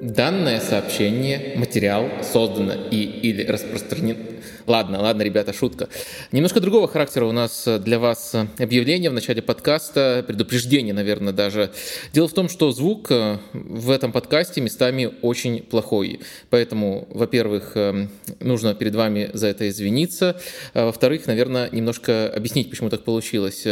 Данное 0.00 0.60
сообщение, 0.60 1.52
материал 1.56 2.08
создано 2.22 2.72
и 2.90 3.02
или 3.02 3.44
распространено 3.44 4.16
Ладно, 4.70 5.00
ладно, 5.00 5.22
ребята, 5.22 5.52
шутка. 5.52 5.88
Немножко 6.30 6.60
другого 6.60 6.86
характера 6.86 7.24
у 7.24 7.32
нас 7.32 7.66
э, 7.66 7.80
для 7.80 7.98
вас 7.98 8.34
э, 8.34 8.46
объявление 8.62 9.10
в 9.10 9.12
начале 9.12 9.42
подкаста, 9.42 10.24
предупреждение, 10.26 10.94
наверное, 10.94 11.32
даже. 11.32 11.72
Дело 12.12 12.28
в 12.28 12.32
том, 12.32 12.48
что 12.48 12.70
звук 12.70 13.10
э, 13.10 13.38
в 13.52 13.90
этом 13.90 14.12
подкасте 14.12 14.60
местами 14.60 15.10
очень 15.22 15.62
плохой. 15.62 16.20
Поэтому, 16.50 17.08
во-первых, 17.10 17.76
нужно 18.38 18.74
перед 18.74 18.94
вами 18.94 19.30
за 19.32 19.48
это 19.48 19.68
извиниться. 19.68 20.40
А 20.74 20.86
во-вторых, 20.86 21.26
наверное, 21.26 21.68
немножко 21.72 22.30
объяснить, 22.32 22.70
почему 22.70 22.90
так 22.90 23.02
получилось. 23.02 23.66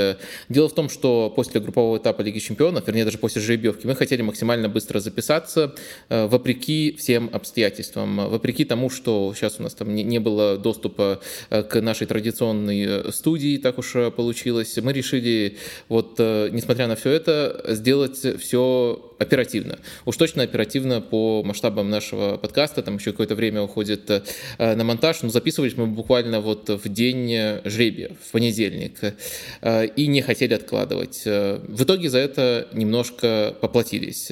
Дело 0.48 0.68
в 0.68 0.74
том, 0.74 0.88
что 0.88 1.30
после 1.30 1.60
группового 1.60 1.98
этапа 1.98 2.22
Лиги 2.22 2.38
Чемпионов, 2.38 2.86
вернее, 2.86 3.04
даже 3.04 3.18
после 3.18 3.40
жеребьевки, 3.40 3.86
мы 3.86 3.94
хотели 3.94 4.22
максимально 4.22 4.68
быстро 4.68 5.00
записаться, 5.00 5.74
вопреки 6.26 6.96
всем 6.98 7.30
обстоятельствам, 7.32 8.28
вопреки 8.28 8.64
тому, 8.64 8.90
что 8.90 9.32
сейчас 9.34 9.60
у 9.60 9.62
нас 9.62 9.74
там 9.74 9.94
не 9.94 10.18
было 10.18 10.56
доступа 10.56 11.20
э, 11.50 11.62
к 11.62 11.80
нашей 11.80 12.06
традиционной 12.06 12.84
э, 12.86 13.12
студии, 13.12 13.58
так 13.58 13.78
уж 13.78 13.96
э, 13.96 14.10
получилось. 14.10 14.76
Мы 14.78 14.92
решили, 14.92 15.56
вот, 15.88 16.18
несмотря 16.18 16.86
на 16.86 16.96
все 16.96 17.10
это, 17.10 17.64
сделать 17.68 18.40
все 18.40 19.07
оперативно. 19.18 19.78
Уж 20.04 20.16
точно 20.16 20.42
оперативно 20.42 21.00
по 21.00 21.42
масштабам 21.42 21.90
нашего 21.90 22.36
подкаста, 22.36 22.82
там 22.82 22.96
еще 22.96 23.12
какое-то 23.12 23.34
время 23.34 23.62
уходит 23.62 24.10
на 24.58 24.84
монтаж, 24.84 25.22
но 25.22 25.30
записывались 25.30 25.76
мы 25.76 25.86
буквально 25.86 26.40
вот 26.40 26.68
в 26.68 26.88
день 26.88 27.60
жребия, 27.64 28.16
в 28.22 28.32
понедельник, 28.32 28.98
и 29.96 30.06
не 30.06 30.22
хотели 30.22 30.54
откладывать. 30.54 31.22
В 31.24 31.82
итоге 31.82 32.10
за 32.10 32.18
это 32.18 32.68
немножко 32.72 33.54
поплатились. 33.60 34.30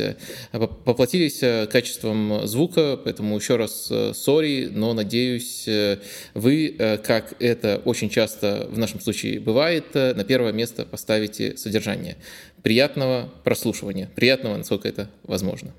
Поплатились 0.52 1.68
качеством 1.68 2.46
звука, 2.46 2.98
поэтому 3.02 3.36
еще 3.36 3.56
раз 3.56 3.92
сори, 4.14 4.68
но 4.70 4.94
надеюсь, 4.94 5.68
вы, 6.34 6.76
э, 6.78 6.98
как 6.98 7.34
это 7.40 7.80
очень 7.84 8.10
часто 8.10 8.66
в 8.70 8.78
нашем 8.78 9.00
случае 9.00 9.40
бывает, 9.40 9.84
э, 9.94 10.14
на 10.14 10.24
первое 10.24 10.52
место 10.52 10.84
поставите 10.84 11.56
содержание. 11.56 12.16
Приятного 12.66 13.28
прослушивания, 13.44 14.10
приятного, 14.16 14.56
насколько 14.56 14.88
это 14.88 15.08
возможно. 15.22 15.70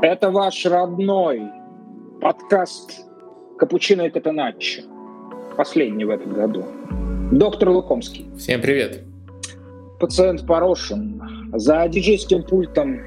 Это 0.00 0.30
ваш 0.30 0.64
родной 0.64 1.42
подкаст 2.20 3.04
«Капучино 3.58 4.02
и 4.02 4.10
Катаначчо». 4.10 4.82
Последний 5.56 6.04
в 6.04 6.10
этом 6.10 6.34
году. 6.34 6.64
Доктор 7.32 7.70
Лукомский. 7.70 8.28
Всем 8.38 8.60
привет. 8.60 9.02
Пациент 9.98 10.46
Порошин 10.46 11.20
за 11.52 11.88
диджейским 11.88 12.44
пультом 12.44 13.00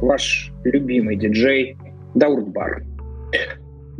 ваш 0.00 0.52
любимый 0.62 1.16
диджей 1.16 1.76
Даурбар. 2.14 2.84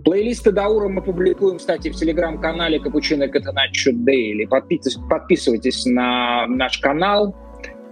Плейлисты 0.08 0.52
Даура 0.52 0.88
мы 0.88 1.02
публикуем, 1.02 1.58
кстати, 1.58 1.90
в 1.90 1.94
телеграм-канале 1.94 2.80
Капучино 2.80 3.28
Катаначо 3.28 3.90
Дейли. 3.92 4.46
Подписывайтесь 4.46 5.84
на 5.84 6.46
наш 6.46 6.78
канал, 6.78 7.36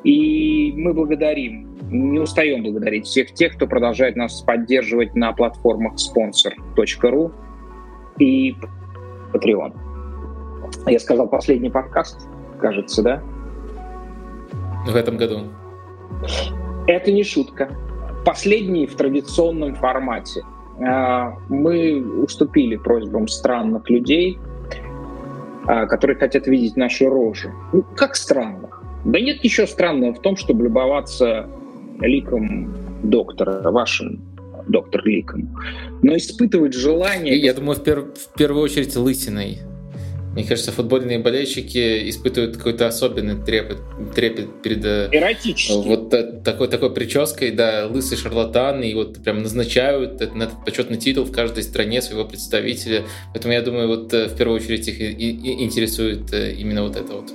и 0.03 0.73
мы 0.75 0.95
благодарим, 0.95 1.77
не 1.91 2.19
устаем 2.19 2.63
благодарить 2.63 3.05
всех 3.05 3.35
тех, 3.35 3.57
кто 3.57 3.67
продолжает 3.67 4.17
нас 4.17 4.41
поддерживать 4.41 5.15
на 5.15 5.35
платформах 5.35 5.97
sponsor.ru 5.97 7.33
и 8.19 8.57
Patreon. 9.35 9.75
Я 10.87 10.99
сказал 10.99 11.29
последний 11.29 11.69
подкаст, 11.69 12.27
кажется, 12.59 13.03
да? 13.03 13.23
В 14.87 14.97
этом 14.97 15.19
году. 15.19 15.41
Это 16.87 17.13
не 17.13 17.25
шутка. 17.25 17.69
Последний 18.25 18.87
в 18.87 18.95
традиционном 18.97 19.75
формате. 19.75 20.41
А, 20.81 21.37
мы 21.49 22.03
уступили 22.23 22.77
просьбам 22.77 23.29
странных 23.29 23.89
людей, 23.89 24.39
а, 25.67 25.87
которые 25.87 26.17
хотят 26.17 26.47
видеть 26.47 26.77
наши 26.77 27.07
рожи. 27.07 27.53
Ну, 27.73 27.83
как 27.97 28.17
странных? 28.17 28.83
Да 29.05 29.21
нет 29.21 29.43
ничего 29.43 29.67
странного 29.67 30.15
в 30.15 30.21
том, 30.21 30.37
чтобы 30.37 30.65
любоваться 30.65 31.49
ликом 32.01 32.75
доктора, 33.03 33.71
вашим 33.71 34.21
доктор 34.69 35.05
ликом. 35.07 35.57
Но 36.03 36.17
испытывать 36.17 36.75
желание... 36.75 37.39
Я 37.39 37.55
думаю, 37.55 37.77
в, 37.77 37.83
пер- 37.83 38.15
в 38.15 38.37
первую 38.37 38.65
очередь 38.65 38.97
лысиной. 38.97 39.61
Мне 40.37 40.45
кажется, 40.45 40.71
футбольные 40.71 41.19
болельщики 41.19 42.11
испытывают 42.11 42.59
какой-то 42.59 42.87
особенный 42.87 43.43
трепет, 43.43 43.79
трепет 44.15 44.61
перед 44.61 44.85
э, 44.85 45.09
Эротический. 45.11 45.83
вот 45.83 46.11
такой, 46.45 46.69
такой 46.69 46.93
прической, 46.93 47.53
да, 47.53 47.87
лысый 47.87 48.19
шарлатан, 48.19 48.83
и 48.83 48.93
вот 48.93 49.25
прям 49.25 49.43
назначают 49.43 50.21
на 50.35 50.43
этот 50.43 50.63
почетный 50.63 50.99
титул 50.99 51.25
в 51.25 51.33
каждой 51.33 51.63
стране 51.63 52.03
своего 52.03 52.27
представителя. 52.27 53.05
Поэтому 53.33 53.55
я 53.55 53.63
думаю, 53.63 53.89
вот 53.89 54.13
э, 54.13 54.27
в 54.29 54.37
первую 54.37 54.61
очередь 54.61 54.87
их 54.89 55.01
и, 55.01 55.07
и 55.11 55.65
интересует 55.65 56.31
э, 56.35 56.53
именно 56.53 56.83
вот 56.83 56.97
это 56.97 57.15
вот. 57.15 57.33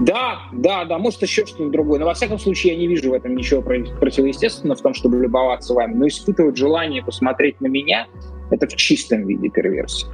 Да, 0.00 0.40
да, 0.52 0.84
да, 0.86 0.98
может 0.98 1.22
еще 1.22 1.46
что-то 1.46 1.70
другое. 1.70 2.00
Но 2.00 2.06
во 2.06 2.14
всяком 2.14 2.40
случае 2.40 2.72
я 2.72 2.78
не 2.80 2.88
вижу 2.88 3.10
в 3.10 3.14
этом 3.14 3.36
ничего 3.36 3.62
противоестественного 3.62 4.76
в 4.76 4.82
том, 4.82 4.92
чтобы 4.92 5.18
любоваться 5.18 5.72
вами. 5.72 5.94
Но 5.94 6.08
испытывать 6.08 6.56
желание 6.56 7.04
посмотреть 7.04 7.60
на 7.60 7.68
меня, 7.68 8.08
это 8.50 8.66
в 8.66 8.74
чистом 8.74 9.24
виде 9.28 9.48
перверсия. 9.50 10.10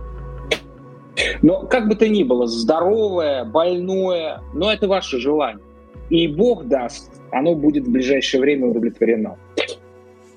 Но 1.42 1.66
как 1.66 1.88
бы 1.88 1.94
то 1.94 2.08
ни 2.08 2.22
было, 2.22 2.46
здоровое, 2.46 3.44
больное, 3.44 4.40
но 4.54 4.72
это 4.72 4.88
ваше 4.88 5.18
желание. 5.18 5.64
И 6.10 6.26
Бог 6.26 6.66
даст, 6.66 7.20
оно 7.30 7.54
будет 7.54 7.84
в 7.84 7.90
ближайшее 7.90 8.40
время 8.40 8.66
удовлетворено. 8.66 9.36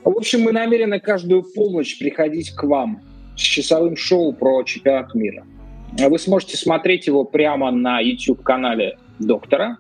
В 0.04 0.18
общем, 0.18 0.42
мы 0.42 0.52
намерены 0.52 1.00
каждую 1.00 1.44
полночь 1.44 1.98
приходить 1.98 2.52
к 2.52 2.64
вам 2.64 3.02
с 3.36 3.42
часовым 3.42 3.96
шоу 3.96 4.34
про 4.34 4.64
чемпионат 4.64 5.16
мира. 5.16 5.46
Вы 5.98 6.20
сможете 6.20 6.58
смотреть 6.58 7.08
его 7.08 7.24
прямо 7.24 7.72
на 7.72 8.00
YouTube-канале 8.00 8.98
доктора. 9.20 9.78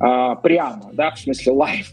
А, 0.00 0.34
прямо, 0.36 0.90
да, 0.92 1.12
в 1.12 1.18
смысле 1.18 1.52
live. 1.52 1.92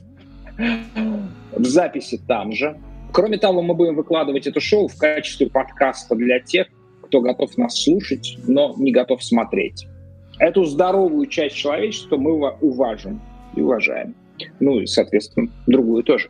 В 1.51 1.65
записи 1.65 2.19
там 2.27 2.51
же. 2.53 2.77
Кроме 3.13 3.37
того, 3.37 3.61
мы 3.61 3.73
будем 3.73 3.95
выкладывать 3.95 4.47
это 4.47 4.59
шоу 4.59 4.87
в 4.87 4.97
качестве 4.97 5.49
подкаста 5.49 6.15
для 6.15 6.39
тех, 6.39 6.67
кто 7.11 7.19
готов 7.19 7.57
нас 7.57 7.77
слушать, 7.77 8.37
но 8.47 8.73
не 8.77 8.93
готов 8.93 9.21
смотреть. 9.21 9.85
Эту 10.39 10.63
здоровую 10.63 11.27
часть 11.27 11.57
человечества 11.57 12.15
мы 12.15 12.49
уважим 12.61 13.19
и 13.53 13.61
уважаем. 13.61 14.15
Ну 14.61 14.79
и, 14.79 14.85
соответственно, 14.85 15.49
другую 15.67 16.03
тоже. 16.03 16.29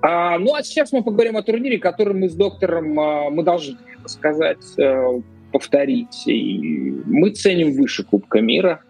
А, 0.00 0.38
ну 0.38 0.54
а 0.54 0.62
сейчас 0.62 0.90
мы 0.90 1.04
поговорим 1.04 1.36
о 1.36 1.42
турнире, 1.42 1.78
который 1.78 2.14
мы 2.14 2.30
с 2.30 2.34
доктором, 2.34 2.98
а, 2.98 3.28
мы 3.28 3.42
должны 3.42 3.76
сказать, 4.06 4.64
а, 4.78 5.20
повторить. 5.52 6.26
И 6.26 6.94
мы 7.04 7.30
ценим 7.30 7.72
выше 7.72 8.04
Кубка 8.04 8.40
мира. 8.40 8.82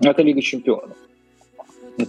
Это 0.00 0.22
Лига 0.22 0.42
чемпионов. 0.42 0.96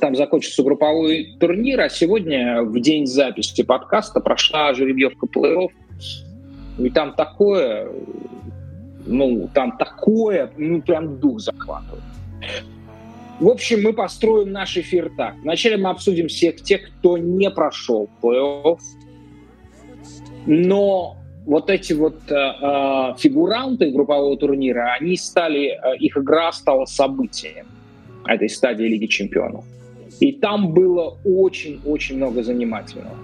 Там 0.02 0.16
закончится 0.16 0.64
групповой 0.64 1.36
турнир, 1.40 1.82
а 1.82 1.90
сегодня, 1.90 2.64
в 2.64 2.80
день 2.80 3.06
записи 3.06 3.62
подкаста, 3.62 4.22
прошла 4.22 4.74
жеребьевка 4.74 5.28
плей-офф 5.28 5.70
и 6.78 6.90
там 6.90 7.14
такое, 7.14 7.90
ну, 9.06 9.50
там 9.54 9.78
такое, 9.78 10.52
ну, 10.58 10.82
прям 10.82 11.20
дух 11.20 11.40
захватывает. 11.40 12.04
В 13.40 13.48
общем, 13.48 13.84
мы 13.84 13.94
построим 13.94 14.52
наш 14.52 14.78
эфир 14.78 15.12
так. 15.16 15.36
Вначале 15.44 15.78
мы 15.78 15.92
обсудим 15.92 16.28
всех 16.28 16.62
тех, 16.62 16.82
кто 17.00 17.18
не 17.18 17.52
прошел 17.52 18.10
плей-офф, 18.22 18.80
но 20.48 21.18
вот 21.46 21.70
эти 21.70 21.94
вот 21.94 22.20
э, 22.30 22.36
э, 22.36 23.14
фигуранты 23.18 23.92
группового 23.92 24.38
турнира, 24.38 24.94
они 25.00 25.16
стали, 25.18 25.68
э, 25.68 25.98
их 25.98 26.18
игра 26.18 26.51
стала 26.51 26.86
событием 26.86 27.68
этой 28.25 28.50
стадии 28.50 28.86
Лиги 28.86 29.06
Чемпионов. 29.06 29.63
И 30.19 30.31
там 30.34 30.74
было 30.74 31.18
очень-очень 31.24 32.18
много 32.18 32.44
занимательного. 32.44 33.16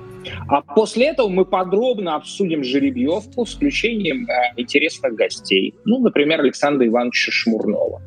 А 0.48 0.62
после 0.62 1.08
этого 1.08 1.30
мы 1.30 1.46
подробно 1.46 2.16
обсудим 2.16 2.64
жеребьевку 2.64 3.46
с 3.46 3.56
включением 3.56 4.28
э, 4.30 4.54
интересных 4.58 5.16
гостей. 5.16 5.74
Ну, 5.86 6.00
например, 6.00 6.42
Александра 6.42 6.88
Ивановича 6.88 7.32
Шмурнова. 7.32 8.02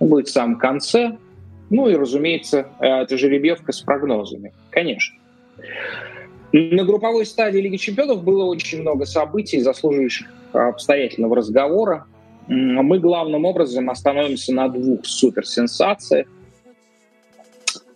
Он 0.00 0.08
будет 0.08 0.28
в 0.28 0.32
самом 0.32 0.58
конце. 0.58 1.16
Ну 1.70 1.88
и, 1.88 1.94
разумеется, 1.94 2.68
э, 2.80 2.86
это 2.86 3.16
жеребьевка 3.16 3.72
с 3.72 3.80
прогнозами. 3.80 4.52
Конечно. 4.70 5.16
На 6.52 6.84
групповой 6.84 7.24
стадии 7.24 7.60
Лиги 7.60 7.76
Чемпионов 7.76 8.22
было 8.22 8.44
очень 8.44 8.82
много 8.82 9.06
событий, 9.06 9.60
заслуживающих 9.60 10.26
обстоятельного 10.52 11.36
разговора. 11.36 12.06
Мы 12.48 12.98
главным 12.98 13.44
образом 13.44 13.88
остановимся 13.88 14.52
на 14.52 14.68
двух 14.68 15.06
суперсенсациях– 15.06 16.26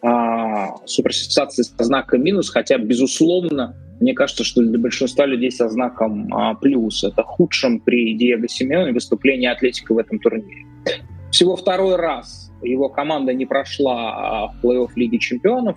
а, 0.06 0.76
суперсенсации 0.86 1.62
со 1.62 1.84
знаком 1.84 2.22
минус, 2.22 2.48
хотя, 2.50 2.78
безусловно, 2.78 3.74
мне 4.00 4.14
кажется, 4.14 4.44
что 4.44 4.62
для 4.62 4.78
большинства 4.78 5.26
людей 5.26 5.50
со 5.50 5.68
знаком 5.68 6.32
а, 6.32 6.54
плюс. 6.54 7.02
Это 7.02 7.24
худшим 7.24 7.80
при 7.80 8.14
Диего 8.14 8.46
Симеоне 8.48 8.92
выступление 8.92 9.50
Атлетика 9.50 9.92
в 9.94 9.98
этом 9.98 10.20
турнире. 10.20 10.64
Всего 11.32 11.56
второй 11.56 11.96
раз 11.96 12.52
его 12.62 12.88
команда 12.88 13.34
не 13.34 13.46
прошла 13.46 14.44
а, 14.44 14.48
в 14.48 14.64
плей-офф 14.64 14.90
Лиги 14.94 15.16
Чемпионов. 15.16 15.76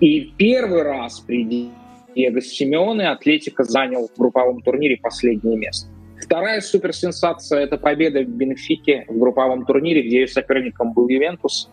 И 0.00 0.32
первый 0.36 0.82
раз 0.82 1.18
при 1.18 1.72
Диего 2.14 2.40
Симеоне 2.40 3.08
Атлетика 3.08 3.64
занял 3.64 4.08
в 4.08 4.16
групповом 4.16 4.62
турнире 4.62 4.96
последнее 5.02 5.56
место. 5.56 5.88
Вторая 6.22 6.60
суперсенсация– 6.60 7.60
это 7.64 7.78
победа 7.78 8.20
в 8.20 8.28
Бенфике 8.28 9.06
в 9.08 9.18
групповом 9.18 9.66
турнире, 9.66 10.02
где 10.02 10.20
ее 10.20 10.28
соперником 10.28 10.92
был 10.92 11.08
Ювентус 11.08 11.68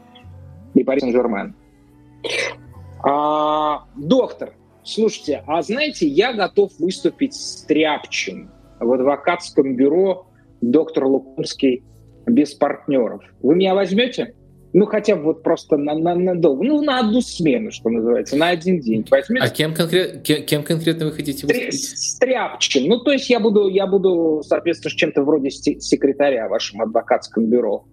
и 0.73 0.83
Пари 0.83 1.01
Сен-Жермен. 1.01 1.56
А, 3.03 3.85
доктор, 3.95 4.53
слушайте, 4.83 5.44
а 5.47 5.62
знаете, 5.62 6.07
я 6.07 6.33
готов 6.33 6.71
выступить 6.79 7.33
с 7.33 7.63
тряпчем 7.63 8.51
в 8.79 8.91
адвокатском 8.91 9.75
бюро 9.75 10.27
доктор 10.62 11.06
Лукомский 11.06 11.83
без 12.25 12.53
партнеров. 12.53 13.23
Вы 13.41 13.56
меня 13.56 13.73
возьмете? 13.73 14.35
Ну, 14.73 14.85
хотя 14.85 15.18
бы 15.18 15.23
вот 15.23 15.44
просто 15.44 15.75
на, 15.75 15.95
на, 15.95 16.15
на 16.15 16.35
долго. 16.35 16.63
Ну, 16.63 16.81
на 16.81 17.00
одну 17.00 17.19
смену, 17.19 17.71
что 17.71 17.89
называется, 17.89 18.38
на 18.38 18.50
один 18.50 18.79
день. 18.79 19.06
Возьмете? 19.09 19.45
А 19.45 19.50
кем, 19.50 19.73
конкрет, 19.73 20.21
кем, 20.21 20.45
кем 20.45 20.63
конкретно 20.63 21.07
вы 21.07 21.12
хотите 21.12 21.45
выступить? 21.45 22.00
Стряпчем. 22.00 22.88
Ну, 22.88 23.00
то 23.00 23.12
есть 23.12 23.29
я 23.29 23.41
буду, 23.41 23.68
я 23.68 23.85
буду 23.85 24.41
соответственно, 24.45 24.95
чем-то 24.95 25.23
вроде 25.23 25.50
секретаря 25.50 26.47
в 26.47 26.51
вашем 26.51 26.81
адвокатском 26.81 27.47
бюро. 27.47 27.85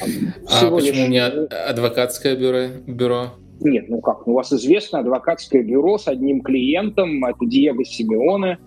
А 0.00 0.70
почему 0.70 1.04
у 1.04 1.08
меня 1.08 1.26
адвокатское 1.26 2.36
бюро? 2.36 2.68
бюро? 2.86 3.34
Нет, 3.60 3.88
ну 3.88 4.00
как, 4.00 4.26
ну, 4.26 4.32
у 4.32 4.36
вас 4.36 4.52
известно 4.52 5.00
адвокатское 5.00 5.62
бюро 5.62 5.98
с 5.98 6.08
одним 6.08 6.40
клиентом, 6.40 7.24
это 7.24 7.44
Диего 7.44 7.84
Симеоне, 7.84 8.58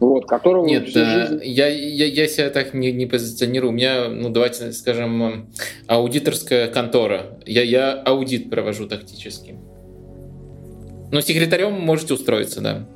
вот, 0.00 0.26
которого... 0.26 0.64
Нет, 0.64 0.86
жизнь... 0.88 1.40
я, 1.42 1.68
я, 1.68 2.06
я 2.06 2.28
себя 2.28 2.50
так 2.50 2.72
не, 2.72 2.92
не 2.92 3.06
позиционирую. 3.06 3.72
У 3.72 3.74
меня, 3.74 4.08
ну, 4.08 4.30
давайте 4.30 4.72
скажем, 4.72 5.50
аудиторская 5.86 6.68
контора. 6.68 7.38
Я, 7.44 7.62
я 7.62 7.92
аудит 7.92 8.48
провожу 8.48 8.86
тактически. 8.86 9.56
Но 11.10 11.20
секретарем 11.20 11.72
можете 11.72 12.14
устроиться, 12.14 12.60
да. 12.60 12.88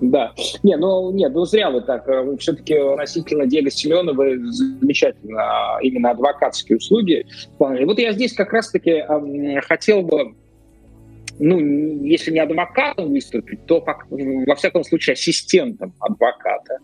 Да. 0.00 0.32
Не, 0.62 0.76
ну 0.76 1.12
нет, 1.12 1.32
ну 1.32 1.44
зря 1.44 1.70
вы 1.70 1.80
так. 1.80 2.08
Все-таки 2.38 2.74
относительно 2.74 3.46
Диего 3.46 3.70
Семена 3.70 4.12
вы 4.12 4.38
замечательно 4.50 5.76
а, 5.76 5.78
именно 5.82 6.10
адвокатские 6.10 6.78
услуги. 6.78 7.26
Вот 7.58 7.98
я 7.98 8.12
здесь 8.12 8.34
как 8.34 8.52
раз-таки 8.52 8.90
э, 8.90 9.60
хотел 9.62 10.02
бы 10.02 10.34
ну, 11.38 11.58
если 12.04 12.30
не 12.30 12.38
адвокатом 12.38 13.10
выступить, 13.10 13.66
то, 13.66 13.84
во 14.10 14.54
всяком 14.54 14.84
случае, 14.84 15.14
ассистентом 15.14 15.92
адвоката. 15.98 16.78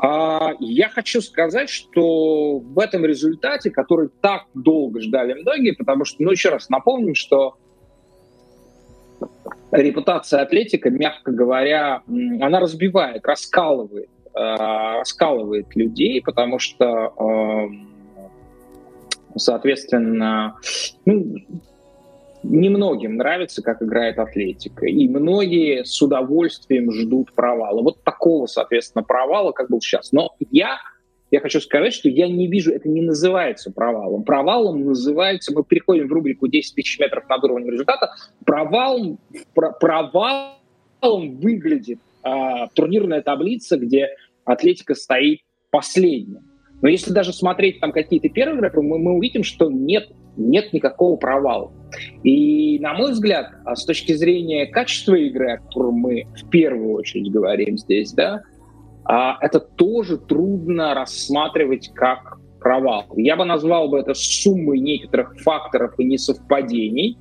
А 0.00 0.52
я 0.60 0.88
хочу 0.88 1.20
сказать, 1.20 1.68
что 1.68 2.58
в 2.58 2.78
этом 2.78 3.04
результате, 3.04 3.70
который 3.70 4.10
так 4.20 4.44
долго 4.54 5.00
ждали 5.00 5.34
многие, 5.34 5.72
потому 5.72 6.04
что, 6.04 6.22
ну, 6.22 6.30
еще 6.30 6.50
раз 6.50 6.68
напомним, 6.68 7.14
что 7.14 7.56
репутация 9.70 10.42
атлетика, 10.42 10.90
мягко 10.90 11.30
говоря, 11.32 12.02
она 12.06 12.60
разбивает, 12.60 13.26
раскалывает, 13.26 14.08
э, 14.34 14.38
раскалывает 14.38 15.74
людей, 15.76 16.22
потому 16.22 16.58
что, 16.58 17.12
э, 17.18 18.28
соответственно, 19.36 20.56
ну, 21.04 21.36
немногим 22.42 23.16
нравится, 23.16 23.62
как 23.62 23.82
играет 23.82 24.18
Атлетика. 24.18 24.86
И 24.86 25.08
многие 25.08 25.84
с 25.84 26.00
удовольствием 26.00 26.92
ждут 26.92 27.32
провала. 27.32 27.82
Вот 27.82 28.02
такого, 28.04 28.46
соответственно, 28.46 29.02
провала, 29.02 29.52
как 29.52 29.68
был 29.68 29.80
сейчас. 29.80 30.12
Но 30.12 30.34
я, 30.50 30.78
я 31.30 31.40
хочу 31.40 31.60
сказать, 31.60 31.92
что 31.92 32.08
я 32.08 32.28
не 32.28 32.46
вижу, 32.46 32.72
это 32.72 32.88
не 32.88 33.02
называется 33.02 33.70
провалом. 33.70 34.24
Провалом 34.24 34.84
называется, 34.84 35.52
мы 35.54 35.64
переходим 35.64 36.08
в 36.08 36.12
рубрику 36.12 36.48
10 36.48 36.74
тысяч 36.74 36.98
метров 36.98 37.28
над 37.28 37.44
уровнем 37.44 37.70
результата, 37.70 38.14
провалом, 38.44 39.18
про, 39.54 39.72
провалом 39.72 40.56
выглядит 41.02 41.98
э, 42.24 42.28
турнирная 42.74 43.22
таблица, 43.22 43.76
где 43.76 44.08
Атлетика 44.44 44.94
стоит 44.94 45.40
последняя. 45.70 46.42
Но 46.80 46.88
если 46.88 47.12
даже 47.12 47.32
смотреть 47.32 47.80
там 47.80 47.92
какие-то 47.92 48.28
первые 48.28 48.58
игры, 48.58 48.82
мы, 48.82 48.98
мы 48.98 49.12
увидим, 49.12 49.42
что 49.42 49.70
нет, 49.70 50.10
нет 50.36 50.72
никакого 50.72 51.16
провала. 51.16 51.72
И, 52.22 52.78
на 52.78 52.94
мой 52.94 53.12
взгляд, 53.12 53.50
а 53.64 53.74
с 53.74 53.84
точки 53.84 54.12
зрения 54.12 54.66
качества 54.66 55.14
игры, 55.14 55.52
о 55.52 55.58
котором 55.58 55.94
мы 55.94 56.26
в 56.40 56.48
первую 56.48 56.92
очередь 56.92 57.30
говорим 57.30 57.76
здесь, 57.76 58.12
да, 58.12 58.42
это 59.08 59.60
тоже 59.60 60.18
трудно 60.18 60.94
рассматривать 60.94 61.90
как 61.94 62.38
провал. 62.60 63.06
Я 63.16 63.36
бы 63.36 63.44
назвал 63.44 63.88
бы 63.88 63.98
это 63.98 64.14
суммой 64.14 64.80
некоторых 64.80 65.38
факторов 65.40 65.94
и 65.98 66.04
несовпадений, 66.04 67.16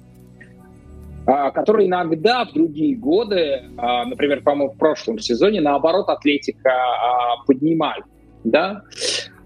а, 1.26 1.52
которые 1.52 1.88
иногда 1.88 2.46
в 2.46 2.54
другие 2.54 2.96
годы, 2.96 3.64
например, 3.78 4.42
по-моему, 4.42 4.74
в 4.74 4.78
прошлом 4.78 5.20
сезоне, 5.20 5.62
наоборот, 5.62 6.10
Атлетика 6.10 6.72
поднимали. 7.46 8.04
Да? 8.44 8.84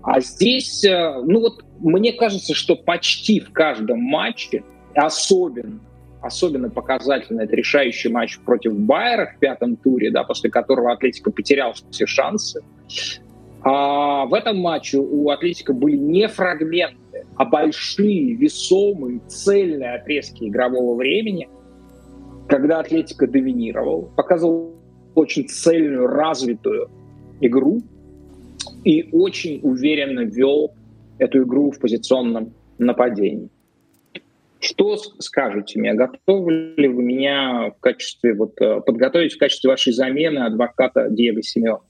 А 0.04 0.20
здесь, 0.20 0.84
э, 0.84 1.22
ну 1.24 1.42
вот, 1.42 1.64
мне 1.80 2.14
кажется, 2.14 2.54
что 2.54 2.76
почти 2.76 3.40
в 3.40 3.52
каждом 3.52 4.00
матче 4.00 4.64
особенно, 4.96 5.80
особенно 6.22 6.70
показательно 6.70 7.42
это 7.42 7.56
решающий 7.56 8.10
матч 8.10 8.40
против 8.40 8.78
Байера 8.78 9.34
в 9.36 9.40
пятом 9.40 9.76
туре, 9.76 10.12
да, 10.12 10.24
после 10.24 10.50
которого 10.50 10.92
Атлетика 10.92 11.32
потерял 11.32 11.74
все 11.90 12.06
шансы. 12.06 12.62
А 13.64 14.26
в 14.26 14.34
этом 14.34 14.58
матче 14.60 14.98
у 14.98 15.30
Атлетика 15.30 15.74
были 15.74 15.98
не 15.98 16.28
фрагменты, 16.28 17.26
а 17.36 17.46
большие, 17.46 18.34
весомые, 18.36 19.20
цельные 19.28 19.96
отрезки 19.96 20.46
игрового 20.46 20.96
времени, 20.96 21.50
когда 22.48 22.80
Атлетика 22.80 23.28
доминировал, 23.28 24.12
показывал 24.16 24.76
очень 25.16 25.48
цельную, 25.48 26.08
развитую 26.08 26.90
игру 27.40 27.82
и 28.84 29.10
очень 29.12 29.60
уверенно 29.64 30.22
вел 30.22 30.74
эту 31.18 31.44
игру 31.44 31.72
в 31.72 31.80
позиционном 31.80 32.54
нападении. 32.78 33.50
Что 34.62 34.96
скажете 34.96 35.80
мне? 35.80 35.94
Готовы 35.96 36.76
ли 36.78 36.88
вы 36.88 37.02
меня 37.02 37.74
в 37.76 37.80
качестве, 37.80 38.36
вот, 38.36 38.62
э, 38.62 38.82
подготовить 38.82 39.34
в 39.34 39.40
качестве 39.40 39.72
вашей 39.72 39.92
замены 39.92 40.40
адвоката 40.40 41.08
Диего 41.10 41.42
Симеона? 41.42 41.82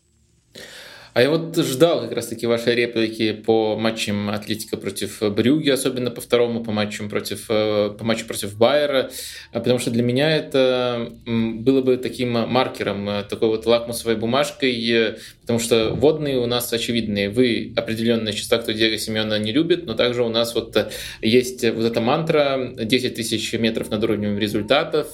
А 1.14 1.22
я 1.22 1.30
вот 1.30 1.58
ждал 1.58 2.02
как 2.02 2.14
раз-таки 2.14 2.48
вашей 2.48 2.74
реплики 2.74 3.34
по 3.34 3.76
матчам 3.76 4.30
Атлетика 4.30 4.78
против 4.78 5.22
Брюги, 5.22 5.70
особенно 5.70 6.10
по 6.10 6.22
второму, 6.22 6.64
по 6.64 6.72
матчам 6.72 7.10
против, 7.10 7.48
э, 7.50 7.90
по 7.98 8.06
матчу 8.06 8.26
против 8.26 8.58
Байера, 8.58 9.12
а 9.52 9.60
потому 9.60 9.78
что 9.78 9.92
для 9.92 10.04
меня 10.04 10.34
это 10.34 11.12
было 11.26 11.82
бы 11.82 11.98
таким 11.98 12.32
маркером, 12.32 13.10
э, 13.10 13.24
такой 13.24 13.50
вот 13.50 13.66
лакмусовой 13.66 14.16
бумажкой, 14.16 15.18
потому 15.42 15.60
что 15.60 15.94
водные 15.94 16.38
у 16.38 16.46
нас 16.46 16.72
очевидные. 16.72 17.30
Вы 17.30 17.74
определенная 17.76 18.34
частота, 18.34 18.64
кто 18.64 18.72
Диего 18.72 18.98
Семена 18.98 19.38
не 19.38 19.52
любит, 19.52 19.86
но 19.86 19.94
также 19.94 20.24
у 20.24 20.30
нас 20.30 20.56
вот 20.56 20.78
есть 21.22 21.64
вот 21.64 21.86
эта 21.86 22.00
мантра 22.00 22.74
10 22.78 23.16
тысяч 23.16 23.54
метров 23.54 23.90
над 23.90 24.04
уровнем 24.04 24.38
результатов, 24.38 25.08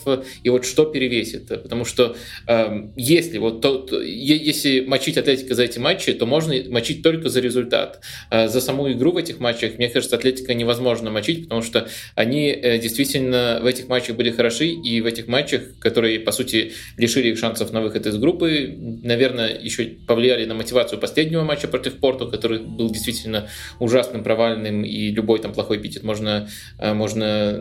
и 0.44 0.50
вот 0.50 0.66
что 0.66 0.86
перевесит? 0.86 1.48
Потому 1.48 1.86
что 1.86 2.16
э, 2.48 2.90
если 2.96 3.38
вот 3.38 3.62
то, 3.62 3.88
если 4.02 4.82
мочить 4.82 5.18
Атлетика 5.18 5.56
за 5.56 5.64
эти 5.64 5.80
матче, 5.80 6.14
то 6.14 6.26
можно 6.26 6.54
мочить 6.70 7.02
только 7.04 7.30
за 7.30 7.40
результат. 7.40 8.02
А 8.30 8.48
за 8.48 8.62
саму 8.62 8.92
игру 8.92 9.12
в 9.12 9.18
этих 9.18 9.40
матчах, 9.40 9.78
мне 9.78 9.90
кажется, 9.90 10.16
Атлетика 10.16 10.54
невозможно 10.54 11.10
мочить, 11.10 11.44
потому 11.44 11.62
что 11.62 11.88
они 12.16 12.50
э, 12.50 12.80
действительно 12.80 13.60
в 13.62 13.66
этих 13.66 13.88
матчах 13.88 14.16
были 14.16 14.32
хороши, 14.32 14.68
и 14.68 15.02
в 15.02 15.06
этих 15.06 15.28
матчах, 15.28 15.62
которые, 15.80 16.20
по 16.20 16.32
сути, 16.32 16.74
лишили 16.98 17.30
их 17.30 17.38
шансов 17.38 17.72
на 17.72 17.82
выход 17.82 18.06
из 18.06 18.18
группы, 18.18 18.76
наверное, 19.04 19.58
еще 19.58 19.86
повлияли 20.18 20.46
на 20.46 20.56
мотивацию 20.56 21.00
последнего 21.00 21.44
матча 21.44 21.68
против 21.68 22.00
Порту, 22.00 22.28
который 22.28 22.58
был 22.58 22.90
действительно 22.90 23.50
ужасным, 23.80 24.24
провальным, 24.24 24.84
и 24.84 25.12
любой 25.12 25.38
там 25.38 25.54
плохой 25.54 25.78
эпитет 25.78 26.02
можно, 26.02 26.50
э, 26.80 26.92
можно 26.92 27.52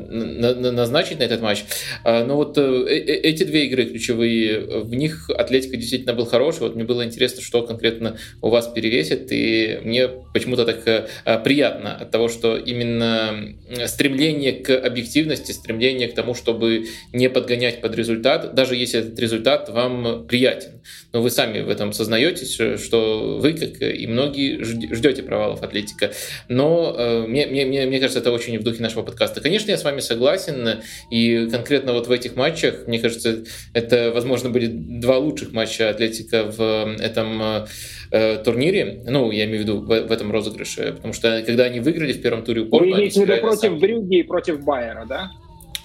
назначить 0.72 1.18
на 1.18 1.24
этот 1.24 1.42
матч. 1.42 1.64
А, 2.02 2.24
но 2.24 2.36
вот 2.36 2.56
э, 2.56 2.86
эти 2.88 3.44
две 3.44 3.66
игры 3.66 3.84
ключевые, 3.84 4.84
в 4.84 4.94
них 4.94 5.28
Атлетика 5.28 5.76
действительно 5.76 6.14
был 6.14 6.24
хороший. 6.24 6.60
Вот 6.60 6.76
мне 6.76 6.84
было 6.84 7.04
интересно, 7.04 7.42
что 7.42 7.60
конкретно 7.60 8.16
у 8.40 8.48
вас 8.48 8.68
перевесит, 8.68 9.28
и 9.32 9.78
мне 9.82 10.08
почему-то 10.32 10.64
так 10.64 10.80
э, 10.88 11.38
приятно 11.44 11.94
от 11.94 12.10
того, 12.10 12.30
что 12.30 12.56
именно 12.56 13.54
стремление 13.84 14.52
к 14.52 14.74
объективности, 14.74 15.52
стремление 15.52 16.08
к 16.08 16.14
тому, 16.14 16.34
чтобы 16.34 16.86
не 17.12 17.28
подгонять 17.28 17.82
под 17.82 17.94
результат, 17.94 18.54
даже 18.54 18.76
если 18.76 19.00
этот 19.00 19.18
результат 19.18 19.68
вам 19.68 20.26
приятен. 20.26 20.80
Но 21.12 21.20
вы 21.20 21.30
сами 21.30 21.60
в 21.60 21.68
этом 21.68 21.92
сознаетесь, 21.92 22.45
что 22.48 23.38
вы, 23.40 23.52
как 23.52 23.80
и 23.82 24.06
многие, 24.06 24.62
ждете 24.62 25.22
провалов 25.22 25.62
Атлетика. 25.62 26.12
Но 26.48 26.94
э, 26.96 27.26
мне, 27.26 27.46
мне, 27.46 27.64
мне, 27.64 28.00
кажется, 28.00 28.20
это 28.20 28.32
очень 28.32 28.58
в 28.58 28.62
духе 28.62 28.82
нашего 28.82 29.02
подкаста. 29.02 29.40
Конечно, 29.40 29.70
я 29.70 29.76
с 29.76 29.84
вами 29.84 30.00
согласен, 30.00 30.80
и 31.10 31.48
конкретно 31.50 31.92
вот 31.92 32.06
в 32.06 32.10
этих 32.10 32.36
матчах, 32.36 32.86
мне 32.86 32.98
кажется, 32.98 33.44
это, 33.72 34.12
возможно, 34.12 34.50
были 34.50 34.66
два 34.66 35.18
лучших 35.18 35.52
матча 35.52 35.90
Атлетика 35.90 36.44
в 36.44 36.96
этом 37.00 37.66
э, 38.10 38.42
турнире, 38.44 39.02
ну, 39.06 39.30
я 39.30 39.44
имею 39.44 39.58
в 39.58 39.62
виду 39.62 39.80
в, 39.80 39.86
в 39.86 40.12
этом 40.12 40.30
розыгрыше, 40.30 40.92
потому 40.92 41.12
что 41.12 41.42
когда 41.46 41.64
они 41.64 41.80
выиграли 41.80 42.12
в 42.12 42.22
первом 42.22 42.44
туре. 42.44 42.62
Вы 42.62 42.90
имеете 42.90 43.24
в 43.24 43.28
виду 43.28 43.40
против 43.40 43.78
Брюги 43.78 44.20
и 44.20 44.22
против 44.22 44.60
Байера, 44.64 45.04
да? 45.06 45.30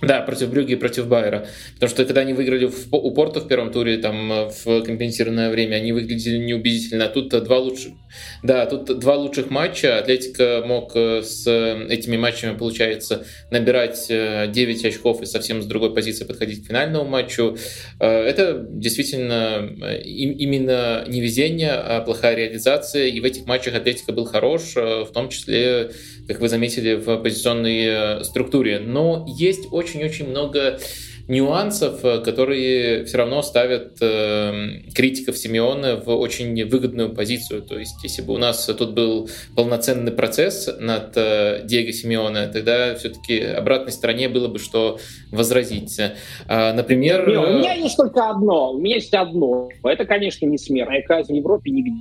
Да, 0.01 0.21
против 0.21 0.49
Брюги 0.49 0.73
и 0.73 0.75
против 0.75 1.07
Байера. 1.07 1.47
Потому 1.75 1.89
что 1.89 2.05
когда 2.05 2.21
они 2.21 2.33
выиграли 2.33 2.65
в, 2.65 2.87
у 2.91 3.11
Порта 3.11 3.39
в 3.39 3.47
первом 3.47 3.71
туре, 3.71 3.97
там, 3.97 4.49
в 4.49 4.81
компенсированное 4.81 5.51
время, 5.51 5.75
они 5.75 5.91
выглядели 5.91 6.37
неубедительно. 6.37 7.05
А 7.05 7.09
тут 7.09 7.29
два 7.29 7.59
лучших, 7.59 7.93
да, 8.41 8.65
тут 8.65 8.99
два 8.99 9.15
лучших 9.15 9.51
матча. 9.51 9.99
Атлетика 9.99 10.63
мог 10.65 10.95
э, 10.95 11.21
с 11.21 11.47
этими 11.89 12.17
матчами, 12.17 12.57
получается, 12.57 13.25
набирать 13.51 14.07
9 14.07 14.83
э, 14.83 14.87
очков 14.87 15.21
и 15.21 15.25
совсем 15.25 15.61
с 15.61 15.65
другой 15.65 15.93
позиции 15.93 16.25
подходить 16.25 16.63
к 16.63 16.67
финальному 16.67 17.07
матчу. 17.07 17.57
Э, 17.99 18.07
это 18.07 18.65
действительно 18.69 19.69
именно 20.03 21.05
не 21.07 21.21
везение, 21.21 21.73
а 21.73 22.01
плохая 22.01 22.35
реализация. 22.35 23.05
И 23.05 23.19
в 23.19 23.25
этих 23.25 23.45
матчах 23.45 23.75
Атлетика 23.75 24.13
был 24.13 24.25
хорош, 24.25 24.73
в 24.75 25.09
том 25.13 25.29
числе 25.29 25.91
как 26.31 26.39
вы 26.39 26.49
заметили, 26.49 26.93
в 26.93 27.17
позиционной 27.17 27.85
э, 27.85 28.23
структуре. 28.23 28.79
Но 28.79 29.25
есть 29.27 29.67
очень-очень 29.91 30.29
много 30.29 30.79
нюансов, 31.27 32.03
э, 32.03 32.19
которые 32.19 33.05
все 33.05 33.17
равно 33.17 33.41
ставят 33.41 33.97
э, 34.01 34.81
критиков 34.93 35.37
Симеона 35.37 35.97
в 35.97 36.09
очень 36.09 36.65
выгодную 36.65 37.13
позицию. 37.13 37.61
То 37.61 37.77
есть, 37.77 38.03
если 38.03 38.21
бы 38.21 38.33
у 38.33 38.37
нас 38.37 38.65
тут 38.65 38.93
был 38.93 39.29
полноценный 39.55 40.11
процесс 40.11 40.69
над 40.79 41.15
э, 41.15 41.61
Диего 41.63 41.93
Симеона, 41.93 42.47
тогда 42.47 42.95
все-таки 42.95 43.39
обратной 43.39 43.91
стороне 43.91 44.29
было 44.29 44.47
бы 44.47 44.59
что 44.59 44.97
возразить. 45.31 45.99
А, 46.47 46.73
например... 46.73 47.27
Не, 47.29 47.37
у 47.37 47.59
меня 47.59 47.73
есть 47.73 47.97
только 47.97 48.29
одно. 48.29 48.73
У 48.73 48.79
меня 48.79 48.95
есть 48.95 49.13
одно. 49.13 49.69
Это, 49.83 50.05
конечно, 50.05 50.45
не 50.45 50.57
смертная 50.57 51.01
казнь 51.03 51.33
в 51.33 51.35
Европе 51.37 51.71
нигде 51.71 51.91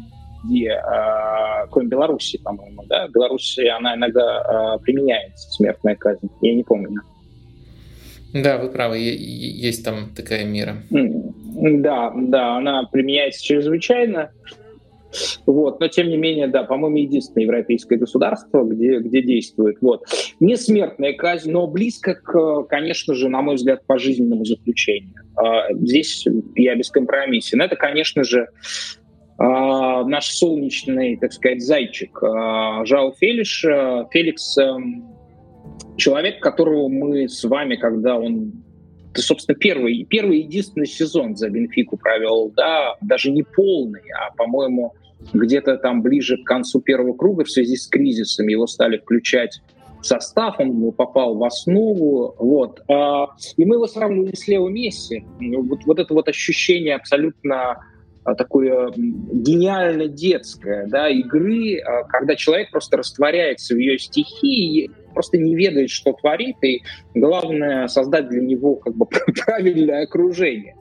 где, 0.44 0.70
э, 0.70 1.66
кроме 1.70 1.88
Беларуси, 1.88 2.38
по-моему, 2.38 2.84
да, 2.86 3.06
в 3.08 3.10
Беларуси 3.10 3.66
она 3.68 3.94
иногда 3.94 4.76
э, 4.76 4.78
применяется, 4.82 5.50
смертная 5.50 5.96
казнь, 5.96 6.30
я 6.40 6.54
не 6.54 6.62
помню. 6.62 7.02
Да, 8.32 8.58
вы 8.58 8.70
правы, 8.70 8.98
есть 8.98 9.84
там 9.84 10.10
такая 10.14 10.44
мера. 10.44 10.76
Да, 10.90 12.12
да, 12.14 12.56
она 12.56 12.84
применяется 12.84 13.44
чрезвычайно. 13.44 14.30
Вот, 15.44 15.80
но 15.80 15.88
тем 15.88 16.08
не 16.08 16.16
менее, 16.16 16.46
да, 16.46 16.62
по-моему, 16.62 16.98
единственное 16.98 17.44
европейское 17.44 17.98
государство, 17.98 18.62
где, 18.62 18.98
где 19.00 19.22
действует. 19.22 19.78
Вот. 19.80 20.04
Не 20.38 20.56
смертная 20.56 21.14
казнь, 21.14 21.50
но 21.50 21.66
близко 21.66 22.14
к, 22.14 22.62
конечно 22.68 23.14
же, 23.14 23.28
на 23.28 23.42
мой 23.42 23.56
взгляд, 23.56 23.84
пожизненному 23.86 24.44
заключению. 24.44 25.14
А, 25.36 25.72
здесь 25.72 26.24
я 26.54 26.76
бескомпромиссен. 26.76 27.60
Это, 27.60 27.74
конечно 27.74 28.22
же, 28.22 28.48
а, 29.38 30.04
наш 30.04 30.30
солнечный, 30.30 31.16
так 31.16 31.32
сказать, 31.32 31.62
зайчик 31.62 32.22
а, 32.22 32.84
Жао 32.84 33.12
Фелиш. 33.18 33.64
Феликс 34.12 34.58
эм, 34.58 35.19
человек, 35.96 36.40
которого 36.40 36.88
мы 36.88 37.28
с 37.28 37.44
вами, 37.44 37.76
когда 37.76 38.16
он 38.16 38.52
это, 39.12 39.22
собственно, 39.22 39.58
первый, 39.58 40.04
первый 40.04 40.38
единственный 40.38 40.86
сезон 40.86 41.36
за 41.36 41.50
Бенфику 41.50 41.96
провел, 41.96 42.52
да, 42.56 42.96
даже 43.00 43.32
не 43.32 43.42
полный, 43.42 44.02
а, 44.12 44.32
по-моему, 44.36 44.94
где-то 45.32 45.76
там 45.78 46.02
ближе 46.02 46.38
к 46.38 46.44
концу 46.44 46.80
первого 46.80 47.14
круга 47.14 47.44
в 47.44 47.50
связи 47.50 47.76
с 47.76 47.88
кризисом 47.88 48.46
его 48.46 48.66
стали 48.66 48.98
включать 48.98 49.60
в 50.00 50.06
состав, 50.06 50.58
он 50.58 50.92
попал 50.92 51.34
в 51.34 51.44
основу, 51.44 52.34
вот. 52.38 52.82
А, 52.88 53.26
и 53.56 53.64
мы 53.64 53.76
его 53.76 53.86
сравнивали 53.86 54.34
с 54.34 54.46
Лео 54.48 54.68
Месси. 54.68 55.24
Вот, 55.40 55.80
вот 55.84 55.98
это 55.98 56.14
вот 56.14 56.28
ощущение 56.28 56.94
абсолютно 56.94 57.84
а, 58.24 58.34
такое 58.34 58.92
гениально 58.96 60.06
детское, 60.06 60.86
да, 60.86 61.08
игры, 61.08 61.80
а, 61.80 62.04
когда 62.04 62.34
человек 62.36 62.70
просто 62.70 62.96
растворяется 62.96 63.74
в 63.74 63.78
ее 63.78 63.98
стихии, 63.98 64.90
просто 65.20 65.36
не 65.36 65.54
ведает, 65.54 65.90
что 65.90 66.14
творит, 66.14 66.56
и 66.64 66.82
главное 67.14 67.88
создать 67.88 68.28
для 68.30 68.40
него 68.40 68.76
как 68.76 68.94
бы 68.94 69.06
правильное 69.44 70.04
окружение. 70.04 70.76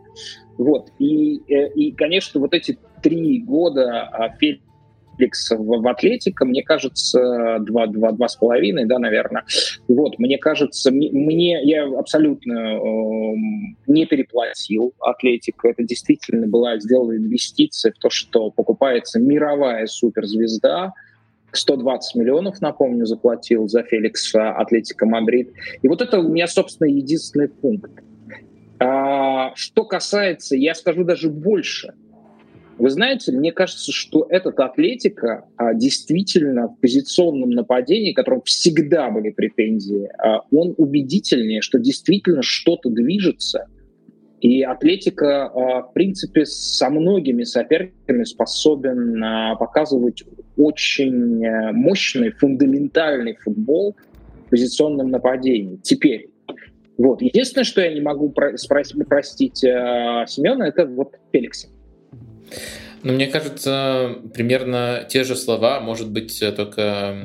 Вот. 0.57 0.91
И, 0.97 1.41
э, 1.53 1.73
и, 1.73 1.91
конечно, 1.91 2.39
вот 2.39 2.53
эти 2.53 2.77
три 3.03 3.39
года 3.39 4.03
а, 4.03 4.29
Netflix 5.19 5.55
в, 5.55 5.81
в 5.81 5.87
Атлетика, 5.87 6.45
мне 6.45 6.63
кажется, 6.63 7.59
два, 7.61 7.87
два, 7.87 8.11
два 8.11 8.27
с 8.27 8.35
половиной, 8.35 8.85
да, 8.85 8.99
наверное. 8.99 9.43
Вот, 9.87 10.17
мне 10.19 10.37
кажется, 10.37 10.91
мне, 10.91 11.59
я 11.63 11.85
абсолютно 11.85 12.53
э, 12.53 13.33
не 13.87 14.05
переплатил 14.05 14.93
Атлетика. 14.99 15.69
Это 15.69 15.83
действительно 15.83 16.47
была 16.47 16.79
сделана 16.79 17.17
инвестиция 17.17 17.91
в 17.91 17.99
то, 17.99 18.09
что 18.09 18.51
покупается 18.51 19.19
мировая 19.19 19.85
суперзвезда, 19.87 20.93
120 21.51 22.15
миллионов, 22.15 22.61
напомню, 22.61 23.05
заплатил 23.05 23.67
за 23.67 23.83
Феликса 23.83 24.51
Атлетика 24.51 25.05
Мадрид. 25.05 25.51
И 25.81 25.87
вот 25.87 26.01
это 26.01 26.19
у 26.19 26.29
меня, 26.29 26.47
собственно, 26.47 26.87
единственный 26.87 27.49
пункт. 27.49 27.91
А, 28.79 29.53
что 29.55 29.85
касается, 29.85 30.55
я 30.55 30.73
скажу 30.73 31.03
даже 31.03 31.29
больше– 31.29 31.93
вы 32.79 32.89
знаете, 32.91 33.33
мне 33.33 33.51
кажется, 33.51 33.91
что 33.91 34.25
этот 34.29 34.57
Атлетика 34.61 35.45
а, 35.57 35.73
действительно 35.73 36.69
в 36.69 36.79
позиционном 36.79 37.49
нападении, 37.49 38.13
которым 38.13 38.41
всегда 38.43 39.11
были 39.11 39.31
претензии, 39.31 40.09
а, 40.17 40.43
он 40.49 40.75
убедительнее, 40.77 41.59
что 41.59 41.77
действительно 41.77 42.41
что-то 42.41 42.89
движется. 42.89 43.67
И 44.41 44.63
Атлетика, 44.63 45.45
а, 45.45 45.81
в 45.81 45.93
принципе, 45.93 46.45
со 46.45 46.89
многими 46.89 47.43
соперниками 47.43 48.23
способен 48.23 49.23
а, 49.23 49.55
показывать 49.55 50.23
очень 50.57 51.43
э, 51.45 51.71
мощный, 51.71 52.31
фундаментальный 52.31 53.37
футбол 53.37 53.95
в 54.45 54.49
позиционном 54.49 55.09
нападении. 55.09 55.77
Теперь, 55.83 56.29
вот. 56.97 57.21
Единственное, 57.21 57.63
что 57.63 57.81
я 57.81 57.93
не 57.93 58.01
могу 58.01 58.29
про- 58.29 58.57
спросить, 58.57 59.07
простить 59.07 59.63
э, 59.63 60.25
Семена, 60.27 60.67
это 60.67 60.85
вот 60.85 61.15
Феликса. 61.31 61.69
Ну, 63.01 63.13
мне 63.13 63.27
кажется, 63.27 64.17
примерно 64.33 65.05
те 65.07 65.23
же 65.23 65.35
слова, 65.35 65.79
может 65.79 66.09
быть, 66.09 66.43
только 66.55 67.15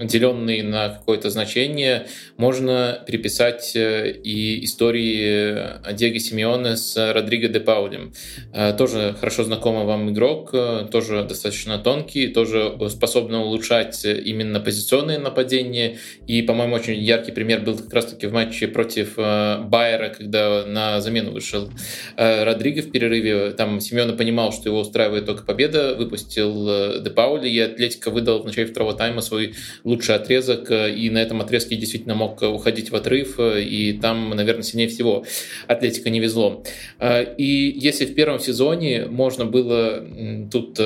деленные 0.00 0.62
на 0.62 0.90
какое-то 0.90 1.28
значение, 1.28 2.06
можно 2.36 3.02
приписать 3.06 3.74
э, 3.74 4.12
и 4.12 4.64
истории 4.64 5.92
Диего 5.92 6.18
Симеоне 6.20 6.76
с 6.76 7.12
Родриго 7.12 7.48
де 7.48 7.58
Паулем. 7.58 8.12
Э, 8.52 8.72
тоже 8.76 9.16
хорошо 9.18 9.42
знакомый 9.42 9.84
вам 9.84 10.10
игрок, 10.10 10.50
э, 10.52 10.86
тоже 10.90 11.24
достаточно 11.24 11.78
тонкий, 11.78 12.28
тоже 12.28 12.76
способный 12.88 13.40
улучшать 13.40 14.04
именно 14.04 14.60
позиционные 14.60 15.18
нападения. 15.18 15.98
И, 16.28 16.42
по-моему, 16.42 16.76
очень 16.76 16.94
яркий 16.94 17.32
пример 17.32 17.62
был 17.62 17.76
как 17.76 17.92
раз-таки 17.92 18.26
в 18.26 18.32
матче 18.32 18.68
против 18.68 19.16
Байера, 19.16 20.10
когда 20.16 20.64
на 20.64 21.00
замену 21.00 21.32
вышел 21.32 21.70
Родриго 22.16 22.82
в 22.82 22.90
перерыве. 22.92 23.50
Там 23.50 23.80
Симеоне 23.80 24.12
понимал, 24.12 24.52
что 24.52 24.68
его 24.68 24.80
устраивает 24.80 25.23
только 25.24 25.44
победа, 25.44 25.94
выпустил 25.94 26.68
э, 26.68 27.00
Де 27.02 27.10
Паули, 27.10 27.48
и 27.48 27.58
Атлетика 27.58 28.10
выдал 28.10 28.42
в 28.42 28.46
начале 28.46 28.66
второго 28.66 28.94
тайма 28.94 29.20
свой 29.20 29.54
лучший 29.84 30.14
отрезок, 30.14 30.70
э, 30.70 30.94
и 30.94 31.10
на 31.10 31.18
этом 31.18 31.40
отрезке 31.40 31.76
действительно 31.76 32.14
мог 32.14 32.42
уходить 32.42 32.90
в 32.90 32.96
отрыв, 32.96 33.38
э, 33.38 33.62
и 33.62 33.92
там, 33.94 34.30
наверное, 34.30 34.62
сильнее 34.62 34.88
всего 34.88 35.24
Атлетика 35.66 36.10
не 36.10 36.20
везло. 36.20 36.64
И 37.00 37.74
если 37.76 38.06
в 38.06 38.14
первом 38.14 38.38
сезоне 38.38 39.06
можно 39.06 39.44
было 39.44 40.04
тут 40.50 40.78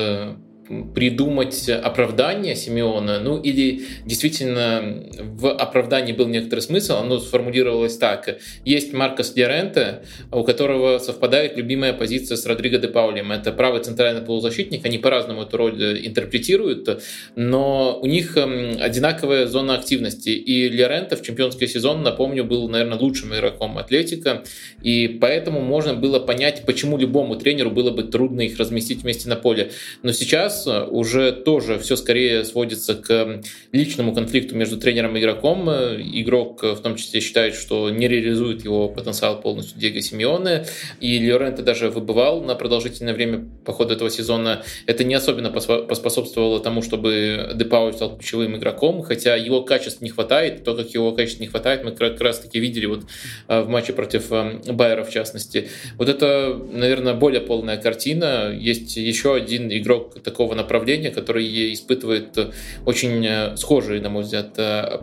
придумать 0.93 1.67
оправдание 1.67 2.55
Симеона, 2.55 3.19
ну 3.19 3.41
или 3.41 3.85
действительно 4.05 5.03
в 5.19 5.51
оправдании 5.51 6.13
был 6.13 6.27
некоторый 6.27 6.59
смысл, 6.59 6.97
оно 6.97 7.19
сформулировалось 7.19 7.97
так. 7.97 8.37
Есть 8.65 8.93
Маркос 8.93 9.35
Леренте, 9.35 10.03
у 10.31 10.43
которого 10.43 10.99
совпадает 10.99 11.57
любимая 11.57 11.93
позиция 11.93 12.37
с 12.37 12.45
Родриго 12.45 12.77
де 12.77 12.87
Паулем. 12.87 13.31
Это 13.31 13.51
правый 13.51 13.81
центральный 13.81 14.21
полузащитник, 14.21 14.85
они 14.85 14.99
по-разному 14.99 15.43
эту 15.43 15.57
роль 15.57 15.81
э, 15.81 16.05
интерпретируют, 16.05 17.01
но 17.35 17.99
у 17.99 18.05
них 18.05 18.37
эм, 18.37 18.77
одинаковая 18.79 19.47
зона 19.47 19.75
активности. 19.75 20.29
И 20.29 20.69
Леренте 20.69 21.15
в 21.15 21.23
чемпионский 21.23 21.67
сезон, 21.67 22.03
напомню, 22.03 22.43
был, 22.43 22.69
наверное, 22.69 22.99
лучшим 22.99 23.33
игроком 23.33 23.77
Атлетика, 23.79 24.43
и 24.83 25.17
поэтому 25.19 25.61
можно 25.61 25.95
было 25.95 26.19
понять, 26.19 26.63
почему 26.65 26.97
любому 26.97 27.35
тренеру 27.37 27.71
было 27.71 27.89
бы 27.89 28.03
трудно 28.03 28.41
их 28.41 28.59
разместить 28.59 29.01
вместе 29.01 29.29
на 29.29 29.35
поле. 29.35 29.71
Но 30.03 30.11
сейчас 30.11 30.58
уже 30.67 31.31
тоже 31.31 31.79
все 31.79 31.95
скорее 31.95 32.43
сводится 32.43 32.95
к 32.95 33.41
личному 33.71 34.13
конфликту 34.13 34.55
между 34.55 34.77
тренером 34.77 35.15
и 35.15 35.19
игроком. 35.19 35.69
Игрок 35.69 36.63
в 36.63 36.77
том 36.81 36.95
числе 36.95 37.21
считает, 37.21 37.55
что 37.55 37.89
не 37.89 38.07
реализует 38.07 38.63
его 38.63 38.89
потенциал 38.89 39.41
полностью 39.41 39.79
Диего 39.79 40.01
Симеоне, 40.01 40.65
и 40.99 41.31
Лоренто 41.31 41.63
даже 41.63 41.89
выбывал 41.89 42.43
на 42.43 42.55
продолжительное 42.55 43.13
время 43.13 43.45
по 43.65 43.73
ходу 43.73 43.93
этого 43.93 44.09
сезона. 44.09 44.63
Это 44.85 45.03
не 45.03 45.15
особенно 45.15 45.51
поспособствовало 45.51 46.59
тому, 46.59 46.81
чтобы 46.81 47.51
Депау 47.55 47.91
стал 47.93 48.17
ключевым 48.17 48.57
игроком, 48.57 49.01
хотя 49.01 49.35
его 49.35 49.61
качеств 49.63 50.01
не 50.01 50.09
хватает. 50.09 50.63
То, 50.63 50.75
как 50.75 50.89
его 50.89 51.11
качеств 51.11 51.39
не 51.39 51.47
хватает, 51.47 51.83
мы 51.83 51.91
как 51.91 52.19
раз 52.21 52.39
таки 52.39 52.59
видели 52.59 52.85
вот 52.85 53.05
э, 53.47 53.61
в 53.61 53.69
матче 53.69 53.93
против 53.93 54.31
э, 54.31 54.59
Байера 54.71 55.03
в 55.03 55.11
частности. 55.11 55.69
Вот 55.97 56.09
это, 56.09 56.59
наверное, 56.71 57.13
более 57.13 57.41
полная 57.41 57.77
картина. 57.77 58.55
Есть 58.57 58.97
еще 58.97 59.35
один 59.35 59.71
игрок 59.71 60.21
такого 60.21 60.48
игрового 60.49 60.55
направления, 60.55 61.11
который 61.11 61.73
испытывает 61.73 62.37
очень 62.85 63.55
схожие, 63.57 64.01
на 64.01 64.09
мой 64.09 64.23
взгляд, 64.23 64.53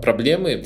проблемы. 0.00 0.64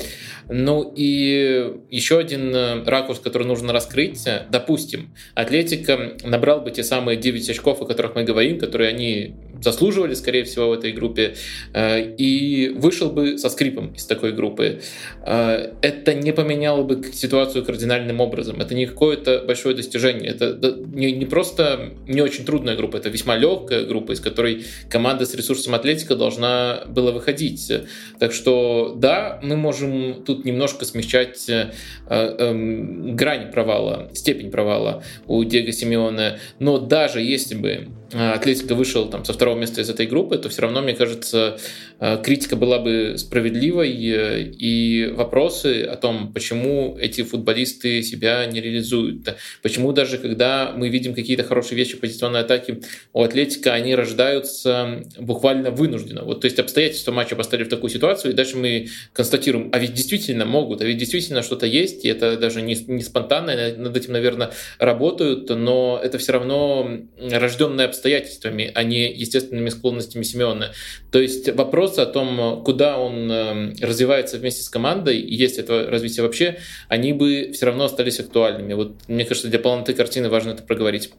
Ну 0.49 0.93
и 0.95 1.73
еще 1.89 2.17
один 2.19 2.85
ракурс, 2.85 3.19
который 3.19 3.47
нужно 3.47 3.73
раскрыть. 3.73 4.27
Допустим, 4.49 5.13
Атлетика 5.35 6.13
набрал 6.23 6.61
бы 6.61 6.71
те 6.71 6.83
самые 6.83 7.17
9 7.17 7.49
очков, 7.49 7.81
о 7.81 7.85
которых 7.85 8.15
мы 8.15 8.23
говорим, 8.23 8.59
которые 8.59 8.89
они 8.89 9.35
заслуживали, 9.61 10.13
скорее 10.13 10.43
всего, 10.43 10.69
в 10.69 10.73
этой 10.73 10.91
группе, 10.91 11.35
э, 11.73 12.15
и 12.17 12.69
вышел 12.69 13.09
бы 13.11 13.37
со 13.37 13.49
скрипом 13.49 13.93
из 13.93 14.05
такой 14.05 14.33
группы. 14.33 14.81
Э, 15.25 15.73
это 15.81 16.13
не 16.13 16.33
поменяло 16.33 16.83
бы 16.83 17.03
ситуацию 17.13 17.63
кардинальным 17.65 18.19
образом. 18.19 18.59
Это 18.59 18.75
не 18.75 18.85
какое-то 18.85 19.43
большое 19.45 19.75
достижение. 19.75 20.31
Это 20.31 20.57
не 20.93 21.25
просто 21.25 21.93
не 22.07 22.21
очень 22.21 22.45
трудная 22.45 22.75
группа, 22.75 22.97
это 22.97 23.09
весьма 23.09 23.37
легкая 23.37 23.85
группа, 23.85 24.11
из 24.11 24.19
которой 24.19 24.65
команда 24.89 25.25
с 25.25 25.33
ресурсом 25.33 25.75
атлетика 25.75 26.15
должна 26.15 26.83
была 26.87 27.11
выходить. 27.11 27.71
Так 28.19 28.33
что 28.33 28.95
да, 28.97 29.39
мы 29.43 29.55
можем 29.55 30.23
тут 30.23 30.45
немножко 30.45 30.85
смягчать 30.85 31.49
э, 31.49 31.71
эм, 32.07 33.15
грань 33.15 33.51
провала, 33.51 34.09
степень 34.13 34.51
провала 34.51 35.03
у 35.27 35.43
Диего 35.43 35.71
Симеона, 35.71 36.39
но 36.59 36.77
даже 36.77 37.21
если 37.21 37.55
бы 37.55 37.87
Атлетика 38.13 38.75
вышел 38.75 39.07
там 39.09 39.25
со 39.25 39.33
второго 39.33 39.57
места 39.57 39.81
из 39.81 39.89
этой 39.89 40.05
группы, 40.05 40.37
то 40.37 40.49
все 40.49 40.63
равно, 40.63 40.81
мне 40.81 40.93
кажется, 40.93 41.57
Э, 42.03 42.17
критика 42.17 42.55
была 42.55 42.79
бы 42.79 43.13
справедливой, 43.17 43.91
э, 43.91 44.41
и 44.41 45.13
вопросы 45.15 45.83
о 45.83 45.95
том, 45.95 46.33
почему 46.33 46.97
эти 46.99 47.21
футболисты 47.21 48.01
себя 48.01 48.43
не 48.47 48.59
реализуют, 48.59 49.37
почему 49.61 49.91
даже 49.91 50.17
когда 50.17 50.73
мы 50.75 50.89
видим 50.89 51.13
какие-то 51.13 51.43
хорошие 51.43 51.77
вещи 51.77 51.97
позиционной 51.97 52.39
атаки 52.39 52.81
у 53.13 53.21
Атлетика, 53.21 53.73
они 53.73 53.93
рождаются 53.93 55.03
буквально 55.19 55.69
вынужденно. 55.69 56.23
Вот, 56.23 56.41
то 56.41 56.45
есть 56.45 56.57
обстоятельства 56.57 57.11
матча 57.11 57.35
поставили 57.35 57.65
в 57.65 57.69
такую 57.69 57.91
ситуацию, 57.91 58.31
и 58.31 58.35
дальше 58.35 58.57
мы 58.57 58.87
констатируем, 59.13 59.69
а 59.71 59.77
ведь 59.77 59.93
действительно 59.93 60.45
могут, 60.45 60.81
а 60.81 60.85
ведь 60.85 60.97
действительно 60.97 61.43
что-то 61.43 61.67
есть, 61.67 62.03
и 62.03 62.07
это 62.07 62.35
даже 62.35 62.63
не, 62.63 62.73
не 62.87 63.03
спонтанно, 63.03 63.75
над 63.77 63.95
этим, 63.95 64.13
наверное, 64.13 64.49
работают, 64.79 65.49
но 65.49 66.01
это 66.03 66.17
все 66.17 66.31
равно 66.31 66.97
рожденное 67.19 67.85
обстоятельствами, 68.01 68.71
а 68.73 68.83
не 68.83 69.11
естественными 69.11 69.69
склонностями 69.69 70.23
Семена. 70.23 70.71
То 71.11 71.19
есть 71.19 71.53
вопрос 71.55 71.99
о 71.99 72.05
том, 72.05 72.63
куда 72.63 72.97
он 72.97 73.31
эм, 73.31 73.73
развивается 73.79 74.37
вместе 74.37 74.63
с 74.63 74.69
командой, 74.69 75.19
есть 75.19 75.59
это 75.59 75.87
развитие 75.89 76.23
вообще, 76.25 76.57
они 76.89 77.13
бы 77.13 77.51
все 77.53 77.67
равно 77.67 77.85
остались 77.85 78.19
актуальными. 78.19 78.73
Вот 78.73 78.93
мне 79.07 79.25
кажется, 79.25 79.49
для 79.49 79.59
полноты 79.59 79.93
картины 79.93 80.29
важно 80.29 80.51
это 80.51 80.63
проговорить. 80.63 81.11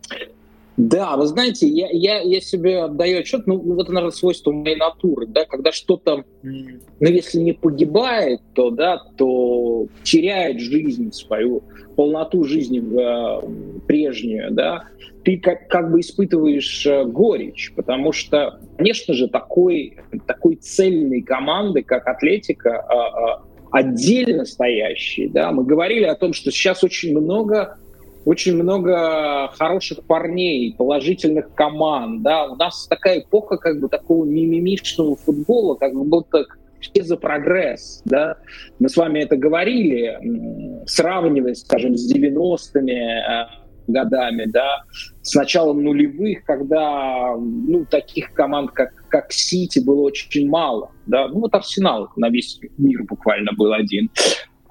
Да, 0.78 1.16
вы 1.16 1.26
знаете, 1.26 1.68
я, 1.68 1.88
я, 1.90 2.20
я 2.20 2.40
себе 2.40 2.84
отдаю 2.84 3.20
отчет, 3.20 3.46
ну, 3.46 3.58
вот 3.58 3.82
это, 3.82 3.92
наверное, 3.92 4.14
свойство 4.14 4.52
моей 4.52 4.76
натуры, 4.76 5.26
да, 5.26 5.44
когда 5.44 5.70
что-то, 5.70 6.24
ну, 6.42 6.80
если 7.00 7.40
не 7.40 7.52
погибает, 7.52 8.40
то, 8.54 8.70
да, 8.70 9.02
то 9.18 9.86
теряет 10.02 10.60
жизнь 10.60 11.12
свою, 11.12 11.62
полноту 11.94 12.44
жизни 12.44 12.80
э, 12.80 13.80
прежнюю, 13.86 14.50
да, 14.52 14.84
ты 15.24 15.38
как, 15.38 15.68
как 15.68 15.90
бы 15.90 16.00
испытываешь 16.00 16.86
э, 16.86 17.04
горечь, 17.04 17.72
потому 17.74 18.12
что, 18.12 18.58
конечно 18.76 19.14
же, 19.14 19.28
такой, 19.28 19.98
такой 20.26 20.56
цельной 20.56 21.22
команды, 21.22 21.82
как 21.82 22.06
Атлетика, 22.06 22.70
э, 22.70 22.94
э, 22.94 23.60
отдельно 23.70 24.44
стоящей, 24.44 25.28
да, 25.28 25.52
мы 25.52 25.64
говорили 25.64 26.04
о 26.04 26.14
том, 26.14 26.32
что 26.32 26.50
сейчас 26.50 26.84
очень 26.84 27.16
много 27.16 27.78
очень 28.24 28.54
много 28.54 29.50
хороших 29.58 30.04
парней, 30.04 30.76
положительных 30.78 31.52
команд, 31.54 32.22
да, 32.22 32.44
у 32.44 32.54
нас 32.54 32.86
такая 32.86 33.18
эпоха 33.18 33.56
как 33.56 33.80
бы 33.80 33.88
такого 33.88 34.24
мимимишного 34.24 35.16
футбола, 35.16 35.74
как 35.74 35.92
будто 35.92 36.46
все 36.82 37.02
за 37.02 37.16
прогресс, 37.16 38.02
да, 38.04 38.36
мы 38.78 38.88
с 38.88 38.96
вами 38.96 39.20
это 39.20 39.36
говорили, 39.36 40.18
сравнивая, 40.86 41.54
скажем, 41.54 41.96
с 41.96 42.12
90-ми 42.12 42.92
э, 42.92 43.46
годами, 43.88 44.46
да, 44.46 44.84
с 45.22 45.34
началом 45.34 45.82
нулевых, 45.82 46.44
когда, 46.44 47.36
ну, 47.36 47.84
таких 47.86 48.32
команд, 48.32 48.72
как, 48.72 48.90
как 49.08 49.32
Сити, 49.32 49.78
было 49.78 50.02
очень 50.02 50.48
мало, 50.48 50.90
да, 51.06 51.28
ну, 51.28 51.40
вот 51.40 51.54
Арсенал 51.54 52.10
на 52.16 52.28
весь 52.28 52.60
мир 52.78 53.04
буквально 53.04 53.52
был 53.52 53.72
один. 53.72 54.10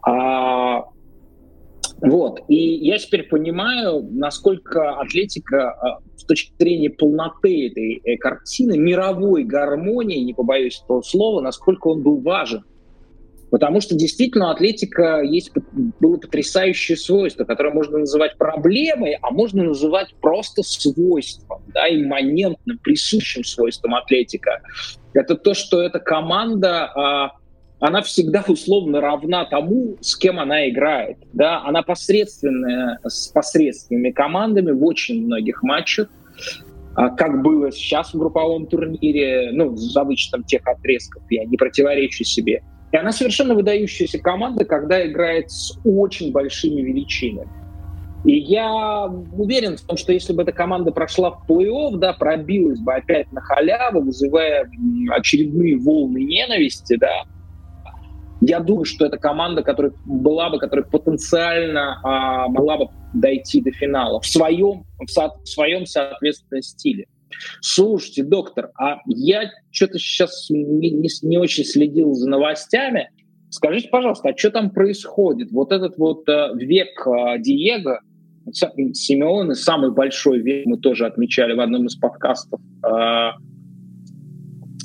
А 0.03 0.85
вот. 2.01 2.41
И 2.47 2.55
я 2.55 2.97
теперь 2.97 3.23
понимаю, 3.23 4.07
насколько 4.11 4.99
атлетика 4.99 5.71
а, 5.71 5.99
с 6.17 6.23
точки 6.23 6.53
зрения 6.57 6.89
полноты 6.89 7.67
этой 7.67 8.01
э, 8.03 8.17
картины, 8.17 8.77
мировой 8.77 9.43
гармонии, 9.43 10.23
не 10.23 10.33
побоюсь 10.33 10.81
этого 10.83 11.03
слова, 11.03 11.41
насколько 11.41 11.87
он 11.89 12.01
был 12.01 12.19
важен. 12.21 12.63
Потому 13.51 13.81
что 13.81 13.95
действительно 13.95 14.47
у 14.47 14.51
атлетика 14.51 15.21
есть, 15.21 15.51
было 15.99 16.17
потрясающее 16.17 16.97
свойство, 16.97 17.43
которое 17.43 17.73
можно 17.73 17.99
называть 17.99 18.37
проблемой, 18.37 19.17
а 19.21 19.29
можно 19.29 19.63
называть 19.63 20.15
просто 20.21 20.63
свойством, 20.63 21.61
да, 21.73 21.87
имманентным, 21.89 22.79
присущим 22.79 23.43
свойством 23.43 23.93
атлетика. 23.93 24.61
Это 25.13 25.35
то, 25.35 25.53
что 25.53 25.81
эта 25.81 25.99
команда 25.99 26.85
а, 26.85 27.31
она 27.81 28.03
всегда 28.03 28.45
условно 28.47 29.01
равна 29.01 29.43
тому, 29.45 29.97
с 30.01 30.15
кем 30.15 30.39
она 30.39 30.69
играет. 30.69 31.17
Да? 31.33 31.63
Она 31.65 31.81
посредственная 31.81 32.99
с 33.03 33.27
посредственными 33.29 34.11
командами 34.11 34.71
в 34.71 34.85
очень 34.85 35.25
многих 35.25 35.63
матчах, 35.63 36.07
а 36.93 37.09
как 37.09 37.41
было 37.41 37.71
сейчас 37.71 38.13
в 38.13 38.19
групповом 38.19 38.67
турнире, 38.67 39.49
ну, 39.51 39.75
за 39.75 40.03
вычетом 40.03 40.43
тех 40.43 40.61
отрезков, 40.67 41.23
я 41.31 41.43
не 41.45 41.57
противоречу 41.57 42.23
себе. 42.23 42.61
И 42.91 42.97
она 42.97 43.11
совершенно 43.11 43.55
выдающаяся 43.55 44.19
команда, 44.19 44.63
когда 44.63 45.05
играет 45.07 45.49
с 45.49 45.75
очень 45.83 46.31
большими 46.31 46.81
величинами. 46.81 47.49
И 48.25 48.37
я 48.37 49.05
уверен 49.05 49.77
в 49.77 49.81
том, 49.81 49.97
что 49.97 50.13
если 50.13 50.33
бы 50.33 50.43
эта 50.43 50.51
команда 50.51 50.91
прошла 50.91 51.31
в 51.31 51.49
плей-офф, 51.49 51.97
да, 51.97 52.13
пробилась 52.13 52.79
бы 52.79 52.93
опять 52.93 53.31
на 53.31 53.41
халяву, 53.41 54.01
вызывая 54.01 54.69
очередные 55.09 55.79
волны 55.79 56.19
ненависти, 56.19 56.97
да, 56.97 57.23
я 58.41 58.59
думаю, 58.59 58.85
что 58.85 59.05
это 59.05 59.17
команда, 59.17 59.63
которая 59.63 59.93
была 60.05 60.49
бы, 60.49 60.59
которая 60.59 60.85
потенциально 60.85 61.99
а, 62.03 62.47
могла 62.47 62.77
бы 62.77 62.85
дойти 63.13 63.61
до 63.61 63.71
финала 63.71 64.19
в 64.19 64.25
своем, 64.25 64.85
в, 64.99 65.07
со, 65.07 65.29
в 65.29 65.47
своем 65.47 65.85
соответственном 65.85 66.63
стиле. 66.63 67.05
Слушайте, 67.61 68.23
доктор, 68.23 68.71
а 68.77 68.97
я 69.05 69.49
что-то 69.69 69.99
сейчас 69.99 70.49
не, 70.49 70.89
не, 70.91 71.09
не 71.21 71.37
очень 71.37 71.63
следил 71.63 72.13
за 72.13 72.29
новостями. 72.29 73.09
Скажите, 73.49 73.89
пожалуйста, 73.89 74.29
а 74.29 74.37
что 74.37 74.49
там 74.49 74.71
происходит? 74.71 75.51
Вот 75.51 75.71
этот 75.71 75.97
вот 75.97 76.27
э, 76.27 76.49
век 76.55 77.05
э, 77.05 77.39
Диего, 77.39 78.01
Симеоне, 78.51 79.55
самый 79.55 79.91
большой 79.91 80.39
век, 80.39 80.65
мы 80.65 80.77
тоже 80.77 81.05
отмечали 81.05 81.53
в 81.53 81.59
одном 81.59 81.85
из 81.85 81.95
подкастов, 81.95 82.59
Э, 82.83 83.31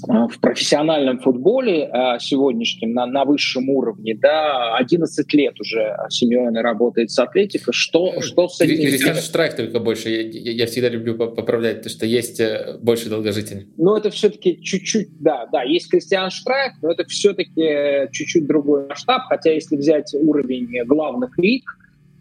в 0.03 0.41
профессиональном 0.41 1.19
футболе 1.21 1.91
э, 1.93 2.19
сегодняшнем 2.21 2.93
на, 2.93 3.07
на 3.07 3.25
высшем 3.25 3.69
уровне, 3.69 4.15
да, 4.15 4.77
11 4.77 5.35
лет 5.35 5.61
уже 5.61 5.97
Симеоне 6.11 6.61
работает 6.61 7.11
с 7.11 7.19
Атлетико. 7.19 7.73
Что, 7.73 8.21
что 8.21 8.49
с 8.49 8.61
этим? 8.61 8.77
Кристиан 8.77 9.17
Штрайк 9.17 9.57
только 9.57 9.81
больше. 9.81 10.11
Я, 10.11 10.23
я, 10.23 10.53
я 10.53 10.67
всегда 10.67 10.89
люблю 10.89 11.17
поправлять, 11.17 11.83
то, 11.83 11.89
что 11.89 12.07
есть 12.07 12.41
э, 12.41 12.79
больше 12.81 13.09
долгожителей. 13.09 13.69
Но 13.77 13.97
это 13.97 14.11
все-таки 14.11 14.61
чуть-чуть, 14.61 15.21
да, 15.21 15.47
да, 15.53 15.63
есть 15.63 15.91
Кристиан 15.91 16.31
Штрайк, 16.31 16.75
но 16.83 16.93
это 16.93 17.05
все-таки 17.05 18.09
чуть-чуть 18.13 18.47
другой 18.47 18.87
масштаб, 18.89 19.23
хотя 19.29 19.53
если 19.53 19.77
взять 19.77 20.15
уровень 20.15 20.85
главных 20.87 21.37
лиг, 21.39 21.65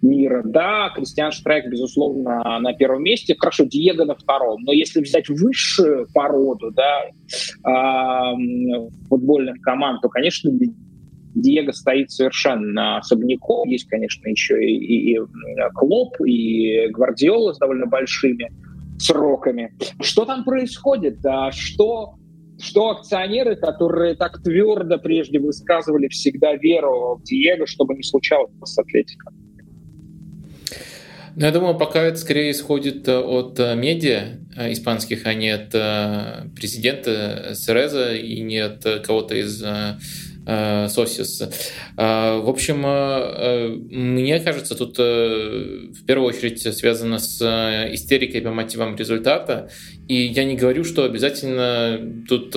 мира. 0.02 0.42
Да, 0.46 0.90
Кристиан 0.96 1.32
Штрайк, 1.32 1.68
безусловно, 1.70 2.60
на 2.60 2.74
первом 2.74 3.04
месте. 3.04 3.36
Хорошо, 3.38 3.66
Диего 3.66 4.06
на 4.06 4.16
втором. 4.16 4.62
Но 4.64 4.72
если 4.72 5.02
взять 5.02 5.30
высшую 5.30 6.08
породу 6.14 6.72
да, 6.72 7.06
футбольных 9.10 9.62
команд, 9.62 10.02
то, 10.02 10.10
конечно, 10.10 10.52
Диего 11.34 11.72
стоит 11.72 12.12
совершенно 12.12 12.98
особняком. 12.98 13.70
Есть, 13.70 13.88
конечно, 13.88 14.28
еще 14.28 14.64
и, 14.64 14.76
и, 14.76 15.16
и 15.16 15.20
Клоп, 15.74 16.16
и 16.26 16.88
Гвардиола 16.90 17.54
с 17.54 17.58
довольно 17.58 17.88
большими 17.88 18.50
сроками. 18.98 19.74
Что 20.02 20.26
там 20.26 20.44
происходит? 20.44 21.20
Что 21.52 22.16
что 22.58 22.92
акционеры, 22.92 23.58
которые 23.58 24.16
так 24.16 24.42
твердо 24.42 24.98
прежде 24.98 25.40
высказывали 25.40 26.08
всегда 26.08 26.54
веру 26.56 27.20
в 27.20 27.24
Диего, 27.24 27.68
чтобы 27.68 27.96
не 27.96 28.04
случалось 28.04 28.52
с 28.64 28.78
Атлетиком? 28.78 29.34
Ну, 31.38 31.46
я 31.46 31.52
думаю, 31.52 31.78
пока 31.78 32.02
это 32.02 32.18
скорее 32.18 32.52
исходит 32.52 33.08
э, 33.10 33.18
от 33.18 33.60
э, 33.60 33.76
медиа 33.76 34.38
э, 34.56 34.72
испанских, 34.72 35.26
а 35.26 35.34
не 35.34 35.50
от 35.50 35.72
президента 36.56 37.52
Сереза 37.56 38.16
и 38.16 38.40
не 38.40 38.60
от 38.60 38.84
кого-то 39.06 39.36
из 39.36 39.64
Сосис. 40.46 41.42
В 41.98 42.50
общем, 42.50 42.82
мне 43.90 44.40
кажется, 44.40 44.76
тут 44.76 45.00
в 45.00 46.06
первую 46.06 46.28
очередь 46.28 46.62
связано 46.62 47.18
с 47.18 47.42
истерикой 47.92 48.42
по 48.42 48.52
мотивам 48.52 48.96
результата. 48.96 49.72
И 50.08 50.14
я 50.14 50.44
не 50.44 50.56
говорю, 50.56 50.84
что 50.84 51.04
обязательно 51.04 52.00
тут 52.30 52.56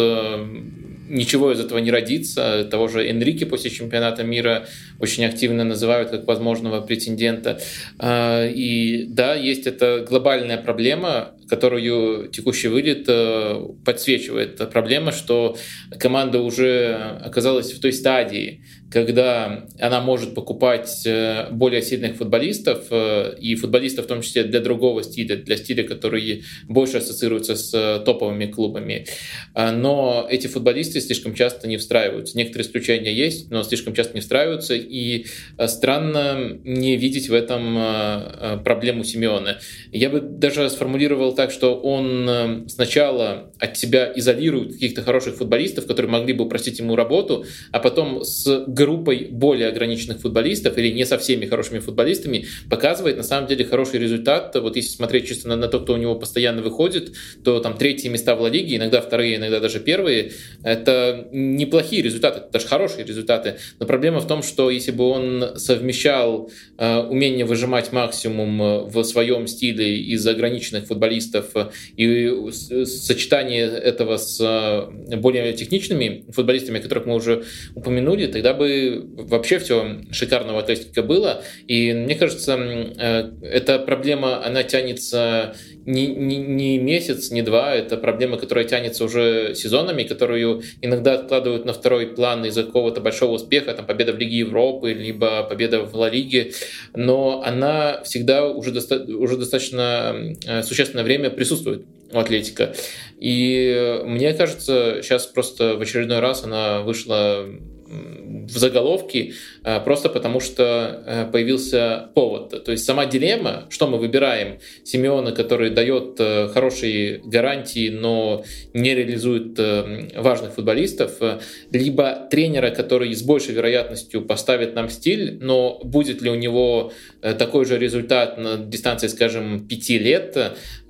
ничего 1.08 1.52
из 1.52 1.60
этого 1.60 1.78
не 1.78 1.90
родится. 1.90 2.64
Того 2.70 2.88
же 2.88 3.08
Энрике 3.08 3.46
после 3.46 3.70
чемпионата 3.70 4.22
мира 4.22 4.66
очень 5.00 5.24
активно 5.24 5.64
называют 5.64 6.10
как 6.10 6.26
возможного 6.26 6.80
претендента. 6.80 7.60
А, 7.98 8.46
и 8.46 9.04
да, 9.04 9.34
есть 9.34 9.66
эта 9.66 10.04
глобальная 10.08 10.58
проблема, 10.58 11.32
которую 11.48 12.28
текущий 12.28 12.68
вылет 12.68 13.06
э, 13.08 13.60
подсвечивает. 13.84 14.56
Проблема, 14.70 15.12
что 15.12 15.56
команда 15.98 16.40
уже 16.40 17.18
оказалась 17.24 17.72
в 17.72 17.80
той 17.80 17.92
стадии, 17.92 18.62
когда 18.90 19.66
она 19.80 20.00
может 20.00 20.34
покупать 20.34 21.06
э, 21.06 21.48
более 21.50 21.82
сильных 21.82 22.16
футболистов, 22.16 22.86
э, 22.90 23.36
и 23.40 23.54
футболистов 23.54 24.04
в 24.04 24.08
том 24.08 24.20
числе 24.20 24.44
для 24.44 24.60
другого 24.60 25.02
стиля, 25.02 25.36
для 25.36 25.56
стиля, 25.56 25.84
который 25.84 26.44
больше 26.68 26.98
ассоциируется 26.98 27.56
с 27.56 28.02
топовыми 28.04 28.46
клубами. 28.46 29.06
Но 29.54 30.26
эти 30.28 30.46
футболисты 30.46 31.00
слишком 31.00 31.34
часто 31.34 31.66
не 31.66 31.76
встраиваются. 31.76 32.36
Некоторые 32.36 32.66
исключения 32.66 33.12
есть, 33.12 33.50
но 33.50 33.62
слишком 33.62 33.94
часто 33.94 34.14
не 34.14 34.20
встраиваются, 34.20 34.74
и 34.74 35.26
странно 35.66 36.58
не 36.64 36.96
видеть 36.96 37.28
в 37.28 37.34
этом 37.34 38.62
проблему 38.64 39.04
Симеона. 39.04 39.58
Я 39.92 40.10
бы 40.10 40.20
даже 40.20 40.68
сформулировал 40.70 41.34
так, 41.38 41.52
что 41.52 41.76
он 41.80 42.28
эм, 42.28 42.68
сначала 42.68 43.47
от 43.58 43.76
себя 43.76 44.12
изолирует 44.14 44.72
каких-то 44.72 45.02
хороших 45.02 45.36
футболистов, 45.36 45.86
которые 45.86 46.10
могли 46.10 46.32
бы 46.32 46.44
упростить 46.44 46.78
ему 46.78 46.96
работу, 46.96 47.44
а 47.72 47.78
потом 47.78 48.24
с 48.24 48.64
группой 48.66 49.28
более 49.30 49.68
ограниченных 49.68 50.20
футболистов 50.20 50.78
или 50.78 50.90
не 50.90 51.04
со 51.04 51.18
всеми 51.18 51.46
хорошими 51.46 51.78
футболистами 51.78 52.46
показывает 52.70 53.16
на 53.16 53.22
самом 53.22 53.48
деле 53.48 53.64
хороший 53.64 54.00
результат. 54.00 54.54
Вот 54.54 54.76
если 54.76 54.90
смотреть 54.90 55.28
чисто 55.28 55.48
на, 55.48 55.56
на 55.56 55.68
то, 55.68 55.80
кто 55.80 55.94
у 55.94 55.96
него 55.96 56.14
постоянно 56.14 56.62
выходит, 56.62 57.12
то 57.44 57.60
там 57.60 57.76
третьи 57.76 58.08
места 58.08 58.34
в 58.34 58.42
Ла 58.42 58.48
Лиге, 58.48 58.76
иногда 58.76 59.00
вторые, 59.00 59.36
иногда 59.36 59.60
даже 59.60 59.80
первые, 59.80 60.32
это 60.62 61.28
неплохие 61.32 62.02
результаты, 62.02 62.42
даже 62.52 62.66
хорошие 62.66 63.04
результаты. 63.04 63.56
Но 63.80 63.86
проблема 63.86 64.20
в 64.20 64.26
том, 64.26 64.42
что 64.42 64.70
если 64.70 64.92
бы 64.92 65.04
он 65.04 65.44
совмещал 65.56 66.50
э, 66.76 66.98
умение 66.98 67.44
выжимать 67.44 67.92
максимум 67.92 68.62
э, 68.62 68.80
в 68.84 69.02
своем 69.04 69.46
стиле 69.46 69.98
из 69.98 70.26
ограниченных 70.26 70.86
футболистов 70.86 71.52
и 71.96 72.32
сочетание 72.50 73.47
этого 73.56 74.16
с 74.16 74.40
э, 74.40 75.16
более 75.16 75.52
техничными 75.52 76.24
футболистами, 76.32 76.78
которых 76.78 77.06
мы 77.06 77.14
уже 77.14 77.44
упомянули, 77.74 78.26
тогда 78.26 78.54
бы 78.54 79.04
вообще 79.16 79.58
все 79.58 80.00
шикарного 80.10 80.60
Атлетика 80.60 81.02
было. 81.02 81.42
И 81.66 81.92
мне 81.92 82.14
кажется, 82.14 82.56
э, 82.56 83.30
эта 83.42 83.78
проблема, 83.78 84.44
она 84.44 84.62
тянется 84.62 85.54
не, 85.88 86.06
не, 86.06 86.36
не 86.36 86.78
месяц, 86.78 87.30
не 87.30 87.42
два, 87.42 87.74
это 87.74 87.96
проблема, 87.96 88.36
которая 88.36 88.66
тянется 88.66 89.04
уже 89.04 89.54
сезонами, 89.54 90.02
которую 90.02 90.62
иногда 90.82 91.14
откладывают 91.14 91.64
на 91.64 91.72
второй 91.72 92.08
план 92.08 92.44
из-за 92.44 92.64
какого-то 92.64 93.00
большого 93.00 93.32
успеха, 93.32 93.72
там 93.72 93.86
победа 93.86 94.12
в 94.12 94.18
Лиге 94.18 94.38
Европы, 94.38 94.92
либо 94.92 95.42
победа 95.44 95.80
в 95.80 95.94
Ла 95.94 96.10
Лиге, 96.10 96.52
но 96.94 97.42
она 97.44 98.02
всегда 98.04 98.46
уже, 98.46 98.72
доста- 98.72 99.04
уже 99.04 99.36
достаточно 99.36 100.14
э, 100.46 100.62
существенное 100.62 101.04
время 101.04 101.30
присутствует 101.30 101.86
Атлетика. 102.12 102.74
И 103.18 104.00
мне 104.04 104.32
кажется, 104.34 105.00
сейчас 105.02 105.26
просто 105.26 105.76
в 105.76 105.80
очередной 105.80 106.20
раз 106.20 106.44
она 106.44 106.80
вышла 106.80 107.46
в 107.88 108.58
заголовке 108.58 109.32
а, 109.64 109.80
просто 109.80 110.08
потому, 110.08 110.40
что 110.40 110.64
а, 110.64 111.30
появился 111.30 112.10
повод. 112.14 112.64
То 112.64 112.72
есть 112.72 112.84
сама 112.84 113.06
дилемма, 113.06 113.66
что 113.70 113.86
мы 113.86 113.98
выбираем, 113.98 114.58
Симеона, 114.84 115.32
который 115.32 115.70
дает 115.70 116.16
э, 116.18 116.48
хорошие 116.48 117.20
гарантии, 117.24 117.88
но 117.88 118.44
не 118.74 118.94
реализует 118.94 119.58
э, 119.58 120.08
важных 120.16 120.54
футболистов, 120.54 121.16
э, 121.20 121.40
либо 121.72 122.28
тренера, 122.30 122.70
который 122.70 123.14
с 123.14 123.22
большей 123.22 123.54
вероятностью 123.54 124.22
поставит 124.22 124.74
нам 124.74 124.88
стиль, 124.88 125.38
но 125.40 125.80
будет 125.82 126.22
ли 126.22 126.30
у 126.30 126.34
него 126.34 126.92
такой 127.20 127.64
же 127.64 127.78
результат 127.78 128.38
на 128.38 128.56
дистанции, 128.56 129.08
скажем, 129.08 129.66
пяти 129.66 129.98
лет, 129.98 130.36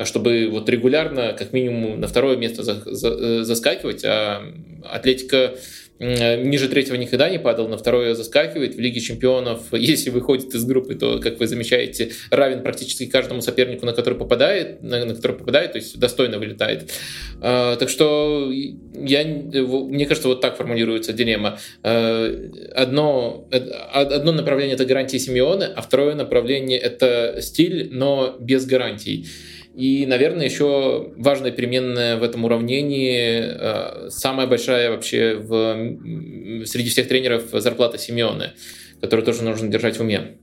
чтобы 0.04 0.48
вот 0.50 0.68
регулярно, 0.68 1.32
как 1.32 1.52
минимум, 1.52 2.00
на 2.00 2.06
второе 2.06 2.37
место 2.37 2.62
заскакивать, 2.62 4.04
а 4.04 4.42
Атлетика 4.84 5.54
ниже 5.98 6.68
третьего 6.68 6.96
никогда 6.96 7.28
не 7.28 7.38
падал, 7.38 7.68
на 7.68 7.76
второе 7.76 8.14
заскакивает. 8.14 8.74
В 8.76 8.80
Лиге 8.80 9.00
чемпионов, 9.00 9.62
если 9.72 10.11
выходит 10.11 10.54
из 10.54 10.64
группы, 10.64 10.94
то, 10.94 11.18
как 11.18 11.40
вы 11.40 11.46
замечаете, 11.46 12.12
равен 12.30 12.62
практически 12.62 13.06
каждому 13.06 13.40
сопернику, 13.40 13.87
на 13.87 13.92
который 13.92 14.18
попадает, 14.18 14.82
на, 14.82 15.04
на 15.04 15.14
который 15.14 15.37
попадает, 15.37 15.72
то 15.72 15.78
есть 15.78 15.98
достойно 15.98 16.38
вылетает. 16.38 16.90
А, 17.40 17.76
так 17.76 17.88
что 17.88 18.50
я, 18.94 19.24
мне 19.24 20.06
кажется, 20.06 20.28
вот 20.28 20.40
так 20.40 20.56
формулируется 20.56 21.12
дилемма. 21.12 21.58
А, 21.82 22.50
одно, 22.74 23.48
одно 23.92 24.32
направление 24.32 24.74
это 24.74 24.84
гарантии 24.84 25.18
Симеона, 25.18 25.72
а 25.74 25.82
второе 25.82 26.14
направление 26.14 26.78
это 26.78 27.38
стиль, 27.40 27.88
но 27.92 28.37
без 28.38 28.66
гарантий. 28.66 29.26
И, 29.78 30.06
наверное, 30.06 30.44
еще 30.44 31.12
важная 31.16 31.52
переменная 31.52 32.16
в 32.16 32.24
этом 32.24 32.44
уравнении, 32.44 33.44
э, 33.44 34.10
самая 34.10 34.48
большая 34.48 34.90
вообще 34.90 35.36
в, 35.36 36.64
среди 36.64 36.90
всех 36.90 37.06
тренеров 37.06 37.44
зарплата 37.52 37.96
Симеоны, 37.96 38.54
которую 39.00 39.24
тоже 39.24 39.44
нужно 39.44 39.68
держать 39.68 39.96
в 39.96 40.00
уме. 40.00 40.38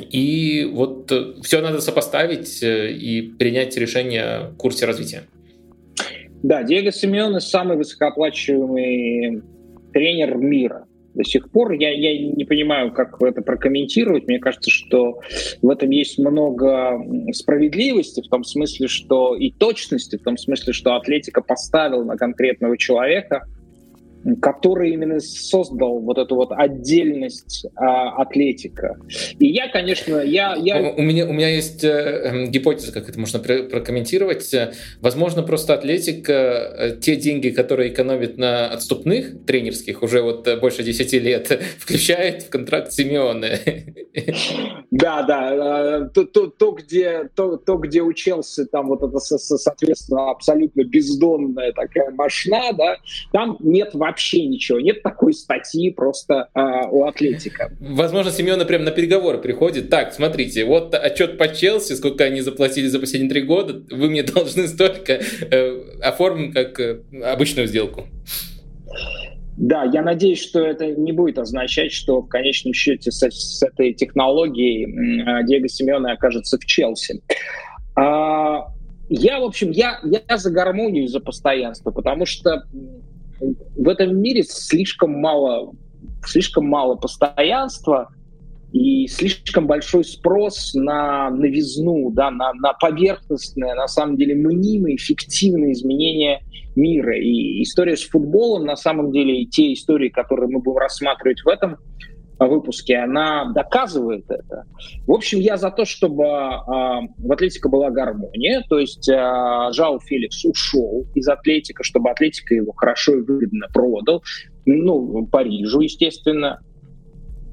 И 0.00 0.68
вот 0.72 1.12
э, 1.12 1.34
все 1.44 1.60
надо 1.60 1.80
сопоставить 1.80 2.60
э, 2.64 2.90
и 2.90 3.22
принять 3.38 3.76
решение 3.76 4.24
о 4.24 4.52
курсе 4.58 4.84
развития. 4.84 5.22
Да, 6.42 6.64
Диего 6.64 6.90
Симеоне 6.90 7.38
самый 7.38 7.76
высокооплачиваемый 7.76 9.44
тренер 9.92 10.38
мира 10.38 10.86
до 11.16 11.24
сих 11.24 11.50
пор. 11.50 11.72
Я, 11.72 11.90
я 11.90 12.32
не 12.32 12.44
понимаю, 12.44 12.92
как 12.92 13.20
это 13.22 13.42
прокомментировать. 13.42 14.26
Мне 14.26 14.38
кажется, 14.38 14.70
что 14.70 15.20
в 15.62 15.70
этом 15.70 15.90
есть 15.90 16.18
много 16.18 17.00
справедливости, 17.32 18.20
в 18.20 18.28
том 18.28 18.44
смысле, 18.44 18.86
что 18.86 19.34
и 19.34 19.50
точности, 19.50 20.16
в 20.16 20.22
том 20.22 20.36
смысле, 20.36 20.72
что 20.72 20.94
Атлетика 20.94 21.42
поставил 21.42 22.04
на 22.04 22.16
конкретного 22.16 22.76
человека, 22.76 23.46
который 24.42 24.90
именно 24.92 25.20
создал 25.20 26.00
вот 26.00 26.18
эту 26.18 26.34
вот 26.34 26.50
отдельность 26.52 27.66
а, 27.76 28.22
атлетика. 28.22 28.98
И 29.38 29.46
я, 29.46 29.68
конечно, 29.68 30.16
я... 30.16 30.54
я... 30.56 30.92
У, 30.96 31.02
меня, 31.02 31.26
у 31.26 31.32
меня 31.32 31.48
есть 31.48 31.84
э, 31.84 31.88
эм, 31.88 32.50
гипотеза, 32.50 32.92
как 32.92 33.08
это 33.08 33.18
можно 33.20 33.38
прокомментировать. 33.38 34.52
Возможно, 35.00 35.42
просто 35.42 35.74
атлетика, 35.74 36.32
э, 36.32 36.96
те 37.00 37.16
деньги, 37.16 37.50
которые 37.50 37.92
экономит 37.92 38.36
на 38.36 38.68
отступных 38.68 39.46
тренерских 39.46 40.02
уже 40.02 40.22
вот 40.22 40.46
э, 40.48 40.56
больше 40.56 40.82
10 40.82 41.12
лет, 41.14 41.60
включает 41.78 42.42
в 42.42 42.50
контракт 42.50 42.92
Симеоне. 42.92 43.60
Да, 44.90 45.22
да. 45.22 46.00
Э, 46.04 46.08
то, 46.12 46.24
то, 46.24 46.48
то, 46.48 46.72
где, 46.72 47.28
то, 47.34 47.56
то, 47.56 47.76
где 47.76 48.02
учился, 48.02 48.66
там 48.66 48.88
вот 48.88 49.02
это, 49.02 49.18
соответственно, 49.18 50.30
абсолютно 50.30 50.82
бездонная 50.84 51.72
такая 51.72 52.10
машина, 52.10 52.72
да, 52.76 52.96
там 53.32 53.56
нет 53.60 53.90
вообще 53.94 54.15
вообще 54.16 54.46
ничего. 54.46 54.80
Нет 54.80 55.02
такой 55.02 55.34
статьи 55.34 55.90
просто 55.90 56.48
э, 56.54 56.60
у 56.90 57.04
Атлетика. 57.04 57.70
Возможно, 57.78 58.32
Семена 58.32 58.64
прям 58.64 58.82
на 58.84 58.90
переговоры 58.90 59.38
приходит. 59.38 59.90
Так, 59.90 60.14
смотрите, 60.14 60.64
вот 60.64 60.94
отчет 60.94 61.36
по 61.36 61.48
Челси, 61.48 61.92
сколько 61.92 62.24
они 62.24 62.40
заплатили 62.40 62.86
за 62.86 62.98
последние 62.98 63.30
три 63.30 63.42
года, 63.42 63.82
вы 63.94 64.08
мне 64.08 64.22
должны 64.34 64.68
столько. 64.68 65.20
Э, 65.50 65.82
оформим 66.02 66.52
как 66.52 66.80
э, 66.80 67.02
обычную 67.24 67.68
сделку. 67.68 68.06
Да, 69.58 69.84
я 69.84 70.02
надеюсь, 70.02 70.40
что 70.40 70.60
это 70.60 70.86
не 70.86 71.12
будет 71.12 71.38
означать, 71.38 71.92
что 71.92 72.22
в 72.22 72.28
конечном 72.28 72.72
счете 72.72 73.10
с, 73.10 73.20
с 73.30 73.62
этой 73.62 73.92
технологией 73.92 74.84
э, 74.84 75.46
Диего 75.46 75.68
Симеона 75.68 76.12
окажется 76.12 76.58
в 76.58 76.64
Челси. 76.64 77.20
А, 77.96 78.68
я, 79.10 79.40
в 79.40 79.44
общем, 79.44 79.72
я, 79.72 80.00
я 80.04 80.36
за 80.38 80.50
гармонию, 80.50 81.06
за 81.06 81.20
постоянство, 81.20 81.90
потому 81.90 82.24
что 82.24 82.64
в 83.40 83.88
этом 83.88 84.16
мире 84.18 84.42
слишком 84.42 85.12
мало, 85.12 85.74
слишком 86.24 86.66
мало 86.66 86.96
постоянства 86.96 88.08
и 88.72 89.06
слишком 89.06 89.66
большой 89.66 90.04
спрос 90.04 90.74
на 90.74 91.30
новизну, 91.30 92.10
да, 92.10 92.30
на, 92.30 92.52
на 92.54 92.72
поверхностное, 92.74 93.74
на 93.74 93.88
самом 93.88 94.16
деле 94.16 94.34
мнимые, 94.34 94.98
фиктивные 94.98 95.72
изменения 95.72 96.42
мира. 96.74 97.16
И 97.18 97.62
история 97.62 97.96
с 97.96 98.02
футболом, 98.02 98.66
на 98.66 98.76
самом 98.76 99.12
деле, 99.12 99.42
и 99.42 99.46
те 99.46 99.72
истории, 99.72 100.08
которые 100.08 100.48
мы 100.48 100.60
будем 100.60 100.78
рассматривать 100.78 101.42
в 101.42 101.48
этом 101.48 101.76
выпуске, 102.44 102.96
она 102.96 103.50
доказывает 103.52 104.30
это. 104.30 104.64
В 105.06 105.12
общем, 105.12 105.40
я 105.40 105.56
за 105.56 105.70
то, 105.70 105.84
чтобы 105.84 106.24
э, 106.24 106.26
в 106.66 107.32
Атлетика 107.32 107.68
была 107.68 107.90
гармония, 107.90 108.62
то 108.68 108.78
есть 108.78 109.08
э, 109.08 109.14
Жау 109.72 110.00
Феликс 110.00 110.44
ушел 110.44 111.06
из 111.14 111.28
Атлетика, 111.28 111.82
чтобы 111.82 112.10
Атлетика 112.10 112.54
его 112.54 112.72
хорошо 112.72 113.16
и 113.16 113.22
выгодно 113.22 113.68
продал. 113.72 114.22
Ну, 114.66 115.26
Парижу, 115.26 115.80
естественно. 115.80 116.60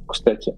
Кстати. 0.08 0.54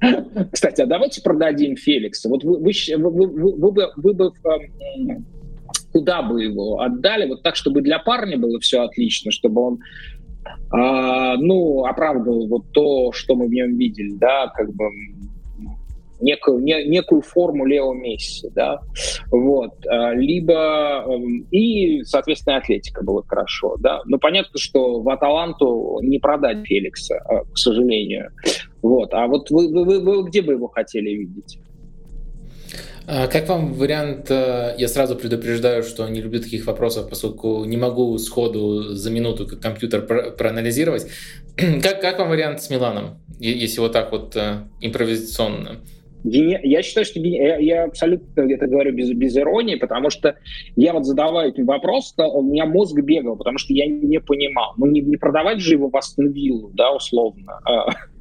Кстати, 0.52 0.82
а 0.82 0.86
давайте 0.86 1.22
продадим 1.22 1.76
Феликса. 1.76 2.28
Вот 2.28 2.42
вы, 2.42 2.58
вы, 2.58 2.72
вы, 2.96 3.10
вы, 3.10 3.52
вы, 3.52 3.72
бы, 3.72 3.92
вы 3.96 4.12
бы 4.12 4.32
эм, 4.44 5.26
куда 5.92 6.22
бы 6.22 6.42
его 6.42 6.80
отдали, 6.80 7.26
вот 7.26 7.42
так, 7.42 7.56
чтобы 7.56 7.80
для 7.80 7.98
парня 7.98 8.36
было 8.36 8.60
все 8.60 8.82
отлично, 8.82 9.30
чтобы 9.30 9.62
он 9.62 9.78
а, 10.70 11.36
ну, 11.36 11.84
оправдывал 11.84 12.48
вот 12.48 12.72
то, 12.72 13.12
что 13.12 13.34
мы 13.34 13.46
в 13.46 13.50
нем 13.50 13.76
видели, 13.76 14.16
да, 14.16 14.48
как 14.54 14.72
бы 14.74 14.84
некую, 16.20 16.60
не, 16.60 16.84
некую 16.84 17.22
форму 17.22 17.66
Лео 17.66 17.92
Месси, 17.92 18.48
да, 18.54 18.80
вот, 19.30 19.72
а, 19.86 20.14
либо 20.14 21.04
эм, 21.06 21.46
и, 21.50 22.02
соответственно, 22.04 22.56
атлетика 22.56 23.04
была 23.04 23.22
хорошо, 23.26 23.76
да, 23.80 24.00
но 24.06 24.18
понятно, 24.18 24.58
что 24.58 25.00
в 25.00 25.08
Аталанту 25.08 25.98
не 26.02 26.18
продать 26.18 26.66
Феликса, 26.66 27.16
а, 27.16 27.44
к 27.44 27.58
сожалению, 27.58 28.30
вот, 28.82 29.12
а 29.12 29.26
вот 29.26 29.50
вы, 29.50 29.68
вы, 29.68 29.84
вы, 29.84 30.00
вы 30.00 30.28
где 30.28 30.42
бы 30.42 30.52
его 30.52 30.68
хотели 30.68 31.10
видеть? 31.10 31.58
А 33.08 33.28
как 33.28 33.48
вам 33.48 33.72
вариант, 33.72 34.30
э, 34.30 34.74
я 34.78 34.88
сразу 34.88 35.14
предупреждаю, 35.14 35.84
что 35.84 36.08
не 36.08 36.20
люблю 36.20 36.40
таких 36.40 36.66
вопросов, 36.66 37.08
поскольку 37.08 37.64
не 37.64 37.76
могу 37.76 38.18
сходу 38.18 38.94
за 38.94 39.10
минуту 39.10 39.46
как 39.46 39.60
компьютер 39.60 40.02
проанализировать. 40.36 41.06
Как, 41.82 42.02
как 42.02 42.18
вам 42.18 42.28
вариант 42.28 42.60
с 42.60 42.68
Миланом, 42.68 43.18
если 43.40 43.80
вот 43.80 43.92
так 43.92 44.12
вот 44.12 44.36
э, 44.36 44.64
импровизационно? 44.82 45.80
Я 46.22 46.82
считаю, 46.82 47.06
что 47.06 47.20
я, 47.20 47.56
я 47.56 47.84
абсолютно 47.84 48.42
это 48.42 48.66
говорю 48.66 48.92
без, 48.92 49.10
без 49.12 49.36
иронии, 49.36 49.76
потому 49.76 50.10
что 50.10 50.34
я 50.74 50.92
вот 50.92 51.06
задаваю 51.06 51.50
этим 51.50 51.64
вопрос, 51.64 52.12
у 52.18 52.42
меня 52.42 52.66
мозг 52.66 53.00
бегал, 53.00 53.36
потому 53.36 53.58
что 53.58 53.72
я 53.72 53.86
не 53.86 54.20
понимал. 54.20 54.74
Ну, 54.76 54.86
не, 54.86 55.00
не 55.00 55.16
продавать 55.16 55.60
же 55.60 55.74
его 55.74 55.88
в 55.88 55.96
Астон 55.96 56.34
да, 56.74 56.92
условно. 56.92 57.60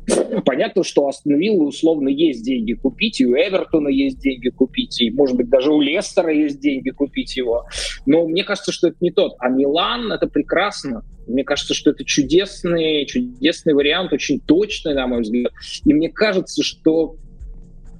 А, 0.09 0.41
Понятно, 0.41 0.83
что 0.83 1.07
Астон 1.07 1.35
условно 1.59 2.09
есть 2.09 2.43
деньги 2.43 2.73
купить, 2.73 3.21
и 3.21 3.25
у 3.25 3.33
Эвертона 3.35 3.89
есть 3.89 4.19
деньги 4.19 4.49
купить, 4.49 5.01
и, 5.01 5.11
может 5.11 5.35
быть, 5.35 5.49
даже 5.49 5.71
у 5.71 5.81
Лестера 5.81 6.31
есть 6.33 6.59
деньги 6.59 6.89
купить 6.89 7.35
его. 7.37 7.65
Но 8.05 8.27
мне 8.27 8.43
кажется, 8.43 8.71
что 8.71 8.89
это 8.89 8.97
не 9.01 9.11
тот. 9.11 9.35
А 9.39 9.49
Милан— 9.49 10.11
это 10.13 10.27
прекрасно. 10.27 11.03
Мне 11.27 11.43
кажется, 11.43 11.73
что 11.73 11.91
это 11.91 12.05
чудесный, 12.05 13.05
чудесный 13.05 13.73
вариант, 13.73 14.13
очень 14.13 14.39
точный, 14.39 14.93
на 14.93 15.07
мой 15.07 15.21
взгляд. 15.21 15.51
И 15.83 15.93
мне 15.93 16.09
кажется, 16.09 16.63
что 16.63 17.15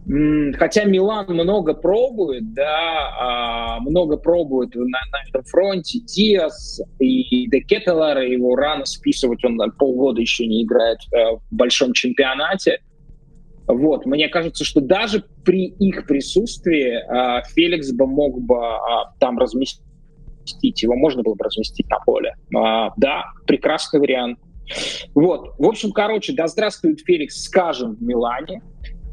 Хотя 0.07 0.83
Милан 0.83 1.25
много 1.29 1.73
пробует, 1.73 2.53
да, 2.53 3.09
а, 3.19 3.79
много 3.79 4.17
пробует 4.17 4.75
на, 4.75 4.83
на 4.83 5.27
этом 5.27 5.43
фронте. 5.45 5.99
Диас 5.99 6.79
и 6.99 7.49
Декетелар, 7.49 8.19
его 8.19 8.55
рано 8.55 8.85
списывать, 8.85 9.43
он 9.43 9.57
полгода 9.79 10.21
еще 10.21 10.45
не 10.45 10.63
играет 10.63 10.99
э, 11.11 11.37
в 11.49 11.55
большом 11.55 11.93
чемпионате. 11.93 12.81
Вот, 13.67 14.05
мне 14.05 14.27
кажется, 14.29 14.63
что 14.63 14.79
даже 14.79 15.23
при 15.43 15.69
их 15.69 16.05
присутствии 16.05 16.97
э, 16.99 17.41
Феликс 17.55 17.91
бы 17.91 18.05
мог 18.05 18.39
бы 18.41 18.57
э, 18.57 18.79
там 19.19 19.39
разместить, 19.39 19.81
его 20.83 20.95
можно 20.95 21.23
было 21.23 21.33
бы 21.33 21.45
разместить 21.45 21.89
на 21.89 21.97
поле. 22.05 22.35
Да, 22.51 23.23
прекрасный 23.47 23.99
вариант. 23.99 24.37
Вот, 25.15 25.55
в 25.57 25.65
общем, 25.65 25.91
короче, 25.91 26.33
да 26.33 26.47
здравствует 26.47 26.99
Феликс, 27.01 27.43
скажем, 27.43 27.95
в 27.95 28.03
Милане. 28.03 28.61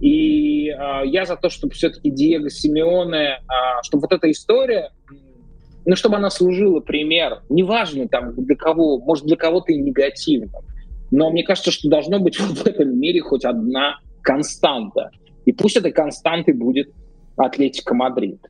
И 0.01 0.69
э, 0.69 1.03
я 1.07 1.25
за 1.25 1.37
то, 1.37 1.49
чтобы 1.49 1.75
все-таки 1.75 2.11
Диего 2.11 2.51
Симеоне, 2.51 3.39
э, 3.39 3.39
чтобы 3.83 4.03
вот 4.03 4.13
эта 4.13 4.31
история, 4.31 4.91
ну, 5.85 5.97
чтобы 5.97 6.17
она 6.17 6.31
служила 6.31 6.81
пример, 6.81 7.43
неважно 7.49 8.09
там 8.09 8.35
для 8.35 8.57
кого, 8.57 8.99
может 8.99 9.27
для 9.27 9.37
кого-то 9.37 9.73
и 9.73 9.79
негативно, 9.79 10.61
но 11.11 11.31
мне 11.31 11.45
кажется, 11.45 11.71
что 11.71 11.89
должно 11.89 12.19
быть 12.19 12.37
в 12.41 12.67
этом 12.67 12.99
мире 12.99 13.21
хоть 13.21 13.45
одна 13.45 14.01
константа. 14.23 15.11
И 15.45 15.53
пусть 15.53 15.77
этой 15.77 15.93
константой 15.93 16.55
будет 16.55 16.91
Атлетика 17.37 17.95
Мадрид. 17.95 18.41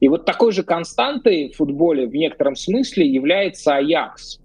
И 0.00 0.08
вот 0.08 0.24
такой 0.24 0.52
же 0.52 0.62
константой 0.62 1.50
в 1.50 1.56
футболе 1.56 2.06
в 2.06 2.14
некотором 2.14 2.56
смысле 2.56 3.06
является 3.06 3.76
Аякс. 3.76 4.40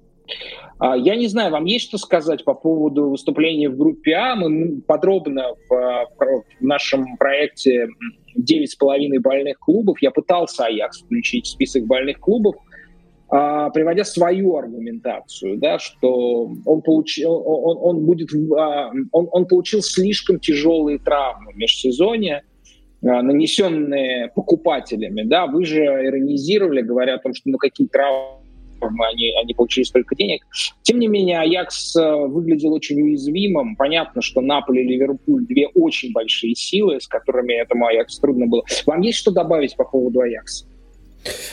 А, 0.81 0.97
я 0.97 1.15
не 1.15 1.27
знаю, 1.27 1.51
вам 1.51 1.65
есть 1.65 1.85
что 1.85 1.99
сказать 1.99 2.43
по 2.43 2.55
поводу 2.55 3.09
выступления 3.09 3.69
в 3.69 3.77
группе 3.77 4.13
А? 4.13 4.35
Мы 4.35 4.81
подробно 4.81 5.53
в, 5.69 6.07
в 6.17 6.43
нашем 6.59 7.17
проекте 7.17 7.87
девять 8.35 8.71
с 8.71 8.75
половиной 8.75 9.19
больных 9.19 9.59
клубов. 9.59 10.01
Я 10.01 10.09
пытался 10.09 10.65
Аякс 10.65 11.03
включить 11.03 11.45
в 11.45 11.49
список 11.49 11.85
больных 11.85 12.19
клубов, 12.19 12.55
а, 13.29 13.69
приводя 13.69 14.03
свою 14.03 14.57
аргументацию, 14.57 15.57
да, 15.57 15.77
что 15.77 16.51
он 16.65 16.81
получил, 16.81 17.31
он, 17.45 17.77
он 17.79 18.05
будет, 18.05 18.29
а, 18.57 18.91
он, 19.11 19.29
он 19.31 19.45
получил 19.45 19.83
слишком 19.83 20.39
тяжелые 20.39 20.97
травмы 20.97 21.53
в 21.53 21.57
межсезонье, 21.57 22.43
нанесенные 23.03 24.29
покупателями, 24.35 25.23
да, 25.23 25.47
вы 25.47 25.65
же 25.65 25.83
иронизировали, 25.83 26.81
говоря 26.81 27.15
о 27.15 27.17
том, 27.17 27.33
что 27.33 27.49
ну 27.49 27.57
какие 27.57 27.87
травмы 27.87 28.40
они, 28.81 29.31
они 29.41 29.53
получили 29.53 29.83
столько 29.83 30.15
денег. 30.15 30.45
Тем 30.81 30.99
не 30.99 31.07
менее, 31.07 31.39
Аякс 31.39 31.95
э, 31.95 32.15
выглядел 32.27 32.73
очень 32.73 33.01
уязвимым. 33.01 33.75
Понятно, 33.75 34.21
что 34.21 34.41
Наполе 34.41 34.83
и 34.83 34.87
Ливерпуль 34.87 35.45
две 35.45 35.67
очень 35.67 36.11
большие 36.11 36.55
силы, 36.55 36.99
с 36.99 37.07
которыми 37.07 37.53
этому 37.53 37.87
Аякс 37.87 38.19
трудно 38.19 38.47
было. 38.47 38.63
Вам 38.85 39.01
есть 39.01 39.17
что 39.17 39.31
добавить 39.31 39.75
по 39.75 39.83
поводу 39.83 40.21
Аякса? 40.21 40.65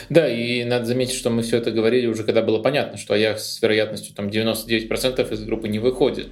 Да, 0.09 0.27
и 0.27 0.63
надо 0.63 0.85
заметить, 0.85 1.15
что 1.15 1.29
мы 1.29 1.43
все 1.43 1.57
это 1.57 1.71
говорили 1.71 2.07
уже, 2.07 2.23
когда 2.23 2.41
было 2.41 2.59
понятно, 2.59 2.97
что 2.97 3.13
Аякс 3.13 3.57
с 3.57 3.61
вероятностью 3.61 4.15
там 4.15 4.29
99% 4.29 5.33
из 5.33 5.43
группы 5.43 5.67
не 5.67 5.79
выходит. 5.79 6.29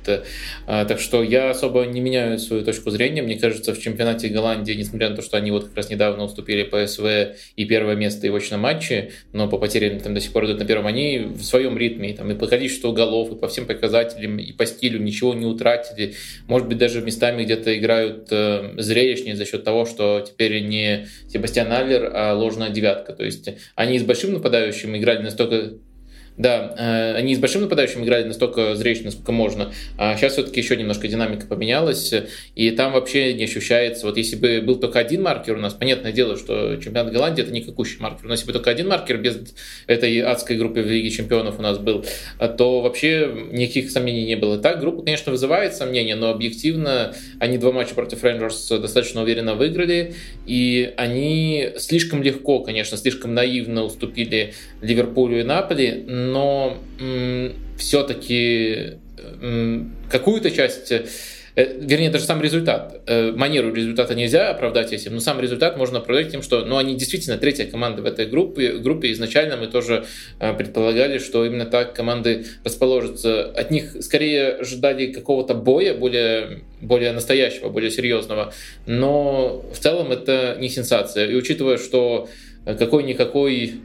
А, 0.65 0.85
так 0.85 0.99
что 0.99 1.21
я 1.23 1.51
особо 1.51 1.85
не 1.85 2.01
меняю 2.01 2.39
свою 2.39 2.63
точку 2.63 2.89
зрения. 2.89 3.21
Мне 3.21 3.37
кажется, 3.37 3.73
в 3.73 3.79
чемпионате 3.79 4.29
Голландии, 4.29 4.73
несмотря 4.73 5.09
на 5.09 5.15
то, 5.15 5.21
что 5.21 5.37
они 5.37 5.51
вот 5.51 5.65
как 5.65 5.77
раз 5.77 5.89
недавно 5.89 6.23
уступили 6.23 6.63
ПСВ 6.63 7.37
и 7.55 7.65
первое 7.65 7.95
место 7.95 8.25
и 8.25 8.29
в 8.29 8.35
очном 8.35 8.61
матче, 8.61 9.11
но 9.33 9.47
по 9.47 9.57
потерям 9.57 9.99
там 9.99 10.13
до 10.13 10.21
сих 10.21 10.31
пор 10.31 10.45
идут 10.45 10.59
на 10.59 10.65
первом, 10.65 10.87
они 10.87 11.19
в 11.19 11.43
своем 11.43 11.77
ритме, 11.77 12.13
там, 12.13 12.31
и 12.31 12.35
по 12.35 12.47
количеству 12.47 12.91
голов, 12.93 13.31
и 13.31 13.35
по 13.35 13.47
всем 13.47 13.67
показателям, 13.67 14.39
и 14.39 14.51
по 14.53 14.65
стилю 14.65 14.99
ничего 14.99 15.33
не 15.33 15.45
утратили. 15.45 16.15
Может 16.47 16.67
быть, 16.67 16.77
даже 16.77 17.01
местами 17.01 17.43
где-то 17.43 17.77
играют 17.77 18.27
э, 18.31 18.73
зрелищнее 18.77 19.35
за 19.35 19.45
счет 19.45 19.63
того, 19.63 19.85
что 19.85 20.25
теперь 20.27 20.65
не 20.65 21.07
Себастьян 21.29 21.71
Аллер, 21.71 22.11
а 22.13 22.33
ложная 22.33 22.69
девятка. 22.69 23.13
То 23.13 23.26
есть 23.27 23.49
они 23.75 23.99
с 23.99 24.03
большим 24.03 24.33
нападающим 24.33 24.95
играли 24.97 25.21
настолько 25.21 25.73
да, 26.37 26.75
э, 26.77 27.15
они 27.15 27.35
с 27.35 27.39
большим 27.39 27.61
нападающим 27.61 28.03
играли 28.03 28.23
настолько 28.23 28.75
зрелищно, 28.75 29.05
насколько 29.05 29.31
можно. 29.31 29.73
А 29.97 30.15
сейчас 30.15 30.33
все-таки 30.33 30.59
еще 30.59 30.75
немножко 30.75 31.07
динамика 31.07 31.47
поменялась, 31.47 32.13
и 32.55 32.71
там 32.71 32.93
вообще 32.93 33.33
не 33.33 33.45
ощущается. 33.45 34.05
Вот 34.05 34.17
если 34.17 34.35
бы 34.35 34.61
был 34.61 34.75
только 34.75 34.99
один 34.99 35.23
маркер 35.23 35.55
у 35.55 35.59
нас, 35.59 35.73
понятное 35.73 36.11
дело, 36.11 36.37
что 36.37 36.77
чемпионат 36.77 37.11
Голландии 37.11 37.43
это 37.43 37.51
никакущий 37.51 37.99
маркер. 37.99 38.25
Но 38.25 38.33
если 38.33 38.45
бы 38.45 38.53
только 38.53 38.69
один 38.69 38.87
маркер 38.87 39.17
без 39.17 39.39
этой 39.87 40.19
адской 40.19 40.57
группы 40.57 40.81
в 40.81 40.87
Лиге 40.87 41.09
чемпионов 41.09 41.59
у 41.59 41.61
нас 41.61 41.79
был, 41.79 42.05
то 42.57 42.81
вообще 42.81 43.31
никаких 43.51 43.89
сомнений 43.89 44.25
не 44.25 44.35
было. 44.35 44.57
Так, 44.57 44.79
группа, 44.79 45.01
конечно, 45.01 45.31
вызывает 45.31 45.73
сомнения, 45.73 46.15
но 46.15 46.29
объективно 46.29 47.15
они 47.39 47.57
два 47.57 47.71
матча 47.71 47.95
против 47.95 48.23
Рейнджерс 48.23 48.67
достаточно 48.69 49.23
уверенно 49.23 49.55
выиграли, 49.55 50.13
и 50.45 50.93
они 50.97 51.69
слишком 51.77 52.21
легко, 52.21 52.59
конечно, 52.59 52.97
слишком 52.97 53.33
наивно 53.33 53.83
уступили 53.83 54.53
Ливерпулю 54.81 55.39
и 55.39 55.43
Наполи, 55.43 56.03
но 56.31 56.77
все-таки 57.77 58.97
какую-то 60.09 60.51
часть 60.51 60.91
э, 60.91 61.05
вернее, 61.55 62.09
даже 62.09 62.25
сам 62.25 62.41
результат. 62.41 63.01
Э, 63.07 63.31
манеру 63.31 63.73
результата 63.73 64.13
нельзя 64.15 64.51
оправдать 64.51 64.93
этим, 64.93 65.15
но 65.15 65.19
сам 65.19 65.39
результат 65.39 65.75
можно 65.77 65.97
оправдать 65.97 66.31
тем, 66.31 66.41
что 66.41 66.63
ну, 66.65 66.77
они 66.77 66.95
действительно 66.95 67.37
третья 67.37 67.65
команда 67.65 68.01
в 68.01 68.05
этой 68.05 68.27
группе. 68.27 68.73
группе. 68.77 69.11
Изначально 69.11 69.57
мы 69.57 69.67
тоже 69.67 70.05
э, 70.39 70.53
предполагали, 70.53 71.17
что 71.17 71.45
именно 71.45 71.65
так 71.65 71.93
команды 71.93 72.45
расположатся. 72.63 73.45
От 73.45 73.71
них 73.71 73.95
скорее 74.01 74.53
ожидали 74.53 75.11
какого-то 75.11 75.55
боя, 75.55 75.93
более, 75.95 76.61
более 76.81 77.11
настоящего, 77.11 77.69
более 77.69 77.91
серьезного. 77.91 78.53
Но 78.85 79.65
в 79.73 79.79
целом 79.79 80.11
это 80.11 80.57
не 80.59 80.69
сенсация. 80.69 81.27
И 81.27 81.35
учитывая, 81.35 81.77
что 81.77 82.29
какой-никакой 82.65 83.75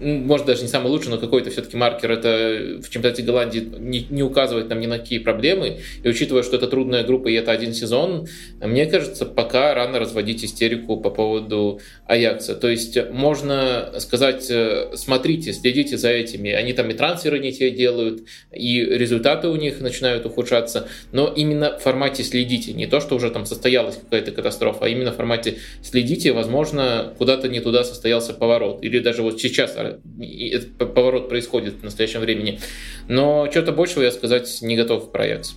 может 0.00 0.46
даже 0.46 0.62
не 0.62 0.68
самый 0.68 0.88
лучший, 0.88 1.10
но 1.10 1.18
какой-то 1.18 1.50
все-таки 1.50 1.76
маркер 1.76 2.10
это 2.12 2.80
в 2.82 2.88
чемпионате 2.90 3.22
Голландии 3.22 3.66
не, 3.78 4.06
не 4.10 4.22
указывает 4.22 4.68
нам 4.68 4.80
ни 4.80 4.86
на 4.86 4.98
какие 4.98 5.18
проблемы. 5.18 5.80
И 6.02 6.08
учитывая, 6.08 6.42
что 6.42 6.56
это 6.56 6.66
трудная 6.66 7.04
группа 7.04 7.28
и 7.28 7.34
это 7.34 7.52
один 7.52 7.72
сезон, 7.72 8.26
мне 8.60 8.86
кажется, 8.86 9.26
пока 9.26 9.74
рано 9.74 9.98
разводить 9.98 10.44
истерику 10.44 10.96
по 10.98 11.10
поводу 11.10 11.80
Аякса. 12.06 12.54
То 12.54 12.68
есть 12.68 12.98
можно 13.10 13.92
сказать, 13.98 14.46
э, 14.50 14.92
смотрите, 14.94 15.52
следите 15.52 15.96
за 15.96 16.10
этими. 16.10 16.50
Они 16.50 16.72
там 16.72 16.90
и 16.90 16.94
трансферы 16.94 17.38
не 17.38 17.52
те 17.52 17.70
делают, 17.70 18.22
и 18.52 18.80
результаты 18.84 19.48
у 19.48 19.56
них 19.56 19.80
начинают 19.80 20.26
ухудшаться. 20.26 20.88
Но 21.12 21.32
именно 21.34 21.78
в 21.78 21.82
формате 21.82 22.22
следите. 22.22 22.72
Не 22.72 22.86
то, 22.86 23.00
что 23.00 23.16
уже 23.16 23.30
там 23.30 23.46
состоялась 23.46 23.96
какая-то 23.96 24.32
катастрофа, 24.32 24.84
а 24.84 24.88
именно 24.88 25.12
в 25.12 25.16
формате 25.16 25.58
следите. 25.82 26.32
Возможно, 26.32 27.14
куда-то 27.18 27.48
не 27.48 27.60
туда 27.60 27.84
состоялся 27.84 28.34
поворот. 28.34 28.82
Или 28.82 28.98
даже 28.98 29.22
вот 29.22 29.40
сейчас 29.40 29.76
уже 29.86 30.00
этот 30.48 30.94
поворот 30.94 31.28
происходит 31.28 31.74
в 31.74 31.84
настоящем 31.84 32.20
времени. 32.20 32.60
Но 33.08 33.48
что-то 33.50 33.72
большего 33.72 34.02
я 34.02 34.10
сказать 34.10 34.58
не 34.62 34.76
готов 34.76 35.12
про 35.12 35.24
Аякс. 35.24 35.56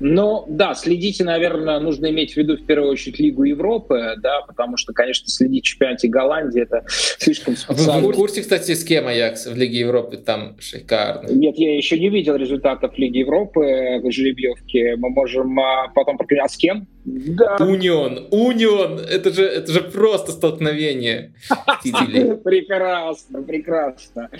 Ну, 0.00 0.44
да, 0.48 0.74
следите, 0.74 1.24
наверное, 1.24 1.80
нужно 1.80 2.08
иметь 2.10 2.34
в 2.34 2.36
виду 2.36 2.56
в 2.56 2.64
первую 2.64 2.92
очередь 2.92 3.18
Лигу 3.18 3.42
Европы, 3.44 4.14
да, 4.22 4.42
потому 4.46 4.76
что, 4.76 4.92
конечно, 4.92 5.26
следить 5.26 5.64
в 5.64 5.68
чемпионате 5.68 6.08
Голландии 6.08 6.62
это 6.62 6.84
слишком 6.88 7.56
специально. 7.56 8.06
Вы 8.06 8.12
в 8.12 8.16
курсе, 8.16 8.42
кстати, 8.42 8.74
с 8.74 8.84
кем 8.84 9.08
Аякс 9.08 9.46
в 9.46 9.56
Лиге 9.56 9.80
Европы? 9.80 10.16
Там 10.18 10.56
шикарно. 10.60 11.28
Нет, 11.28 11.56
я 11.58 11.76
еще 11.76 11.98
не 11.98 12.10
видел 12.10 12.36
результатов 12.36 12.96
Лиги 12.96 13.18
Европы 13.18 14.00
в 14.02 14.10
жеребьевке. 14.10 14.94
Мы 14.96 15.10
можем 15.10 15.58
а, 15.58 15.88
потом. 15.94 16.16
А 16.40 16.48
с 16.48 16.56
кем? 16.56 16.86
Да. 17.10 17.56
Унион, 17.60 18.28
Унион, 18.30 18.98
это 18.98 19.32
же, 19.32 19.44
это 19.44 19.72
же 19.72 19.80
просто 19.80 20.32
столкновение. 20.32 21.32
Прекрасно, 21.82 23.42
прекрасно. 23.42 24.30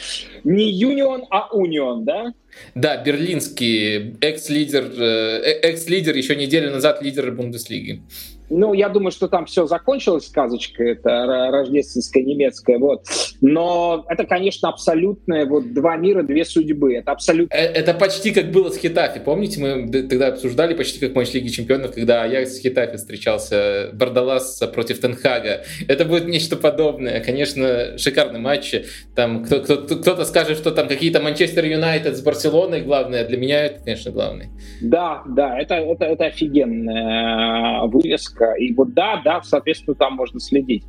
Не 0.44 0.70
Юнион, 0.70 1.24
а 1.31 1.48
Унион, 1.52 2.04
да? 2.04 2.35
Да, 2.74 2.96
берлинский 3.02 4.16
экс-лидер, 4.20 4.85
э, 4.85 5.40
э, 5.44 5.52
экс-лидер 5.70 6.14
еще 6.14 6.37
неделю 6.37 6.70
назад 6.70 7.02
лидер 7.02 7.31
Бундеслиги. 7.33 8.02
Ну, 8.50 8.72
я 8.72 8.88
думаю, 8.88 9.11
что 9.11 9.28
там 9.28 9.46
все 9.46 9.66
закончилось, 9.66 10.26
сказочка 10.26 10.82
это 10.82 11.26
рождественская 11.50 12.22
немецкая, 12.22 12.78
вот. 12.78 13.04
Но 13.40 14.04
это, 14.08 14.24
конечно, 14.24 14.68
абсолютное 14.68 15.46
вот 15.46 15.72
два 15.72 15.96
мира, 15.96 16.22
две 16.22 16.44
судьбы. 16.44 16.94
Это 16.94 17.12
абсолютно... 17.12 17.54
Э, 17.54 17.58
это 17.58 17.94
почти 17.94 18.32
как 18.32 18.50
было 18.50 18.70
с 18.70 18.78
Хитафи. 18.78 19.20
Помните, 19.24 19.61
мы 19.61 19.90
тогда 19.90 20.28
обсуждали 20.28 20.74
почти 20.74 21.00
как 21.00 21.14
матч 21.14 21.32
Лиги 21.34 21.48
Чемпионов, 21.48 21.94
когда 21.94 22.22
Аякс 22.22 22.56
с 22.56 22.61
Хитафи 22.61 22.96
встречался, 22.96 23.90
Бардалас 23.92 24.62
против 24.74 25.00
Тенхага. 25.00 25.62
Это 25.87 26.04
будет 26.04 26.26
нечто 26.26 26.56
подобное. 26.56 27.20
Конечно, 27.20 27.98
шикарный 27.98 28.40
матч. 28.40 28.74
Там 29.14 29.44
кто, 29.44 29.61
кто, 29.61 29.76
кто-то 29.76 30.24
скажет, 30.24 30.58
что 30.58 30.70
там 30.70 30.88
какие-то 30.88 31.20
Манчестер 31.20 31.64
Юнайтед 31.64 32.16
с 32.16 32.22
Барселоной 32.22 32.80
главное. 32.80 33.26
Для 33.26 33.37
меня 33.37 33.64
это, 33.66 33.84
конечно, 33.84 34.11
главный. 34.11 34.48
Да, 34.80 35.22
да, 35.26 35.58
это, 35.58 35.74
это, 35.74 36.04
это 36.04 36.24
офигенная 36.26 37.82
вывеска 37.87 38.38
риска. 38.38 38.55
И 38.55 38.72
вот 38.72 38.94
да, 38.94 39.20
да, 39.24 39.42
соответственно, 39.42 39.94
там 39.94 40.14
можно 40.14 40.40
следить. 40.40 40.85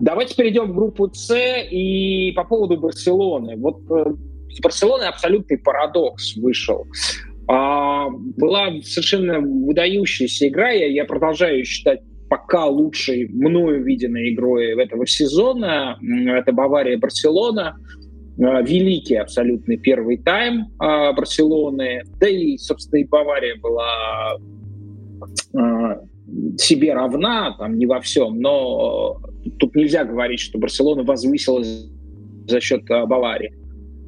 Давайте 0.00 0.34
перейдем 0.34 0.72
в 0.72 0.74
группу 0.74 1.10
С 1.12 1.34
и 1.70 2.32
по 2.32 2.44
поводу 2.44 2.78
Барселоны. 2.78 3.56
Вот 3.56 3.80
э, 3.90 4.14
с 4.50 4.60
Барселоной 4.60 5.08
абсолютный 5.08 5.58
парадокс 5.58 6.36
вышел. 6.36 6.86
А, 7.46 8.08
была 8.08 8.70
совершенно 8.82 9.40
выдающаяся 9.40 10.48
игра, 10.48 10.70
я, 10.70 10.86
я 10.86 11.04
продолжаю 11.04 11.64
считать 11.64 12.00
пока 12.30 12.66
лучшей 12.66 13.28
мною 13.28 13.84
виденной 13.84 14.32
игрой 14.32 14.72
этого 14.82 15.06
сезона. 15.06 15.98
Это 16.26 16.52
Бавария-Барселона. 16.52 17.76
А, 18.42 18.62
великий 18.62 19.16
абсолютный 19.16 19.76
первый 19.76 20.16
тайм 20.16 20.72
а, 20.78 21.12
Барселоны. 21.12 22.02
Да 22.18 22.28
и, 22.28 22.56
собственно, 22.56 23.00
и 23.00 23.04
Бавария 23.04 23.56
была 23.60 24.38
а, 25.56 26.00
себе 26.58 26.94
равна, 26.94 27.54
там 27.58 27.78
не 27.78 27.86
во 27.86 28.00
всем, 28.00 28.40
но 28.40 29.20
тут 29.58 29.74
нельзя 29.74 30.04
говорить, 30.04 30.40
что 30.40 30.58
Барселона 30.58 31.02
возвысилась 31.02 31.88
за 32.46 32.60
счет 32.60 32.90
а, 32.90 33.06
Баварии. 33.06 33.54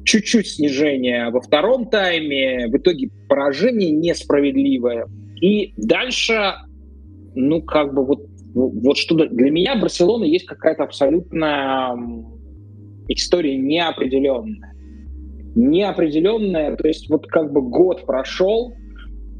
Чуть-чуть 0.05 0.47
снижение 0.47 1.29
во 1.29 1.41
втором 1.41 1.89
тайме, 1.89 2.67
в 2.67 2.77
итоге 2.77 3.09
поражение 3.27 3.91
несправедливое. 3.91 5.07
И 5.41 5.73
дальше, 5.77 6.53
ну, 7.35 7.61
как 7.61 7.93
бы 7.93 8.05
вот, 8.05 8.25
вот 8.53 8.97
что 8.97 9.15
для 9.15 9.51
меня 9.51 9.75
Барселона 9.79 10.23
есть 10.23 10.45
какая-то 10.45 10.83
абсолютная 10.83 11.95
история 13.09 13.57
неопределенная. 13.57 14.73
Неопределенная, 15.55 16.75
то 16.75 16.87
есть 16.87 17.09
вот 17.09 17.27
как 17.27 17.51
бы 17.51 17.61
год 17.61 18.05
прошел, 18.05 18.73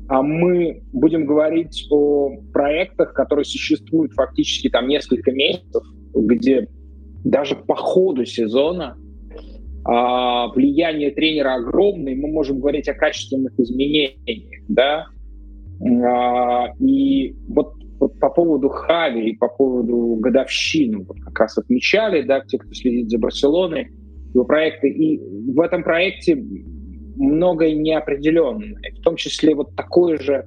мы 0.10 0.84
будем 0.94 1.26
говорить 1.26 1.88
о 1.92 2.32
проектах, 2.54 3.14
которые 3.14 3.46
существуют 3.46 4.14
фактически 4.14 4.70
там 4.70 4.88
несколько 4.88 5.32
месяцев, 5.32 5.84
где 6.16 6.68
даже 7.24 7.56
по 7.56 7.76
ходу 7.76 8.26
сезона 8.26 8.98
а, 9.84 10.48
влияние 10.50 11.12
тренера 11.12 11.56
огромное, 11.56 12.16
мы 12.16 12.28
можем 12.30 12.60
говорить 12.60 12.90
о 12.90 12.94
качественных 12.94 13.58
изменениях, 13.58 14.64
да, 14.68 15.08
а, 15.82 16.74
и 16.80 17.36
вот, 17.48 17.74
вот 18.00 18.20
по 18.20 18.30
поводу 18.30 18.70
Хави 18.70 19.30
и 19.30 19.38
по 19.38 19.48
поводу 19.48 20.18
годовщины, 20.20 21.06
вот 21.06 21.18
как 21.22 21.40
раз 21.40 21.58
отмечали, 21.58 22.22
да, 22.24 22.42
те, 22.42 22.58
кто 22.58 22.74
следит 22.74 23.10
за 23.10 23.18
Барселоной, 23.18 23.88
его 24.34 24.44
проекты, 24.44 24.90
и 24.90 25.20
в 25.54 25.60
этом 25.62 25.84
проекте 25.84 26.36
многое 27.18 27.74
неопределенное. 27.74 28.76
В 29.00 29.02
том 29.02 29.16
числе 29.16 29.56
вот 29.56 29.76
такое 29.76 30.18
же 30.18 30.46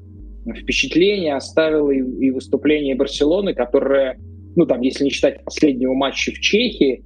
впечатление 0.57 1.37
оставило 1.37 1.91
и, 1.91 1.99
и 1.99 2.31
выступление 2.31 2.97
Барселоны, 2.97 3.55
которое, 3.55 4.19
ну 4.57 4.67
там, 4.67 4.81
если 4.81 5.05
не 5.05 5.11
считать 5.11 5.45
последнего 5.45 5.95
матча 5.95 6.33
в 6.33 6.41
Чехии, 6.41 7.05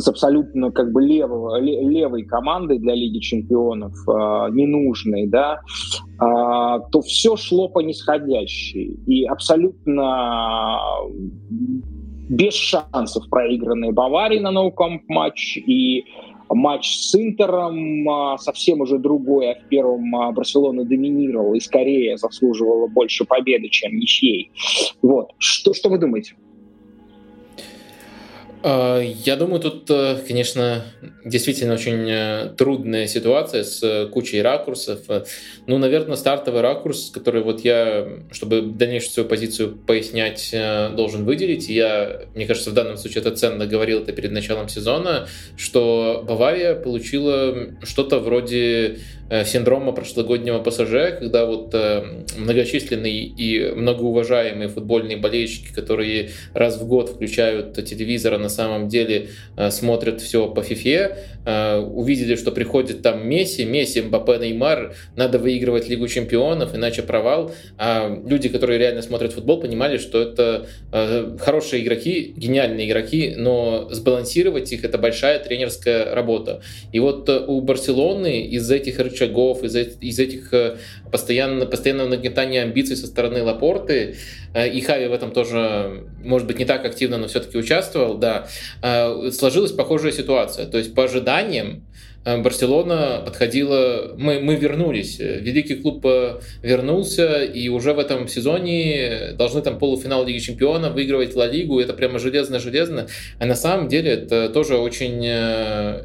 с 0.00 0.08
абсолютно 0.08 0.70
как 0.72 0.92
бы 0.92 1.02
левого, 1.02 1.60
левой 1.60 2.24
командой 2.24 2.78
для 2.78 2.94
Лиги 2.94 3.20
Чемпионов, 3.20 3.92
э, 4.08 4.50
ненужной, 4.52 5.26
да, 5.28 5.60
э, 5.60 6.18
то 6.18 7.00
все 7.02 7.36
шло 7.36 7.68
по 7.68 7.80
нисходящей. 7.80 8.98
И 9.06 9.24
абсолютно 9.24 10.78
без 12.28 12.54
шансов 12.54 13.28
проигранные 13.30 13.92
Баварии 13.92 14.40
на 14.40 14.50
ноукомп 14.50 15.02
матч 15.08 15.56
и 15.58 16.04
матч 16.50 16.96
с 16.96 17.14
Интером 17.14 18.08
а, 18.08 18.38
совсем 18.38 18.80
уже 18.80 18.98
другой, 18.98 19.52
а 19.52 19.54
в 19.54 19.68
первом 19.68 20.14
а, 20.16 20.32
Барселона 20.32 20.84
доминировала 20.84 21.54
и 21.54 21.60
скорее 21.60 22.16
заслуживала 22.16 22.86
больше 22.86 23.24
победы, 23.24 23.68
чем 23.68 23.96
ничьей. 23.96 24.50
Вот. 25.02 25.32
Что, 25.38 25.74
что 25.74 25.88
вы 25.88 25.98
думаете? 25.98 26.34
А, 28.66 28.98
я 28.98 29.36
думаю, 29.36 29.60
тут, 29.60 29.90
э, 29.90 30.16
конечно, 30.26 30.86
действительно 31.22 31.74
очень 31.74 32.08
э, 32.08 32.54
трудная 32.56 33.06
ситуация 33.06 33.62
с 33.62 33.82
э, 33.82 34.06
кучей 34.06 34.40
ракурсов. 34.40 35.00
Ну, 35.66 35.76
наверное, 35.76 36.16
стартовый 36.16 36.62
ракурс, 36.62 37.10
который 37.10 37.42
вот 37.42 37.60
я, 37.60 38.08
чтобы 38.32 38.62
дальнейшую 38.62 39.10
свою 39.10 39.28
позицию 39.28 39.76
пояснять, 39.76 40.54
должен 40.96 41.26
выделить. 41.26 41.68
Я, 41.68 42.22
мне 42.34 42.46
кажется, 42.46 42.70
в 42.70 42.72
данном 42.74 42.96
случае 42.96 43.20
это 43.20 43.36
ценно 43.36 43.66
говорил 43.66 44.00
это 44.00 44.12
перед 44.12 44.32
началом 44.32 44.70
сезона, 44.70 45.28
что 45.58 46.24
Бавария 46.26 46.74
получила 46.74 47.68
что-то 47.82 48.18
вроде 48.18 48.98
Э, 49.23 49.23
синдрома 49.44 49.92
прошлогоднего 49.92 50.60
ПСЖ, 50.60 51.18
когда 51.18 51.46
вот 51.46 51.74
э, 51.74 52.02
многочисленные 52.36 53.24
и 53.24 53.72
многоуважаемые 53.74 54.68
футбольные 54.68 55.16
болельщики, 55.16 55.72
которые 55.72 56.30
раз 56.52 56.78
в 56.78 56.86
год 56.86 57.08
включают 57.10 57.74
телевизор, 57.84 58.34
а 58.34 58.38
на 58.38 58.48
самом 58.48 58.88
деле 58.88 59.28
э, 59.56 59.70
смотрят 59.70 60.20
все 60.20 60.48
по 60.48 60.62
фифе, 60.62 61.16
увидели, 61.46 62.36
что 62.36 62.52
приходит 62.52 63.02
там 63.02 63.28
Месси, 63.28 63.66
Месси, 63.66 64.00
Мбаппе, 64.00 64.38
Неймар, 64.38 64.94
надо 65.14 65.38
выигрывать 65.38 65.90
Лигу 65.90 66.08
чемпионов, 66.08 66.74
иначе 66.74 67.02
провал. 67.02 67.52
А 67.76 68.08
люди, 68.26 68.48
которые 68.48 68.78
реально 68.78 69.02
смотрят 69.02 69.34
футбол, 69.34 69.60
понимали, 69.60 69.98
что 69.98 70.22
это 70.22 70.66
хорошие 71.40 71.82
игроки, 71.82 72.32
гениальные 72.34 72.88
игроки, 72.88 73.34
но 73.36 73.88
сбалансировать 73.90 74.72
их— 74.72 74.84
это 74.86 74.96
большая 74.96 75.38
тренерская 75.38 76.14
работа. 76.14 76.62
И 76.92 76.98
вот 76.98 77.28
у 77.28 77.60
Барселоны 77.60 78.40
из 78.46 78.70
этих 78.70 78.98
шагов, 79.16 79.62
из, 79.62 79.74
из 79.76 80.18
этих 80.18 80.52
э, 80.52 80.76
постоянно, 81.10 81.66
постоянного 81.66 82.08
нагнетания 82.08 82.62
амбиций 82.62 82.96
со 82.96 83.06
стороны 83.06 83.42
Лапорты, 83.42 84.16
э, 84.54 84.68
и 84.68 84.80
Хави 84.80 85.06
в 85.06 85.12
этом 85.12 85.32
тоже, 85.32 86.04
может 86.22 86.46
быть, 86.46 86.58
не 86.58 86.64
так 86.64 86.84
активно, 86.84 87.18
но 87.18 87.28
все-таки 87.28 87.58
участвовал, 87.58 88.18
да, 88.18 88.48
э, 88.82 89.30
сложилась 89.32 89.72
похожая 89.72 90.12
ситуация. 90.12 90.66
То 90.66 90.78
есть 90.78 90.94
по 90.94 91.04
ожиданиям 91.04 91.84
Барселона 92.24 93.22
подходила, 93.24 94.14
мы, 94.16 94.40
мы 94.40 94.56
вернулись, 94.56 95.18
великий 95.18 95.76
клуб 95.76 96.06
вернулся, 96.62 97.44
и 97.44 97.68
уже 97.68 97.92
в 97.92 97.98
этом 97.98 98.28
сезоне 98.28 99.32
должны 99.36 99.60
там 99.62 99.78
полуфинал 99.78 100.24
Лиги 100.24 100.38
Чемпионов 100.38 100.94
выигрывать 100.94 101.36
Ла 101.36 101.46
Лигу, 101.46 101.80
это 101.80 101.92
прямо 101.92 102.18
железно-железно, 102.18 103.08
а 103.38 103.46
на 103.46 103.54
самом 103.54 103.88
деле 103.88 104.12
это 104.12 104.48
тоже 104.48 104.76
очень 104.78 105.22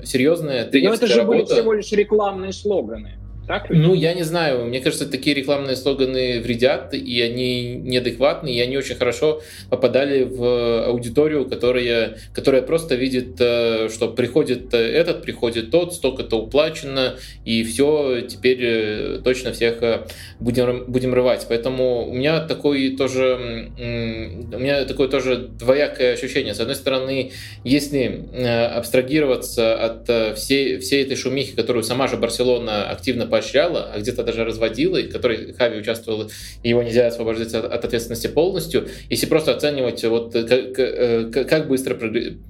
серьезная 0.05 0.65
тренерская 0.65 0.99
Но 0.99 1.05
это 1.05 1.07
же 1.07 1.19
работа. 1.19 1.37
были 1.37 1.59
всего 1.59 1.73
лишь 1.73 1.91
рекламные 1.91 2.51
слоганы. 2.53 3.17
Так? 3.49 3.65
Ну, 3.71 3.95
я 3.95 4.13
не 4.13 4.21
знаю. 4.21 4.65
Мне 4.65 4.79
кажется, 4.79 5.09
такие 5.09 5.35
рекламные 5.35 5.75
слоганы 5.75 6.39
вредят, 6.39 6.93
и 6.93 7.19
они 7.19 7.73
неадекватны, 7.77 8.53
и 8.53 8.61
они 8.61 8.77
очень 8.77 8.95
хорошо 8.95 9.41
попадали 9.71 10.21
в 10.21 10.85
аудиторию, 10.85 11.49
которая, 11.49 12.19
которая 12.31 12.61
просто 12.61 12.93
видит, 12.93 13.41
э, 13.41 13.89
что 13.89 14.09
приходит 14.09 14.71
этот, 14.71 15.23
приходит 15.23 15.71
тот, 15.71 15.95
столько-то 15.95 16.35
уплачено, 16.35 17.15
и 17.43 17.63
все, 17.63 18.21
теперь 18.21 18.59
э, 18.61 19.21
точно 19.23 19.51
всех 19.51 19.81
э, 19.81 20.05
будем, 20.39 20.85
будем 20.87 21.15
рвать. 21.15 21.47
Поэтому 21.49 22.07
у 22.07 22.13
меня 22.13 22.41
такой 22.41 22.95
тоже, 22.97 23.71
у 23.79 24.59
меня 24.59 24.85
такое 24.85 25.07
тоже 25.07 25.37
двоякое 25.37 26.13
ощущение. 26.13 26.53
С 26.53 26.59
одной 26.59 26.75
стороны, 26.75 27.31
если 27.63 28.29
абстрагироваться 28.75 29.73
от 29.73 30.37
всей, 30.37 30.77
всей 30.77 31.03
этой 31.03 31.15
шумихи, 31.17 31.55
которую 31.55 31.81
сама 31.81 32.07
же 32.07 32.15
Барселона 32.17 32.91
активно 32.91 33.25
поощряла, 33.39 33.91
а 33.93 33.99
где-то 33.99 34.23
даже 34.23 34.43
разводила, 34.43 34.97
и 34.97 35.07
в 35.07 35.11
которой 35.11 35.53
Хави 35.53 35.79
участвовал, 35.79 36.29
и 36.63 36.69
его 36.69 36.83
нельзя 36.83 37.07
освобождать 37.07 37.53
от, 37.53 37.65
от 37.65 37.85
ответственности 37.85 38.27
полностью, 38.27 38.87
если 39.09 39.25
просто 39.25 39.55
оценивать, 39.55 40.03
вот 40.03 40.33
как, 40.33 41.47
как 41.47 41.67
быстро, 41.67 41.97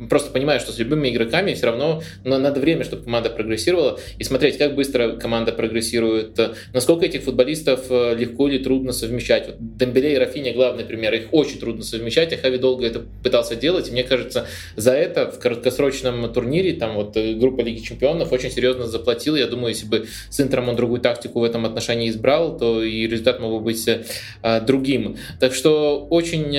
просто 0.09 0.31
понимая, 0.31 0.59
что 0.59 0.71
с 0.71 0.79
любыми 0.79 1.09
игроками 1.09 1.53
все 1.53 1.67
равно 1.67 2.01
надо 2.23 2.59
время, 2.59 2.83
чтобы 2.83 3.03
команда 3.03 3.29
прогрессировала, 3.29 3.99
и 4.17 4.23
смотреть, 4.23 4.57
как 4.57 4.75
быстро 4.75 5.17
команда 5.17 5.51
прогрессирует, 5.51 6.39
насколько 6.73 7.05
этих 7.05 7.21
футболистов 7.23 7.85
э, 7.89 8.15
легко 8.15 8.47
или 8.47 8.63
трудно 8.63 8.91
совмещать. 8.91 9.47
Вот 9.47 9.77
Дембеле 9.77 10.13
и 10.13 10.17
Рафиня 10.17 10.53
главный 10.53 10.85
пример, 10.85 11.13
их 11.13 11.27
очень 11.31 11.59
трудно 11.59 11.83
совмещать, 11.83 12.33
а 12.33 12.37
Хави 12.37 12.57
долго 12.57 12.85
это 12.85 13.03
пытался 13.23 13.55
делать, 13.55 13.89
и 13.89 13.91
мне 13.91 14.03
кажется, 14.03 14.47
за 14.75 14.93
это 14.93 15.29
в 15.31 15.39
краткосрочном 15.39 16.33
турнире, 16.33 16.73
там 16.73 16.95
вот 16.95 17.15
э, 17.17 17.33
группа 17.33 17.61
Лиги 17.61 17.81
Чемпионов 17.81 18.31
очень 18.31 18.51
серьезно 18.51 18.87
заплатила, 18.87 19.35
я 19.35 19.47
думаю, 19.47 19.69
если 19.69 19.85
бы 19.85 20.07
с 20.29 20.39
Интером 20.39 20.69
он 20.69 20.75
другую 20.79 21.01
тактику 21.01 21.39
в 21.39 21.43
этом 21.43 21.65
отношении 21.65 22.09
избрал, 22.09 22.57
то 22.57 22.83
и 22.83 23.07
результат 23.07 23.39
мог 23.39 23.51
бы 23.53 23.59
быть 23.59 23.87
э, 23.87 24.61
другим. 24.61 25.17
Так 25.39 25.53
что 25.53 26.07
очень 26.09 26.49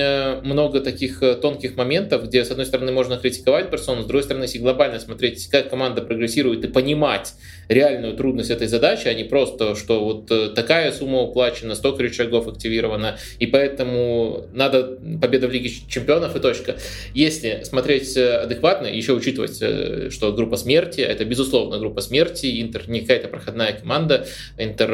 много 0.42 0.80
таких 0.80 1.22
тонких 1.42 1.76
моментов, 1.76 2.24
где, 2.24 2.44
с 2.44 2.50
одной 2.50 2.66
стороны, 2.66 2.92
можно 2.92 3.16
критиковать 3.16 3.70
персону, 3.70 4.02
с 4.02 4.06
другой 4.06 4.22
стороны, 4.22 4.44
если 4.44 4.58
глобально 4.58 4.98
смотреть, 5.00 5.48
как 5.48 5.70
команда 5.70 6.02
прогрессирует 6.02 6.64
и 6.64 6.68
понимать 6.68 7.34
реальную 7.70 8.14
трудность 8.16 8.50
этой 8.50 8.66
задачи, 8.66 9.06
а 9.06 9.14
не 9.14 9.22
просто, 9.22 9.76
что 9.76 10.04
вот 10.04 10.30
э, 10.32 10.48
такая 10.48 10.90
сумма 10.90 11.20
уплачена, 11.20 11.76
столько 11.76 12.02
рычагов 12.02 12.48
активировано, 12.48 13.16
и 13.38 13.46
поэтому 13.46 14.46
надо 14.52 14.98
победа 15.22 15.46
в 15.46 15.52
Лиге 15.52 15.70
Чемпионов 15.88 16.34
и 16.34 16.40
точка. 16.40 16.76
Если 17.14 17.62
смотреть 17.62 18.16
э, 18.16 18.38
адекватно, 18.38 18.88
еще 18.88 19.12
учитывать, 19.12 19.58
э, 19.62 20.10
что 20.10 20.32
группа 20.32 20.56
смерти, 20.56 21.00
это 21.00 21.24
безусловно 21.24 21.78
группа 21.78 22.00
смерти, 22.00 22.60
Интер 22.60 22.88
не 22.88 23.02
какая-то 23.02 23.28
проходная 23.28 23.72
команда, 23.72 24.26
Интер 24.58 24.90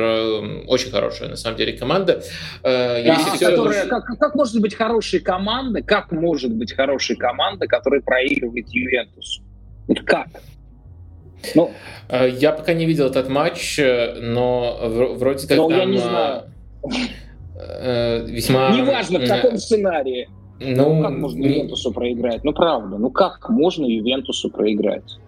очень 0.66 0.90
хорошая 0.90 1.30
на 1.30 1.36
самом 1.36 1.56
деле 1.56 1.72
команда. 1.72 2.22
Если 2.62 3.08
а, 3.08 3.36
все... 3.36 3.50
которая, 3.50 3.86
как, 3.86 4.04
как 4.04 4.34
может 4.34 4.60
быть 4.60 4.74
хорошая 4.74 5.22
команда, 5.22 5.80
как 5.80 6.12
может 6.12 6.52
быть 6.52 6.74
хорошая 6.74 7.16
команда, 7.16 7.66
которая 7.66 8.02
проигрывает 8.02 8.68
Ювентусу? 8.68 9.42
Вот 9.88 10.00
как? 10.00 10.28
Ну, 11.54 11.70
э, 12.08 12.30
я 12.30 12.52
пока 12.52 12.72
не 12.72 12.86
видел 12.86 13.06
этот 13.06 13.28
матч, 13.28 13.78
э, 13.78 14.18
но 14.20 14.78
вроде 15.16 15.46
как 15.46 15.56
но 15.56 15.68
там... 15.68 15.78
я 15.78 15.84
не 15.84 15.98
знаю. 15.98 16.42
Э, 17.58 18.26
весьма... 18.26 18.70
Неважно, 18.76 19.20
в 19.20 19.28
каком 19.28 19.58
сценарии. 19.58 20.28
Ну, 20.58 20.94
ну, 20.94 21.02
как 21.02 21.12
можно 21.12 21.44
Ювентусу 21.44 21.92
проиграть? 21.92 22.42
Ну, 22.44 22.52
правда, 22.52 22.96
ну 22.96 23.10
как 23.10 23.48
можно 23.50 23.84
Ювентусу 23.84 24.50
проиграть? 24.50 25.18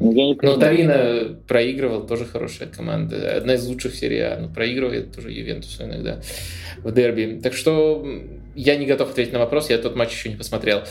Ну, 0.00 0.12
я 0.12 0.26
не 0.26 0.38
ну 0.40 0.56
Торино 0.58 1.38
проигрывал, 1.48 2.06
тоже 2.06 2.24
хорошая 2.24 2.68
команда. 2.68 3.36
Одна 3.36 3.54
из 3.54 3.66
лучших 3.66 3.94
серий 3.94 4.20
А. 4.20 4.38
Но 4.38 4.48
проигрывает 4.48 5.14
тоже 5.14 5.32
Ювентусу 5.32 5.84
иногда 5.84 6.20
в 6.84 6.92
дерби. 6.92 7.40
Так 7.42 7.54
что 7.54 8.06
я 8.58 8.76
не 8.76 8.86
готов 8.86 9.10
ответить 9.10 9.32
на 9.32 9.38
вопрос, 9.38 9.70
я 9.70 9.78
тот 9.78 9.94
матч 9.94 10.10
еще 10.10 10.28
не 10.28 10.36
посмотрел. 10.36 10.82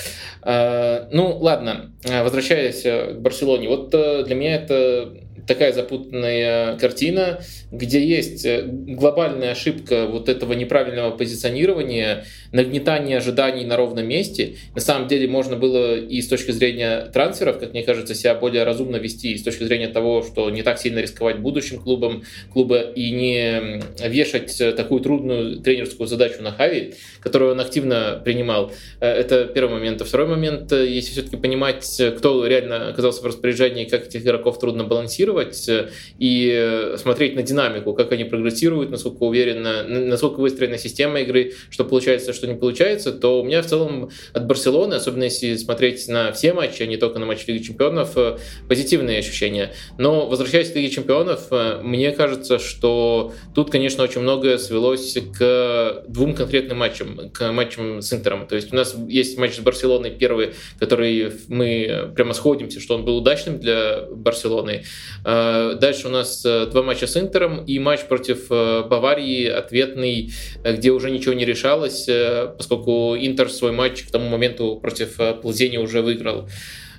А, 0.41 1.07
ну, 1.11 1.37
ладно, 1.37 1.91
возвращаясь 2.03 2.83
к 2.83 3.19
Барселоне. 3.19 3.67
Вот 3.67 3.93
э, 3.93 4.23
для 4.23 4.35
меня 4.35 4.55
это 4.55 5.13
такая 5.47 5.73
запутанная 5.73 6.77
картина, 6.77 7.41
где 7.71 8.03
есть 8.05 8.45
э, 8.45 8.63
глобальная 8.65 9.51
ошибка 9.51 10.07
вот 10.07 10.29
этого 10.29 10.53
неправильного 10.53 11.11
позиционирования, 11.15 12.25
нагнетания 12.51 13.17
ожиданий 13.17 13.65
на 13.65 13.75
ровном 13.75 14.07
месте. 14.07 14.55
На 14.73 14.81
самом 14.81 15.07
деле 15.07 15.27
можно 15.27 15.57
было 15.57 15.97
и 15.97 16.21
с 16.21 16.27
точки 16.27 16.51
зрения 16.51 17.07
трансферов, 17.13 17.59
как 17.59 17.73
мне 17.73 17.83
кажется, 17.83 18.15
себя 18.15 18.35
более 18.35 18.63
разумно 18.63 18.97
вести, 18.97 19.33
и 19.33 19.37
с 19.37 19.43
точки 19.43 19.63
зрения 19.63 19.89
того, 19.89 20.23
что 20.23 20.49
не 20.49 20.63
так 20.63 20.79
сильно 20.79 20.99
рисковать 20.99 21.39
будущим 21.39 21.81
клубом 21.81 22.23
клуба 22.53 22.79
и 22.79 23.11
не 23.11 23.81
вешать 24.01 24.57
такую 24.75 25.01
трудную 25.01 25.59
тренерскую 25.59 26.07
задачу 26.07 26.41
на 26.41 26.51
Хави, 26.51 26.93
которую 27.19 27.51
он 27.51 27.59
активно 27.59 28.21
принимал. 28.23 28.71
Э, 29.01 29.11
это 29.11 29.45
первый 29.45 29.73
момент. 29.73 30.01
А 30.01 30.05
второй 30.05 30.27
момент, 30.27 30.71
э, 30.71 30.87
если 30.87 31.11
все-таки 31.11 31.35
понимать, 31.35 32.01
кто 32.17 32.47
реально 32.47 32.89
оказался 32.89 33.21
в 33.23 33.25
распоряжении, 33.25 33.83
как 33.83 34.07
этих 34.07 34.21
игроков 34.21 34.57
трудно 34.59 34.85
балансировать, 34.85 35.69
и 36.17 36.93
смотреть 36.97 37.35
на 37.35 37.43
динамику, 37.43 37.56
как 37.97 38.11
они 38.11 38.23
прогрессируют, 38.23 38.91
насколько 38.91 39.23
уверенно, 39.23 39.83
насколько 39.83 40.39
выстроена 40.39 40.77
система 40.77 41.21
игры, 41.21 41.53
что 41.69 41.83
получается, 41.83 42.33
что 42.33 42.47
не 42.47 42.55
получается, 42.55 43.11
то 43.11 43.41
у 43.41 43.43
меня 43.43 43.61
в 43.61 43.65
целом 43.65 44.09
от 44.33 44.45
Барселоны, 44.45 44.93
особенно 44.93 45.23
если 45.23 45.55
смотреть 45.55 46.07
на 46.07 46.31
все 46.31 46.53
матчи, 46.53 46.83
а 46.83 46.85
не 46.85 46.97
только 46.97 47.19
на 47.19 47.25
матчи 47.25 47.45
Лиги 47.47 47.63
Чемпионов, 47.63 48.17
э, 48.17 48.37
позитивные 48.67 49.19
ощущения. 49.19 49.73
Но 49.97 50.27
возвращаясь 50.27 50.71
к 50.71 50.75
Лиге 50.75 50.89
Чемпионов, 50.89 51.47
э, 51.51 51.81
мне 51.83 52.11
кажется, 52.11 52.59
что 52.59 53.33
тут, 53.55 53.71
конечно, 53.71 54.03
очень 54.03 54.21
многое 54.21 54.57
свелось 54.57 55.17
к 55.37 56.03
двум 56.07 56.35
конкретным 56.35 56.77
матчам, 56.77 57.29
к 57.31 57.51
матчам 57.51 58.01
с 58.01 58.13
Интером. 58.13 58.47
То 58.47 58.55
есть 58.55 58.71
у 58.73 58.75
нас 58.75 58.95
есть 59.07 59.37
матч 59.37 59.55
с 59.55 59.59
Барселоной 59.59 60.11
первый, 60.11 60.53
который 60.79 61.31
мы 61.47 62.11
прямо 62.15 62.33
сходимся, 62.33 62.79
что 62.79 62.95
он 62.95 63.05
был 63.05 63.17
удачным 63.17 63.59
для 63.59 64.03
Барселоны. 64.11 64.83
Э, 65.25 65.75
дальше 65.79 66.07
у 66.07 66.11
нас 66.11 66.43
два 66.43 66.83
матча 66.83 67.07
с 67.07 67.17
Интером 67.17 67.46
и 67.65 67.79
матч 67.79 68.01
против 68.01 68.51
э, 68.51 68.83
Баварии 68.83 69.47
ответный, 69.47 70.31
э, 70.63 70.75
где 70.75 70.91
уже 70.91 71.11
ничего 71.11 71.33
не 71.33 71.45
решалось, 71.45 72.07
э, 72.07 72.53
поскольку 72.57 73.15
Интер 73.15 73.49
свой 73.49 73.71
матч 73.71 74.03
к 74.03 74.11
тому 74.11 74.29
моменту 74.29 74.75
против 74.75 75.17
Плазени 75.41 75.77
уже 75.77 76.01
выиграл. 76.01 76.49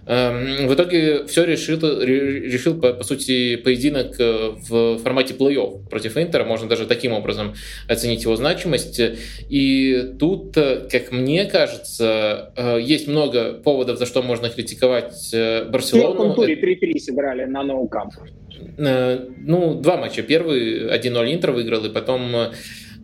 Эм, 0.06 0.66
в 0.68 0.74
итоге 0.74 1.26
все 1.26 1.44
решил, 1.44 1.78
решил 2.00 2.80
по, 2.80 2.94
по 2.94 3.04
сути, 3.04 3.56
поединок 3.56 4.18
в 4.18 4.98
формате 4.98 5.34
плей-офф 5.34 5.88
против 5.90 6.16
Интера. 6.16 6.44
Можно 6.44 6.66
даже 6.66 6.86
таким 6.86 7.12
образом 7.12 7.54
оценить 7.88 8.22
его 8.22 8.34
значимость. 8.34 9.00
И 9.50 10.14
тут, 10.18 10.54
как 10.54 11.12
мне 11.12 11.44
кажется, 11.44 12.54
есть 12.80 13.06
много 13.06 13.52
поводов, 13.52 13.98
за 13.98 14.06
что 14.06 14.22
можно 14.22 14.48
критиковать 14.48 15.34
Барселону. 15.68 16.32
В 16.32 16.36
туре 16.36 16.54
3-3 16.54 16.98
сыграли 16.98 17.44
на 17.44 17.62
ноу-камп. 17.62 18.14
Ну, 18.76 19.80
два 19.80 19.96
матча. 19.96 20.22
Первый 20.22 20.88
1-0 20.88 21.34
Интер 21.34 21.52
выиграл, 21.52 21.84
и 21.84 21.92
потом 21.92 22.34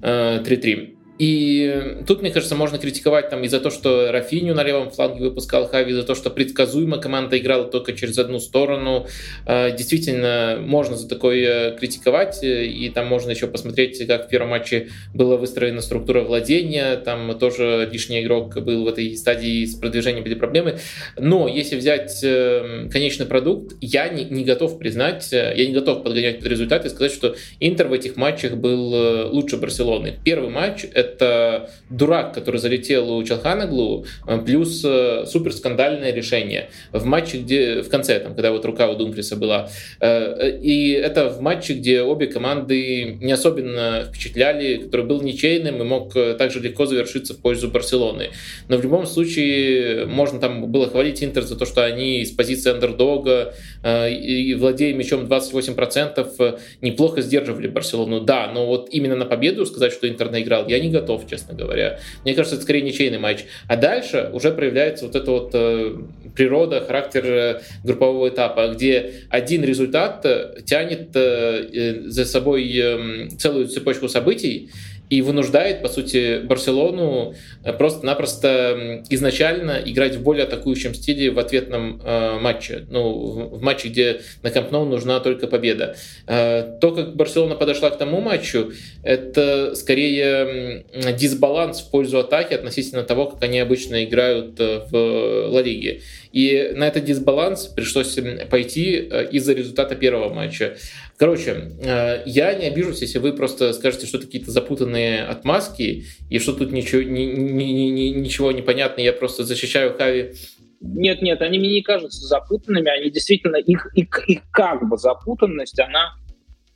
3-3. 0.00 0.96
И 1.18 1.98
тут, 2.06 2.22
мне 2.22 2.30
кажется, 2.30 2.56
можно 2.56 2.78
критиковать 2.78 3.30
там 3.30 3.44
и 3.44 3.48
за 3.48 3.60
то, 3.60 3.70
что 3.70 4.10
Рафиню 4.10 4.54
на 4.54 4.64
левом 4.64 4.90
фланге 4.90 5.24
выпускал 5.24 5.68
Хави, 5.68 5.92
за 5.92 6.02
то, 6.02 6.14
что 6.14 6.30
предсказуемо 6.30 6.98
команда 6.98 7.38
играла 7.38 7.64
только 7.64 7.92
через 7.92 8.18
одну 8.18 8.40
сторону. 8.40 9.06
А, 9.46 9.70
действительно, 9.70 10.58
можно 10.60 10.96
за 10.96 11.08
такое 11.08 11.72
критиковать, 11.72 12.40
и 12.42 12.90
там 12.92 13.06
можно 13.06 13.30
еще 13.30 13.46
посмотреть, 13.46 14.04
как 14.06 14.26
в 14.26 14.28
первом 14.28 14.50
матче 14.50 14.88
была 15.14 15.36
выстроена 15.36 15.80
структура 15.82 16.22
владения, 16.22 16.96
там 16.96 17.38
тоже 17.38 17.88
лишний 17.90 18.22
игрок 18.22 18.56
был 18.62 18.84
в 18.84 18.88
этой 18.88 19.16
стадии 19.16 19.64
с 19.64 19.74
продвижением 19.74 20.24
были 20.24 20.34
проблемы. 20.34 20.78
Но 21.16 21.46
если 21.46 21.76
взять 21.76 22.20
э, 22.22 22.88
конечный 22.90 23.26
продукт, 23.26 23.76
я 23.80 24.08
не, 24.08 24.24
не 24.24 24.44
готов 24.44 24.78
признать, 24.78 25.32
э, 25.32 25.54
я 25.56 25.66
не 25.66 25.72
готов 25.72 26.02
подгонять 26.02 26.44
результат 26.44 26.86
и 26.86 26.88
сказать, 26.88 27.12
что 27.12 27.36
Интер 27.60 27.88
в 27.88 27.92
этих 27.92 28.16
матчах 28.16 28.56
был 28.56 28.94
э, 28.94 29.24
лучше 29.24 29.56
Барселоны. 29.56 30.14
Первый 30.24 30.50
матч— 30.50 30.84
это 31.04 31.70
дурак, 31.90 32.34
который 32.34 32.56
залетел 32.56 33.10
у 33.10 33.22
Челханаглу, 33.22 34.06
э, 34.26 34.38
плюс 34.44 34.82
э, 34.84 35.24
супер 35.26 35.52
скандальное 35.52 36.12
решение 36.12 36.70
в 36.92 37.04
матче, 37.04 37.38
где 37.38 37.82
в 37.82 37.88
конце, 37.88 38.20
там, 38.20 38.34
когда 38.34 38.52
вот 38.52 38.64
рука 38.64 38.88
у 38.90 38.96
Думфриса 38.96 39.36
была. 39.36 39.68
Э, 40.00 40.58
и 40.60 40.90
это 40.92 41.28
в 41.28 41.40
матче, 41.40 41.74
где 41.74 42.02
обе 42.02 42.26
команды 42.26 43.18
не 43.20 43.32
особенно 43.32 44.04
впечатляли, 44.08 44.76
который 44.76 45.06
был 45.06 45.20
ничейным 45.20 45.80
и 45.80 45.84
мог 45.84 46.14
также 46.38 46.60
легко 46.60 46.86
завершиться 46.86 47.34
в 47.34 47.38
пользу 47.38 47.68
Барселоны. 47.68 48.30
Но 48.68 48.76
в 48.76 48.82
любом 48.82 49.06
случае 49.06 50.06
можно 50.06 50.40
там 50.40 50.70
было 50.70 50.88
хвалить 50.88 51.22
Интер 51.22 51.42
за 51.42 51.56
то, 51.56 51.66
что 51.66 51.84
они 51.84 52.24
с 52.24 52.30
позиции 52.30 52.70
андердога 52.70 53.54
и 53.84 54.54
владея 54.58 54.94
мячом 54.94 55.24
28% 55.24 56.58
неплохо 56.80 57.22
сдерживали 57.22 57.68
Барселону. 57.68 58.20
Да, 58.20 58.50
но 58.52 58.66
вот 58.66 58.88
именно 58.90 59.16
на 59.16 59.26
победу 59.26 59.66
сказать, 59.66 59.92
что 59.92 60.08
Интер 60.08 60.30
наиграл, 60.30 60.68
я 60.68 60.78
не 60.78 60.90
готов, 60.94 61.28
честно 61.28 61.54
говоря. 61.54 61.98
Мне 62.24 62.34
кажется, 62.34 62.56
это 62.56 62.64
скорее 62.64 62.82
ничейный 62.82 63.18
матч. 63.18 63.44
А 63.68 63.76
дальше 63.76 64.30
уже 64.32 64.50
проявляется 64.52 65.06
вот 65.06 65.16
эта 65.16 65.30
вот 65.30 65.50
э, 65.52 65.96
природа, 66.34 66.80
характер 66.80 67.24
э, 67.26 67.60
группового 67.82 68.28
этапа, 68.28 68.68
где 68.68 69.26
один 69.28 69.64
результат 69.64 70.24
э, 70.24 70.62
тянет 70.64 71.10
э, 71.14 72.04
за 72.06 72.24
собой 72.24 72.70
э, 72.74 73.28
целую 73.38 73.68
цепочку 73.68 74.08
событий, 74.08 74.70
и 75.10 75.22
вынуждает, 75.22 75.82
по 75.82 75.88
сути, 75.88 76.40
Барселону 76.44 77.34
э, 77.62 77.72
просто-напросто 77.72 79.02
изначально 79.10 79.80
играть 79.84 80.16
в 80.16 80.22
более 80.22 80.44
атакующем 80.44 80.94
стиле 80.94 81.30
в 81.30 81.38
ответном 81.38 82.00
э, 82.02 82.38
матче. 82.38 82.86
Ну, 82.90 83.12
в, 83.12 83.58
в 83.58 83.62
матче, 83.62 83.88
где 83.88 84.20
на 84.42 84.50
Камп 84.50 84.70
нужна 84.72 85.20
только 85.20 85.46
победа. 85.46 85.96
Э, 86.26 86.78
то, 86.80 86.92
как 86.92 87.16
Барселона 87.16 87.54
подошла 87.54 87.90
к 87.90 87.98
тому 87.98 88.20
матчу, 88.20 88.72
это 89.02 89.74
скорее 89.74 90.84
дисбаланс 91.16 91.80
в 91.80 91.90
пользу 91.90 92.18
атаки 92.18 92.54
относительно 92.54 93.02
того, 93.02 93.26
как 93.26 93.42
они 93.42 93.60
обычно 93.60 94.04
играют 94.04 94.58
э, 94.58 94.80
в 94.90 95.48
Ла 95.50 95.62
Лиге. 95.62 96.00
И 96.32 96.72
на 96.74 96.88
этот 96.88 97.04
дисбаланс 97.04 97.66
пришлось 97.66 98.18
пойти 98.50 99.08
э, 99.08 99.28
из-за 99.30 99.52
результата 99.52 99.94
первого 99.94 100.32
матча. 100.32 100.76
Короче, 101.16 101.72
э, 101.80 102.22
я 102.26 102.54
не 102.54 102.66
обижусь, 102.66 103.00
если 103.02 103.18
вы 103.18 103.32
просто 103.32 103.72
скажете, 103.72 104.06
что 104.06 104.18
это 104.18 104.26
какие-то 104.26 104.50
запутанные 104.50 105.22
отмазки, 105.22 106.04
и 106.28 106.38
что 106.40 106.52
тут 106.52 106.72
ничего, 106.72 107.02
ни, 107.02 107.22
ни, 107.22 107.62
ни, 107.62 108.08
ничего 108.08 108.50
непонятно, 108.50 109.00
я 109.00 109.12
просто 109.12 109.44
защищаю 109.44 109.94
Хави. 109.96 110.32
Нет, 110.80 111.22
нет, 111.22 111.40
они 111.40 111.58
мне 111.58 111.70
не 111.70 111.82
кажутся 111.82 112.26
запутанными, 112.26 112.90
они 112.90 113.10
действительно, 113.10 113.56
их, 113.56 113.86
их, 113.94 114.28
их 114.28 114.42
как 114.50 114.88
бы 114.88 114.98
запутанность, 114.98 115.78
она, 115.78 116.14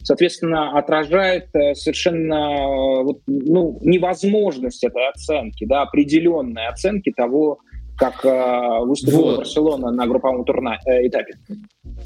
соответственно, 0.03 0.79
отражает 0.79 1.49
э, 1.55 1.75
совершенно 1.75 3.03
вот, 3.03 3.23
ну, 3.27 3.81
невозможность 3.83 4.85
этой 4.85 5.09
оценки, 5.09 5.67
да, 5.67 5.83
определенной 5.83 6.69
оценки 6.69 7.11
того, 7.11 7.59
как 7.99 8.25
э, 8.25 8.85
выступила 8.85 9.23
вот. 9.23 9.39
Барселона 9.39 9.91
на 9.91 10.07
групповом 10.07 10.45
турна, 10.45 10.79
э, 10.87 11.09
этапе. 11.09 11.35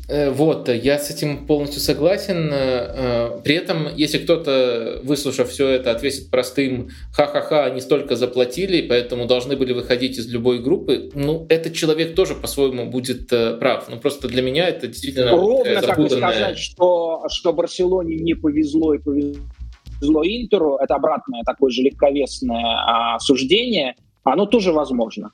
Э, 0.09 0.31
вот, 0.31 0.69
я 0.69 0.99
с 0.99 1.11
этим 1.11 1.47
полностью 1.47 1.81
согласен. 1.81 2.51
Э, 2.51 3.41
при 3.45 3.55
этом, 3.57 3.89
если 3.95 4.19
кто-то, 4.19 5.01
выслушав 5.05 5.51
все 5.51 5.69
это, 5.69 5.91
ответит 5.91 6.31
простым 6.31 6.89
«ха-ха-ха, 7.13 7.67
они 7.67 7.83
столько 7.83 8.17
заплатили, 8.17 8.89
поэтому 8.89 9.27
должны 9.27 9.55
были 9.57 9.75
выходить 9.75 10.19
из 10.19 10.33
любой 10.33 10.61
группы», 10.61 11.11
ну, 11.15 11.47
этот 11.51 11.75
человек 11.75 12.15
тоже 12.15 12.35
по-своему 12.35 12.91
будет 12.91 13.31
э, 13.31 13.59
прав. 13.59 13.89
Ну, 13.91 13.99
просто 13.99 14.29
для 14.29 14.41
меня 14.41 14.69
это 14.69 14.87
действительно 14.87 15.33
Ровно 15.33 15.83
как 15.83 15.99
и 15.99 16.09
сказать, 16.09 16.59
что, 16.59 17.25
что 17.29 17.53
Барселоне 17.53 18.17
не 18.17 18.35
повезло 18.35 18.95
и 18.95 18.99
повезло 18.99 20.23
Интеру, 20.25 20.79
это 20.83 20.95
обратное 20.95 21.43
такое 21.45 21.71
же 21.71 21.83
легковесное 21.83 22.65
а, 22.87 23.19
суждение, 23.19 23.95
оно 24.25 24.47
тоже 24.47 24.73
возможно. 24.73 25.31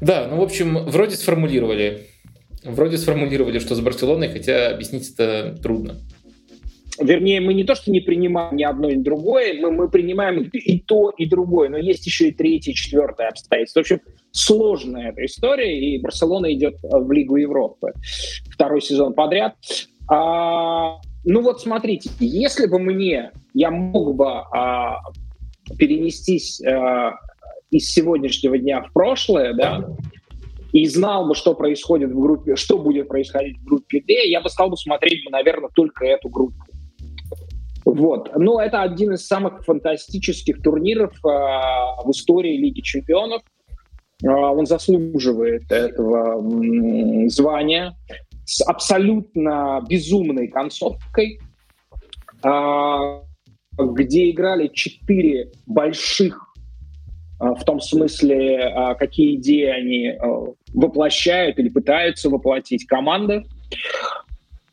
Да, 0.00 0.28
ну, 0.30 0.36
в 0.36 0.42
общем, 0.42 0.78
вроде 0.86 1.16
сформулировали. 1.16 2.06
Вроде 2.64 2.98
сформулировали, 2.98 3.58
что 3.58 3.74
с 3.74 3.80
Барселоной, 3.80 4.28
хотя 4.28 4.70
объяснить 4.70 5.10
это 5.10 5.56
трудно. 5.62 5.96
Вернее, 7.00 7.40
мы 7.40 7.54
не 7.54 7.62
то, 7.62 7.76
что 7.76 7.92
не 7.92 8.00
принимаем 8.00 8.56
ни 8.56 8.64
одно, 8.64 8.90
ни 8.90 9.00
другое, 9.00 9.54
мы, 9.60 9.70
мы 9.70 9.88
принимаем 9.88 10.42
и 10.42 10.80
то, 10.80 11.10
и 11.16 11.26
другое, 11.26 11.68
но 11.68 11.78
есть 11.78 12.04
еще 12.06 12.28
и 12.28 12.32
третье, 12.32 12.72
четвертое 12.72 13.28
обстоятельство. 13.28 13.80
В 13.80 13.82
общем, 13.82 14.00
сложная 14.32 15.10
эта 15.10 15.24
история, 15.24 15.78
и 15.78 16.00
Барселона 16.00 16.52
идет 16.52 16.76
в 16.82 17.10
Лигу 17.12 17.36
Европы 17.36 17.92
второй 18.50 18.82
сезон 18.82 19.14
подряд. 19.14 19.54
А, 20.10 20.96
ну 21.24 21.42
вот 21.42 21.60
смотрите, 21.60 22.10
если 22.18 22.66
бы 22.66 22.80
мне, 22.80 23.30
я 23.54 23.70
мог 23.70 24.16
бы 24.16 24.26
а, 24.26 24.98
перенестись 25.78 26.60
а, 26.62 27.12
из 27.70 27.90
сегодняшнего 27.90 28.58
дня 28.58 28.82
в 28.82 28.92
прошлое, 28.92 29.52
да, 29.54 29.88
и 30.72 30.86
знал 30.86 31.26
бы, 31.26 31.34
что 31.34 31.54
происходит 31.54 32.10
в 32.10 32.20
группе, 32.20 32.56
что 32.56 32.78
будет 32.78 33.08
происходить 33.08 33.58
в 33.58 33.64
группе 33.64 34.00
D, 34.00 34.28
я 34.28 34.40
бы 34.40 34.48
стал 34.48 34.70
бы 34.70 34.76
смотреть, 34.76 35.28
наверное, 35.30 35.70
только 35.74 36.04
эту 36.04 36.28
группу. 36.28 36.62
Вот. 37.84 38.30
Но 38.36 38.60
это 38.60 38.82
один 38.82 39.14
из 39.14 39.26
самых 39.26 39.64
фантастических 39.64 40.62
турниров 40.62 41.12
э, 41.24 41.28
в 42.04 42.10
истории 42.10 42.58
Лиги 42.58 42.80
Чемпионов. 42.80 43.40
Э, 44.22 44.28
он 44.28 44.66
заслуживает 44.66 45.72
этого 45.72 46.38
м, 46.38 47.30
звания 47.30 47.96
с 48.44 48.60
абсолютно 48.66 49.82
безумной 49.88 50.48
концовкой, 50.48 51.40
э, 52.44 53.20
где 53.78 54.30
играли 54.30 54.68
четыре 54.68 55.50
больших 55.66 56.47
в 57.38 57.64
том 57.64 57.80
смысле, 57.80 58.58
а, 58.74 58.94
какие 58.94 59.36
идеи 59.36 59.66
они 59.66 60.08
а, 60.08 60.54
воплощают 60.74 61.58
или 61.58 61.68
пытаются 61.68 62.28
воплотить 62.30 62.86
команды. 62.86 63.44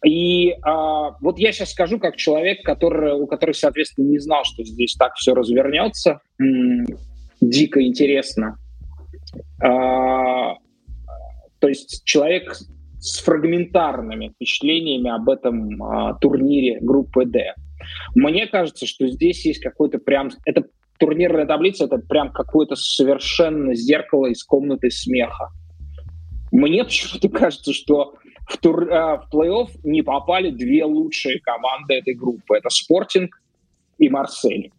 И 0.03 0.53
вот 0.61 1.39
я 1.39 1.51
сейчас 1.51 1.71
скажу, 1.71 1.97
как 1.97 2.15
человек, 2.15 2.61
который, 2.63 3.13
у 3.13 3.25
которого, 3.25 3.55
соответственно, 3.55 4.07
не 4.09 4.19
знал, 4.19 4.43
что 4.43 4.63
здесь 4.63 4.93
так 4.93 5.15
все 5.15 5.33
развернется. 5.33 6.19
Дико 7.41 7.81
интересно. 7.81 8.59
То 9.57 10.59
есть 11.63 12.03
человек 12.05 12.55
с 12.99 13.19
фрагментарными 13.23 14.29
впечатлениями 14.29 15.09
об 15.09 15.27
этом 15.27 15.79
турнире 16.21 16.77
группы 16.81 17.25
D. 17.25 17.55
Мне 18.13 18.45
кажется, 18.45 18.85
что 18.85 19.07
здесь 19.07 19.43
есть 19.43 19.61
какой-то 19.61 19.97
прям... 19.97 20.29
Это 20.45 20.65
турнирная 20.97 21.45
таблица 21.45 21.85
это 21.85 21.97
прям 21.97 22.31
какое-то 22.31 22.75
совершенно 22.75 23.73
зеркало 23.75 24.27
из 24.27 24.43
комнаты 24.43 24.89
смеха. 24.91 25.49
Мне 26.51 26.83
почему-то 26.83 27.29
кажется, 27.29 27.73
что 27.73 28.15
в, 28.47 28.57
тур, 28.57 28.83
э, 28.83 29.17
в 29.17 29.27
плей-офф 29.33 29.69
не 29.83 30.01
попали 30.03 30.51
две 30.51 30.85
лучшие 30.85 31.39
команды 31.39 31.95
этой 31.95 32.13
группы. 32.13 32.55
Это 32.55 32.69
Спортинг 32.69 33.41
и 33.97 34.09
Марсель. 34.09 34.71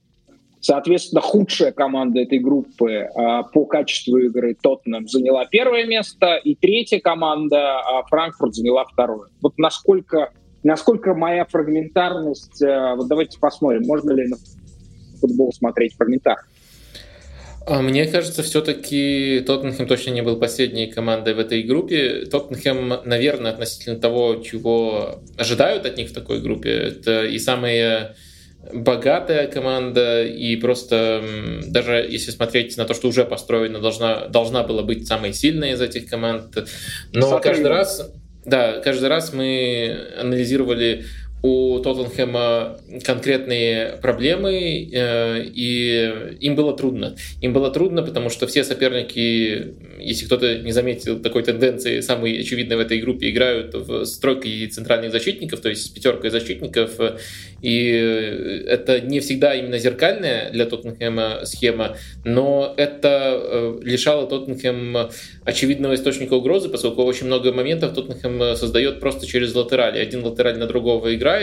Соответственно, 0.60 1.20
худшая 1.20 1.70
команда 1.70 2.20
этой 2.20 2.38
группы 2.38 2.90
э, 2.90 3.08
по 3.52 3.66
качеству 3.66 4.16
игры 4.18 4.56
Тоттенхэм 4.60 5.06
заняла 5.06 5.44
первое 5.46 5.86
место, 5.86 6.36
и 6.36 6.54
третья 6.54 6.98
команда 6.98 7.56
э, 7.56 8.02
Франкфурт 8.08 8.54
заняла 8.54 8.84
второе. 8.84 9.28
Вот 9.42 9.58
насколько, 9.58 10.32
насколько 10.64 11.14
моя 11.14 11.44
фрагментарность... 11.44 12.62
Э, 12.62 12.94
вот 12.96 13.06
давайте 13.06 13.38
посмотрим, 13.38 13.82
можно 13.86 14.12
ли 14.12 14.26
футбол 15.16 15.52
смотреть 15.52 15.94
в 15.94 15.98
комментариях. 15.98 16.46
А 17.68 17.82
мне 17.82 18.06
кажется, 18.06 18.44
все-таки 18.44 19.42
Тоттенхэм 19.44 19.88
точно 19.88 20.10
не 20.10 20.22
был 20.22 20.36
последней 20.36 20.86
командой 20.86 21.34
в 21.34 21.40
этой 21.40 21.64
группе. 21.64 22.24
Тоттенхэм, 22.30 23.00
наверное, 23.04 23.50
относительно 23.50 23.96
того, 23.96 24.36
чего 24.36 25.20
ожидают 25.36 25.84
от 25.84 25.96
них 25.96 26.10
в 26.10 26.14
такой 26.14 26.40
группе, 26.40 26.70
это 26.70 27.24
и 27.24 27.40
самая 27.40 28.14
богатая 28.72 29.48
команда, 29.48 30.24
и 30.24 30.54
просто 30.56 31.22
даже 31.66 32.06
если 32.08 32.30
смотреть 32.30 32.76
на 32.76 32.84
то, 32.84 32.94
что 32.94 33.08
уже 33.08 33.24
построено, 33.24 33.80
должна, 33.80 34.28
должна 34.28 34.62
была 34.62 34.82
быть 34.82 35.06
самой 35.06 35.32
сильной 35.32 35.72
из 35.72 35.80
этих 35.80 36.08
команд. 36.08 36.56
Но 37.12 37.28
Смотри. 37.28 37.50
каждый 37.50 37.68
раз, 37.68 38.12
да, 38.44 38.80
каждый 38.80 39.08
раз 39.08 39.32
мы 39.32 39.96
анализировали 40.20 41.04
у 41.46 41.78
Тоттенхэма 41.78 42.78
конкретные 43.04 43.98
проблемы, 44.02 44.52
э, 44.92 45.44
и 45.44 46.36
им 46.40 46.56
было 46.56 46.76
трудно. 46.76 47.16
Им 47.40 47.52
было 47.52 47.70
трудно, 47.70 48.02
потому 48.02 48.30
что 48.30 48.46
все 48.46 48.64
соперники, 48.64 49.74
если 50.00 50.26
кто-то 50.26 50.58
не 50.58 50.72
заметил 50.72 51.20
такой 51.20 51.42
тенденции, 51.44 52.00
самые 52.00 52.40
очевидные 52.40 52.76
в 52.76 52.80
этой 52.80 52.98
группе, 53.00 53.30
играют 53.30 53.74
в 53.74 54.04
стройкой 54.04 54.66
центральных 54.66 55.12
защитников, 55.12 55.60
то 55.60 55.68
есть 55.68 55.86
с 55.86 55.88
пятеркой 55.88 56.30
защитников, 56.30 56.98
и 57.62 57.86
это 58.66 59.00
не 59.00 59.20
всегда 59.20 59.54
именно 59.54 59.78
зеркальная 59.78 60.50
для 60.50 60.66
Тоттенхэма 60.66 61.44
схема, 61.44 61.96
но 62.24 62.74
это 62.76 63.40
э, 63.40 63.78
лишало 63.82 64.26
Тоттенхэм 64.26 65.10
очевидного 65.44 65.94
источника 65.94 66.34
угрозы, 66.34 66.68
поскольку 66.68 67.02
очень 67.04 67.26
много 67.26 67.52
моментов 67.52 67.94
Тоттенхэм 67.94 68.56
создает 68.56 69.00
просто 69.00 69.26
через 69.26 69.54
латерали. 69.54 69.98
Один 69.98 70.24
латераль 70.24 70.58
на 70.58 70.66
другого 70.66 71.14
играет, 71.14 71.35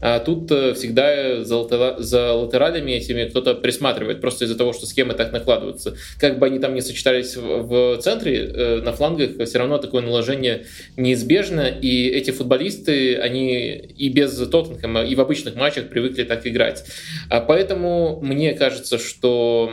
а 0.00 0.20
тут 0.20 0.50
э, 0.50 0.74
всегда 0.74 1.42
за, 1.44 1.56
латера... 1.56 2.32
латералями 2.32 2.92
этими 2.92 3.24
кто-то 3.24 3.54
присматривает, 3.54 4.20
просто 4.20 4.44
из-за 4.44 4.56
того, 4.56 4.72
что 4.72 4.86
схемы 4.86 5.14
так 5.14 5.32
накладываются. 5.32 5.96
Как 6.18 6.38
бы 6.38 6.46
они 6.46 6.58
там 6.58 6.74
не 6.74 6.82
сочетались 6.82 7.36
в 7.36 7.98
центре, 8.02 8.36
э, 8.36 8.80
на 8.82 8.92
флангах, 8.92 9.30
все 9.46 9.58
равно 9.58 9.78
такое 9.78 10.02
наложение 10.02 10.66
неизбежно, 10.96 11.68
и 11.68 12.08
эти 12.08 12.32
футболисты, 12.32 13.16
они 13.16 13.70
и 13.70 14.08
без 14.10 14.36
Тоттенхэма, 14.36 15.04
и 15.04 15.14
в 15.14 15.20
обычных 15.20 15.54
матчах 15.54 15.88
привыкли 15.88 16.24
так 16.24 16.46
играть. 16.46 16.84
А 17.30 17.40
поэтому 17.40 18.20
мне 18.20 18.52
кажется, 18.52 18.98
что 18.98 19.72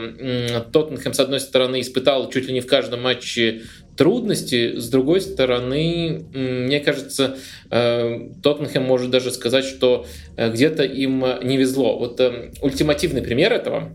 Тоттенхэм, 0.72 1.12
с 1.12 1.20
одной 1.20 1.40
стороны, 1.40 1.80
испытал 1.80 2.30
чуть 2.30 2.46
ли 2.46 2.54
не 2.54 2.60
в 2.60 2.66
каждом 2.66 3.02
матче 3.02 3.62
трудности. 3.96 4.78
С 4.78 4.88
другой 4.88 5.20
стороны, 5.20 6.24
мне 6.32 6.80
кажется, 6.80 7.36
Тоттенхэм 7.70 8.82
может 8.82 9.10
даже 9.10 9.30
сказать, 9.30 9.64
что 9.64 10.06
где-то 10.36 10.84
им 10.84 11.24
не 11.42 11.56
везло. 11.56 11.98
Вот 11.98 12.20
ультимативный 12.60 13.22
пример 13.22 13.52
этого 13.52 13.92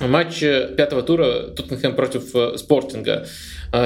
матч 0.00 0.40
пятого 0.40 1.02
тура 1.02 1.48
Тоттенхэм 1.56 1.94
против 1.94 2.58
Спортинга. 2.58 3.26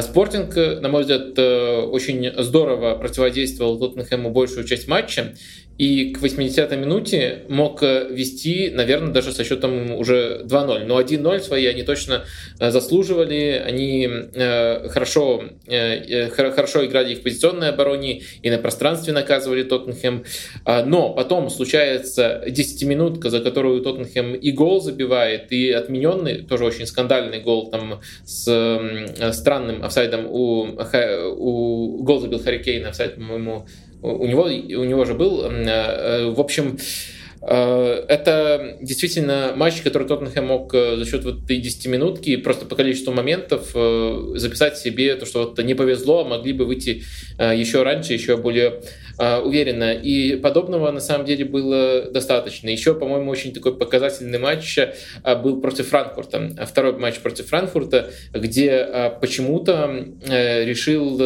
Спортинг, 0.02 0.56
на 0.56 0.88
мой 0.88 1.02
взгляд, 1.02 1.38
очень 1.38 2.32
здорово 2.42 2.94
противодействовал 2.96 3.78
Тоттенхэму 3.78 4.30
большую 4.30 4.64
часть 4.66 4.88
матча 4.88 5.34
и 5.78 6.12
к 6.12 6.20
80-й 6.20 6.76
минуте 6.76 7.44
мог 7.48 7.84
э, 7.84 8.08
вести, 8.10 8.70
наверное, 8.70 9.12
даже 9.12 9.32
со 9.32 9.44
счетом 9.44 9.92
уже 9.92 10.42
2-0. 10.44 10.84
Но 10.84 11.00
1-0 11.00 11.38
свои 11.38 11.66
они 11.66 11.84
точно 11.84 12.24
э, 12.58 12.70
заслуживали, 12.72 13.62
они 13.64 14.08
э, 14.34 14.88
хорошо, 14.88 15.44
хорошо 16.34 16.84
играли 16.84 17.12
и 17.12 17.14
в 17.14 17.22
позиционной 17.22 17.68
обороне, 17.68 18.22
и 18.42 18.50
на 18.50 18.58
пространстве 18.58 19.12
наказывали 19.12 19.62
Тоттенхэм. 19.62 20.24
А, 20.64 20.84
но 20.84 21.10
потом 21.10 21.48
случается 21.48 22.42
10-минутка, 22.44 23.30
за 23.30 23.40
которую 23.40 23.80
Тоттенхэм 23.80 24.34
и 24.34 24.50
гол 24.50 24.80
забивает, 24.80 25.52
и 25.52 25.70
отмененный, 25.70 26.42
тоже 26.42 26.64
очень 26.64 26.86
скандальный 26.86 27.40
гол 27.40 27.70
там 27.70 28.00
с 28.24 28.42
странным 29.32 29.84
офсайдом 29.84 30.26
у, 30.26 30.76
у 31.36 32.02
гол 32.02 32.20
забил 32.20 32.42
Харри 32.42 32.82
офсайд, 32.82 33.14
по-моему, 33.14 33.66
у 34.02 34.26
него, 34.26 34.44
у 34.44 34.84
него 34.84 35.04
же 35.04 35.14
был. 35.14 35.44
Э, 35.44 35.50
э, 35.50 36.30
в 36.30 36.40
общем, 36.40 36.78
э, 37.42 38.04
это 38.08 38.78
действительно 38.80 39.52
матч, 39.56 39.80
который 39.82 40.06
Тоттенхэм 40.06 40.46
мог 40.46 40.72
за 40.72 41.04
счет 41.04 41.24
вот 41.24 41.44
этой 41.44 41.60
10-минутки 41.60 42.36
просто 42.36 42.66
по 42.66 42.76
количеству 42.76 43.12
моментов 43.12 43.72
записать 44.38 44.78
себе 44.78 45.14
то, 45.16 45.26
что 45.26 45.44
вот 45.44 45.62
не 45.62 45.74
повезло, 45.74 46.20
а 46.20 46.28
могли 46.28 46.52
бы 46.52 46.64
выйти 46.64 47.02
еще 47.38 47.82
раньше, 47.82 48.12
еще 48.12 48.36
более 48.36 48.80
уверенно. 49.18 49.92
И 49.92 50.36
подобного 50.36 50.90
на 50.92 51.00
самом 51.00 51.26
деле 51.26 51.44
было 51.44 52.10
достаточно. 52.10 52.68
Еще, 52.68 52.94
по-моему, 52.94 53.30
очень 53.30 53.52
такой 53.52 53.76
показательный 53.76 54.38
матч 54.38 54.78
был 55.42 55.60
против 55.60 55.88
Франкфурта. 55.88 56.66
Второй 56.66 56.92
матч 56.98 57.18
против 57.18 57.48
Франкфурта, 57.48 58.10
где 58.32 59.12
почему-то 59.20 60.06
решил 60.26 61.20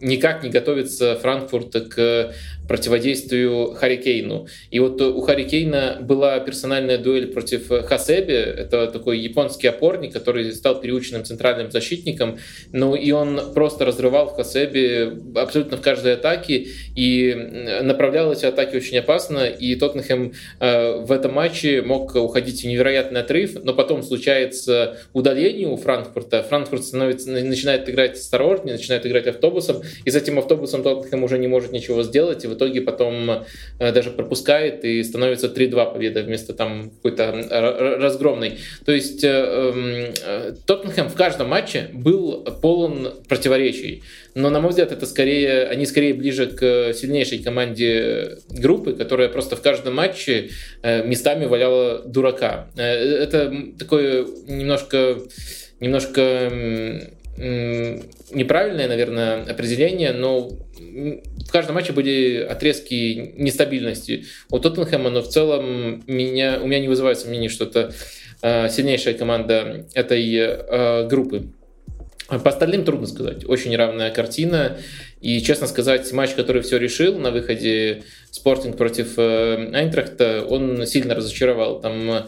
никак 0.00 0.42
не 0.42 0.50
готовится 0.50 1.16
Франкфурт 1.16 1.72
к 1.94 2.32
противодействию 2.68 3.72
Харикейну. 3.74 4.46
И 4.70 4.78
вот 4.78 5.00
у 5.00 5.20
Харикейна 5.20 5.98
была 6.00 6.38
персональная 6.40 6.98
дуэль 6.98 7.26
против 7.26 7.68
Хасеби, 7.68 8.34
это 8.34 8.86
такой 8.86 9.18
японский 9.18 9.68
опорник, 9.68 10.12
который 10.12 10.52
стал 10.52 10.80
переученным 10.80 11.24
центральным 11.24 11.70
защитником, 11.70 12.38
ну 12.72 12.94
и 12.94 13.10
он 13.10 13.52
просто 13.54 13.84
разрывал 13.84 14.28
в 14.28 14.36
Хасеби 14.36 15.38
абсолютно 15.38 15.76
в 15.76 15.80
каждой 15.80 16.14
атаке, 16.14 16.66
и 16.96 17.34
направлял 17.82 18.32
эти 18.32 18.46
атаки 18.46 18.76
очень 18.76 18.98
опасно, 18.98 19.46
и 19.46 19.74
Тоттенхэм 19.74 20.32
э, 20.60 20.96
в 21.00 21.12
этом 21.12 21.34
матче 21.34 21.82
мог 21.82 22.14
уходить 22.14 22.62
в 22.62 22.66
невероятный 22.66 23.20
отрыв, 23.20 23.62
но 23.62 23.74
потом 23.74 24.02
случается 24.02 24.98
удаление 25.12 25.68
у 25.68 25.76
Франкфурта, 25.76 26.42
Франкфурт 26.42 26.84
становится, 26.84 27.30
начинает 27.30 27.88
играть 27.88 28.14
осторожнее, 28.14 28.76
начинает 28.76 29.06
играть 29.06 29.26
автобусом, 29.26 29.82
и 30.04 30.10
с 30.10 30.16
этим 30.16 30.38
автобусом 30.38 30.82
Тоттенхэм 30.82 31.22
уже 31.24 31.38
не 31.38 31.46
может 31.46 31.72
ничего 31.72 32.02
сделать, 32.02 32.44
и 32.44 32.48
в 32.54 32.56
итоге 32.56 32.80
потом 32.80 33.44
э, 33.78 33.92
даже 33.92 34.10
пропускает 34.10 34.84
и 34.84 35.02
становится 35.02 35.48
3-2 35.48 35.92
победа 35.92 36.22
вместо 36.22 36.52
там 36.54 36.90
какой-то 36.90 37.32
разгромной. 38.00 38.58
То 38.84 38.92
есть 38.92 39.24
э, 39.24 39.28
эм, 39.28 40.14
э, 40.24 40.54
Тоттенхэм 40.66 41.08
в 41.08 41.14
каждом 41.14 41.48
матче 41.48 41.90
был 41.92 42.44
полон 42.62 43.14
противоречий. 43.28 44.02
Но, 44.34 44.50
на 44.50 44.60
мой 44.60 44.70
взгляд, 44.70 44.92
это 44.92 45.06
скорее, 45.06 45.64
они 45.64 45.86
скорее 45.86 46.14
ближе 46.14 46.46
к 46.46 46.92
сильнейшей 46.92 47.38
команде 47.42 48.38
группы, 48.48 48.94
которая 48.94 49.28
просто 49.28 49.56
в 49.56 49.62
каждом 49.62 49.94
матче 49.94 50.50
местами 50.82 51.46
валяла 51.46 52.02
дурака. 52.04 52.68
Это 52.76 53.54
такое 53.78 54.26
немножко 54.48 55.18
немножко 55.78 56.50
неправильное, 57.36 58.88
наверное, 58.88 59.42
определение, 59.42 60.12
но 60.12 60.50
в 61.46 61.52
каждом 61.52 61.74
матче 61.74 61.92
были 61.92 62.38
отрезки 62.38 63.34
нестабильности 63.36 64.24
у 64.50 64.58
Тоттенхэма, 64.58 65.10
но 65.10 65.22
в 65.22 65.28
целом 65.28 66.02
меня, 66.06 66.60
у 66.60 66.66
меня 66.66 66.80
не 66.80 66.88
вызывает 66.88 67.18
сомнений, 67.18 67.48
что 67.48 67.64
это 67.64 67.92
э, 68.42 68.68
сильнейшая 68.68 69.14
команда 69.14 69.86
этой 69.94 70.34
э, 70.34 71.06
группы. 71.06 71.48
По 72.28 72.48
остальным 72.48 72.84
трудно 72.84 73.06
сказать. 73.06 73.46
Очень 73.46 73.76
равная 73.76 74.10
картина. 74.10 74.78
И, 75.20 75.42
честно 75.42 75.66
сказать, 75.66 76.10
матч, 76.12 76.30
который 76.30 76.62
все 76.62 76.78
решил 76.78 77.18
на 77.18 77.30
выходе 77.30 78.02
Спортинг 78.30 78.76
против 78.76 79.18
э, 79.18 79.70
Айнтрахта, 79.74 80.44
он 80.48 80.86
сильно 80.86 81.14
разочаровал. 81.14 81.80
Там 81.80 82.26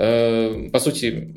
по 0.00 0.78
сути, 0.78 1.28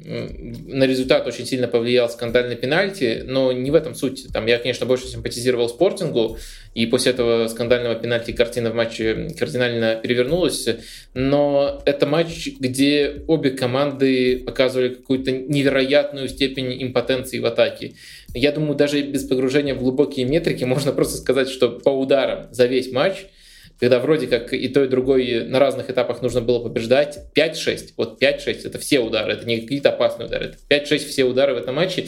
на 0.67 0.85
результат 0.85 1.27
очень 1.27 1.45
сильно 1.45 1.67
повлиял 1.67 2.09
скандальный 2.09 2.55
пенальти, 2.55 3.21
но 3.25 3.51
не 3.51 3.71
в 3.71 3.75
этом 3.75 3.93
суть. 3.93 4.27
Там 4.31 4.45
я, 4.45 4.57
конечно, 4.57 4.85
больше 4.85 5.07
симпатизировал 5.07 5.67
спортингу, 5.67 6.37
и 6.73 6.85
после 6.85 7.11
этого 7.11 7.49
скандального 7.49 7.95
пенальти 7.95 8.31
картина 8.31 8.71
в 8.71 8.75
матче 8.75 9.31
кардинально 9.37 9.95
перевернулась. 9.95 10.69
Но 11.13 11.81
это 11.85 12.05
матч, 12.05 12.47
где 12.57 13.23
обе 13.27 13.51
команды 13.51 14.37
показывали 14.37 14.93
какую-то 14.93 15.33
невероятную 15.33 16.29
степень 16.29 16.81
импотенции 16.81 17.39
в 17.39 17.45
атаке. 17.45 17.95
Я 18.33 18.53
думаю, 18.53 18.75
даже 18.75 19.01
без 19.01 19.25
погружения 19.25 19.75
в 19.75 19.79
глубокие 19.79 20.25
метрики 20.25 20.63
можно 20.63 20.93
просто 20.93 21.17
сказать, 21.17 21.49
что 21.49 21.67
по 21.67 21.89
ударам 21.89 22.47
за 22.53 22.65
весь 22.67 22.93
матч– 22.93 23.25
когда 23.79 23.99
вроде 23.99 24.27
как 24.27 24.53
и 24.53 24.67
то, 24.69 24.83
и 24.83 24.87
другое 24.87 25.45
на 25.45 25.59
разных 25.59 25.89
этапах 25.89 26.21
нужно 26.21 26.41
было 26.41 26.63
побеждать, 26.63 27.19
5-6, 27.35 27.93
вот 27.97 28.21
5-6, 28.21 28.65
это 28.65 28.79
все 28.79 28.99
удары, 28.99 29.33
это 29.33 29.45
не 29.45 29.61
какие-то 29.61 29.89
опасные 29.89 30.27
удары, 30.27 30.45
это 30.45 30.57
5-6 30.69 30.97
все 30.99 31.23
удары 31.23 31.53
в 31.53 31.57
этом 31.57 31.75
матче, 31.75 32.05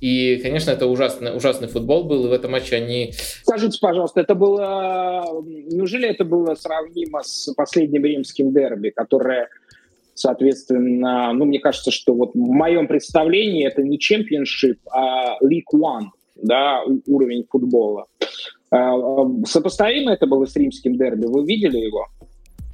и, 0.00 0.36
конечно, 0.42 0.70
это 0.70 0.86
ужасный, 0.86 1.36
ужасный 1.36 1.68
футбол 1.68 2.04
был, 2.04 2.26
и 2.26 2.28
в 2.28 2.32
этом 2.32 2.52
матче 2.52 2.76
они... 2.76 3.12
Скажите, 3.42 3.78
пожалуйста, 3.80 4.20
это 4.20 4.34
было... 4.34 5.24
Неужели 5.44 6.08
это 6.08 6.24
было 6.24 6.54
сравнимо 6.54 7.22
с 7.22 7.52
последним 7.54 8.04
римским 8.04 8.52
дерби, 8.52 8.90
которое 8.90 9.48
соответственно, 10.16 11.32
ну, 11.34 11.44
мне 11.44 11.60
кажется, 11.60 11.90
что 11.90 12.14
вот 12.14 12.34
в 12.34 12.38
моем 12.38 12.88
представлении 12.88 13.66
это 13.66 13.82
не 13.82 13.98
чемпионшип, 13.98 14.78
а 14.90 15.36
League 15.44 15.72
One, 15.74 16.06
да, 16.36 16.82
уровень 17.06 17.46
футбола. 17.48 18.06
А, 18.70 18.94
сопоставимо 19.46 20.12
это 20.12 20.26
было 20.26 20.46
с 20.46 20.56
римским 20.56 20.96
дерби? 20.96 21.26
Вы 21.26 21.46
видели 21.46 21.78
его 21.78 22.06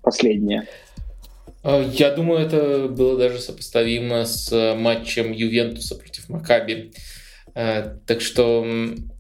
последнее? 0.03 0.67
А, 1.63 1.81
я 1.81 2.15
думаю, 2.15 2.41
это 2.41 2.89
было 2.89 3.17
даже 3.17 3.39
сопоставимо 3.39 4.25
с 4.25 4.75
матчем 4.77 5.33
Ювентуса 5.33 5.97
против 5.97 6.29
Макаби. 6.29 6.93
Так 7.55 8.23
что 8.23 8.65
Э, 8.65 8.65
э, 8.65 9.12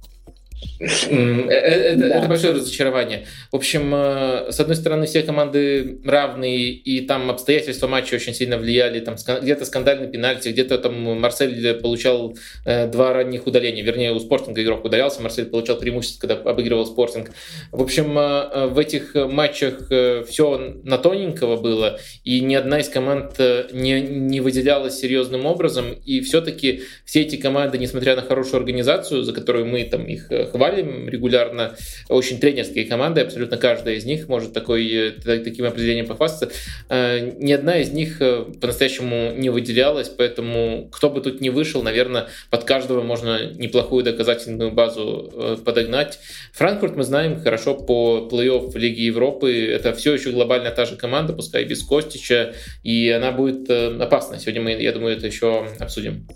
это, 0.78 1.96
да. 1.96 2.18
это 2.18 2.28
большое 2.28 2.54
разочарование. 2.54 3.26
В 3.50 3.56
общем, 3.56 3.92
э, 3.94 4.50
с 4.50 4.58
одной 4.60 4.76
стороны, 4.76 5.06
все 5.06 5.22
команды 5.22 6.00
равные, 6.04 6.70
и 6.70 7.00
там 7.06 7.30
обстоятельства 7.30 7.86
матча 7.86 8.14
очень 8.14 8.34
сильно 8.34 8.58
влияли. 8.58 9.00
Там 9.00 9.16
где-то 9.40 9.64
скандальный 9.64 10.08
пенальти, 10.08 10.48
где-то 10.48 10.78
там 10.78 11.20
Марсель 11.20 11.74
получал 11.74 12.36
два 12.64 13.12
ранних 13.12 13.46
удаления. 13.46 13.82
Вернее, 13.82 14.12
у 14.12 14.20
Спортинга 14.20 14.62
игрок 14.62 14.84
удалялся, 14.84 15.22
Марсель 15.22 15.46
получал 15.46 15.78
преимущество, 15.78 16.26
когда 16.26 16.50
обыгрывал 16.50 16.86
Спортинг. 16.86 17.30
В 17.70 17.82
общем, 17.82 18.14
в 18.14 18.78
этих 18.78 19.14
матчах 19.14 19.86
все 20.28 20.74
на 20.84 20.98
тоненького 20.98 21.56
было, 21.56 21.98
и 22.24 22.40
ни 22.40 22.54
одна 22.54 22.80
из 22.80 22.88
команд 22.88 23.38
не, 23.72 24.00
не 24.00 24.40
выделялась 24.40 24.98
серьезным 24.98 25.46
образом. 25.46 25.92
И 26.04 26.20
все-таки 26.20 26.82
все 27.04 27.22
эти 27.22 27.36
команды, 27.36 27.78
несмотря 27.78 28.16
на 28.16 28.22
хорошую 28.22 28.58
организацию, 28.58 29.22
за 29.22 29.32
которую 29.32 29.66
мы 29.66 29.84
там 29.84 30.04
их 30.04 30.28
хвалим 30.52 31.08
регулярно. 31.08 31.76
Очень 32.08 32.38
тренерские 32.38 32.84
команды, 32.84 33.22
абсолютно 33.22 33.56
каждая 33.56 33.94
из 33.94 34.04
них 34.04 34.28
может 34.28 34.52
такой, 34.52 34.86
э, 34.86 35.10
таким 35.40 35.64
определением 35.64 36.06
похвастаться. 36.06 36.54
Э, 36.88 37.32
ни 37.38 37.52
одна 37.52 37.78
из 37.78 37.90
них 37.90 38.20
э, 38.20 38.44
по-настоящему 38.60 39.32
не 39.32 39.48
выделялась, 39.50 40.08
поэтому 40.08 40.88
кто 40.92 41.10
бы 41.10 41.20
тут 41.20 41.40
ни 41.40 41.48
вышел, 41.48 41.82
наверное, 41.82 42.28
под 42.50 42.64
каждого 42.64 43.02
можно 43.02 43.52
неплохую 43.54 44.04
доказательную 44.04 44.70
базу 44.72 45.58
подогнать. 45.64 46.18
Франкфурт 46.52 46.96
мы 46.96 47.04
знаем 47.04 47.40
хорошо 47.40 47.74
по 47.74 48.28
плей-офф 48.30 48.76
Лиги 48.78 49.02
Европы. 49.02 49.66
Это 49.66 49.92
все 49.94 50.14
еще 50.14 50.30
глобально 50.30 50.70
та 50.70 50.84
же 50.84 50.96
команда, 50.96 51.32
пускай 51.32 51.64
без 51.64 51.82
Костича, 51.82 52.54
и 52.82 53.08
она 53.10 53.32
будет 53.32 53.70
опасна. 53.70 54.38
Сегодня 54.38 54.60
мы, 54.62 54.70
я 54.72 54.92
думаю, 54.92 55.16
это 55.16 55.26
еще 55.26 55.66
обсудим. 55.80 56.26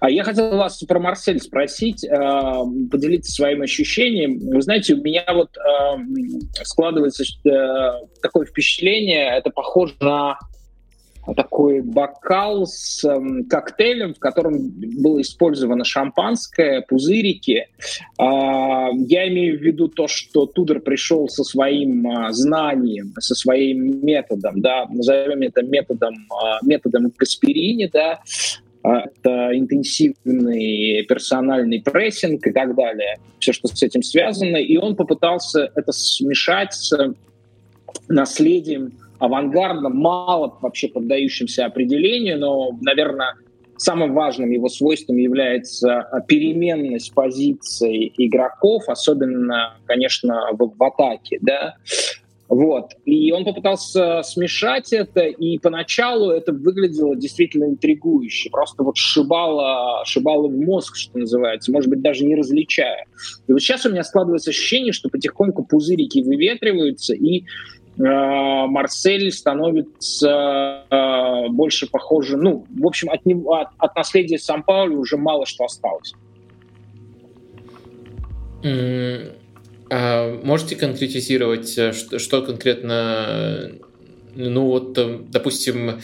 А 0.00 0.10
я 0.10 0.24
хотел 0.24 0.56
вас 0.56 0.82
про 0.82 0.98
Марсель 0.98 1.40
спросить, 1.40 2.04
э, 2.04 2.10
поделиться 2.90 3.32
своим 3.32 3.62
ощущением. 3.62 4.38
Вы 4.38 4.62
знаете, 4.62 4.94
у 4.94 5.02
меня 5.02 5.24
вот 5.32 5.56
э, 5.56 6.64
складывается 6.64 7.24
э, 7.24 8.06
такое 8.22 8.46
впечатление, 8.46 9.36
это 9.36 9.50
похоже 9.50 9.94
на 10.00 10.38
такой 11.36 11.80
бокал 11.80 12.66
с 12.66 13.02
э, 13.04 13.44
коктейлем, 13.48 14.14
в 14.14 14.18
котором 14.18 14.70
было 15.02 15.22
использовано 15.22 15.84
шампанское, 15.84 16.82
пузырики. 16.82 17.68
Э, 18.18 18.88
я 18.92 19.28
имею 19.28 19.58
в 19.58 19.62
виду 19.62 19.88
то, 19.88 20.06
что 20.06 20.46
Тудор 20.46 20.80
пришел 20.80 21.28
со 21.28 21.42
своим 21.44 22.06
э, 22.06 22.32
знанием, 22.32 23.14
со 23.18 23.34
своим 23.34 24.04
методом, 24.04 24.60
да, 24.60 24.86
назовем 24.90 25.40
это 25.42 25.62
методом, 25.62 26.14
э, 26.14 26.66
методом 26.66 27.10
Касперини, 27.10 27.88
да, 27.90 28.20
это 28.84 29.50
интенсивный 29.56 31.04
персональный 31.08 31.80
прессинг 31.80 32.46
и 32.46 32.52
так 32.52 32.74
далее, 32.74 33.16
все, 33.38 33.52
что 33.52 33.68
с 33.68 33.82
этим 33.82 34.02
связано. 34.02 34.56
И 34.56 34.76
он 34.76 34.94
попытался 34.94 35.72
это 35.74 35.90
смешать 35.92 36.74
с 36.74 36.92
наследием 38.08 38.92
авангардном, 39.18 39.96
мало 39.96 40.58
вообще 40.60 40.88
поддающимся 40.88 41.64
определению, 41.64 42.38
но, 42.38 42.78
наверное, 42.82 43.34
самым 43.76 44.12
важным 44.14 44.50
его 44.50 44.68
свойством 44.68 45.16
является 45.16 46.06
переменность 46.28 47.14
позиций 47.14 48.12
игроков, 48.18 48.84
особенно, 48.88 49.76
конечно, 49.86 50.50
в, 50.52 50.74
в 50.76 50.82
атаке, 50.82 51.38
да. 51.40 51.76
Вот. 52.48 52.92
И 53.04 53.32
он 53.32 53.44
попытался 53.44 54.22
смешать 54.22 54.92
это, 54.92 55.22
и 55.22 55.58
поначалу 55.58 56.30
это 56.30 56.52
выглядело 56.52 57.16
действительно 57.16 57.64
интригующе. 57.64 58.50
Просто 58.50 58.82
вот 58.82 58.96
шибало, 58.96 60.04
шибало 60.04 60.48
в 60.48 60.56
мозг, 60.56 60.96
что 60.96 61.18
называется, 61.18 61.72
может 61.72 61.88
быть, 61.88 62.02
даже 62.02 62.24
не 62.24 62.36
различая. 62.36 63.06
И 63.48 63.52
вот 63.52 63.60
сейчас 63.60 63.86
у 63.86 63.90
меня 63.90 64.04
складывается 64.04 64.50
ощущение, 64.50 64.92
что 64.92 65.08
потихоньку 65.08 65.64
пузырики 65.64 66.20
выветриваются, 66.20 67.14
и 67.14 67.44
Э, 67.96 68.66
Марсель 68.66 69.30
становится 69.30 70.84
э, 70.90 71.48
больше 71.50 71.88
похожим, 71.88 72.40
ну, 72.40 72.66
в 72.68 72.86
общем, 72.86 73.08
от, 73.10 73.24
него, 73.24 73.54
от, 73.54 73.68
от 73.78 73.94
наследия 73.94 74.38
Сан-Паули 74.38 74.96
уже 74.96 75.16
мало 75.16 75.46
что 75.46 75.64
осталось. 75.64 76.12
А 79.96 80.40
можете 80.42 80.74
конкретизировать, 80.74 81.78
э, 81.78 81.92
что, 81.92 82.18
что 82.18 82.42
конкретно, 82.42 83.70
ну 84.34 84.66
вот, 84.66 84.98
допустим, 85.30 86.00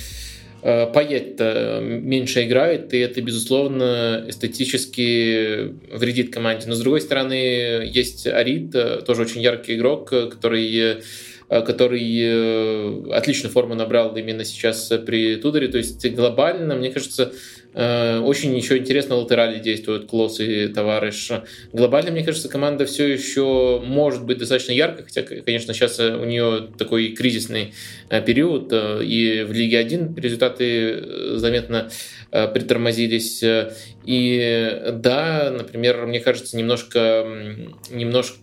Пayet 0.63 1.81
меньше 1.81 2.45
играет, 2.45 2.93
и 2.95 2.99
это, 2.99 3.21
безусловно, 3.23 4.27
эстетически 4.29 5.75
вредит 5.91 6.33
команде. 6.33 6.69
Но, 6.69 6.75
с 6.75 6.81
другой 6.81 7.01
стороны, 7.01 7.35
есть 7.91 8.27
Арит, 8.27 8.71
тоже 9.07 9.23
очень 9.23 9.41
яркий 9.41 9.77
игрок, 9.77 10.11
который 10.11 11.01
Э, 11.51 11.63
который 11.63 12.01
э, 12.01 13.13
отличную 13.13 13.53
форму 13.53 13.75
набрал 13.75 14.15
именно 14.17 14.45
сейчас 14.45 14.93
при 15.05 15.35
Тудоре. 15.35 15.67
То 15.67 15.79
есть 15.79 16.09
глобально, 16.15 16.77
мне 16.77 16.93
кажется, 16.93 17.25
э, 17.25 17.35
очень 17.75 18.57
еще 18.57 18.79
интересно 18.79 19.15
латерали 19.17 19.59
действуют 19.61 20.07
Клосс 20.07 20.41
и 20.41 20.69
Товарищ. 20.69 21.31
Глобально, 21.73 22.11
мне 22.11 22.25
кажется, 22.25 22.49
команда 22.49 22.85
все 22.85 23.07
еще 23.07 23.81
может 23.85 24.25
быть 24.25 24.39
достаточно 24.39 24.73
яркой, 24.73 25.05
хотя, 25.05 25.23
конечно, 25.23 25.73
сейчас 25.73 26.01
у 26.01 26.25
нее 26.25 26.69
такой 26.77 27.13
кризисный 27.13 27.75
период, 28.27 28.73
и 28.73 29.45
в 29.49 29.53
Лиге 29.53 29.79
1 29.79 30.17
результаты 30.17 31.39
заметно 31.39 31.91
притормозились. 32.31 33.45
И 34.05 34.81
да, 34.93 35.51
например, 35.57 36.07
мне 36.07 36.21
кажется, 36.21 36.57
немножко, 36.57 37.27
немножко 37.91 38.39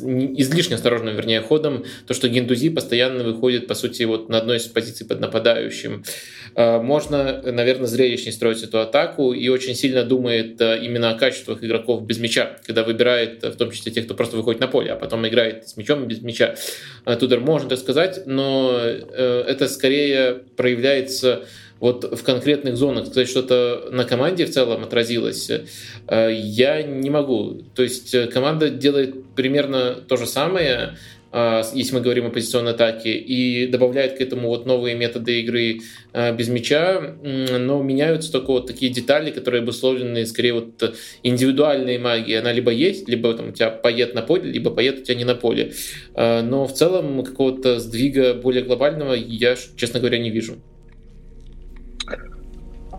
излишне 0.00 0.76
осторожным, 0.76 1.14
вернее, 1.14 1.40
ходом, 1.40 1.84
то, 2.06 2.14
что 2.14 2.28
Гендузи 2.28 2.70
постоянно 2.70 3.24
выходит, 3.24 3.66
по 3.66 3.74
сути, 3.74 4.04
вот 4.04 4.28
на 4.28 4.38
одной 4.38 4.58
из 4.58 4.64
позиций 4.64 5.06
под 5.06 5.20
нападающим. 5.20 6.04
А, 6.54 6.80
можно, 6.80 7.42
наверное, 7.42 7.86
зрелищнее 7.86 8.32
строить 8.32 8.62
эту 8.62 8.80
атаку 8.80 9.32
и 9.32 9.48
очень 9.48 9.74
сильно 9.74 10.04
думает 10.04 10.60
а, 10.60 10.76
именно 10.76 11.10
о 11.10 11.18
качествах 11.18 11.62
игроков 11.62 12.06
без 12.06 12.18
мяча, 12.18 12.58
когда 12.66 12.84
выбирает, 12.84 13.42
в 13.42 13.56
том 13.56 13.70
числе 13.70 13.92
тех, 13.92 14.04
кто 14.04 14.14
просто 14.14 14.36
выходит 14.36 14.60
на 14.60 14.68
поле, 14.68 14.92
а 14.92 14.96
потом 14.96 15.26
играет 15.26 15.68
с 15.68 15.76
мячом 15.76 16.06
без 16.06 16.22
мяча. 16.22 16.54
А, 17.04 17.16
Тудор 17.16 17.40
можно 17.40 17.68
так 17.68 17.78
сказать, 17.78 18.22
но 18.26 18.78
э, 18.80 19.44
это 19.46 19.68
скорее 19.68 20.42
проявляется 20.56 21.44
вот 21.80 22.18
в 22.18 22.22
конкретных 22.24 22.76
зонах 22.76 23.06
сказать, 23.06 23.28
что-то 23.28 23.88
на 23.90 24.04
команде 24.04 24.46
в 24.46 24.50
целом 24.50 24.82
отразилось, 24.82 25.50
э, 25.50 26.32
я 26.32 26.82
не 26.82 27.10
могу. 27.10 27.62
То 27.74 27.82
есть 27.82 28.14
э, 28.14 28.26
команда 28.26 28.68
делает 28.68 29.34
примерно 29.36 29.94
то 29.94 30.16
же 30.16 30.26
самое, 30.26 30.96
э, 31.30 31.62
если 31.74 31.94
мы 31.94 32.00
говорим 32.00 32.26
о 32.26 32.30
позиционной 32.30 32.72
атаке, 32.72 33.12
и 33.12 33.68
добавляет 33.68 34.18
к 34.18 34.20
этому 34.20 34.48
вот 34.48 34.66
новые 34.66 34.96
методы 34.96 35.40
игры 35.40 35.80
без 36.12 36.48
мяча, 36.48 37.16
но 37.22 37.82
меняются 37.82 38.32
только 38.32 38.48
вот 38.48 38.66
такие 38.66 38.92
детали, 38.92 39.30
которые 39.30 39.62
обусловлены 39.62 40.26
скорее 40.26 40.54
вот 40.54 40.94
индивидуальной 41.22 41.98
магией. 41.98 42.40
Она 42.40 42.52
либо 42.52 42.72
есть, 42.72 43.08
либо 43.08 43.32
там 43.34 43.50
у 43.50 43.52
тебя 43.52 43.70
поет 43.70 44.14
на 44.14 44.22
поле, 44.22 44.50
либо 44.50 44.70
поет 44.70 45.00
у 45.00 45.02
тебя 45.04 45.14
не 45.14 45.24
на 45.24 45.34
поле. 45.34 45.74
Но 46.16 46.66
в 46.66 46.72
целом 46.72 47.22
какого-то 47.22 47.78
сдвига 47.78 48.34
более 48.34 48.64
глобального 48.64 49.12
я, 49.12 49.54
честно 49.76 50.00
говоря, 50.00 50.18
не 50.18 50.30
вижу. 50.30 50.56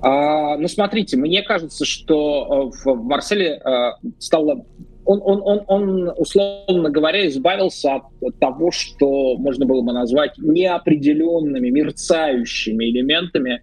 А, 0.02 0.58
ну, 0.58 0.68
смотрите, 0.68 1.18
мне 1.18 1.42
кажется, 1.42 1.86
что 1.86 2.72
э, 2.74 2.90
в 2.90 3.04
Марселе 3.04 3.56
а, 3.64 3.96
стало... 4.18 4.66
Он, 5.06 5.22
он, 5.24 5.42
он, 5.44 5.64
он, 5.68 6.14
условно 6.18 6.90
говоря, 6.92 7.28
избавился 7.28 8.02
от 8.22 8.40
того, 8.40 8.70
что 8.70 9.38
можно 9.38 9.66
было 9.66 9.82
бы 9.82 9.92
назвать 9.92 10.38
неопределенными, 10.38 11.70
мерцающими 11.70 12.86
элементами 12.92 13.62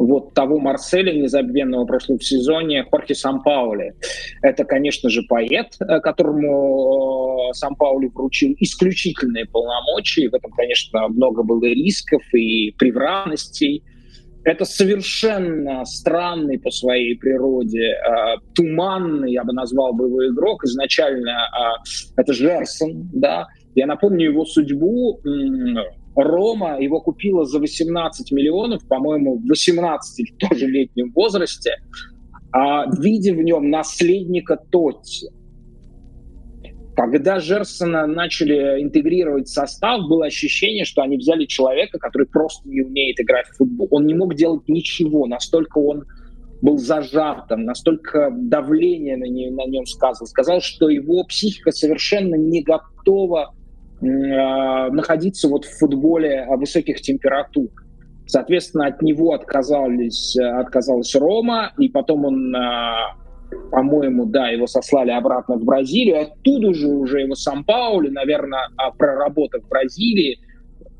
вот 0.00 0.32
того 0.32 0.58
Марселя, 0.58 1.12
незабвенного 1.12 1.84
прошлого 1.84 2.20
сезоне, 2.20 2.84
Хорхе 2.90 3.14
Сан-Паули. 3.14 3.92
Это, 4.40 4.64
конечно 4.64 5.10
же, 5.10 5.22
поэт, 5.28 5.76
э, 5.78 6.00
которому 6.00 7.50
Сан-Паули 7.52 8.06
вручил 8.06 8.56
исключительные 8.58 9.44
полномочия. 9.44 10.30
В 10.30 10.34
этом, 10.34 10.50
конечно, 10.52 11.06
много 11.08 11.42
было 11.42 11.64
рисков 11.64 12.22
и 12.32 12.72
превратностей. 12.78 13.84
Это 14.44 14.64
совершенно 14.64 15.84
странный 15.84 16.58
по 16.58 16.70
своей 16.70 17.16
природе, 17.16 17.90
э, 17.90 18.36
туманный, 18.54 19.32
я 19.32 19.44
бы 19.44 19.52
назвал 19.52 19.92
бы 19.92 20.06
его 20.06 20.26
игрок. 20.28 20.64
Изначально 20.64 21.30
э, 21.30 22.20
это 22.20 22.32
Жерсон, 22.32 23.10
да. 23.12 23.46
Я 23.74 23.86
напомню 23.86 24.30
его 24.30 24.44
судьбу. 24.44 25.20
Рома 26.16 26.80
его 26.80 27.00
купила 27.00 27.44
за 27.44 27.60
18 27.60 28.32
миллионов, 28.32 28.86
по-моему, 28.88 29.38
в 29.38 29.46
18 29.46 30.18
или 30.18 30.36
тоже 30.38 30.66
летнем 30.66 31.12
возрасте, 31.14 31.76
а, 32.52 32.84
видя 32.98 33.32
в 33.32 33.42
нем 33.42 33.70
наследника 33.70 34.56
Тотти. 34.70 35.28
Когда 37.00 37.40
Жерсона 37.40 38.06
начали 38.06 38.82
интегрировать 38.82 39.48
в 39.48 39.52
состав, 39.52 40.06
было 40.06 40.26
ощущение, 40.26 40.84
что 40.84 41.00
они 41.00 41.16
взяли 41.16 41.46
человека, 41.46 41.98
который 41.98 42.26
просто 42.26 42.68
не 42.68 42.82
умеет 42.82 43.18
играть 43.18 43.46
в 43.46 43.56
футбол. 43.56 43.88
Он 43.90 44.04
не 44.04 44.12
мог 44.12 44.34
делать 44.34 44.68
ничего, 44.68 45.26
настолько 45.26 45.78
он 45.78 46.04
был 46.60 46.76
зажатым, 46.76 47.64
настолько 47.64 48.28
давление 48.30 49.16
на, 49.16 49.24
не, 49.24 49.48
на 49.48 49.64
нем 49.64 49.86
сказал. 49.86 50.26
Сказал, 50.26 50.60
что 50.60 50.90
его 50.90 51.24
психика 51.24 51.70
совершенно 51.70 52.34
не 52.34 52.62
готова 52.62 53.54
э, 54.02 54.06
находиться 54.90 55.48
вот 55.48 55.64
в 55.64 55.78
футболе 55.78 56.46
высоких 56.50 57.00
температур. 57.00 57.68
Соответственно, 58.26 58.88
от 58.88 59.00
него 59.00 59.32
отказались, 59.32 60.36
отказалась 60.36 61.14
Рома, 61.14 61.72
и 61.78 61.88
потом 61.88 62.26
он 62.26 62.54
э, 62.54 62.60
по-моему, 63.70 64.26
да, 64.26 64.48
его 64.48 64.66
сослали 64.66 65.10
обратно 65.10 65.56
в 65.56 65.64
Бразилию. 65.64 66.22
Оттуда 66.22 66.74
же 66.74 66.88
уже 66.88 67.20
его 67.20 67.34
Сан-Паули, 67.34 68.08
наверное, 68.08 68.68
а, 68.76 68.90
проработав 68.90 69.62
в 69.62 69.68
Бразилии, 69.68 70.38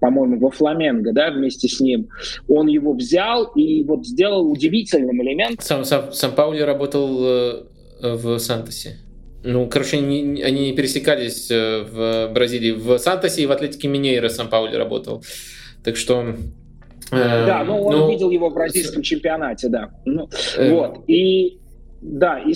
по-моему, 0.01 0.39
во 0.39 0.51
Фламенго, 0.51 1.13
да, 1.13 1.31
вместе 1.31 1.69
с 1.69 1.81
ним, 1.81 2.09
он 2.49 2.69
его 2.69 2.95
взял 2.95 3.45
и 3.55 3.85
вот 3.85 4.07
сделал 4.07 4.51
удивительным 4.51 5.23
элементом. 5.23 5.59
Сам, 5.61 5.85
сам, 5.85 6.13
сам 6.13 6.33
Паули 6.33 6.61
работал 6.61 7.25
э, 7.25 7.63
в 8.01 8.39
Сантосе. 8.39 8.97
Ну, 9.43 9.69
короче, 9.69 9.99
они, 9.99 10.43
они 10.43 10.71
не 10.71 10.73
пересекались 10.73 11.51
э, 11.51 11.83
в 11.83 12.33
Бразилии. 12.33 12.73
В 12.73 12.99
Сантосе 12.99 13.43
и 13.43 13.47
в 13.47 13.53
Атлетике 13.53 13.89
Минейро 13.89 14.29
сам 14.29 14.49
Паули 14.49 14.77
работал. 14.77 15.23
Так 15.85 15.97
что... 15.97 16.35
Э, 17.13 17.47
да, 17.47 17.65
но 17.65 17.83
он 17.83 17.99
ну, 17.99 18.11
видел 18.11 18.31
его 18.31 18.51
в 18.51 18.55
бразильском 18.55 19.03
чемпионате, 19.03 19.69
да. 19.69 19.91
Ну, 20.05 20.29
э, 20.57 20.71
вот. 20.71 21.05
И 21.09 21.60
да, 22.01 22.39
и 22.39 22.55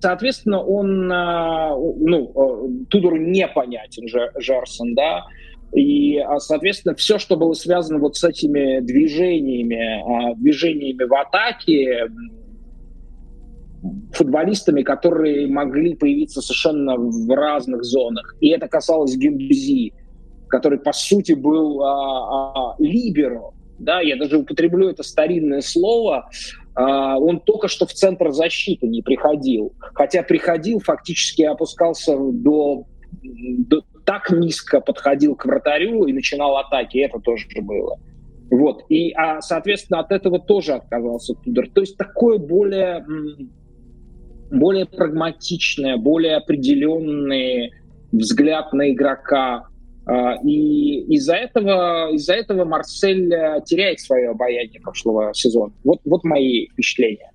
соответственно, 0.00 0.62
он, 0.62 1.10
а, 1.12 1.76
ну, 1.76 2.32
а, 2.34 2.86
Тудору 2.90 3.16
непонятен 3.16 4.06
Жерсон, 4.38 4.94
да, 4.94 5.24
и, 5.72 6.18
а, 6.18 6.38
соответственно, 6.38 6.94
все, 6.94 7.18
что 7.18 7.36
было 7.36 7.54
связано 7.54 7.98
вот 7.98 8.16
с 8.16 8.24
этими 8.24 8.80
движениями, 8.80 10.34
движениями 10.36 11.04
в 11.04 11.14
атаке, 11.14 12.08
футболистами, 14.12 14.82
которые 14.82 15.46
могли 15.48 15.94
появиться 15.94 16.40
совершенно 16.40 16.96
в 16.96 17.34
разных 17.34 17.82
зонах. 17.82 18.36
И 18.40 18.48
это 18.50 18.68
касалось 18.68 19.16
Гюндзи, 19.16 19.92
который, 20.48 20.78
по 20.78 20.92
сути, 20.92 21.32
был 21.32 21.82
либеро, 22.78 23.52
да, 23.82 24.00
я 24.00 24.16
даже 24.16 24.38
употреблю 24.38 24.90
это 24.90 25.02
старинное 25.02 25.60
слово, 25.60 26.28
он 26.74 27.40
только 27.40 27.68
что 27.68 27.86
в 27.86 27.92
центр 27.92 28.30
защиты 28.30 28.86
не 28.86 29.02
приходил. 29.02 29.74
Хотя 29.94 30.22
приходил, 30.22 30.80
фактически 30.80 31.42
опускался 31.42 32.16
до, 32.16 32.86
до 33.22 33.82
так 34.04 34.30
низко 34.30 34.80
подходил 34.80 35.36
к 35.36 35.44
вратарю 35.44 36.04
и 36.04 36.12
начинал 36.12 36.56
атаки. 36.56 36.98
Это 36.98 37.18
тоже 37.18 37.46
было. 37.60 37.98
Вот. 38.50 38.84
И, 38.88 39.12
а, 39.12 39.40
соответственно, 39.40 40.00
от 40.00 40.12
этого 40.12 40.38
тоже 40.38 40.74
отказался 40.74 41.34
Тудор. 41.34 41.68
То 41.70 41.80
есть 41.80 41.96
такое 41.96 42.38
более, 42.38 43.04
более 44.50 44.86
прагматичное, 44.86 45.96
более 45.96 46.36
определенный 46.36 47.72
взгляд 48.12 48.72
на 48.74 48.92
игрока. 48.92 49.68
А, 50.04 50.34
и 50.42 51.00
из-за 51.14 51.34
этого, 51.34 52.12
из-за 52.12 52.34
этого 52.34 52.64
Марсель 52.64 53.32
э, 53.32 53.60
теряет 53.64 54.00
свое 54.00 54.30
обаяние 54.30 54.80
прошлого 54.80 55.32
сезона. 55.34 55.72
Вот, 55.84 56.00
вот 56.04 56.24
мои 56.24 56.68
впечатления. 56.68 57.31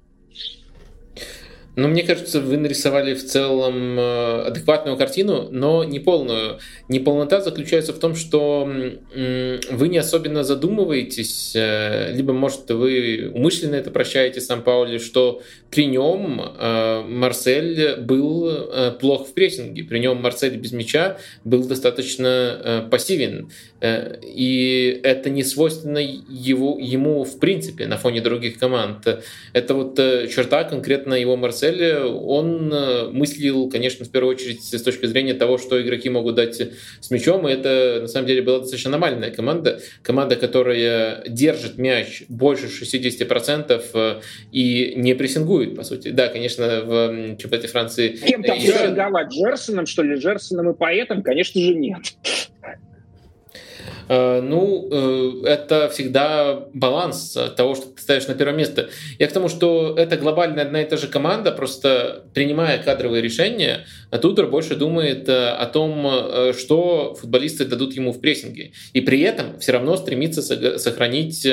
Ну, 1.78 1.88
мне 1.88 2.02
кажется, 2.02 2.42
вы 2.42 2.58
нарисовали 2.58 3.14
в 3.14 3.24
целом 3.24 4.00
э, 4.00 4.42
адекватную 4.48 4.98
картину, 4.98 5.48
но 5.52 5.84
не 5.84 6.00
полную. 6.00 6.58
Неполнота 6.90 7.40
заключается 7.40 7.94
в 7.94 8.00
том, 8.00 8.16
что 8.16 8.68
вы 9.14 9.88
не 9.88 10.00
особенно 10.00 10.44
задумываетесь, 10.44 11.56
э, 11.56 12.14
либо, 12.14 12.34
может, 12.34 12.72
вы 12.72 13.32
умышленно 13.32 13.76
это 13.76 13.92
прощаете 13.92 14.42
Сан 14.42 14.64
Паули, 14.64 14.98
что 14.98 15.44
при 15.70 15.86
нем 15.86 16.42
э, 16.42 17.04
Марсель 17.08 17.98
был 17.98 18.72
плох 19.00 19.28
в 19.28 19.36
прессинге, 19.36 19.84
при 19.84 20.00
нем 20.00 20.20
Марсель 20.20 20.58
без 20.58 20.72
мяча 20.72 21.20
был 21.44 21.64
достаточно 21.64 22.88
пассивен. 22.90 23.52
И 23.84 25.00
это 25.04 25.30
не 25.30 25.44
свойственно 25.44 26.00
его, 26.00 26.80
ему 26.80 27.24
в 27.24 27.38
принципе 27.38 27.86
на 27.86 27.98
фоне 27.98 28.22
других 28.22 28.58
команд. 28.58 29.08
Это 29.54 29.74
вот 29.76 29.98
черта 29.98 30.64
конкретно 30.64 31.14
его 31.14 31.38
Марселя 31.38 31.67
цели, 31.68 31.96
он 32.04 32.72
э, 32.74 33.10
мыслил, 33.12 33.70
конечно, 33.70 34.06
в 34.06 34.12
первую 34.12 34.36
очередь 34.36 34.64
с 34.64 34.82
точки 34.82 35.06
зрения 35.06 35.34
того, 35.34 35.58
что 35.58 35.82
игроки 35.82 36.10
могут 36.10 36.36
дать 36.36 36.62
с 37.00 37.12
мячом, 37.12 37.48
и 37.48 37.52
это, 37.52 38.00
на 38.02 38.08
самом 38.08 38.28
деле, 38.28 38.42
была 38.42 38.60
достаточно 38.60 38.92
нормальная 38.92 39.32
команда. 39.32 39.80
Команда, 40.02 40.36
которая 40.36 41.24
держит 41.28 41.78
мяч 41.78 42.24
больше 42.30 42.68
60% 42.68 43.82
э, 43.94 44.22
и 44.52 44.94
не 44.96 45.14
прессингует, 45.14 45.76
по 45.76 45.84
сути. 45.84 46.10
Да, 46.10 46.28
конечно, 46.30 46.82
в 46.82 47.38
чемпионате 47.38 47.68
Франции... 47.68 48.10
Кем 48.10 48.44
там 48.44 48.58
прессинговать? 48.58 49.30
Джерсоном, 49.30 49.86
что 49.86 50.04
ли? 50.04 50.16
Джерсоном 50.16 50.72
и 50.72 50.74
поэтом? 50.74 51.22
Конечно 51.22 51.62
же, 51.62 51.74
нет. 51.76 52.16
Э, 54.10 54.42
ну, 54.42 54.88
э, 54.92 55.48
это 55.48 55.90
всегда 55.90 56.68
баланс 56.74 57.38
того, 57.56 57.76
что 57.76 57.88
ты 57.88 58.02
ставишь 58.02 58.28
на 58.28 58.34
первое 58.34 58.56
место. 58.56 58.90
Я 59.20 59.28
к 59.28 59.34
тому, 59.34 59.50
что 59.50 59.96
это 59.98 60.18
глобально 60.18 60.62
одна 60.62 60.82
и 60.82 60.86
та 60.86 60.98
же 60.98 61.08
команда, 61.08 61.52
просто 61.52 62.26
принимая 62.34 62.82
кадровые 62.82 63.22
решения, 63.22 63.86
Тудор 64.22 64.48
больше 64.48 64.76
думает 64.76 65.28
э, 65.30 65.50
о 65.50 65.66
том, 65.66 66.54
что 66.58 67.16
футболисты 67.20 67.66
дадут 67.66 67.94
ему 67.94 68.12
в 68.12 68.22
прессинге. 68.22 68.72
И 68.94 69.02
при 69.02 69.22
этом 69.22 69.60
все 69.60 69.74
равно 69.74 69.98
стремится 69.98 70.42
сохранить 70.78 71.48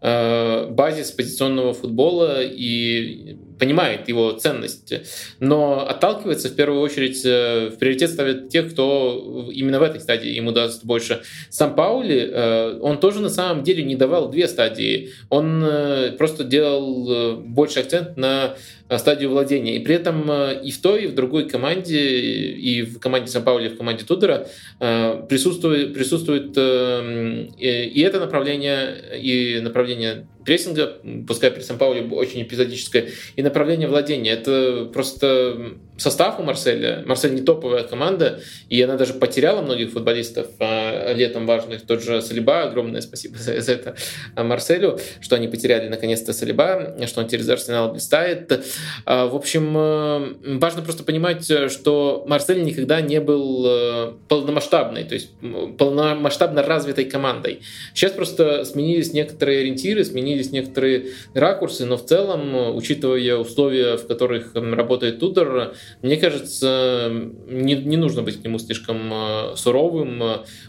базис 0.00 1.10
позиционного 1.10 1.74
футбола 1.74 2.42
и 2.42 3.36
понимает 3.58 4.08
его 4.08 4.32
ценность, 4.32 4.92
но 5.40 5.86
отталкивается 5.86 6.48
в 6.48 6.54
первую 6.54 6.80
очередь, 6.80 7.24
э, 7.24 7.70
в 7.70 7.78
приоритет 7.78 8.10
ставит 8.10 8.48
тех, 8.48 8.72
кто 8.72 9.48
именно 9.52 9.78
в 9.78 9.82
этой 9.82 10.00
стадии 10.00 10.30
ему 10.30 10.52
даст 10.52 10.84
больше. 10.84 11.22
Сам 11.50 11.74
Паули, 11.74 12.30
э, 12.32 12.78
он 12.80 12.98
тоже 12.98 13.20
на 13.20 13.30
самом 13.30 13.62
деле 13.62 13.82
не 13.82 13.96
давал 13.96 14.28
две 14.30 14.48
стадии, 14.48 15.10
он 15.28 15.62
э, 15.64 16.12
просто 16.12 16.44
делал 16.44 17.36
больше 17.36 17.80
акцент 17.80 18.16
на 18.16 18.56
стадию 18.98 19.30
владения. 19.30 19.76
И 19.76 19.80
при 19.80 19.94
этом 19.94 20.30
и 20.30 20.70
в 20.70 20.80
той, 20.80 21.04
и 21.04 21.06
в 21.06 21.14
другой 21.14 21.48
команде, 21.48 21.98
и 22.00 22.82
в 22.82 22.98
команде 23.00 23.30
сан 23.30 23.42
Паули, 23.44 23.66
и 23.66 23.70
в 23.70 23.76
команде 23.76 24.04
Тудора 24.04 24.46
присутствует, 24.78 25.94
присутствует 25.94 26.56
и 26.56 28.00
это 28.00 28.20
направление, 28.20 29.20
и 29.20 29.60
направление 29.60 30.26
прессинга, 30.44 30.98
пускай 31.26 31.50
при 31.50 31.60
Сан-Пауле 31.60 32.02
очень 32.02 32.42
эпизодическое, 32.42 33.08
и 33.34 33.42
направление 33.42 33.88
владения. 33.88 34.30
Это 34.30 34.88
просто 34.92 35.72
состав 35.96 36.38
у 36.40 36.42
Марселя. 36.42 37.02
Марсель 37.06 37.34
не 37.34 37.42
топовая 37.42 37.82
команда, 37.82 38.40
и 38.68 38.80
она 38.82 38.96
даже 38.96 39.14
потеряла 39.14 39.62
многих 39.62 39.92
футболистов 39.92 40.48
а, 40.58 41.12
летом 41.14 41.46
важных. 41.46 41.86
Тот 41.86 42.02
же 42.02 42.20
Салиба, 42.22 42.62
огромное 42.62 43.00
спасибо 43.00 43.36
за, 43.38 43.60
за 43.60 43.72
это 43.72 43.96
Марселю, 44.36 44.98
что 45.20 45.36
они 45.36 45.48
потеряли 45.48 45.88
наконец-то 45.88 46.32
Салиба, 46.32 46.96
что 47.06 47.20
он 47.20 47.28
через 47.28 47.48
Арсенал 47.48 47.92
блистает. 47.92 48.64
А, 49.04 49.26
в 49.26 49.34
общем, 49.34 49.76
э, 49.76 50.58
важно 50.58 50.82
просто 50.82 51.02
понимать, 51.02 51.50
что 51.70 52.24
Марсель 52.26 52.62
никогда 52.62 53.00
не 53.00 53.20
был 53.20 53.64
э, 53.66 54.12
полномасштабной, 54.28 55.04
то 55.04 55.14
есть 55.14 55.30
полномасштабно 55.78 56.62
развитой 56.62 57.04
командой. 57.04 57.60
Сейчас 57.94 58.12
просто 58.12 58.64
сменились 58.64 59.12
некоторые 59.12 59.60
ориентиры, 59.60 60.04
сменились 60.04 60.50
некоторые 60.50 61.06
ракурсы, 61.34 61.86
но 61.86 61.96
в 61.96 62.04
целом, 62.04 62.76
учитывая 62.76 63.36
условия, 63.36 63.96
в 63.96 64.06
которых 64.06 64.54
работает 64.54 65.20
Тудор, 65.20 65.74
мне 66.02 66.16
кажется, 66.16 67.10
не, 67.46 67.74
не 67.74 67.96
нужно 67.96 68.22
быть 68.22 68.40
к 68.40 68.44
нему 68.44 68.58
слишком 68.58 69.12
э, 69.12 69.56
суровым. 69.56 70.22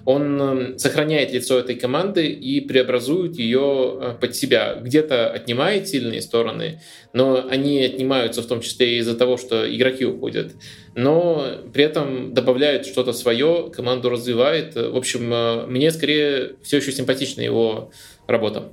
Он 0.05 0.41
э, 0.41 0.77
сохраняет 0.77 1.31
лицо 1.31 1.59
этой 1.59 1.75
команды 1.75 2.27
и 2.27 2.61
преобразует 2.61 3.37
ее 3.37 3.97
э, 3.99 4.15
под 4.19 4.35
себя. 4.35 4.75
Где-то 4.75 5.29
отнимает 5.29 5.87
сильные 5.87 6.21
стороны, 6.21 6.81
но 7.13 7.45
они 7.49 7.81
отнимаются 7.81 8.41
в 8.41 8.47
том 8.47 8.61
числе 8.61 8.97
из-за 8.97 9.15
того, 9.15 9.37
что 9.37 9.73
игроки 9.73 10.05
уходят. 10.05 10.53
Но 10.95 11.45
при 11.73 11.83
этом 11.83 12.33
добавляют 12.33 12.85
что-то 12.85 13.13
свое, 13.13 13.69
команду 13.73 14.09
развивает. 14.09 14.75
В 14.75 14.95
общем, 14.95 15.69
мне 15.69 15.91
скорее 15.91 16.55
все 16.63 16.77
еще 16.77 16.91
симпатична 16.91 17.41
его 17.41 17.91
работа. 18.27 18.71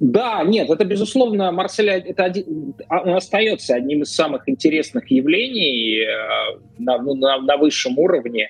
Да, 0.00 0.44
нет, 0.44 0.70
это 0.70 0.84
безусловно 0.84 1.50
Марсель 1.50 1.90
это 1.90 2.24
один, 2.24 2.74
а, 2.88 3.02
он 3.02 3.14
остается 3.14 3.74
одним 3.74 4.02
из 4.02 4.14
самых 4.14 4.48
интересных 4.48 5.10
явлений 5.10 6.04
э, 6.04 6.58
на, 6.78 6.98
ну, 6.98 7.14
на, 7.14 7.38
на 7.38 7.56
высшем 7.56 7.98
уровне, 7.98 8.48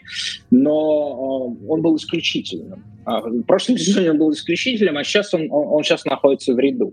но 0.51 1.47
он 1.67 1.81
был 1.81 1.97
исключительным. 1.97 2.85
А, 3.07 3.21
в 3.21 3.43
прошлом 3.45 3.79
сезоне 3.79 4.11
он 4.11 4.19
был 4.19 4.33
исключительным, 4.33 4.99
а 4.99 5.05
сейчас 5.05 5.33
он, 5.33 5.49
он, 5.51 5.83
сейчас 5.85 6.05
находится 6.05 6.53
в 6.53 6.59
ряду. 6.59 6.93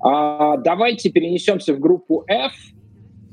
А, 0.00 0.56
давайте 0.56 1.10
перенесемся 1.10 1.74
в 1.74 1.78
группу 1.78 2.24
F. 2.28 2.52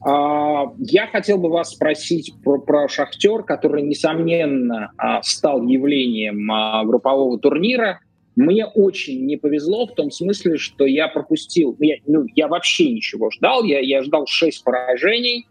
А, 0.05 0.73
я 0.77 1.07
хотел 1.07 1.37
бы 1.37 1.49
вас 1.49 1.71
спросить 1.71 2.33
про, 2.43 2.59
про 2.59 2.89
Шахтер, 2.89 3.43
который, 3.43 3.81
несомненно, 3.81 4.91
а, 4.97 5.23
стал 5.23 5.65
явлением 5.65 6.51
а, 6.51 6.83
группового 6.83 7.39
турнира– 7.39 8.01
мне 8.35 8.65
очень 8.65 9.25
не 9.25 9.37
повезло 9.37 9.85
в 9.85 9.93
том 9.93 10.11
смысле, 10.11 10.57
что 10.57 10.85
я 10.85 11.07
пропустил, 11.07 11.75
я, 11.79 11.97
ну, 12.07 12.25
я 12.35 12.47
вообще 12.47 12.91
ничего 12.91 13.29
ждал, 13.29 13.63
я, 13.63 13.79
я 13.79 14.01
ждал 14.01 14.25
шесть 14.27 14.63
поражений, 14.63 15.47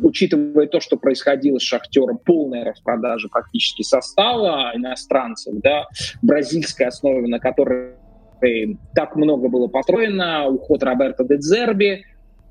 учитывая 0.00 0.66
то, 0.66 0.80
что 0.80 0.96
происходило 0.96 1.58
с 1.58 1.62
Шахтером, 1.62 2.18
полная 2.18 2.64
распродажа 2.64 3.28
фактически 3.28 3.82
состава 3.82 4.72
иностранцев, 4.74 5.54
да, 5.62 5.86
бразильской 6.22 6.86
основы, 6.86 7.26
на 7.28 7.38
которой 7.38 7.94
так 8.94 9.16
много 9.16 9.48
было 9.48 9.66
построено, 9.68 10.46
уход 10.48 10.82
Роберта 10.82 11.24
Дедзерби, 11.24 12.04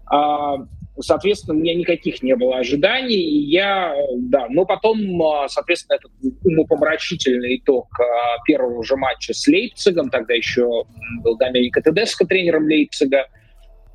а, 0.06 0.58
Соответственно, 1.02 1.58
у 1.58 1.62
меня 1.62 1.76
никаких 1.76 2.22
не 2.24 2.36
было 2.36 2.58
ожиданий, 2.58 3.16
и 3.16 3.50
я, 3.50 3.94
да, 4.18 4.48
но 4.50 4.66
потом, 4.66 5.22
а, 5.22 5.48
соответственно, 5.48 5.98
этот 5.98 6.12
умопомрачительный 6.44 7.58
итог 7.58 7.88
а, 8.00 8.42
первого 8.46 8.84
же 8.84 8.96
матча 8.96 9.34
с 9.34 9.48
Лейпцигом, 9.48 10.10
тогда 10.10 10.34
еще 10.34 10.86
был 11.24 11.38
Доменико 11.38 11.82
Тедеско 11.82 12.26
тренером 12.26 12.66
Лейпцига, 12.66 13.28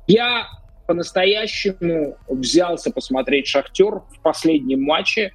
я 0.07 0.47
по-настоящему 0.87 2.17
взялся 2.27 2.91
посмотреть 2.91 3.47
«Шахтер» 3.47 4.01
в 4.11 4.21
последнем 4.21 4.81
матче, 4.81 5.33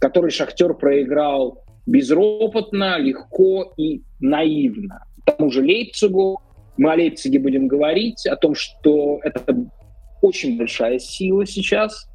который 0.00 0.30
«Шахтер» 0.30 0.74
проиграл 0.74 1.64
безропотно, 1.86 2.98
легко 2.98 3.72
и 3.76 4.02
наивно. 4.20 5.04
К 5.22 5.36
тому 5.36 5.50
же 5.50 5.62
Лейпцигу, 5.62 6.42
мы 6.76 6.92
о 6.92 6.96
Лейпциге 6.96 7.38
будем 7.38 7.68
говорить, 7.68 8.26
о 8.26 8.36
том, 8.36 8.54
что 8.54 9.20
это 9.22 9.68
очень 10.20 10.56
большая 10.56 10.98
сила 10.98 11.46
сейчас, 11.46 12.08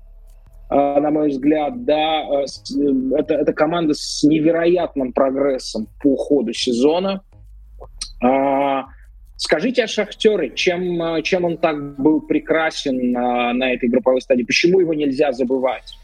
а, 0.70 1.00
на 1.00 1.12
мой 1.12 1.30
взгляд, 1.30 1.86
да, 1.86 2.22
а, 2.22 2.42
э, 2.42 3.18
это, 3.18 3.36
это 3.36 3.54
команда 3.54 3.94
с 3.94 4.24
невероятным 4.24 5.14
прогрессом 5.14 5.88
по 6.02 6.16
ходу 6.16 6.54
сезона. 6.54 7.22
А, 8.24 8.86
скажите 9.38 9.84
о 9.84 9.88
Шахтере, 9.88 10.52
чем, 10.56 11.22
чем 11.24 11.46
он 11.46 11.58
так 11.58 12.00
был 12.00 12.22
прекрасен 12.22 13.12
на, 13.12 13.74
этой 13.74 13.90
групповой 13.90 14.22
стадии? 14.22 14.44
Почему 14.44 14.80
его 14.80 14.94
нельзя 14.94 15.32
забывать? 15.32 15.96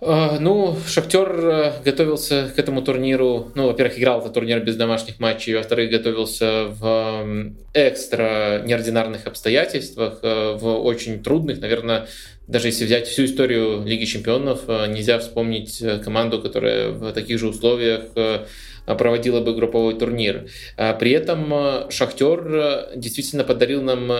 А, 0.00 0.38
ну, 0.38 0.76
Шахтер 0.86 1.28
э, 1.28 1.72
готовился 1.84 2.52
к 2.54 2.58
этому 2.58 2.82
турниру. 2.82 3.50
Ну, 3.56 3.66
во-первых, 3.66 3.98
играл 3.98 4.20
этот 4.20 4.34
турнир 4.34 4.60
без 4.60 4.76
домашних 4.76 5.18
матчей, 5.18 5.54
во-вторых, 5.54 5.90
готовился 5.90 6.66
в 6.68 7.52
экстра 7.74 8.62
неординарных 8.64 9.26
обстоятельствах, 9.26 10.20
э, 10.22 10.52
в 10.52 10.84
очень 10.84 11.20
трудных, 11.20 11.60
наверное, 11.60 12.06
даже 12.46 12.68
если 12.68 12.84
взять 12.84 13.08
всю 13.08 13.24
историю 13.24 13.82
Лиги 13.84 14.04
Чемпионов, 14.04 14.62
э, 14.68 14.86
нельзя 14.86 15.18
вспомнить 15.18 15.82
команду, 16.04 16.40
которая 16.40 16.90
в 16.90 17.12
таких 17.12 17.40
же 17.40 17.48
условиях 17.48 18.02
Э, 18.14 18.46
проводила 18.94 19.40
бы 19.40 19.54
групповой 19.54 19.98
турнир. 19.98 20.48
А 20.76 20.94
при 20.94 21.12
этом 21.12 21.52
э, 21.52 21.90
Шахтер 21.90 22.54
э, 22.54 22.92
действительно 22.96 23.44
подарил 23.44 23.82
нам 23.82 24.10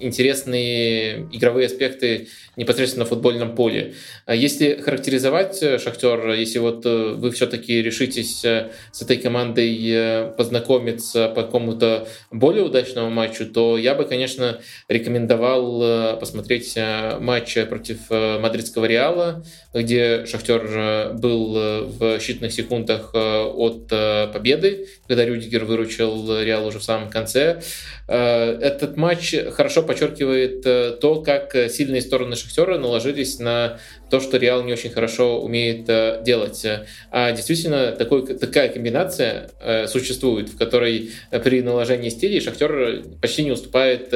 интересные 0.00 1.28
игровые 1.32 1.66
аспекты 1.66 2.28
непосредственно 2.56 3.04
на 3.04 3.08
футбольном 3.08 3.54
поле. 3.54 3.94
А 4.26 4.34
если 4.34 4.76
характеризовать 4.76 5.58
Шахтер, 5.80 6.30
если 6.30 6.58
вот 6.58 6.84
вы 6.84 7.30
все-таки 7.32 7.82
решитесь 7.82 8.40
с 8.40 9.02
этой 9.02 9.16
командой 9.16 10.32
познакомиться 10.36 11.28
по 11.28 11.42
какому-то 11.42 12.06
более 12.30 12.62
удачному 12.62 13.10
матчу, 13.10 13.46
то 13.46 13.76
я 13.76 13.94
бы, 13.94 14.04
конечно, 14.04 14.60
рекомендовал 14.88 16.18
посмотреть 16.18 16.78
матч 17.20 17.56
против 17.68 18.08
мадридского 18.10 18.84
Реала, 18.84 19.44
где 19.72 20.24
Шахтер 20.26 21.14
был 21.14 21.54
в 21.88 22.18
считанных 22.18 22.50
секундах 22.50 23.12
от 23.14 23.92
победы, 24.32 24.88
когда 25.06 25.24
Рюдигер 25.24 25.64
выручил 25.64 26.40
Реал 26.40 26.66
уже 26.66 26.78
в 26.78 26.84
самом 26.84 27.10
конце. 27.10 27.62
Э, 28.06 28.58
этот 28.60 28.96
матч 28.96 29.34
хорошо 29.52 29.82
подчеркивает 29.82 30.66
э, 30.66 30.96
то, 31.00 31.22
как 31.22 31.56
сильные 31.70 32.02
стороны 32.02 32.36
Шахтера 32.36 32.78
наложились 32.78 33.38
на 33.38 33.78
то, 34.10 34.20
что 34.20 34.36
Реал 34.36 34.62
не 34.62 34.72
очень 34.72 34.90
хорошо 34.90 35.40
умеет 35.40 35.88
э, 35.88 36.20
делать. 36.24 36.66
А 37.10 37.32
действительно, 37.32 37.92
такой, 37.92 38.26
такая 38.26 38.68
комбинация 38.68 39.50
существует, 39.86 40.48
в 40.50 40.58
которой 40.58 41.10
при 41.42 41.62
наложении 41.62 42.10
стилей 42.10 42.40
Шахтер 42.40 43.04
почти 43.20 43.44
не 43.44 43.52
уступает 43.52 44.12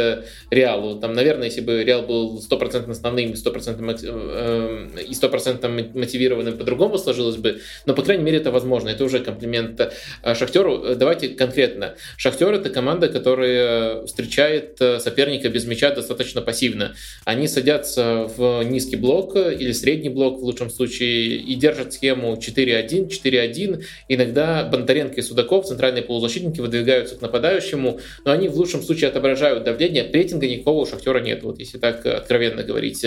Реалу. 0.50 1.00
Там, 1.00 1.14
наверное, 1.14 1.46
если 1.46 1.60
бы 1.60 1.82
Реал 1.82 2.02
был 2.02 2.38
100% 2.38 2.90
основным 2.90 3.30
и 3.30 3.34
100%, 3.34 5.00
и 5.02 5.14
100 5.14 5.68
мотивированным, 5.98 6.58
по-другому 6.58 6.98
сложилось 6.98 7.36
бы, 7.36 7.60
но, 7.86 7.94
по 7.94 8.02
крайней 8.02 8.24
мере, 8.24 8.38
это 8.38 8.50
возможно. 8.50 8.88
Это 8.90 9.04
уже 9.04 9.20
комплимент 9.20 9.80
Шахтеру. 10.22 10.94
Давайте 10.94 11.28
конкретно. 11.30 11.94
Шахтер— 12.16 12.52
это 12.54 12.70
команда, 12.70 13.08
которая 13.08 13.77
встречает 14.06 14.80
э, 14.80 15.00
соперника 15.00 15.48
без 15.48 15.64
мяча 15.64 15.90
достаточно 15.90 16.40
пассивно. 16.40 16.94
Они 17.24 17.48
садятся 17.48 18.30
в 18.36 18.62
низкий 18.62 18.96
блок 18.96 19.36
или 19.36 19.72
средний 19.72 20.08
блок 20.08 20.40
в 20.40 20.44
лучшем 20.44 20.70
случае 20.70 21.36
и 21.36 21.54
держат 21.54 21.92
схему 21.92 22.34
4-1, 22.34 23.08
4-1. 23.08 23.84
Иногда 24.08 24.64
Бондаренко 24.64 25.16
и 25.16 25.22
Судаков, 25.22 25.66
центральные 25.66 26.02
полузащитники, 26.02 26.60
выдвигаются 26.60 27.16
к 27.16 27.20
нападающему, 27.20 28.00
но 28.24 28.30
они 28.32 28.48
в 28.48 28.56
лучшем 28.56 28.82
случае 28.82 29.08
отображают 29.08 29.64
давление. 29.64 30.04
Прейтинга 30.04 30.46
никакого 30.46 30.82
у 30.82 30.86
Шахтера 30.86 31.20
нет, 31.20 31.42
вот 31.42 31.58
если 31.58 31.78
так 31.78 32.04
откровенно 32.06 32.62
говорить. 32.62 33.04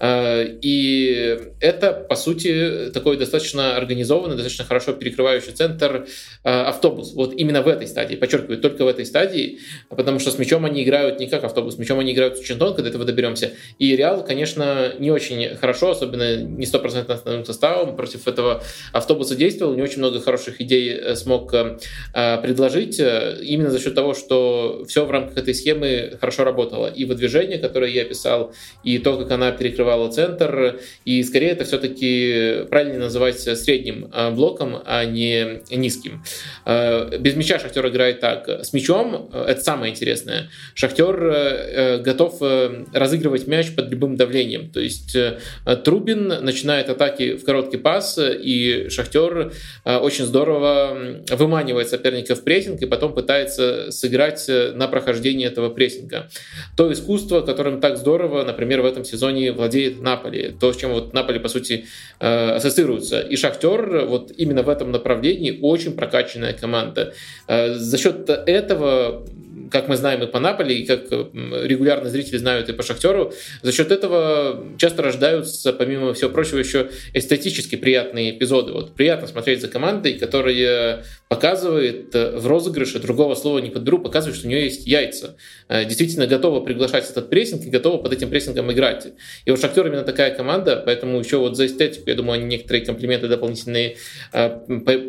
Э, 0.00 0.46
и 0.62 1.38
это, 1.60 1.92
по 1.92 2.16
сути, 2.16 2.90
такой 2.92 3.16
достаточно 3.16 3.76
организованный, 3.76 4.36
достаточно 4.36 4.64
хорошо 4.64 4.92
перекрывающий 4.92 5.52
центр 5.52 6.06
э, 6.44 6.50
автобус. 6.50 7.12
Вот 7.14 7.34
именно 7.34 7.62
в 7.62 7.68
этой 7.68 7.86
стадии, 7.86 8.16
подчеркиваю, 8.16 8.58
только 8.60 8.84
в 8.84 8.88
этой 8.88 9.04
стадии, 9.04 9.58
потому 9.88 10.07
что 10.18 10.30
с 10.30 10.38
мячом 10.38 10.64
они 10.64 10.82
играют 10.82 11.20
не 11.20 11.26
как 11.26 11.44
автобус, 11.44 11.74
с 11.74 11.78
мячом 11.78 11.98
они 11.98 12.12
играют 12.12 12.38
очень 12.38 12.58
тонко, 12.58 12.82
до 12.82 12.88
этого 12.88 13.04
доберемся. 13.04 13.52
И 13.78 13.94
Реал, 13.94 14.24
конечно, 14.24 14.94
не 14.98 15.10
очень 15.10 15.56
хорошо, 15.56 15.90
особенно 15.90 16.36
не 16.36 16.66
стопроцентно 16.66 17.14
основным 17.14 17.44
составом 17.44 17.96
против 17.96 18.26
этого 18.26 18.62
автобуса 18.92 19.36
действовал, 19.36 19.74
не 19.74 19.82
очень 19.82 19.98
много 19.98 20.20
хороших 20.20 20.60
идей 20.60 20.94
э, 20.94 21.14
смог 21.16 21.52
э, 21.52 21.78
э, 22.14 22.38
предложить, 22.38 22.98
именно 22.98 23.70
за 23.70 23.80
счет 23.80 23.94
того, 23.94 24.14
что 24.14 24.84
все 24.88 25.04
в 25.04 25.10
рамках 25.10 25.36
этой 25.36 25.54
схемы 25.54 26.16
хорошо 26.20 26.44
работало. 26.44 26.86
И 26.86 27.04
выдвижение, 27.04 27.58
которое 27.58 27.90
я 27.90 28.02
описал, 28.02 28.52
и 28.84 28.98
то, 28.98 29.16
как 29.16 29.30
она 29.30 29.50
перекрывала 29.52 30.10
центр, 30.10 30.80
и 31.04 31.22
скорее 31.22 31.50
это 31.50 31.64
все-таки 31.64 32.64
правильно 32.70 32.98
называть 32.98 33.40
средним 33.40 34.10
блоком, 34.34 34.80
а 34.84 35.04
не 35.04 35.60
низким. 35.70 36.22
Без 36.66 37.34
мяча 37.34 37.58
Шахтер 37.58 37.88
играет 37.88 38.20
так. 38.20 38.48
С 38.48 38.72
мячом 38.72 39.30
это 39.32 39.60
самое 39.60 39.92
интересное. 39.98 40.48
Шахтер 40.74 41.22
э, 41.22 41.32
э, 41.32 41.98
готов 41.98 42.38
э, 42.40 42.84
разыгрывать 42.92 43.46
мяч 43.46 43.74
под 43.74 43.90
любым 43.90 44.16
давлением. 44.16 44.70
То 44.70 44.80
есть 44.80 45.16
Трубин 45.84 46.28
начинает 46.28 46.88
атаки 46.88 47.36
в 47.36 47.44
короткий 47.44 47.78
пас, 47.78 48.18
и 48.18 48.88
Шахтер 48.90 49.52
очень 49.84 50.24
здорово 50.24 51.20
выманивает 51.30 51.88
соперника 51.88 52.34
в 52.34 52.44
прессинг 52.44 52.80
и 52.80 52.86
потом 52.86 53.12
пытается 53.12 53.90
сыграть 53.90 54.48
на 54.48 54.86
прохождение 54.88 55.48
этого 55.48 55.70
прессинга. 55.70 56.28
То 56.76 56.92
искусство, 56.92 57.40
которым 57.40 57.80
так 57.80 57.96
здорово, 57.96 58.44
например, 58.44 58.82
в 58.82 58.86
этом 58.86 59.04
сезоне 59.04 59.52
владеет 59.52 60.00
Наполи. 60.00 60.54
То, 60.60 60.72
с 60.72 60.76
чем 60.76 60.92
вот 60.92 61.12
Наполи, 61.12 61.38
по 61.38 61.48
сути, 61.48 61.86
ассоциируется. 62.18 63.20
И 63.20 63.36
Шахтер 63.36 64.06
вот 64.06 64.32
именно 64.36 64.62
в 64.62 64.68
этом 64.68 64.92
направлении 64.92 65.58
очень 65.60 65.92
прокачанная 65.92 66.52
команда. 66.52 67.14
За 67.48 67.98
счет 67.98 68.28
этого 68.28 69.26
как 69.70 69.88
мы 69.88 69.96
знаем 69.96 70.22
и 70.22 70.26
по 70.26 70.40
Наполи, 70.40 70.78
и 70.78 70.86
как 70.86 71.10
регулярно 71.10 72.08
зрители 72.10 72.36
знают 72.36 72.68
и 72.68 72.72
по 72.72 72.82
Шахтеру, 72.82 73.32
за 73.62 73.72
счет 73.72 73.90
этого 73.90 74.64
часто 74.78 75.02
рождаются, 75.02 75.72
помимо 75.72 76.14
всего 76.14 76.30
прочего, 76.30 76.58
еще 76.58 76.88
эстетически 77.14 77.76
приятные 77.76 78.36
эпизоды. 78.36 78.72
Вот 78.72 78.94
приятно 78.94 79.26
смотреть 79.26 79.60
за 79.60 79.68
командой, 79.68 80.18
которая 80.18 81.04
показывает 81.28 82.14
э, 82.14 82.38
в 82.38 82.46
розыгрыше, 82.46 82.98
другого 83.00 83.34
слова 83.34 83.58
не 83.58 83.70
подберу, 83.70 83.98
показывает, 83.98 84.36
что 84.36 84.46
у 84.46 84.50
нее 84.50 84.64
есть 84.64 84.86
яйца. 84.86 85.36
Э, 85.68 85.84
действительно 85.84 86.26
готова 86.26 86.60
приглашать 86.60 87.08
этот 87.08 87.28
прессинг 87.28 87.64
и 87.64 87.68
готова 87.70 88.02
под 88.02 88.14
этим 88.14 88.30
прессингом 88.30 88.72
играть. 88.72 89.08
И 89.44 89.50
вот 89.50 89.60
Шахтер 89.60 89.86
именно 89.86 90.04
такая 90.04 90.34
команда, 90.34 90.82
поэтому 90.84 91.18
еще 91.18 91.36
вот 91.36 91.56
за 91.56 91.66
эстетику, 91.66 92.08
я 92.08 92.14
думаю, 92.14 92.38
они 92.38 92.44
некоторые 92.44 92.84
комплименты 92.84 93.28
дополнительные 93.28 93.96
э, 94.32 94.48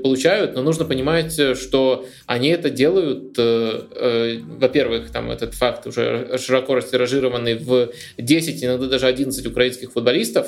получают, 0.04 0.56
но 0.56 0.62
нужно 0.62 0.84
понимать, 0.84 1.40
что 1.58 2.06
они 2.26 2.50
это 2.50 2.70
делают, 2.70 3.38
во-первых, 3.38 5.12
там 5.12 5.32
этот 5.32 5.54
факт 5.54 5.88
уже 5.88 6.38
широко 6.38 6.76
растиражированный 6.76 7.56
в 7.56 7.92
10, 8.18 8.64
иногда 8.64 8.88
даже 8.88 9.08
11 9.08 9.46
украинских 9.46 9.92
футболистов, 9.94 10.48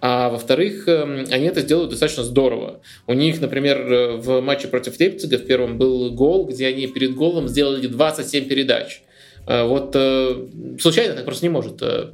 а 0.00 0.28
во-вторых, 0.28 0.86
они 0.86 1.46
это 1.46 1.62
делают 1.62 1.90
достаточно 1.90 2.22
здорово. 2.22 2.80
У 3.06 3.14
них, 3.14 3.40
например, 3.40 4.16
в 4.16 4.40
матче 4.40 4.68
против 4.68 4.99
Лейпцига 5.00 5.38
в 5.38 5.46
первом 5.46 5.78
был 5.78 6.10
гол, 6.12 6.46
где 6.46 6.66
они 6.66 6.86
перед 6.86 7.14
голом 7.14 7.48
сделали 7.48 7.86
27 7.86 8.46
передач. 8.46 9.02
Э, 9.46 9.64
вот 9.64 9.92
э, 9.94 10.46
случайно 10.78 11.14
так 11.14 11.24
просто 11.24 11.44
не 11.44 11.50
может 11.50 11.82
э, 11.82 12.12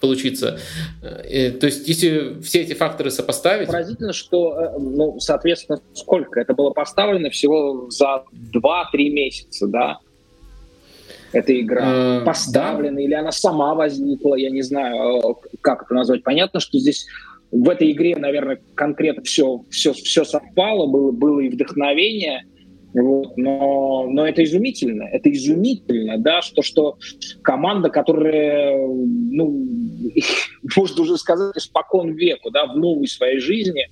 получиться. 0.00 0.58
То 1.00 1.66
есть, 1.66 1.88
если 1.88 2.40
все 2.42 2.60
эти 2.60 2.74
факторы 2.74 3.10
сопоставить... 3.10 3.68
Поразительно, 3.68 4.12
что, 4.12 4.74
ну, 4.78 5.18
соответственно, 5.20 5.80
сколько? 5.94 6.38
Это 6.38 6.52
было 6.52 6.70
поставлено 6.70 7.30
всего 7.30 7.88
за 7.90 8.24
2-3 8.52 9.08
месяца, 9.08 9.66
да? 9.66 9.98
Эта 11.32 11.58
игра 11.60 12.20
э, 12.20 12.24
поставлена, 12.24 12.96
да. 12.96 13.02
или 13.02 13.14
она 13.14 13.32
сама 13.32 13.74
возникла, 13.74 14.36
я 14.36 14.50
не 14.50 14.62
знаю, 14.62 15.38
как 15.60 15.82
это 15.82 15.94
назвать. 15.94 16.22
Понятно, 16.22 16.60
что 16.60 16.78
здесь 16.78 17.06
в 17.50 17.68
этой 17.68 17.92
игре, 17.92 18.16
наверное, 18.16 18.60
конкретно 18.74 19.22
все, 19.22 19.64
все, 19.70 19.92
все 19.92 20.24
совпало, 20.24 20.86
было, 20.86 21.12
было 21.12 21.40
и 21.40 21.48
вдохновение, 21.48 22.44
вот, 22.94 23.36
но, 23.36 24.08
но 24.08 24.26
это 24.26 24.42
изумительно, 24.42 25.04
это 25.04 25.30
изумительно, 25.30 26.18
да, 26.18 26.40
что, 26.40 26.62
что 26.62 26.96
команда, 27.42 27.90
которая, 27.90 28.76
ну, 28.76 29.66
можно 30.76 31.02
уже 31.02 31.16
сказать, 31.18 31.56
испокон 31.56 32.12
веку, 32.14 32.50
да, 32.50 32.66
в 32.66 32.76
новой 32.76 33.06
своей 33.06 33.38
жизни 33.38 33.86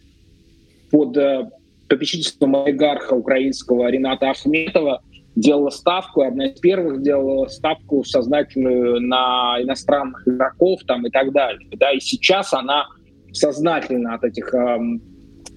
под 0.90 1.16
э, 1.16 1.50
попечительством 1.88 2.56
олигарха 2.56 3.12
украинского 3.12 3.90
Рената 3.90 4.30
Ахметова 4.30 5.02
делала 5.36 5.70
ставку, 5.70 6.22
одна 6.22 6.46
из 6.46 6.60
первых 6.60 7.02
делала 7.02 7.46
ставку 7.48 8.04
сознательную 8.04 9.00
на 9.00 9.56
иностранных 9.60 10.26
игроков 10.26 10.80
там 10.86 11.06
и 11.06 11.10
так 11.10 11.32
далее, 11.32 11.68
да, 11.76 11.92
и 11.92 12.00
сейчас 12.00 12.54
она 12.54 12.86
сознательно 13.34 14.14
от 14.14 14.24
этих 14.24 14.54
э, 14.54 14.78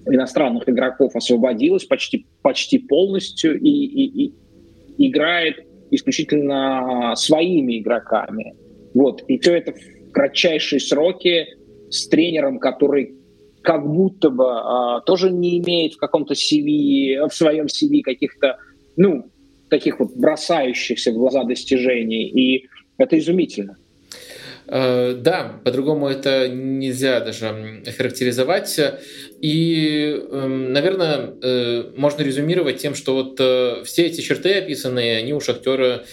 иностранных 0.06 0.68
игроков 0.68 1.16
освободилась 1.16 1.84
почти, 1.84 2.26
почти 2.42 2.78
полностью 2.78 3.58
и, 3.58 3.68
и, 3.68 4.26
и 4.26 5.08
играет 5.08 5.64
исключительно 5.90 7.14
своими 7.16 7.78
игроками. 7.78 8.54
Вот. 8.94 9.22
И 9.28 9.38
все 9.38 9.56
это 9.56 9.72
в 9.72 10.12
кратчайшие 10.12 10.80
сроки 10.80 11.46
с 11.88 12.08
тренером, 12.08 12.58
который 12.58 13.14
как 13.62 13.86
будто 13.86 14.30
бы 14.30 14.44
а, 14.48 15.00
тоже 15.00 15.30
не 15.30 15.58
имеет 15.58 15.94
в 15.94 15.98
каком-то 15.98 16.34
CV, 16.34 17.28
в 17.28 17.34
своем 17.34 17.66
CV 17.66 18.02
каких-то, 18.02 18.58
ну, 18.96 19.30
таких 19.70 20.00
вот 20.00 20.16
бросающихся 20.16 21.12
в 21.12 21.14
глаза 21.14 21.44
достижений. 21.44 22.28
И 22.28 22.68
это 22.96 23.18
изумительно. 23.18 23.76
Да, 24.70 25.60
по-другому 25.64 26.08
это 26.08 26.46
нельзя 26.48 27.20
даже 27.20 27.82
характеризовать. 27.96 28.78
И, 29.40 30.20
эм, 30.30 30.72
наверное, 30.72 31.32
э, 31.40 31.84
можно 31.96 32.22
резюмировать 32.22 32.78
тем, 32.78 32.94
что 32.94 33.14
вот 33.14 33.36
э, 33.38 33.82
все 33.84 34.06
эти 34.06 34.20
черты 34.20 34.54
описанные, 34.54 35.18
они 35.18 35.32
у 35.32 35.40
Шахтера 35.40 36.04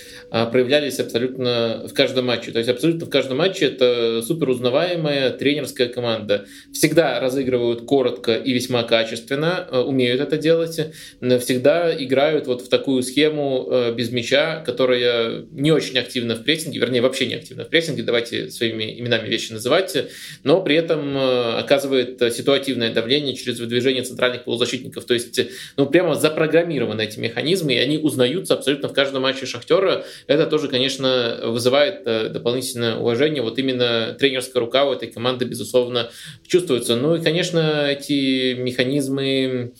проявлялись 0.51 0.99
абсолютно 0.99 1.85
в 1.87 1.93
каждом 1.93 2.25
матче. 2.25 2.51
То 2.51 2.59
есть 2.59 2.69
абсолютно 2.69 3.05
в 3.05 3.09
каждом 3.09 3.37
матче 3.37 3.67
это 3.67 4.21
супер 4.21 4.49
узнаваемая 4.49 5.31
тренерская 5.31 5.87
команда. 5.87 6.45
Всегда 6.73 7.19
разыгрывают 7.21 7.85
коротко 7.85 8.35
и 8.35 8.51
весьма 8.51 8.83
качественно, 8.83 9.67
э, 9.71 9.79
умеют 9.79 10.19
это 10.19 10.37
делать. 10.37 10.79
Всегда 11.21 11.95
играют 11.95 12.47
вот 12.47 12.61
в 12.61 12.69
такую 12.69 13.01
схему 13.03 13.93
без 13.95 14.11
мяча, 14.11 14.61
которая 14.65 15.45
не 15.51 15.71
очень 15.71 15.97
активна 15.97 16.35
в 16.35 16.43
прессинге, 16.43 16.79
вернее, 16.79 17.01
вообще 17.01 17.25
не 17.27 17.35
активна 17.35 17.63
в 17.63 17.69
прессинге, 17.69 18.03
давайте 18.03 18.49
своими 18.51 18.99
именами 18.99 19.27
вещи 19.29 19.53
называть, 19.53 19.95
но 20.43 20.61
при 20.61 20.75
этом 20.75 21.17
оказывает 21.17 22.21
ситуативное 22.33 22.93
давление 22.93 23.35
через 23.35 23.59
выдвижение 23.59 24.03
центральных 24.03 24.43
полузащитников. 24.43 25.05
То 25.05 25.13
есть, 25.13 25.39
ну, 25.77 25.85
прямо 25.85 26.15
запрограммированы 26.15 27.01
эти 27.01 27.19
механизмы, 27.19 27.73
и 27.73 27.77
они 27.77 27.97
узнаются 27.97 28.53
абсолютно 28.55 28.89
в 28.89 28.93
каждом 28.93 29.21
матче 29.21 29.45
Шахтера. 29.45 30.05
Это 30.27 30.47
тоже, 30.47 30.67
конечно, 30.67 31.39
вызывает 31.43 32.01
э, 32.05 32.29
дополнительное 32.29 32.95
уважение. 32.95 33.43
Вот 33.43 33.59
именно 33.59 34.15
тренерская 34.19 34.59
рука 34.59 34.85
у 34.85 34.93
этой 34.93 35.09
команды, 35.09 35.45
безусловно, 35.45 36.09
чувствуется. 36.47 36.95
Ну 36.95 37.15
и, 37.15 37.21
конечно, 37.21 37.87
эти 37.87 38.53
механизмы 38.53 39.73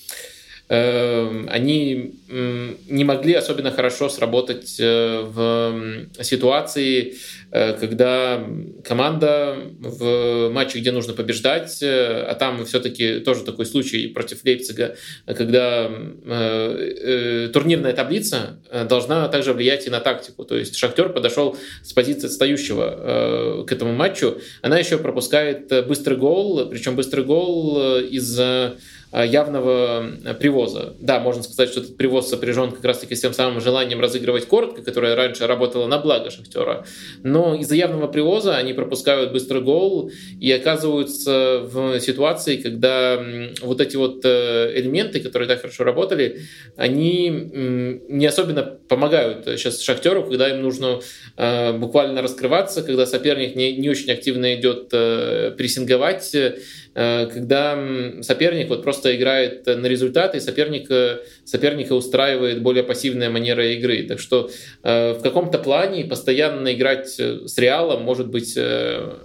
они 0.68 2.16
не 2.28 3.04
могли 3.04 3.34
особенно 3.34 3.72
хорошо 3.72 4.10
сработать 4.10 4.78
э, 4.80 5.22
в 5.22 6.24
ситуации, 6.24 7.16
э, 7.52 7.74
когда 7.74 8.44
команда 8.84 9.58
в 9.80 10.50
матче, 10.50 10.80
где 10.80 10.92
нужно 10.92 11.14
побеждать, 11.14 11.84
э, 11.84 12.24
а 12.24 12.34
там 12.34 12.66
все-таки 12.66 13.20
тоже 13.20 13.44
такой 13.44 13.68
случай 13.68 14.08
против 14.08 14.44
Лейпцига, 14.44 14.96
когда 15.26 15.90
турнирная 17.54 17.94
таблица 17.94 18.60
должна 18.90 19.28
также 19.28 19.54
влиять 19.54 19.86
и 19.88 19.90
на 19.90 20.00
тактику. 20.00 20.46
То 20.46 20.58
есть 20.58 20.76
Шахтер 20.76 21.10
подошел 21.10 21.58
с 21.84 21.94
позиции 21.94 22.26
отстающего 22.28 23.66
к 23.68 23.72
этому 23.72 23.94
матчу. 23.94 24.40
Она 24.62 24.80
еще 24.80 24.98
пропускает 24.98 25.88
быстрый 25.88 26.18
гол, 26.18 26.68
причем 26.70 26.96
быстрый 26.96 27.24
гол 27.24 28.00
из 28.00 28.40
Э, 28.40 28.76
явного 29.24 30.12
э, 30.24 30.34
привоза. 30.34 30.96
Да, 31.00 31.20
можно 31.20 31.44
сказать, 31.44 31.70
что 31.70 31.82
этот 31.82 31.98
привоз 31.98 32.30
сопряжен 32.30 32.72
как 32.72 32.84
раз-таки 32.84 33.16
с 33.16 33.22
тем 33.22 33.34
самым 33.34 33.62
желанием 33.62 34.02
разыгрывать 34.02 34.48
коротко, 34.48 34.82
которое 34.82 35.16
раньше 35.16 35.48
работало 35.48 35.88
на 35.88 36.00
благо 36.00 36.30
Шахтера. 36.30 36.86
Но 37.24 37.56
из-за 37.56 37.76
явного 37.76 38.08
привоза 38.08 38.58
они 38.58 38.74
пропускают 38.74 39.32
быстрый 39.32 39.62
гол 39.62 40.12
и 40.40 40.52
оказываются 40.52 41.62
в 41.64 42.00
ситуации, 42.00 42.58
когда 42.58 43.24
вот 43.62 43.82
эти 43.82 43.96
вот 43.96 44.22
э, 44.26 44.72
элементы, 44.76 45.20
которые 45.20 45.48
так 45.48 45.62
хорошо 45.62 45.84
работали, 45.84 46.42
они 46.76 47.30
не 47.30 48.26
особенно 48.26 48.64
помогают 48.64 49.46
сейчас 49.46 49.82
Шахтеру, 49.82 50.24
когда 50.24 50.50
им 50.50 50.62
нужно 50.62 51.00
буквально 51.78 52.22
раскрываться, 52.22 52.84
когда 52.84 53.06
соперник 53.06 53.56
не, 53.56 53.76
не 53.76 53.90
очень 53.90 54.12
активно 54.12 54.56
идет 54.56 54.90
прессинговать, 54.90 56.34
Э, 56.34 56.60
когда 56.96 57.78
соперник 58.22 58.70
вот 58.70 58.82
просто 58.84 59.16
играет 59.18 59.66
на 59.66 59.86
результат, 59.86 60.34
и 60.34 60.40
соперника, 60.40 61.20
соперника 61.46 61.94
устраивает 61.94 62.62
более 62.62 62.84
пассивная 62.84 63.30
манера 63.30 63.66
игры. 63.74 64.04
Так 64.04 64.20
что 64.20 64.50
э, 64.84 65.14
в 65.14 65.22
каком-то 65.22 65.60
плане 65.60 66.06
постоянно 66.06 66.74
играть 66.74 67.16
э, 67.20 67.42
с 67.46 67.58
Реалом, 67.58 68.04
может 68.04 68.28
быть, 68.28 68.58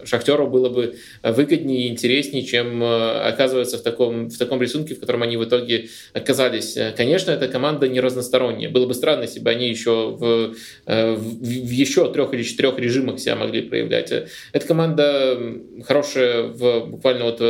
Шахтеру 0.04 0.46
было 0.46 0.68
бы 0.68 0.96
выгоднее 1.22 1.86
и 1.86 1.88
интереснее, 1.88 2.44
чем 2.44 2.82
оказываться 2.82 3.78
в 3.78 3.82
таком, 3.82 4.28
в 4.28 4.38
таком 4.38 4.60
рисунке, 4.60 4.94
в 4.94 5.00
котором 5.00 5.22
они 5.22 5.36
в 5.36 5.44
итоге 5.44 5.88
оказались. 6.12 6.76
Конечно, 6.96 7.30
эта 7.30 7.48
команда 7.48 7.88
не 7.88 8.00
разносторонняя. 8.00 8.70
Было 8.70 8.86
бы 8.86 8.94
странно, 8.94 9.22
если 9.22 9.40
бы 9.40 9.50
они 9.50 9.68
еще 9.68 10.10
в, 10.10 10.54
в, 10.86 11.16
в 11.16 11.70
еще 11.70 12.12
трех 12.12 12.34
или 12.34 12.42
четырех 12.42 12.78
режимах 12.78 13.18
себя 13.18 13.36
могли 13.36 13.62
проявлять. 13.62 14.12
Эта 14.52 14.66
команда 14.66 15.38
хорошая 15.86 16.44
в 16.44 16.86
буквально 16.86 17.24
вот 17.24 17.40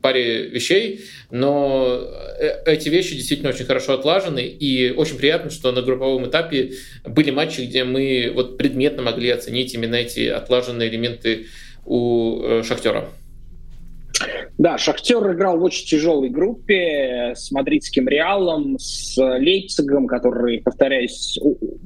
паре 0.00 0.48
вещей, 0.48 1.04
но 1.30 2.00
э, 2.38 2.62
эти 2.66 2.88
вещи 2.88 3.14
действительно 3.14 3.50
очень 3.50 3.64
хорошо 3.64 3.94
отлажены, 3.94 4.15
и 4.18 4.90
очень 4.90 5.16
приятно, 5.16 5.50
что 5.50 5.72
на 5.72 5.82
групповом 5.82 6.26
этапе 6.26 6.72
были 7.04 7.30
матчи, 7.30 7.62
где 7.62 7.84
мы 7.84 8.32
вот 8.34 8.58
предметно 8.58 9.02
могли 9.02 9.30
оценить 9.30 9.74
именно 9.74 9.96
эти 9.96 10.26
отлаженные 10.28 10.88
элементы 10.88 11.46
у 11.84 12.42
э, 12.42 12.62
Шахтера. 12.62 13.08
Да, 14.58 14.78
Шахтер 14.78 15.32
играл 15.32 15.58
в 15.58 15.64
очень 15.64 15.86
тяжелой 15.86 16.30
группе 16.30 17.32
с 17.36 17.50
мадридским 17.50 18.08
Реалом, 18.08 18.78
с 18.78 19.16
Лейпцигом, 19.18 20.06
который, 20.06 20.62
повторяюсь, 20.62 21.38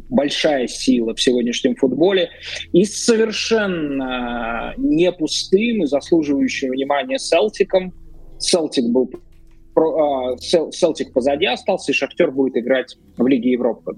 большая 0.08 0.68
сила 0.68 1.14
в 1.14 1.20
сегодняшнем 1.20 1.74
футболе, 1.74 2.30
и 2.72 2.84
с 2.84 3.04
совершенно 3.04 4.74
не 4.76 5.10
пустым 5.10 5.82
и 5.82 5.86
заслуживающим 5.86 6.70
внимания 6.70 7.18
Селтиком. 7.18 7.92
Селтик 8.38 8.84
был 8.86 9.10
Селтик 9.74 11.12
позади 11.12 11.46
остался, 11.46 11.92
и 11.92 11.94
Шахтер 11.94 12.30
будет 12.30 12.56
играть 12.56 12.96
в 13.16 13.26
Лиге 13.26 13.52
Европы. 13.52 13.96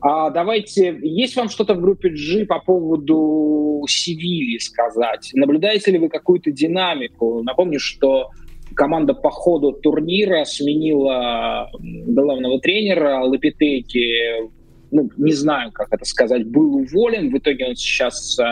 А 0.00 0.30
давайте, 0.30 0.96
есть 1.02 1.34
вам 1.36 1.48
что-то 1.48 1.74
в 1.74 1.80
группе 1.80 2.10
G 2.10 2.46
по 2.46 2.60
поводу 2.60 3.84
Севильи 3.88 4.58
сказать? 4.58 5.30
Наблюдаете 5.34 5.90
ли 5.90 5.98
вы 5.98 6.08
какую-то 6.08 6.52
динамику? 6.52 7.42
Напомню, 7.42 7.80
что 7.80 8.30
команда 8.74 9.14
по 9.14 9.30
ходу 9.30 9.72
турнира 9.72 10.44
сменила 10.44 11.68
главного 11.80 12.60
тренера 12.60 13.24
Лапитеки. 13.24 14.48
Ну, 14.90 15.10
не 15.16 15.32
знаю, 15.32 15.72
как 15.72 15.92
это 15.92 16.04
сказать, 16.04 16.46
был 16.46 16.76
уволен. 16.76 17.30
В 17.30 17.38
итоге 17.38 17.66
он 17.66 17.74
сейчас 17.74 18.38
э, 18.38 18.44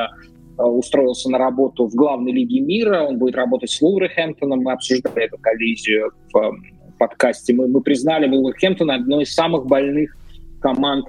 устроился 0.65 1.31
на 1.31 1.39
работу 1.39 1.87
в 1.87 1.95
главной 1.95 2.33
лиге 2.33 2.61
мира. 2.61 3.03
Он 3.03 3.19
будет 3.19 3.37
работать 3.37 3.71
с 3.71 3.81
Вулверхэмптоном. 3.81 4.61
Мы 4.61 4.73
обсуждали 4.73 5.25
эту 5.25 5.39
коллизию 5.39 6.13
в 6.33 6.39
э, 6.39 6.51
подкасте. 6.99 7.55
Мы, 7.55 7.69
мы 7.69 7.81
признали 7.81 8.29
Вулверхэмптон 8.29 8.91
одной 8.91 9.25
из 9.25 9.35
самых 9.35 9.67
больных 9.67 10.17
команд 10.61 11.07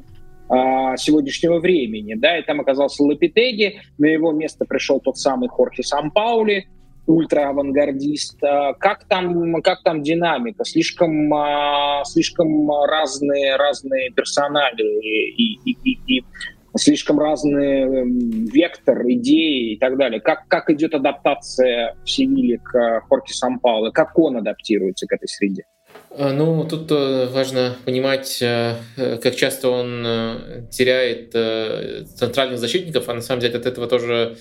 а, 0.50 0.96
сегодняшнего 0.98 1.60
времени. 1.60 2.16
Да, 2.16 2.38
и 2.38 2.44
там 2.44 2.62
оказался 2.62 3.04
Лапитеги, 3.04 3.80
на 3.98 4.06
его 4.06 4.32
место 4.32 4.66
пришел 4.66 5.00
тот 5.00 5.18
самый 5.18 5.50
Хорхе 5.50 5.84
Сампаули, 5.84 6.68
ультра-авангардист. 7.06 8.42
А, 8.44 8.74
как 8.74 9.06
там, 9.06 9.62
как 9.62 9.84
там 9.84 10.04
динамика? 10.04 10.64
Слишком, 10.64 11.34
а, 11.34 12.04
слишком 12.06 12.70
разные, 12.86 13.58
разные 13.58 14.12
персонали 14.12 14.84
и, 15.02 15.54
и, 15.54 15.78
и, 15.84 16.20
и 16.20 16.26
слишком 16.78 17.20
разный 17.20 17.82
эм, 17.82 18.46
вектор, 18.46 19.02
идеи 19.10 19.74
и 19.74 19.80
так 19.80 19.98
далее. 19.98 20.22
Как, 20.22 20.48
как 20.48 20.70
идет 20.70 20.94
адаптация 20.94 21.96
в 22.04 22.10
Севиле 22.10 22.60
к 22.60 23.02
Хорке 23.08 23.34
Сампауло? 23.34 23.92
Как 23.92 24.18
он 24.18 24.38
адаптируется 24.38 25.08
к 25.08 25.14
этой 25.14 25.28
среде? 25.28 25.64
А, 26.12 26.32
ну, 26.34 26.64
тут 26.64 26.92
э, 26.92 27.28
важно 27.28 27.76
понимать, 27.86 28.42
э, 28.42 28.76
как 28.96 29.36
часто 29.36 29.70
он 29.70 30.04
э, 30.06 30.64
теряет 30.72 31.32
центральных 32.16 32.60
защитников, 32.60 33.08
а 33.10 33.14
на 33.14 33.22
самом 33.22 33.42
деле 33.42 33.58
от 33.58 33.66
этого 33.66 33.88
тоже 33.88 34.38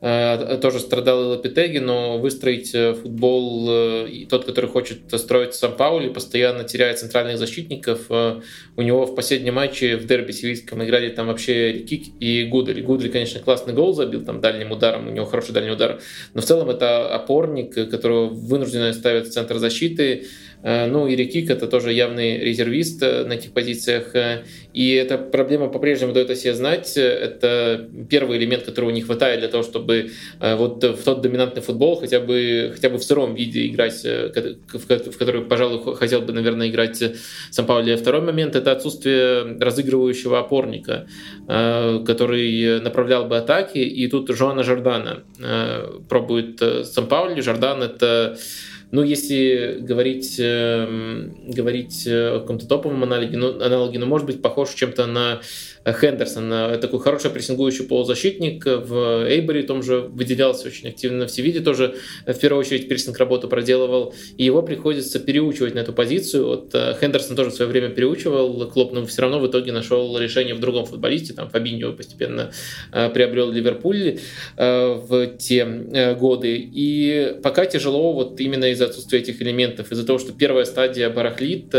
тоже 0.00 0.78
страдал 0.80 1.22
и 1.22 1.26
Лапитеги, 1.26 1.78
но 1.78 2.18
выстроить 2.18 2.72
футбол, 3.02 4.06
и 4.06 4.26
тот, 4.26 4.46
который 4.46 4.70
хочет 4.70 4.98
строить 5.12 5.54
Сан-Паули, 5.54 6.08
постоянно 6.08 6.64
теряет 6.64 6.98
центральных 6.98 7.36
защитников. 7.36 8.10
У 8.10 8.82
него 8.82 9.04
в 9.04 9.14
последнем 9.14 9.54
матче 9.54 9.96
в 9.96 10.06
дерби 10.06 10.32
севильском 10.32 10.82
играли 10.82 11.10
там 11.10 11.26
вообще 11.26 11.72
Рикик 11.72 12.14
и 12.18 12.44
Гудри. 12.44 12.80
Гудри, 12.80 13.08
конечно, 13.08 13.40
классный 13.40 13.74
гол 13.74 13.92
забил 13.92 14.24
там 14.24 14.40
дальним 14.40 14.72
ударом, 14.72 15.08
у 15.08 15.10
него 15.10 15.26
хороший 15.26 15.52
дальний 15.52 15.72
удар, 15.72 16.00
но 16.32 16.40
в 16.40 16.44
целом 16.44 16.70
это 16.70 17.14
опорник, 17.14 17.74
которого 17.90 18.28
вынужденно 18.28 18.92
ставят 18.94 19.26
в 19.26 19.30
центр 19.32 19.58
защиты, 19.58 20.24
Э, 20.49 20.49
ну, 20.62 21.06
и 21.06 21.16
Рикик 21.16 21.48
это 21.50 21.66
тоже 21.66 21.92
явный 21.92 22.38
резервист 22.38 23.02
э, 23.02 23.24
на 23.24 23.34
этих 23.34 23.52
позициях. 23.52 24.14
Э, 24.14 24.44
и 24.74 24.92
эта 24.92 25.16
проблема 25.16 25.68
по-прежнему 25.68 26.12
дает 26.12 26.30
о 26.30 26.34
себе 26.34 26.54
знать. 26.54 26.96
Это 26.96 27.88
первый 28.10 28.38
элемент, 28.38 28.64
которого 28.64 28.90
не 28.90 29.00
хватает 29.00 29.40
для 29.40 29.48
того, 29.48 29.62
чтобы 29.62 30.10
вот 30.40 30.84
в 30.84 31.02
тот 31.02 31.22
доминантный 31.22 31.62
футбол 31.62 31.96
хотя 31.96 32.20
бы, 32.20 32.72
хотя 32.74 32.88
бы 32.90 32.98
в 32.98 33.02
сыром 33.02 33.34
виде 33.34 33.66
играть, 33.66 34.04
в 34.04 34.86
который, 35.18 35.42
пожалуй, 35.42 35.96
хотел 35.96 36.20
бы, 36.20 36.32
наверное, 36.32 36.68
играть 36.68 37.02
сам 37.50 37.66
Паули. 37.66 37.96
Второй 37.96 38.20
момент— 38.20 38.54
это 38.56 38.72
отсутствие 38.72 39.58
разыгрывающего 39.58 40.38
опорника, 40.38 41.06
который 41.46 42.80
направлял 42.80 43.26
бы 43.26 43.38
атаки. 43.38 43.78
И 43.78 44.08
тут 44.08 44.28
Жоана 44.30 44.62
Жордана 44.62 45.24
пробует 46.08 46.62
сам 46.84 47.06
Паули. 47.06 47.40
Жордан— 47.40 47.82
это 47.82 48.38
Ну, 48.92 49.02
если 49.02 49.78
говорить, 49.80 50.36
э, 50.38 51.28
говорить 51.46 52.06
о 52.06 52.40
каком-то 52.40 52.66
топовом 52.66 53.02
аналоге, 53.02 53.36
ну, 53.36 53.62
аналоге, 53.62 53.98
ну, 53.98 54.06
может 54.06 54.26
быть, 54.26 54.42
похож 54.42 54.74
чем-то 54.74 55.06
на 55.06 55.40
Хендерсон, 55.86 56.78
такой 56.80 57.00
хороший 57.00 57.30
прессингующий 57.30 57.84
полузащитник. 57.84 58.64
В 58.66 59.26
Эйборе 59.28 59.62
том 59.62 59.82
же 59.82 60.00
выделялся 60.00 60.66
очень 60.66 60.88
активно. 60.88 61.26
В 61.26 61.30
Севиде 61.30 61.60
тоже 61.60 61.94
в 62.26 62.34
первую 62.34 62.60
очередь 62.60 62.88
прессинг 62.88 63.18
работу 63.18 63.48
проделывал. 63.48 64.14
И 64.36 64.44
его 64.44 64.62
приходится 64.62 65.18
переучивать 65.18 65.74
на 65.74 65.80
эту 65.80 65.92
позицию. 65.92 66.46
Вот 66.46 66.74
э, 66.74 66.96
Хендерсон 67.00 67.36
тоже 67.36 67.50
в 67.50 67.54
свое 67.54 67.70
время 67.70 67.88
переучивал 67.90 68.68
Клоп, 68.70 68.92
но 68.92 69.06
все 69.06 69.22
равно 69.22 69.40
в 69.40 69.46
итоге 69.46 69.72
нашел 69.72 70.18
решение 70.18 70.54
в 70.54 70.60
другом 70.60 70.84
футболисте. 70.86 71.32
Там 71.32 71.48
Фабиньо 71.48 71.92
постепенно 71.92 72.52
э, 72.92 73.08
приобрел 73.10 73.50
Ливерпуль 73.50 74.18
э, 74.56 74.94
в 74.94 75.26
те 75.38 75.64
годы. 76.18 76.56
И 76.72 77.36
пока 77.42 77.66
тяжело 77.66 78.12
вот 78.12 78.40
именно 78.40 78.70
из-за 78.80 78.90
отсутствия 78.90 79.20
этих 79.20 79.42
элементов, 79.42 79.92
из-за 79.92 80.06
того, 80.06 80.18
что 80.18 80.32
первая 80.32 80.64
стадия 80.64 81.10
барахлит, 81.10 81.74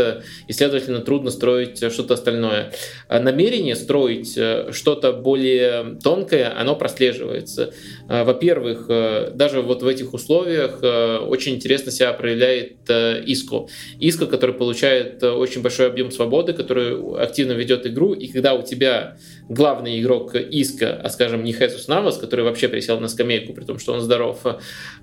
и, 0.48 0.52
следовательно, 0.52 1.00
трудно 1.00 1.30
строить 1.30 1.78
что-то 1.92 2.14
остальное. 2.14 2.72
Намерение 3.08 3.76
строить 3.76 4.12
строить 4.12 4.34
э, 4.36 4.72
что-то 4.72 5.12
более 5.12 5.98
тонкое, 6.02 6.52
оно 6.58 6.76
прослеживается. 6.76 7.72
Э, 8.12 8.24
во-первых, 8.24 8.86
э, 8.90 9.30
даже 9.34 9.62
вот 9.62 9.82
в 9.82 9.86
этих 9.86 10.12
условиях 10.12 10.82
очень 10.82 11.54
интересно 11.54 11.90
себя 11.90 12.12
проявляет 12.12 12.90
Иско. 12.90 13.68
Иско, 13.98 14.26
который 14.26 14.54
получает 14.54 15.22
очень 15.22 15.62
большой 15.62 15.86
объем 15.86 16.10
свободы, 16.10 16.52
который 16.52 17.22
активно 17.22 17.52
ведет 17.52 17.86
игру, 17.86 18.12
и 18.12 18.28
когда 18.28 18.54
у 18.54 18.62
тебя 18.62 19.16
главный 19.48 20.00
игрок 20.00 20.34
Иска, 20.34 21.00
а 21.02 21.08
скажем, 21.08 21.42
не 21.44 21.52
Хесус 21.52 21.88
Навас, 21.88 22.18
который 22.18 22.44
вообще 22.44 22.68
присел 22.68 23.00
на 23.00 23.08
скамейку, 23.08 23.54
при 23.54 23.64
том, 23.64 23.78
что 23.78 23.92
он 23.94 24.00
здоров, 24.00 24.40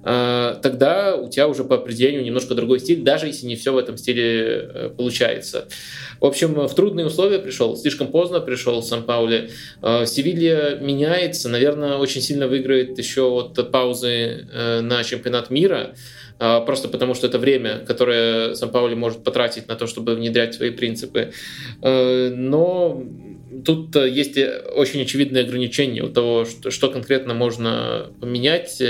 тогда 0.03 1.15
у 1.15 1.29
тебя 1.29 1.47
уже 1.47 1.63
по 1.63 1.75
определению 1.75 2.23
немножко 2.23 2.53
другой 2.53 2.79
стиль, 2.79 3.01
даже 3.01 3.27
если 3.27 3.47
не 3.47 3.55
все 3.55 3.73
в 3.73 3.77
этом 3.77 3.97
стиле 3.97 4.91
получается. 4.97 5.67
В 6.19 6.25
общем, 6.25 6.53
в 6.67 6.75
трудные 6.75 7.05
условия 7.05 7.39
пришел, 7.39 7.77
слишком 7.77 8.07
поздно 8.07 8.41
пришел 8.41 8.83
Сан-Паули. 8.83 9.51
Э, 9.81 10.05
Севилья 10.05 10.75
меняется, 10.75 11.47
наверное, 11.47 11.95
очень 11.95 12.21
сильно 12.21 12.47
выиграет 12.47 12.98
еще 12.99 13.23
от 13.23 13.71
паузы 13.71 14.47
э, 14.51 14.81
на 14.81 15.03
чемпионат 15.03 15.49
мира, 15.49 15.95
э, 16.39 16.61
просто 16.65 16.87
потому 16.87 17.15
что 17.15 17.25
это 17.27 17.39
время, 17.39 17.79
которое 17.87 18.53
Сан-Паули 18.53 18.93
может 18.93 19.23
потратить 19.23 19.67
на 19.67 19.75
то, 19.75 19.87
чтобы 19.87 20.15
внедрять 20.15 20.53
свои 20.53 20.69
принципы. 20.69 21.33
Но 21.81 23.03
тут 23.65 23.95
есть 23.95 24.37
очень 24.75 25.01
очевидные 25.01 25.43
ограничения 25.43 26.03
у 26.03 26.09
того, 26.09 26.45
что 26.45 26.89
конкретно 26.89 27.33
можно 27.33 28.07
поменять. 28.21 28.81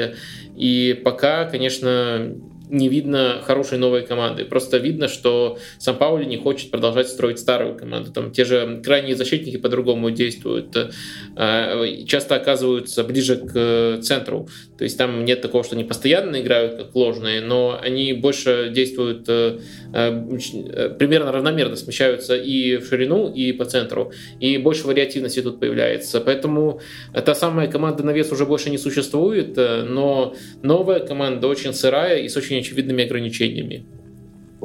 И 0.58 1.02
пока, 1.06 1.46
конечно, 1.46 2.36
не 2.70 2.88
видно 2.88 3.42
хорошей 3.44 3.78
новой 3.78 4.06
команды. 4.06 4.46
Просто 4.46 4.78
видно, 4.78 5.08
что 5.08 5.58
сам 5.78 5.98
Паули 5.98 6.26
не 6.26 6.38
хочет 6.38 6.72
продолжать 6.72 7.10
строить 7.10 7.40
старую 7.40 7.76
команду. 7.78 8.12
Там 8.12 8.32
те 8.32 8.46
же 8.46 8.82
крайние 8.84 9.16
защитники 9.16 9.58
по-другому 9.58 10.12
действуют, 10.12 10.76
э, 10.76 12.06
часто 12.06 12.36
оказываются 12.36 13.04
ближе 13.04 13.38
к 13.38 14.02
центру. 14.02 14.48
То 14.80 14.86
есть 14.86 14.98
там 14.98 15.26
нет 15.26 15.42
такого, 15.42 15.66
что 15.66 15.76
они 15.76 15.84
постоянно 15.84 16.42
играют 16.42 16.76
как 16.78 16.96
ложные, 16.96 17.42
но 17.42 17.78
они 17.82 18.14
больше 18.14 18.72
действуют 18.74 19.28
э, 19.28 19.60
э, 19.94 20.90
примерно 20.98 21.34
равномерно, 21.34 21.76
смещаются 21.76 22.38
и 22.38 22.78
в 22.78 22.88
ширину, 22.88 23.30
и 23.30 23.52
по 23.52 23.66
центру. 23.66 24.14
И 24.40 24.58
больше 24.58 24.88
вариативности 24.88 25.42
тут 25.42 25.60
появляется. 25.60 26.22
Поэтому 26.22 26.80
та 27.14 27.36
самая 27.36 27.68
команда 27.68 28.04
на 28.04 28.12
вес 28.12 28.32
уже 28.32 28.46
больше 28.46 28.70
не 28.70 28.78
существует, 28.78 29.58
но 29.58 30.34
новая 30.64 31.02
команда 31.02 31.48
очень 31.48 31.74
сырая 31.74 32.20
и 32.20 32.30
с 32.30 32.38
очень 32.38 32.60
очевидными 32.60 33.04
ограничениями. 33.04 33.99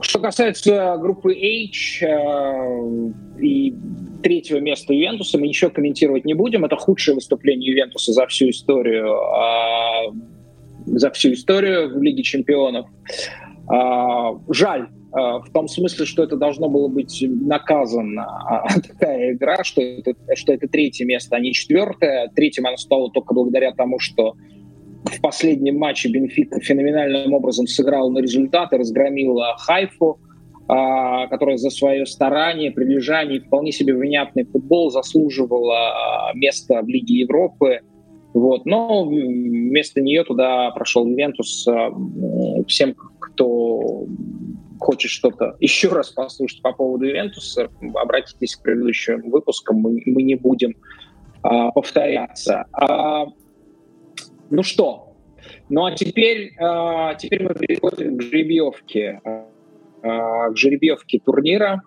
Что 0.00 0.18
касается 0.18 0.96
группы 1.00 1.32
H 1.32 2.02
э, 2.02 3.40
и 3.40 3.74
третьего 4.22 4.58
места 4.58 4.92
Ювентуса, 4.92 5.38
мы 5.38 5.48
ничего 5.48 5.70
комментировать 5.70 6.24
не 6.24 6.34
будем. 6.34 6.64
Это 6.64 6.76
худшее 6.76 7.14
выступление 7.14 7.70
Ювентуса 7.70 8.12
за 8.12 8.26
всю 8.26 8.50
историю, 8.50 9.14
э, 9.14 10.12
за 10.86 11.10
всю 11.10 11.32
историю 11.32 11.96
в 11.96 12.02
Лиге 12.02 12.24
Чемпионов. 12.24 12.88
Э, 13.72 14.36
жаль, 14.48 14.82
э, 14.82 15.16
в 15.16 15.46
том 15.52 15.68
смысле, 15.68 16.06
что 16.06 16.24
это 16.24 16.36
должно 16.36 16.68
было 16.68 16.88
быть 16.88 17.24
наказано. 17.28 18.24
А 18.48 18.80
такая 18.80 19.32
игра, 19.32 19.62
что 19.62 19.80
это, 19.80 20.14
что 20.34 20.52
это 20.52 20.66
третье 20.66 21.04
место, 21.04 21.36
а 21.36 21.40
не 21.40 21.52
четвертое. 21.52 22.32
Третьим 22.34 22.66
оно 22.66 22.78
стало 22.78 23.10
только 23.10 23.32
благодаря 23.32 23.72
тому, 23.72 24.00
что 24.00 24.34
в 25.04 25.20
последнем 25.20 25.78
матче 25.78 26.08
Бенфика 26.08 26.60
феноменальным 26.60 27.34
образом 27.34 27.66
сыграл 27.66 28.10
на 28.10 28.18
результат 28.18 28.72
и 28.72 28.76
разгромил 28.76 29.38
Хайфу, 29.58 30.18
а, 30.66 31.26
которая 31.26 31.58
за 31.58 31.70
свое 31.70 32.06
старание, 32.06 32.70
прилежание, 32.70 33.40
вполне 33.40 33.70
себе 33.70 33.94
внятный 33.94 34.44
футбол 34.44 34.90
заслуживала 34.90 36.32
места 36.34 36.80
в 36.80 36.88
Лиге 36.88 37.20
Европы. 37.20 37.80
Вот. 38.32 38.64
Но 38.64 39.04
вместо 39.04 40.00
нее 40.00 40.24
туда 40.24 40.70
прошел 40.70 41.06
Ювентус. 41.06 41.68
А, 41.68 41.90
всем, 42.66 42.94
кто 43.18 44.06
хочет 44.80 45.10
что-то 45.10 45.56
еще 45.60 45.88
раз 45.88 46.10
послушать 46.10 46.62
по 46.62 46.72
поводу 46.72 47.04
Ювентуса, 47.04 47.68
обратитесь 47.94 48.56
к 48.56 48.62
предыдущим 48.62 49.30
выпускам, 49.30 49.76
мы, 49.76 50.02
мы 50.06 50.22
не 50.22 50.34
будем 50.34 50.74
а, 51.42 51.72
повторяться. 51.72 52.64
А, 52.72 53.26
ну 54.50 54.62
что? 54.62 55.14
Ну 55.68 55.84
а 55.84 55.92
теперь, 55.92 56.54
э, 56.58 57.16
теперь 57.18 57.42
мы 57.42 57.54
переходим 57.54 58.18
к 58.18 58.22
жеребьевке, 58.22 59.20
э, 59.24 59.44
к 60.02 60.56
жеребьевке 60.56 61.20
турнира, 61.20 61.82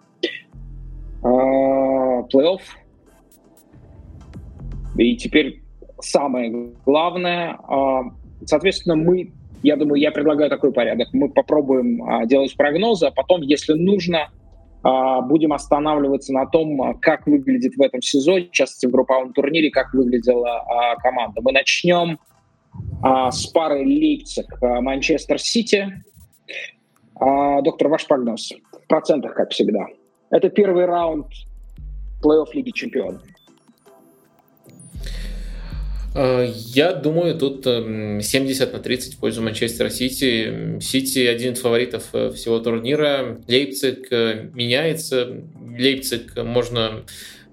э, 1.24 1.28
плей-офф. 1.28 2.62
И 4.98 5.16
теперь 5.18 5.62
самое 6.00 6.72
главное, 6.86 7.58
э, 7.58 8.46
соответственно, 8.46 8.96
мы, 8.96 9.32
я 9.64 9.76
думаю, 9.76 10.02
я 10.02 10.12
предлагаю 10.12 10.50
такой 10.50 10.72
порядок. 10.72 11.10
Мы 11.14 11.30
попробуем 11.30 12.04
э, 12.04 12.28
делать 12.28 12.56
прогнозы, 12.58 13.08
а 13.08 13.12
потом, 13.12 13.42
если 13.42 13.74
нужно, 13.74 14.30
будем 14.84 15.52
останавливаться 15.54 16.32
на 16.32 16.46
том, 16.46 16.98
как 17.02 17.26
выглядит 17.28 17.76
в 17.76 17.82
этом 17.82 18.02
сезоне, 18.02 18.46
в 18.46 18.52
частности 18.52 18.86
в 18.86 18.92
групповом 18.92 19.34
турнире, 19.34 19.70
как 19.70 19.92
выглядела 19.94 20.64
команда. 21.02 21.42
Мы 21.42 21.52
начнем 21.52 22.20
а, 23.02 23.31
с 23.31 23.48
парой 23.48 23.85
Лейпциг-Манчестер-Сити. 23.85 26.03
А, 27.15 27.61
доктор, 27.61 27.88
ваш 27.88 28.06
прогноз? 28.07 28.52
В 28.72 28.88
процентах, 28.88 29.35
как 29.35 29.52
всегда. 29.52 29.88
Это 30.30 30.49
первый 30.49 30.85
раунд 30.85 31.27
плей-офф 32.22 32.48
Лиги 32.53 32.72
Чемпионов. 32.72 33.22
А, 36.15 36.44
я 36.44 36.94
думаю, 36.94 37.38
тут 37.38 37.65
70 37.65 38.69
эм, 38.69 38.73
на 38.73 38.80
30 38.80 39.14
в 39.14 39.19
пользу 39.19 39.41
Манчестера 39.41 39.89
Сити. 39.89 40.80
Сити 40.81 41.19
один 41.19 41.53
из 41.53 41.60
фаворитов 41.60 42.10
э, 42.14 42.31
всего 42.31 42.60
турнира. 42.60 43.38
Лейпциг 43.48 44.11
э, 44.11 44.49
меняется. 44.53 45.44
Лейпциг 45.77 46.35
можно 46.44 47.03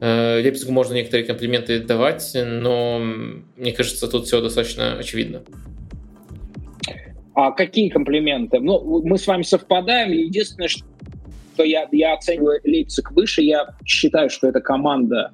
Лейпцигу 0.01 0.73
можно 0.73 0.95
некоторые 0.95 1.27
комплименты 1.27 1.81
давать, 1.81 2.33
но 2.35 2.99
мне 2.99 3.73
кажется, 3.73 4.09
тут 4.09 4.27
все 4.27 4.41
достаточно 4.41 4.99
очевидно. 4.99 5.43
А 7.35 7.51
какие 7.51 7.89
комплименты? 7.89 8.61
Ну, 8.61 9.03
мы 9.05 9.19
с 9.19 9.27
вами 9.27 9.43
совпадаем. 9.43 10.12
Единственное, 10.12 10.69
что 10.69 10.85
я, 11.65 11.89
я 11.91 12.15
оцениваю 12.15 12.61
Лейпциг 12.65 13.11
выше, 13.12 13.43
я 13.43 13.75
считаю, 13.85 14.31
что 14.31 14.49
эта 14.49 14.61
команда 14.61 15.33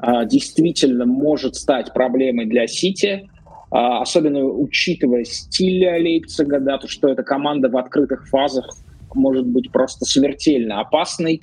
а, 0.00 0.24
действительно 0.24 1.06
может 1.06 1.54
стать 1.54 1.92
проблемой 1.92 2.46
для 2.46 2.66
Сити, 2.66 3.28
а, 3.70 4.00
особенно 4.02 4.44
учитывая 4.44 5.24
стиль 5.24 5.84
Лейпцига, 5.86 6.58
да, 6.60 6.78
то, 6.78 6.88
что 6.88 7.08
эта 7.08 7.22
команда 7.22 7.68
в 7.68 7.76
открытых 7.76 8.28
фазах 8.28 8.66
может 9.14 9.46
быть 9.46 9.70
просто 9.70 10.04
смертельно 10.04 10.80
опасной. 10.80 11.40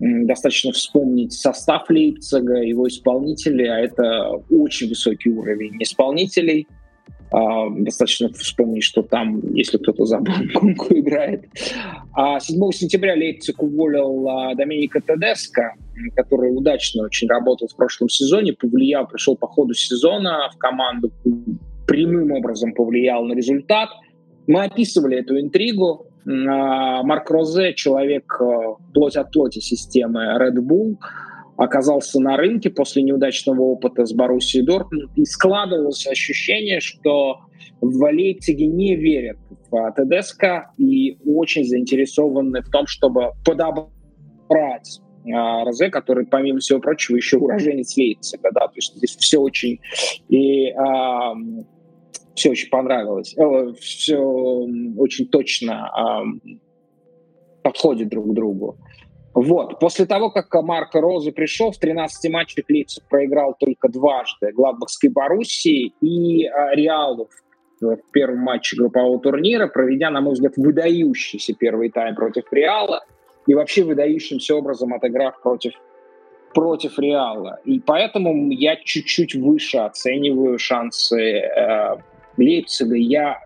Достаточно 0.00 0.72
вспомнить 0.72 1.32
состав 1.32 1.90
Лейпцига, 1.90 2.62
его 2.62 2.86
исполнителей, 2.86 3.68
а 3.68 3.80
это 3.80 4.30
очень 4.48 4.88
высокий 4.88 5.30
уровень 5.30 5.82
исполнителей. 5.82 6.68
А, 7.30 7.68
достаточно 7.70 8.32
вспомнить, 8.32 8.84
что 8.84 9.02
там, 9.02 9.40
если 9.54 9.76
кто-то 9.76 10.06
забыл, 10.06 10.34
Кунку 10.54 10.86
играет. 10.94 11.44
А 12.14 12.40
7 12.40 12.58
сентября 12.72 13.14
Лейпциг 13.14 13.62
уволил 13.62 14.28
а, 14.28 14.54
Доминика 14.54 15.00
Тедеско, 15.00 15.74
который 16.16 16.56
удачно 16.56 17.04
очень 17.04 17.28
работал 17.28 17.68
в 17.68 17.76
прошлом 17.76 18.08
сезоне, 18.08 18.54
повлиял, 18.54 19.06
пришел 19.06 19.36
по 19.36 19.46
ходу 19.46 19.74
сезона 19.74 20.48
в 20.54 20.58
команду, 20.58 21.12
прямым 21.86 22.32
образом 22.32 22.72
повлиял 22.72 23.24
на 23.24 23.34
результат. 23.34 23.90
Мы 24.46 24.64
описывали 24.64 25.18
эту 25.18 25.38
интригу, 25.38 26.06
а, 26.06 26.07
Марк 26.30 27.30
Розе, 27.30 27.72
человек 27.72 28.36
э, 28.38 28.44
плоть 28.92 29.16
от 29.16 29.32
плоти 29.32 29.60
системы 29.60 30.36
Red 30.38 30.56
Bull, 30.56 30.96
оказался 31.56 32.20
на 32.20 32.36
рынке 32.36 32.68
после 32.68 33.02
неудачного 33.02 33.62
опыта 33.62 34.04
с 34.04 34.12
Боруссией 34.12 34.64
Дортмунд, 34.64 35.10
и 35.16 35.24
складывалось 35.24 36.06
ощущение, 36.06 36.80
что 36.80 37.38
в 37.80 38.04
Лейпциге 38.04 38.66
не 38.66 38.94
верят 38.94 39.38
в 39.70 39.92
ТДСК 39.96 40.70
и 40.76 41.18
очень 41.24 41.64
заинтересованы 41.64 42.62
в 42.62 42.70
том, 42.70 42.86
чтобы 42.86 43.32
подобрать 43.44 45.00
а, 45.34 45.64
Розе, 45.64 45.88
который, 45.88 46.26
помимо 46.26 46.58
всего 46.58 46.78
прочего, 46.80 47.16
еще 47.16 47.38
уроженец 47.38 47.96
Лейпцига, 47.96 48.50
да, 48.52 48.66
то 48.68 48.72
есть 48.76 48.94
здесь 48.96 49.16
все 49.16 49.38
очень 49.38 49.80
и 50.28 50.70
а, 50.72 51.32
все 52.38 52.50
очень 52.50 52.70
понравилось, 52.70 53.36
э, 53.36 53.72
все 53.80 54.16
очень 54.16 55.26
точно 55.26 55.88
а, 55.88 56.22
подходит 57.62 58.08
друг 58.08 58.30
к 58.30 58.32
другу. 58.32 58.76
Вот. 59.34 59.78
После 59.80 60.06
того, 60.06 60.30
как 60.30 60.52
Марко 60.62 61.00
Розы 61.00 61.32
пришел, 61.32 61.70
в 61.70 61.78
13 61.78 62.32
матчах 62.32 62.64
Лейпциг 62.68 63.04
проиграл 63.08 63.54
только 63.58 63.88
дважды 63.88 64.52
Гладбахской 64.52 65.10
Боруссии 65.10 65.92
и 66.00 66.46
а, 66.46 66.74
Реалу 66.74 67.28
в 67.80 68.10
первом 68.12 68.38
матче 68.38 68.76
группового 68.76 69.20
турнира, 69.20 69.66
проведя, 69.68 70.10
на 70.10 70.20
мой 70.20 70.34
взгляд, 70.34 70.56
выдающийся 70.56 71.54
первый 71.54 71.90
тайм 71.90 72.14
против 72.14 72.52
Реала 72.52 73.04
и 73.46 73.54
вообще 73.54 73.84
выдающимся 73.84 74.54
образом 74.56 74.94
отыграв 74.94 75.40
против 75.42 75.72
против 76.54 76.98
Реала. 76.98 77.60
И 77.64 77.78
поэтому 77.78 78.50
я 78.50 78.76
чуть-чуть 78.76 79.34
выше 79.34 79.78
оцениваю 79.78 80.58
шансы 80.58 81.20
э, 81.20 81.96
Лейпцига. 82.38 82.96
Я 82.96 83.44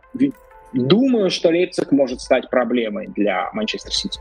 думаю, 0.72 1.30
что 1.30 1.48
Лейпциг 1.48 1.92
может 1.92 2.20
стать 2.20 2.48
проблемой 2.50 3.08
для 3.08 3.50
Манчестер 3.52 3.92
Сити. 3.92 4.20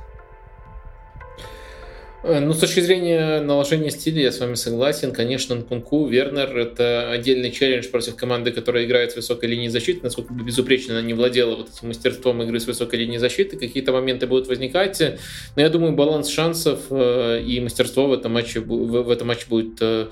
Э, 2.24 2.40
ну, 2.40 2.54
с 2.54 2.60
точки 2.60 2.82
зрения 2.82 3.42
наложения 3.42 3.90
стиля 3.90 4.24
я 4.24 4.32
с 4.32 4.40
вами 4.40 4.54
согласен. 4.56 5.12
Конечно, 5.12 5.56
Нкунку, 5.56 6.06
Вернер— 6.06 6.56
это 6.58 7.12
отдельный 7.12 7.52
челлендж 7.52 7.88
против 7.88 8.16
команды, 8.16 8.52
которая 8.52 8.86
играет 8.86 9.12
с 9.12 9.16
высокой 9.16 9.50
линии 9.50 9.70
защиты. 9.70 10.02
Насколько 10.04 10.34
бы 10.34 10.44
безупречно 10.44 10.98
она 10.98 11.06
не 11.06 11.14
владела 11.14 11.56
вот 11.56 11.70
этим 11.70 11.88
мастерством 11.88 12.44
игры 12.44 12.60
с 12.60 12.68
высокой 12.68 13.00
линии 13.00 13.18
защиты, 13.18 13.58
какие-то 13.58 13.92
моменты 13.92 14.28
будут 14.28 14.48
возникать. 14.48 15.02
Но 15.56 15.62
я 15.62 15.70
думаю, 15.70 15.94
баланс 15.94 16.30
шансов 16.30 16.82
э, 16.92 17.42
и 17.42 17.60
мастерство 17.60 18.08
в 18.08 18.14
этом 18.14 18.34
матче, 18.34 18.60
в 18.60 19.10
этом 19.10 19.28
матче 19.28 19.46
будет 19.50 19.82
э, 19.82 20.10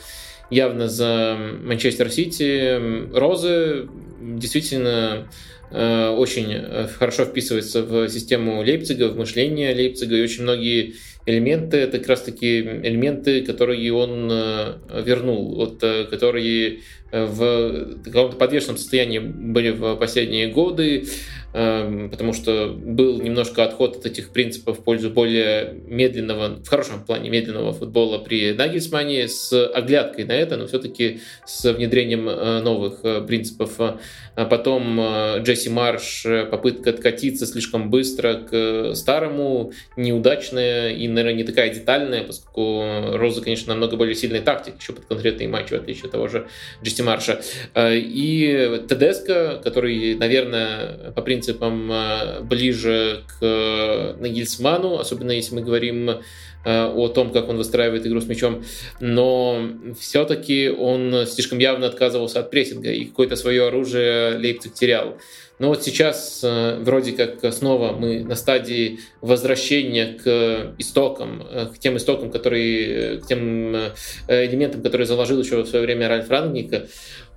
явно 0.49 0.87
за 0.87 1.37
Манчестер 1.63 2.09
Сити. 2.11 3.13
Розы 3.13 3.87
действительно 4.21 5.27
очень 5.71 6.87
хорошо 6.97 7.25
вписывается 7.25 7.83
в 7.83 8.09
систему 8.09 8.59
Лейпцига, 8.61 9.09
в 9.09 9.17
мышление 9.17 9.75
Лейпцига, 9.75 10.15
и 10.17 10.23
очень 10.23 10.41
многие 10.41 10.95
элементы, 11.29 11.77
это 11.77 11.99
как 11.99 12.07
раз 12.07 12.21
таки 12.21 12.59
элементы, 12.59 13.43
которые 13.43 13.93
он 13.93 14.29
э, 14.31 15.03
вернул, 15.05 15.55
вот, 15.55 15.83
э, 15.83 16.05
которые 16.05 16.69
э, 16.69 16.79
в 17.11 18.03
каком-то 18.03 18.37
подвешенном 18.37 18.77
состоянии 18.77 19.19
были 19.19 19.71
в 19.71 19.95
последние 19.95 20.47
годы. 20.47 21.05
Эм, 21.51 22.11
потому 22.11 22.33
что 22.33 22.67
был 22.67 23.19
немножко 23.21 23.63
отход 23.63 23.97
от 23.97 24.05
этих 24.05 24.29
принципов 24.29 24.79
в 24.79 24.83
пользу 24.83 25.09
более 25.09 25.73
медленного, 25.87 26.57
в 26.63 26.67
хорошем 26.67 27.03
плане 27.03 27.31
медленного 27.31 27.73
футбола 27.73 28.19
при 28.19 28.53
Нагельсмане 28.53 29.27
с 29.27 29.51
оглядкой 29.67 30.25
на 30.25 30.33
это, 30.33 30.57
но 30.57 30.67
все-таки 30.67 31.21
с 31.47 31.73
внедрением 31.73 32.29
э, 32.29 32.61
новых 32.61 32.99
э, 33.03 33.21
принципов. 33.21 33.79
А 33.79 34.45
потом 34.45 34.99
э, 34.99 35.39
Джесси 35.41 35.69
Марш, 35.69 36.23
попытка 36.51 36.91
откатиться 36.91 37.47
слишком 37.47 37.89
быстро 37.89 38.35
к 38.35 38.93
старому, 38.93 39.73
неудачная 39.97 40.91
и, 40.91 41.07
наверное, 41.07 41.33
не 41.33 41.43
такая 41.43 41.73
детальная, 41.73 42.25
поскольку 42.25 43.17
Роза, 43.17 43.41
конечно, 43.41 43.73
намного 43.73 43.97
более 43.97 44.13
сильный 44.13 44.41
тактик 44.41 44.75
еще 44.79 44.93
под 44.93 45.05
конкретные 45.05 45.47
матчи, 45.47 45.73
в 45.73 45.77
отличие 45.77 46.05
от 46.05 46.11
того 46.11 46.27
же 46.27 46.47
Джесси 46.83 46.98
Марша. 47.03 47.41
И 47.75 48.81
Тедеско, 48.87 49.59
который, 49.63 50.15
наверное, 50.15 51.11
по 51.15 51.21
принципам 51.21 51.91
э, 51.91 52.41
ближе 52.41 53.23
к 53.27 53.37
э, 53.41 54.15
Нагильсману, 54.19 54.97
особенно 54.97 55.31
если 55.31 55.55
мы 55.55 55.61
говорим 55.61 56.09
э, 56.09 56.17
о 56.65 57.07
том, 57.07 57.31
как 57.31 57.49
он 57.49 57.57
выстраивает 57.57 58.05
игру 58.05 58.21
с 58.21 58.25
мячом, 58.25 58.63
но 58.99 59.69
все-таки 59.99 60.69
он 60.69 61.25
слишком 61.25 61.59
явно 61.59 61.87
отказывался 61.87 62.39
от 62.39 62.51
прессинга, 62.51 62.91
и 62.91 63.05
какое-то 63.05 63.35
свое 63.35 63.67
оружие 63.67 64.37
Лейпциг 64.37 64.73
терял. 64.73 65.17
Но 65.59 65.67
вот 65.67 65.83
сейчас 65.83 66.43
вроде 66.43 67.11
как 67.11 67.53
снова 67.53 67.91
мы 67.91 68.23
на 68.23 68.35
стадии 68.35 68.99
возвращения 69.21 70.17
к 70.17 70.73
истокам, 70.77 71.45
к 71.73 71.77
тем 71.79 71.97
истокам, 71.97 72.31
которые, 72.31 73.19
к 73.19 73.27
тем 73.27 73.75
элементам, 74.27 74.81
которые 74.81 75.05
заложил 75.05 75.41
еще 75.41 75.61
в 75.61 75.67
свое 75.67 75.85
время 75.85 76.07
Ральф 76.07 76.29
Рангника. 76.29 76.87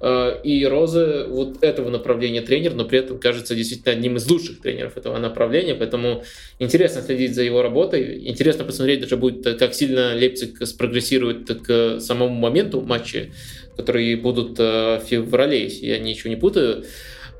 Э, 0.03 0.41
и 0.43 0.67
Роза 0.67 1.27
вот 1.29 1.63
этого 1.63 1.89
направления 1.89 2.43
тренер, 2.43 2.75
но 2.75 2.85
при 2.85 2.99
этом 2.99 3.21
кажется 3.21 3.55
действительно 3.55 3.93
одним 3.93 4.17
из 4.17 4.29
лучших 4.29 4.61
тренеров 4.61 4.97
этого 4.97 5.17
направления, 5.19 5.77
поэтому 5.77 6.25
интересно 6.59 7.03
следить 7.03 7.37
за 7.37 7.45
его 7.45 7.63
работой. 7.63 8.27
Интересно 8.27 8.65
посмотреть 8.65 9.01
даже 9.01 9.17
будет, 9.17 9.59
как 9.59 9.75
сильно 9.75 10.13
Лейпциг 10.17 10.67
спрогрессирует 10.67 11.49
к 11.63 12.01
самому 12.01 12.35
моменту 12.35 12.81
матча, 12.81 13.29
которые 13.77 14.17
будут 14.17 14.59
э, 14.59 14.99
в 14.99 15.05
феврале, 15.09 15.63
если 15.63 15.87
я 15.87 15.99
ничего 16.01 16.31
не 16.31 16.37
путаю. 16.37 16.85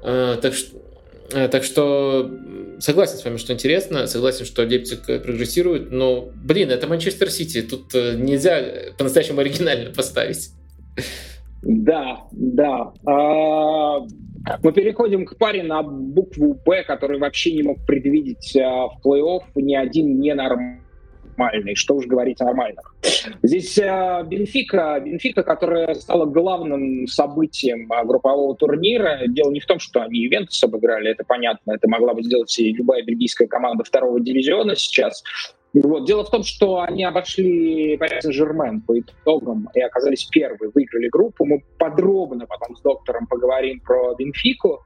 Э, 0.03 0.37
так 0.41 0.55
что 0.55 0.77
так 1.51 1.65
что 1.65 2.31
согласен 2.79 3.17
с 3.17 3.25
вами, 3.25 3.39
что 3.39 3.55
интересно, 3.55 4.07
согласен, 4.07 4.45
что 4.45 4.65
Лейпциг 4.65 5.07
прогрессирует, 5.07 5.91
но, 5.91 6.29
блин, 6.35 6.71
это 6.71 6.87
Манчестер 6.87 7.31
Сити, 7.31 7.63
тут 7.63 7.95
нельзя 7.95 8.61
по-настоящему 8.99 9.41
оригинально 9.41 9.95
поставить. 9.95 10.51
Да, 11.63 12.25
да. 12.33 12.93
А, 13.07 14.01
мы 14.63 14.73
переходим 14.73 15.25
к 15.25 15.39
паре 15.39 15.63
на 15.63 15.83
букву 15.83 16.55
«Б», 16.67 16.83
который 16.83 17.19
вообще 17.19 17.53
не 17.53 17.63
мог 17.63 17.79
предвидеть 17.87 18.57
а, 18.57 18.89
в 18.89 19.01
плей-офф 19.05 19.43
ни 19.55 19.75
один 19.75 20.19
ненормальный. 20.19 20.82
Что 21.75 21.95
уж 21.97 22.07
говорить 22.07 22.41
о 22.41 22.45
нормальных. 22.45 22.95
Здесь 23.43 23.79
а, 23.79 24.23
Бенфика, 24.23 25.01
Бенфика, 25.01 25.43
которая 25.43 25.95
стала 25.95 26.27
главным 26.27 27.07
событием 27.07 27.89
группового 28.05 28.55
турнира. 28.57 29.27
Дело 29.27 29.51
не 29.51 29.61
в 29.61 29.67
том, 29.67 29.79
что 29.79 30.03
они 30.03 30.21
Ювентус 30.21 30.63
обыграли, 30.63 31.11
это 31.11 31.25
понятно. 31.25 31.73
Это 31.73 31.89
могла 31.89 32.15
бы 32.15 32.23
сделать 32.23 32.57
и 32.59 32.73
любая 32.73 33.03
бельгийская 33.03 33.49
команда 33.49 33.85
второго 33.85 34.21
дивизиона 34.21 34.77
сейчас. 34.77 35.23
Вот. 35.75 36.07
Дело 36.07 36.25
в 36.25 36.31
том, 36.31 36.43
что 36.43 36.81
они 36.81 37.05
обошли 37.05 37.97
Пари 37.97 38.21
Сен-Жермен 38.21 38.83
по 38.83 38.99
итогам 38.99 39.71
и 39.75 39.81
оказались 39.81 40.25
первые, 40.25 40.71
выиграли 40.75 41.09
группу. 41.09 41.45
Мы 41.45 41.65
подробно 41.79 42.47
потом 42.47 42.77
с 42.77 42.83
доктором 42.83 43.27
поговорим 43.27 43.81
про 43.81 44.15
Бенфику. 44.15 44.85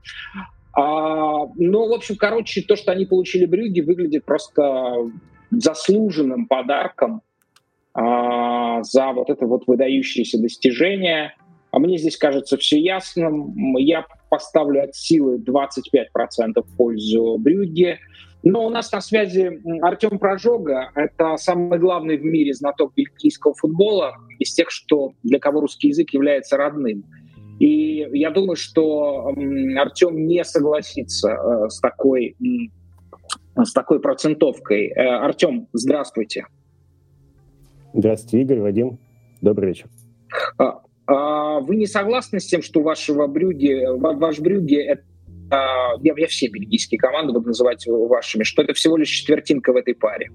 А, 0.74 1.46
ну, 1.56 1.88
в 1.88 1.92
общем, 1.92 2.16
короче, 2.16 2.62
то, 2.62 2.76
что 2.76 2.92
они 2.92 3.06
получили 3.06 3.46
Брюги, 3.46 3.80
выглядит 3.80 4.24
просто 4.24 5.10
заслуженным 5.50 6.46
подарком 6.46 7.22
а, 7.94 8.82
за 8.82 9.12
вот 9.12 9.30
это 9.30 9.46
вот 9.46 9.66
выдающееся 9.66 10.40
достижение. 10.40 11.34
А 11.70 11.78
мне 11.78 11.98
здесь 11.98 12.16
кажется 12.16 12.56
все 12.56 12.78
ясным. 12.78 13.76
Я 13.76 14.06
поставлю 14.30 14.84
от 14.84 14.94
силы 14.94 15.38
25% 15.38 16.62
в 16.62 16.76
пользу 16.76 17.36
Брюги. 17.38 17.98
Но 18.42 18.64
у 18.64 18.70
нас 18.70 18.92
на 18.92 19.00
связи 19.00 19.60
Артем 19.82 20.18
Прожога. 20.18 20.90
Это 20.94 21.36
самый 21.36 21.78
главный 21.78 22.16
в 22.16 22.22
мире 22.22 22.54
знаток 22.54 22.92
бельгийского 22.94 23.54
футбола, 23.54 24.14
из 24.38 24.54
тех, 24.54 24.70
что 24.70 25.12
для 25.22 25.40
кого 25.40 25.62
русский 25.62 25.88
язык 25.88 26.10
является 26.10 26.56
родным. 26.56 27.04
И 27.58 28.06
я 28.12 28.30
думаю, 28.30 28.56
что 28.56 29.34
Артем 29.78 30.26
не 30.26 30.44
согласится 30.44 31.30
э, 31.30 31.68
с 31.70 31.80
такой, 31.80 32.36
с 33.64 33.72
такой 33.72 34.00
процентовкой. 34.00 34.88
Э, 34.88 35.18
Артем, 35.18 35.68
здравствуйте. 35.72 36.46
Здравствуйте, 37.92 38.42
Игорь, 38.42 38.60
Вадим. 38.60 38.98
Добрый 39.40 39.68
вечер. 39.68 39.88
А, 40.58 40.80
а 41.06 41.60
вы 41.60 41.76
не 41.76 41.86
согласны 41.86 42.40
с 42.40 42.46
тем, 42.46 42.62
что 42.62 42.82
вашего 42.82 43.26
брюги, 43.26 43.86
ваш 43.96 44.40
брюги 44.40 44.76
это 44.76 45.02
а, 45.50 45.94
я, 46.02 46.14
я 46.16 46.26
все 46.26 46.48
бельгийские 46.48 46.98
команды 46.98 47.32
буду 47.32 47.48
называть 47.48 47.86
вашими, 47.86 48.42
что 48.42 48.62
это 48.62 48.74
всего 48.74 48.96
лишь 48.96 49.08
четвертинка 49.08 49.72
в 49.72 49.76
этой 49.76 49.94
паре. 49.94 50.30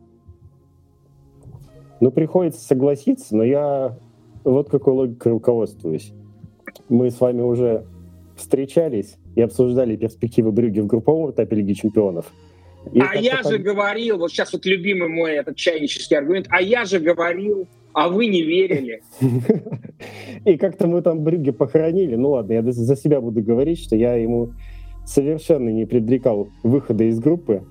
Ну, 2.00 2.12
приходится 2.12 2.62
согласиться, 2.62 3.36
но 3.36 3.44
я 3.44 3.98
вот 4.44 4.70
какой 4.70 4.94
логикой 4.94 5.34
руководствуюсь. 5.34 6.14
Мы 6.90 7.12
с 7.12 7.20
вами 7.20 7.42
уже 7.42 7.86
встречались 8.36 9.18
и 9.36 9.42
обсуждали 9.42 9.96
перспективы 9.96 10.52
Брюги 10.52 10.80
в 10.80 10.88
групповом 10.88 11.32
этапе 11.32 11.58
Лиги 11.58 11.74
Чемпионов. 11.74 12.32
И 12.94 13.00
а 13.00 13.16
я 13.16 13.44
же 13.44 13.58
говорил, 13.58 14.18
вот 14.18 14.32
сейчас 14.32 14.52
вот 14.54 14.66
любимый 14.66 15.10
мой 15.10 15.34
этот 15.34 15.56
чайнический 15.56 16.18
аргумент, 16.18 16.48
а 16.50 16.62
я 16.62 16.86
же 16.86 17.00
говорил, 17.00 17.68
а 17.94 18.10
вы 18.10 18.28
не 18.28 18.42
верили. 18.42 19.02
И 20.46 20.58
как-то 20.58 20.88
мы 20.88 21.02
там 21.02 21.24
Брюге 21.24 21.54
похоронили. 21.54 22.16
Ну 22.16 22.32
ладно, 22.32 22.54
я 22.54 22.64
за 22.64 22.96
себя 22.96 23.22
буду 23.22 23.42
говорить, 23.42 23.80
что 23.80 23.96
я 23.96 24.16
ему 24.16 24.54
совершенно 25.06 25.70
не 25.70 25.86
предрекал 25.86 26.50
выхода 26.64 27.04
из 27.04 27.20
группы. 27.20 27.64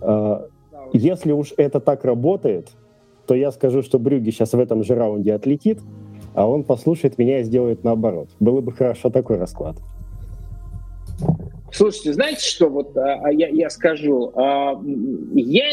А, 0.00 0.46
если 0.92 1.32
уж 1.32 1.52
это 1.56 1.80
так 1.80 2.04
работает, 2.04 2.70
то 3.26 3.34
я 3.34 3.50
скажу, 3.52 3.82
что 3.82 3.98
Брюги 3.98 4.30
сейчас 4.30 4.52
в 4.52 4.58
этом 4.58 4.82
же 4.82 4.94
раунде 4.94 5.34
отлетит, 5.34 5.80
а 6.34 6.48
он 6.48 6.64
послушает 6.64 7.18
меня 7.18 7.40
и 7.40 7.44
сделает 7.44 7.84
наоборот. 7.84 8.30
Было 8.40 8.60
бы 8.60 8.72
хорошо 8.72 9.10
такой 9.10 9.36
расклад. 9.36 9.76
Слушайте, 11.72 12.12
знаете 12.12 12.48
что, 12.48 12.68
вот 12.68 12.96
а, 12.96 13.20
а 13.24 13.32
я, 13.32 13.48
я 13.48 13.70
скажу, 13.70 14.32
а, 14.34 14.80
я, 15.34 15.64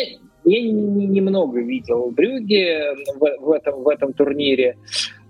я 0.43 0.61
немного 0.61 1.59
видел 1.61 2.11
Брюги 2.11 2.79
в, 3.17 3.45
в, 3.45 3.51
этом, 3.51 3.83
в 3.83 3.87
этом 3.87 4.13
турнире. 4.13 4.77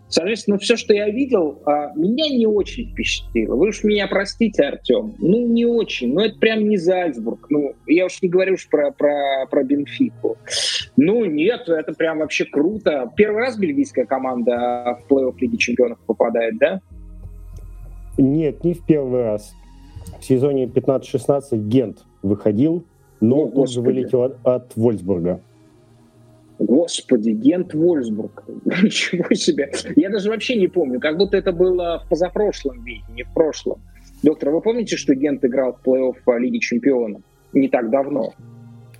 Соответственно, 0.08 0.58
все, 0.60 0.78
что 0.78 0.94
я 0.94 1.10
видел, 1.10 1.62
а, 1.66 1.92
меня 1.96 2.30
не 2.30 2.48
очень 2.48 2.92
впечатлило. 2.92 3.56
Вы 3.56 3.70
уж 3.70 3.84
меня 3.84 4.08
простите, 4.08 4.64
Артем. 4.64 5.16
Ну, 5.20 5.48
не 5.48 5.66
очень. 5.66 6.14
Ну, 6.14 6.22
это 6.22 6.38
прям 6.38 6.68
не 6.70 6.78
Зальцбург. 6.78 7.48
Ну, 7.50 7.74
я 7.88 8.06
уж 8.06 8.22
не 8.22 8.30
говорю 8.30 8.54
уж 8.54 8.70
про, 8.70 8.92
про, 8.92 9.46
про 9.50 9.64
Бенфику. 9.64 10.38
Ну, 10.96 11.26
нет, 11.26 11.68
это 11.68 11.94
прям 11.94 12.20
вообще 12.20 12.46
круто. 12.46 13.12
Первый 13.18 13.42
раз 13.42 13.58
бельгийская 13.58 14.06
команда 14.06 15.00
в 15.02 15.12
плей-офф 15.12 15.36
Лиги 15.40 15.58
Чемпионов 15.58 16.00
попадает, 16.06 16.58
да? 16.60 16.82
Нет, 18.18 18.64
не 18.64 18.74
в 18.74 18.86
первый 18.86 19.24
раз. 19.24 19.54
В 20.20 20.24
сезоне 20.24 20.66
15-16 20.66 21.68
Гент 21.68 22.04
выходил, 22.22 22.84
но 23.22 23.48
ну, 23.54 23.68
же 23.68 23.82
вылетел 23.82 24.24
от, 24.24 24.38
от 24.44 24.76
Вольсбурга. 24.76 25.42
Господи, 26.58 27.32
Гент 27.32 27.74
Вольсбург. 27.74 28.44
Ничего 28.66 29.34
себе. 29.34 29.72
Я 29.96 30.10
даже 30.10 30.30
вообще 30.30 30.56
не 30.56 30.68
помню, 30.68 31.00
как 31.00 31.18
будто 31.18 31.38
это 31.38 31.52
было 31.52 32.02
в 32.06 32.10
позапрошлом 32.10 32.84
веке, 32.84 33.04
не 33.14 33.24
в 33.24 33.34
прошлом. 33.34 33.82
Доктор, 34.24 34.52
вы 34.52 34.62
помните, 34.62 34.96
что 34.96 35.14
Гент 35.14 35.44
играл 35.44 35.74
в 35.74 35.88
плей-офф 35.88 36.40
Лиги 36.40 36.60
Чемпионов? 36.60 37.22
Не 37.54 37.68
так 37.68 37.90
давно. 37.90 38.34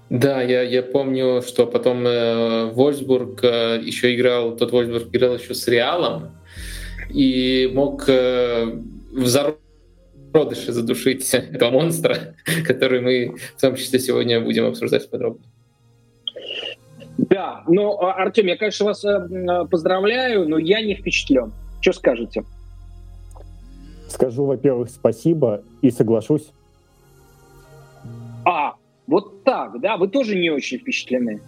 Да, 0.10 0.42
я, 0.42 0.62
я 0.62 0.84
помню, 0.84 1.42
что 1.42 1.66
потом 1.66 2.06
э, 2.06 2.72
Вольсбург 2.72 3.44
э, 3.44 3.82
еще 3.84 4.14
играл, 4.16 4.56
тот 4.56 4.72
Вольсбург 4.72 5.08
играл 5.12 5.36
еще 5.36 5.56
с 5.56 5.68
Реалом 5.68 6.32
и 7.10 7.72
мог 7.74 8.08
э, 8.08 8.66
в 9.12 9.26
зародыше 10.36 10.74
задушить 10.74 11.34
этого 11.34 11.72
монстра, 11.72 12.36
который 12.68 13.02
мы 13.02 13.36
в 13.56 13.62
том 13.62 13.76
числе 13.76 14.00
сегодня 14.00 14.42
будем 14.42 14.66
обсуждать 14.66 15.10
подробно. 15.10 15.44
Да, 17.18 17.64
но, 17.68 17.98
а, 18.02 18.14
Артем, 18.14 18.48
я, 18.48 18.58
конечно, 18.58 18.86
вас 18.86 19.04
э, 19.06 19.66
поздравляю, 19.72 20.48
но 20.50 20.58
я 20.58 20.82
не 20.82 20.96
впечатлен. 20.96 21.54
Что 21.80 21.94
скажете? 21.94 22.44
Скажу, 24.10 24.44
во-первых, 24.46 24.90
спасибо 24.90 25.64
и 25.82 25.92
соглашусь. 25.92 26.52
А, 28.44 28.74
вот 29.08 29.44
так, 29.44 29.80
да? 29.80 29.96
Вы 29.96 30.10
тоже 30.10 30.36
не 30.36 30.50
очень 30.50 30.78
впечатлены? 30.78 31.40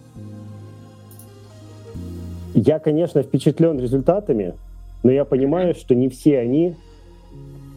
Я, 2.53 2.79
конечно, 2.79 3.21
впечатлен 3.21 3.79
результатами, 3.79 4.55
но 5.03 5.11
я 5.11 5.25
понимаю, 5.25 5.75
что 5.75 5.93
не 5.95 6.07
все 6.07 6.39
они 6.39 6.75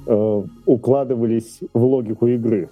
э, 0.06 0.42
укладывались 0.66 1.60
в 1.72 1.82
логику 1.82 2.26
игры. 2.26 2.70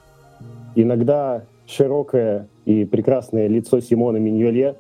Иногда 0.75 1.45
широкое 1.67 2.49
и 2.65 2.85
прекрасное 2.85 3.49
лицо 3.49 3.81
Симона 3.81 4.19
Миньоле 4.19 4.77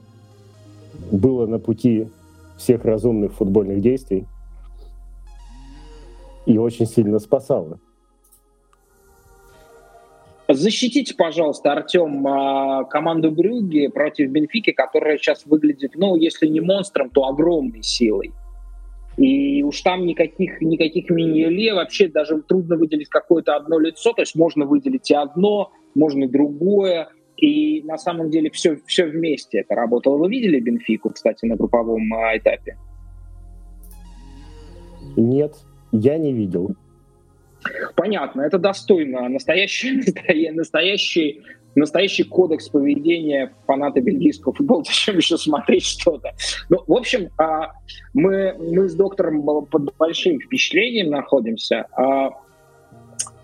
было 1.10 1.46
на 1.46 1.58
пути 1.58 2.08
всех 2.56 2.84
разумных 2.84 3.32
футбольных 3.34 3.80
действий 3.80 4.26
и 6.46 6.58
очень 6.58 6.86
сильно 6.86 7.18
спасало. 7.18 7.78
Защитите, 10.50 11.14
пожалуйста, 11.14 11.72
Артем, 11.72 12.26
а, 12.26 12.84
команду 12.84 13.30
Брюги 13.30 13.88
против 13.88 14.30
Бенфики, 14.30 14.72
которая 14.72 15.18
сейчас 15.18 15.44
выглядит, 15.44 15.92
ну, 15.94 16.16
если 16.16 16.46
не 16.46 16.60
монстром, 16.60 17.10
то 17.10 17.26
огромной 17.26 17.82
силой. 17.82 18.32
И 19.18 19.64
уж 19.64 19.80
там 19.82 20.06
никаких, 20.06 20.60
никаких 20.60 21.10
мини-ле, 21.10 21.74
вообще 21.74 22.08
даже 22.08 22.40
трудно 22.40 22.76
выделить 22.76 23.08
какое-то 23.08 23.56
одно 23.56 23.78
лицо, 23.80 24.12
то 24.12 24.22
есть 24.22 24.36
можно 24.36 24.64
выделить 24.64 25.10
и 25.10 25.14
одно, 25.14 25.72
можно 25.96 26.24
и 26.24 26.28
другое. 26.28 27.08
И 27.36 27.82
на 27.82 27.98
самом 27.98 28.30
деле 28.30 28.50
все, 28.50 28.78
все 28.86 29.06
вместе 29.06 29.58
это 29.58 29.74
работало. 29.74 30.18
Вы 30.18 30.30
видели 30.30 30.60
Бенфику, 30.60 31.10
кстати, 31.10 31.44
на 31.46 31.56
групповом 31.56 32.12
а, 32.14 32.36
этапе? 32.36 32.76
Нет, 35.16 35.54
я 35.90 36.16
не 36.16 36.32
видел. 36.32 36.76
Понятно, 37.96 38.42
это 38.42 38.58
достойно. 38.58 39.28
Настоящий, 39.28 40.00
настоящий, 40.52 41.42
настоящий 41.78 42.24
кодекс 42.24 42.68
поведения 42.68 43.52
фаната 43.66 44.00
бельгийского 44.00 44.54
футбола. 44.54 44.82
Зачем 44.86 45.16
еще 45.16 45.36
смотреть 45.36 45.84
что-то? 45.84 46.34
Ну, 46.68 46.82
в 46.86 46.92
общем, 46.92 47.30
а, 47.38 47.72
мы, 48.14 48.54
мы 48.58 48.88
с 48.88 48.94
доктором 48.94 49.42
под 49.66 49.96
большим 49.96 50.40
впечатлением 50.40 51.10
находимся. 51.10 51.86
А, 51.92 52.30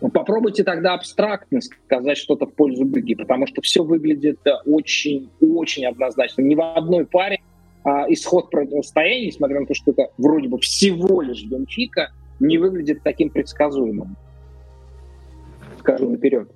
ну, 0.01 0.11
попробуйте 0.11 0.65
тогда 0.65 0.95
абстрактно 0.95 1.61
сказать 1.61 2.19
что-то 2.19 2.47
в 2.47 2.55
пользу 2.55 2.85
Бельгии, 2.85 3.15
потому 3.15 3.47
что 3.47 3.63
все 3.63 3.83
выглядит 3.83 4.41
очень-очень 4.67 5.87
однозначно. 5.87 6.43
Ни 6.43 6.55
в 6.55 6.77
одной 6.77 7.07
паре 7.07 7.41
а, 7.85 8.05
исход 8.13 8.51
противостояния, 8.51 9.27
несмотря 9.27 9.61
на 9.61 9.67
то, 9.67 9.75
что 9.75 9.93
это 9.93 10.11
вроде 10.19 10.49
бы 10.49 10.59
всего 10.59 11.23
лишь 11.23 11.45
Бенфика, 11.45 12.13
не 12.41 12.59
выглядит 12.59 13.03
таким 13.03 13.31
предсказуемым. 13.31 14.17
Скажу 15.79 16.09
наперед. 16.09 16.51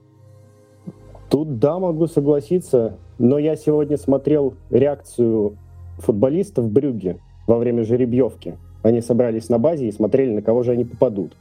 Тут 1.31 1.59
да, 1.59 1.79
могу 1.79 2.07
согласиться, 2.07 2.97
но 3.19 3.39
я 3.39 3.57
сегодня 3.57 3.97
смотрел 3.97 4.55
реакцию 4.71 5.57
футболистов 5.99 6.71
Брюги 6.71 7.19
во 7.47 7.59
время 7.59 7.85
жеребьевки. 7.85 8.57
Они 8.83 9.01
собрались 9.01 9.49
на 9.49 9.59
базе 9.59 9.89
и 9.89 9.93
смотрели, 9.93 10.33
на 10.33 10.43
кого 10.43 10.63
же 10.63 10.73
они 10.73 10.85
попадут. 10.85 11.37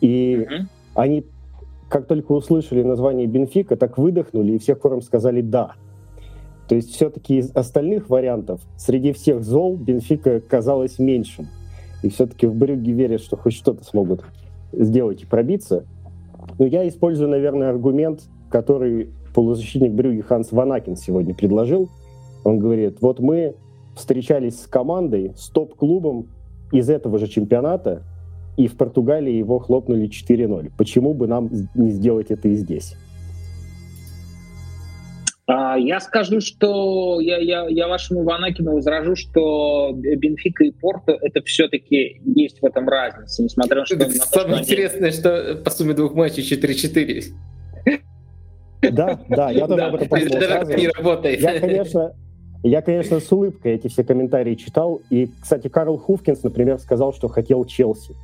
И 0.00 0.46
uh-huh 0.48 0.66
они 0.94 1.24
как 1.88 2.06
только 2.06 2.32
услышали 2.32 2.82
название 2.82 3.26
Бенфика, 3.26 3.76
так 3.76 3.98
выдохнули 3.98 4.52
и 4.52 4.58
всех 4.58 4.80
хором 4.80 5.02
сказали 5.02 5.40
«да». 5.40 5.72
То 6.68 6.76
есть 6.76 6.94
все-таки 6.94 7.38
из 7.38 7.50
остальных 7.50 8.08
вариантов 8.08 8.60
среди 8.76 9.12
всех 9.12 9.42
зол 9.42 9.76
Бенфика 9.76 10.40
казалось 10.40 11.00
меньшим. 11.00 11.48
И 12.04 12.08
все-таки 12.10 12.46
в 12.46 12.54
Брюге 12.54 12.92
верят, 12.92 13.22
что 13.22 13.36
хоть 13.36 13.54
что-то 13.54 13.82
смогут 13.82 14.22
сделать 14.72 15.22
и 15.22 15.26
пробиться. 15.26 15.84
Но 16.60 16.66
я 16.66 16.86
использую, 16.86 17.28
наверное, 17.28 17.70
аргумент, 17.70 18.22
который 18.50 19.10
полузащитник 19.34 19.92
Брюги 19.92 20.20
Ханс 20.20 20.52
Ванакин 20.52 20.96
сегодня 20.96 21.34
предложил. 21.34 21.88
Он 22.44 22.58
говорит, 22.58 22.98
вот 23.00 23.20
мы 23.20 23.54
встречались 23.96 24.60
с 24.62 24.66
командой, 24.66 25.32
с 25.36 25.48
топ-клубом 25.48 26.28
из 26.72 26.88
этого 26.90 27.18
же 27.18 27.28
чемпионата, 27.28 28.02
и 28.56 28.66
в 28.66 28.76
Португалии 28.76 29.32
его 29.32 29.58
хлопнули 29.58 30.08
4-0. 30.08 30.72
Почему 30.76 31.14
бы 31.14 31.26
нам 31.26 31.50
не 31.74 31.90
сделать 31.90 32.30
это 32.30 32.48
и 32.48 32.54
здесь? 32.54 32.96
А, 35.46 35.76
я 35.76 35.98
скажу, 35.98 36.40
что 36.40 37.20
я, 37.20 37.38
я, 37.38 37.66
я 37.68 37.88
вашему 37.88 38.22
Ванакину 38.22 38.74
возражу, 38.74 39.16
что 39.16 39.92
Бенфика 39.94 40.64
и 40.64 40.70
Порту 40.70 41.12
это 41.20 41.42
все-таки 41.42 42.20
есть 42.24 42.60
в 42.60 42.64
этом 42.64 42.88
разница, 42.88 43.42
несмотря 43.42 43.80
на 43.80 43.86
что... 43.86 43.96
Самое 43.98 44.10
то, 44.10 44.14
что 44.14 44.60
интересное, 44.60 45.08
они... 45.08 45.18
что 45.18 45.60
по 45.64 45.70
сумме 45.70 45.94
двух 45.94 46.14
матчей 46.14 46.42
4-4. 46.42 47.24
Да, 48.82 49.20
да, 49.28 49.50
я 49.50 49.66
тоже 49.66 49.82
об 49.82 49.94
этом 49.94 50.08
подумал 50.08 51.24
Я, 51.24 51.60
конечно, 51.60 52.14
я, 52.62 52.82
конечно, 52.82 53.20
с 53.20 53.32
улыбкой 53.32 53.74
эти 53.74 53.88
все 53.88 54.04
комментарии 54.04 54.54
читал. 54.54 55.00
И, 55.10 55.30
кстати, 55.40 55.68
Карл 55.68 55.98
Хуфкинс, 55.98 56.42
например, 56.42 56.78
сказал, 56.78 57.12
что 57.12 57.28
хотел 57.28 57.64
Челси 57.64 58.14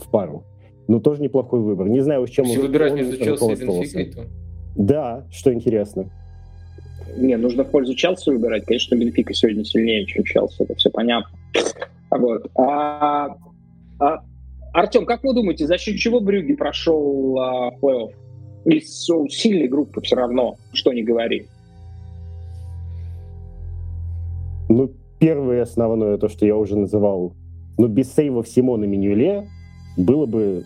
в 0.00 0.10
пару. 0.10 0.44
Ну, 0.88 1.00
тоже 1.00 1.20
неплохой 1.22 1.60
выбор. 1.60 1.88
Не 1.88 2.00
знаю, 2.00 2.26
с 2.26 2.30
чем 2.30 2.46
Если 2.46 2.60
он 2.60 2.66
выбирать 2.66 2.94
между 2.94 3.16
Челси 3.16 3.44
и 3.44 3.66
Бенфикой, 3.66 4.04
то... 4.06 4.24
Да, 4.76 5.26
что 5.30 5.52
интересно. 5.52 6.10
Не, 7.16 7.36
нужно 7.36 7.64
в 7.64 7.70
пользу 7.70 7.94
Челси 7.94 8.30
выбирать. 8.30 8.64
Конечно, 8.64 8.94
Бенфика 8.94 9.34
сегодня 9.34 9.64
сильнее, 9.64 10.06
чем 10.06 10.24
Челси, 10.24 10.62
это 10.62 10.74
все 10.76 10.90
понятно. 10.90 11.36
Вот. 12.10 12.50
А, 12.56 13.36
а, 13.98 14.22
Артем, 14.72 15.04
как 15.04 15.24
вы 15.24 15.34
думаете, 15.34 15.66
за 15.66 15.76
счет 15.76 15.96
чего 15.96 16.20
Брюги 16.20 16.54
прошел 16.54 17.38
а, 17.38 17.70
плей-офф? 17.80 18.12
Из 18.66 19.06
сильной 19.30 19.68
группы 19.68 20.00
все 20.00 20.16
равно, 20.16 20.56
что 20.72 20.92
не 20.92 21.02
говори. 21.02 21.46
Ну, 24.68 24.90
первое 25.20 25.62
основное, 25.62 26.18
то, 26.18 26.28
что 26.28 26.44
я 26.44 26.56
уже 26.56 26.76
называл, 26.76 27.32
ну, 27.78 27.86
без 27.86 28.12
сейвов 28.12 28.48
Симона 28.48 28.84
Минюле 28.84 29.48
было 29.96 30.26
бы 30.26 30.64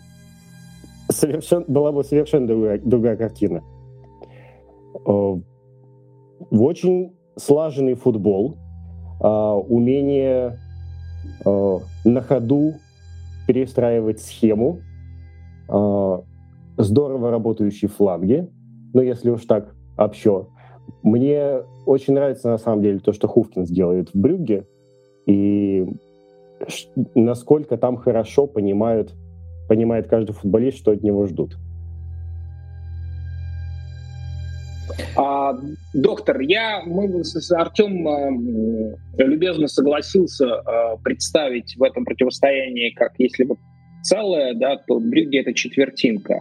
совершенно, 1.10 1.64
была 1.68 1.92
бы 1.92 2.02
совершенно 2.02 2.46
другая, 2.46 2.80
другая 2.82 3.16
картина. 3.16 3.62
Э, 5.06 5.36
очень 6.50 7.12
слаженный 7.36 7.94
футбол, 7.94 8.56
а, 9.20 9.56
умение 9.56 10.58
э, 11.44 11.78
на 12.04 12.22
ходу 12.22 12.74
перестраивать 13.46 14.20
схему, 14.20 14.80
а, 15.68 16.22
здорово 16.82 17.30
работающие 17.30 17.88
фланги, 17.88 18.48
ну, 18.92 19.02
если 19.02 19.30
уж 19.30 19.44
так 19.44 19.74
общо, 19.96 20.48
Мне 21.02 21.60
очень 21.86 22.14
нравится, 22.14 22.50
на 22.50 22.58
самом 22.58 22.82
деле, 22.82 22.98
то, 22.98 23.12
что 23.12 23.28
Хуфкинс 23.28 23.70
делает 23.70 24.10
в 24.12 24.18
Брюгге, 24.18 24.66
и 25.26 25.86
насколько 27.14 27.76
там 27.76 27.96
хорошо 27.96 28.46
понимают, 28.46 29.14
понимает 29.68 30.08
каждый 30.08 30.32
футболист, 30.32 30.78
что 30.78 30.90
от 30.90 31.02
него 31.02 31.26
ждут. 31.26 31.56
А, 35.16 35.56
доктор, 35.94 36.40
я, 36.40 36.82
мы 36.84 37.22
с 37.24 37.52
Артем 37.52 38.08
э, 38.08 38.96
любезно 39.18 39.68
согласился 39.68 40.46
э, 40.46 40.96
представить 41.02 41.76
в 41.76 41.82
этом 41.82 42.04
противостоянии, 42.04 42.90
как 42.90 43.12
если 43.18 43.44
вот 43.44 43.58
целое, 44.02 44.54
да, 44.54 44.76
то 44.76 44.98
Брюгге 44.98 45.40
это 45.40 45.54
четвертинка. 45.54 46.40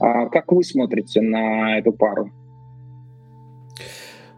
А 0.00 0.26
как 0.28 0.50
вы 0.52 0.62
смотрите 0.64 1.20
на 1.20 1.78
эту 1.78 1.92
пару? 1.92 2.30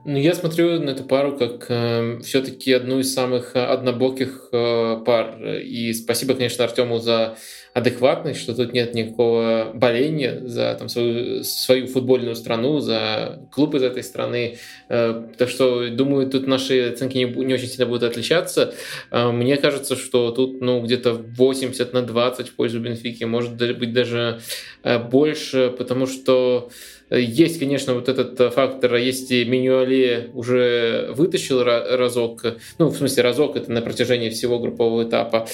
Ну, 0.05 0.19
я 0.19 0.35
смотрю 0.35 0.81
на 0.81 0.91
эту 0.91 1.05
пару 1.05 1.37
как 1.37 1.67
э, 1.69 2.19
все-таки 2.25 2.73
одну 2.73 2.99
из 2.99 3.15
самых 3.15 3.55
однобоких 3.55 4.49
э, 4.53 4.97
пар. 5.07 5.41
И 5.63 5.93
спасибо, 5.93 6.35
конечно, 6.35 6.65
Артему 6.65 6.99
за 6.99 7.37
адекватность, 7.75 8.41
что 8.41 8.55
тут 8.55 8.75
нет 8.75 8.95
никакого 8.95 9.71
боления 9.75 10.43
за 10.45 10.75
там, 10.79 10.89
свою, 10.89 11.43
свою 11.43 11.87
футбольную 11.87 12.35
страну, 12.35 12.81
за 12.81 13.41
клуб 13.51 13.75
из 13.75 13.83
этой 13.83 14.03
страны. 14.03 14.59
Э, 14.91 15.29
так 15.39 15.49
что, 15.49 15.89
думаю, 15.89 16.29
тут 16.29 16.47
наши 16.47 16.91
оценки 16.91 17.17
не, 17.17 17.25
не 17.25 17.55
очень 17.55 17.69
сильно 17.69 17.87
будут 17.87 18.03
отличаться. 18.03 18.75
Э, 19.11 19.31
мне 19.31 19.57
кажется, 19.57 19.97
что 19.97 20.33
тут 20.33 20.61
ну, 20.61 20.83
где-то 20.83 21.15
80 21.15 21.93
на 21.95 22.03
20 22.03 22.49
в 22.49 22.55
пользу 22.55 22.79
Бенфики, 22.79 23.25
может 23.25 23.57
быть 23.57 23.93
даже 23.93 24.41
э, 24.83 24.99
больше, 24.99 25.75
потому 25.77 26.07
что 26.07 26.71
есть, 27.19 27.59
конечно, 27.59 27.95
вот 27.95 28.09
этот 28.09 28.41
э, 28.41 28.51
фактор, 28.51 28.95
а 28.95 28.99
если 28.99 29.45
Минюале 29.45 30.31
уже 30.35 31.13
вытащил 31.15 31.63
разок, 31.63 32.45
ну, 32.79 32.89
в 32.89 32.97
смысле, 32.97 33.23
разок 33.23 33.57
это 33.57 33.71
на 33.71 33.83
протяжении 33.83 34.31
всего 34.31 34.59
группового 34.59 35.05
этапа, 35.05 35.47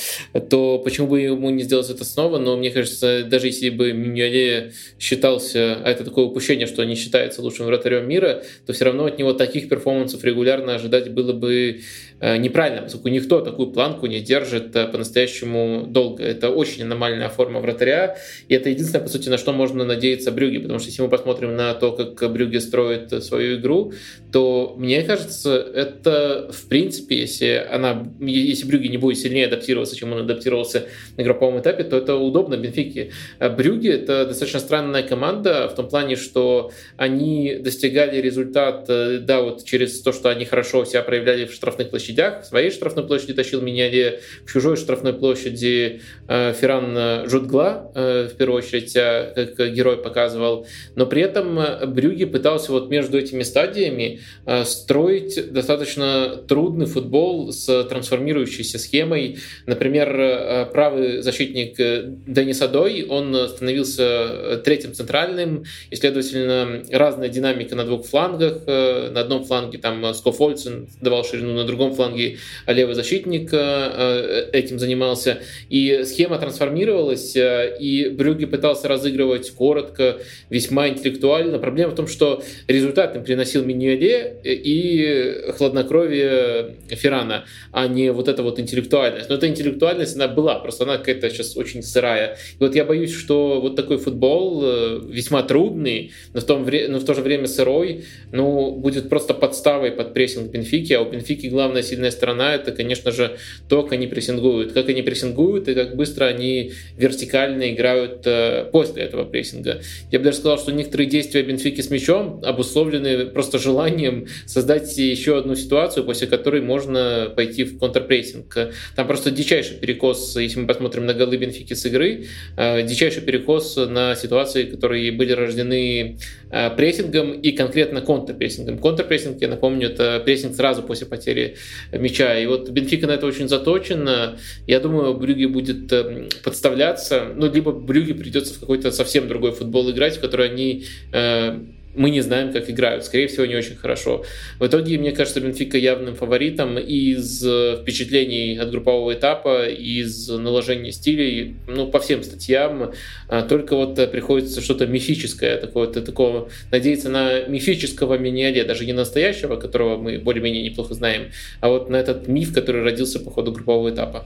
то 0.50 0.78
почему 0.78 1.08
бы 1.08 1.20
ему 1.20 1.50
не 1.50 1.62
сделать 1.62 1.90
это 1.90 2.04
снова? 2.04 2.38
Но 2.38 2.56
мне 2.56 2.70
кажется, 2.70 3.24
даже 3.24 3.46
если 3.46 3.70
бы 3.70 3.92
Минюале 3.92 4.72
считался, 4.98 5.78
а 5.84 5.90
это 5.90 6.04
такое 6.04 6.26
упущение, 6.26 6.66
что 6.66 6.84
не 6.84 6.94
считается 6.94 7.42
лучшим 7.42 7.66
вратарем 7.66 8.08
мира, 8.08 8.42
то 8.66 8.72
все 8.72 8.84
равно 8.84 9.06
от 9.06 9.18
него 9.18 9.32
таких 9.32 9.68
перформансов 9.68 10.24
регулярно 10.24 10.74
ожидать 10.74 11.12
было 11.12 11.32
бы 11.32 11.48
Э, 11.48 12.07
неправильно, 12.20 12.82
поскольку 12.82 13.08
никто 13.08 13.40
такую 13.40 13.70
планку 13.70 14.06
не 14.06 14.20
держит 14.20 14.74
э, 14.74 14.88
по-настоящему 14.88 15.86
долго. 15.86 16.24
Это 16.24 16.50
очень 16.50 16.82
аномальная 16.82 17.28
форма 17.28 17.60
вратаря, 17.60 18.16
и 18.48 18.54
это 18.54 18.70
единственное, 18.70 19.04
по 19.04 19.08
сути, 19.08 19.28
на 19.28 19.38
что 19.38 19.52
можно 19.52 19.84
надеяться 19.84 20.32
Брюге, 20.32 20.58
потому 20.60 20.80
что 20.80 20.88
если 20.88 21.02
мы 21.02 21.08
посмотрим 21.08 21.54
на 21.54 21.74
то, 21.74 21.92
как 21.92 22.32
Брюге 22.32 22.60
строит 22.60 23.22
свою 23.22 23.60
игру, 23.60 23.92
то, 24.32 24.74
мне 24.76 25.02
кажется, 25.02 25.54
это, 25.54 26.50
в 26.52 26.68
принципе, 26.68 27.20
если, 27.20 27.64
она, 27.70 28.04
если 28.20 28.66
Брюге 28.66 28.88
не 28.88 28.98
будет 28.98 29.18
сильнее 29.18 29.46
адаптироваться, 29.46 29.94
чем 29.94 30.12
он 30.12 30.20
адаптировался 30.20 30.86
на 31.16 31.22
групповом 31.22 31.60
этапе, 31.60 31.84
то 31.84 31.96
это 31.96 32.16
удобно 32.16 32.56
Бенфике. 32.56 33.12
А 33.38 33.48
Брюге— 33.48 33.90
это 33.92 34.26
достаточно 34.26 34.58
странная 34.58 35.04
команда 35.04 35.68
в 35.68 35.76
том 35.76 35.88
плане, 35.88 36.16
что 36.16 36.72
они 36.96 37.58
достигали 37.60 38.20
результат, 38.20 38.86
э, 38.88 39.18
да, 39.18 39.40
вот 39.40 39.64
через 39.64 40.00
то, 40.00 40.12
что 40.12 40.30
они 40.30 40.44
хорошо 40.44 40.84
себя 40.84 41.02
проявляли 41.02 41.46
в 41.46 41.52
штрафных 41.52 41.90
площадях, 41.90 42.07
площадях. 42.08 42.42
В 42.42 42.46
своей 42.46 42.70
штрафной 42.70 43.06
площади 43.06 43.34
тащил 43.34 43.60
Миньяли, 43.60 44.20
в 44.44 44.52
чужой 44.52 44.76
штрафной 44.76 45.12
площади 45.12 46.00
э, 46.28 46.52
Ферран 46.54 47.28
Жутгла, 47.28 47.90
э, 47.94 48.28
в 48.32 48.36
первую 48.36 48.58
очередь, 48.58 48.90
себя 48.90 49.32
как 49.34 49.72
герой 49.72 49.98
показывал. 49.98 50.66
Но 50.96 51.06
при 51.06 51.22
этом 51.22 51.58
э, 51.58 51.86
Брюги 51.86 52.24
пытался 52.24 52.72
вот 52.72 52.90
между 52.90 53.18
этими 53.18 53.42
стадиями 53.42 54.20
э, 54.46 54.64
строить 54.64 55.52
достаточно 55.52 56.36
трудный 56.48 56.86
футбол 56.86 57.52
с 57.52 57.84
трансформирующейся 57.84 58.78
схемой. 58.78 59.38
Например, 59.66 60.08
э, 60.18 60.66
правый 60.66 61.22
защитник 61.22 61.78
э, 61.80 62.04
Денис 62.26 62.60
Адой, 62.62 63.06
он 63.08 63.34
становился 63.48 64.02
э, 64.02 64.60
третьим 64.64 64.94
центральным, 64.94 65.64
и, 65.90 65.96
следовательно, 65.96 66.82
разная 66.90 67.28
динамика 67.28 67.74
на 67.74 67.84
двух 67.84 68.06
флангах. 68.06 68.62
Э, 68.66 69.10
на 69.10 69.20
одном 69.20 69.44
фланге 69.44 69.78
там 69.78 70.14
Скоф 70.14 70.40
Ольцен 70.40 70.88
давал 71.00 71.24
ширину, 71.24 71.54
на 71.54 71.64
другом 71.64 71.94
фланге 71.98 72.38
левый 72.66 72.94
защитник 72.94 73.50
э, 73.52 74.48
этим 74.52 74.78
занимался. 74.78 75.38
И 75.68 76.04
схема 76.04 76.38
трансформировалась, 76.38 77.36
э, 77.36 77.76
и 77.80 78.08
Брюги 78.08 78.46
пытался 78.46 78.88
разыгрывать 78.88 79.50
коротко, 79.50 80.18
весьма 80.48 80.88
интеллектуально. 80.88 81.58
Проблема 81.58 81.90
в 81.90 81.96
том, 81.96 82.06
что 82.06 82.42
результат 82.68 83.16
им 83.16 83.24
приносил 83.24 83.64
Миньоле 83.64 84.36
и 84.44 85.52
хладнокровие 85.56 86.76
Феррана, 86.88 87.44
а 87.72 87.88
не 87.88 88.12
вот 88.12 88.28
эта 88.28 88.42
вот 88.42 88.60
интеллектуальность. 88.60 89.28
Но 89.28 89.34
эта 89.34 89.48
интеллектуальность, 89.48 90.14
она 90.14 90.28
была, 90.28 90.58
просто 90.60 90.84
она 90.84 90.98
какая-то 90.98 91.28
сейчас 91.30 91.56
очень 91.56 91.82
сырая. 91.82 92.38
И 92.58 92.62
вот 92.62 92.74
я 92.74 92.84
боюсь, 92.84 93.12
что 93.12 93.60
вот 93.60 93.76
такой 93.76 93.98
футбол 93.98 94.62
э, 94.62 95.00
весьма 95.10 95.42
трудный, 95.42 96.12
но 96.32 96.40
в, 96.40 96.44
том, 96.44 96.64
но 96.64 96.98
в 96.98 97.04
то 97.04 97.14
же 97.14 97.22
время 97.22 97.46
сырой, 97.46 98.04
ну, 98.32 98.72
будет 98.72 99.08
просто 99.08 99.34
подставой 99.34 99.90
под 99.90 100.14
прессинг 100.14 100.50
Бенфики, 100.50 100.92
а 100.92 101.02
у 101.02 101.10
Бенфики 101.10 101.46
главное 101.46 101.82
сильная 101.88 102.10
сторона— 102.10 102.54
это, 102.56 102.72
конечно 102.72 103.10
же, 103.12 103.38
то, 103.68 103.82
как 103.82 103.92
они 103.92 104.06
прессингуют. 104.06 104.72
Как 104.72 104.88
они 104.88 105.02
прессингуют 105.02 105.68
и 105.68 105.74
как 105.74 105.96
быстро 105.96 106.26
они 106.26 106.72
вертикально 106.96 107.72
играют 107.72 108.22
э, 108.26 108.68
после 108.70 109.02
этого 109.02 109.24
прессинга. 109.24 109.80
Я 110.10 110.18
бы 110.18 110.26
даже 110.26 110.38
сказал, 110.38 110.58
что 110.58 110.72
некоторые 110.72 111.08
действия 111.08 111.42
Бенфики 111.42 111.80
с 111.80 111.90
мячом 111.90 112.40
обусловлены 112.44 113.26
просто 113.26 113.58
желанием 113.58 114.26
создать 114.46 114.96
еще 114.98 115.38
одну 115.38 115.54
ситуацию, 115.54 116.04
после 116.04 116.26
которой 116.26 116.60
можно 116.60 117.32
пойти 117.34 117.64
в 117.64 117.78
контрпрессинг. 117.78 118.56
Там 118.96 119.06
просто 119.06 119.30
дичайший 119.30 119.76
перекос, 119.76 120.36
если 120.36 120.60
мы 120.60 120.66
посмотрим 120.66 121.06
на 121.06 121.14
голы 121.14 121.36
Бенфики 121.36 121.74
с 121.74 121.84
игры, 121.86 122.26
э, 122.56 122.82
дичайший 122.82 123.22
перекос 123.22 123.76
на 123.76 124.14
ситуации, 124.14 124.64
которые 124.64 125.12
были 125.12 125.32
рождены 125.32 126.18
прессингом 126.50 127.32
и 127.32 127.52
конкретно 127.52 128.00
контрпрессингом. 128.00 128.78
Контрпрессинг, 128.78 129.40
я 129.40 129.48
напомню, 129.48 129.90
это 129.90 130.20
прессинг 130.24 130.54
сразу 130.54 130.82
после 130.82 131.06
потери 131.06 131.56
мяча. 131.92 132.38
И 132.38 132.46
вот 132.46 132.70
Бенфика 132.70 133.06
на 133.06 133.12
это 133.12 133.26
очень 133.26 133.48
заточена. 133.48 134.38
Я 134.66 134.80
думаю, 134.80 135.14
Брюги 135.14 135.46
будет 135.46 135.92
эм, 135.92 136.28
подставляться. 136.42 137.28
Ну, 137.34 137.50
либо 137.52 137.72
Брюги 137.72 138.12
придется 138.12 138.54
в 138.54 138.60
какой-то 138.60 138.90
совсем 138.92 139.28
другой 139.28 139.52
футбол 139.52 139.90
играть, 139.90 140.16
в 140.16 140.20
который 140.20 140.48
они 140.50 140.84
э, 141.12 141.58
мы 141.98 142.10
не 142.10 142.20
знаем, 142.20 142.52
как 142.52 142.70
играют. 142.70 143.04
Скорее 143.04 143.26
всего, 143.26 143.44
не 143.44 143.56
очень 143.56 143.76
хорошо. 143.76 144.24
В 144.58 144.66
итоге, 144.66 144.98
мне 144.98 145.12
кажется, 145.12 145.40
Бенфика 145.40 145.76
явным 145.76 146.14
фаворитом 146.14 146.78
из 146.78 147.44
э, 147.44 147.78
впечатлений 147.82 148.56
от 148.56 148.70
группового 148.70 149.12
этапа, 149.12 149.66
из 149.66 150.28
наложения 150.28 150.92
стилей, 150.92 151.56
ну, 151.66 151.88
по 151.88 151.98
всем 151.98 152.22
статьям. 152.22 152.92
А, 153.28 153.42
только 153.42 153.74
вот 153.76 153.98
э, 153.98 154.06
приходится 154.06 154.60
что-то 154.60 154.86
мифическое, 154.86 155.58
такое, 155.58 155.88
такого, 155.88 156.48
надеяться 156.70 157.08
на 157.08 157.42
мифического 157.46 158.16
Миньоле, 158.16 158.64
даже 158.64 158.86
не 158.86 158.92
настоящего, 158.92 159.56
которого 159.56 159.96
мы 159.96 160.18
более-менее 160.18 160.62
неплохо 160.62 160.94
знаем, 160.94 161.32
а 161.60 161.68
вот 161.68 161.90
на 161.90 161.96
этот 161.96 162.28
миф, 162.28 162.54
который 162.54 162.82
родился 162.82 163.18
по 163.18 163.30
ходу 163.30 163.50
группового 163.52 163.90
этапа. 163.90 164.24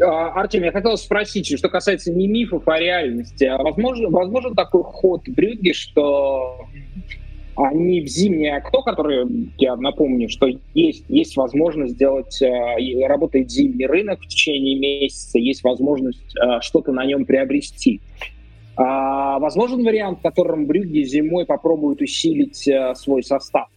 А, 0.00 0.40
Артем, 0.40 0.64
я 0.64 0.72
хотел 0.72 0.96
спросить, 0.96 1.46
что 1.58 1.68
касается 1.68 2.12
не 2.12 2.26
мифов, 2.26 2.66
а 2.66 2.78
реальности. 2.78 3.44
А 3.44 3.62
возможно, 3.62 4.10
возможно 4.10 4.54
такой 4.54 4.82
ход 4.82 5.22
Брюгге, 5.28 5.72
что 5.72 6.66
они 7.56 8.00
в 8.00 8.08
зимнее 8.08 8.56
окно, 8.56 8.82
которое, 8.82 9.28
я 9.58 9.76
напомню, 9.76 10.28
что 10.28 10.48
есть, 10.74 11.04
есть 11.08 11.36
возможность 11.36 11.94
сделать, 11.94 12.42
э, 12.42 13.06
работает 13.06 13.50
зимний 13.50 13.86
рынок 13.86 14.20
в 14.20 14.26
течение 14.26 14.76
месяца, 14.76 15.38
есть 15.38 15.62
возможность 15.62 16.36
э, 16.36 16.60
что-то 16.60 16.92
на 16.92 17.04
нем 17.04 17.24
приобрести. 17.24 18.00
А, 18.76 19.38
возможен 19.38 19.84
вариант, 19.84 20.18
в 20.18 20.22
котором 20.22 20.66
Брюгге 20.66 21.04
зимой 21.04 21.46
попробуют 21.46 22.00
усилить 22.00 22.66
э, 22.66 22.94
свой 22.96 23.22
состав? 23.22 23.68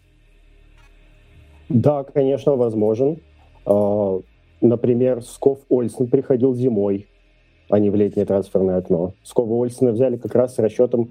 Да, 1.70 2.04
конечно, 2.04 2.56
возможен. 2.56 3.20
А, 3.66 4.20
например, 4.62 5.22
Сков 5.24 5.60
Ольсен 5.70 6.08
приходил 6.08 6.54
зимой, 6.54 7.08
а 7.70 7.80
не 7.80 7.90
в 7.90 7.96
летнее 7.96 8.26
трансферное 8.26 8.78
окно. 8.78 9.14
Скова 9.24 9.64
Ольсена 9.64 9.92
взяли 9.92 10.18
как 10.18 10.36
раз 10.36 10.56
с 10.56 10.60
расчетом 10.60 11.10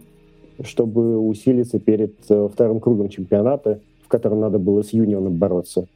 чтобы 0.63 1.19
усилиться 1.19 1.79
перед 1.79 2.15
э, 2.29 2.49
вторым 2.53 2.81
кругом 2.81 3.09
чемпионата, 3.09 3.81
в 4.05 4.09
котором 4.09 4.41
надо 4.41 4.59
было 4.59 4.83
с 4.83 4.93
Юнионом 4.93 5.37
бороться. 5.37 5.87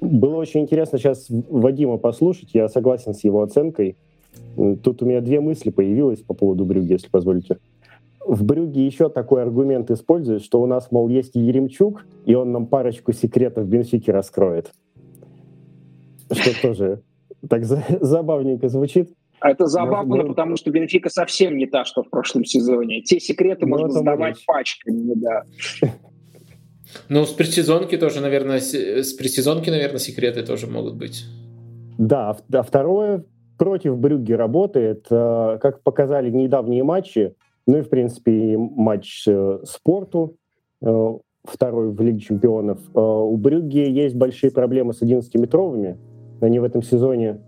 Было 0.00 0.36
очень 0.36 0.60
интересно 0.60 0.98
сейчас 0.98 1.26
Вадима 1.28 1.98
послушать, 1.98 2.50
я 2.54 2.68
согласен 2.68 3.14
с 3.14 3.22
его 3.24 3.42
оценкой. 3.42 3.96
Тут 4.82 5.02
у 5.02 5.06
меня 5.06 5.20
две 5.20 5.40
мысли 5.40 5.70
появилось 5.70 6.20
по 6.20 6.34
поводу 6.34 6.64
Брюги, 6.64 6.92
если 6.92 7.08
позволите. 7.08 7.58
В 8.24 8.44
Брюге 8.44 8.86
еще 8.86 9.08
такой 9.08 9.42
аргумент 9.42 9.90
используют, 9.90 10.42
что 10.42 10.62
у 10.62 10.66
нас, 10.66 10.90
мол, 10.90 11.08
есть 11.08 11.34
Еремчук, 11.34 12.06
и 12.24 12.34
он 12.34 12.52
нам 12.52 12.66
парочку 12.66 13.12
секретов 13.12 13.66
Бенфики 13.66 14.10
раскроет. 14.10 14.72
Что 16.30 16.62
тоже 16.62 17.02
так 17.48 17.64
забавненько 17.64 18.68
звучит. 18.68 19.10
А 19.40 19.50
это 19.50 19.66
забавно, 19.66 20.16
ну, 20.16 20.28
потому 20.28 20.56
что 20.56 20.70
Бенфика 20.70 21.08
совсем 21.08 21.56
не 21.56 21.66
та, 21.66 21.86
что 21.86 22.02
в 22.02 22.10
прошлом 22.10 22.44
сезоне. 22.44 23.00
Те 23.00 23.18
секреты 23.18 23.64
ну, 23.64 23.78
можно 23.78 23.88
сдавать 23.88 24.34
быть. 24.34 24.46
пачками, 24.46 25.14
да. 25.14 25.44
Ну, 27.08 27.24
с 27.24 27.30
предсезонки 27.30 27.96
тоже, 27.96 28.20
наверное, 28.20 28.60
с 28.60 29.12
предсезонки, 29.14 29.70
наверное, 29.70 29.98
секреты 29.98 30.42
тоже 30.42 30.66
могут 30.66 30.96
быть. 30.96 31.24
Да, 31.96 32.36
а 32.52 32.62
второе, 32.62 33.24
против 33.60 33.98
Брюгге 33.98 34.36
работает. 34.36 35.06
Э, 35.10 35.58
как 35.60 35.82
показали 35.82 36.30
недавние 36.30 36.82
матчи, 36.82 37.34
ну 37.66 37.78
и, 37.78 37.82
в 37.82 37.88
принципе, 37.90 38.56
матч 38.56 39.24
э, 39.28 39.60
спорту, 39.64 40.36
э, 40.82 41.14
второй 41.44 41.90
в 41.90 42.00
Лиге 42.00 42.20
чемпионов, 42.20 42.78
у 42.94 43.36
Брюгге 43.36 43.90
есть 43.90 44.14
большие 44.14 44.50
проблемы 44.50 44.92
с 44.92 45.02
11-метровыми. 45.02 45.96
Они 46.40 46.58
в 46.58 46.64
этом 46.64 46.82
сезоне 46.82 47.40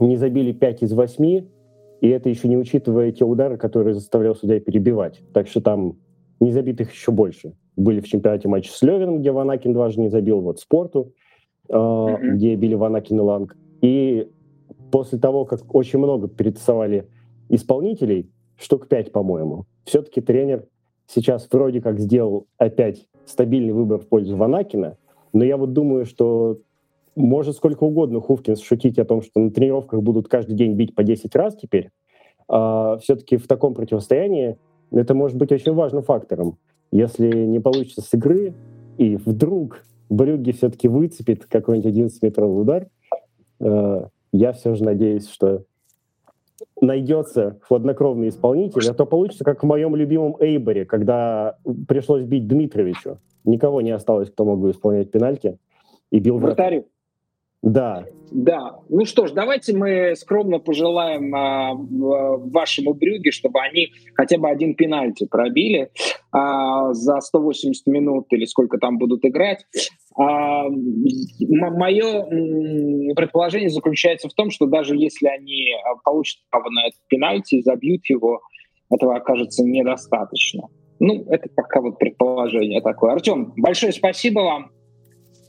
не 0.00 0.16
забили 0.16 0.52
5 0.52 0.82
из 0.82 0.92
8, 0.92 1.44
и 2.00 2.08
это 2.08 2.28
еще 2.28 2.48
не 2.48 2.56
учитывая 2.56 3.10
те 3.12 3.24
удары, 3.24 3.56
которые 3.56 3.94
заставлял 3.94 4.34
судья 4.34 4.60
перебивать. 4.60 5.20
Так 5.32 5.48
что 5.48 5.60
там 5.60 5.96
не 6.40 6.52
забитых 6.52 6.92
еще 6.92 7.10
больше. 7.10 7.54
Были 7.76 8.00
в 8.00 8.06
чемпионате 8.06 8.48
матчи 8.48 8.70
с 8.70 8.82
Левином, 8.82 9.20
где 9.20 9.32
Ванакин 9.32 9.72
дважды 9.72 10.02
не 10.02 10.08
забил, 10.08 10.40
вот 10.40 10.60
спорту, 10.60 11.12
mm-hmm. 11.68 12.34
где 12.34 12.54
били 12.54 12.74
Ванакин 12.74 13.18
и 13.18 13.20
Ланг. 13.20 13.56
И 13.80 14.30
после 14.90 15.18
того, 15.18 15.44
как 15.44 15.74
очень 15.74 15.98
много 15.98 16.28
перетасовали 16.28 17.08
исполнителей, 17.48 18.30
штук 18.56 18.88
пять, 18.88 19.12
по-моему, 19.12 19.66
все-таки 19.84 20.20
тренер 20.20 20.66
сейчас 21.06 21.48
вроде 21.50 21.80
как 21.80 21.98
сделал 21.98 22.46
опять 22.56 23.06
стабильный 23.24 23.72
выбор 23.72 23.98
в 23.98 24.08
пользу 24.08 24.36
Ванакина, 24.36 24.96
но 25.32 25.44
я 25.44 25.56
вот 25.56 25.72
думаю, 25.72 26.04
что 26.06 26.58
может 27.18 27.56
сколько 27.56 27.84
угодно 27.84 28.20
Хувкинс 28.20 28.60
шутить 28.60 28.98
о 28.98 29.04
том, 29.04 29.22
что 29.22 29.40
на 29.40 29.50
тренировках 29.50 30.02
будут 30.02 30.28
каждый 30.28 30.54
день 30.54 30.74
бить 30.74 30.94
по 30.94 31.02
10 31.02 31.34
раз 31.36 31.56
теперь, 31.56 31.90
а 32.48 32.96
все-таки 32.98 33.36
в 33.36 33.46
таком 33.46 33.74
противостоянии 33.74 34.58
это 34.90 35.14
может 35.14 35.36
быть 35.36 35.52
очень 35.52 35.74
важным 35.74 36.02
фактором. 36.02 36.58
Если 36.90 37.44
не 37.44 37.60
получится 37.60 38.00
с 38.00 38.14
игры, 38.14 38.54
и 38.96 39.16
вдруг 39.16 39.84
Брюгге 40.08 40.52
все-таки 40.52 40.88
выцепит 40.88 41.44
какой-нибудь 41.44 41.92
11-метровый 41.92 42.62
удар, 42.62 42.88
э, 43.60 44.04
я 44.32 44.52
все 44.52 44.74
же 44.74 44.84
надеюсь, 44.84 45.28
что 45.28 45.64
найдется 46.80 47.58
хладнокровный 47.62 48.28
исполнитель, 48.28 48.90
а 48.90 48.94
то 48.94 49.04
получится, 49.06 49.44
как 49.44 49.62
в 49.62 49.66
моем 49.66 49.94
любимом 49.94 50.36
Эйборе, 50.40 50.84
когда 50.84 51.58
пришлось 51.86 52.24
бить 52.24 52.48
Дмитровичу. 52.48 53.18
Никого 53.44 53.80
не 53.80 53.90
осталось, 53.90 54.30
кто 54.30 54.44
мог 54.44 54.60
бы 54.60 54.70
исполнять 54.70 55.10
пенальти. 55.10 55.58
И 56.10 56.20
бил 56.20 56.38
вратарю. 56.38 56.86
Да. 57.62 58.04
Да. 58.30 58.78
Ну 58.88 59.04
что 59.04 59.26
ж, 59.26 59.32
давайте 59.32 59.76
мы 59.76 60.14
скромно 60.16 60.58
пожелаем 60.58 61.34
а, 61.34 61.72
вашему 61.74 62.94
Брюге, 62.94 63.30
чтобы 63.30 63.60
они 63.60 63.88
хотя 64.14 64.38
бы 64.38 64.48
один 64.48 64.74
пенальти 64.74 65.26
пробили 65.26 65.90
а, 66.30 66.92
за 66.92 67.20
180 67.20 67.86
минут 67.86 68.26
или 68.30 68.44
сколько 68.44 68.78
там 68.78 68.98
будут 68.98 69.24
играть. 69.24 69.64
А, 70.16 70.68
мое 70.68 72.24
предположение 73.14 73.70
заключается 73.70 74.28
в 74.28 74.34
том, 74.34 74.50
что 74.50 74.66
даже 74.66 74.94
если 74.94 75.26
они 75.26 75.72
получат 76.04 76.40
право 76.50 76.68
на 76.70 76.86
этот 76.86 77.00
пенальти 77.08 77.56
и 77.56 77.62
забьют 77.62 78.02
его, 78.08 78.40
этого 78.90 79.16
окажется 79.16 79.64
недостаточно. 79.64 80.68
Ну, 81.00 81.24
это 81.30 81.48
пока 81.54 81.80
вот 81.80 81.98
предположение 81.98 82.80
такое. 82.82 83.12
Артем, 83.12 83.52
большое 83.56 83.92
спасибо 83.92 84.40
вам. 84.40 84.70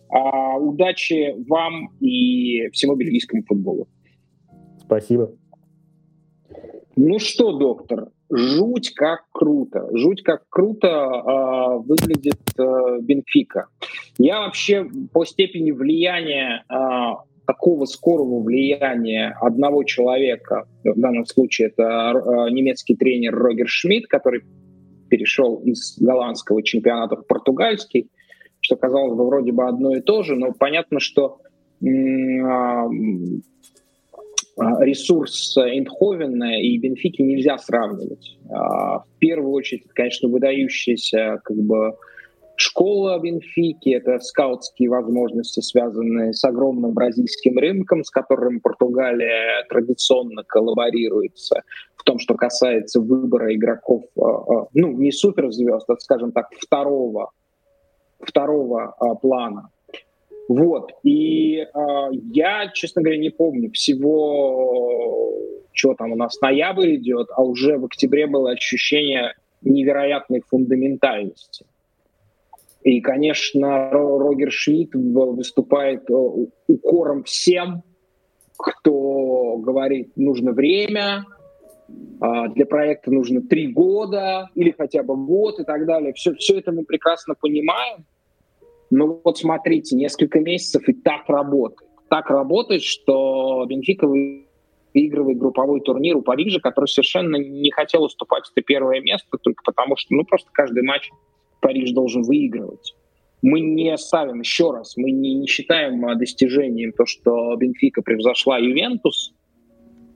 А, 0.10 0.58
удачи 0.58 1.36
вам 1.48 1.90
и 2.00 2.70
всему 2.72 2.96
бельгийскому 2.96 3.44
футболу. 3.44 3.88
Спасибо. 4.80 5.32
Ну 6.96 7.20
что, 7.20 7.58
доктор, 7.58 8.10
жуть 8.30 8.94
как 8.94 9.26
круто. 9.32 9.88
Жуть 9.94 10.24
как 10.24 10.44
круто 10.50 10.88
э, 10.88 11.78
выглядит 11.88 12.42
э, 12.58 13.00
Бенфика. 13.02 13.68
Я 14.18 14.42
вообще 14.42 14.86
по 15.14 15.24
степени 15.24 15.72
влияния, 15.72 16.66
э, 16.70 17.30
такого 17.50 17.86
скорого 17.86 18.44
влияния 18.44 19.36
одного 19.42 19.84
человека, 19.84 20.68
в 20.84 21.00
данном 21.00 21.26
случае 21.26 21.70
это 21.70 22.12
э, 22.14 22.52
немецкий 22.52 22.96
тренер 22.96 23.36
Рогер 23.36 23.68
Шмидт, 23.68 24.08
который 24.08 24.44
перешел 25.10 25.56
из 25.64 25.98
голландского 26.00 26.62
чемпионата 26.62 27.16
в 27.16 27.26
португальский, 27.26 28.10
что 28.62 28.76
казалось 28.76 29.16
бы 29.16 29.26
вроде 29.26 29.52
бы 29.52 29.68
одно 29.68 29.96
и 29.96 30.02
то 30.02 30.24
же, 30.24 30.36
но 30.36 30.52
понятно, 30.52 31.00
что 31.00 31.40
а, 31.82 32.88
ресурс 34.84 35.56
Эндховена 35.58 36.60
и 36.60 36.78
Бенфики 36.78 37.22
нельзя 37.22 37.58
сравнивать. 37.58 38.38
А, 38.50 39.00
в 39.00 39.20
первую 39.20 39.54
очередь, 39.54 39.86
это, 39.86 39.94
конечно, 39.94 40.30
выдающаяся 40.30 41.40
как 41.44 41.58
бы 41.58 41.96
школа 42.58 43.18
Бенфики, 43.20 43.92
это 43.92 44.20
скаутские 44.20 44.90
возможности, 44.90 45.62
связанные 45.62 46.34
с 46.34 46.44
огромным 46.44 46.92
бразильским 46.92 47.58
рынком, 47.58 48.04
с 48.04 48.10
которым 48.10 48.60
Португалия 48.60 49.66
традиционно 49.70 50.44
коллаборируется 50.44 51.64
в 51.96 52.04
том, 52.04 52.20
что 52.20 52.36
касается 52.36 53.00
выбора 53.00 53.56
игроков, 53.56 54.04
а, 54.20 54.68
ну, 54.74 54.92
не 54.98 55.12
суперзвезд, 55.12 55.90
а, 55.90 55.96
скажем 56.00 56.34
так, 56.34 56.48
второго 56.60 57.32
второго 58.20 58.96
а, 59.00 59.16
плана. 59.16 59.70
Вот. 60.48 60.92
И 61.04 61.60
а, 61.74 62.10
я, 62.12 62.70
честно 62.74 63.02
говоря, 63.02 63.20
не 63.20 63.30
помню 63.30 63.72
всего, 63.72 65.36
что 65.74 65.94
там 65.94 66.12
у 66.12 66.16
нас 66.16 66.40
ноябрь 66.42 66.96
идет, 66.96 67.30
а 67.36 67.44
уже 67.44 67.78
в 67.78 67.86
октябре 67.86 68.28
было 68.28 68.52
ощущение 68.52 69.34
невероятной 69.62 70.42
фундаментальности. 70.48 71.66
И, 72.84 73.02
конечно, 73.02 73.90
Рогер 73.92 74.52
Шмидт 74.52 74.96
выступает 74.96 76.10
э, 76.10 76.14
укором 76.68 77.24
всем, 77.24 77.84
кто 78.58 79.58
говорит, 79.58 80.12
нужно 80.16 80.54
время, 80.54 81.26
для 82.20 82.66
проекта 82.66 83.12
нужно 83.12 83.42
три 83.42 83.68
года 83.68 84.50
или 84.56 84.72
хотя 84.78 85.04
бы 85.04 85.16
год 85.16 85.60
и 85.60 85.64
так 85.64 85.86
далее. 85.86 86.14
Все, 86.14 86.34
все 86.36 86.60
это 86.60 86.72
мы 86.72 86.84
прекрасно 86.84 87.34
понимаем. 87.40 88.06
Но 88.90 89.22
вот 89.24 89.38
смотрите, 89.38 89.96
несколько 89.96 90.40
месяцев 90.40 90.88
и 90.88 90.94
так 90.94 91.30
работает. 91.30 91.90
Так 92.10 92.30
работает, 92.30 92.82
что 92.82 93.66
Бенфика 93.70 94.08
выигрывает 94.08 95.38
групповой 95.38 95.80
турнир 95.82 96.18
у 96.18 96.22
Парижа, 96.22 96.60
который 96.60 96.88
совершенно 96.88 97.36
не 97.36 97.72
хотел 97.72 98.04
уступать 98.04 98.44
это 98.52 98.66
первое 98.66 99.00
место, 99.00 99.38
только 99.38 99.64
потому 99.64 99.96
что 99.96 100.16
ну, 100.16 100.26
просто 100.26 100.50
каждый 100.52 100.84
матч 100.84 101.10
Париж 101.62 101.92
должен 101.92 102.24
выигрывать. 102.24 102.96
Мы 103.42 103.62
не 103.62 103.96
ставим, 103.98 104.42
еще 104.42 104.72
раз, 104.72 104.98
мы 104.98 105.12
не, 105.12 105.36
не 105.36 105.48
считаем 105.48 106.02
достижением 106.18 106.92
то, 106.92 107.06
что 107.06 107.56
Бенфика 107.56 108.02
превзошла 108.02 108.58
Ювентус, 108.58 109.34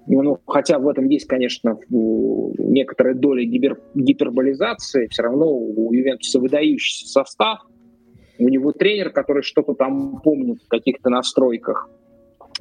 ну, 0.07 0.37
хотя 0.45 0.79
в 0.79 0.87
этом 0.87 1.07
есть, 1.07 1.27
конечно, 1.27 1.77
некоторая 1.89 3.13
доля 3.15 3.45
гипер, 3.45 3.79
гиперболизации, 3.93 5.07
все 5.07 5.23
равно 5.23 5.49
у 5.49 5.93
Ювентуса 5.93 6.39
выдающийся 6.39 7.07
состав, 7.07 7.59
у 8.39 8.49
него 8.49 8.71
тренер, 8.71 9.11
который 9.11 9.43
что-то 9.43 9.73
там 9.73 10.19
помнит 10.21 10.61
в 10.61 10.67
каких-то 10.67 11.09
настройках 11.09 11.89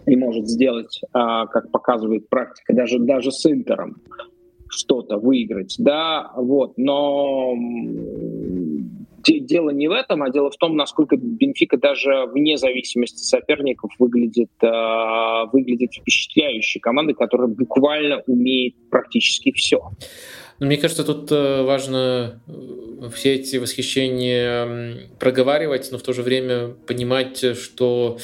и 0.07 0.17
может 0.17 0.49
сделать, 0.49 1.01
а, 1.13 1.47
как 1.47 1.71
показывает 1.71 2.29
практика, 2.29 2.75
даже, 2.75 2.99
даже 2.99 3.33
с 3.33 3.45
Интером 3.47 3.97
что-то 4.69 5.19
выиграть, 5.19 5.75
да, 5.79 6.33
вот, 6.35 6.79
но 6.79 7.55
дело 9.25 9.71
не 9.71 9.89
в 9.89 9.93
этом, 9.93 10.23
а 10.23 10.31
дело 10.31 10.51
в 10.51 10.57
том, 10.57 10.77
насколько 10.77 11.17
Бенфика 11.17 11.77
даже 11.77 12.27
вне 12.27 12.57
зависимости 12.57 13.23
соперников 13.23 13.91
выглядит, 13.99 14.51
э, 14.63 15.47
выглядит 15.53 15.93
впечатляющей 15.95 16.81
командой, 16.81 17.15
которая 17.15 17.49
буквально 17.49 18.23
умеет 18.27 18.75
практически 18.91 19.53
все. 19.53 19.91
Но 20.59 20.67
мне 20.67 20.77
кажется, 20.77 21.05
тут 21.05 21.31
э, 21.33 21.63
важно 21.63 22.41
э, 22.47 23.11
все 23.15 23.35
эти 23.35 23.57
восхищения 23.57 25.09
проговаривать, 25.19 25.89
но 25.93 25.99
в 25.99 26.03
то 26.03 26.13
же 26.13 26.23
время 26.23 26.69
понимать, 26.87 27.57
что 27.57 28.19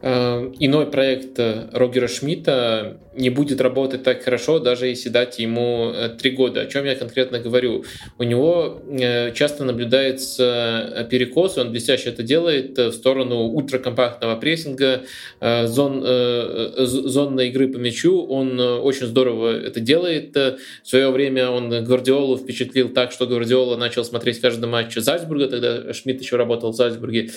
иной 0.00 0.86
проект 0.86 1.40
Рогера 1.40 2.06
Шмидта 2.06 3.00
не 3.18 3.30
будет 3.30 3.60
работать 3.60 4.02
так 4.04 4.22
хорошо, 4.22 4.58
даже 4.60 4.86
если 4.86 5.08
дать 5.08 5.38
ему 5.38 5.92
э, 5.94 6.08
три 6.08 6.30
года. 6.30 6.60
О 6.62 6.66
чем 6.66 6.84
я 6.84 6.94
конкретно 6.94 7.40
говорю? 7.40 7.84
У 8.18 8.22
него 8.22 8.82
часто 9.34 9.64
наблюдается 9.64 11.06
перекос, 11.10 11.58
он 11.58 11.72
блестяще 11.72 12.10
это 12.10 12.22
делает 12.22 12.78
в 12.78 12.92
сторону 12.92 13.48
ультракомпактного 13.48 14.36
прессинга, 14.36 15.02
зон, 15.40 16.04
зонной 16.76 17.48
игры 17.48 17.68
по 17.68 17.76
мячу. 17.76 18.24
Он 18.26 18.58
очень 18.60 19.06
здорово 19.06 19.58
это 19.58 19.80
делает. 19.80 20.36
В 20.36 20.58
свое 20.84 21.10
время 21.10 21.50
он 21.50 21.84
Гвардиолу 21.84 22.36
впечатлил 22.36 22.88
так, 22.88 23.12
что 23.12 23.26
Гвардиола 23.26 23.76
начал 23.76 24.04
смотреть 24.04 24.40
каждый 24.40 24.66
матч 24.66 24.94
Зальцбурга, 24.94 25.48
тогда 25.48 25.92
Шмидт 25.92 26.20
еще 26.20 26.36
работал 26.36 26.72
в 26.72 26.76
Зальцбурге. 26.76 27.30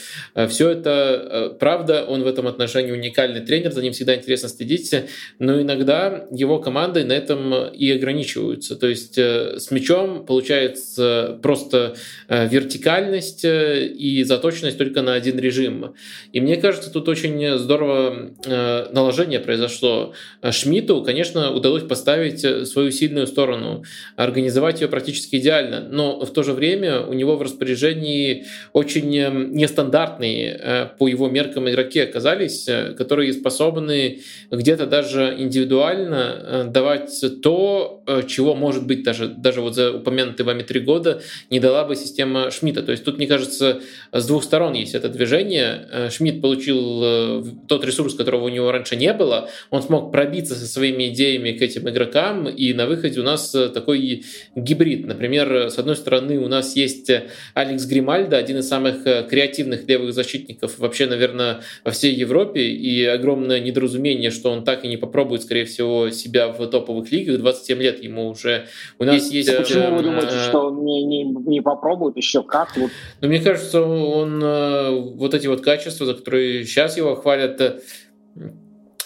Все 0.48 0.70
это 0.70 1.56
правда, 1.60 2.06
он 2.08 2.24
в 2.24 2.28
этом 2.28 2.48
отношении 2.48 2.91
уникальный 2.91 3.41
тренер, 3.41 3.72
за 3.72 3.82
ним 3.82 3.94
всегда 3.94 4.16
интересно 4.16 4.49
следить, 4.49 4.94
но 5.40 5.60
иногда 5.72 6.26
его 6.31 6.60
команды 6.60 7.03
на 7.03 7.14
этом 7.14 7.69
и 7.69 7.91
ограничиваются. 7.91 8.76
То 8.76 8.88
есть 8.88 9.18
э, 9.18 9.57
с 9.57 9.72
мячом 9.72 10.26
получается 10.26 11.39
просто 11.41 11.95
э, 12.27 12.48
вертикальность 12.48 13.45
э, 13.45 13.88
и 13.88 14.23
заточенность 14.23 14.77
только 14.77 15.02
на 15.02 15.14
один 15.14 15.39
режим. 15.39 15.95
И 16.34 16.41
мне 16.41 16.57
кажется, 16.57 16.91
тут 16.91 17.07
очень 17.07 17.57
здорово 17.57 18.31
наложение 18.45 19.39
произошло. 19.39 20.14
Шмидту, 20.49 21.03
конечно, 21.03 21.52
удалось 21.53 21.84
поставить 21.84 22.68
свою 22.68 22.91
сильную 22.91 23.27
сторону, 23.27 23.84
организовать 24.15 24.81
ее 24.81 24.88
практически 24.88 25.38
идеально, 25.38 25.88
но 25.89 26.19
в 26.26 26.31
то 26.31 26.43
же 26.43 26.53
время 26.53 27.02
у 27.02 27.14
него 27.14 27.35
в 27.38 27.41
распоряжении 27.41 28.45
очень 28.73 29.10
нестандартные 29.10 30.91
по 30.98 31.07
его 31.07 31.30
меркам 31.30 31.69
игроки 31.69 31.99
оказались, 31.99 32.68
которые 32.98 33.34
способны 33.34 34.22
где-то 34.49 34.85
даже 34.85 35.35
индивидуально 35.38 35.60
давать 35.65 37.23
то, 37.41 38.03
чего 38.27 38.55
может 38.55 38.85
быть 38.85 39.03
даже, 39.03 39.27
даже 39.27 39.61
вот 39.61 39.75
за 39.75 39.93
упомянутые 39.93 40.45
вами 40.45 40.63
три 40.63 40.79
года 40.79 41.21
не 41.49 41.59
дала 41.59 41.85
бы 41.85 41.95
система 41.95 42.51
Шмидта. 42.51 42.83
То 42.83 42.91
есть 42.91 43.03
тут, 43.03 43.17
мне 43.17 43.27
кажется, 43.27 43.81
с 44.11 44.27
двух 44.27 44.43
сторон 44.43 44.73
есть 44.73 44.95
это 44.95 45.09
движение. 45.09 45.88
Э, 45.91 46.09
Шмидт 46.09 46.41
получил 46.41 47.01
э, 47.03 47.43
тот 47.67 47.85
ресурс, 47.85 48.15
которого 48.15 48.45
у 48.45 48.49
него 48.49 48.71
раньше 48.71 48.95
не 48.95 49.13
было. 49.13 49.49
Он 49.69 49.81
смог 49.81 50.11
пробиться 50.11 50.55
со 50.55 50.65
своими 50.65 51.09
идеями 51.09 51.51
к 51.51 51.61
этим 51.61 51.89
игрокам, 51.89 52.47
и 52.47 52.73
на 52.73 52.85
выходе 52.85 53.19
у 53.19 53.23
нас 53.23 53.53
э, 53.55 53.69
такой 53.69 54.23
гибрид. 54.55 55.05
Например, 55.05 55.69
с 55.69 55.77
одной 55.77 55.95
стороны, 55.95 56.39
у 56.39 56.47
нас 56.47 56.75
есть 56.75 57.11
Алекс 57.53 57.85
Гримальдо, 57.85 58.38
один 58.38 58.57
из 58.57 58.67
самых 58.67 59.03
креативных 59.03 59.88
левых 59.88 60.13
защитников 60.13 60.79
вообще, 60.79 61.05
наверное, 61.05 61.61
во 61.83 61.91
всей 61.91 62.13
Европе, 62.13 62.61
и 62.61 63.05
огромное 63.05 63.59
недоразумение, 63.59 64.31
что 64.31 64.51
он 64.51 64.63
так 64.63 64.85
и 64.85 64.88
не 64.88 64.97
попробует, 64.97 65.40
скорее 65.41 65.65
всего, 65.65 66.09
себя 66.09 66.49
в 66.49 66.65
топовых 66.68 67.11
лигах. 67.11 67.39
27 67.39 67.81
лет 67.81 68.03
ему 68.03 68.30
уже. 68.30 68.68
У 68.99 69.03
нас 69.03 69.15
есть... 69.15 69.31
есть 69.34 69.57
Почему 69.57 69.95
вы 69.95 70.03
думаете, 70.03 70.39
что 70.47 70.68
он 70.68 70.84
не, 70.85 71.03
не, 71.03 71.23
не 71.23 71.61
попробует 71.61 72.18
еще 72.18 72.43
как? 72.43 72.76
Вот. 72.77 72.91
Ну, 73.22 73.27
мне 73.27 73.39
кажется, 73.39 73.81
он 73.81 74.41
э, 74.43 74.89
вот 74.91 75.34
эти 75.34 75.47
вот 75.47 75.61
качества, 75.61 76.05
за 76.05 76.13
которые 76.13 76.65
сейчас 76.65 76.97
его 76.97 77.15
хвалят, 77.15 77.59
э, 77.61 77.80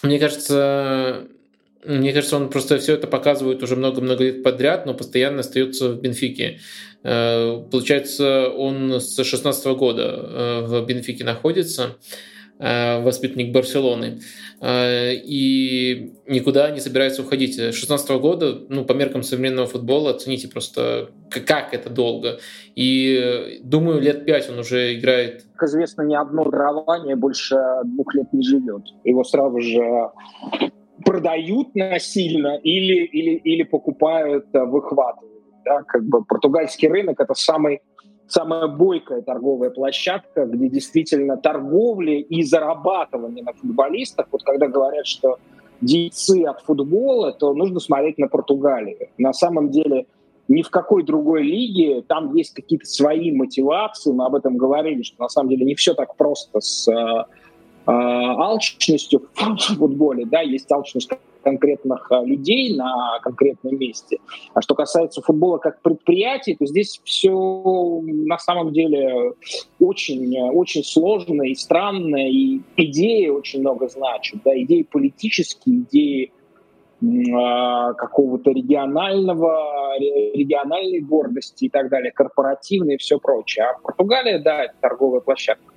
мне 0.04 0.20
кажется, 0.20 1.28
мне 1.86 2.14
кажется, 2.14 2.36
он 2.38 2.50
просто 2.50 2.78
все 2.78 2.94
это 2.94 3.08
показывает 3.08 3.64
уже 3.64 3.76
много-много 3.76 4.24
лет 4.24 4.44
подряд, 4.44 4.86
но 4.86 4.94
постоянно 4.94 5.40
остается 5.40 5.90
в 5.90 6.02
Бенфике. 6.02 6.60
Э, 7.04 7.62
получается, 7.72 8.50
он 8.50 9.00
с 9.00 9.24
16 9.24 9.66
года 9.78 10.64
в 10.68 10.86
Бенфике 10.86 11.24
находится. 11.24 11.96
Э, 12.58 13.02
воспитанник 13.02 13.52
Барселоны, 13.52 14.20
э, 14.62 15.14
и 15.14 16.14
никуда 16.26 16.72
не 16.72 16.80
собирается 16.80 17.22
уходить. 17.22 17.58
16 17.76 18.10
года, 18.12 18.62
ну, 18.70 18.86
по 18.86 18.94
меркам 18.94 19.24
современного 19.24 19.68
футбола, 19.68 20.12
оцените 20.12 20.48
просто, 20.48 21.10
как 21.46 21.74
это 21.74 21.90
долго. 21.90 22.40
И 22.74 23.60
думаю, 23.62 24.00
лет 24.00 24.24
пять 24.24 24.50
он 24.50 24.60
уже 24.60 24.98
играет. 24.98 25.44
Как 25.58 25.68
известно, 25.68 26.04
ни 26.04 26.16
одно 26.16 26.46
дарование 26.46 27.18
больше 27.18 27.58
двух 27.84 28.16
лет 28.16 28.32
не 28.32 28.42
живет. 28.42 28.84
Его 29.04 29.26
сразу 29.26 29.60
же 29.60 30.12
продают 31.04 31.76
насильно 31.76 32.56
или, 32.64 33.04
или, 33.04 33.32
или 33.32 33.64
покупают, 33.64 34.46
э, 34.54 34.64
выхватывают. 34.64 35.44
Да? 35.66 35.84
Как 35.84 36.06
бы 36.06 36.24
португальский 36.24 36.88
рынок— 36.88 37.20
это 37.20 37.34
самый 37.34 37.82
самая 38.28 38.68
бойкая 38.68 39.22
торговая 39.22 39.70
площадка, 39.70 40.46
где 40.46 40.70
действительно 40.70 41.38
торговля 41.38 42.20
и 42.20 42.44
зарабатывание 42.44 43.44
на 43.44 43.54
футболистах, 43.54 44.28
вот 44.32 44.44
когда 44.44 44.68
говорят, 44.68 45.06
что 45.06 45.38
дейцы 45.82 46.44
от 46.44 46.62
футбола, 46.62 47.34
то 47.34 47.54
нужно 47.54 47.80
смотреть 47.80 48.18
на 48.18 48.28
Португалию. 48.28 49.10
На 49.18 49.34
самом 49.34 49.70
деле 49.70 50.08
ни 50.48 50.62
в 50.62 50.70
какой 50.70 51.04
другой 51.04 51.44
лиге 51.44 52.02
там 52.04 52.34
есть 52.36 52.54
какие-то 52.54 52.86
свои 52.86 53.32
мотивации, 53.32 54.12
мы 54.12 54.26
об 54.26 54.36
этом 54.36 54.58
говорили, 54.58 55.02
что 55.02 55.24
на 55.24 55.30
самом 55.30 55.50
деле 55.50 55.66
не 55.66 55.76
все 55.76 55.94
так 55.94 56.16
просто 56.16 56.60
с 56.62 56.88
э, 56.88 56.94
э, 56.94 57.92
алчностью 57.92 59.24
в 59.36 59.58
футболе, 59.76 60.26
да, 60.26 60.42
есть 60.42 60.72
алчность 60.72 61.10
конкретных 61.46 62.12
э, 62.12 62.26
людей 62.26 62.76
на 62.76 63.20
конкретном 63.22 63.78
месте. 63.78 64.18
А 64.54 64.62
что 64.62 64.74
касается 64.74 65.22
футбола 65.22 65.60
как 65.60 65.82
предприятия, 65.82 66.56
то 66.58 66.66
здесь 66.66 67.00
все 67.04 67.32
на 68.04 68.40
самом 68.40 68.74
деле 68.74 69.34
очень, 69.80 70.38
очень 70.52 70.84
сложно 70.84 71.44
и 71.44 71.54
странно, 71.54 72.18
и 72.30 72.62
идеи 72.76 73.30
очень 73.30 73.62
много 73.62 73.88
значат, 73.88 74.42
да, 74.44 74.60
идеи 74.60 74.82
политические, 74.82 75.82
идеи 75.82 76.32
а, 77.34 77.94
какого-то 77.94 78.52
регионального, 78.52 79.96
региональной 80.00 81.02
гордости 81.02 81.66
и 81.66 81.70
так 81.70 81.90
далее, 81.90 82.12
корпоративной 82.12 82.96
и 82.96 82.98
все 82.98 83.20
прочее. 83.20 83.66
А 83.66 83.80
Португалия, 83.80 84.40
да, 84.40 84.64
это 84.64 84.74
торговая 84.82 85.20
площадка. 85.20 85.74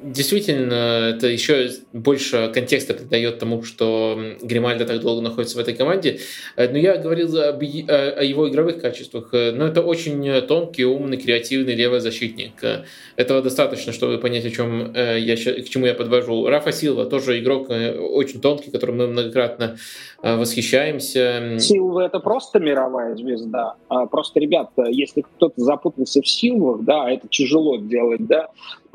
Э, 0.00 0.10
Действительно, 0.10 1.10
это 1.14 1.26
еще 1.26 1.70
больше 1.92 2.50
контекста 2.52 2.94
придает 2.94 3.38
тому, 3.38 3.62
что 3.62 4.18
Гримальдо 4.42 4.84
так 4.84 5.00
долго 5.00 5.22
находится 5.22 5.56
в 5.56 5.60
этой 5.60 5.74
команде. 5.74 6.20
Э, 6.56 6.68
но 6.68 6.78
я 6.78 6.96
говорил 6.96 7.28
об, 7.38 7.62
о 7.62 8.24
его 8.24 8.48
игровых 8.48 8.80
качествах. 8.80 9.30
Э, 9.32 9.52
но 9.52 9.66
это 9.66 9.82
очень 9.82 10.40
тонкий, 10.46 10.84
умный, 10.84 11.16
креативный 11.16 11.74
левый 11.74 12.00
защитник. 12.00 12.52
Э, 12.62 12.84
этого 13.16 13.42
достаточно, 13.42 13.92
чтобы 13.92 14.18
понять, 14.18 14.44
о 14.44 14.50
чем 14.50 14.94
я, 14.94 15.36
к 15.36 15.68
чему 15.68 15.86
я 15.86 15.94
подвожу. 15.94 16.46
Рафа 16.46 16.72
Силва 16.72 17.04
тоже 17.04 17.38
игрок 17.38 17.68
очень 17.70 18.40
тонкий, 18.40 18.70
которым 18.70 18.98
мы 18.98 19.06
многократно 19.06 19.76
восхищаемся. 20.22 21.56
Силва 21.58 22.06
это 22.06 22.20
просто 22.20 22.58
мировая 22.58 23.14
звезда. 23.16 23.74
А 23.88 24.06
просто, 24.06 24.40
ребята, 24.40 24.84
если 24.88 25.22
кто-то 25.22 25.60
запутался 25.60 26.22
в 26.22 26.28
Силвах, 26.28 26.82
да, 26.84 27.10
это 27.10 27.28
тяжело 27.28 27.76
делать, 27.76 28.26
да, 28.26 28.48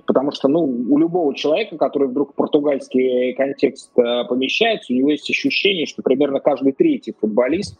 Потому 0.06 0.32
что 0.32 0.48
ну, 0.48 0.62
у 0.64 0.98
любого 0.98 1.36
человека, 1.36 1.78
который 1.78 2.08
вдруг 2.08 2.34
в 2.34 2.36
португальский 2.36 3.34
контекст 3.34 3.92
э, 3.98 4.24
помещается, 4.26 4.94
у 4.94 4.96
него 4.96 5.12
есть 5.12 5.30
ощущение, 5.30 5.86
что 5.86 6.04
примерно 6.04 6.40
каждый 6.40 6.74
третий 6.74 7.16
футболист 7.20 7.78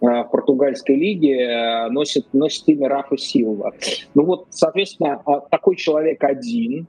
э, 0.00 0.06
в 0.06 0.24
португальской 0.30 0.96
лиге 0.96 1.42
э, 1.42 1.88
носит, 1.90 2.26
носит 2.32 2.68
имя 2.68 2.88
Рафа 2.88 3.16
Силва. 3.16 3.72
Ну 4.14 4.24
вот, 4.24 4.46
соответственно, 4.50 5.22
а, 5.24 5.40
такой 5.40 5.76
человек 5.76 6.24
один, 6.24 6.88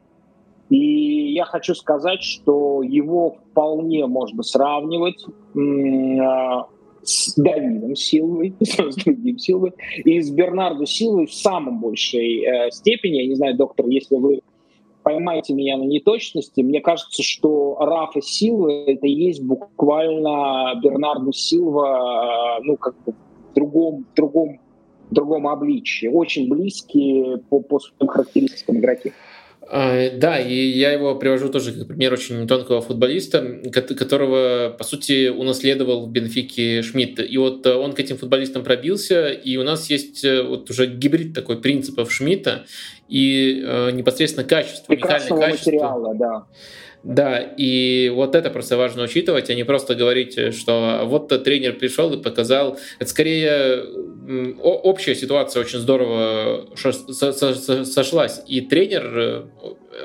и 0.70 1.32
я 1.34 1.45
хочу 1.45 1.76
сказать, 1.76 2.24
что 2.24 2.82
его 2.82 3.38
вполне 3.52 4.08
можно 4.08 4.41
сравнивать 4.41 5.24
с 7.03 7.36
Давидом 7.36 7.95
Силвой, 7.95 8.53
с 8.62 8.95
другим 8.95 9.38
Силвой, 9.38 9.74
и 10.03 10.22
с 10.22 10.30
Бернардо 10.30 10.86
Силвой 10.86 11.26
в 11.26 11.34
самом 11.34 11.80
большей 11.80 12.44
э, 12.44 12.72
степени. 12.72 13.22
Я 13.22 13.28
не 13.28 13.36
знаю, 13.36 13.58
доктор, 13.58 13.88
если 13.88 14.16
вы 14.16 14.41
поймайте 15.03 15.53
меня 15.53 15.78
на 15.78 15.84
неточности, 15.84 16.61
мне 16.61 16.82
кажется, 16.82 17.23
что 17.23 17.78
Рафа 17.80 18.22
Силва— 18.22 18.69
это 18.88 19.07
и 19.07 19.11
есть 19.11 19.41
буквально 19.41 20.80
Бернарду 20.82 21.32
Силва, 21.34 22.60
ну, 22.61 22.78
как 22.78 22.95
бы 23.06 23.14
в 23.14 23.53
другом, 23.53 24.06
в 24.11 24.15
другом, 24.15 24.60
в 25.10 25.14
другом 25.14 25.48
обличии. 25.48 26.07
Очень 26.07 26.49
близкие 26.49 27.38
по, 27.49 27.60
по 27.60 27.80
своим 27.80 28.10
характеристикам 28.10 28.78
игроки. 28.78 29.14
А, 29.70 30.10
да, 30.10 30.40
и 30.40 30.54
я 30.54 30.92
его 30.92 31.16
привожу 31.16 31.50
тоже 31.50 31.72
как 31.72 31.88
пример 31.88 32.12
очень 32.12 32.48
тонкого 32.48 32.82
футболиста, 32.82 33.62
которого, 33.72 34.76
по 34.78 34.84
сути, 34.84 35.30
унаследовал 35.30 36.06
в 36.06 36.12
Бенфике 36.12 36.82
Шмидт. 36.82 37.20
И 37.20 37.38
вот 37.38 37.66
э, 37.66 37.74
он 37.74 37.94
к 37.94 38.00
этим 38.00 38.18
футболистам 38.18 38.64
пробился, 38.64 39.30
и 39.30 39.58
у 39.58 39.64
нас 39.64 39.90
есть 39.90 40.26
э, 40.26 40.42
вот 40.42 40.70
уже 40.70 40.88
гибрид 40.88 41.34
такой 41.34 41.62
принципов 41.62 42.12
Шмидта 42.12 42.66
и 43.08 43.64
э, 43.66 43.92
непосредственно 43.92 44.48
качество, 44.48 44.92
уникальное 44.92 45.40
качество. 45.40 45.72
материала, 45.72 46.16
да. 46.16 46.46
Да, 47.03 47.40
и 47.40 48.11
вот 48.14 48.36
это 48.36 48.52
просто 48.52 48.78
важно 48.78 49.03
учитывать, 49.03 49.49
а 49.49 49.56
не 49.56 49.64
просто 49.64 49.95
говорить, 49.95 50.53
что 50.53 51.02
вот 51.06 51.30
тренер 51.44 51.73
пришел 51.73 52.14
и 52.14 52.22
показал. 52.22 52.78
Это 52.99 53.10
скорее 53.10 53.84
общая 54.61 55.15
ситуация 55.15 55.61
очень 55.61 55.80
здорово 55.80 56.68
сошлась. 56.76 58.41
И 58.48 58.61
тренер 58.61 59.48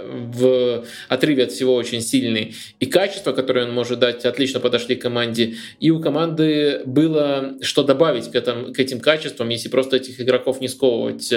в 0.03 0.85
отрыве 1.09 1.45
от 1.45 1.53
всего 1.53 1.75
очень 1.75 2.01
сильный. 2.01 2.55
И 2.81 2.87
качество, 2.87 3.33
которое 3.33 3.67
он 3.67 3.73
может 3.73 3.99
дать, 3.99 4.25
отлично 4.25 4.61
подошли 4.61 4.97
к 4.97 5.03
команде. 5.03 5.55
И 5.81 5.91
у 5.91 6.01
команды 6.01 6.83
было 6.85 7.55
что 7.61 7.83
добавить 7.83 8.31
к, 8.31 8.35
этому, 8.35 8.73
к 8.73 8.79
этим 8.79 9.01
качествам, 9.01 9.49
если 9.49 9.69
просто 9.69 9.97
этих 9.97 10.21
игроков 10.21 10.61
не 10.61 10.69
сковывать. 10.69 11.33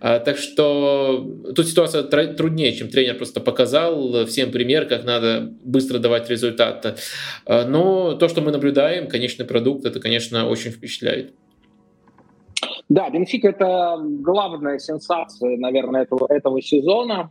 А, 0.00 0.18
так 0.18 0.36
что 0.36 1.26
тут 1.54 1.66
ситуация 1.66 2.02
труднее, 2.02 2.72
чем 2.72 2.88
тренер 2.88 3.16
просто 3.16 3.40
показал 3.40 4.26
всем 4.26 4.50
пример, 4.50 4.86
как 4.86 5.04
надо 5.04 5.52
быстро 5.64 5.98
давать 5.98 6.28
результат. 6.28 6.98
А, 7.46 7.64
но 7.64 8.14
то, 8.14 8.28
что 8.28 8.40
мы 8.40 8.50
наблюдаем, 8.50 9.08
конечный 9.08 9.46
продукт, 9.46 9.84
это, 9.84 10.00
конечно, 10.00 10.48
очень 10.48 10.70
впечатляет. 10.70 11.32
Да, 12.88 13.08
Бенфик 13.10 13.44
это 13.44 13.96
главная 14.02 14.78
сенсация, 14.78 15.56
наверное, 15.56 16.02
этого, 16.02 16.26
этого 16.28 16.60
сезона. 16.60 17.30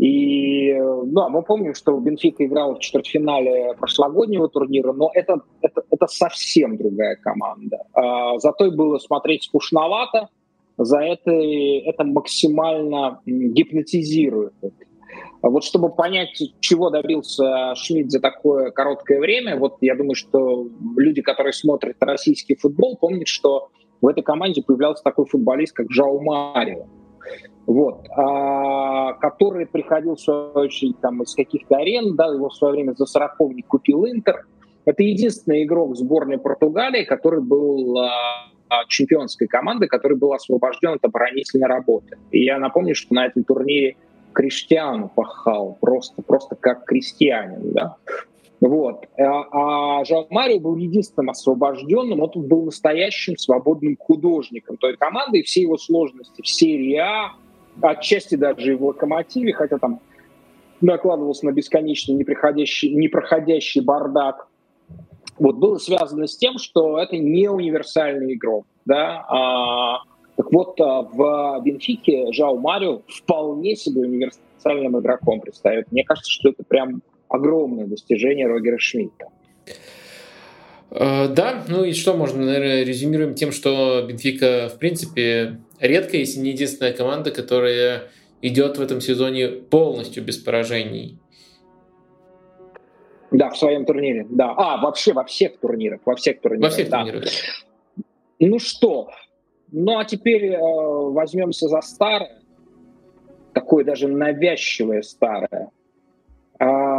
И 0.00 0.72
ну, 0.72 1.20
а 1.20 1.28
мы 1.28 1.42
помним, 1.42 1.74
что 1.74 1.98
Бенфика 2.00 2.46
играл 2.46 2.74
в 2.74 2.78
четвертьфинале 2.78 3.74
прошлогоднего 3.78 4.48
турнира, 4.48 4.94
но 4.94 5.10
это, 5.12 5.42
это, 5.60 5.82
это 5.90 6.06
совсем 6.06 6.78
другая 6.78 7.16
команда. 7.16 7.84
А, 7.92 8.38
зато 8.38 8.66
и 8.66 8.70
было 8.70 8.96
смотреть 8.96 9.44
скучновато, 9.44 10.30
за 10.78 11.00
это 11.00 11.30
это 11.30 12.04
максимально 12.04 13.20
гипнотизирует. 13.26 14.54
А 15.42 15.50
вот 15.50 15.64
чтобы 15.64 15.90
понять, 15.90 16.40
чего 16.60 16.88
добился 16.88 17.74
Шмидт 17.74 18.10
за 18.10 18.20
такое 18.20 18.70
короткое 18.70 19.20
время, 19.20 19.58
вот 19.58 19.76
я 19.82 19.94
думаю, 19.96 20.14
что 20.14 20.66
люди, 20.96 21.20
которые 21.20 21.52
смотрят 21.52 21.96
российский 22.00 22.56
футбол, 22.56 22.96
помнят, 22.96 23.28
что 23.28 23.68
в 24.00 24.06
этой 24.06 24.22
команде 24.22 24.62
появлялся 24.62 25.02
такой 25.02 25.26
футболист, 25.26 25.74
как 25.74 25.90
Жау 25.90 26.22
Марио 26.22 26.86
вот, 27.66 28.06
а, 28.16 29.12
который 29.14 29.66
приходил, 29.66 30.16
в 30.16 30.20
свою 30.20 30.52
очередь, 30.52 31.00
там, 31.00 31.22
из 31.22 31.34
каких-то 31.34 31.76
арен, 31.76 32.16
да, 32.16 32.26
его 32.26 32.48
в 32.48 32.54
свое 32.54 32.74
время 32.74 32.94
за 32.96 33.06
сороковник 33.06 33.66
купил 33.66 34.06
Интер. 34.06 34.46
Это 34.84 35.02
единственный 35.02 35.64
игрок 35.64 35.96
сборной 35.96 36.38
Португалии, 36.38 37.04
который 37.04 37.40
был 37.40 37.98
а, 37.98 38.84
чемпионской 38.88 39.46
команды, 39.46 39.86
который 39.86 40.16
был 40.16 40.32
освобожден 40.32 40.94
от 40.94 41.04
оборонительной 41.04 41.68
работы. 41.68 42.16
И 42.30 42.44
я 42.44 42.58
напомню, 42.58 42.94
что 42.94 43.14
на 43.14 43.26
этом 43.26 43.44
турнире 43.44 43.96
Криштиану 44.32 45.10
пахал 45.14 45.76
просто, 45.80 46.22
просто 46.22 46.54
как 46.56 46.84
крестьянин, 46.84 47.72
да. 47.72 47.96
Вот. 48.60 49.06
А, 49.18 50.00
а 50.00 50.04
Жан 50.04 50.26
Марио 50.30 50.60
был 50.60 50.76
единственным 50.76 51.30
освобожденным, 51.30 52.20
он 52.20 52.30
был 52.34 52.64
настоящим 52.64 53.36
свободным 53.36 53.96
художником 53.96 54.76
той 54.76 54.96
команды, 54.96 55.38
и 55.38 55.42
все 55.42 55.62
его 55.62 55.78
сложности 55.78 56.42
в 56.42 56.48
серии 56.48 56.96
А, 56.96 57.32
отчасти 57.80 58.34
даже 58.34 58.72
и 58.72 58.76
в 58.76 58.84
локомотиве, 58.84 59.54
хотя 59.54 59.78
там 59.78 60.00
накладывался 60.82 61.46
на 61.46 61.52
бесконечный 61.52 62.14
непроходящий, 62.16 62.94
непроходящий 62.94 63.80
бардак, 63.80 64.50
вот, 65.40 65.56
было 65.56 65.78
связано 65.78 66.26
с 66.26 66.36
тем, 66.36 66.58
что 66.58 66.98
это 66.98 67.16
не 67.16 67.48
универсальный 67.48 68.34
игрок. 68.34 68.66
Да? 68.84 69.24
А, 69.26 70.02
так 70.36 70.52
вот, 70.52 70.78
а, 70.78 71.02
в 71.02 71.62
Бенфике 71.64 72.30
Жау 72.32 72.58
Марио 72.58 73.00
вполне 73.08 73.74
себе 73.74 74.02
универсальным 74.02 74.98
игроком 74.98 75.40
представит. 75.40 75.90
Мне 75.90 76.04
кажется, 76.04 76.30
что 76.30 76.50
это 76.50 76.62
прям 76.62 77.00
огромное 77.30 77.86
достижение 77.86 78.46
Рогера 78.46 78.78
Шмидта. 78.78 79.28
Э, 80.90 81.28
да, 81.28 81.64
ну 81.68 81.84
и 81.84 81.92
что 81.92 82.14
можно, 82.14 82.44
наверное, 82.44 82.82
резюмируем 82.82 83.34
тем, 83.34 83.52
что 83.52 84.04
Бенфика, 84.06 84.68
в 84.68 84.78
принципе, 84.78 85.60
редкая, 85.78 86.20
если 86.20 86.40
не 86.40 86.50
единственная 86.50 86.92
команда, 86.92 87.30
которая 87.30 88.10
идет 88.42 88.78
в 88.78 88.82
этом 88.82 89.00
сезоне 89.00 89.48
полностью 89.48 90.24
без 90.24 90.36
поражений. 90.36 91.18
Да, 93.30 93.50
в 93.50 93.56
своем 93.56 93.84
турнире, 93.84 94.26
да. 94.28 94.52
А, 94.56 94.82
вообще 94.82 95.12
во 95.12 95.24
всех 95.24 95.58
турнирах, 95.58 96.00
во 96.04 96.16
всех 96.16 96.40
турнирах. 96.40 96.70
Во 96.70 96.74
всех 96.74 96.88
да. 96.88 97.04
турнирах. 97.04 97.28
Ну 98.40 98.58
что, 98.58 99.10
ну 99.70 99.98
а 99.98 100.04
теперь 100.04 100.46
э, 100.46 100.58
возьмемся 100.58 101.68
за 101.68 101.80
старое, 101.82 102.42
такое 103.52 103.84
даже 103.84 104.08
навязчивое 104.08 105.02
старое. 105.02 105.70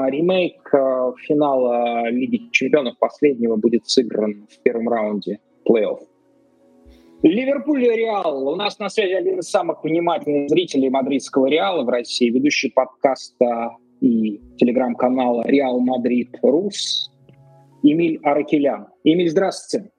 Ремейк 0.10 0.74
а, 0.74 1.14
финала 1.18 2.10
Лиги 2.10 2.50
чемпионов 2.52 2.98
последнего 3.00 3.56
будет 3.56 3.88
сыгран 3.88 4.48
в 4.50 4.62
первом 4.64 4.90
раунде 4.90 5.40
плей-офф. 5.68 6.00
Ливерпуль 7.24 7.86
и 7.86 7.96
Реал. 7.96 8.48
У 8.48 8.56
нас 8.56 8.80
на 8.80 8.90
связи 8.90 9.14
один 9.14 9.40
из 9.40 9.50
самых 9.50 9.84
внимательных 9.84 10.50
зрителей 10.50 10.90
мадридского 10.90 11.46
Реала 11.48 11.84
в 11.84 11.90
России, 11.90 12.30
ведущий 12.30 12.72
подкаста 12.72 13.78
и 14.00 14.42
телеграм-канала 14.58 15.44
Реал 15.46 15.80
Мадрид 15.80 16.40
Рус 16.42 17.12
Эмиль 17.84 18.20
Аракелян. 18.24 18.88
Эмиль, 19.04 19.30
здравствуйте. 19.30 19.92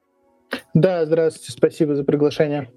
Да, 0.74 1.04
здравствуйте, 1.06 1.52
спасибо 1.52 1.94
за 1.94 2.04
приглашение. 2.04 2.70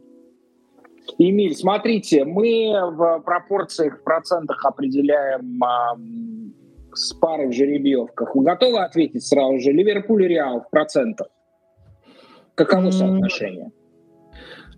Эмиль, 1.18 1.56
смотрите, 1.56 2.26
мы 2.26 2.74
в 2.92 3.22
пропорциях, 3.24 4.00
в 4.00 4.04
процентах 4.04 4.64
определяем 4.66 5.60
с 6.96 7.14
парой 7.14 7.48
в 7.48 7.54
жеребьевках. 7.54 8.36
Вы 8.36 8.44
готовы 8.44 8.84
ответить 8.84 9.26
сразу 9.26 9.60
же? 9.60 9.72
Ливерпуль 9.72 10.26
и 10.26 10.28
Реал 10.28 10.62
в 10.62 10.70
процентах. 10.70 11.28
Каково 12.56 12.92
соотношение? 12.92 13.72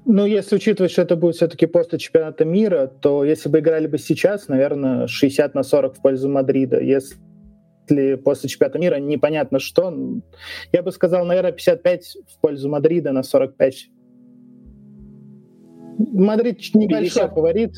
Ну, 0.05 0.25
если 0.25 0.55
учитывать, 0.55 0.91
что 0.91 1.01
это 1.01 1.17
будет 1.17 1.35
все-таки 1.35 1.65
после 1.65 1.99
чемпионата 1.99 2.45
мира, 2.45 2.87
то 2.87 3.25
если 3.25 3.49
бы 3.49 3.59
играли 3.59 3.87
бы 3.87 3.97
сейчас, 3.97 4.47
наверное, 4.47 5.07
60 5.07 5.53
на 5.53 5.63
40 5.63 5.97
в 5.97 6.01
пользу 6.01 6.29
Мадрида. 6.29 6.79
Если 6.79 8.15
после 8.15 8.49
чемпионата 8.49 8.79
мира 8.79 8.95
непонятно 8.95 9.59
что, 9.59 9.93
я 10.71 10.81
бы 10.81 10.91
сказал, 10.93 11.25
наверное, 11.25 11.51
55 11.51 12.17
в 12.35 12.39
пользу 12.39 12.69
Мадрида 12.69 13.11
на 13.11 13.21
45. 13.21 13.89
Мадрид 16.13 16.59
небольшой 16.73 17.23
50. 17.23 17.33
фаворит. 17.33 17.73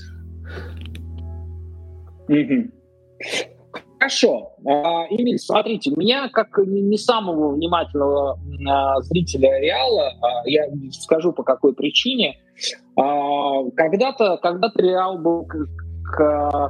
Угу. 2.28 3.59
Хорошо. 4.00 4.54
А, 4.66 5.06
Эмиль, 5.10 5.38
смотрите, 5.38 5.92
меня 5.96 6.30
как 6.30 6.58
не 6.66 6.98
самого 6.98 7.54
внимательного 7.54 8.40
а, 8.68 9.02
зрителя 9.02 9.60
Реала, 9.60 10.14
а, 10.22 10.48
я 10.48 10.68
скажу 10.92 11.34
по 11.34 11.44
какой 11.44 11.74
причине, 11.74 12.38
когда-то 12.96 14.38
когда 14.42 14.70
Реал 14.76 15.18
был 15.20 15.48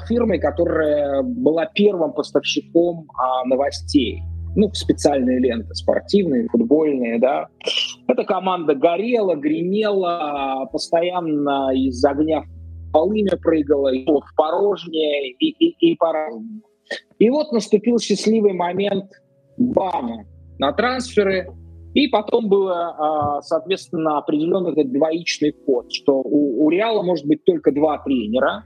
фирмой, 0.08 0.40
которая 0.40 1.24
была 1.24 1.66
первым 1.66 2.14
поставщиком 2.14 3.08
новостей. 3.46 4.22
Ну, 4.56 4.72
специальные 4.74 5.40
ленты, 5.40 5.74
спортивные, 5.74 6.48
футбольные, 6.50 7.20
да. 7.20 7.48
Эта 8.08 8.26
команда 8.26 8.76
горела, 8.76 9.36
гремела, 9.36 10.68
постоянно 10.72 11.72
из 11.74 12.04
огня 12.06 12.42
в 12.42 12.92
полымя 12.92 13.38
прыгала, 13.42 13.94
и 13.94 14.06
в 14.06 14.36
порожнее, 14.36 15.32
и, 15.32 15.50
и, 15.50 15.92
и 15.92 15.96
по-разному. 15.96 16.62
И 17.20 17.30
вот 17.30 17.52
наступил 17.52 18.00
счастливый 18.00 18.54
момент 18.54 19.12
бана 19.58 20.26
на 20.58 20.72
трансферы, 20.74 21.48
и 21.94 22.08
потом 22.08 22.50
было, 22.50 22.96
а, 22.98 23.42
соответственно, 23.42 24.20
определенный 24.20 24.72
этот 24.74 24.92
двоичный 24.92 25.52
код, 25.52 25.92
что 25.92 26.22
у, 26.22 26.66
у 26.66 26.70
Реала 26.70 27.02
может 27.02 27.26
быть 27.26 27.44
только 27.46 27.72
два 27.72 27.98
тренера. 28.00 28.64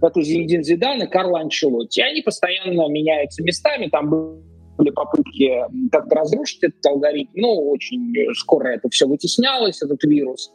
Это 0.00 0.22
Зинедин 0.22 0.62
Зидан 0.62 1.02
и 1.02 1.06
Карл 1.06 1.34
Анчелотти. 1.34 2.00
И 2.00 2.04
они 2.04 2.22
постоянно 2.22 2.88
меняются 2.88 3.42
местами. 3.42 3.88
Там 3.88 4.08
были 4.78 4.90
попытки 4.90 5.64
как-то 5.90 6.14
разрушить 6.14 6.62
этот 6.62 6.86
алгоритм, 6.86 7.32
но 7.34 7.56
очень 7.56 8.14
скоро 8.34 8.68
это 8.68 8.88
все 8.90 9.06
вытеснялось, 9.08 9.82
этот 9.82 10.02
вирус. 10.04 10.52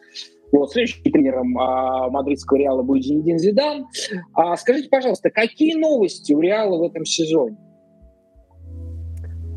Вот, 0.53 0.71
следующим 0.71 1.03
тренером 1.03 1.57
а, 1.57 2.09
мадридского 2.09 2.57
Реала 2.57 2.83
будет 2.83 3.03
Зинедин 3.03 3.39
Зидан. 3.39 3.87
А, 4.33 4.55
скажите, 4.55 4.87
пожалуйста, 4.87 5.31
какие 5.31 5.75
новости 5.75 6.31
у 6.31 6.41
Реала 6.41 6.77
в 6.77 6.83
этом 6.83 7.05
сезоне? 7.05 7.57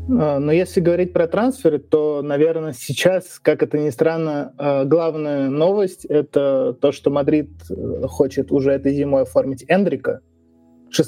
А, 0.09 0.39
но 0.39 0.51
если 0.51 0.81
говорить 0.81 1.13
про 1.13 1.27
трансферы, 1.27 1.77
то, 1.77 2.23
наверное, 2.23 2.73
сейчас, 2.73 3.39
как 3.39 3.61
это 3.61 3.77
ни 3.77 3.91
странно, 3.91 4.53
а, 4.57 4.85
главная 4.85 5.49
новость— 5.49 6.05
это 6.09 6.75
то, 6.81 6.91
что 6.91 7.11
Мадрид 7.11 7.51
э, 7.69 8.07
хочет 8.07 8.51
уже 8.51 8.71
этой 8.71 8.93
зимой 8.93 9.21
оформить 9.21 9.63
Эндрика, 9.67 10.21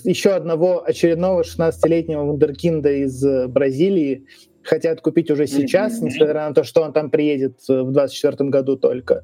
еще 0.03 0.31
одного 0.31 0.83
очередного 0.85 1.41
16-летнего 1.41 2.23
вундеркинда 2.23 2.91
из 2.91 3.23
э, 3.23 3.47
Бразилии 3.47 4.25
хотят 4.63 5.01
купить 5.01 5.31
уже 5.31 5.47
сейчас, 5.47 6.01
несмотря 6.01 6.47
на 6.47 6.53
то, 6.53 6.63
что 6.63 6.81
он 6.81 6.93
там 6.93 7.09
приедет 7.09 7.57
э, 7.69 7.81
в 7.81 7.91
2024 7.91 8.49
году 8.49 8.75
только. 8.77 9.23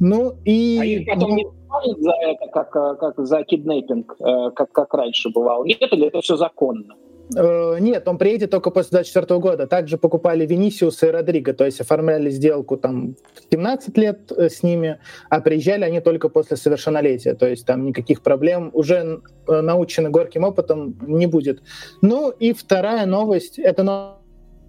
Ну 0.00 0.36
и... 0.44 0.78
А 0.80 0.84
их 0.84 1.06
потом 1.06 1.36
не 1.36 1.46
сажают 1.68 2.02
за 2.02 2.12
это, 2.12 2.46
как, 2.52 2.76
э, 2.76 2.96
как 2.98 3.26
за 3.26 3.42
киднеппинг, 3.44 4.16
э, 4.20 4.50
как, 4.54 4.72
как 4.72 4.94
раньше 4.94 5.30
бывало? 5.30 5.64
Нет, 5.64 5.92
или 5.92 6.06
это 6.06 6.20
все 6.20 6.36
законно? 6.36 6.94
Э, 7.36 7.78
нет, 7.80 8.06
он 8.06 8.16
приедет 8.16 8.50
только 8.50 8.70
после 8.70 8.98
2024 8.98 9.40
года. 9.40 9.66
Также 9.66 9.98
покупали 9.98 10.46
Венисиуса 10.46 11.08
и 11.08 11.10
Родриго, 11.10 11.52
то 11.52 11.64
есть 11.64 11.80
оформляли 11.80 12.30
сделку 12.30 12.76
там 12.76 13.16
17 13.50 13.98
лет 13.98 14.30
с 14.30 14.62
ними, 14.62 14.98
а 15.30 15.40
приезжали 15.40 15.84
они 15.84 16.00
только 16.00 16.28
после 16.28 16.56
совершеннолетия, 16.56 17.34
то 17.34 17.46
есть 17.46 17.66
там 17.66 17.84
никаких 17.84 18.22
проблем, 18.22 18.70
уже 18.72 19.20
научены 19.46 20.10
горьким 20.10 20.44
опытом 20.44 20.96
не 21.02 21.26
будет. 21.26 21.62
Ну 22.02 22.30
и 22.30 22.52
вторая 22.52 23.04
новость, 23.04 23.58
это 23.58 23.82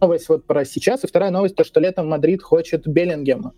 новость 0.02 0.28
вот 0.30 0.46
про 0.46 0.66
сейчас, 0.66 1.04
и 1.04 1.08
вторая 1.08 1.32
новость, 1.32 1.56
то, 1.56 1.64
что 1.64 1.80
летом 1.80 2.10
Мадрид 2.10 2.42
хочет 2.42 2.88
Беллингема. 2.88 3.54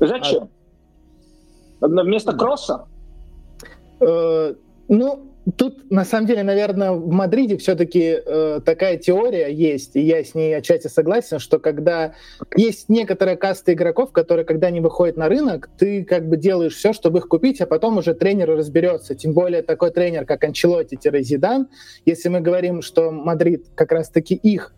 Зачем? 0.00 0.48
А... 1.80 1.86
Вместо 1.86 2.32
Крооса? 2.32 2.86
Э, 4.00 4.54
ну, 4.88 5.30
тут, 5.56 5.90
на 5.90 6.04
самом 6.04 6.26
деле, 6.26 6.42
наверное, 6.42 6.92
в 6.92 7.10
Мадриде 7.10 7.56
все-таки 7.56 8.18
э, 8.24 8.60
такая 8.64 8.96
теория 8.96 9.52
есть, 9.52 9.96
и 9.96 10.00
я 10.00 10.22
с 10.22 10.34
ней 10.34 10.56
отчасти 10.56 10.88
согласен, 10.88 11.38
что 11.38 11.58
когда 11.58 12.14
есть 12.56 12.88
некоторая 12.88 13.36
каста 13.36 13.72
игроков, 13.72 14.12
которые, 14.12 14.44
когда 14.44 14.68
они 14.68 14.80
выходят 14.80 15.16
на 15.16 15.28
рынок, 15.28 15.70
ты 15.78 16.04
как 16.04 16.28
бы 16.28 16.36
делаешь 16.36 16.74
все, 16.74 16.92
чтобы 16.92 17.18
их 17.18 17.28
купить, 17.28 17.60
а 17.60 17.66
потом 17.66 17.98
уже 17.98 18.14
тренер 18.14 18.50
разберется. 18.50 19.14
Тем 19.14 19.32
более 19.32 19.62
такой 19.62 19.90
тренер, 19.90 20.24
как 20.24 20.44
Анчелотти-Зидан, 20.44 21.66
если 22.04 22.28
мы 22.28 22.40
говорим, 22.40 22.82
что 22.82 23.10
Мадрид 23.10 23.66
как 23.74 23.92
раз-таки 23.92 24.34
их 24.34 24.74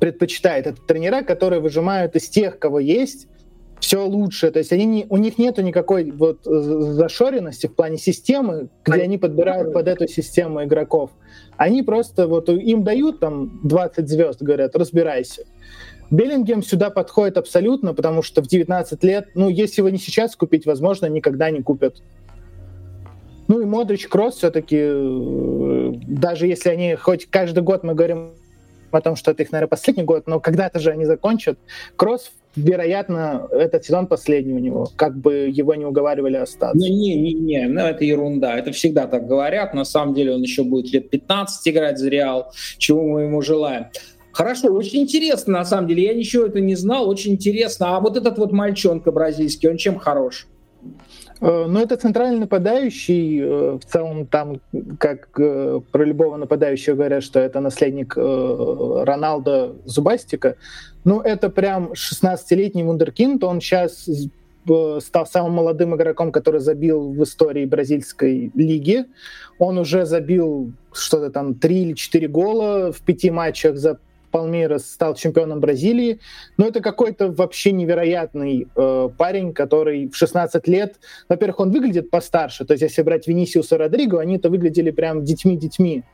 предпочитает, 0.00 0.66
это 0.66 0.80
тренера, 0.82 1.22
которые 1.22 1.60
выжимают 1.60 2.14
из 2.14 2.28
тех, 2.28 2.58
кого 2.58 2.78
есть, 2.78 3.26
все 3.80 4.04
лучше. 4.04 4.50
То 4.50 4.58
есть 4.58 4.72
они 4.72 4.84
не, 4.84 5.06
у 5.08 5.16
них 5.16 5.38
нету 5.38 5.62
никакой 5.62 6.10
вот 6.10 6.40
зашоренности 6.44 7.66
в 7.66 7.74
плане 7.74 7.98
системы, 7.98 8.68
где 8.84 9.02
они 9.02 9.18
подбирают 9.18 9.72
под 9.72 9.88
эту 9.88 10.08
систему 10.08 10.64
игроков. 10.64 11.10
Они 11.56 11.82
просто 11.82 12.26
вот 12.26 12.48
им 12.48 12.84
дают 12.84 13.20
там 13.20 13.60
20 13.64 14.08
звезд, 14.08 14.42
говорят, 14.42 14.76
разбирайся. 14.76 15.44
Беллингем 16.10 16.62
сюда 16.62 16.90
подходит 16.90 17.36
абсолютно, 17.36 17.92
потому 17.92 18.22
что 18.22 18.42
в 18.42 18.46
19 18.46 19.04
лет, 19.04 19.28
ну, 19.34 19.48
если 19.48 19.82
его 19.82 19.90
не 19.90 19.98
сейчас 19.98 20.36
купить, 20.36 20.64
возможно, 20.64 21.06
никогда 21.06 21.50
не 21.50 21.62
купят. 21.62 22.02
Ну 23.46 23.60
и 23.60 23.64
Модрич 23.64 24.08
Кросс 24.08 24.36
все-таки, 24.36 24.78
э, 24.78 25.92
даже 26.06 26.46
если 26.46 26.68
они 26.70 26.94
хоть 26.96 27.26
каждый 27.26 27.62
год 27.62 27.82
мы 27.82 27.94
говорим 27.94 28.32
о 28.90 29.00
том, 29.00 29.16
что 29.16 29.30
это 29.30 29.42
их, 29.42 29.52
наверное, 29.52 29.70
последний 29.70 30.02
год, 30.02 30.26
но 30.26 30.40
когда-то 30.40 30.78
же 30.78 30.90
они 30.90 31.04
закончат. 31.04 31.58
Кросс 31.96 32.30
вероятно, 32.56 33.48
этот 33.52 33.84
сезон 33.84 34.06
последний 34.06 34.54
у 34.54 34.58
него, 34.58 34.88
как 34.96 35.16
бы 35.16 35.50
его 35.52 35.74
не 35.74 35.84
уговаривали 35.84 36.36
остаться. 36.36 36.78
Не-не-не, 36.78 37.68
ну 37.68 37.80
это 37.80 38.04
ерунда, 38.04 38.58
это 38.58 38.72
всегда 38.72 39.06
так 39.06 39.26
говорят, 39.26 39.74
на 39.74 39.84
самом 39.84 40.14
деле 40.14 40.34
он 40.34 40.42
еще 40.42 40.64
будет 40.64 40.92
лет 40.92 41.10
15 41.10 41.68
играть 41.68 41.98
за 41.98 42.08
Реал, 42.08 42.52
чего 42.78 43.02
мы 43.02 43.22
ему 43.22 43.42
желаем. 43.42 43.86
Хорошо, 44.32 44.72
очень 44.72 45.00
интересно, 45.00 45.54
на 45.54 45.64
самом 45.64 45.88
деле, 45.88 46.04
я 46.04 46.14
ничего 46.14 46.46
это 46.46 46.60
не 46.60 46.76
знал, 46.76 47.08
очень 47.08 47.32
интересно. 47.32 47.96
А 47.96 48.00
вот 48.00 48.16
этот 48.16 48.38
вот 48.38 48.52
мальчонка 48.52 49.10
бразильский, 49.10 49.68
он 49.68 49.76
чем 49.76 49.98
хорош? 49.98 50.46
Э, 51.40 51.66
ну, 51.68 51.80
это 51.80 51.96
центральный 51.96 52.40
нападающий. 52.40 53.40
Э, 53.40 53.78
в 53.78 53.84
целом, 53.84 54.26
там, 54.26 54.60
как 54.98 55.28
э, 55.38 55.80
про 55.90 56.04
любого 56.04 56.36
нападающего 56.36 56.94
говорят, 56.94 57.22
что 57.22 57.40
это 57.40 57.60
наследник 57.60 58.16
Роналда 58.16 59.74
Зубастика. 59.84 60.56
Ну, 61.08 61.22
это 61.22 61.48
прям 61.48 61.92
16-летний 61.92 62.82
вундеркинд. 62.82 63.42
Он 63.42 63.62
сейчас 63.62 64.06
стал 65.00 65.26
самым 65.26 65.52
молодым 65.52 65.96
игроком, 65.96 66.30
который 66.30 66.60
забил 66.60 67.14
в 67.14 67.22
истории 67.22 67.64
бразильской 67.64 68.52
лиги. 68.54 69.06
Он 69.58 69.78
уже 69.78 70.04
забил 70.04 70.74
что-то 70.92 71.30
там 71.30 71.54
3 71.54 71.82
или 71.82 71.92
4 71.94 72.28
гола 72.28 72.92
в 72.92 73.00
пяти 73.00 73.30
матчах 73.30 73.78
за 73.78 73.98
Палмейрос 74.30 74.84
стал 74.84 75.14
чемпионом 75.14 75.60
Бразилии. 75.60 76.20
Но 76.58 76.66
это 76.66 76.82
какой-то 76.82 77.32
вообще 77.32 77.72
невероятный 77.72 78.68
э, 78.76 79.08
парень, 79.16 79.54
который 79.54 80.10
в 80.10 80.14
16 80.14 80.68
лет, 80.68 80.96
во-первых, 81.30 81.60
он 81.60 81.70
выглядит 81.70 82.10
постарше. 82.10 82.66
То 82.66 82.74
есть 82.74 82.82
если 82.82 83.00
брать 83.00 83.26
Винисиуса 83.26 83.78
Родриго, 83.78 84.20
они-то 84.20 84.50
выглядели 84.50 84.90
прям 84.90 85.24
детьми-детьми. 85.24 86.04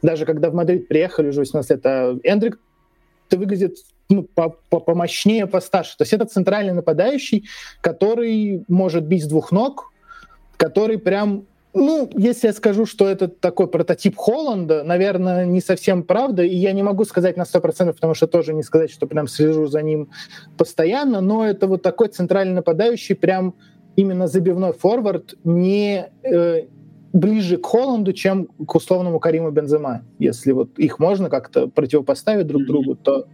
Даже 0.00 0.24
когда 0.24 0.50
в 0.50 0.54
Мадрид 0.54 0.86
приехали 0.86 1.30
уже 1.30 1.40
18 1.40 1.70
лет. 1.70 1.80
А 1.84 2.16
Эндрик-то 2.22 3.36
выглядит 3.36 3.78
ну, 4.08 4.26
помощнее, 4.68 5.46
постарше. 5.46 5.96
То 5.96 6.02
есть 6.02 6.12
это 6.12 6.26
центральный 6.26 6.72
нападающий, 6.72 7.46
который 7.80 8.64
может 8.68 9.04
бить 9.04 9.24
с 9.24 9.26
двух 9.26 9.52
ног, 9.52 9.92
который 10.56 10.98
прям 10.98 11.46
ну, 11.76 12.08
если 12.16 12.46
я 12.46 12.52
скажу, 12.52 12.86
что 12.86 13.08
это 13.08 13.26
такой 13.26 13.66
прототип 13.66 14.16
Холланда, 14.16 14.84
наверное, 14.84 15.44
не 15.44 15.60
совсем 15.60 16.04
правда, 16.04 16.44
и 16.44 16.54
я 16.54 16.70
не 16.70 16.84
могу 16.84 17.04
сказать 17.04 17.36
на 17.36 17.42
100%, 17.42 17.92
потому 17.94 18.14
что 18.14 18.28
тоже 18.28 18.54
не 18.54 18.62
сказать, 18.62 18.92
что 18.92 19.08
прям 19.08 19.26
слежу 19.26 19.66
за 19.66 19.82
ним 19.82 20.08
постоянно, 20.56 21.20
но 21.20 21.44
это 21.44 21.66
вот 21.66 21.82
такой 21.82 22.08
центральный 22.08 22.54
нападающий, 22.54 23.16
прям 23.16 23.54
именно 23.96 24.28
забивной 24.28 24.72
форвард, 24.72 25.34
не 25.42 26.10
э, 26.22 26.66
ближе 27.12 27.56
к 27.56 27.66
Холланду, 27.66 28.12
чем 28.12 28.46
к 28.46 28.74
условному 28.74 29.18
Кариму 29.18 29.50
Бензема. 29.50 30.02
Если 30.20 30.52
вот 30.52 30.78
их 30.78 31.00
можно 31.00 31.28
как-то 31.28 31.66
противопоставить 31.66 32.46
друг 32.46 32.66
другу, 32.66 32.94
то 32.94 33.26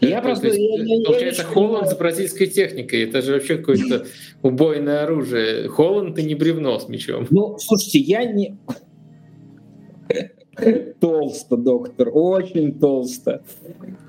я 0.00 0.20
просто... 0.22 0.48
Есть, 0.48 0.58
я, 0.58 0.96
я, 0.96 1.04
получается, 1.04 1.42
я 1.42 1.48
Холланд 1.48 1.88
с 1.88 1.96
бразильской 1.96 2.46
техникой. 2.46 3.04
Это 3.04 3.22
же 3.22 3.34
вообще 3.34 3.58
какое-то 3.58 4.06
убойное 4.42 5.04
оружие. 5.04 5.68
Холланд— 5.68 6.18
и 6.20 6.22
не 6.22 6.34
бревно 6.34 6.78
с 6.78 6.88
мечом. 6.88 7.26
Ну, 7.30 7.58
слушайте, 7.58 7.98
я 7.98 8.24
не... 8.24 8.56
Толсто, 11.00 11.56
доктор, 11.56 12.10
очень 12.12 12.78
толсто. 12.78 13.42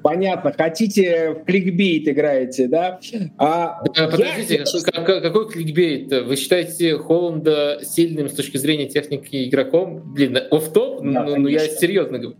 Понятно, 0.03 0.53
хотите 0.55 1.31
в 1.31 1.45
кликбейт 1.45 2.07
играете, 2.07 2.67
да? 2.67 2.99
А 3.37 3.83
да 3.95 4.07
подождите, 4.07 4.63
я... 4.63 4.91
какой, 4.91 5.21
какой 5.21 5.49
кликбейт? 5.49 6.11
Вы 6.25 6.35
считаете 6.35 6.97
Холланда 6.97 7.79
сильным 7.81 8.29
с 8.29 8.33
точки 8.33 8.57
зрения 8.57 8.87
техники 8.87 9.49
игроком? 9.49 10.13
Блин, 10.13 10.37
оф-топ? 10.51 11.01
Да, 11.01 11.23
ну, 11.23 11.35
ну, 11.37 11.47
я 11.47 11.67
серьезно 11.67 12.19
говорю. 12.19 12.37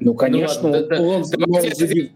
Ну, 0.00 0.14
конечно, 0.14 0.68
ну, 0.68 0.70
ладно, 0.70 1.02
он, 1.02 1.24
да, 1.30 1.44
он, 1.46 1.54
он, 1.54 2.10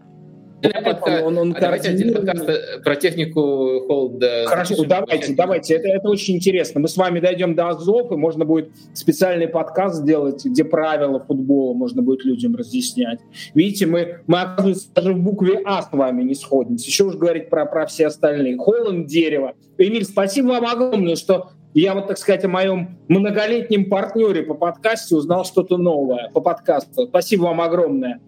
Подка... 0.61 1.23
Он, 1.23 1.37
он 1.37 1.55
а 1.55 1.59
давайте 1.59 1.89
один 1.89 2.13
подкаст 2.13 2.49
э, 2.49 2.79
про 2.83 2.95
технику 2.95 3.81
холда. 3.87 4.45
Хорошо, 4.45 4.75
запишем. 4.75 4.89
давайте, 4.89 5.33
давайте. 5.33 5.73
Это, 5.75 5.87
это 5.89 6.09
очень 6.09 6.35
интересно. 6.35 6.81
Мы 6.81 6.87
с 6.87 6.97
вами 6.97 7.19
дойдем 7.19 7.55
до 7.55 7.69
азов, 7.69 8.11
и 8.11 8.15
можно 8.15 8.45
будет 8.45 8.71
специальный 8.93 9.47
подкаст 9.47 10.01
сделать, 10.01 10.43
где 10.43 10.63
правила 10.63 11.19
футбола 11.19 11.73
можно 11.73 12.01
будет 12.01 12.25
людям 12.25 12.55
разъяснять. 12.55 13.19
Видите, 13.53 13.85
мы, 13.85 14.19
мы 14.27 14.41
оказывается, 14.41 14.89
даже 14.93 15.13
в 15.13 15.19
букве 15.19 15.61
А 15.65 15.81
с 15.81 15.89
вами 15.91 16.23
не 16.23 16.35
сходимся. 16.35 16.87
Еще 16.87 17.05
уж 17.05 17.15
говорить 17.15 17.49
про, 17.49 17.65
про 17.65 17.85
все 17.85 18.07
остальные. 18.07 18.57
Холланд, 18.57 19.07
дерево. 19.07 19.53
Эмиль, 19.77 20.05
спасибо 20.05 20.47
вам 20.47 20.65
огромное, 20.65 21.15
что 21.15 21.51
я 21.73 21.93
вот, 21.93 22.07
так 22.07 22.17
сказать, 22.17 22.43
о 22.45 22.47
моем 22.47 22.97
многолетнем 23.07 23.89
партнере 23.89 24.43
по 24.43 24.53
подкасту 24.53 25.17
узнал 25.17 25.45
что-то 25.45 25.77
новое 25.77 26.29
по 26.33 26.41
подкасту. 26.41 27.07
Спасибо 27.07 27.43
вам 27.43 27.61
огромное. 27.61 28.21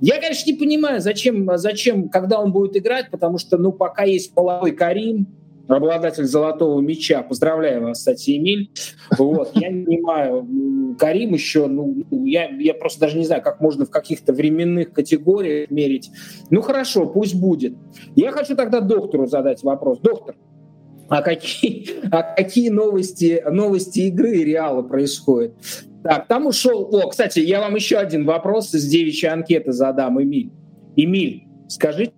Я, 0.00 0.20
конечно, 0.20 0.50
не 0.50 0.58
понимаю, 0.58 1.00
зачем, 1.00 1.48
зачем, 1.56 2.08
когда 2.08 2.40
он 2.40 2.52
будет 2.52 2.76
играть, 2.76 3.10
потому 3.10 3.38
что, 3.38 3.56
ну, 3.56 3.72
пока 3.72 4.02
есть 4.02 4.34
молодой 4.36 4.72
Карим, 4.72 5.26
обладатель 5.68 6.24
золотого 6.24 6.80
мяча. 6.80 7.22
Поздравляю 7.22 7.82
вас, 7.82 7.98
кстати, 7.98 8.36
Эмиль. 8.36 8.70
Вот, 9.16 9.52
я 9.54 9.70
не 9.70 9.84
понимаю, 9.84 10.96
Карим 10.98 11.34
еще, 11.34 11.66
ну, 11.66 12.04
я, 12.10 12.50
я 12.50 12.74
просто 12.74 13.00
даже 13.00 13.16
не 13.16 13.24
знаю, 13.24 13.42
как 13.42 13.60
можно 13.60 13.86
в 13.86 13.90
каких-то 13.90 14.32
временных 14.32 14.92
категориях 14.92 15.70
мерить. 15.70 16.10
Ну, 16.50 16.62
хорошо, 16.62 17.06
пусть 17.06 17.34
будет. 17.34 17.74
Я 18.16 18.32
хочу 18.32 18.56
тогда 18.56 18.80
доктору 18.80 19.26
задать 19.26 19.62
вопрос. 19.62 19.98
Доктор, 20.00 20.34
а 21.12 21.20
какие, 21.20 22.08
а 22.10 22.22
какие 22.22 22.70
новости, 22.70 23.44
новости 23.50 24.00
игры 24.00 24.44
Реала 24.44 24.80
происходят? 24.80 25.52
Так, 26.02 26.26
там 26.26 26.46
ушел... 26.46 26.88
О, 26.90 27.08
кстати, 27.10 27.40
я 27.40 27.60
вам 27.60 27.74
еще 27.74 27.98
один 27.98 28.24
вопрос 28.24 28.74
из 28.74 28.86
девичьей 28.88 29.30
анкеты 29.30 29.72
задам, 29.72 30.22
Эмиль. 30.22 30.50
Эмиль, 30.96 31.44
скажите, 31.68 32.12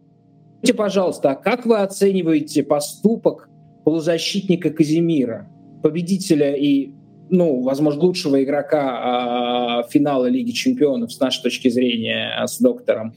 пожалуйста, 0.77 1.33
а 1.33 1.35
как 1.35 1.66
вы 1.66 1.79
оцениваете 1.79 2.62
поступок 2.62 3.49
полузащитника 3.85 4.71
Казимира, 4.71 5.51
победителя 5.83 6.55
и, 6.55 6.93
ну, 7.31 7.62
возможно, 7.62 8.01
лучшего 8.01 8.45
игрока 8.45 9.83
э, 9.83 9.91
финала 9.91 10.27
Лиги 10.27 10.53
Чемпионов 10.53 11.12
с 11.12 11.19
нашей 11.19 11.43
точки 11.43 11.69
зрения, 11.69 12.33
с 12.47 12.61
доктором? 12.61 13.12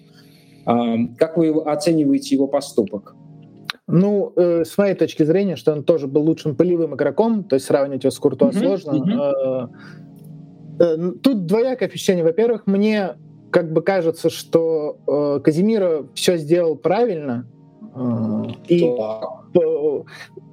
Э, 0.66 0.96
как 1.20 1.38
вы 1.38 1.50
оцениваете 1.62 2.34
его 2.34 2.48
поступок? 2.48 3.16
Ну, 3.88 4.34
э, 4.36 4.66
с 4.66 4.78
моей 4.78 4.96
точки 4.96 5.24
зрения, 5.24 5.56
что 5.56 5.72
он 5.72 5.84
тоже 5.84 6.08
был 6.08 6.24
лучшим 6.24 6.56
полевым 6.56 6.96
игроком, 6.96 7.46
то 7.46 7.56
есть 7.56 7.66
сравнивать 7.66 8.04
его 8.04 8.12
с 8.12 8.20
Куртуа 8.20 8.50
mm-hmm. 8.50 8.60
сложно. 8.60 8.92
Mm-hmm. 8.92 9.70
Э, 10.80 11.12
тут 11.24 11.46
двоякое 11.46 11.88
впечатление. 11.88 12.26
Во-первых, 12.26 12.68
мне 12.68 13.16
как 13.50 13.72
бы 13.72 13.82
кажется, 13.82 14.30
что 14.30 14.98
э, 15.08 15.40
Казимира 15.42 16.06
все 16.14 16.36
сделал 16.38 16.76
правильно. 16.76 17.48
Э, 17.96 18.44
и 18.68 18.84
э, 18.84 20.04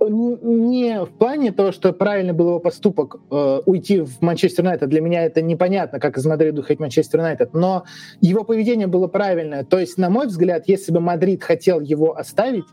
не 0.01 1.05
в 1.05 1.19
плане 1.19 1.51
того, 1.51 1.73
что 1.73 1.93
правильный 1.93 2.33
был 2.33 2.51
его 2.51 2.61
поступок 2.61 3.17
э, 3.33 3.61
уйти 3.67 4.01
в 4.01 4.23
Манчестер 4.23 4.65
Юнайтед. 4.65 4.89
Для 4.89 5.01
меня 5.01 5.25
это 5.25 5.43
непонятно, 5.43 5.99
как 5.99 6.17
из 6.17 6.25
Мадрида 6.25 6.61
уходить 6.61 6.79
в 6.79 6.83
Манчестер 6.83 7.19
Юнайтед. 7.19 7.53
Но 7.53 7.85
его 8.21 8.45
поведение 8.45 8.87
было 8.87 9.09
правильное. 9.09 9.65
То 9.65 9.81
есть, 9.81 9.99
на 9.99 10.09
мой 10.09 10.29
взгляд, 10.29 10.69
если 10.69 10.93
бы 10.93 11.01
Мадрид 11.01 11.43
хотел 11.43 11.81
его 11.81 12.17
оставить, 12.17 12.65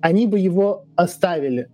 они 0.00 0.26
бы 0.26 0.38
его 0.38 0.84
оставили. 0.96 1.68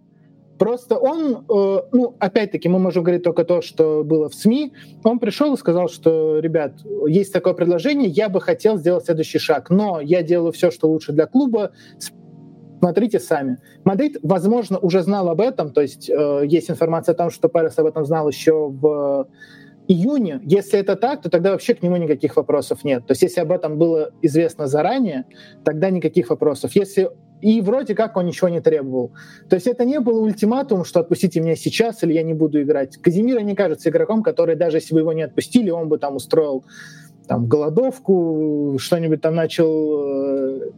Просто 0.59 0.97
он, 0.97 1.44
э, 1.49 1.82
ну, 1.93 2.15
опять-таки, 2.20 2.69
мы 2.69 2.78
можем 2.78 3.03
говорить 3.03 3.24
только 3.24 3.44
то, 3.44 3.62
что 3.62 4.05
было 4.05 4.28
в 4.28 4.35
СМИ. 4.35 4.73
Он 5.03 5.19
пришел 5.19 5.53
и 5.55 5.57
сказал, 5.57 5.89
что, 5.89 6.39
ребят, 6.39 6.74
есть 7.09 7.32
такое 7.32 7.55
предложение, 7.55 8.09
я 8.09 8.28
бы 8.28 8.40
хотел 8.40 8.78
сделать 8.78 9.05
следующий 9.05 9.39
шаг, 9.39 9.70
но 9.70 10.01
я 10.01 10.23
делаю 10.23 10.53
все, 10.53 10.70
что 10.70 10.89
лучше 10.89 11.12
для 11.12 11.27
клуба. 11.27 11.73
Смотрите 12.78 13.19
сами. 13.19 13.59
Мадрид, 13.85 14.19
возможно, 14.23 14.78
уже 14.78 15.03
знал 15.03 15.28
об 15.28 15.40
этом, 15.40 15.73
то 15.73 15.81
есть 15.81 16.09
э, 16.09 16.43
есть 16.47 16.70
информация 16.70 17.15
о 17.15 17.16
том, 17.16 17.31
что 17.31 17.49
Перес 17.49 17.77
об 17.78 17.86
этом 17.86 18.05
знал 18.05 18.28
еще 18.28 18.69
в 18.69 19.27
июне, 19.88 20.40
если 20.44 20.78
это 20.78 20.96
так, 20.96 21.22
то 21.22 21.30
тогда 21.30 21.52
вообще 21.52 21.74
к 21.74 21.82
нему 21.82 21.96
никаких 21.96 22.36
вопросов 22.36 22.84
нет. 22.84 23.06
То 23.06 23.12
есть 23.12 23.22
если 23.22 23.40
об 23.40 23.52
этом 23.52 23.78
было 23.78 24.12
известно 24.22 24.66
заранее, 24.66 25.24
тогда 25.64 25.90
никаких 25.90 26.30
вопросов. 26.30 26.74
Если 26.74 27.10
и 27.42 27.60
вроде 27.60 27.96
как 27.96 28.16
он 28.16 28.26
ничего 28.26 28.48
не 28.48 28.60
требовал. 28.60 29.10
То 29.50 29.56
есть 29.56 29.66
это 29.66 29.84
не 29.84 29.98
было 29.98 30.20
ультиматум, 30.20 30.84
что 30.84 31.00
отпустите 31.00 31.40
меня 31.40 31.56
сейчас 31.56 32.04
или 32.04 32.12
я 32.12 32.22
не 32.22 32.34
буду 32.34 32.62
играть. 32.62 32.96
Казимира 32.98 33.40
не 33.40 33.56
кажется 33.56 33.90
игроком, 33.90 34.22
который 34.22 34.54
даже 34.54 34.76
если 34.76 34.94
бы 34.94 35.00
его 35.00 35.12
не 35.12 35.22
отпустили, 35.22 35.68
он 35.70 35.88
бы 35.88 35.98
там 35.98 36.14
устроил 36.14 36.64
там 37.26 37.46
голодовку, 37.46 38.76
что-нибудь 38.78 39.20
там 39.20 39.34
начал 39.34 39.66
э, 40.04 40.70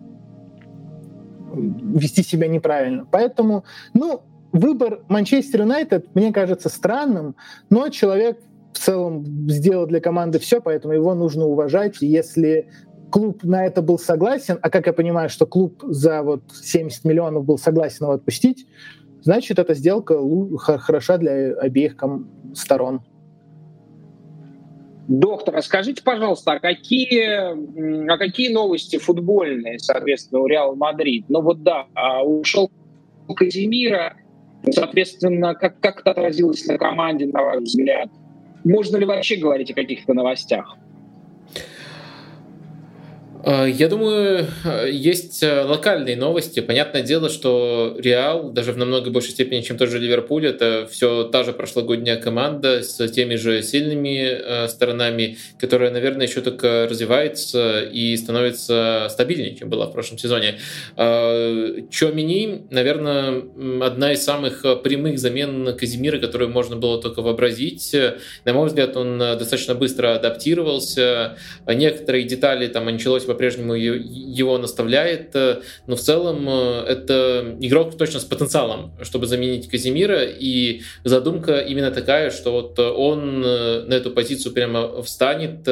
вести 1.54 2.22
себя 2.22 2.48
неправильно. 2.48 3.06
Поэтому, 3.10 3.64
ну, 3.92 4.22
выбор 4.52 5.00
Манчестер 5.08 5.62
Юнайтед 5.62 6.14
мне 6.14 6.32
кажется 6.32 6.70
странным, 6.70 7.36
но 7.68 7.88
человек 7.90 8.38
в 8.74 8.78
целом 8.78 9.24
сделал 9.48 9.86
для 9.86 10.00
команды 10.00 10.38
все, 10.38 10.60
поэтому 10.60 10.94
его 10.94 11.14
нужно 11.14 11.46
уважать. 11.46 12.02
И 12.02 12.06
если 12.06 12.68
клуб 13.10 13.44
на 13.44 13.64
это 13.64 13.80
был 13.80 13.98
согласен, 13.98 14.58
а 14.60 14.68
как 14.68 14.86
я 14.86 14.92
понимаю, 14.92 15.28
что 15.28 15.46
клуб 15.46 15.82
за 15.86 16.22
вот 16.22 16.42
70 16.52 17.04
миллионов 17.04 17.44
был 17.44 17.56
согласен 17.56 18.04
его 18.04 18.14
отпустить, 18.14 18.66
значит, 19.22 19.58
эта 19.58 19.74
сделка 19.74 20.18
хороша 20.58 21.18
для 21.18 21.54
обеих 21.54 21.96
сторон. 22.54 23.02
Доктор, 25.06 25.54
расскажите, 25.54 26.02
пожалуйста, 26.02 26.52
а 26.52 26.58
какие, 26.58 28.08
а 28.10 28.18
какие 28.18 28.52
новости 28.52 28.96
футбольные, 28.96 29.78
соответственно, 29.78 30.40
у 30.40 30.46
Реал 30.46 30.74
Мадрид? 30.76 31.26
Ну 31.28 31.42
вот 31.42 31.62
да, 31.62 31.86
а 31.94 32.24
ушел 32.24 32.70
Казимира, 33.36 34.14
соответственно, 34.70 35.54
как, 35.54 35.78
как 35.78 36.00
это 36.00 36.12
отразилось 36.12 36.66
на 36.66 36.78
команде, 36.78 37.26
на 37.26 37.42
ваш 37.42 37.62
взгляд? 37.62 38.08
Можно 38.64 38.96
ли 38.96 39.04
вообще 39.04 39.36
говорить 39.36 39.70
о 39.70 39.74
каких-то 39.74 40.14
новостях? 40.14 40.76
Э, 43.44 43.68
я 43.68 43.88
думаю, 43.88 44.46
есть 44.90 45.42
э, 45.42 45.62
локальные 45.62 46.16
новости. 46.16 46.60
Понятное 46.60 47.02
дело, 47.02 47.28
что 47.28 47.96
Реал, 47.98 48.50
даже 48.50 48.72
в 48.72 48.78
намного 48.78 49.10
большей 49.10 49.32
степени, 49.32 49.60
чем 49.60 49.76
тоже 49.76 49.98
Ливерпуль, 49.98 50.46
это 50.46 50.88
все 50.90 51.24
та 51.24 51.44
же 51.44 51.52
прошлогодняя 51.52 52.16
команда 52.16 52.82
с 52.82 53.06
теми 53.08 53.34
же 53.36 53.62
сильными 53.62 54.24
э, 54.24 54.68
сторонами, 54.68 55.36
которая, 55.58 55.90
наверное, 55.90 56.26
еще 56.26 56.40
только 56.40 56.86
развивается 56.88 57.82
и 57.82 58.16
становится 58.16 59.08
стабильнее, 59.10 59.54
чем 59.56 59.68
была 59.68 59.86
в 59.86 59.92
прошлом 59.92 60.18
сезоне. 60.18 60.58
Чомини, 60.96 62.66
наверное, 62.70 63.42
одна 63.82 64.12
из 64.12 64.22
самых 64.22 64.62
прямых 64.82 65.18
замен 65.18 65.76
Казимира, 65.76 66.18
которую 66.18 66.50
можно 66.50 66.76
было 66.76 67.00
только 67.00 67.20
вообразить. 67.20 67.94
На 68.44 68.52
мой 68.52 68.68
взгляд, 68.68 68.96
он 68.96 69.18
достаточно 69.18 69.74
быстро 69.74 70.14
адаптировался. 70.14 71.36
Некоторые 71.66 72.24
детали 72.24 72.66
там 72.68 72.88
Анчелоси 72.88 73.26
по-прежнему 73.34 73.74
его 73.74 74.58
наставляет, 74.58 75.34
э, 75.34 75.60
но 75.88 75.96
в 75.96 76.00
целом 76.00 76.48
э, 76.48 76.84
это 76.88 77.56
игрок 77.60 77.98
точно 77.98 78.20
с 78.20 78.24
потенциалом, 78.24 78.92
чтобы 79.02 79.26
заменить 79.26 79.68
Казимира, 79.68 80.22
и 80.22 80.82
задумка 81.02 81.58
именно 81.58 81.90
такая, 81.90 82.30
что 82.30 82.52
вот 82.52 82.78
он 82.78 83.42
э, 83.44 83.82
на 83.86 83.94
эту 83.94 84.12
позицию 84.12 84.54
прямо 84.54 85.02
встанет 85.02 85.68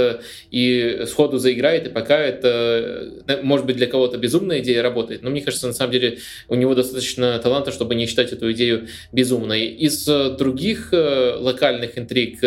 и 0.51 1.05
сходу 1.06 1.39
заиграет, 1.39 1.86
и 1.86 1.90
пока 1.90 2.18
это, 2.18 3.22
может 3.43 3.64
быть, 3.66 3.76
для 3.76 3.86
кого-то 3.86 4.18
безумная 4.18 4.59
идея 4.59 4.82
работает, 4.82 5.22
но 5.22 5.30
мне 5.30 5.40
кажется, 5.40 5.68
на 5.68 5.72
самом 5.72 5.93
деле 5.93 6.18
у 6.48 6.56
него 6.56 6.74
достаточно 6.74 7.39
таланта, 7.39 7.70
чтобы 7.70 7.94
не 7.94 8.06
считать 8.06 8.32
эту 8.32 8.51
идею 8.52 8.89
безумной. 9.12 9.66
Из 9.66 10.05
других 10.05 10.93
локальных 10.93 11.97
интриг 11.97 12.40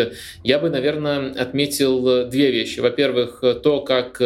я 0.44 0.58
бы, 0.58 0.68
наверное, 0.68 1.32
отметил 1.32 2.28
две 2.28 2.50
вещи. 2.50 2.80
Во-первых, 2.80 3.42
то, 3.62 3.80
как 3.80 4.20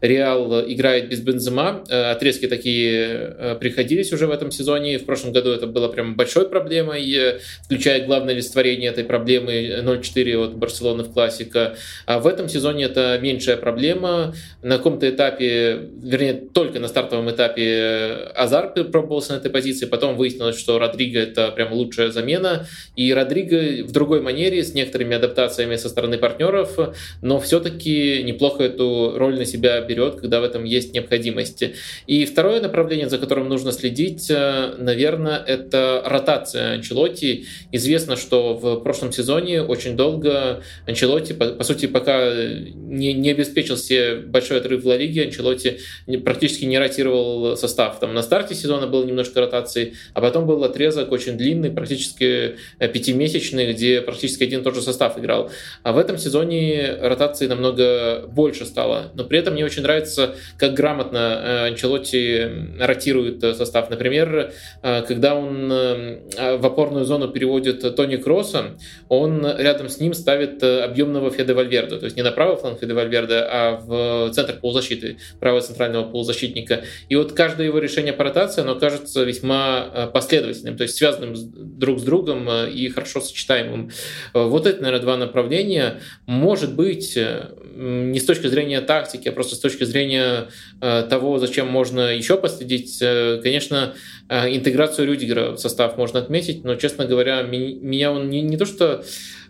Реал 0.00 0.23
Реал 0.24 0.64
играет 0.66 1.08
без 1.08 1.20
Бензема. 1.20 1.84
Э, 1.88 2.12
отрезки 2.12 2.48
такие 2.48 3.34
э, 3.38 3.56
приходились 3.60 4.12
уже 4.12 4.26
в 4.26 4.30
этом 4.30 4.50
сезоне. 4.50 4.98
В 4.98 5.04
прошлом 5.04 5.32
году 5.32 5.50
это 5.50 5.66
было 5.66 5.88
прям 5.88 6.16
большой 6.16 6.48
проблемой, 6.48 7.04
э, 7.14 7.40
включая 7.64 8.06
главное 8.06 8.32
олицетворение 8.32 8.90
этой 8.90 9.04
проблемы 9.04 9.82
0-4 9.82 10.44
от 10.44 10.56
Барселоны 10.56 11.04
в 11.04 11.12
классика. 11.12 11.76
А 12.06 12.20
в 12.20 12.26
этом 12.26 12.48
сезоне 12.48 12.84
это 12.84 13.18
меньшая 13.20 13.56
проблема. 13.56 14.34
На 14.62 14.78
каком-то 14.78 15.08
этапе, 15.10 15.90
вернее, 16.02 16.34
только 16.34 16.80
на 16.80 16.88
стартовом 16.88 17.30
этапе 17.30 18.30
Азар 18.34 18.72
пробовался 18.72 19.34
на 19.34 19.36
этой 19.36 19.50
позиции, 19.50 19.84
потом 19.84 20.16
выяснилось, 20.16 20.58
что 20.58 20.78
Родриго 20.78 21.20
это 21.20 21.50
прям 21.50 21.72
лучшая 21.72 22.10
замена. 22.10 22.66
И 22.96 23.12
Родриго 23.12 23.84
в 23.84 23.92
другой 23.92 24.22
манере, 24.22 24.64
с 24.64 24.72
некоторыми 24.72 25.16
адаптациями 25.16 25.76
со 25.76 25.90
стороны 25.90 26.16
партнеров, 26.16 26.78
но 27.20 27.40
все-таки 27.40 28.22
неплохо 28.22 28.64
эту 28.64 29.12
роль 29.16 29.36
на 29.36 29.44
себя 29.44 29.80
берет 29.82 30.13
вперед, 30.14 30.20
когда 30.20 30.40
в 30.40 30.44
этом 30.44 30.64
есть 30.64 30.94
необходимость. 30.94 31.64
И 32.06 32.24
второе 32.24 32.60
направление, 32.60 33.08
за 33.08 33.18
которым 33.18 33.48
нужно 33.48 33.72
следить, 33.72 34.30
э, 34.30 34.74
наверное, 34.78 35.38
это 35.38 36.02
ротация 36.04 36.74
Анчелотти. 36.74 37.46
Известно, 37.72 38.16
что 38.16 38.54
в 38.54 38.80
прошлом 38.82 39.12
сезоне 39.12 39.62
очень 39.62 39.96
долго 39.96 40.62
Анчелотти, 40.86 41.34
по, 41.34 41.46
по 41.46 41.64
сути, 41.64 41.86
пока 41.86 42.32
не, 42.34 43.12
не 43.12 43.30
обеспечил 43.30 43.76
себе 43.76 44.16
большой 44.16 44.58
отрыв 44.58 44.82
в 44.82 44.86
Ла 44.86 44.96
Лиге, 44.96 45.24
Анчелотти 45.24 45.78
практически 46.24 46.64
не 46.64 46.78
ротировал 46.78 47.56
состав. 47.56 47.98
Там 48.00 48.14
на 48.14 48.22
старте 48.22 48.54
сезона 48.54 48.86
было 48.86 49.04
немножко 49.04 49.40
ротации, 49.40 49.94
а 50.14 50.20
потом 50.20 50.46
был 50.46 50.64
отрезок 50.64 51.12
очень 51.12 51.36
длинный, 51.36 51.70
практически 51.70 52.56
э, 52.78 52.88
пятимесячный, 52.88 53.72
где 53.72 54.00
практически 54.00 54.44
один 54.44 54.60
и 54.60 54.64
тот 54.64 54.74
же 54.74 54.82
состав 54.82 55.18
играл. 55.18 55.50
А 55.82 55.92
в 55.92 55.98
этом 55.98 56.18
сезоне 56.18 56.96
ротации 57.00 57.46
намного 57.46 58.26
больше 58.28 58.64
стало. 58.64 59.12
Но 59.14 59.24
при 59.24 59.38
этом 59.38 59.54
мне 59.54 59.64
очень 59.64 59.82
нравится 59.82 60.03
нравится, 60.04 60.34
как 60.58 60.74
грамотно 60.74 61.18
э, 61.18 61.66
Анчелотти 61.68 62.48
ротирует 62.78 63.42
э, 63.42 63.54
состав. 63.54 63.90
Например, 63.90 64.52
э, 64.82 65.02
когда 65.02 65.34
он 65.34 65.68
в 65.68 66.66
опорную 66.66 67.04
зону 67.04 67.28
переводит 67.28 67.96
Тони 67.96 68.16
Кросса, 68.16 68.76
он 69.08 69.46
рядом 69.58 69.88
с 69.88 69.98
ним 69.98 70.14
ставит 70.14 70.62
объемного 70.62 71.30
Феде 71.30 71.54
Вальверда, 71.54 71.98
то 71.98 72.04
есть 72.04 72.16
не 72.16 72.22
на 72.22 72.32
правый 72.32 72.56
фланг 72.56 72.80
Феде 72.80 72.94
Вальверда, 72.94 73.48
а 73.50 73.76
в 73.76 74.32
центр 74.32 74.54
полузащиты, 74.60 75.18
правого 75.40 75.62
центрального 75.62 76.10
полузащитника. 76.10 76.84
И 77.08 77.16
вот 77.16 77.32
каждое 77.32 77.66
его 77.66 77.78
решение 77.78 78.12
по 78.12 78.24
ротации, 78.24 78.62
оно 78.62 78.74
кажется 78.76 79.24
весьма 79.24 80.10
последовательным, 80.12 80.76
то 80.76 80.82
есть 80.82 80.96
связанным 80.96 81.34
друг 81.78 82.00
с 82.00 82.02
другом 82.02 82.48
и 82.66 82.88
хорошо 82.88 83.20
сочетаемым. 83.20 83.90
Вот 84.32 84.66
это, 84.66 84.82
наверное, 84.82 85.02
два 85.02 85.16
направления. 85.16 86.00
Может 86.26 86.74
быть, 86.74 87.16
не 87.16 88.18
с 88.18 88.24
точки 88.24 88.46
зрения 88.46 88.80
тактики, 88.80 89.28
а 89.28 89.32
просто 89.32 89.56
с 89.56 89.58
точки 89.58 89.84
зрения 89.84 89.93
э, 90.00 91.06
того, 91.08 91.38
зачем 91.38 91.68
можно 91.68 92.14
еще 92.14 92.36
последить, 92.36 92.98
э, 93.00 93.40
конечно, 93.42 93.94
э, 94.28 94.54
интеграцию 94.56 95.06
Рюдигера 95.06 95.52
в 95.52 95.58
состав 95.58 95.96
можно 95.96 96.20
отметить, 96.20 96.64
но, 96.64 96.76
честно 96.76 97.06
говоря, 97.06 97.42
меня 97.42 98.12
он 98.12 98.30
не, 98.30 98.42
не 98.42 98.56
то 98.56 98.66
что 98.66 99.04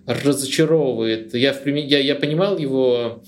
разочаровывает, 0.06 1.34
я, 1.34 1.52
в, 1.52 1.66
я, 1.66 1.98
я 1.98 2.14
понимал 2.14 2.58
его 2.58 3.22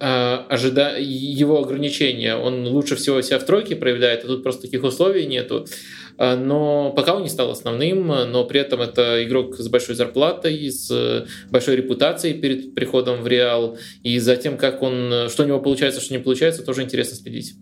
ожида... 0.00 0.94
его 0.98 1.60
ограничения. 1.60 2.36
Он 2.36 2.66
лучше 2.68 2.96
всего 2.96 3.20
себя 3.20 3.38
в 3.38 3.44
тройке 3.44 3.76
проявляет, 3.76 4.24
а 4.24 4.28
тут 4.28 4.42
просто 4.42 4.62
таких 4.62 4.82
условий 4.82 5.26
нету. 5.26 5.66
А, 6.16 6.36
но 6.36 6.92
пока 6.92 7.14
он 7.14 7.22
не 7.22 7.28
стал 7.28 7.50
основным, 7.50 8.06
но 8.06 8.44
при 8.44 8.60
этом 8.60 8.80
это 8.80 9.24
игрок 9.24 9.56
с 9.56 9.68
большой 9.68 9.94
зарплатой, 9.94 10.70
с 10.70 11.26
большой 11.50 11.76
репутацией 11.76 12.34
перед 12.34 12.74
приходом 12.74 13.22
в 13.22 13.26
Реал, 13.26 13.78
и 14.02 14.18
за 14.18 14.36
тем, 14.36 14.56
как 14.56 14.82
он, 14.82 15.28
что 15.28 15.44
у 15.44 15.46
него 15.46 15.60
получается, 15.60 16.00
что 16.00 16.14
не 16.14 16.20
получается, 16.20 16.64
тоже 16.64 16.82
интересно 16.82 17.16
следить. 17.16 17.54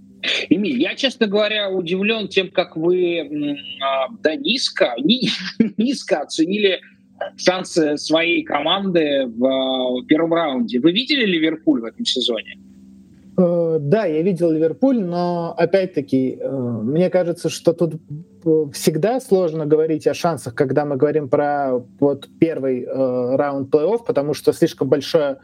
Эмиль, 0.48 0.80
я, 0.80 0.94
честно 0.94 1.26
говоря, 1.26 1.70
удивлен 1.70 2.28
тем, 2.28 2.50
как 2.50 2.76
вы 2.76 3.58
а, 3.80 4.08
да, 4.22 4.36
низко, 4.36 4.94
низко 5.76 6.20
оценили 6.20 6.80
шансы 7.36 7.96
своей 7.96 8.42
команды 8.42 9.26
в 9.26 9.44
а, 9.44 10.04
первом 10.06 10.34
раунде. 10.34 10.78
Вы 10.80 10.92
видели 10.92 11.24
Ливерпуль 11.24 11.80
в 11.80 11.84
этом 11.84 12.04
сезоне? 12.04 12.56
Э, 13.36 13.78
да, 13.80 14.04
я 14.04 14.22
видел 14.22 14.50
Ливерпуль, 14.50 15.02
но 15.02 15.54
опять-таки, 15.56 16.38
э, 16.38 16.50
мне 16.50 17.08
кажется, 17.08 17.48
что 17.48 17.72
тут 17.72 17.94
всегда 18.74 19.20
сложно 19.20 19.66
говорить 19.66 20.06
о 20.06 20.14
шансах, 20.14 20.54
когда 20.54 20.84
мы 20.84 20.96
говорим 20.96 21.28
про 21.28 21.82
вот 22.00 22.28
первый 22.40 22.82
э, 22.82 23.36
раунд 23.36 23.72
плей-офф, 23.74 24.00
потому 24.06 24.34
что 24.34 24.52
слишком 24.52 24.88
большое 24.88 25.38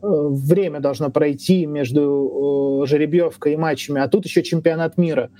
время 0.00 0.80
должно 0.80 1.08
пройти 1.10 1.64
между 1.64 2.84
жеребьевкой 2.86 3.54
и 3.54 3.56
матчами, 3.56 4.02
а 4.02 4.08
тут 4.08 4.26
еще 4.26 4.42
чемпионат 4.42 4.98
мира 4.98 5.30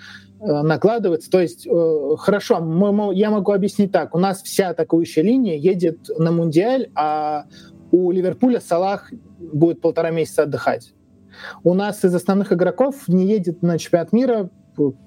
накладывается. 0.40 1.30
То 1.30 1.42
есть, 1.42 1.68
хорошо, 2.18 2.60
мы, 2.60 3.14
я 3.14 3.30
могу 3.30 3.52
объяснить 3.52 3.92
так. 3.92 4.14
У 4.14 4.18
нас 4.18 4.42
вся 4.42 4.70
атакующая 4.70 5.22
линия 5.22 5.56
едет 5.56 6.08
на 6.16 6.32
Мундиаль, 6.32 6.88
а 6.94 7.44
у 7.92 8.10
Ливерпуля 8.10 8.60
Салах 8.60 9.12
будет 9.38 9.82
полтора 9.82 10.10
месяца 10.10 10.44
отдыхать. 10.44 10.94
У 11.62 11.74
нас 11.74 12.04
из 12.04 12.14
основных 12.14 12.52
игроков 12.52 13.08
не 13.08 13.26
едет 13.26 13.62
на 13.62 13.78
чемпионат 13.78 14.12
мира 14.12 14.50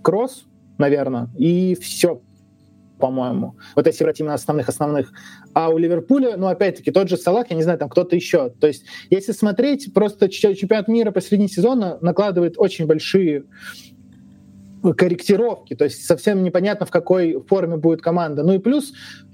Кросс, 0.02 0.46
наверное, 0.78 1.30
и 1.38 1.76
все. 1.76 2.22
по-моему. 3.00 3.56
Вот 3.76 3.86
если 3.86 4.04
брать 4.04 4.20
именно 4.20 4.34
основных-основных. 4.34 5.12
А 5.54 5.70
у 5.70 5.78
Ливерпуля, 5.78 6.36
ну, 6.38 6.48
опять-таки, 6.48 6.92
тот 6.92 7.10
же 7.10 7.18
Салах, 7.18 7.48
я 7.50 7.56
не 7.56 7.64
знаю, 7.64 7.78
там 7.78 7.90
кто-то 7.90 8.16
еще. 8.16 8.50
То 8.50 8.68
есть, 8.68 8.86
если 9.10 9.32
смотреть, 9.32 9.94
просто 9.94 10.30
чемпионат 10.30 10.88
мира 10.88 11.12
посреди 11.12 11.48
сезона 11.48 11.98
накладывает 12.02 12.56
очень 12.58 12.86
большие 12.88 13.44
корректировки, 14.96 15.76
то 15.76 15.86
есть 15.86 16.06
совсем 16.06 16.44
непонятно, 16.44 16.86
в 16.86 16.92
какой 16.92 17.44
форме 17.48 17.78
будет 17.78 18.02
команда. 18.02 18.44
Ну 18.44 18.54
и 18.54 18.58
плюс 18.60 18.94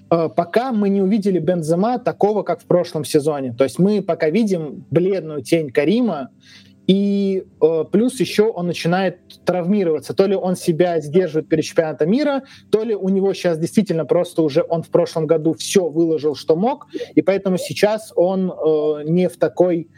э, 0.10 0.30
пока 0.36 0.72
мы 0.72 0.90
не 0.90 1.02
увидели 1.02 1.38
Бензема 1.38 2.00
такого, 2.00 2.44
как 2.44 2.62
в 2.62 2.66
прошлом 2.66 3.04
сезоне. 3.06 3.54
То 3.54 3.66
есть 3.66 3.78
мы 3.78 4.02
пока 4.02 4.30
видим 4.30 4.86
бледную 4.90 5.42
тень 5.44 5.70
Карима, 5.70 6.30
и 6.88 7.46
э, 7.62 7.84
плюс 7.92 8.20
еще 8.20 8.44
он 8.44 8.68
начинает 8.68 9.20
травмироваться. 9.46 10.14
То 10.14 10.26
ли 10.26 10.36
он 10.36 10.56
себя 10.56 11.00
сдерживает 11.00 11.48
перед 11.48 11.64
чемпионатом 11.64 12.10
мира, 12.10 12.44
то 12.72 12.84
ли 12.84 12.96
у 12.96 13.10
него 13.10 13.34
сейчас 13.34 13.58
действительно 13.58 14.06
просто 14.06 14.42
уже 14.42 14.66
он 14.68 14.84
в 14.84 14.90
прошлом 14.90 15.28
году 15.28 15.54
все 15.54 15.88
выложил, 15.88 16.36
что 16.36 16.56
мог, 16.56 16.88
и 17.16 17.22
поэтому 17.22 17.58
сейчас 17.58 18.12
он 18.16 18.52
э, 18.52 19.04
не 19.06 19.30
в 19.30 19.38
такой 19.38 19.90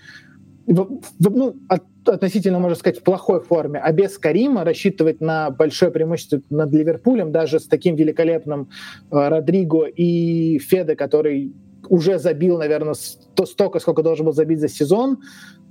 в, 0.68 0.99
в, 1.20 1.30
ну, 1.30 1.56
от, 1.70 1.84
относительно, 2.06 2.60
можно 2.60 2.76
сказать, 2.76 2.99
в 2.99 3.03
плохой 3.03 3.40
форме. 3.40 3.80
А 3.80 3.91
без 3.91 4.18
Карима 4.18 4.64
рассчитывать 4.64 5.22
на 5.22 5.52
большое 5.52 5.91
преимущество 5.91 6.41
над 6.49 6.72
Ливерпулем, 6.72 7.32
даже 7.32 7.60
с 7.60 7.68
таким 7.68 7.95
великолепным 7.95 8.70
э, 9.12 9.28
Родриго 9.28 9.86
и 9.86 10.57
Феде, 10.60 10.95
который 10.95 11.53
уже 11.88 12.18
забил, 12.18 12.57
наверное, 12.57 12.95
сто, 12.95 13.45
столько, 13.45 13.80
сколько 13.80 14.02
должен 14.02 14.26
был 14.26 14.34
забить 14.34 14.60
за 14.60 14.68
сезон, 14.68 15.20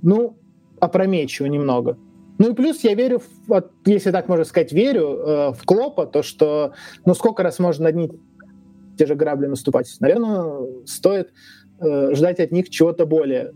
ну, 0.01 0.37
опрометчиво 0.79 1.47
немного. 1.47 1.97
Ну 2.37 2.51
и 2.51 2.53
плюс 2.53 2.83
я 2.83 2.93
верю, 2.95 3.21
в, 3.47 3.63
если 3.85 4.11
так 4.11 4.27
можно 4.27 4.43
сказать, 4.43 4.73
верю 4.73 5.07
э, 5.07 5.53
в 5.53 5.63
Клопа, 5.65 6.05
то 6.05 6.21
что, 6.21 6.73
ну 7.05 7.13
сколько 7.13 7.43
раз 7.43 7.59
можно 7.59 7.87
одни 7.87 8.11
те 8.97 9.05
же 9.05 9.15
грабли 9.15 9.47
наступать? 9.47 9.93
Наверное, 9.99 10.85
стоит 10.85 11.31
э, 11.79 12.13
ждать 12.13 12.39
от 12.39 12.51
них 12.51 12.69
чего-то 12.69 13.05
более. 13.05 13.53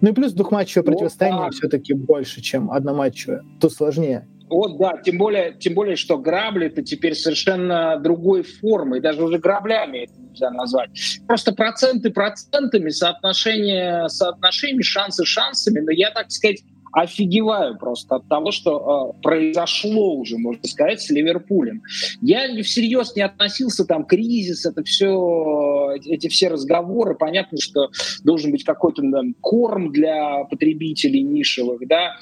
Ну 0.00 0.10
и 0.10 0.12
плюс 0.12 0.32
двухматчевое 0.32 0.84
вот 0.84 0.92
противостояние 0.92 1.50
все-таки 1.50 1.94
больше, 1.94 2.40
чем 2.40 2.70
одноматчевое. 2.70 3.42
Тут 3.60 3.72
сложнее. 3.72 4.26
Вот, 4.48 4.78
да, 4.78 4.98
тем 5.04 5.18
более, 5.18 5.54
тем 5.58 5.74
более, 5.74 5.96
что 5.96 6.18
грабли 6.18 6.66
это 6.66 6.82
теперь 6.82 7.14
совершенно 7.14 7.98
другой 7.98 8.42
формы, 8.42 9.00
даже 9.00 9.24
уже 9.24 9.38
граблями 9.38 10.04
это 10.04 10.12
нельзя 10.20 10.50
назвать. 10.50 10.90
Просто 11.26 11.52
проценты 11.52 12.10
процентами, 12.10 12.90
соотношение 12.90 14.08
соотношениями, 14.08 14.82
шансы 14.82 15.24
шансами, 15.24 15.80
но 15.80 15.90
я, 15.90 16.10
так 16.10 16.30
сказать, 16.30 16.62
офигеваю 16.92 17.76
просто 17.76 18.16
от 18.16 18.28
того, 18.28 18.52
что 18.52 19.14
э, 19.18 19.20
произошло 19.22 20.14
уже, 20.14 20.38
можно 20.38 20.66
сказать, 20.66 21.02
с 21.02 21.10
Ливерпулем. 21.10 21.82
Я 22.22 22.46
всерьез 22.62 23.14
не 23.14 23.22
относился 23.22 23.84
там 23.84 24.04
кризис, 24.04 24.64
это 24.64 24.82
все, 24.82 25.94
эти 26.06 26.28
все 26.28 26.48
разговоры. 26.48 27.14
Понятно, 27.14 27.58
что 27.60 27.90
должен 28.24 28.50
быть 28.50 28.64
какой-то 28.64 29.02
там, 29.02 29.34
корм 29.42 29.92
для 29.92 30.44
потребителей 30.44 31.22
нишевых, 31.22 31.86
да, 31.86 32.16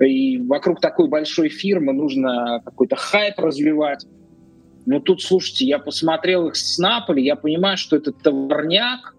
и 0.00 0.38
вокруг 0.38 0.80
такой 0.80 1.08
большой 1.08 1.48
фирмы 1.48 1.92
нужно 1.92 2.62
какой-то 2.64 2.96
хайп 2.96 3.38
развивать. 3.38 4.06
Но 4.86 4.98
тут, 5.00 5.22
слушайте, 5.22 5.66
я 5.66 5.78
посмотрел 5.78 6.48
их 6.48 6.56
с 6.56 6.78
Наполи, 6.78 7.22
я 7.22 7.36
понимаю, 7.36 7.76
что 7.76 7.96
это 7.96 8.12
товарняк. 8.12 9.14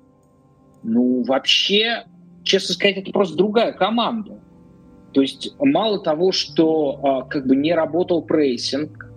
Ну, 0.84 1.24
вообще, 1.24 2.06
честно 2.44 2.74
сказать, 2.74 2.98
это 2.98 3.12
просто 3.12 3.38
другая 3.38 3.72
команда. 3.72 4.40
То 5.14 5.22
есть 5.22 5.54
мало 5.60 6.00
того, 6.00 6.32
что 6.32 7.00
а, 7.04 7.22
как 7.24 7.46
бы 7.46 7.56
не 7.56 7.74
работал 7.74 8.24
прессинг, 8.24 9.12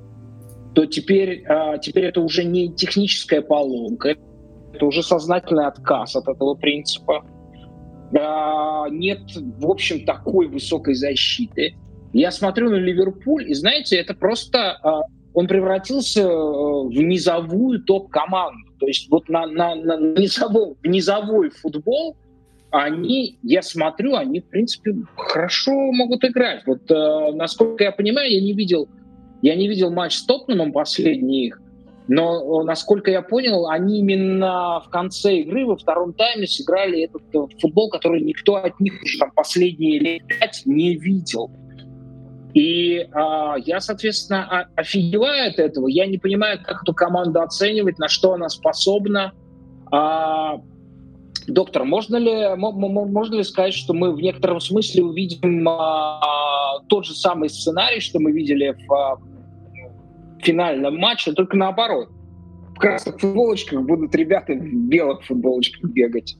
то 0.74 0.86
теперь, 0.86 1.44
а, 1.46 1.78
теперь 1.78 2.06
это 2.06 2.20
уже 2.20 2.44
не 2.44 2.72
техническая 2.72 3.40
поломка, 3.40 4.16
это 4.74 4.86
уже 4.86 5.02
сознательный 5.02 5.66
отказ 5.66 6.16
от 6.16 6.28
этого 6.28 6.54
принципа. 6.54 7.24
А, 8.18 8.88
нет, 8.90 9.20
в 9.34 9.70
общем, 9.70 10.04
такой 10.04 10.46
высокой 10.46 10.94
защиты. 10.94 11.74
Я 12.12 12.30
смотрю 12.30 12.70
на 12.70 12.76
Ливерпуль, 12.76 13.50
и 13.50 13.54
знаете, 13.54 13.96
это 13.96 14.14
просто 14.14 14.78
а, 14.82 15.02
он 15.34 15.48
превратился 15.48 16.20
э, 16.20 16.26
в 16.26 16.94
низовую 16.94 17.82
топ-команду. 17.82 18.72
То 18.78 18.86
есть 18.86 19.10
вот 19.10 19.28
на, 19.28 19.46
на, 19.46 19.74
на 19.74 19.96
низовой, 20.16 20.76
низовой 20.84 21.50
футбол 21.50 22.16
они, 22.70 23.38
я 23.42 23.62
смотрю, 23.62 24.16
они, 24.16 24.40
в 24.40 24.46
принципе, 24.46 24.94
хорошо 25.16 25.72
могут 25.92 26.24
играть. 26.24 26.62
Вот, 26.66 26.90
э, 26.90 27.32
насколько 27.34 27.84
я 27.84 27.92
понимаю, 27.92 28.32
я 28.32 28.40
не 28.40 28.52
видел, 28.52 28.88
я 29.42 29.54
не 29.56 29.68
видел 29.68 29.90
матч 29.90 30.16
с 30.16 30.24
Тоттеномом 30.24 30.72
последний 30.72 31.46
их, 31.46 31.60
но, 32.06 32.62
э, 32.62 32.64
насколько 32.64 33.10
я 33.10 33.22
понял, 33.22 33.68
они 33.68 34.01
именно 34.01 34.81
в 34.81 34.90
конце 34.90 35.39
игры, 35.39 35.66
во 35.66 35.76
втором 35.76 36.12
тайме 36.12 36.47
сыграли 36.47 37.05
этот 37.05 37.22
э, 37.35 37.59
футбол, 37.60 37.89
который 37.90 38.20
никто 38.20 38.56
от 38.56 38.78
них 38.81 39.02
уже 39.02 39.18
там 39.18 39.31
последние 39.32 39.98
лет 39.98 40.22
пять 40.26 40.62
не 40.66 40.97
видел. 40.97 41.51
И 42.52 42.98
э, 42.98 43.55
я, 43.64 43.81
соответственно, 43.81 44.68
офигеваю 44.76 45.51
от 45.51 45.59
этого. 45.59 45.89
Я 45.89 46.06
не 46.06 46.18
понимаю, 46.18 46.60
как 46.62 46.82
эту 46.82 46.94
команду 46.94 47.40
оценивать, 47.40 47.98
на 47.98 48.09
что 48.09 48.35
она 48.35 48.48
способна. 48.48 49.32
А, 49.90 50.60
Доктор, 51.47 51.85
можно 51.85 52.16
ли, 52.16 52.56
можно 52.56 53.35
ли 53.35 53.44
сказать, 53.44 53.74
что 53.74 53.93
мы 53.93 54.12
в 54.12 54.20
некотором 54.20 54.60
смысле 54.60 55.05
увидим 55.05 55.68
а, 55.68 56.81
тот 56.89 57.05
же 57.05 57.14
самый 57.14 57.51
сценарий, 57.51 58.01
что 58.01 58.18
мы 58.18 58.32
видели 58.32 58.74
в 58.86 58.93
а, 58.94 59.18
финальном 60.44 60.96
матче, 60.96 61.32
только 61.32 61.56
наоборот? 61.56 62.10
В 62.74 62.78
красных 62.78 63.20
футболочках 63.20 63.82
будут 63.82 64.14
ребята 64.14 64.52
в 64.54 64.64
белых 64.64 65.24
футболочках 65.24 65.90
бегать. 65.90 66.36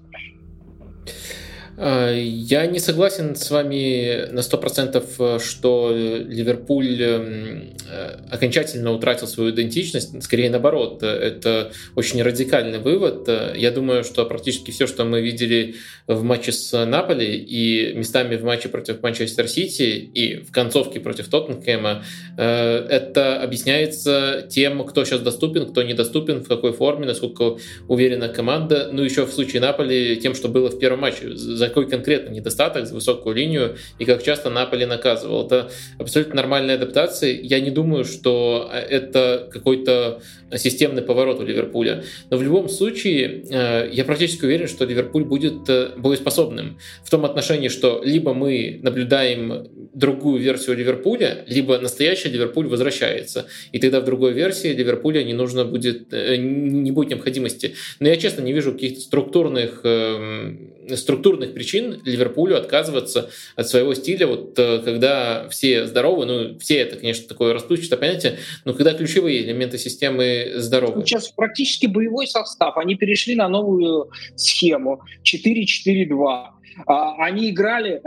Э, 1.77 2.15
я 2.17 2.67
не 2.67 2.79
согласен 2.79 3.35
с 3.35 3.51
вами 3.51 4.31
на 4.31 4.41
100%, 4.41 5.05
э, 5.19 5.39
что 5.41 5.93
Ливерпуль 5.93 7.03
эм, 7.03 7.75
э, 7.91 8.17
окончательно 8.31 8.93
утратил 8.93 9.27
свою 9.27 9.51
идентичность. 9.51 10.23
Скорее 10.23 10.51
наоборот, 10.51 11.03
это 11.03 11.73
очень 11.97 12.23
радикальный 12.23 12.79
вывод. 12.79 13.29
Я 13.57 13.71
думаю, 13.71 14.05
что 14.05 14.25
практически 14.25 14.71
все, 14.71 14.87
что 14.87 15.05
мы 15.05 15.21
видели 15.21 15.77
в 16.07 16.23
матче 16.23 16.53
с 16.53 16.85
Наполи 16.85 17.37
и 17.37 17.95
местами 17.95 18.37
в 18.37 18.45
матче 18.45 18.69
против 18.69 19.03
Манчестер 19.03 19.49
Сити 19.49 19.83
и 19.83 20.37
в 20.37 20.53
концовке 20.53 21.01
против 21.01 21.29
Тоттенхэма, 21.29 22.05
это 22.37 23.41
объясняется 23.43 24.47
тем, 24.49 24.85
кто 24.85 25.05
сейчас 25.05 25.21
доступен, 25.21 25.67
кто 25.67 25.83
недоступен, 25.83 26.43
в 26.43 26.49
какой 26.49 26.73
форме, 26.73 27.07
насколько 27.07 27.57
уверена 27.89 28.29
команда. 28.29 28.91
Ну, 28.93 29.03
еще 29.03 29.27
в 29.27 29.33
случае 29.33 29.63
Наполи 29.63 30.17
тем, 30.17 30.35
что 30.35 30.49
было 30.49 30.69
в 30.69 30.79
первом 30.79 31.01
матче 31.01 31.35
за 31.65 31.69
какой 31.69 31.89
конкретно 31.89 32.31
недостаток, 32.31 32.87
за 32.87 32.95
высокую 32.95 33.35
линию 33.35 33.77
и 33.99 34.05
как 34.05 34.23
часто 34.23 34.51
Наполи 34.51 34.85
наказывал. 34.85 35.47
Это 35.47 35.71
абсолютно 35.99 36.37
нормальная 36.37 36.75
адаптация. 36.75 37.33
Я 37.33 37.61
не 37.61 37.71
думаю, 37.71 38.05
что 38.05 38.71
э, 38.73 38.79
это 38.79 39.49
какой-то 39.51 40.21
системный 40.57 41.03
поворот 41.03 41.41
у 41.41 41.45
Ливерпуля. 41.45 42.05
Но 42.31 42.37
в 42.37 42.43
любом 42.43 42.69
случае, 42.69 43.45
э, 43.51 43.91
я 43.93 44.05
практически 44.05 44.45
уверен, 44.45 44.69
что 44.69 44.85
Ливерпуль 44.85 45.25
будет 45.25 45.69
э, 45.69 45.91
боеспособным 45.97 46.79
в 47.03 47.11
том 47.11 47.25
отношении, 47.25 47.69
что 47.69 48.03
либо 48.05 48.35
мы 48.35 48.81
наблюдаем 48.83 49.69
другую 49.95 50.43
версию 50.43 50.77
Ливерпуля, 50.77 51.45
либо 51.47 51.79
настоящий 51.79 52.29
Ливерпуль 52.29 52.67
возвращается. 52.67 53.47
И 53.73 53.79
тогда 53.79 54.01
в 54.01 54.05
другой 54.05 54.33
версии 54.33 54.69
Ливерпуля 54.69 55.25
не 55.25 55.33
нужно 55.33 55.65
будет, 55.65 56.13
не 56.13 56.91
будет 56.91 57.11
необходимости. 57.11 57.75
Но 58.01 58.09
я, 58.09 58.17
честно, 58.17 58.43
не 58.43 58.53
вижу 58.53 58.73
каких-то 58.73 59.01
структурных, 59.01 59.81
эм, 59.85 60.74
структурных 60.97 61.55
причин 61.55 62.01
Ливерпулю 62.05 62.57
отказываться 62.57 63.31
от 63.57 63.69
своего 63.69 63.95
стиля, 63.95 64.27
вот 64.27 64.59
э, 64.59 64.83
когда 64.85 65.49
все 65.49 65.87
здоровы, 65.87 66.27
ну, 66.27 66.59
все 66.59 66.79
это, 66.79 66.97
конечно, 66.97 67.29
такое 67.29 67.53
расплывчатое 67.53 67.99
понятие, 67.99 68.39
но 68.65 68.73
когда 68.75 68.95
ключевые 68.95 69.43
элементы 69.43 69.79
системы 69.79 70.53
здоровы. 70.57 71.05
Сейчас 71.07 71.29
практически 71.29 71.87
боевой 71.87 72.27
состав, 72.27 72.77
они 72.77 72.95
перешли 72.95 73.35
на 73.35 73.49
новую 73.49 74.11
схему 74.37 75.03
4-4-2. 75.25 76.47
А, 76.87 77.25
они 77.25 77.51
играли 77.51 78.03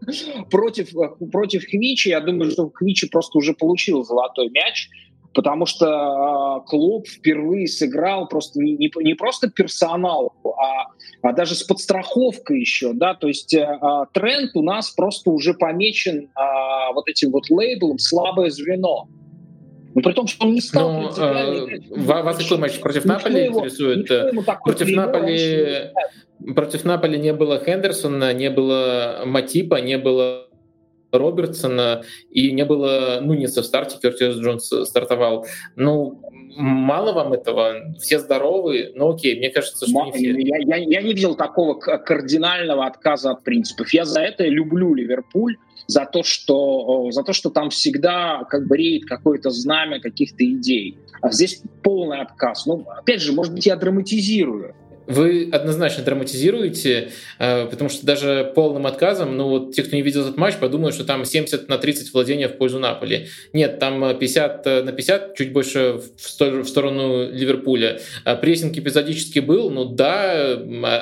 против, 0.50 0.90
против 1.30 1.64
Хвичи. 1.68 2.08
Я 2.08 2.20
думаю, 2.20 2.50
что 2.50 2.70
Хвичи 2.70 3.08
просто 3.08 3.38
уже 3.38 3.54
получил 3.54 4.04
золотой 4.04 4.48
мяч 4.50 4.88
потому 5.34 5.66
что 5.66 5.86
э, 5.86 6.68
клуб 6.68 7.06
впервые 7.06 7.66
сыграл 7.66 8.28
просто 8.28 8.60
не, 8.60 8.76
не, 8.76 8.90
не 9.02 9.14
просто 9.14 9.50
персонал, 9.50 10.32
а, 10.44 10.88
а 11.22 11.32
даже 11.32 11.54
с 11.54 11.62
подстраховкой 11.62 12.60
еще, 12.60 12.92
да, 12.92 13.14
то 13.14 13.28
есть 13.28 13.54
э, 13.54 13.66
тренд 14.12 14.50
у 14.54 14.62
нас 14.62 14.90
просто 14.90 15.30
уже 15.30 15.54
помечен 15.54 16.24
э, 16.24 16.94
вот 16.94 17.08
этим 17.08 17.30
вот 17.30 17.50
лейблом 17.50 17.98
«слабое 17.98 18.50
звено». 18.50 19.08
Ну, 19.94 20.00
при 20.00 20.12
том, 20.12 20.26
что 20.26 20.46
он 20.46 20.54
не 20.54 20.60
стал 20.62 20.90
ну, 20.90 21.08
э, 21.10 21.78
Вас 21.90 22.38
какой 22.38 22.58
матч 22.58 22.80
против 22.80 23.04
Наполи 23.04 23.48
интересует? 23.48 24.08
Против 24.64 24.88
Наполи, 24.88 25.90
против 26.54 26.84
Наполи 26.84 27.18
не 27.18 27.32
было 27.32 27.62
Хендерсона, 27.62 28.32
не 28.32 28.48
было 28.48 29.22
Матипа, 29.26 29.76
не 29.76 29.98
было 29.98 30.41
Робертсона, 31.12 32.04
и 32.30 32.52
не 32.52 32.64
было 32.64 33.20
Нуниса 33.20 33.62
в 33.62 33.66
старте, 33.66 33.98
Кертис 34.00 34.36
Джонс 34.36 34.72
стартовал. 34.84 35.46
Ну, 35.76 36.20
мало 36.56 37.12
вам 37.12 37.32
этого? 37.32 37.94
Все 38.00 38.18
здоровы? 38.18 38.92
Ну 38.94 39.12
окей, 39.14 39.38
мне 39.38 39.50
кажется, 39.50 39.86
что 39.86 40.04
не 40.04 40.12
все. 40.12 40.30
Я, 40.40 40.58
я, 40.58 40.76
я 40.76 41.02
не 41.02 41.12
видел 41.12 41.34
такого 41.34 41.74
кардинального 41.74 42.86
отказа 42.86 43.32
от 43.32 43.44
принципов. 43.44 43.92
Я 43.92 44.04
за 44.04 44.20
это 44.20 44.44
люблю 44.44 44.94
Ливерпуль, 44.94 45.56
за 45.86 46.06
то, 46.06 46.22
что, 46.22 47.10
за 47.10 47.22
то, 47.22 47.32
что 47.32 47.50
там 47.50 47.70
всегда 47.70 48.44
как 48.48 48.66
бы 48.66 48.76
реет 48.76 49.04
какое-то 49.04 49.50
знамя 49.50 50.00
каких-то 50.00 50.44
идей. 50.44 50.98
А 51.20 51.30
здесь 51.30 51.62
полный 51.82 52.20
отказ. 52.20 52.66
Ну, 52.66 52.84
опять 52.88 53.20
же, 53.20 53.32
может 53.32 53.54
быть, 53.54 53.66
я 53.66 53.76
драматизирую. 53.76 54.74
Вы 55.12 55.50
однозначно 55.52 56.02
драматизируете, 56.02 57.10
э, 57.38 57.66
потому 57.66 57.90
что 57.90 58.06
даже 58.06 58.50
полным 58.54 58.86
отказом, 58.86 59.36
ну 59.36 59.48
вот 59.48 59.74
те, 59.74 59.82
кто 59.82 59.94
не 59.94 60.00
видел 60.00 60.22
этот 60.22 60.38
матч, 60.38 60.56
подумают, 60.56 60.94
что 60.94 61.04
там 61.04 61.26
70 61.26 61.68
на 61.68 61.76
30 61.76 62.14
владения 62.14 62.48
в 62.48 62.56
пользу 62.56 62.78
Наполи. 62.78 63.28
Нет, 63.52 63.78
там 63.78 64.16
50 64.18 64.66
э, 64.66 64.82
на 64.82 64.92
50, 64.92 65.36
чуть 65.36 65.52
больше 65.52 66.00
в 66.16 66.64
сторону 66.66 67.30
Ливерпуля. 67.30 68.00
А 68.24 68.36
прессинг 68.36 68.78
эпизодически 68.78 69.40
был, 69.40 69.68
ну 69.70 69.84
да, 69.84 70.52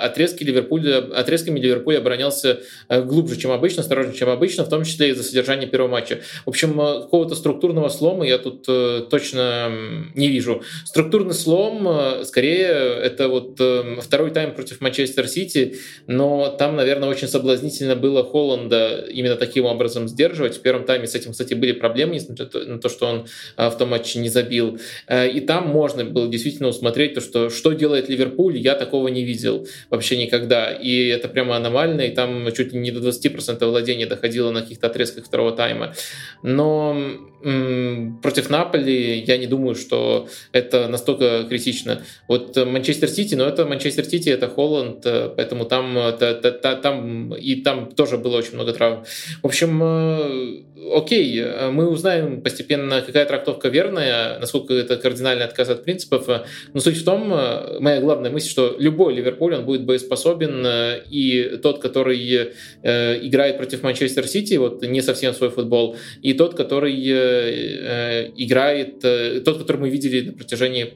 отрезки 0.00 0.42
Ливерпуля, 0.42 0.98
отрезками 1.14 1.60
Ливерпуль 1.60 1.98
оборонялся 1.98 2.60
э, 2.88 3.02
глубже, 3.02 3.36
чем 3.36 3.52
обычно, 3.52 3.82
осторожнее, 3.82 4.16
чем 4.16 4.28
обычно, 4.28 4.64
в 4.64 4.68
том 4.68 4.82
числе 4.82 5.10
из-за 5.10 5.22
содержания 5.22 5.68
первого 5.68 5.90
матча. 5.90 6.18
В 6.44 6.48
общем, 6.48 6.76
какого-то 6.76 7.36
структурного 7.36 7.88
слома 7.88 8.26
я 8.26 8.38
тут 8.38 8.66
точно 9.08 9.70
не 10.16 10.28
вижу. 10.28 10.62
Структурный 10.84 11.34
слом, 11.34 12.24
скорее, 12.24 12.66
это 12.66 13.28
вот 13.28 13.60
второй 14.00 14.30
тайм 14.30 14.54
против 14.54 14.80
Манчестер 14.80 15.28
Сити, 15.28 15.76
но 16.06 16.48
там, 16.48 16.76
наверное, 16.76 17.08
очень 17.08 17.28
соблазнительно 17.28 17.96
было 17.96 18.24
Холланда 18.24 19.06
именно 19.10 19.36
таким 19.36 19.64
образом 19.64 20.08
сдерживать. 20.08 20.56
В 20.56 20.62
первом 20.62 20.84
тайме 20.84 21.06
с 21.06 21.14
этим, 21.14 21.32
кстати, 21.32 21.54
были 21.54 21.72
проблемы, 21.72 22.14
несмотря 22.14 22.46
на 22.66 22.78
то, 22.78 22.88
что 22.88 23.06
он 23.06 23.26
а, 23.56 23.70
в 23.70 23.78
том 23.78 23.90
матче 23.90 24.18
не 24.18 24.28
забил. 24.28 24.78
Э, 25.06 25.28
и 25.28 25.40
там 25.40 25.68
можно 25.68 26.04
было 26.04 26.28
действительно 26.28 26.68
усмотреть 26.68 27.14
то, 27.14 27.20
что, 27.20 27.50
что 27.50 27.72
делает 27.72 28.08
Ливерпуль, 28.08 28.56
я 28.56 28.74
такого 28.74 29.08
не 29.08 29.24
видел 29.24 29.66
вообще 29.90 30.16
никогда. 30.16 30.72
И 30.72 31.08
это 31.08 31.28
прямо 31.28 31.56
аномально, 31.56 32.02
и 32.02 32.10
там 32.10 32.50
чуть 32.52 32.72
не 32.72 32.90
до 32.90 33.00
20% 33.08 33.64
владения 33.66 34.06
доходило 34.06 34.50
на 34.50 34.62
каких-то 34.62 34.86
отрезках 34.86 35.26
второго 35.26 35.52
тайма. 35.52 35.94
Но 36.42 36.96
м- 37.42 38.18
против 38.22 38.50
Наполи 38.50 39.18
я 39.26 39.36
не 39.36 39.46
думаю, 39.46 39.74
что 39.74 40.28
это 40.52 40.88
настолько 40.88 41.44
критично. 41.48 42.02
Вот 42.28 42.56
Манчестер 42.56 43.08
Сити, 43.08 43.34
но 43.34 43.44
это 43.44 43.66
Манчестер 43.66 43.79
Манчестер 43.80 44.04
Сити 44.04 44.28
это 44.28 44.46
Холланд, 44.46 45.06
э, 45.06 45.30
поэтому 45.34 45.64
там, 45.64 45.94
та, 46.18 46.34
та, 46.34 46.50
та, 46.50 46.74
там 46.76 47.34
и 47.34 47.62
там 47.62 47.86
тоже 47.86 48.18
было 48.18 48.36
очень 48.36 48.54
много 48.54 48.74
травм. 48.74 49.04
В 49.42 49.46
общем, 49.46 49.82
э, 49.82 50.96
окей, 50.96 51.42
мы 51.70 51.88
узнаем 51.88 52.42
постепенно, 52.42 53.00
какая 53.00 53.24
трактовка 53.24 53.68
верная, 53.68 54.38
насколько 54.38 54.74
это 54.74 54.98
кардинальный 54.98 55.46
отказ 55.46 55.70
от 55.70 55.84
принципов. 55.84 56.28
Но 56.74 56.80
суть 56.80 56.98
в 56.98 57.04
том, 57.04 57.32
э, 57.32 57.78
моя 57.80 58.02
главная 58.02 58.30
мысль, 58.30 58.50
что 58.50 58.76
любой 58.78 59.14
Ливерпуль, 59.14 59.54
он 59.54 59.64
будет 59.64 59.86
боеспособен, 59.86 60.66
и 61.10 61.58
тот, 61.62 61.78
который 61.78 62.18
играет 62.82 63.56
против 63.56 63.82
Манчестер 63.82 64.26
Сити, 64.26 64.56
вот 64.56 64.82
не 64.82 65.00
совсем 65.00 65.32
свой 65.32 65.48
футбол, 65.48 65.96
и 66.20 66.34
тот, 66.34 66.54
который 66.54 66.94
играет, 68.36 69.00
тот, 69.00 69.58
который 69.58 69.78
мы 69.78 69.88
видели 69.88 70.20
на 70.20 70.32
протяжении 70.32 70.92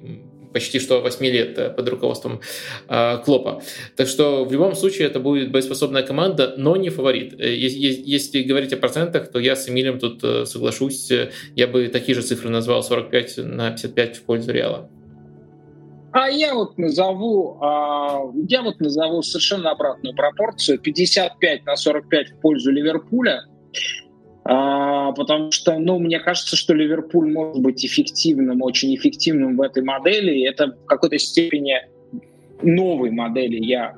почти 0.55 0.79
что 0.79 1.01
8 1.01 1.27
лет 1.27 1.59
э, 1.59 1.69
под 1.69 1.89
руководством 1.89 2.41
э, 2.89 3.19
Клопа. 3.25 3.61
Так 3.97 4.09
что 4.09 4.45
в 4.45 4.53
любом 4.53 4.75
случае 4.75 5.09
это 5.09 5.21
будет 5.21 5.51
боеспособная 5.53 6.03
команда, 6.03 6.55
но 6.57 6.77
не 6.77 6.89
фаворит. 6.89 7.35
Э, 7.39 7.55
если 7.55 8.43
говорить 8.43 8.73
о 8.73 8.77
процентах, 8.77 9.31
то 9.31 9.39
я 9.39 9.57
с 9.57 9.69
Эмилем 9.69 9.99
тут 9.99 10.49
соглашусь. 10.49 11.13
Я 11.57 11.67
бы 11.67 11.89
такие 11.89 12.15
же 12.15 12.23
цифры 12.23 12.51
назвал 12.51 12.83
45 12.83 13.39
на 13.39 13.71
55 13.71 14.17
в 14.17 14.23
пользу 14.23 14.53
Реала. 14.53 14.89
А 16.13 16.29
я 16.29 16.55
вот 16.55 16.79
назову, 16.79 17.59
а, 17.61 18.21
я 18.49 18.63
вот 18.63 18.79
назову 18.79 19.23
совершенно 19.23 19.73
обратную 19.73 20.15
пропорцию: 20.15 20.79
55 20.79 21.67
на 21.67 21.75
45 21.75 22.31
в 22.31 22.41
пользу 22.41 22.71
Ливерпуля. 22.71 23.47
А, 24.45 25.13
потому 25.13 25.51
что, 25.53 25.79
ну, 25.79 25.99
мне 25.99 26.21
кажется, 26.21 26.55
что 26.57 26.75
Ливерпуль 26.75 27.33
может 27.33 27.63
быть 27.63 27.85
эффективным, 27.85 28.61
очень 28.63 28.95
эффективным 28.95 29.57
в 29.57 29.63
этой 29.63 29.83
модели. 29.83 30.47
Это 30.47 30.73
в 30.73 30.87
какой-то 30.87 31.19
степени 31.19 31.77
новой 32.63 33.11
модели 33.11 33.57
я 33.57 33.97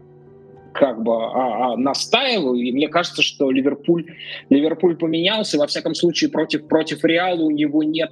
как 0.73 1.03
бы 1.03 1.13
а, 1.13 1.73
а, 1.73 1.77
настаиваю, 1.77 2.61
и 2.61 2.71
мне 2.71 2.89
кажется, 2.89 3.23
что 3.23 3.51
Ливерпуль, 3.51 4.07
Ливерпуль 4.51 4.97
поменялся, 4.97 5.59
во 5.59 5.67
всяком 5.67 5.95
случае 5.95 6.31
против, 6.31 6.69
против 6.69 7.03
Реала 7.05 7.43
у 7.43 7.51
него 7.51 7.83
нет, 7.83 8.11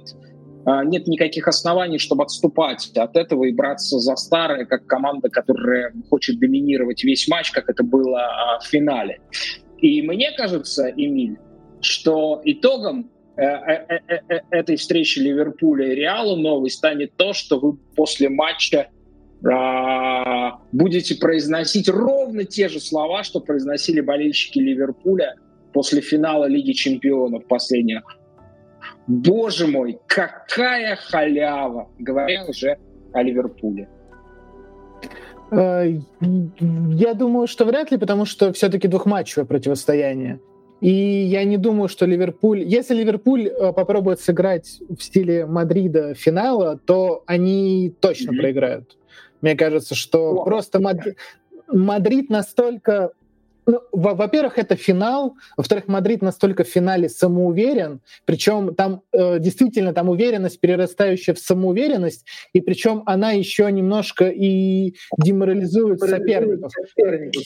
а, 0.65 0.83
нет 0.83 1.07
никаких 1.07 1.47
оснований, 1.47 1.99
чтобы 1.99 2.23
отступать 2.23 2.91
от 2.95 3.15
этого 3.15 3.45
и 3.45 3.51
браться 3.51 3.99
за 3.99 4.15
старое, 4.15 4.65
как 4.65 4.87
команда, 4.87 5.29
которая 5.29 5.93
хочет 6.09 6.39
доминировать 6.39 7.03
весь 7.03 7.27
матч, 7.27 7.51
как 7.51 7.69
это 7.69 7.83
было 7.83 8.19
а, 8.19 8.59
в 8.59 8.65
финале. 8.65 9.19
И 9.77 10.01
мне 10.01 10.31
кажется, 10.31 10.89
Эмиль, 10.89 11.37
что 11.85 12.41
итогом 12.43 13.09
э, 13.37 13.43
э, 13.43 13.99
э, 14.07 14.39
этой 14.51 14.75
встречи 14.75 15.19
Ливерпуля 15.19 15.91
и 15.91 15.95
Реала 15.95 16.35
новой 16.35 16.69
станет 16.69 17.15
то, 17.15 17.33
что 17.33 17.59
вы 17.59 17.77
после 17.95 18.29
матча 18.29 18.89
а, 19.47 20.59
будете 20.71 21.15
произносить 21.15 21.87
ровно 21.87 22.45
те 22.45 22.67
же 22.67 22.79
слова, 22.79 23.23
что 23.23 23.39
произносили 23.39 24.01
болельщики 24.01 24.59
Ливерпуля 24.59 25.35
после 25.73 26.01
финала 26.01 26.45
Лиги 26.45 26.71
Чемпионов 26.71 27.45
последнего. 27.47 28.01
Боже 29.07 29.67
мой, 29.67 29.99
какая 30.07 30.95
халява! 30.95 31.89
Говоря 31.99 32.45
уже 32.45 32.77
о 33.13 33.21
Ливерпуле. 33.21 33.87
Я 35.51 37.13
думаю, 37.13 37.47
что 37.47 37.65
вряд 37.65 37.91
ли, 37.91 37.97
потому 37.97 38.25
что 38.25 38.51
все-таки 38.53 38.87
двухматчевое 38.87 39.45
противостояние. 39.45 40.39
И 40.81 40.89
я 40.89 41.43
не 41.45 41.57
думаю, 41.57 41.87
что 41.87 42.05
Ливерпуль... 42.05 42.63
Если 42.63 42.95
Ливерпуль 42.95 43.47
э, 43.47 43.73
попробует 43.73 44.19
сыграть 44.19 44.79
в 44.89 45.01
стиле 45.01 45.45
Мадрида 45.45 46.13
финала, 46.13 46.77
то 46.77 47.23
они 47.25 47.93
точно 47.99 48.31
mm-hmm. 48.31 48.37
проиграют. 48.37 48.97
Мне 49.41 49.55
кажется, 49.55 49.95
что 49.95 50.33
о. 50.33 50.43
просто 50.43 50.79
Мад... 50.81 50.97
Мадрид 51.67 52.29
настолько... 52.29 53.11
Ну, 53.67 53.81
во-первых, 53.91 54.59
это 54.59 54.75
финал. 54.75 55.37
Во-вторых, 55.57 55.87
Мадрид 55.87 56.21
настолько 56.21 56.63
в 56.63 56.67
финале 56.67 57.09
самоуверен. 57.09 58.01
Причем 58.25 58.75
там 58.75 59.01
э, 59.11 59.39
действительно 59.39 59.91
там 59.93 60.09
уверенность, 60.09 60.59
перерастающая 60.59 61.33
в 61.33 61.39
самоуверенность. 61.39 62.25
И 62.53 62.61
причем 62.61 63.01
она 63.07 63.31
еще 63.31 63.71
немножко 63.71 64.29
и 64.29 64.93
деморализует 65.17 65.99
соперников. 65.99 66.71
соперников. 66.73 67.43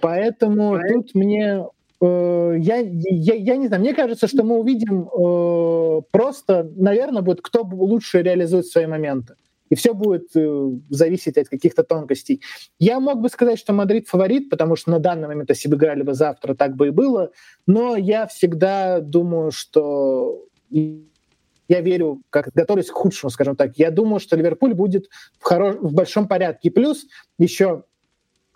Поэтому 0.00 0.78
Поэтому 0.78 0.80
тут 0.88 1.14
мне 1.14 1.66
я, 2.04 2.78
я, 2.78 3.34
я 3.34 3.56
не 3.56 3.68
знаю, 3.68 3.82
мне 3.82 3.94
кажется, 3.94 4.26
что 4.26 4.42
мы 4.42 4.58
увидим 4.58 5.08
э, 5.08 6.02
просто, 6.10 6.68
наверное, 6.76 7.22
будет 7.22 7.42
кто 7.42 7.62
лучше 7.62 8.22
реализует 8.22 8.66
свои 8.66 8.86
моменты. 8.86 9.34
И 9.70 9.74
все 9.74 9.94
будет 9.94 10.28
э, 10.34 10.70
зависеть 10.90 11.38
от 11.38 11.48
каких-то 11.48 11.82
тонкостей. 11.82 12.42
Я 12.78 13.00
мог 13.00 13.20
бы 13.20 13.28
сказать, 13.28 13.58
что 13.58 13.72
Мадрид 13.72 14.08
фаворит, 14.08 14.50
потому 14.50 14.76
что 14.76 14.90
на 14.90 14.98
данный 14.98 15.28
момент, 15.28 15.48
если 15.48 15.68
бы 15.68 15.76
играли 15.76 16.02
бы 16.02 16.12
завтра, 16.12 16.54
так 16.54 16.76
бы 16.76 16.88
и 16.88 16.90
было. 16.90 17.30
Но 17.66 17.96
я 17.96 18.26
всегда 18.26 19.00
думаю, 19.00 19.50
что 19.50 20.44
я 20.70 21.80
верю, 21.80 22.20
как 22.28 22.50
готовлюсь 22.52 22.90
к 22.90 22.94
худшему, 22.94 23.30
скажем 23.30 23.56
так. 23.56 23.78
Я 23.78 23.90
думаю, 23.90 24.20
что 24.20 24.36
Ливерпуль 24.36 24.74
будет 24.74 25.08
в, 25.38 25.44
хорош... 25.44 25.76
в 25.76 25.94
большом 25.94 26.28
порядке. 26.28 26.70
Плюс 26.70 27.06
еще 27.38 27.84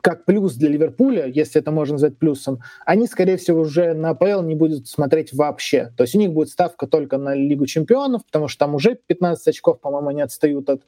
как 0.00 0.24
плюс 0.24 0.54
для 0.54 0.68
Ливерпуля, 0.68 1.26
если 1.26 1.60
это 1.60 1.70
можно 1.70 1.94
назвать 1.94 2.18
плюсом, 2.18 2.60
они, 2.84 3.06
скорее 3.06 3.36
всего, 3.36 3.60
уже 3.60 3.92
на 3.94 4.10
АПЛ 4.10 4.42
не 4.42 4.54
будут 4.54 4.86
смотреть 4.86 5.32
вообще. 5.32 5.92
То 5.96 6.04
есть 6.04 6.14
у 6.14 6.18
них 6.18 6.32
будет 6.32 6.48
ставка 6.48 6.86
только 6.86 7.18
на 7.18 7.34
Лигу 7.34 7.66
чемпионов, 7.66 8.24
потому 8.24 8.48
что 8.48 8.60
там 8.60 8.74
уже 8.74 8.96
15 9.06 9.48
очков, 9.48 9.80
по-моему, 9.80 10.08
они 10.08 10.22
отстают 10.22 10.70
от 10.70 10.82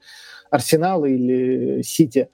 Арсенала 0.51 1.06
или 1.06 1.82
Сити. 1.82 2.28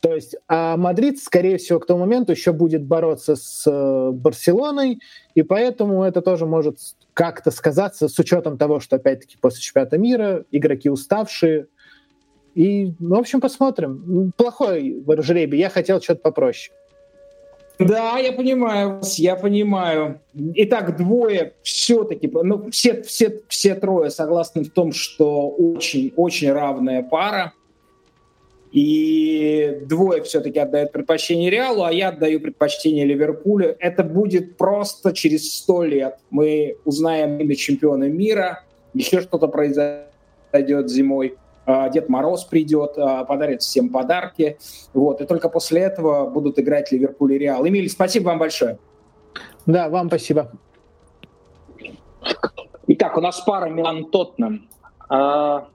То 0.00 0.14
есть, 0.14 0.34
а 0.48 0.78
Мадрид, 0.78 1.22
скорее 1.22 1.58
всего, 1.58 1.78
к 1.78 1.86
тому 1.86 2.00
моменту 2.00 2.32
еще 2.32 2.52
будет 2.52 2.82
бороться 2.82 3.36
с 3.36 3.70
э, 3.70 4.10
Барселоной, 4.12 5.00
и 5.34 5.42
поэтому 5.42 6.02
это 6.04 6.22
тоже 6.22 6.46
может 6.46 6.78
как-то 7.12 7.50
сказаться 7.50 8.08
с 8.08 8.18
учетом 8.18 8.56
того, 8.56 8.80
что, 8.80 8.96
опять-таки, 8.96 9.36
после 9.38 9.60
чемпионата 9.60 9.98
мира 9.98 10.44
игроки 10.50 10.88
уставшие, 10.88 11.66
и, 12.54 12.92
ну, 12.98 13.16
в 13.16 13.20
общем, 13.20 13.40
посмотрим. 13.40 14.32
Плохой 14.36 15.02
жребий. 15.18 15.58
Я 15.58 15.68
хотел 15.70 16.00
что-то 16.00 16.20
попроще. 16.20 16.74
Да, 17.78 18.18
я 18.18 18.32
понимаю 18.32 18.96
вас, 18.96 19.18
я 19.18 19.36
понимаю. 19.36 20.20
Итак, 20.34 20.98
двое 20.98 21.54
все-таки, 21.62 22.30
ну, 22.30 22.70
все, 22.70 23.02
все, 23.02 23.40
все 23.48 23.74
трое 23.74 24.10
согласны 24.10 24.64
в 24.64 24.70
том, 24.70 24.92
что 24.92 25.48
очень-очень 25.48 26.52
равная 26.52 27.02
пара. 27.02 27.54
и 28.72 29.80
двое 29.86 30.22
все-таки 30.22 30.58
отдают 30.58 30.92
предпочтение 30.92 31.50
Реалу, 31.50 31.82
а 31.82 31.92
я 31.92 32.10
отдаю 32.10 32.40
предпочтение 32.40 33.04
Ливерпулю. 33.04 33.76
Это 33.80 34.04
будет 34.04 34.56
просто 34.56 35.12
через 35.12 35.52
сто 35.52 35.82
лет. 35.82 36.18
Мы 36.30 36.76
узнаем 36.84 37.38
имя 37.40 37.56
чемпиона 37.56 38.04
мира, 38.04 38.62
еще 38.94 39.20
что-то 39.20 39.48
произойдет 39.48 40.88
зимой. 40.88 41.36
А, 41.66 41.88
Дед 41.88 42.08
Мороз 42.08 42.44
придет, 42.44 42.96
а, 42.96 43.24
подарит 43.24 43.62
всем 43.62 43.90
подарки. 43.90 44.58
Вот. 44.92 45.20
И 45.20 45.26
только 45.26 45.48
после 45.48 45.82
этого 45.82 46.28
будут 46.28 46.58
играть 46.58 46.90
Ливерпуль 46.90 47.34
и 47.34 47.38
Реал. 47.38 47.66
Эмиль, 47.66 47.88
спасибо 47.88 48.26
вам 48.26 48.38
большое. 48.38 48.78
Да, 49.66 49.88
вам 49.88 50.08
спасибо. 50.08 50.50
Итак, 52.86 53.16
у 53.16 53.20
нас 53.20 53.40
пара 53.40 53.68
Милан-Тоттенхэм. 53.68 54.68
А, 55.08 55.68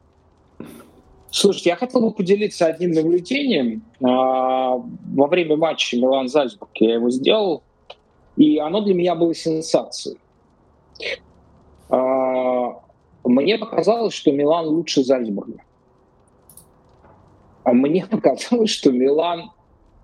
слушайте, 1.29 1.69
я 1.69 1.75
хотел 1.75 2.01
бы 2.01 2.11
поделиться 2.11 2.65
одним 2.65 2.91
наблюдением. 2.91 3.83
Во 3.99 5.27
время 5.27 5.55
матча 5.55 5.97
Милан-Зальцбург 5.97 6.71
я 6.75 6.95
его 6.95 7.09
сделал, 7.09 7.63
и 8.35 8.57
оно 8.57 8.81
для 8.81 8.93
меня 8.93 9.15
было 9.15 9.33
сенсацией. 9.33 10.17
Мне 13.23 13.57
показалось, 13.57 14.13
что 14.13 14.31
Милан 14.31 14.67
лучше 14.67 15.03
Зальцбурга. 15.03 15.61
А 17.65 17.73
мне 17.73 18.05
показалось, 18.09 18.69
что 18.69 18.91
Милан, 18.91 19.51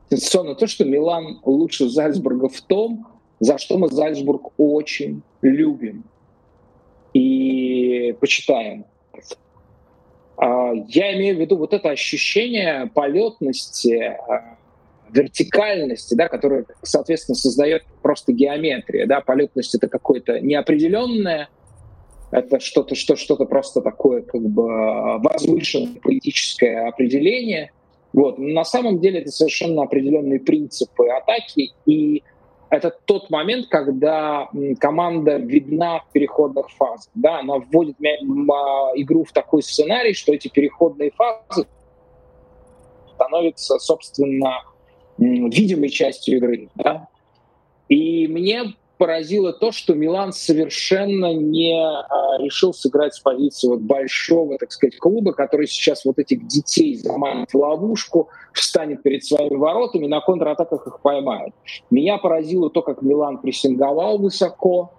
сенсационно 0.09 0.55
то, 0.55 0.67
что 0.67 0.83
Милан 0.83 1.39
лучше 1.45 1.87
Зальцбурга 1.87 2.49
в 2.49 2.59
том, 2.61 3.07
за 3.39 3.57
что 3.57 3.77
мы 3.77 3.87
Зальцбург 3.87 4.51
очень 4.57 5.21
любим 5.41 6.03
и 7.13 8.15
почитаем. 8.19 8.85
А, 10.37 10.73
я 10.87 11.15
имею 11.15 11.37
в 11.37 11.39
виду 11.39 11.57
вот 11.57 11.73
это 11.73 11.89
ощущение 11.89 12.89
полетности, 12.93 14.17
а, 14.27 14.57
вертикальности, 15.09 16.15
да, 16.15 16.29
которое, 16.29 16.65
соответственно, 16.83 17.35
создает 17.35 17.83
просто 18.01 18.31
геометрия. 18.31 19.05
Да? 19.05 19.21
Полетность— 19.21 19.75
это 19.75 19.87
какое-то 19.87 20.39
неопределенное, 20.39 21.49
это 22.31 22.59
что-то 22.59 22.95
что, 22.95 23.15
что 23.15 23.35
просто 23.35 23.81
такое 23.81 24.21
как 24.21 24.41
бы 24.41 25.19
возвышенное 25.19 25.99
политическое 26.01 26.87
определение. 26.87 27.71
Вот. 28.13 28.37
На 28.39 28.63
самом 28.63 28.99
деле 28.99 29.19
это 29.19 29.31
совершенно 29.31 29.83
определенные 29.83 30.39
принципы 30.39 31.07
атаки, 31.09 31.73
и 31.85 32.23
это 32.69 32.89
тот 33.05 33.29
момент, 33.29 33.67
когда 33.67 34.49
команда 34.79 35.35
видна 35.35 35.99
в 35.99 36.11
переходных 36.13 36.69
фазах. 36.71 37.09
Да, 37.15 37.39
она 37.39 37.57
вводит 37.57 37.97
игру 37.99 39.25
в 39.25 39.31
такой 39.33 39.61
сценарий, 39.61 40.13
что 40.13 40.33
эти 40.33 40.47
переходные 40.47 41.11
фазы 41.11 41.67
становятся, 43.13 43.77
собственно, 43.77 44.63
видимой 45.17 45.89
частью 45.89 46.37
игры. 46.37 46.69
Да? 46.75 47.07
И 47.89 48.27
мне 48.27 48.73
поразило 49.01 49.51
то, 49.51 49.71
что 49.71 49.95
Милан 49.95 50.31
совершенно 50.31 51.33
не 51.33 51.73
а, 51.73 52.37
решил 52.37 52.71
сыграть 52.71 53.15
с 53.15 53.19
позиции 53.19 53.67
вот 53.67 53.79
большого, 53.79 54.59
так 54.59 54.71
сказать, 54.71 54.95
клуба, 54.99 55.33
который 55.33 55.65
сейчас 55.65 56.05
вот 56.05 56.19
этих 56.19 56.45
детей 56.45 56.93
заманит 56.97 57.51
в 57.51 57.57
ловушку, 57.57 58.29
встанет 58.53 59.01
перед 59.01 59.25
своими 59.25 59.55
воротами, 59.55 60.05
на 60.05 60.21
контратаках 60.21 60.85
их 60.85 60.99
поймает. 61.01 61.51
Меня 61.89 62.19
поразило 62.19 62.69
то, 62.69 62.83
как 62.83 63.01
Милан 63.01 63.39
прессинговал 63.39 64.19
высоко, 64.19 64.91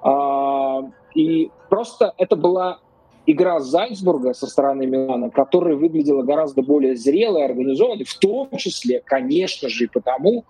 а, 0.00 0.90
и 1.14 1.50
просто 1.68 2.14
это 2.16 2.36
была 2.36 2.78
игра 3.26 3.60
Зальцбурга 3.60 4.32
со 4.32 4.46
стороны 4.46 4.86
Милана, 4.86 5.28
которая 5.28 5.76
выглядела 5.76 6.22
гораздо 6.22 6.62
более 6.62 6.96
зрелой, 6.96 7.44
организованной, 7.44 8.04
в 8.04 8.14
том 8.14 8.48
числе, 8.56 9.02
конечно 9.04 9.68
же, 9.68 9.84
и 9.84 9.88
потому, 9.88 10.46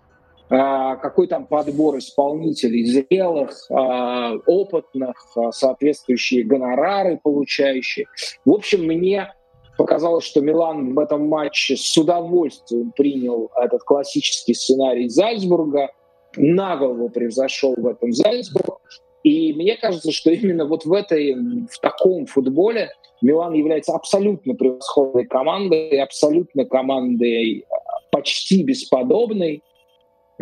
какой 0.96 1.28
там 1.28 1.46
подбор 1.46 1.96
исполнителей, 1.96 2.84
зрелых, 2.84 3.66
а, 3.70 4.34
опытных, 4.46 5.16
а, 5.34 5.50
соответствующие 5.50 6.44
гонорары 6.44 7.18
получающие. 7.22 8.04
В 8.44 8.52
общем, 8.52 8.84
мне 8.84 9.32
показалось, 9.78 10.24
что 10.24 10.42
Милан 10.42 10.94
в 10.94 10.98
этом 10.98 11.26
матче 11.26 11.76
с 11.78 11.96
удовольствием 11.96 12.92
принял 12.94 13.50
этот 13.56 13.82
классический 13.82 14.52
сценарий 14.52 15.08
Зальцбурга, 15.08 15.88
на 16.36 16.76
превзошел 17.08 17.74
в 17.76 17.86
этом 17.86 18.12
Зальцбург. 18.12 18.78
И 19.22 19.54
мне 19.54 19.76
кажется, 19.76 20.12
что 20.12 20.30
именно 20.30 20.66
вот 20.66 20.84
в 20.84 20.92
этой, 20.92 21.34
в 21.34 21.78
таком 21.80 22.26
футболе 22.26 22.90
Милан 23.22 23.54
является 23.54 23.94
абсолютно 23.94 24.54
превосходной 24.54 25.24
командой, 25.24 26.02
абсолютно 26.02 26.66
командой 26.66 27.64
почти 28.10 28.62
бесподобной, 28.64 29.62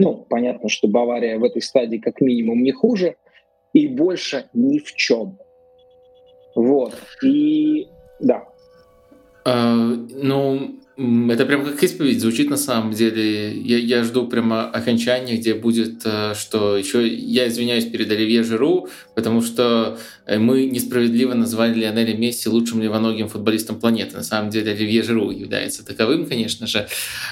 ну, 0.01 0.27
понятно, 0.28 0.68
что 0.68 0.89
Бавария 0.89 1.39
в 1.39 1.44
этой 1.44 1.60
стадии 1.60 1.98
как 1.98 2.20
минимум 2.20 2.62
не 2.62 2.72
хуже, 2.72 3.16
и 3.74 3.86
больше 3.86 4.48
ни 4.55 4.78
в 4.78 4.94
чем. 4.94 5.39
Вот. 6.55 6.94
И 7.22 7.86
да. 8.18 8.48
А, 9.44 9.74
ну, 9.74 10.77
это 11.31 11.47
прям 11.47 11.64
как 11.64 11.82
исповедь 11.82 12.20
звучит 12.20 12.51
на 12.51 12.59
самом 12.59 12.93
деле. 12.93 13.56
Я, 13.59 13.78
я 13.78 14.05
жду 14.05 14.27
прямо 14.27 14.68
окончания, 14.68 15.36
где 15.36 15.55
будет, 15.55 16.02
э, 16.05 16.35
что 16.35 16.77
еще 16.77 17.06
я 17.09 17.48
извиняюсь 17.48 17.86
перед 17.86 18.10
Оливье 18.10 18.43
Жиру, 18.43 18.89
потому 19.14 19.40
что 19.40 19.98
э, 20.27 20.39
мы 20.39 20.66
несправедливо 20.66 21.32
назвали 21.32 21.81
Лионеля 21.81 22.14
Месси 22.14 22.51
лучшим 22.51 22.82
левоногим 22.82 23.28
футболистом 23.28 23.81
планеты. 23.81 24.16
На 24.16 24.22
самом 24.22 24.51
деле 24.51 24.72
Оливье 24.72 25.02
Жиру 25.02 25.31
является 25.31 25.86
таковым, 25.86 26.27
конечно 26.27 26.66
же. 26.66 26.86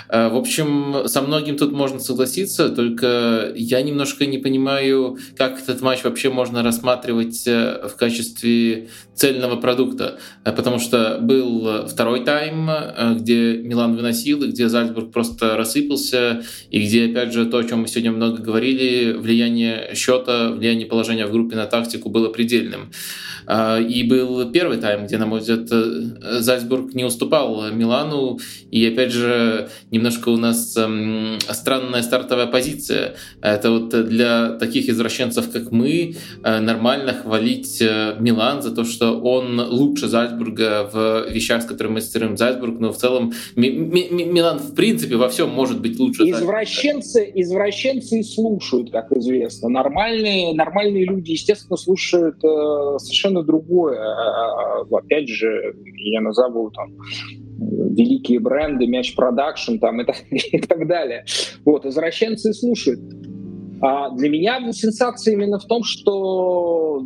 Э, 0.09 0.29
в 0.29 0.37
общем, 0.37 1.07
со 1.07 1.21
многим 1.21 1.59
тут 1.59 1.73
можно 1.73 1.99
согласиться, 1.99 2.71
только 2.71 3.53
я 3.55 3.83
немножко 3.83 4.25
не 4.25 4.39
понимаю, 4.39 5.19
как 5.37 5.61
этот 5.61 5.83
матч 5.83 6.05
вообще 6.05 6.31
можно 6.31 6.63
рассматривать 6.63 7.45
в 7.45 7.93
качестве 7.99 8.89
цельного 9.15 9.57
продукта, 9.57 10.19
потому 10.45 10.79
что 10.79 11.19
был 11.21 11.87
второй 11.87 12.25
тайм, 12.25 12.71
где 13.17 13.58
Милан 13.63 13.97
выносил, 13.97 14.43
и 14.43 14.49
где 14.49 14.69
Зальцбург 14.69 15.13
просто 15.13 15.57
рассыпался, 15.57 16.43
и 16.71 16.83
где, 16.83 17.07
опять 17.07 17.33
же, 17.33 17.47
то, 17.47 17.59
о 17.59 17.65
чем 17.65 17.81
мы 17.81 17.89
сегодня 17.89 18.13
много 18.13 18.43
говорили, 18.43 19.13
влияние 19.13 19.91
счета, 19.95 20.51
влияние 20.53 20.87
положения 20.87 21.27
в 21.27 21.33
группе 21.33 21.57
на 21.57 21.67
тактику 21.67 22.09
было 22.09 22.29
предельным. 22.29 22.91
А, 23.51 23.81
и 23.81 24.03
был 24.03 24.51
первый 24.51 24.77
тайм, 24.77 25.07
где, 25.07 25.17
на 25.17 25.25
мой 25.25 25.41
взгляд, 25.41 25.69
э, 25.71 26.41
Зальцбург 26.41 26.93
не 26.93 27.05
уступал 27.05 27.71
Милану. 27.73 28.39
И, 28.71 28.87
опять 28.87 29.11
же, 29.11 29.71
немножко 29.91 30.29
у 30.29 30.37
нас 30.37 30.77
эм, 30.77 31.39
странная 31.51 32.03
стартовая 32.03 32.47
позиция. 32.47 33.15
Это 33.41 33.71
вот 33.71 33.89
для 34.07 34.51
таких 34.51 34.91
извращенцев, 34.91 35.51
как 35.51 35.73
мы, 35.73 36.17
э, 36.45 36.61
нормально 36.61 37.15
хвалить 37.15 37.81
э, 37.81 38.17
Милан 38.21 38.61
за 38.61 38.71
то, 38.71 38.85
что 38.85 39.19
он 39.19 39.59
лучше 39.59 40.09
Зальцбурга 40.09 40.91
в 40.93 41.31
вещах, 41.31 41.63
с 41.63 41.65
которыми 41.65 41.95
мы 41.95 42.01
цитируем 42.03 42.37
Зальцбург. 42.37 42.79
Но 42.81 42.93
в 42.93 42.99
целом 42.99 43.33
Милан, 43.57 44.59
в 44.59 44.75
принципе, 44.75 45.17
во 45.17 45.29
всем 45.29 45.51
может 45.51 45.81
быть 45.81 45.99
лучше. 45.99 46.23
Извращенцы, 46.25 47.31
извращенцы 47.35 48.21
и 48.21 48.23
слушают, 48.23 48.91
как 48.91 49.13
известно. 49.13 49.69
Нормальные, 49.69 50.55
нормальные 50.55 51.05
люди, 51.05 51.33
естественно, 51.33 51.77
слушают 51.77 52.37
э, 52.45 52.99
совершенно 52.99 53.43
другое. 53.43 53.99
А, 53.99 54.83
а, 54.83 54.97
опять 54.97 55.29
же, 55.29 55.75
я 55.97 56.21
назову 56.21 56.71
там 56.71 56.97
великие 57.59 58.39
бренды, 58.39 58.87
мяч 58.87 59.15
продакшн 59.15 59.79
там 59.79 60.01
и 60.01 60.05
так, 60.05 60.17
и 60.31 60.59
так 60.61 60.87
далее. 60.87 61.25
Вот, 61.65 61.85
извращенцы 61.85 62.53
слушают. 62.53 63.01
А 63.81 64.11
для 64.11 64.29
меня 64.29 64.73
сенсация 64.73 65.35
именно 65.35 65.59
в 65.59 65.67
том, 65.67 65.83
что 65.85 67.01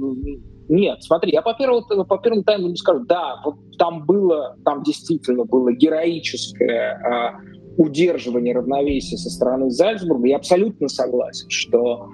нет, 0.73 1.03
смотри, 1.03 1.33
я 1.33 1.43
по 1.43 1.53
первому, 1.53 1.83
по 1.83 2.17
первому 2.17 2.45
тайму 2.45 2.69
не 2.69 2.77
скажу, 2.77 3.05
да, 3.05 3.43
вот 3.45 3.57
там 3.79 4.07
было, 4.07 4.57
там 4.65 4.83
действительно 4.83 5.45
было 5.45 5.71
героическое 5.71 6.95
а, 6.95 7.41
удерживание 7.77 8.55
равновесия 8.55 9.19
со 9.19 9.29
стороны 9.29 9.71
Зальцбурга. 9.71 10.29
Я 10.29 10.37
абсолютно 10.37 10.89
согласен, 10.89 11.51
что 11.51 12.09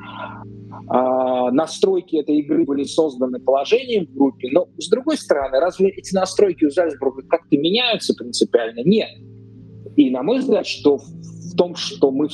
а, 0.89 1.52
настройки 1.52 2.16
этой 2.16 2.39
игры 2.39 2.64
были 2.64 2.82
созданы 2.82 3.39
положением 3.39 4.06
в 4.06 4.14
группе, 4.14 4.48
но 4.51 4.66
с 4.76 4.89
другой 4.89 5.18
стороны, 5.18 5.60
разве 5.60 5.90
эти 5.90 6.12
настройки 6.12 6.64
у 6.64 6.70
Зальцбурга 6.70 7.22
как-то 7.28 7.56
меняются 7.56 8.12
принципиально? 8.14 8.80
Нет. 8.85 9.10
И 9.94 10.10
на 10.10 10.24
мой 10.24 10.40
взгляд, 10.40 10.66
что 10.66 10.98
в 10.98 11.56
том, 11.56 11.76
что 11.76 12.10
мы 12.10 12.26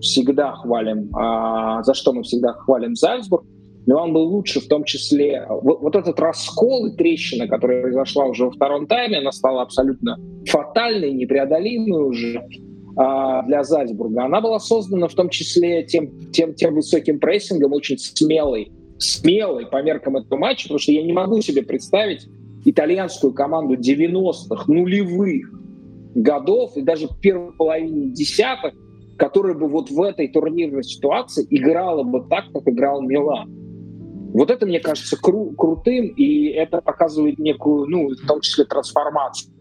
всегда 0.00 0.54
хвалим, 0.56 1.08
а, 1.14 1.84
за 1.84 1.94
что 1.94 2.12
мы 2.12 2.24
всегда 2.24 2.52
хвалим 2.52 2.96
Зальцбург, 2.96 3.44
Милан 3.86 4.12
был 4.12 4.22
лучше, 4.22 4.60
в 4.60 4.68
том 4.68 4.84
числе 4.84 5.44
вот, 5.48 5.80
вот 5.80 5.96
этот 5.96 6.18
раскол 6.20 6.86
и 6.86 6.96
трещина, 6.96 7.48
которая 7.48 7.82
произошла 7.82 8.26
уже 8.26 8.44
во 8.44 8.50
втором 8.52 8.86
тайме, 8.86 9.18
она 9.18 9.32
стала 9.32 9.62
абсолютно 9.62 10.18
фатальной, 10.46 11.12
непреодолимой 11.12 12.04
уже 12.04 12.46
а, 12.96 13.42
для 13.42 13.64
Зальцбурга, 13.64 14.24
она 14.24 14.40
была 14.40 14.60
создана 14.60 15.08
в 15.08 15.14
том 15.14 15.30
числе 15.30 15.82
тем, 15.82 16.30
тем, 16.30 16.54
тем 16.54 16.74
высоким 16.74 17.18
прессингом, 17.18 17.72
очень 17.72 17.98
смелой, 17.98 18.70
смелой 18.98 19.66
по 19.66 19.82
меркам 19.82 20.16
этого 20.16 20.38
матча, 20.38 20.64
потому 20.64 20.78
что 20.78 20.92
я 20.92 21.02
не 21.02 21.12
могу 21.12 21.40
себе 21.40 21.62
представить 21.62 22.28
итальянскую 22.64 23.32
команду 23.32 23.74
90-х, 23.74 24.64
нулевых, 24.68 25.50
годов 26.14 26.76
и 26.76 26.82
даже 26.82 27.08
первой 27.20 27.52
половине 27.52 28.10
десятых, 28.10 28.74
которая 29.16 29.54
бы 29.54 29.68
вот 29.68 29.90
в 29.90 30.00
этой 30.02 30.28
турнирной 30.28 30.84
ситуации 30.84 31.46
играла 31.50 32.02
бы 32.02 32.24
так, 32.28 32.44
как 32.52 32.68
играл 32.68 33.02
Милан. 33.02 33.61
Вот 34.32 34.50
это, 34.50 34.66
мне 34.66 34.80
кажется, 34.80 35.16
кру- 35.16 35.54
крутым, 35.54 36.06
и 36.06 36.46
это 36.46 36.80
показывает 36.80 37.38
некую, 37.38 37.86
ну, 37.88 38.08
в 38.08 38.26
том 38.26 38.40
числе 38.40 38.64
трансформацию. 38.64 39.52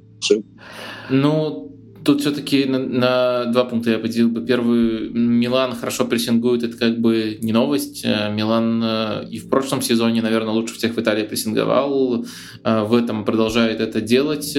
Ну, 1.10 1.80
Тут 2.03 2.21
все-таки 2.21 2.65
на, 2.65 2.79
на 2.79 3.45
два 3.45 3.63
пункта 3.65 3.91
я 3.91 3.99
поделил 3.99 4.29
бы. 4.29 4.41
Первый, 4.41 5.09
Милан 5.09 5.75
хорошо 5.75 6.05
прессингует, 6.05 6.63
это 6.63 6.75
как 6.75 6.99
бы 6.99 7.37
не 7.41 7.53
новость. 7.53 8.01
Э, 8.03 8.31
Милан 8.33 8.81
э, 8.83 9.27
и 9.29 9.37
в 9.37 9.49
прошлом 9.49 9.81
сезоне, 9.81 10.21
наверное, 10.21 10.53
лучше 10.53 10.75
всех 10.75 10.95
в 10.95 10.99
Италии 10.99 11.23
прессинговал. 11.23 12.25
Э, 12.63 12.83
в 12.83 12.95
этом 12.95 13.23
продолжает 13.23 13.79
это 13.81 14.01
делать. 14.01 14.57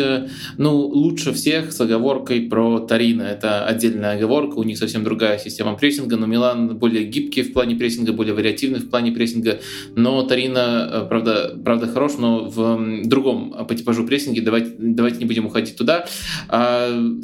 Ну, 0.57 0.77
лучше 0.77 1.33
всех 1.33 1.73
с 1.73 1.81
оговоркой 1.81 2.43
про 2.43 2.79
Тарина. 2.79 3.23
Это 3.23 3.65
отдельная 3.67 4.17
оговорка, 4.17 4.57
у 4.57 4.63
них 4.63 4.79
совсем 4.79 5.03
другая 5.03 5.39
система 5.39 5.75
прессинга, 5.75 6.17
но 6.17 6.27
Милан 6.27 6.77
более 6.79 7.05
гибкий 7.05 7.43
в 7.43 7.53
плане 7.53 7.75
прессинга, 7.75 8.13
более 8.13 8.35
вариативный 8.35 8.79
в 8.79 8.89
плане 8.89 9.11
прессинга. 9.11 9.59
Но 9.97 10.23
Тарина, 10.23 11.07
правда, 11.09 11.59
правда 11.65 11.89
хорош, 11.89 12.13
но 12.19 12.45
в 12.45 13.03
другом 13.05 13.67
по 13.67 13.75
типажу 13.75 14.07
прессинге. 14.07 14.43
Давайте, 14.43 14.75
давайте 14.79 15.19
не 15.19 15.25
будем 15.25 15.47
уходить 15.47 15.77
туда. 15.77 16.07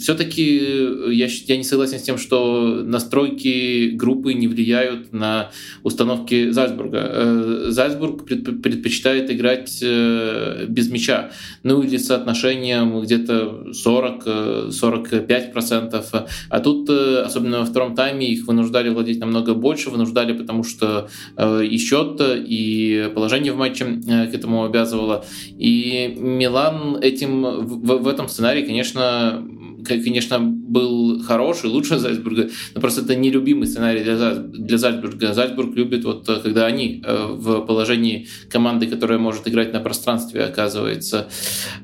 Все-таки 0.09 0.61
э, 0.63 1.11
я, 1.13 1.29
я 1.29 1.57
не 1.59 1.65
согласен 1.65 1.99
с 1.99 2.03
тем, 2.03 2.17
что 2.17 2.81
настройки 2.83 3.91
группы 3.91 4.33
не 4.33 4.49
влияют 4.49 5.13
на 5.13 5.51
установки 5.83 6.51
Зальцбурга. 6.51 7.01
Э, 7.03 7.67
Зальцбург 7.69 8.25
предпочитает 8.25 9.31
играть 9.31 9.81
э, 9.83 10.65
без 10.67 10.91
мяча, 10.91 11.31
ну 11.63 11.83
или 11.83 11.99
соотношением 11.99 13.03
где-то 13.03 13.67
40-45%. 13.85 16.27
А 16.49 16.61
тут, 16.61 16.89
особенно 16.89 17.59
во 17.59 17.67
втором 17.67 17.95
тайме, 17.95 18.31
их 18.31 18.47
вынуждали 18.47 18.89
владеть 18.89 19.21
намного 19.21 19.53
больше, 19.53 19.91
вынуждали, 19.91 20.33
потому 20.33 20.65
что 20.65 21.11
и 21.39 21.77
счет, 21.77 22.19
и 22.25 23.11
положение 23.15 23.53
в 23.53 23.59
матче 23.59 23.85
к 23.85 24.35
этому 24.35 24.65
обязывало. 24.65 25.27
И 25.59 26.17
Милан 26.19 26.97
этим 26.97 27.43
в, 27.43 27.99
в 27.99 28.09
этом 28.09 28.29
сценарии, 28.29 28.63
конечно, 28.63 29.45
конечно, 29.89 30.39
был 30.41 31.23
хороший, 31.23 31.71
лучше 31.71 31.99
Зальцбурга, 31.99 32.51
но 32.75 32.81
просто 32.81 33.03
это 33.03 33.17
нелюбимый 33.17 33.67
сценарий 33.67 34.03
для, 34.03 34.79
Зальцбурга. 34.79 35.33
Зальцбург 35.33 35.75
любит, 35.75 36.05
вот, 36.05 36.29
э, 36.29 36.41
когда 36.43 36.67
они 36.67 37.03
э, 37.05 37.27
в 37.31 37.61
положении 37.61 38.29
команды, 38.51 38.87
которая 38.87 39.19
может 39.19 39.49
играть 39.49 39.73
на 39.73 39.81
пространстве, 39.81 40.45
оказывается. 40.45 41.29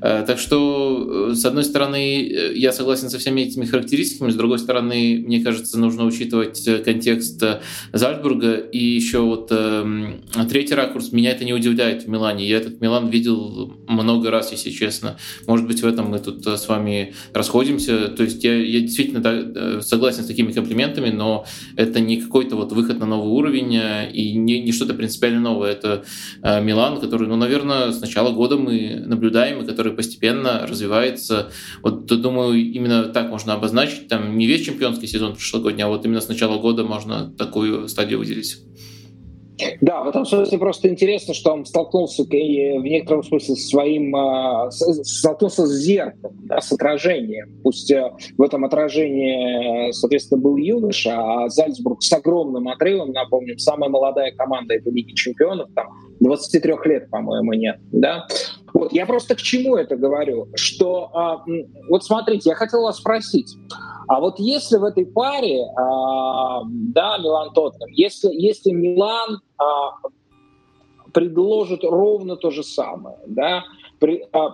Э, 0.01 0.23
так 0.25 0.39
что, 0.39 1.33
с 1.33 1.43
одной 1.45 1.63
стороны, 1.63 2.51
я 2.55 2.71
согласен 2.71 3.09
со 3.09 3.17
всеми 3.17 3.41
этими 3.41 3.65
характеристиками, 3.65 4.31
с 4.31 4.35
другой 4.35 4.59
стороны, 4.59 5.23
мне 5.25 5.41
кажется, 5.41 5.79
нужно 5.79 6.05
учитывать 6.05 6.67
контекст 6.83 7.43
Зальцбурга. 7.93 8.55
И 8.55 8.83
еще 8.83 9.19
вот 9.19 9.51
третий 10.49 10.75
ракурс, 10.75 11.11
меня 11.11 11.31
это 11.31 11.43
не 11.45 11.53
удивляет 11.53 12.03
в 12.03 12.07
Милане. 12.07 12.47
Я 12.47 12.57
этот 12.57 12.81
Милан 12.81 13.09
видел 13.09 13.73
много 13.87 14.31
раз, 14.31 14.51
если 14.51 14.69
честно. 14.69 15.17
Может 15.47 15.67
быть, 15.67 15.81
в 15.81 15.87
этом 15.87 16.09
мы 16.09 16.19
тут 16.19 16.45
с 16.45 16.67
вами 16.67 17.13
расходимся, 17.33 17.94
то 18.15 18.23
есть 18.23 18.43
я, 18.43 18.55
я 18.55 18.81
действительно 18.81 19.21
да, 19.21 19.33
э, 19.33 19.81
согласен 19.81 20.23
с 20.23 20.27
такими 20.27 20.51
комплиментами, 20.51 21.09
но 21.09 21.45
это 21.75 21.99
не 21.99 22.17
какой-то 22.17 22.55
вот 22.55 22.71
выход 22.71 22.99
на 22.99 23.05
новый 23.05 23.29
уровень 23.29 23.75
э, 23.75 24.11
и 24.11 24.33
не, 24.33 24.61
не 24.61 24.71
что-то 24.71 24.93
принципиально 24.93 25.39
новое. 25.39 25.71
Это 25.71 26.03
э, 26.41 26.61
Милан, 26.63 26.99
который, 26.99 27.27
ну, 27.27 27.35
наверное, 27.35 27.91
с 27.91 28.01
начала 28.01 28.31
года 28.31 28.57
мы 28.57 29.03
наблюдаем, 29.05 29.61
и 29.61 29.65
который 29.65 29.93
постепенно 29.93 30.65
развивается. 30.67 31.51
Вот, 31.81 32.05
думаю, 32.05 32.55
именно 32.55 33.03
так 33.05 33.29
можно 33.29 33.53
обозначить. 33.53 34.07
Там 34.07 34.37
не 34.37 34.47
весь 34.47 34.65
чемпионский 34.65 35.07
сезон 35.07 35.33
прошлогодний, 35.33 35.83
а 35.83 35.87
вот 35.87 36.05
именно 36.05 36.21
с 36.21 36.27
начала 36.27 36.57
года 36.57 36.83
можно 36.83 37.33
такую 37.37 37.87
стадию 37.87 38.19
выделить. 38.19 38.57
Да, 39.81 40.03
в 40.03 40.09
этом 40.09 40.25
смысле 40.25 40.57
просто 40.57 40.89
интересно, 40.89 41.33
что 41.33 41.53
он 41.53 41.65
столкнулся 41.65 42.23
в 42.23 42.29
некотором 42.83 43.23
смысле 43.23 43.55
со 43.55 43.67
своим, 43.67 44.15
а, 44.15 44.69
столкнулся 44.71 45.65
с 45.65 45.71
зеркалом, 45.71 46.35
да, 46.43 46.61
с 46.61 46.71
отражением. 46.71 47.61
Пусть 47.63 47.91
э, 47.91 48.11
в 48.37 48.41
этом 48.41 48.65
отражении, 48.65 49.91
соответственно, 49.91 50.41
был 50.41 50.57
юноша, 50.57 51.15
а 51.17 51.49
Зальцбург 51.49 52.03
с 52.03 52.11
огромным 52.11 52.67
отрывом, 52.67 53.11
напомним, 53.11 53.57
самая 53.57 53.89
молодая 53.89 54.31
команда 54.31 54.75
этой 54.75 54.91
Лиги 54.91 55.13
Чемпионов, 55.13 55.69
там 55.75 55.87
23 56.19 56.73
лет, 56.85 57.09
по-моему, 57.09 57.53
нет, 57.53 57.77
да. 57.91 58.27
Вот, 58.73 58.91
я 58.91 59.05
просто 59.05 59.35
к 59.35 59.41
чему 59.41 59.75
это 59.77 59.95
говорю, 59.95 60.49
что, 60.55 61.09
а, 61.13 61.45
вот 61.89 62.03
смотрите, 62.03 62.49
я 62.49 62.55
хотел 62.55 62.81
вас 62.83 62.97
спросить, 62.97 63.55
а 64.07 64.19
вот 64.19 64.39
если 64.39 64.77
в 64.77 64.83
этой 64.83 65.05
паре, 65.05 65.63
а, 65.77 66.61
да, 66.65 67.17
Милан 67.17 67.53
Тоттенхэм, 67.53 67.89
если, 67.91 68.29
если 68.33 68.71
Милан 68.71 69.39
а, 69.57 69.91
предложит 71.13 71.83
ровно 71.83 72.35
то 72.35 72.51
же 72.51 72.63
самое, 72.63 73.17
да, 73.27 73.63
при, 73.99 74.27
а, 74.31 74.53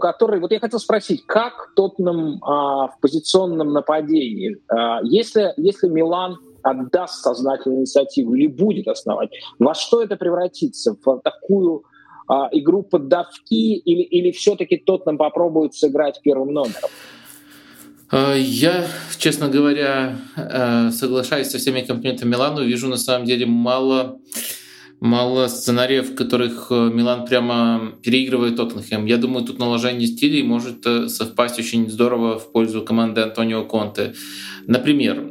который, 0.00 0.40
вот 0.40 0.52
я 0.52 0.60
хотел 0.60 0.78
спросить, 0.78 1.26
как 1.26 1.72
Тоттенхэм 1.76 2.42
а, 2.42 2.88
в 2.88 3.00
позиционном 3.00 3.72
нападении, 3.72 4.56
а, 4.68 5.00
если, 5.02 5.52
если 5.56 5.88
Милан 5.88 6.38
отдаст 6.62 7.22
сознательную 7.22 7.80
инициативу 7.80 8.34
или 8.34 8.46
будет 8.46 8.88
основать, 8.88 9.30
во 9.58 9.74
что 9.74 10.02
это 10.02 10.16
превратится? 10.16 10.96
В 11.04 11.20
такую 11.20 11.84
а, 12.26 12.48
игру 12.52 12.82
под 12.82 13.08
давки 13.08 13.74
или, 13.76 14.02
или 14.02 14.30
все-таки 14.30 14.78
Тоттенхэм 14.78 15.18
попробует 15.18 15.74
сыграть 15.74 16.20
первым 16.22 16.54
номером? 16.54 16.90
А, 18.16 18.32
я, 18.36 18.86
честно 19.18 19.48
говоря, 19.48 20.16
э, 20.36 20.92
соглашаюсь 20.92 21.50
со 21.50 21.58
всеми 21.58 21.80
комплиментами 21.80 22.30
Милану. 22.30 22.62
Вижу 22.62 22.86
на 22.86 22.96
самом 22.96 23.26
деле 23.26 23.44
мало, 23.44 24.20
мало 25.04 25.48
сценариев, 25.48 26.10
в 26.10 26.14
которых 26.14 26.68
э, 26.70 26.90
Милан 26.92 27.26
прямо 27.26 27.92
переигрывает 28.02 28.56
Тоттенхэм. 28.56 29.04
Я 29.04 29.18
думаю, 29.18 29.44
тут 29.44 29.58
наложение 29.58 30.08
стилей 30.08 30.42
может 30.42 30.86
э, 30.86 31.08
совпасть 31.08 31.58
очень 31.58 31.90
здорово 31.90 32.38
в 32.38 32.50
пользу 32.52 32.80
команды 32.80 33.20
Антонио 33.20 33.64
Конте. 33.64 34.14
Например, 34.66 35.30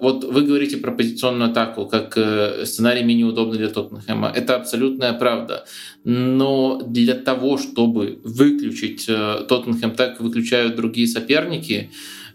вот 0.00 0.24
вы 0.24 0.42
говорите 0.42 0.78
про 0.78 0.90
позиционную 0.90 1.52
атаку 1.52 1.86
как 1.86 2.18
сценарий 2.64 3.04
менее 3.04 3.26
удобный 3.26 3.58
для 3.58 3.68
Тоттенхэма. 3.68 4.32
Это 4.34 4.56
абсолютная 4.56 5.12
правда. 5.12 5.64
Но 6.02 6.82
для 6.84 7.14
того, 7.14 7.56
чтобы 7.56 8.18
выключить 8.24 9.06
Тоттенхэм 9.06 9.92
так 9.92 10.20
выключают 10.20 10.74
другие 10.74 11.06
соперники, 11.06 11.92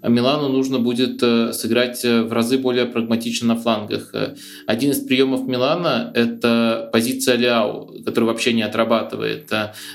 Милану 0.07 0.49
нужно 0.49 0.79
будет 0.79 1.23
э, 1.23 1.53
сыграть 1.53 2.03
э, 2.03 2.23
в 2.23 2.33
разы 2.33 2.57
более 2.57 2.85
прагматично 2.85 3.47
на 3.47 3.55
флангах. 3.55 4.09
Э, 4.13 4.35
один 4.67 4.91
из 4.91 4.99
приемов 4.99 5.47
Милана— 5.47 6.11
это 6.15 6.89
позиция 6.91 7.37
Ляу, 7.37 7.93
который 8.05 8.25
вообще 8.25 8.53
не 8.53 8.63
отрабатывает. 8.63 9.49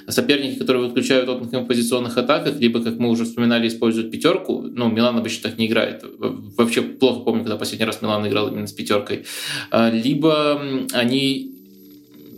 Соперники, 0.08 0.58
которые 0.58 0.86
выключают 0.86 1.26
Тоттенхэм 1.26 1.64
в 1.64 1.66
позиционных 1.66 2.16
атаках, 2.16 2.58
либо, 2.58 2.82
как 2.82 2.98
мы 2.98 3.10
уже 3.10 3.24
вспоминали, 3.24 3.68
используют 3.68 4.10
пятерку, 4.10 4.62
ну, 4.62 4.88
Милан 4.88 5.16
обычно 5.16 5.50
так 5.50 5.58
не 5.58 5.66
играет. 5.66 6.04
Вообще 6.56 6.82
плохо 6.82 7.20
помню, 7.20 7.42
когда 7.42 7.56
последний 7.56 7.86
раз 7.86 8.00
Милан 8.00 8.26
играл 8.26 8.48
именно 8.48 8.66
с 8.66 8.72
пятеркой. 8.72 9.26
Либо 9.72 10.60
они 10.92 11.57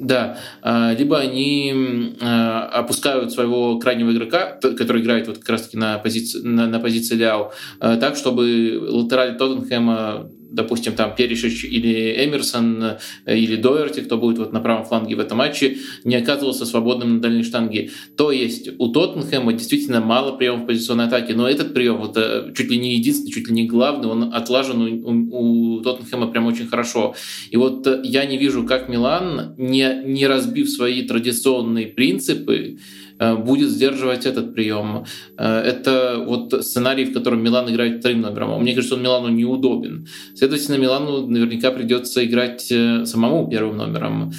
да, 0.00 0.38
а, 0.62 0.94
либо 0.94 1.18
они 1.18 2.16
а, 2.20 2.66
опускают 2.72 3.32
своего 3.32 3.78
крайнего 3.78 4.10
игрока, 4.12 4.58
который 4.62 5.02
играет 5.02 5.28
вот 5.28 5.38
как 5.38 5.50
раз-таки 5.50 5.76
на 5.76 5.98
позиции, 5.98 6.40
на, 6.40 6.66
на 6.66 6.80
позиции 6.80 7.16
Ляо, 7.16 7.52
а, 7.80 7.96
так, 7.98 8.16
чтобы 8.16 8.78
латераль 8.80 9.36
Тоттенхэма 9.36 10.30
допустим, 10.50 10.94
там 10.94 11.14
Перешич 11.14 11.64
или 11.64 12.24
Эмерсон 12.24 12.98
э, 13.26 13.36
или 13.38 13.56
Доерти, 13.56 14.00
кто 14.00 14.16
будет 14.16 14.38
вот 14.38 14.52
на 14.52 14.60
правом 14.60 14.84
фланге 14.84 15.16
в 15.16 15.20
этом 15.20 15.38
матче, 15.38 15.78
не 16.04 16.16
оказывался 16.16 16.66
свободным 16.66 17.14
на 17.14 17.20
дальней 17.20 17.42
штанге. 17.42 17.90
То 18.16 18.32
есть 18.32 18.70
у 18.78 18.88
Тоттенхэма 18.88 19.52
действительно 19.52 20.00
мало 20.00 20.36
приемов 20.36 20.66
позиционной 20.66 21.06
атаки, 21.06 21.32
но 21.32 21.48
этот 21.48 21.74
прием 21.74 21.98
вот 21.98 22.16
э, 22.16 22.52
чуть 22.56 22.70
ли 22.70 22.78
не 22.78 22.94
единственный, 22.94 23.32
чуть 23.32 23.48
ли 23.48 23.54
не 23.54 23.66
главный, 23.66 24.08
он 24.08 24.34
отлажен 24.34 24.82
у, 24.82 25.76
у 25.76 25.80
Тоттенхэма 25.80 26.28
прям 26.28 26.46
очень 26.46 26.66
хорошо. 26.66 27.14
И 27.50 27.56
вот 27.56 27.86
э, 27.86 28.00
я 28.04 28.24
не 28.24 28.36
вижу, 28.36 28.64
как 28.64 28.88
Милан, 28.88 29.54
не, 29.56 30.02
не 30.04 30.26
разбив 30.26 30.68
свои 30.68 31.02
традиционные 31.02 31.86
принципы, 31.86 32.78
будет 33.20 33.70
сдерживать 33.70 34.26
этот 34.26 34.54
прием. 34.54 35.04
Э, 35.36 35.60
это 35.60 36.24
вот 36.26 36.64
сценарий, 36.64 37.04
в 37.04 37.12
котором 37.12 37.42
Милан 37.42 37.70
играет 37.70 38.00
вторым 38.00 38.22
номером. 38.22 38.60
Мне 38.60 38.74
кажется, 38.74 38.94
он 38.96 39.02
Милану 39.02 39.28
неудобен. 39.28 40.06
Следовательно, 40.34 40.76
Милану 40.76 41.26
наверняка 41.26 41.70
придется 41.70 42.24
играть 42.24 42.70
э, 42.72 43.04
самому 43.04 43.48
первым 43.48 43.76
номером. 43.76 44.32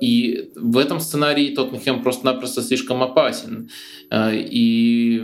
И 0.00 0.50
в 0.56 0.78
этом 0.78 1.00
сценарии 1.00 1.54
Тоттенхэм 1.54 2.02
просто-напросто 2.02 2.62
слишком 2.62 3.02
опасен. 3.02 3.68
И 4.12 5.22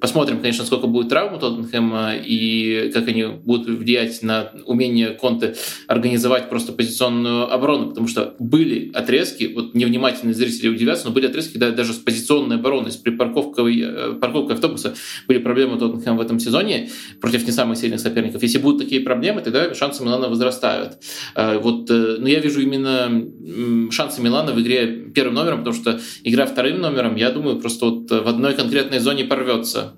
посмотрим, 0.00 0.40
конечно, 0.40 0.64
сколько 0.64 0.86
будет 0.86 1.08
травм 1.08 1.36
у 1.36 1.38
Тоттенхэма 1.38 2.14
и 2.16 2.90
как 2.92 3.08
они 3.08 3.24
будут 3.24 3.68
влиять 3.68 4.22
на 4.22 4.50
умение 4.66 5.10
Конте 5.10 5.54
организовать 5.86 6.48
просто 6.48 6.72
позиционную 6.72 7.52
оборону, 7.52 7.88
потому 7.90 8.08
что 8.08 8.34
были 8.38 8.90
отрезки, 8.92 9.52
вот 9.54 9.74
невнимательные 9.74 10.34
зрители 10.34 10.68
удивятся, 10.68 11.06
но 11.06 11.12
были 11.12 11.26
отрезки 11.26 11.58
да, 11.58 11.70
даже 11.70 11.92
с 11.92 11.96
позиционной 11.96 12.23
позиционной 12.24 12.56
обороны, 12.56 12.90
с 12.90 12.96
припарковкой 12.96 13.80
э, 13.80 14.12
парковкой 14.20 14.54
автобуса 14.54 14.94
были 15.28 15.38
проблемы 15.38 15.78
Тоттенхэма 15.78 16.16
в 16.16 16.20
этом 16.20 16.40
сезоне 16.40 16.90
против 17.20 17.46
не 17.46 17.52
самых 17.52 17.78
сильных 17.78 18.00
соперников. 18.00 18.42
Если 18.42 18.58
будут 18.58 18.82
такие 18.82 19.00
проблемы, 19.00 19.40
тогда 19.40 19.74
шансы 19.74 20.02
Милана 20.02 20.28
возрастают. 20.28 20.98
Э, 21.34 21.58
вот, 21.58 21.88
но 21.90 22.28
я 22.28 22.40
вижу 22.40 22.60
именно 22.60 23.90
шансы 23.90 24.22
Милана 24.22 24.52
в 24.52 24.60
игре 24.60 24.86
первым 25.14 25.34
номером, 25.34 25.58
потому 25.58 25.76
что 25.76 26.00
игра 26.24 26.46
вторым 26.46 26.80
номером, 26.80 27.16
я 27.16 27.30
думаю, 27.30 27.56
просто 27.60 27.86
вот 27.86 28.10
в 28.10 28.28
одной 28.28 28.54
конкретной 28.54 28.98
зоне 28.98 29.24
порвется. 29.24 29.94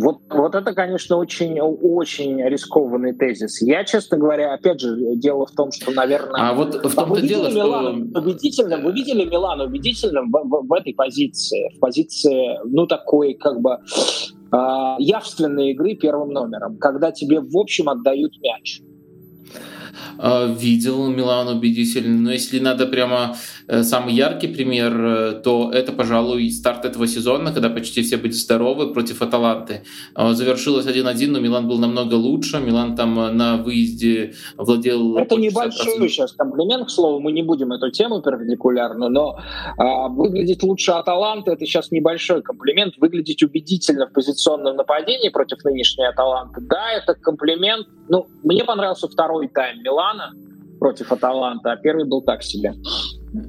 Вот, 0.00 0.18
вот 0.30 0.54
это, 0.54 0.74
конечно, 0.74 1.16
очень, 1.16 1.60
очень 1.60 2.40
рискованный 2.42 3.14
тезис. 3.14 3.62
Я, 3.62 3.84
честно 3.84 4.16
говоря, 4.16 4.54
опять 4.54 4.80
же, 4.80 4.96
дело 5.16 5.46
в 5.46 5.52
том, 5.52 5.72
что, 5.72 5.90
наверное... 5.90 6.50
А 6.50 6.54
вот 6.54 6.74
в 6.74 6.94
том-то 6.94 7.20
дело, 7.20 7.50
Милан 7.50 8.10
что... 8.10 8.20
Убедительным, 8.20 8.82
вы 8.84 8.92
видели 8.92 9.24
Милан 9.24 9.60
убедительным 9.60 10.30
в, 10.30 10.42
в, 10.44 10.68
в 10.68 10.72
этой 10.72 10.94
позиции, 10.94 11.74
в 11.76 11.80
позиции, 11.80 12.58
ну, 12.64 12.86
такой, 12.86 13.34
как 13.34 13.60
бы, 13.60 13.78
э, 14.52 14.56
явственной 14.98 15.70
игры 15.72 15.94
первым 15.94 16.30
номером, 16.30 16.78
когда 16.78 17.10
тебе, 17.10 17.40
в 17.40 17.56
общем, 17.56 17.88
отдают 17.88 18.32
мяч. 18.40 18.80
Э, 20.18 20.52
видел 20.52 21.08
Милан 21.08 21.48
убедительно. 21.48 22.22
Но 22.22 22.32
если 22.32 22.58
надо 22.58 22.86
прямо 22.86 23.36
э, 23.66 23.82
самый 23.82 24.14
яркий 24.14 24.48
пример, 24.48 24.92
э, 25.00 25.32
то 25.44 25.70
это, 25.72 25.92
пожалуй, 25.92 26.50
старт 26.50 26.84
этого 26.84 27.06
сезона, 27.06 27.52
когда 27.52 27.70
почти 27.70 28.02
все 28.02 28.16
были 28.16 28.32
здоровы 28.32 28.92
против 28.92 29.22
Аталанты. 29.22 29.82
Завершилось 30.16 30.86
1-1, 30.86 31.28
но 31.28 31.40
Милан 31.40 31.68
был 31.68 31.78
намного 31.78 32.14
лучше. 32.14 32.58
Милан 32.58 32.96
там 32.96 33.14
на 33.36 33.56
выезде 33.56 34.34
владел... 34.56 35.16
Это 35.16 35.36
небольшой 35.36 36.08
сейчас 36.08 36.32
комплимент, 36.32 36.86
к 36.86 36.90
слову, 36.90 37.20
мы 37.20 37.32
не 37.32 37.42
будем 37.42 37.72
эту 37.72 37.90
тему 37.90 38.22
перпендикулярно, 38.22 39.08
но 39.08 39.38
а, 39.76 40.08
выглядеть 40.08 40.62
лучше 40.62 40.92
Аталанты— 40.92 41.50
это 41.52 41.64
сейчас 41.66 41.90
небольшой 41.90 42.42
комплимент. 42.42 42.94
Выглядеть 42.98 43.42
убедительно 43.42 44.06
в 44.06 44.12
позиционном 44.12 44.76
нападении 44.76 45.28
против 45.28 45.64
нынешней 45.64 46.06
Аталанты, 46.06 46.60
да, 46.60 46.92
это 46.92 47.14
комплимент. 47.14 47.86
Ну, 48.08 48.26
мне 48.42 48.64
понравился 48.64 49.08
второй 49.08 49.48
тайм 49.48 49.82
Милана 49.88 50.32
против 50.78 51.10
Аталанта, 51.10 51.72
а 51.72 51.76
первый 51.76 52.06
был 52.06 52.22
так 52.22 52.42
себе. 52.42 52.74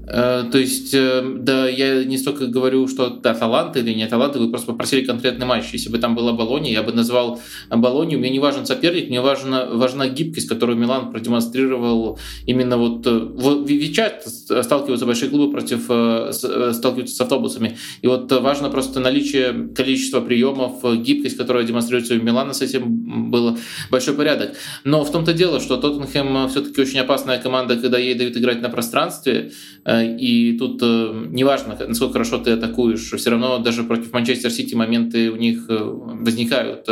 Э, 0.07 0.43
то 0.51 0.57
есть, 0.57 0.93
э, 0.93 1.21
да, 1.39 1.67
я 1.67 2.03
не 2.03 2.17
столько 2.17 2.47
говорю, 2.47 2.87
что 2.87 3.09
да, 3.09 3.33
талант 3.33 3.77
или 3.77 3.93
не 3.93 4.07
талант, 4.07 4.35
вы 4.35 4.49
просто 4.49 4.71
попросили 4.71 5.05
конкретный 5.05 5.45
матч. 5.45 5.65
Если 5.71 5.89
бы 5.89 5.97
там 5.99 6.15
была 6.15 6.33
Болония, 6.33 6.73
я 6.73 6.83
бы 6.83 6.91
назвал 6.91 7.39
Болонию. 7.69 8.19
Мне 8.19 8.29
не 8.29 8.39
важен 8.39 8.65
соперник, 8.65 9.09
мне 9.09 9.21
важна, 9.21 9.65
важна 9.65 10.07
гибкость, 10.07 10.49
которую 10.49 10.77
Милан 10.77 11.11
продемонстрировал 11.11 12.19
именно 12.45 12.77
вот... 12.77 13.05
Э, 13.07 13.27
ведь 13.65 13.95
часто 13.95 14.63
сталкиваются 14.63 15.05
большие 15.05 15.29
клубы 15.29 15.51
против... 15.51 15.83
сталкиваются 15.83 17.15
с 17.15 17.21
автобусами. 17.21 17.77
И 18.01 18.07
вот 18.07 18.31
важно 18.31 18.69
просто 18.69 18.99
наличие 18.99 19.69
количества 19.75 20.21
приемов, 20.21 20.83
гибкость, 21.01 21.37
которая 21.37 21.63
демонстрируется 21.63 22.15
у 22.15 22.17
Милана, 22.17 22.53
с 22.53 22.61
этим 22.61 23.29
было 23.31 23.57
большой 23.89 24.13
порядок. 24.13 24.55
Но 24.83 25.03
в 25.03 25.11
том-то 25.11 25.33
дело, 25.33 25.59
что 25.59 25.77
Тоттенхэм 25.77 26.49
все-таки 26.49 26.81
очень 26.81 26.99
опасная 26.99 27.39
команда, 27.39 27.77
когда 27.77 27.97
ей 27.97 28.15
дают 28.15 28.35
играть 28.37 28.61
на 28.61 28.69
пространстве, 28.69 29.51
и 29.85 30.57
тут 30.59 30.81
э, 30.83 31.25
неважно, 31.29 31.77
насколько 31.87 32.13
хорошо 32.13 32.37
ты 32.37 32.51
атакуешь, 32.51 33.11
все 33.11 33.29
равно 33.29 33.59
даже 33.59 33.83
против 33.83 34.11
Манчестер 34.11 34.51
Сити 34.51 34.75
моменты 34.75 35.31
у 35.31 35.35
них 35.35 35.65
э, 35.69 35.77
возникают. 35.81 36.87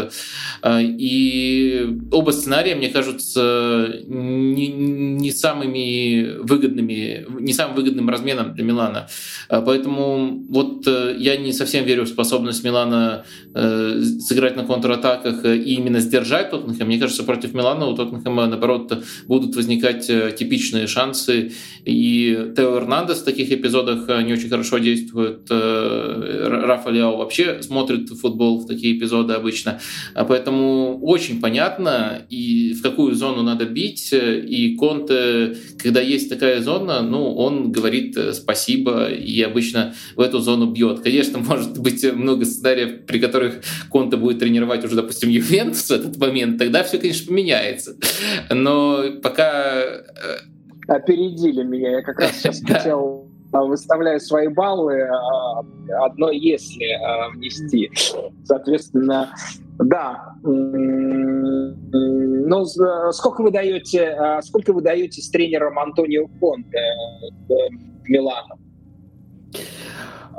И 0.66 1.88
оба 2.12 2.32
сценария, 2.32 2.76
мне 2.76 2.90
кажутся, 2.90 4.02
не, 4.08 4.68
не 4.68 5.32
самыми 5.32 6.38
выгодными, 6.40 7.26
не 7.40 7.54
самым 7.54 7.76
выгодным 7.76 8.10
разменом 8.10 8.54
для 8.54 8.64
Милана. 8.64 9.08
Поэтому 9.50 10.46
вот 10.50 10.88
я 10.88 11.38
не 11.38 11.54
совсем 11.54 11.86
верю 11.86 12.04
в 12.04 12.08
способность 12.08 12.64
Милана 12.64 13.26
сыграть 13.54 14.56
на 14.56 14.64
контратаках 14.66 15.46
и 15.46 15.76
именно 15.76 16.00
сдержать 16.00 16.50
Тоттенхэм. 16.52 16.88
Мне 16.88 17.00
кажется, 17.00 17.24
против 17.24 17.54
Милана 17.54 17.88
у 17.88 17.96
Тоттенхэма, 17.96 18.48
наоборот, 18.48 19.04
будут 19.28 19.56
возникать 19.56 20.08
типичные 20.08 20.88
шансы. 20.88 21.52
И 21.86 22.54
Тео 22.56 22.77
Эрнандес 22.78 23.20
в 23.20 23.26
таких 23.26 23.52
эпизодах 23.52 24.10
э, 24.10 24.22
не 24.24 24.34
очень 24.34 24.50
хорошо 24.50 24.78
действует. 24.78 25.48
Э, 25.50 26.48
Рафа 26.66 26.90
Ляо 26.90 27.18
вообще 27.18 27.62
смотрит 27.62 28.10
футбол 28.10 28.60
в 28.60 28.68
такие 28.68 28.98
эпизоды 28.98 29.34
обычно. 29.34 29.80
А 30.14 30.26
поэтому 30.26 31.00
очень 31.02 31.42
понятно, 31.42 32.22
и 32.30 32.74
в 32.74 32.82
какую 32.82 33.16
зону 33.16 33.44
надо 33.44 33.66
бить. 33.66 34.10
И 34.14 34.76
Конте, 34.80 35.58
когда 35.78 36.02
есть 36.02 36.30
такая 36.30 36.62
зона, 36.62 37.02
ну, 37.02 37.36
он 37.36 37.72
говорит 37.72 38.18
э, 38.18 38.34
спасибо 38.34 39.08
и 39.10 39.42
обычно 39.42 39.94
в 40.16 40.22
эту 40.22 40.40
зону 40.40 40.72
бьет. 40.72 41.02
Конечно, 41.02 41.40
может 41.48 41.78
быть 41.80 42.04
много 42.14 42.46
сценариев, 42.46 43.06
при 43.06 43.20
которых 43.20 43.62
Конте 43.90 44.18
будет 44.18 44.40
тренировать 44.40 44.84
уже, 44.86 44.96
допустим, 44.96 45.30
Ювентус 45.30 45.90
в 45.90 45.92
этот 45.92 46.18
момент, 46.18 46.58
тогда 46.58 46.84
все, 46.84 46.98
конечно, 46.98 47.28
поменяется. 47.28 47.98
Но 48.50 49.04
пока 49.22 50.04
опередили 50.88 51.64
меня. 51.64 51.98
Я 51.98 52.02
как 52.02 52.20
раз 52.20 52.32
сейчас 52.38 52.62
хотел 52.62 53.28
а, 53.52 53.64
выставляю 53.64 54.20
свои 54.20 54.48
баллы, 54.48 55.02
а, 55.02 55.60
одно 56.06 56.32
если 56.32 56.92
а, 56.94 57.30
внести. 57.30 57.92
Соответственно, 58.44 59.34
да. 59.80 60.34
Но 62.50 62.66
сколько 63.12 63.42
вы 63.42 63.52
даете, 63.52 64.18
сколько 64.42 64.74
вы 64.74 64.82
даете 64.82 65.22
с 65.22 65.30
тренером 65.30 65.78
Антонио 65.78 66.28
Конте 66.40 66.78
э, 66.78 67.54
Милану? 68.08 68.56
А, 68.56 68.67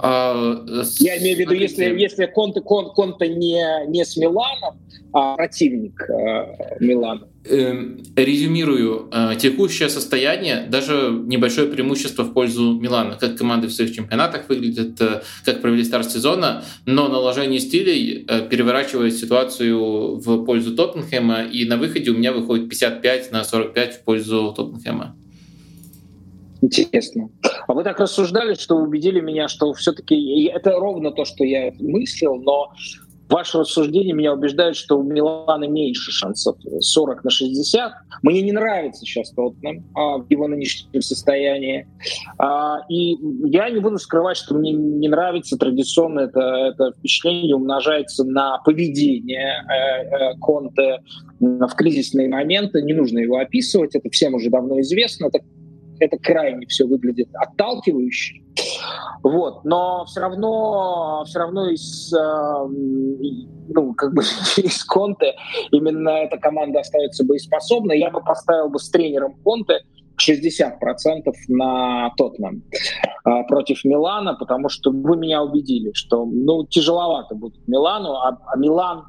Я 0.00 1.18
имею 1.18 1.36
в 1.36 1.40
виду, 1.40 1.54
если, 1.54 1.84
если 1.98 2.26
Конте, 2.26 2.60
Кон, 2.60 2.92
Конте 2.92 3.28
не, 3.28 3.86
не 3.88 4.04
с 4.04 4.16
Миланом, 4.16 4.78
а 5.12 5.36
противник 5.36 6.02
э, 6.08 6.76
Милана. 6.80 7.28
Эм, 7.48 8.02
резюмирую. 8.14 9.08
Э, 9.10 9.34
текущее 9.38 9.88
состояние, 9.88 10.66
даже 10.68 11.10
небольшое 11.26 11.68
преимущество 11.68 12.24
в 12.24 12.34
пользу 12.34 12.74
Милана. 12.74 13.16
Как 13.16 13.38
команды 13.38 13.68
в 13.68 13.72
своих 13.72 13.94
чемпионатах 13.94 14.48
выглядят, 14.48 15.00
э, 15.00 15.22
как 15.44 15.62
провели 15.62 15.82
старт 15.82 16.10
сезона, 16.10 16.62
но 16.84 17.08
наложение 17.08 17.58
стилей 17.58 18.26
переворачивает 18.50 19.14
ситуацию 19.14 20.16
в 20.16 20.44
пользу 20.44 20.76
Тоттенхэма, 20.76 21.44
и 21.44 21.64
на 21.64 21.78
выходе 21.78 22.10
у 22.10 22.14
меня 22.14 22.32
выходит 22.32 22.68
55 22.68 23.32
на 23.32 23.44
45 23.44 23.94
в 23.94 24.04
пользу 24.04 24.52
Тоттенхэма. 24.54 25.16
Интересно. 26.60 27.30
А 27.66 27.72
вы 27.72 27.84
так 27.84 28.00
рассуждали, 28.00 28.54
что 28.54 28.76
убедили 28.76 29.20
меня, 29.20 29.48
что 29.48 29.72
все-таки 29.74 30.44
это 30.44 30.72
ровно 30.72 31.12
то, 31.12 31.24
что 31.24 31.44
я 31.44 31.72
мыслил, 31.78 32.36
но 32.36 32.72
Ваше 33.28 33.58
рассуждение 33.58 34.14
меня 34.14 34.32
убеждает, 34.32 34.74
что 34.74 34.98
у 34.98 35.02
Милана 35.02 35.64
меньше 35.64 36.10
шансов 36.10 36.56
40 36.80 37.24
на 37.24 37.30
60. 37.30 37.92
Мне 38.22 38.40
не 38.40 38.52
нравится 38.52 39.04
сейчас 39.04 39.30
Тоттенхэм 39.32 39.84
а, 39.94 40.18
в 40.18 40.30
его 40.30 40.48
нынешнем 40.48 41.02
состоянии. 41.02 41.86
А, 42.38 42.78
и 42.88 43.18
я 43.44 43.68
не 43.68 43.80
буду 43.80 43.98
скрывать, 43.98 44.38
что 44.38 44.54
мне 44.54 44.72
не 44.72 45.08
нравится 45.08 45.58
традиционно 45.58 46.20
это, 46.20 46.40
это 46.40 46.92
впечатление 46.98 47.54
умножается 47.54 48.24
на 48.24 48.58
поведение 48.64 49.62
э, 49.68 50.32
э, 50.32 50.38
Конте 50.40 51.02
в 51.38 51.74
кризисные 51.76 52.28
моменты. 52.28 52.80
Не 52.82 52.94
нужно 52.94 53.18
его 53.18 53.36
описывать, 53.36 53.94
это 53.94 54.08
всем 54.08 54.34
уже 54.34 54.48
давно 54.48 54.80
известно. 54.80 55.26
Это 55.26 55.40
это 56.00 56.18
крайне 56.18 56.66
все 56.66 56.86
выглядит 56.86 57.28
отталкивающе. 57.34 58.42
Вот, 59.22 59.64
но 59.64 60.04
все 60.06 60.20
равно, 60.20 61.24
все 61.26 61.38
равно 61.38 61.68
из, 61.70 62.12
э, 62.12 62.66
ну, 63.68 63.94
как 63.94 64.14
бы 64.14 64.22
из 64.56 64.84
Конте 64.84 65.34
именно 65.70 66.10
эта 66.10 66.38
команда 66.38 66.80
остается 66.80 67.24
боеспособной. 67.24 67.98
Я 67.98 68.10
бы 68.10 68.20
поставил 68.20 68.68
бы 68.68 68.78
с 68.78 68.90
тренером 68.90 69.34
Конте 69.44 69.80
60% 70.18 70.72
на 71.48 72.10
Тотнам 72.16 72.62
э, 73.24 73.30
против 73.48 73.84
Милана, 73.84 74.34
потому 74.34 74.68
что 74.68 74.90
вы 74.90 75.16
меня 75.16 75.42
убедили, 75.42 75.92
что 75.94 76.24
ну, 76.24 76.66
тяжеловато 76.66 77.34
будет 77.34 77.66
Милану, 77.68 78.14
а, 78.14 78.38
а 78.46 78.56
Милан 78.56 79.04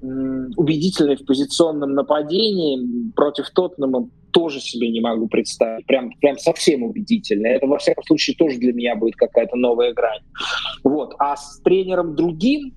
убедительный 0.00 1.16
в 1.16 1.24
позиционном 1.26 1.94
нападении 1.94 3.10
против 3.16 3.50
Тоттенхэма 3.50 4.08
тоже 4.38 4.60
себе 4.60 4.88
не 4.88 5.00
могу 5.00 5.26
представить. 5.26 5.84
Прям, 5.86 6.12
прям 6.20 6.38
совсем 6.38 6.84
убедительно. 6.84 7.48
Это, 7.48 7.66
во 7.66 7.78
всяком 7.78 8.04
случае, 8.04 8.36
тоже 8.36 8.58
для 8.58 8.72
меня 8.72 8.94
будет 8.94 9.16
какая-то 9.16 9.56
новая 9.56 9.92
грань. 9.92 10.22
Вот. 10.84 11.14
А 11.18 11.36
с 11.36 11.60
тренером 11.64 12.14
другим, 12.14 12.72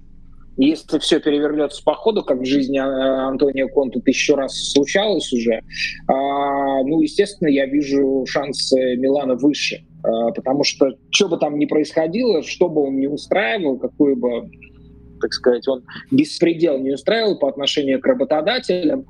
если 0.57 0.97
все 0.97 1.19
перевернется 1.19 1.83
по 1.83 1.93
ходу, 1.93 2.23
как 2.23 2.39
в 2.39 2.45
жизни 2.45 2.79
а, 2.79 3.27
Антонио 3.27 3.67
Конте 3.67 4.01
тысячу 4.01 4.35
раз 4.35 4.71
случалось 4.71 5.31
уже, 5.31 5.61
а, 6.07 6.81
ну, 6.83 7.01
естественно, 7.01 7.47
я 7.47 7.67
вижу 7.67 8.25
шансы 8.27 8.95
Милана 8.95 9.35
выше. 9.35 9.85
А, 10.03 10.31
потому 10.31 10.63
что, 10.63 10.95
что 11.11 11.29
бы 11.29 11.37
там 11.37 11.59
ни 11.59 11.65
происходило, 11.65 12.41
что 12.41 12.69
бы 12.69 12.87
он 12.87 12.99
ни 12.99 13.05
устраивал, 13.05 13.77
какую 13.77 14.15
бы 14.15 14.49
так 15.21 15.33
сказать, 15.33 15.67
он 15.67 15.83
беспредел 16.09 16.77
не 16.79 16.93
устраивал 16.93 17.37
по 17.37 17.47
отношению 17.47 18.01
к 18.01 18.05
работодателям, 18.05 19.05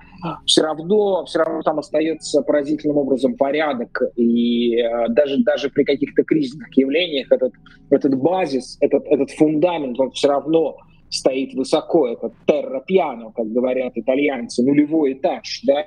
все 0.46 0.62
равно, 0.62 1.26
все 1.26 1.40
равно 1.40 1.62
там 1.62 1.80
остается 1.80 2.42
поразительным 2.42 2.98
образом 2.98 3.36
порядок, 3.36 4.02
и 4.16 4.78
э, 4.78 5.08
даже, 5.10 5.44
даже 5.44 5.70
при 5.70 5.84
каких-то 5.84 6.24
кризисных 6.24 6.76
явлениях 6.78 7.32
этот, 7.32 7.54
этот 7.90 8.16
базис, 8.16 8.78
этот, 8.82 9.06
этот 9.08 9.32
фундамент, 9.32 10.00
он 10.00 10.12
все 10.12 10.28
равно 10.28 10.78
стоит 11.10 11.54
высоко, 11.54 12.08
это 12.08 12.32
терра 12.48 12.82
пьяно, 12.86 13.32
как 13.36 13.48
говорят 13.48 13.94
итальянцы, 13.96 14.64
нулевой 14.64 15.14
этаж, 15.14 15.62
да, 15.64 15.86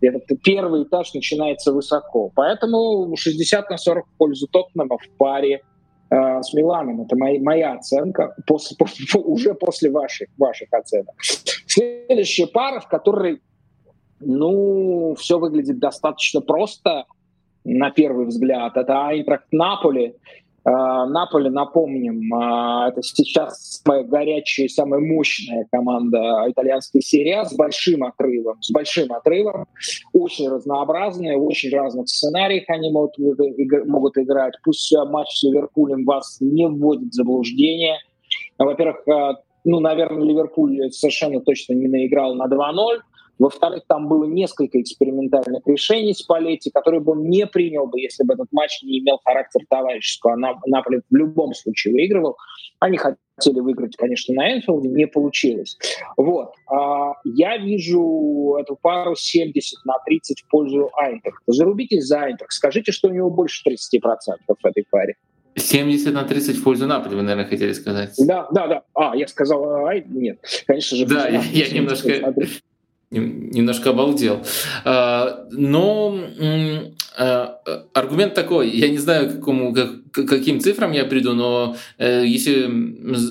этот 0.00 0.42
первый 0.42 0.84
этаж 0.84 1.14
начинается 1.14 1.72
высоко. 1.72 2.30
Поэтому 2.34 3.14
60 3.16 3.70
на 3.70 3.76
40 3.76 4.06
в 4.06 4.18
пользу 4.18 4.46
Тоттенема 4.48 4.98
в 4.98 5.16
паре 5.16 5.62
э, 6.10 6.42
с 6.42 6.52
Миланом. 6.52 7.02
Это 7.02 7.16
моя, 7.16 7.40
моя 7.40 7.72
оценка 7.74 8.34
после, 8.46 8.76
после, 8.76 9.20
уже 9.20 9.54
после 9.54 9.90
ваших, 9.90 10.28
ваших 10.36 10.68
оценок. 10.72 11.14
Следующая 11.66 12.46
пара, 12.46 12.80
в 12.80 12.88
которой 12.88 13.40
ну, 14.20 15.14
все 15.18 15.38
выглядит 15.38 15.78
достаточно 15.78 16.40
просто 16.40 17.04
на 17.64 17.90
первый 17.90 18.26
взгляд. 18.26 18.76
Это 18.76 19.06
Айнтракт 19.06 19.46
Наполи. 19.52 20.14
А, 20.64 21.06
Наполе, 21.06 21.50
напомним, 21.50 22.32
а, 22.34 22.88
это 22.88 23.02
сейчас 23.02 23.82
самая 23.84 24.02
горячая, 24.02 24.68
самая 24.68 25.00
мощная 25.00 25.66
команда 25.70 26.44
итальянской 26.48 27.02
серии 27.02 27.44
с 27.44 27.54
большим 27.54 28.02
отрывом, 28.02 28.56
с 28.62 28.70
большим 28.70 29.12
отрывом, 29.12 29.66
очень 30.14 30.48
разнообразные, 30.48 31.36
очень 31.36 31.70
разных 31.70 32.08
сценариях 32.08 32.64
они 32.68 32.90
могут, 32.90 33.14
могут 33.86 34.16
играть. 34.16 34.54
Пусть 34.64 34.90
матч 35.10 35.38
с 35.38 35.42
Ливерпулем 35.42 36.06
вас 36.06 36.38
не 36.40 36.66
вводит 36.66 37.10
в 37.10 37.14
заблуждение. 37.14 37.98
Во-первых, 38.58 39.06
а, 39.06 39.34
ну, 39.64 39.80
наверное, 39.80 40.24
Ливерпуль 40.24 40.90
совершенно 40.92 41.40
точно 41.40 41.74
не 41.74 41.88
наиграл 41.88 42.34
на 42.36 42.46
2-0. 42.46 43.00
Во-вторых, 43.38 43.82
там 43.88 44.08
было 44.08 44.24
несколько 44.24 44.80
экспериментальных 44.80 45.66
решений 45.66 46.14
с 46.14 46.22
Палетти, 46.22 46.70
которые 46.70 47.00
бы 47.00 47.12
он 47.12 47.28
не 47.28 47.46
принял 47.46 47.86
бы, 47.86 48.00
если 48.00 48.24
бы 48.24 48.34
этот 48.34 48.48
матч 48.52 48.82
не 48.82 49.00
имел 49.00 49.18
характер 49.24 49.62
товарищеского. 49.68 50.36
Наполе 50.36 51.02
в 51.10 51.14
любом 51.14 51.52
случае 51.54 51.94
выигрывал. 51.94 52.36
Они 52.78 52.96
хотели 52.96 53.60
выиграть, 53.60 53.96
конечно, 53.96 54.34
на 54.34 54.54
Энфилде, 54.54 54.88
не 54.88 55.06
получилось. 55.06 55.76
Вот. 56.16 56.52
А 56.70 57.14
я 57.24 57.56
вижу 57.56 58.56
эту 58.60 58.76
пару 58.80 59.16
70 59.16 59.84
на 59.84 59.94
30 60.04 60.42
в 60.42 60.48
пользу 60.48 60.90
Айнтрахта. 60.94 61.52
Зарубитесь 61.52 62.04
за 62.04 62.22
Айнтрахт. 62.22 62.52
Скажите, 62.52 62.92
что 62.92 63.08
у 63.08 63.12
него 63.12 63.30
больше 63.30 63.62
30% 63.68 63.74
в 64.46 64.66
этой 64.66 64.84
паре. 64.88 65.16
70 65.56 66.12
на 66.12 66.24
30 66.24 66.56
в 66.56 66.64
пользу 66.64 66.86
Наполи, 66.86 67.14
вы, 67.14 67.22
наверное, 67.22 67.48
хотели 67.48 67.72
сказать. 67.72 68.14
Да, 68.18 68.48
да, 68.52 68.66
да. 68.66 68.82
А, 68.94 69.16
я 69.16 69.26
сказал, 69.28 69.86
ай, 69.86 70.04
нет, 70.06 70.38
конечно 70.66 70.96
же. 70.96 71.06
Да, 71.06 71.28
я, 71.28 71.40
я 71.40 71.68
немножко 71.70 72.34
немножко 73.10 73.90
обалдел. 73.90 74.42
А, 74.84 75.46
но 75.50 76.18
а, 77.16 77.60
аргумент 77.92 78.34
такой, 78.34 78.70
я 78.70 78.88
не 78.88 78.98
знаю, 78.98 79.30
какому, 79.30 79.72
как, 79.72 79.90
каким 80.14 80.60
цифрам 80.60 80.92
я 80.92 81.04
приду, 81.04 81.34
но 81.34 81.76
э, 81.98 82.24
если 82.24 82.70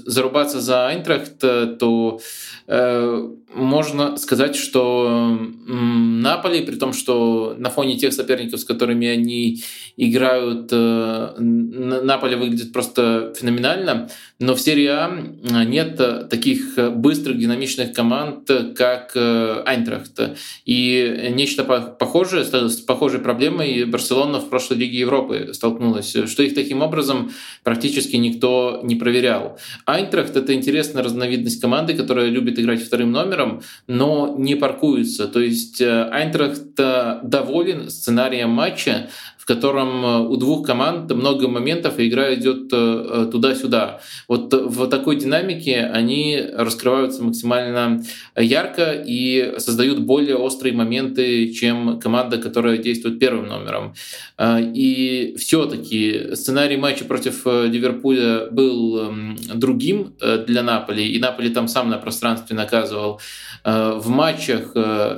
зарубаться 0.06 0.60
за 0.60 0.88
Айнтрахт, 0.88 1.40
то 1.40 2.20
э, 2.68 3.30
можно 3.54 4.18
сказать, 4.18 4.56
что 4.56 5.40
Наполи, 5.68 6.62
при 6.62 6.76
том, 6.76 6.94
что 6.94 7.56
на 7.58 7.70
фоне 7.70 7.98
тех 7.98 8.14
соперников, 8.14 8.60
с 8.60 8.66
которыми 8.66 9.08
они 9.08 9.64
играют, 9.96 10.70
э, 10.72 11.36
Наполи 11.38 12.36
выглядит 12.36 12.74
просто 12.74 13.34
феноменально, 13.40 14.10
но 14.40 14.56
в 14.56 14.60
серии 14.60 14.88
А 14.88 15.64
нет 15.64 16.30
таких 16.30 16.78
быстрых, 16.96 17.38
динамичных 17.38 17.94
команд, 17.94 18.50
как 18.76 19.16
Айнтрахт. 19.16 20.20
И 20.66 21.30
нечто 21.32 21.64
похожее, 21.64 22.44
с 22.44 22.82
похожей 22.82 23.20
проблемой 23.20 23.86
Барселона 23.86 24.40
в 24.40 24.50
прошлой 24.50 24.78
Лиге 24.78 25.00
Европы 25.00 25.52
столкнулась, 25.54 26.16
что 26.26 26.44
их 26.44 26.56
таким 26.56 26.73
образом 26.82 27.32
практически 27.64 28.16
никто 28.16 28.82
не 28.84 28.96
проверял. 28.96 29.58
Айнтрахт— 29.86 30.36
это 30.38 30.54
интересная 30.54 31.04
разновидность 31.04 31.62
команды, 31.62 31.94
которая 31.94 32.28
любит 32.28 32.60
играть 32.60 32.84
вторым 32.84 33.12
номером, 33.12 33.62
но 33.88 34.36
не 34.38 34.56
паркуется. 34.56 35.28
То 35.28 35.40
есть 35.40 35.82
э, 35.82 36.10
Айнтрахт 36.10 36.80
э, 36.80 37.20
доволен 37.24 37.90
сценарием 37.90 38.50
матча, 38.50 39.10
в 39.44 39.46
котором 39.46 40.06
э, 40.06 40.20
у 40.22 40.38
двух 40.38 40.66
команд 40.66 41.12
много 41.12 41.50
моментов, 41.50 42.00
и 42.00 42.08
игра 42.08 42.34
идет 42.34 42.72
э, 42.72 42.76
э, 42.78 43.30
туда-сюда. 43.30 44.00
Вот 44.30 44.54
в 44.54 44.88
такой 44.88 45.18
динамике 45.18 45.82
они 45.82 46.42
раскрываются 46.56 47.22
максимально 47.22 48.02
ярко 48.38 48.94
и 49.06 49.56
создают 49.58 50.00
более 50.00 50.38
острые 50.38 50.74
моменты, 50.74 51.52
чем 51.52 52.00
команда, 52.00 52.38
которая 52.38 52.78
действует 52.78 53.20
первым 53.20 53.48
номером. 53.48 53.94
И 54.42 55.36
все-таки 55.38 56.36
сценарий 56.36 56.78
матча 56.78 57.04
против 57.04 57.46
Ливерпуля 57.46 58.48
был 58.50 58.98
эм, 58.98 59.38
другим 59.54 60.16
для 60.48 60.64
Наполи, 60.64 61.06
и 61.06 61.20
Наполи 61.20 61.50
там 61.50 61.68
сам 61.68 61.90
на 61.90 61.98
пространстве 61.98 62.56
наказывал. 62.56 63.20
В 63.66 64.08
матчах 64.08 64.74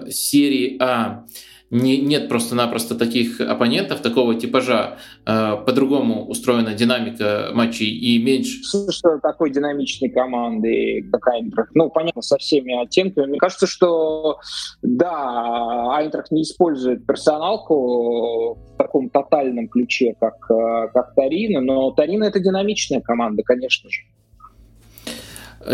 серии 0.10 0.78
А 0.80 1.26
не, 1.72 2.00
нет 2.00 2.30
просто-напросто 2.30 2.96
таких 2.96 3.42
оппонентов, 3.42 4.02
такого 4.02 4.36
типажа. 4.36 4.98
Э, 5.26 5.58
по-другому 5.66 6.28
устроена 6.28 6.74
динамика 6.74 7.50
матчей 7.54 7.90
и 7.90 8.24
меньше. 8.24 8.62
Что 8.64 9.20
такой 9.20 9.52
динамичной 9.52 10.10
команды, 10.10 11.04
как 11.12 11.28
Айнтрах, 11.28 11.70
ну, 11.74 11.90
понятно, 11.90 12.22
со 12.22 12.38
всеми 12.38 12.80
оттенками. 12.82 13.26
Мне 13.26 13.40
кажется, 13.40 13.66
что, 13.66 14.40
да, 14.84 15.96
Айнтрах 15.96 16.30
не 16.30 16.44
использует 16.44 17.06
персоналку 17.08 18.54
в 18.54 18.78
таком 18.78 19.10
тотальном 19.10 19.68
ключе, 19.68 20.16
как, 20.20 20.36
э, 20.52 20.90
как 20.94 21.16
Тарина, 21.16 21.62
но 21.62 21.92
Тарина— 21.92 22.24
это 22.26 22.40
динамичная 22.40 23.02
команда, 23.02 23.42
конечно 23.42 23.90
же. 23.90 24.02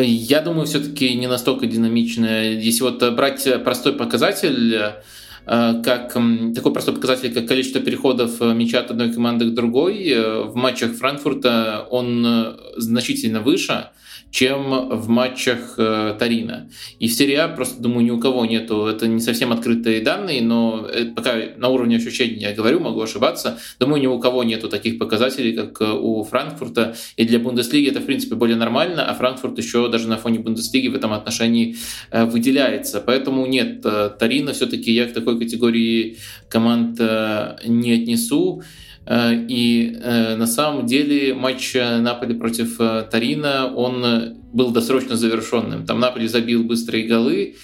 Я 0.02 0.42
думаю, 0.42 0.68
все-таки 0.68 1.14
не 1.16 1.28
настолько 1.28 1.68
динамичная. 1.68 2.52
Если 2.52 2.82
вот 2.82 3.04
брать 3.14 3.46
простой 3.66 3.92
показатель, 3.92 4.74
Э, 4.74 5.02
как 5.46 6.14
такой 6.56 6.74
простой 6.74 6.94
показатель, 6.94 7.34
как 7.34 7.48
количество 7.48 7.82
переходов 7.82 8.42
э, 8.42 8.54
мяча 8.54 8.80
от 8.80 8.92
одной 8.92 9.12
команды 9.12 9.50
к 9.50 9.54
другой. 9.54 10.08
Э, 10.10 10.44
в 10.44 10.56
матчах 10.56 10.94
Франкфурта 10.94 11.88
он 11.90 12.58
значительно 12.78 13.42
выше, 13.42 13.90
чем 14.32 14.90
в 14.90 15.10
матчах 15.10 15.76
э, 15.78 16.16
Тарина. 16.18 16.70
И 17.00 17.08
в 17.08 17.14
серии 17.14 17.36
А 17.36 17.48
просто, 17.48 17.82
думаю, 17.82 18.06
ни 18.06 18.12
у 18.12 18.20
кого 18.20 18.46
нету, 18.46 18.86
это 18.86 19.08
не 19.08 19.20
совсем 19.20 19.52
открытые 19.52 20.02
данные, 20.02 20.42
но 20.42 20.88
пока 21.16 21.36
на 21.58 21.70
уровне 21.70 21.98
ощущений 21.98 22.42
я 22.42 22.54
говорю, 22.54 22.80
могу 22.80 23.02
ошибаться, 23.02 23.60
думаю, 23.80 24.02
ни 24.02 24.08
у 24.08 24.20
кого 24.20 24.44
нету 24.44 24.70
таких 24.70 24.98
показателей, 24.98 25.54
как 25.54 25.82
у 25.82 26.24
Франкфурта, 26.24 26.96
и 27.18 27.26
для 27.26 27.40
Бундеслиги 27.40 27.90
это, 27.90 28.00
в 28.00 28.06
принципе, 28.06 28.36
более 28.36 28.58
нормально, 28.58 29.06
а 29.10 29.14
Франкфурт 29.14 29.58
еще 29.58 29.90
даже 29.90 30.08
на 30.08 30.18
фоне 30.18 30.40
Бундеслиги 30.40 30.88
в 30.88 30.96
этом 30.96 31.14
отношении 31.14 31.76
э, 32.12 32.26
выделяется. 32.26 33.02
Поэтому 33.02 33.46
нет, 33.46 33.82
э, 33.86 34.12
Тарина 34.18 34.54
все-таки 34.54 34.92
я 34.92 35.08
к 35.08 35.14
такой 35.14 35.40
категории 35.40 36.18
команд 36.50 36.98
э, 37.00 37.58
не 37.66 37.94
отнесу. 37.94 38.64
Э, 39.06 39.34
и 39.34 39.98
э, 40.02 40.36
на 40.36 40.48
самом 40.48 40.86
деле 40.86 41.34
матч 41.34 41.74
Наполи 41.74 42.34
против 42.36 42.80
э, 42.80 43.04
Тарина, 43.10 43.74
он 43.74 44.36
был 44.54 44.72
досрочно 44.72 45.16
завершенным. 45.16 45.86
Там 45.86 46.00
Наполи 46.00 46.28
забил 46.28 46.64
быстрые 46.64 47.08
голы, 47.08 47.56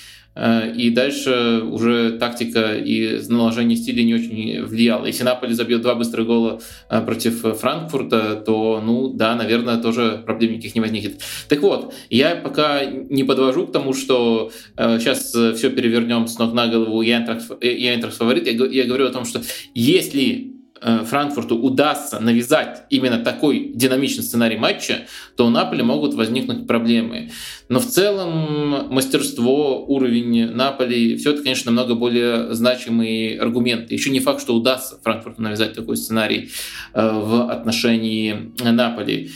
и 0.78 0.92
дальше 0.92 1.64
уже 1.64 2.12
тактика 2.20 2.76
и 2.76 3.20
наложение 3.28 3.76
стиля 3.76 4.04
не 4.04 4.14
очень 4.14 4.64
влияло. 4.66 5.08
Если 5.08 5.24
Наполи 5.24 5.56
забьет 5.56 5.82
два 5.82 5.96
быстрых 5.96 6.28
гола 6.28 6.62
против 6.88 7.42
Франкфурта, 7.60 8.36
то, 8.46 8.80
ну 8.86 9.12
да, 9.14 9.34
наверное, 9.34 9.82
тоже 9.82 10.22
проблем 10.24 10.52
никаких 10.52 10.76
не 10.76 10.82
возникнет. 10.82 11.22
Так 11.50 11.62
вот, 11.62 11.92
я 12.12 12.36
пока 12.36 12.86
не 12.86 13.24
подвожу 13.24 13.66
к 13.66 13.72
тому, 13.72 13.94
что 13.94 14.52
сейчас 14.78 15.30
все 15.30 15.72
перевернем 15.72 16.28
с 16.28 16.38
ног 16.38 16.54
на 16.54 16.68
голову, 16.68 17.02
я 17.02 17.18
Энтракс 17.18 18.16
фаворит. 18.18 18.48
Я 18.48 18.84
говорю 18.86 19.08
о 19.08 19.12
том, 19.12 19.26
что 19.26 19.42
если 19.74 20.54
Э, 20.54 20.57
Франкфурту 20.82 21.58
удастся 21.58 22.20
навязать 22.20 22.84
именно 22.90 23.20
такой 23.20 23.72
динамичный 23.74 24.24
сценарий 24.24 24.58
матча, 24.58 25.08
то 25.36 25.46
у 25.48 25.50
Наполи 25.50 25.84
могут 25.84 26.14
возникнуть 26.14 26.68
проблемы. 26.68 27.32
Но 27.70 27.80
в 27.80 27.86
целом 27.86 28.94
мастерство, 28.94 29.86
уровень 29.86 30.52
Наполи, 30.52 31.18
все 31.18 31.32
это, 31.32 31.44
конечно, 31.44 31.72
намного 31.72 31.96
более 31.96 32.54
значимый 32.54 33.38
аргумент. 33.38 33.92
Еще 33.92 34.10
не 34.10 34.20
факт, 34.20 34.42
что 34.42 34.56
удастся 34.56 35.00
Франкфурту 35.04 35.42
навязать 35.42 35.74
такой 35.74 35.98
сценарий 35.98 36.50
э, 36.94 37.12
в 37.12 37.52
отношении 37.52 38.54
Наполи. 38.64 39.32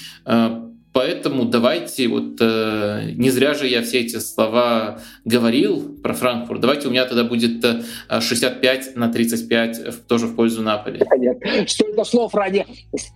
Поэтому 0.93 1.45
давайте, 1.45 2.07
вот 2.09 2.41
э, 2.41 3.11
не 3.15 3.29
зря 3.29 3.53
же 3.53 3.67
я 3.67 3.81
все 3.81 4.01
эти 4.01 4.17
слова 4.17 4.99
говорил 5.23 5.97
про 6.03 6.13
Франкфурт, 6.13 6.59
давайте 6.59 6.89
у 6.89 6.91
меня 6.91 7.05
тогда 7.05 7.23
будет 7.23 7.63
65 8.09 8.87
э, 8.87 8.99
на 8.99 9.09
35 9.09 10.07
тоже 10.07 10.27
в 10.27 10.35
пользу 10.35 10.61
Наполи. 10.61 11.01
Нет, 11.17 11.69
столько 11.69 12.03
слов 12.03 12.35
ради, 12.35 12.65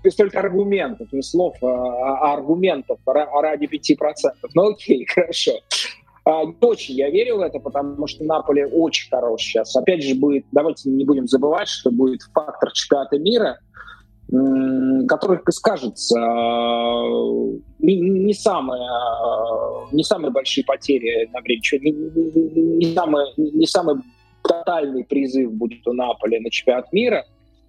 столько 0.10 0.40
аргументов, 0.40 1.12
не 1.12 1.22
слов, 1.22 1.58
а, 1.62 1.68
а 1.68 2.34
аргументов 2.34 3.00
ради 3.06 3.66
5%. 3.66 4.14
Ну 4.54 4.70
окей, 4.70 5.06
хорошо. 5.14 5.52
А, 6.24 6.46
не 6.46 6.56
очень 6.62 6.96
я 6.96 7.10
верю 7.10 7.38
в 7.38 7.42
это, 7.42 7.60
потому 7.60 8.08
что 8.08 8.24
Наполе 8.24 8.68
очень 8.68 9.10
хорош 9.10 9.42
сейчас. 9.42 9.76
Опять 9.76 10.04
же, 10.04 10.16
будет, 10.16 10.46
давайте 10.52 10.90
не 10.90 11.04
будем 11.04 11.28
забывать, 11.28 11.68
что 11.68 11.92
будет 11.92 12.22
фактор 12.34 12.72
чемпионата 12.72 13.20
мира, 13.20 13.60
который, 14.28 15.38
как 15.38 15.54
скажется, 15.54 16.20
не, 17.80 18.00
не, 18.00 18.34
самые, 18.34 18.82
не 19.92 20.04
самые 20.04 20.32
большие 20.32 20.66
потери 20.66 21.30
на 21.32 21.42
время, 21.42 21.62
не, 21.80 21.92
не, 22.78 22.94
самый, 22.94 23.26
не 23.38 23.68
самый 23.68 23.96
тотальный 24.42 25.04
призыв 25.04 25.52
будет 25.54 25.88
у 25.88 25.94
Наполи 25.94 26.40
на 26.40 26.50
чемпионат 26.50 26.92
мира, 26.92 27.26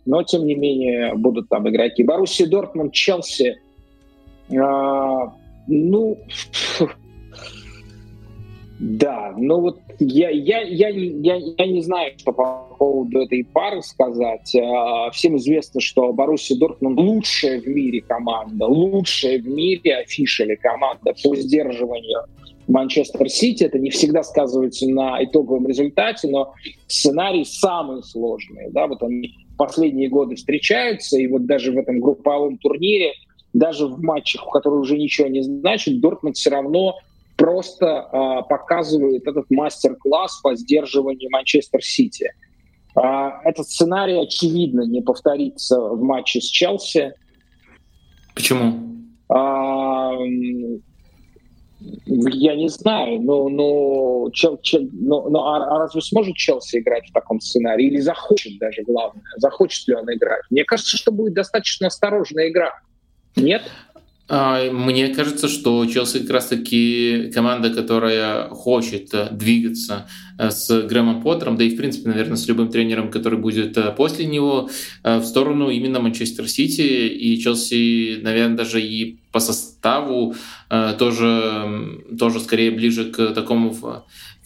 но, 0.07 0.23
тем 0.23 0.47
не 0.47 0.55
менее, 0.55 1.15
будут 1.15 1.49
там 1.49 1.69
игроки. 1.69 2.03
Боруссия 2.03 2.47
Дортмунд, 2.47 2.93
Челси, 2.93 3.57
э, 4.49 4.57
ну, 5.69 6.19
да, 8.79 9.33
ну 9.39 9.61
вот 9.61 9.81
я, 9.99 10.29
я, 10.29 10.61
я, 10.61 10.89
я, 10.89 11.37
я 11.37 11.67
не 11.67 11.83
знаю, 11.83 12.13
что 12.19 12.33
по 12.33 12.69
поводу 12.79 13.21
этой 13.21 13.43
пары 13.45 13.81
сказать. 13.83 14.55
А, 14.55 15.11
всем 15.11 15.37
известно, 15.39 15.81
что 15.81 16.13
Боруссия 16.13 16.59
Дортмунд 16.59 16.99
лучшая 16.99 17.61
в 17.61 17.67
мире 17.67 18.03
команда, 18.03 18.67
лучшая 18.67 19.39
в 19.39 19.47
мире 19.47 19.97
офишали 19.97 20.57
команда 20.57 21.15
по 21.23 21.35
сдерживанию 21.37 22.25
Манчестер 22.69 23.31
Сити. 23.31 23.65
Это 23.65 23.79
не 23.79 23.89
всегда 23.89 24.23
сказывается 24.23 24.87
на 24.89 25.25
итоговом 25.25 25.67
результате, 25.67 26.29
но 26.29 26.53
сценарий 26.87 27.47
самый 27.47 28.03
сложный. 28.03 28.71
Да? 28.73 28.89
Вот 28.89 29.03
они 29.03 29.35
последние 29.57 30.11
годы 30.11 30.37
встречаются, 30.37 31.19
и 31.19 31.27
вот 31.29 31.47
даже 31.47 31.73
в 31.73 31.79
этом 31.79 31.99
групповом 31.99 32.59
турнире, 32.59 33.15
даже 33.55 33.87
в 33.87 34.03
матчах, 34.03 34.45
в 34.45 34.51
которых 34.51 34.83
уже 34.83 34.99
ничего 34.99 35.29
не 35.29 35.43
значит, 35.43 35.99
Дортмунд 36.01 36.37
все 36.37 36.51
равно 36.51 36.97
просто 37.37 37.87
э, 37.87 38.49
показывает 38.49 39.27
этот 39.27 39.51
мастер-класс 39.51 40.41
по 40.43 40.55
сдерживанию 40.55 41.31
Манчестер 41.31 41.83
Сити. 41.83 42.33
Э, 42.97 43.31
этот 43.45 43.69
сценарий, 43.69 44.19
очевидно, 44.19 44.83
не 44.83 45.03
повторится 45.03 45.81
в 45.81 46.03
матче 46.03 46.41
с 46.41 46.45
Челси. 46.45 47.13
Почему? 48.35 48.97
Э, 49.29 50.77
я 52.07 52.57
не 52.57 52.69
знаю, 52.69 53.21
но, 53.21 53.49
но, 53.49 54.31
Чел, 54.33 54.59
Чел, 54.63 54.89
но, 54.93 55.29
но 55.29 55.47
а, 55.47 55.77
а 55.77 55.79
разве 55.81 56.01
сможет 56.01 56.35
Челси 56.35 56.79
играть 56.79 57.09
в 57.09 57.13
таком 57.13 57.41
сценарии? 57.41 57.87
Или 57.87 58.01
захочет 58.01 58.59
даже, 58.59 58.83
главное, 58.83 59.23
захочет 59.37 59.87
ли 59.89 59.95
он 59.95 60.13
играть? 60.13 60.43
Мне 60.51 60.65
кажется, 60.65 60.97
что 60.97 61.13
будет 61.13 61.35
достаточно 61.35 61.89
осторожная 61.89 62.49
игра. 62.49 62.73
Нет? 63.37 63.63
А, 64.29 64.71
мне 64.73 65.09
кажется, 65.09 65.47
что 65.47 65.87
Челси 65.87 66.21
как 66.21 66.31
раз-таки 66.31 67.31
команда, 67.33 67.71
которая 67.71 68.49
хочет 68.49 69.15
э, 69.15 69.29
двигаться 69.31 70.09
э, 70.37 70.51
с 70.51 70.83
Грэмом 70.83 71.23
Поттером, 71.23 71.57
да 71.57 71.63
и, 71.63 71.71
в 71.71 71.77
принципе, 71.77 72.09
наверное, 72.09 72.37
с 72.37 72.49
любым 72.49 72.69
тренером, 72.69 73.11
который 73.13 73.39
будет 73.39 73.77
э, 73.77 73.93
после 73.97 74.27
него, 74.27 74.69
в 75.05 75.23
сторону 75.23 75.71
именно 75.71 76.01
Манчестер 76.01 76.49
Сити. 76.49 76.81
И 76.81 77.39
Челси, 77.41 78.21
наверное, 78.23 78.57
даже 78.57 78.83
и 78.83 79.17
по 79.31 79.39
составу 79.39 80.35
тоже, 80.99 82.01
тоже 82.19 82.41
скорее 82.41 82.71
ближе 82.71 83.13
к 83.13 83.33
такому 83.35 83.77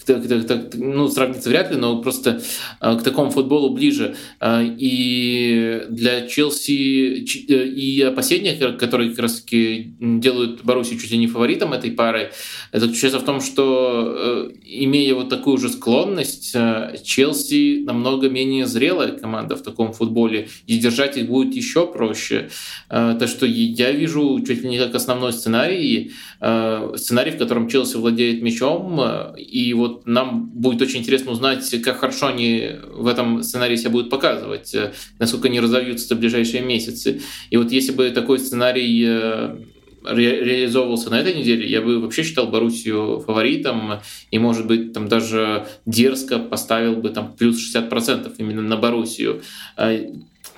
ну, 0.09 1.09
сравниться 1.09 1.49
вряд 1.49 1.71
ли, 1.71 1.77
но 1.77 2.01
просто 2.01 2.41
э, 2.81 2.97
к 2.97 3.03
такому 3.03 3.31
футболу 3.31 3.71
ближе. 3.71 4.17
Э, 4.41 4.63
и 4.65 5.83
для 5.89 6.27
Челси 6.27 7.25
э, 7.49 7.67
и 7.67 8.03
опасения, 8.03 8.55
которые 8.73 9.11
как 9.11 9.21
раз 9.21 9.41
таки 9.41 9.95
делают 10.01 10.65
Боруссию 10.65 10.99
чуть 10.99 11.11
ли 11.11 11.19
не 11.19 11.27
фаворитом 11.27 11.73
этой 11.73 11.91
пары, 11.91 12.33
заключается 12.73 13.19
в 13.19 13.25
том, 13.25 13.41
что 13.41 14.51
имея 14.65 15.15
вот 15.15 15.29
такую 15.29 15.59
же 15.59 15.69
склонность, 15.69 16.57
Челси 17.05 17.85
намного 17.85 18.29
менее 18.29 18.67
зрелая 18.67 19.13
команда 19.13 19.57
в 19.57 19.63
таком 19.63 19.93
футболе, 19.93 20.49
и 20.67 20.79
держать 20.79 21.17
их 21.17 21.29
будет 21.29 21.55
еще 21.55 21.87
проще. 21.87 22.51
Так 22.89 23.29
что 23.29 23.47
я 23.47 23.93
вижу 23.93 24.43
чуть 24.47 24.63
ли 24.63 24.69
не 24.69 24.79
как 24.79 24.95
основной 24.95 25.33
сценарий, 25.33 26.13
сценарий, 26.39 27.31
в 27.31 27.39
котором 27.39 27.69
Челси 27.69 27.97
владеет 27.97 28.43
мячом, 28.43 29.01
и 29.37 29.73
вот 29.75 30.00
нам 30.05 30.51
будет 30.51 30.83
очень 30.83 31.01
интересно 31.01 31.33
узнать, 31.33 31.69
как 31.83 31.99
хорошо 31.99 32.29
они 32.29 32.71
в 32.93 33.07
этом 33.07 33.43
сценарии 33.43 33.77
себя 33.77 33.91
будут 33.91 34.11
показывать, 34.11 34.75
э, 34.75 34.93
насколько 35.19 35.49
они 35.49 35.61
разовьются 35.61 36.15
в 36.15 36.19
ближайшие 36.19 36.63
месяцы. 36.63 37.21
И 37.51 37.57
вот 37.57 37.73
если 37.73 37.93
бы 37.93 38.11
такой 38.11 38.39
сценарий 38.39 39.05
э, 39.07 39.57
ре 40.05 40.45
реализовывался 40.45 41.11
на 41.11 41.21
этой 41.21 41.35
неделе, 41.35 41.69
я 41.69 41.83
бы 41.83 42.01
вообще 42.01 42.23
считал 42.23 42.49
Боруссию 42.49 43.21
фаворитом 43.21 44.01
и, 44.31 44.39
может 44.39 44.67
быть, 44.67 44.93
там 44.93 45.09
даже 45.09 45.67
дерзко 45.87 46.39
поставил 46.39 46.97
бы 46.97 47.11
там 47.11 47.35
плюс 47.37 47.57
60% 47.75 48.35
именно 48.39 48.63
на 48.63 48.77
Боруссию. 48.77 49.43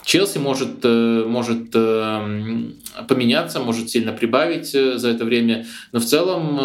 Челси 0.04 0.38
может, 0.38 0.80
э, 0.82 1.24
может 1.26 1.70
э, 1.74 2.70
поменяться, 3.08 3.60
может 3.60 3.90
сильно 3.90 4.12
прибавить 4.12 4.74
э, 4.74 4.98
за 4.98 5.10
это 5.10 5.24
время, 5.24 5.66
но 5.92 6.00
в 6.00 6.04
целом 6.04 6.60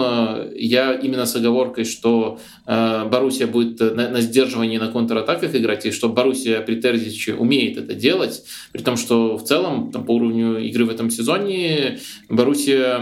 я 0.56 0.93
именно 0.93 1.25
с 1.25 1.35
оговоркой, 1.35 1.85
что 1.85 2.40
Боруссия 2.66 3.48
будет 3.48 3.80
на, 3.80 4.09
на 4.09 4.22
сдерживании 4.22 4.77
на 4.77 4.88
контратаках 4.88 5.56
играть, 5.56 5.85
и 5.85 5.91
что 5.91 6.09
Боруссия 6.09 6.61
при 6.61 6.82
Терзиче 6.82 7.35
умеет 7.35 7.77
это 7.77 7.93
делать, 7.93 8.43
при 8.72 8.82
том, 8.82 8.98
что 8.98 9.38
в 9.38 9.43
целом 9.43 9.91
там, 9.91 10.06
по 10.06 10.11
уровню 10.11 10.57
игры 10.59 10.85
в 10.85 10.90
этом 10.90 11.09
сезоне 11.09 11.99
Боруссия 12.30 12.99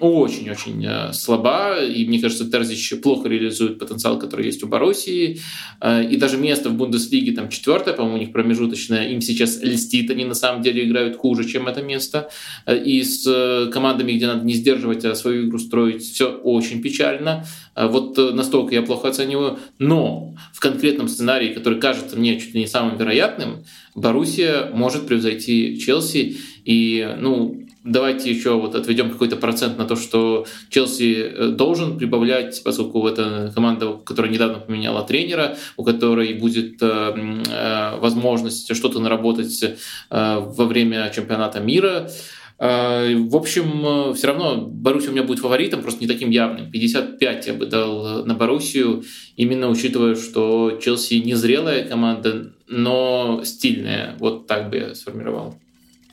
очень-очень 0.00 1.12
слаба, 1.12 1.78
и 1.82 2.06
мне 2.06 2.20
кажется, 2.20 2.50
Терзич 2.50 2.94
плохо 3.02 3.28
реализует 3.28 3.78
потенциал, 3.78 4.18
который 4.18 4.46
есть 4.46 4.62
у 4.62 4.66
Боруссии, 4.66 5.40
и 5.84 6.16
даже 6.16 6.36
место 6.36 6.68
в 6.68 6.74
Бундеслиге 6.74 7.32
там 7.32 7.48
четвертое, 7.48 7.94
по-моему, 7.94 8.16
у 8.16 8.20
них 8.20 8.32
промежуточное, 8.32 9.08
им 9.08 9.20
сейчас 9.20 9.62
льстит, 9.76 10.10
они 10.10 10.24
на 10.24 10.34
самом 10.34 10.62
деле 10.62 10.84
играют 10.84 11.16
хуже, 11.16 11.44
чем 11.44 11.68
это 11.68 11.82
место. 11.82 12.28
И 12.68 13.02
с 13.02 13.26
э, 13.26 13.70
командами, 13.72 14.12
где 14.12 14.26
надо 14.26 14.44
не 14.44 14.54
сдерживать, 14.54 15.04
а 15.04 15.14
свою 15.14 15.46
игру 15.46 15.58
строить, 15.58 16.02
все 16.02 16.32
очень 16.32 16.82
печально. 16.82 17.46
А 17.74 17.88
вот 17.88 18.18
э, 18.18 18.32
настолько 18.32 18.74
я 18.74 18.82
плохо 18.82 19.08
оцениваю. 19.08 19.58
Но 19.78 20.34
в 20.52 20.60
конкретном 20.60 21.08
сценарии, 21.08 21.54
который 21.54 21.78
кажется 21.78 22.16
мне 22.16 22.40
чуть 22.40 22.54
ли 22.54 22.60
не 22.60 22.66
самым 22.66 22.96
вероятным, 22.96 23.64
Боруссия 23.94 24.70
может 24.72 25.06
превзойти 25.06 25.78
Челси. 25.78 26.36
И, 26.64 27.16
ну, 27.18 27.65
давайте 27.86 28.30
еще 28.30 28.58
вот 28.58 28.74
отведем 28.74 29.10
какой-то 29.10 29.36
процент 29.36 29.78
на 29.78 29.86
то, 29.86 29.96
что 29.96 30.46
Челси 30.68 31.14
э, 31.14 31.48
должен 31.48 31.96
прибавлять, 31.96 32.62
поскольку 32.64 33.06
это 33.06 33.52
команда, 33.54 33.92
которая 34.04 34.30
недавно 34.30 34.58
поменяла 34.58 35.02
тренера, 35.04 35.56
у 35.76 35.84
которой 35.84 36.34
будет 36.34 36.82
э, 36.82 37.40
э, 37.48 37.98
возможность 37.98 38.74
что-то 38.74 38.98
наработать 38.98 39.76
во 40.10 40.64
время 40.64 41.10
чемпионата 41.14 41.60
мира. 41.60 42.10
В 42.58 43.36
общем, 43.36 44.14
все 44.14 44.26
равно 44.28 44.66
Боруссия 44.66 45.10
у 45.10 45.12
меня 45.12 45.22
будет 45.22 45.40
фаворитом, 45.40 45.82
просто 45.82 46.00
не 46.00 46.06
таким 46.06 46.30
явным. 46.30 46.70
55 46.70 47.46
я 47.46 47.54
бы 47.54 47.66
дал 47.66 48.24
на 48.24 48.34
Боруссию, 48.34 49.04
именно 49.36 49.68
учитывая, 49.68 50.16
что 50.16 50.78
Челси 50.82 51.14
не 51.14 51.34
зрелая 51.34 51.86
команда, 51.86 52.52
но 52.66 53.42
стильная. 53.44 54.16
Вот 54.18 54.46
так 54.46 54.70
бы 54.70 54.76
я 54.76 54.94
сформировал 54.94 55.56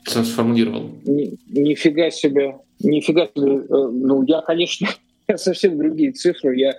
сформулировал? 0.05 0.89
Ни, 1.05 1.37
нифига 1.47 2.09
себе. 2.11 2.57
Нифига 2.79 3.27
себе. 3.27 3.55
Э, 3.55 3.87
ну, 3.91 4.23
я, 4.23 4.41
конечно, 4.41 4.87
совсем 5.35 5.77
другие 5.77 6.11
цифры. 6.11 6.57
Я 6.57 6.75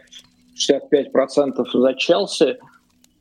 65% 0.56 1.64
за 1.72 1.94
Челси 1.94 2.58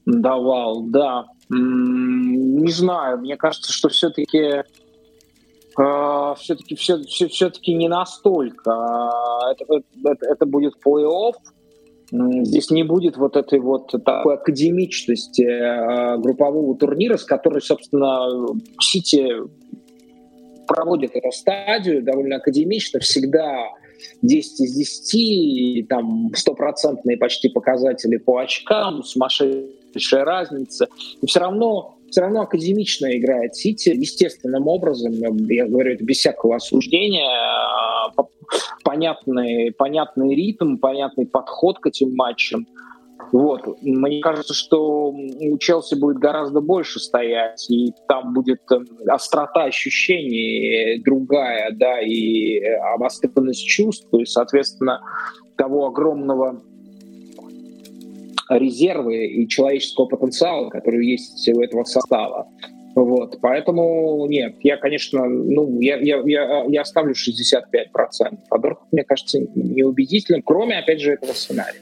давал, 0.06 0.84
да. 0.84 1.26
Не 1.50 2.72
знаю, 2.72 3.20
мне 3.20 3.38
кажется, 3.38 3.72
что 3.72 3.90
все-таки 3.90 4.64
Uh, 5.76 6.36
все-таки 6.36 6.76
все, 6.76 7.02
все, 7.02 7.28
все-таки 7.28 7.74
не 7.74 7.88
настолько. 7.88 9.10
Это, 9.50 9.82
это, 10.06 10.26
это 10.28 10.46
будет 10.46 10.76
плей-офф. 10.86 11.34
Здесь 12.12 12.70
не 12.70 12.84
будет 12.84 13.18
вот 13.18 13.36
этой 13.36 13.60
вот 13.60 13.92
такой 14.06 14.36
академичности 14.36 16.22
группового 16.22 16.78
турнира, 16.78 17.18
с 17.18 17.24
которой, 17.24 17.60
собственно, 17.60 18.28
Сити 18.80 19.34
проводят 20.74 21.16
эту 21.16 21.32
стадию 21.32 22.02
довольно 22.04 22.38
академично, 22.38 23.00
всегда 23.00 23.70
10 24.22 24.60
из 24.62 24.76
10, 24.76 25.16
и 25.16 25.86
там 25.88 26.32
стопроцентные 26.36 27.18
почти 27.18 27.50
показатели 27.50 28.18
по 28.18 28.40
очкам, 28.40 29.04
сумасшедшая 29.04 30.26
разница. 30.26 30.88
И 31.22 31.28
все 31.28 31.40
равно 31.40 31.98
все 32.10 32.22
равно 32.22 32.42
академично 32.42 33.18
играет 33.18 33.56
Сити, 33.56 33.90
естественным 33.90 34.68
образом, 34.68 35.14
я 35.50 35.66
говорю 35.66 35.94
это 35.94 36.04
без 36.04 36.18
всякого 36.18 36.58
осуждения, 36.58 37.28
а, 37.28 38.14
понятный, 38.84 39.72
понятный 39.72 40.36
ритм, 40.36 40.78
понятный 40.78 41.26
подход 41.26 41.80
к 41.80 41.88
этим 41.88 42.14
матчам. 42.14 42.68
Вот. 43.34 43.82
Мне 43.82 44.22
кажется, 44.22 44.54
что 44.54 45.10
у 45.10 45.58
Челси 45.58 45.96
будет 45.96 46.20
гораздо 46.20 46.62
больше 46.62 47.00
стоять, 47.00 47.66
и 47.68 47.92
там 48.08 48.32
будет 48.32 48.62
эм, 48.72 48.86
острота 49.08 49.64
ощущений 49.64 51.02
другая, 51.04 51.72
да, 51.72 52.00
и 52.00 52.60
обостренность 52.94 53.66
чувств, 53.66 54.08
и, 54.14 54.26
соответственно, 54.26 55.02
того 55.58 55.88
огромного 55.88 56.62
резерва 58.50 59.10
и 59.10 59.48
человеческого 59.48 60.06
потенциала, 60.06 60.70
который 60.70 61.04
есть 61.04 61.50
у 61.50 61.60
этого 61.60 61.86
состава. 61.86 62.48
Вот, 62.94 63.40
поэтому 63.42 64.28
нет, 64.28 64.58
я, 64.62 64.78
конечно, 64.78 65.26
ну, 65.26 65.82
я, 65.82 65.98
я, 65.98 66.22
я, 66.24 66.66
я 66.68 66.82
оставлю 66.82 67.16
65%. 67.16 67.64
А 68.52 68.58
Дортмунд, 68.60 68.92
мне 68.92 69.04
кажется, 69.04 69.40
неубедительным, 69.56 70.44
кроме, 70.44 70.78
опять 70.78 71.02
же, 71.02 71.14
этого 71.14 71.34
сценария. 71.34 71.82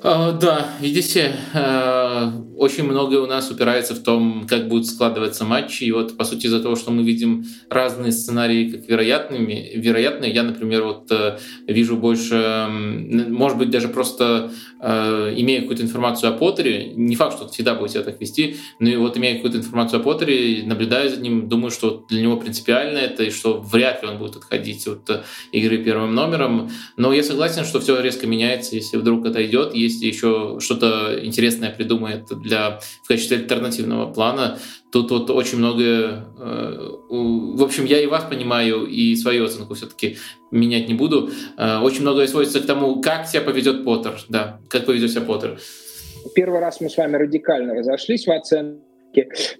А, 0.00 0.30
да, 0.30 0.68
видите, 0.80 1.34
э, 1.54 2.30
очень 2.56 2.84
многое 2.84 3.20
у 3.20 3.26
нас 3.26 3.50
упирается 3.50 3.94
в 3.94 4.02
том, 4.02 4.46
как 4.48 4.68
будут 4.68 4.86
складываться 4.86 5.44
матчи. 5.44 5.84
И 5.84 5.92
вот, 5.92 6.16
по 6.16 6.24
сути, 6.24 6.46
из-за 6.46 6.62
того, 6.62 6.76
что 6.76 6.92
мы 6.92 7.02
видим 7.02 7.44
разные 7.68 8.12
сценарии 8.12 8.70
как 8.70 8.88
вероятными, 8.88 9.72
вероятные, 9.74 10.32
я, 10.32 10.44
например, 10.44 10.84
вот 10.84 11.10
э, 11.10 11.38
вижу 11.66 11.96
больше, 11.96 12.66
может 12.68 13.58
быть, 13.58 13.70
даже 13.70 13.88
просто 13.88 14.52
э, 14.80 15.34
имея 15.36 15.60
какую-то 15.62 15.82
информацию 15.82 16.32
о 16.32 16.36
Поттере, 16.36 16.92
не 16.94 17.16
факт, 17.16 17.36
что 17.36 17.48
всегда 17.48 17.74
будет 17.74 17.90
себя 17.90 18.04
так 18.04 18.20
вести, 18.20 18.56
но 18.78 18.88
и 18.88 18.96
вот 18.96 19.16
имея 19.16 19.34
какую-то 19.34 19.58
информацию 19.58 20.00
о 20.00 20.02
Поттере, 20.04 20.62
наблюдая 20.64 21.08
за 21.08 21.20
ним, 21.20 21.48
думаю, 21.48 21.72
что 21.72 22.04
для 22.08 22.22
него 22.22 22.36
принципиально 22.36 22.98
это, 22.98 23.24
и 23.24 23.30
что 23.30 23.60
вряд 23.60 24.02
ли 24.02 24.08
он 24.08 24.18
будет 24.18 24.36
отходить 24.36 24.86
от 24.86 25.24
игры 25.50 25.78
первым 25.78 26.14
номером. 26.14 26.70
Но 26.96 27.12
я 27.12 27.22
согласен, 27.22 27.64
что 27.64 27.80
все 27.80 28.00
резко 28.00 28.26
меняется, 28.26 28.76
если 28.76 28.96
вдруг 28.96 29.26
это 29.26 29.44
идет, 29.44 29.74
если 29.88 30.06
еще 30.06 30.58
что-то 30.60 31.18
интересное 31.22 31.70
придумает 31.70 32.26
для, 32.42 32.80
в 33.02 33.08
качестве 33.08 33.38
альтернативного 33.38 34.12
плана, 34.12 34.58
тут 34.92 35.10
вот 35.10 35.30
очень 35.30 35.58
многое... 35.58 36.24
Э, 36.38 36.90
в 37.10 37.62
общем, 37.62 37.84
я 37.84 38.00
и 38.00 38.06
вас 38.06 38.24
понимаю, 38.24 38.86
и 38.86 39.16
свою 39.16 39.44
оценку 39.44 39.74
все-таки 39.74 40.16
менять 40.50 40.88
не 40.88 40.94
буду. 40.94 41.30
Э, 41.56 41.78
очень 41.78 42.02
многое 42.02 42.26
сводится 42.26 42.60
к 42.60 42.66
тому, 42.66 43.00
как 43.00 43.26
себя 43.26 43.42
поведет 43.42 43.84
Поттер. 43.84 44.18
Да, 44.28 44.60
как 44.68 44.86
поведет 44.86 45.10
себя 45.10 45.22
Поттер. 45.22 45.58
Первый 46.34 46.60
раз 46.60 46.80
мы 46.80 46.90
с 46.90 46.96
вами 46.96 47.16
радикально 47.16 47.74
разошлись 47.74 48.26
в 48.26 48.30
оценке 48.30 48.87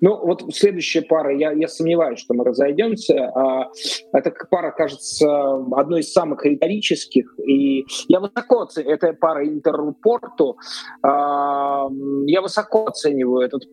ну, 0.00 0.18
вот 0.24 0.44
следующая 0.54 1.02
пара, 1.02 1.36
я, 1.36 1.52
я 1.52 1.68
сомневаюсь, 1.68 2.18
что 2.18 2.34
мы 2.34 2.44
разойдемся. 2.44 3.30
А, 3.34 3.70
эта 4.12 4.32
пара 4.50 4.70
кажется 4.70 5.54
одной 5.72 6.00
из 6.00 6.12
самых 6.12 6.44
риторических. 6.44 7.34
И 7.46 7.86
я 8.08 8.20
высоко 8.20 8.62
оцениваю, 8.62 8.96
эта 8.96 9.12
пара 9.12 9.46
Интер-Порту, 9.46 10.56
а, 11.02 11.88
я 12.26 12.42
высоко 12.42 12.86
оцениваю 12.86 13.46
этот 13.46 13.64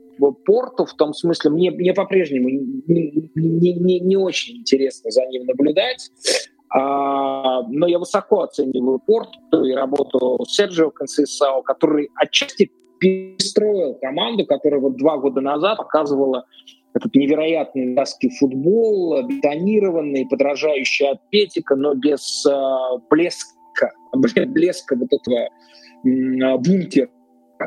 Порту 0.45 0.85
в 0.85 0.93
том 0.93 1.13
смысле, 1.13 1.51
мне, 1.51 1.71
мне 1.71 1.93
по-прежнему 1.93 2.49
не, 2.49 3.29
не, 3.35 3.73
не, 3.73 3.99
не 3.99 4.17
очень 4.17 4.57
интересно 4.57 5.11
за 5.11 5.25
ним 5.25 5.45
наблюдать. 5.45 6.09
А, 6.69 7.61
но 7.63 7.87
я 7.87 7.99
высоко 7.99 8.41
оцениваю 8.43 8.99
Порту 8.99 9.63
и 9.63 9.73
работу 9.73 10.43
Серджио 10.47 10.91
Консейсао, 10.91 11.61
который 11.61 12.09
отчасти 12.15 12.71
перестроил 12.99 13.95
команду, 13.95 14.45
которая 14.45 14.79
вот 14.79 14.97
два 14.97 15.17
года 15.17 15.41
назад 15.41 15.77
показывала 15.77 16.45
этот 16.93 17.13
невероятный 17.13 17.93
датский 17.93 18.29
футбол, 18.39 19.21
бетонированный, 19.27 20.27
подражающий 20.27 21.09
Атлетика, 21.09 21.75
но 21.75 21.93
без 21.93 22.45
э, 22.45 22.51
блеска, 23.09 23.91
блеска 24.13 24.95
вот 24.95 25.09
этого 25.11 25.39
э, 25.39 26.57
бункера 26.57 27.09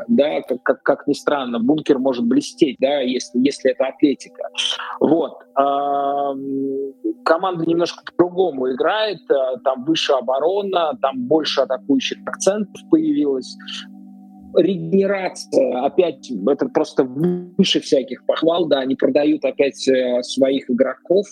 да, 0.07 0.41
как, 0.41 0.63
как, 0.63 0.83
как 0.83 1.07
ни 1.07 1.13
странно, 1.13 1.59
бункер 1.59 1.99
может 1.99 2.25
блестеть, 2.25 2.77
да, 2.79 3.01
если, 3.01 3.39
если 3.39 3.71
это 3.71 3.87
атлетика. 3.87 4.49
Вот. 4.99 5.39
команда 7.25 7.65
немножко 7.65 8.03
по-другому 8.05 8.71
играет, 8.71 9.19
там 9.63 9.85
выше 9.85 10.13
оборона, 10.13 10.97
там 11.01 11.27
больше 11.27 11.61
атакующих 11.61 12.19
акцентов 12.25 12.81
появилось 12.89 13.57
регенерация, 14.55 15.83
опять, 15.83 16.31
это 16.47 16.67
просто 16.67 17.03
выше 17.03 17.79
всяких 17.79 18.25
похвал, 18.25 18.67
да, 18.67 18.79
они 18.79 18.95
продают 18.95 19.45
опять 19.45 19.87
э, 19.87 20.21
своих 20.23 20.69
игроков 20.69 21.25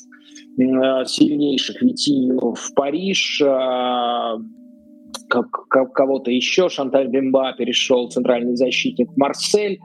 э, 0.58 1.06
сильнейших, 1.06 1.82
Витиню 1.82 2.54
в 2.54 2.74
Париж, 2.76 3.42
э, 3.42 4.38
как, 5.30 5.52
кого-то 5.94 6.32
еще, 6.32 6.70
Шанталь 6.70 7.08
Бимба 7.08 7.54
перешел, 7.58 8.10
центральный 8.10 8.56
защитник 8.56 9.10
Марсель, 9.16 9.80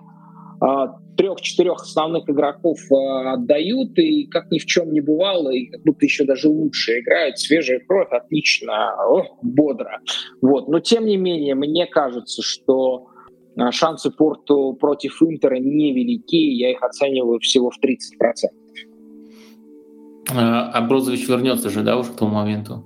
трех-четырех 1.16 1.82
основных 1.82 2.30
игроков 2.30 2.78
отдают, 2.90 3.98
и 3.98 4.28
как 4.28 4.48
ни 4.52 4.60
в 4.60 4.66
чем 4.66 4.92
не 4.92 5.00
бывало, 5.00 5.50
и 5.50 5.66
как 5.66 5.82
будто 5.82 6.04
еще 6.06 6.24
даже 6.24 6.48
лучше 6.48 7.00
играют, 7.00 7.40
свежая 7.40 7.80
кровь, 7.80 8.06
отлично, 8.12 8.94
о, 9.04 9.38
бодро. 9.42 9.98
Вот. 10.40 10.68
Но 10.68 10.78
тем 10.78 11.06
не 11.06 11.16
менее, 11.16 11.56
мне 11.56 11.86
кажется, 11.86 12.42
что 12.42 13.08
шансы 13.70 14.10
Порту 14.10 14.74
против 14.74 15.22
Интера 15.22 15.58
невелики, 15.58 16.36
я 16.36 16.70
их 16.70 16.82
оцениваю 16.82 17.38
всего 17.40 17.70
в 17.70 17.78
30%. 17.82 18.48
А, 20.34 20.70
а 20.72 20.80
Брозович 20.82 21.28
вернется 21.28 21.68
же, 21.68 21.82
да, 21.82 21.96
уже 21.98 22.12
к 22.12 22.16
тому 22.16 22.34
моменту? 22.34 22.84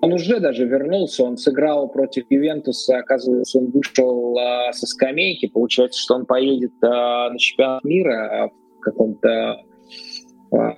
Он 0.00 0.12
уже 0.12 0.38
даже 0.38 0.64
вернулся, 0.64 1.24
он 1.24 1.36
сыграл 1.36 1.88
против 1.88 2.24
Ювентуса, 2.30 2.98
оказывается, 2.98 3.58
он 3.58 3.70
вышел 3.70 4.38
а, 4.38 4.72
со 4.72 4.86
скамейки, 4.86 5.48
получается, 5.48 6.00
что 6.00 6.14
он 6.14 6.24
поедет 6.24 6.70
а, 6.82 7.30
на 7.30 7.38
чемпионат 7.38 7.82
мира 7.82 8.44
а, 8.44 8.48
в 8.48 8.80
каком-то 8.80 9.60
а, 10.52 10.76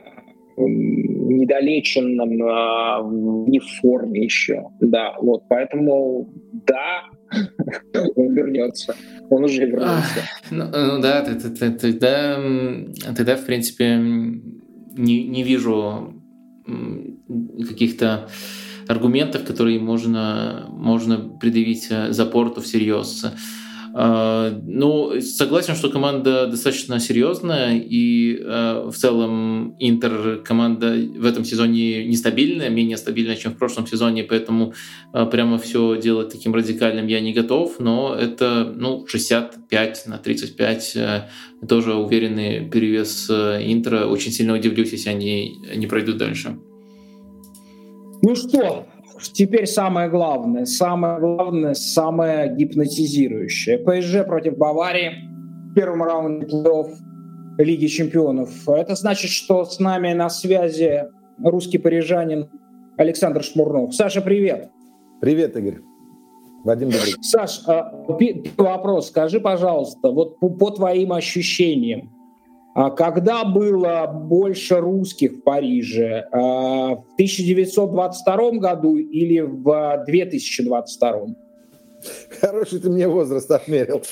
недолеченном, 0.57 2.43
а, 2.43 3.03
не 3.47 3.59
в 3.59 3.67
форме 3.81 4.25
еще, 4.25 4.71
да, 4.81 5.15
вот, 5.21 5.43
поэтому, 5.51 6.31
да, 6.67 7.03
он 8.17 8.35
вернется. 8.35 8.95
Он 9.31 9.45
уже 9.45 9.65
вернулся. 9.65 10.29
Ну, 10.51 10.65
ну 10.65 11.01
да, 11.01 11.23
тогда, 11.23 12.39
тогда, 13.17 13.37
в 13.37 13.47
принципе, 13.47 13.97
не, 13.97 15.25
не 15.25 15.43
вижу 15.43 16.15
каких-то 17.69 18.29
аргументов, 18.89 19.45
которые 19.45 19.79
можно, 19.79 20.67
можно 20.71 21.19
предъявить 21.19 21.89
э, 21.91 22.13
за 22.13 22.27
порту 22.27 22.61
всерьез. 22.61 23.25
А, 23.93 24.51
ну, 24.63 25.21
согласен, 25.21 25.75
что 25.75 25.91
команда 25.91 26.47
достаточно 26.47 27.01
серьезная, 27.01 27.79
и 27.79 28.41
а, 28.41 28.91
в 28.91 28.97
целом 28.97 29.77
Интер 29.79 30.43
команда 30.45 30.93
в 30.93 31.27
этом 31.27 31.45
сезоне 31.45 32.07
нестабильная, 32.07 32.69
менее 32.69 32.97
стабильная, 32.97 33.37
чем 33.37 33.53
в 33.53 33.59
прошлом 33.59 33.87
сезоне, 33.87 34.23
поэтому 34.23 34.75
а, 35.13 35.27
прямо 35.27 35.59
все 35.59 36.01
делать 36.01 36.31
таким 36.31 36.55
радикальным 36.55 37.07
я 37.09 37.21
не 37.21 37.33
готов, 37.33 37.81
но 37.81 38.15
это 38.15 38.73
ну, 38.77 39.07
65 39.07 40.07
на 40.07 40.19
35 40.19 40.97
тоже 41.69 41.95
уверенный 41.95 42.69
перевес 42.69 43.29
Интера. 43.29 44.07
Очень 44.07 44.33
сильно 44.33 44.55
удивлюсь, 44.55 44.93
если 44.93 45.11
они 45.11 45.57
не 45.75 45.87
пройдут 45.87 46.17
дальше. 46.17 46.59
Ну 48.23 48.37
что, 48.37 48.87
теперь 49.23 49.67
самое 49.67 50.09
главное, 50.09 50.65
самое 50.65 51.19
главное, 51.19 51.75
самое 51.75 52.55
гипнотизирующее. 52.55 53.79
ПСЖ 53.79 54.27
против 54.27 54.57
Баварии 54.57 55.13
в 55.71 55.75
первом 55.75 56.03
раунде 56.03 56.47
плей-офф 56.47 56.89
Лиги 57.59 57.87
чемпионов. 57.87 58.69
Это 58.69 58.95
значит, 58.95 59.31
что 59.31 59.65
с 59.65 59.79
нами 59.79 60.13
на 60.13 60.31
связи 60.31 61.05
русский 61.39 61.79
парижанин 61.79 62.49
Александр 62.97 63.43
Шмурнов. 63.43 63.95
Саша, 63.95 64.23
привет. 64.23 64.71
Привет, 65.21 65.57
Игорь. 65.57 65.81
Вадим 66.65 66.91
Добрый. 66.91 67.15
Саш, 67.23 67.63
а, 67.67 67.93
вопрос. 68.57 69.09
Скажи, 69.09 69.41
пожалуйста, 69.41 70.11
вот 70.11 70.39
по, 70.39 70.71
твоим 70.71 71.13
ощущениям, 71.13 72.13
когда 72.75 73.45
было 73.45 74.07
больше 74.07 74.81
русских 74.81 75.33
в 75.33 75.43
Париже? 75.43 76.29
А, 76.33 76.97
в 76.97 77.05
1922 77.15 78.51
году 78.53 78.97
или 78.97 79.41
в 79.41 80.05
2022? 80.07 81.27
Хороший 82.41 82.81
ты 82.81 82.91
мне 82.91 83.09
возраст 83.09 83.51
отмерил. 83.51 84.03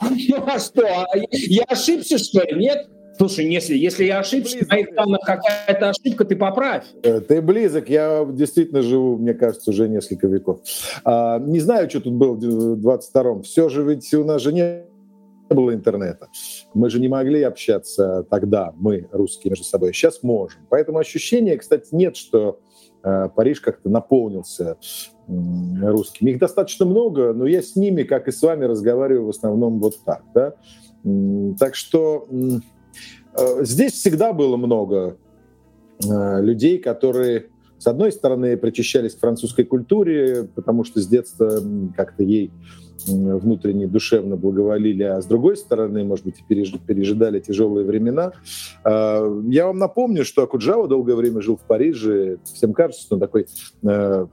Ну 0.00 0.44
а 0.46 0.58
что, 0.58 0.86
а 0.86 1.06
я 1.30 1.64
ошибся, 1.64 2.18
что 2.18 2.42
ли? 2.42 2.54
Нет? 2.56 2.88
Слушай, 3.16 3.46
если, 3.46 3.76
если 3.76 4.04
я 4.04 4.18
ошибся, 4.18 4.56
близок. 4.56 4.72
моих 4.72 4.94
данных 4.94 5.20
какая-то 5.20 5.90
ошибка, 5.90 6.24
ты 6.24 6.34
поправь. 6.34 6.84
Э, 7.02 7.20
ты 7.20 7.40
близок, 7.40 7.88
я 7.88 8.26
действительно 8.28 8.82
живу, 8.82 9.16
мне 9.16 9.34
кажется, 9.34 9.70
уже 9.70 9.88
несколько 9.88 10.26
веков. 10.26 10.60
А, 11.04 11.38
не 11.38 11.60
знаю, 11.60 11.88
что 11.88 12.00
тут 12.00 12.14
было 12.14 12.34
в 12.34 12.84
22-м. 12.84 13.42
Все 13.42 13.68
же 13.68 13.84
ведь 13.84 14.12
у 14.14 14.24
нас 14.24 14.42
же 14.42 14.52
нет 14.52 14.88
было 15.54 15.74
интернета. 15.74 16.28
Мы 16.74 16.90
же 16.90 17.00
не 17.00 17.08
могли 17.08 17.42
общаться 17.42 18.26
тогда, 18.30 18.72
мы, 18.76 19.08
русские, 19.12 19.50
между 19.50 19.64
собой. 19.64 19.92
Сейчас 19.92 20.22
можем. 20.22 20.60
Поэтому 20.68 20.98
ощущения, 20.98 21.56
кстати, 21.56 21.88
нет, 21.92 22.16
что 22.16 22.60
э, 23.02 23.28
Париж 23.34 23.60
как-то 23.60 23.88
наполнился 23.88 24.76
русскими. 25.26 26.30
Их 26.30 26.38
достаточно 26.38 26.84
много, 26.84 27.32
но 27.32 27.46
я 27.46 27.62
с 27.62 27.76
ними, 27.76 28.02
как 28.02 28.28
и 28.28 28.32
с 28.32 28.42
вами, 28.42 28.64
разговариваю 28.64 29.26
в 29.26 29.30
основном 29.30 29.80
вот 29.80 29.94
так. 30.04 30.22
Да? 30.34 30.54
Так 31.58 31.74
что 31.74 32.26
э, 32.30 33.64
здесь 33.64 33.92
всегда 33.92 34.32
было 34.32 34.56
много 34.56 35.16
э, 36.02 36.42
людей, 36.42 36.78
которые 36.78 37.48
с 37.84 37.86
одной 37.86 38.12
стороны, 38.12 38.56
причащались 38.56 39.14
к 39.14 39.20
французской 39.20 39.66
культуре, 39.66 40.48
потому 40.54 40.84
что 40.84 41.00
с 41.00 41.06
детства 41.06 41.60
как-то 41.94 42.22
ей 42.22 42.50
внутренне 43.06 43.86
душевно 43.86 44.36
благоволили, 44.36 45.02
а 45.02 45.20
с 45.20 45.26
другой 45.26 45.56
стороны, 45.56 46.04
может 46.04 46.24
быть, 46.24 46.44
пережидали 46.46 47.40
тяжелые 47.40 47.86
времена. 47.86 48.32
А, 48.84 49.24
я 49.48 49.66
вам 49.66 49.78
напомню, 49.78 50.24
что 50.24 50.42
Акуджава 50.42 50.88
долгое 50.88 51.14
время 51.14 51.40
жил 51.40 51.56
в 51.56 51.66
Париже. 51.66 52.38
Всем 52.44 52.72
кажется, 52.72 53.02
что 53.02 53.14
он 53.16 53.20
такой 53.20 53.46
э, 53.82 54.26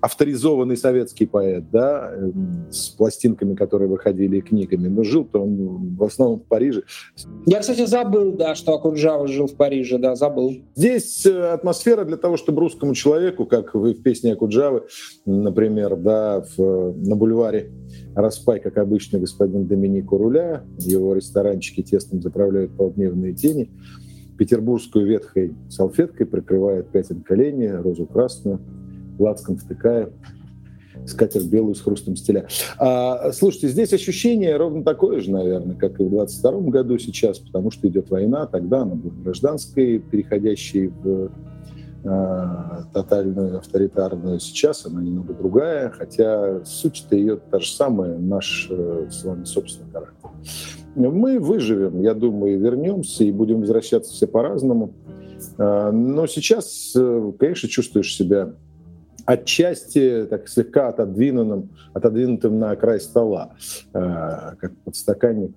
авторизованный 0.00 0.76
советский 0.76 1.26
поэт, 1.26 1.64
да, 1.70 2.12
эм, 2.12 2.66
с 2.70 2.88
пластинками, 2.90 3.54
которые 3.54 3.88
выходили, 3.88 4.38
и 4.38 4.40
книгами. 4.40 4.88
Но 4.88 5.02
жил-то 5.02 5.42
он 5.42 5.96
в 5.96 6.04
основном 6.04 6.40
в 6.40 6.44
Париже. 6.44 6.82
Я, 7.46 7.60
кстати, 7.60 7.86
забыл, 7.86 8.32
да, 8.32 8.54
что 8.54 8.74
Акуджава 8.74 9.26
жил 9.28 9.46
в 9.46 9.56
Париже, 9.56 9.98
да, 9.98 10.14
забыл. 10.14 10.54
Здесь 10.74 11.24
э, 11.26 11.52
атмосфера 11.52 12.04
для 12.04 12.16
того, 12.16 12.36
чтобы 12.36 12.60
русскому 12.60 12.94
человеку, 12.94 13.46
как 13.46 13.74
вы 13.74 13.94
в 13.94 14.02
песне 14.02 14.32
Акуджавы, 14.32 14.84
например, 15.24 15.96
да, 15.96 16.44
в, 16.56 16.94
на 16.96 17.16
бульваре 17.16 17.70
Распай, 18.14 18.60
как 18.60 18.78
обычно, 18.78 19.18
господин 19.18 19.66
Доминик 19.66 20.10
у 20.10 20.16
руля, 20.16 20.64
его 20.78 21.14
ресторанчики 21.14 21.82
тестом 21.82 22.22
заправляют 22.22 22.74
полдневные 22.76 23.34
тени, 23.34 23.70
петербургскую 24.38 25.06
ветхой 25.06 25.54
салфеткой 25.68 26.26
прикрывает 26.26 26.88
пятен 26.90 27.22
колени, 27.22 27.66
розу 27.66 28.06
красную, 28.06 28.60
лацком 29.18 29.56
втыкая, 29.56 30.10
скатерть 31.06 31.46
белую 31.46 31.74
с 31.74 31.80
хрустом 31.80 32.16
стиля. 32.16 32.46
А, 32.78 33.32
слушайте, 33.32 33.68
здесь 33.68 33.92
ощущение 33.92 34.56
ровно 34.56 34.82
такое 34.82 35.20
же, 35.20 35.30
наверное, 35.30 35.76
как 35.76 36.00
и 36.00 36.04
в 36.04 36.10
22 36.10 36.52
году 36.70 36.98
сейчас, 36.98 37.38
потому 37.38 37.70
что 37.70 37.86
идет 37.88 38.10
война, 38.10 38.46
тогда 38.46 38.82
она 38.82 38.94
была 38.94 39.12
гражданской, 39.22 39.98
переходящей 39.98 40.88
в 40.88 41.30
а, 42.08 42.84
тотальную 42.92 43.58
авторитарную. 43.58 44.38
Сейчас 44.38 44.86
она 44.86 45.02
немного 45.02 45.34
другая, 45.34 45.90
хотя 45.90 46.64
суть-то 46.64 47.16
ее 47.16 47.36
та 47.36 47.58
же 47.58 47.70
самая, 47.70 48.16
наш 48.18 48.68
э, 48.70 49.08
с 49.10 49.24
вами 49.24 49.44
собственный 49.44 49.90
характер. 49.90 50.30
Мы 50.94 51.40
выживем, 51.40 52.00
я 52.00 52.14
думаю, 52.14 52.60
вернемся 52.60 53.24
и 53.24 53.32
будем 53.32 53.60
возвращаться 53.60 54.12
все 54.12 54.26
по-разному. 54.26 54.94
А, 55.58 55.90
но 55.90 56.28
сейчас, 56.28 56.92
э, 56.96 57.32
конечно, 57.38 57.68
чувствуешь 57.68 58.14
себя 58.14 58.54
отчасти 59.26 60.26
так 60.30 60.48
слегка 60.48 60.88
отодвинутым, 60.88 61.70
отодвинутым 61.92 62.58
на 62.58 62.74
край 62.76 63.00
стола, 63.00 63.50
э, 63.92 63.98
как 64.58 64.72
подстаканник. 64.84 65.50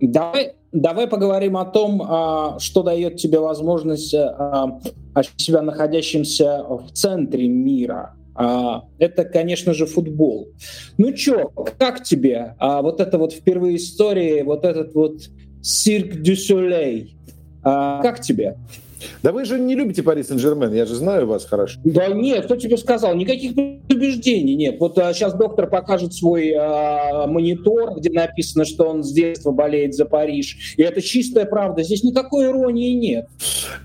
Давай, 0.00 0.54
давай 0.72 1.06
поговорим 1.06 1.56
о 1.56 1.64
том, 1.64 2.02
а, 2.02 2.58
что 2.58 2.82
дает 2.82 3.16
тебе 3.16 3.38
возможность 3.38 4.14
а, 4.14 4.80
ощутить 5.14 5.40
себя 5.40 5.62
находящимся 5.62 6.64
в 6.64 6.90
центре 6.92 7.48
мира. 7.48 8.14
А, 8.34 8.84
это, 8.98 9.24
конечно 9.24 9.74
же, 9.74 9.86
футбол. 9.86 10.48
Ну 10.98 11.12
чё, 11.12 11.52
как 11.78 12.02
тебе 12.02 12.56
вот 12.58 13.00
это 13.00 13.18
вот 13.18 13.32
впервые 13.32 13.76
истории, 13.76 14.42
вот 14.42 14.64
этот 14.64 14.94
вот 14.94 15.18
Цирк 15.62 16.22
дю 16.22 16.36
Солей? 16.36 17.16
Как 17.62 18.20
тебе? 18.20 18.56
Да 19.22 19.32
вы 19.32 19.44
же 19.44 19.58
не 19.58 19.74
любите 19.74 20.02
Пари 20.02 20.22
Сен-Жермен, 20.22 20.72
я 20.72 20.86
же 20.86 20.94
знаю 20.94 21.26
вас 21.26 21.44
хорошо. 21.44 21.80
Да 21.84 22.08
нет, 22.08 22.44
кто 22.44 22.56
тебе 22.56 22.76
сказал? 22.76 23.14
Никаких 23.14 23.52
убеждений 23.52 24.54
нет. 24.54 24.76
Вот 24.80 24.98
а, 24.98 25.12
сейчас 25.12 25.34
доктор 25.34 25.68
покажет 25.68 26.14
свой 26.14 26.52
а, 26.52 27.26
монитор, 27.26 27.98
где 27.98 28.10
написано, 28.10 28.64
что 28.64 28.84
он 28.84 29.02
с 29.02 29.12
детства 29.12 29.50
болеет 29.50 29.94
за 29.94 30.04
Париж. 30.04 30.74
И 30.76 30.82
это 30.82 31.00
чистая 31.00 31.44
правда. 31.44 31.82
Здесь 31.82 32.02
никакой 32.02 32.46
иронии 32.46 32.92
нет. 32.92 33.28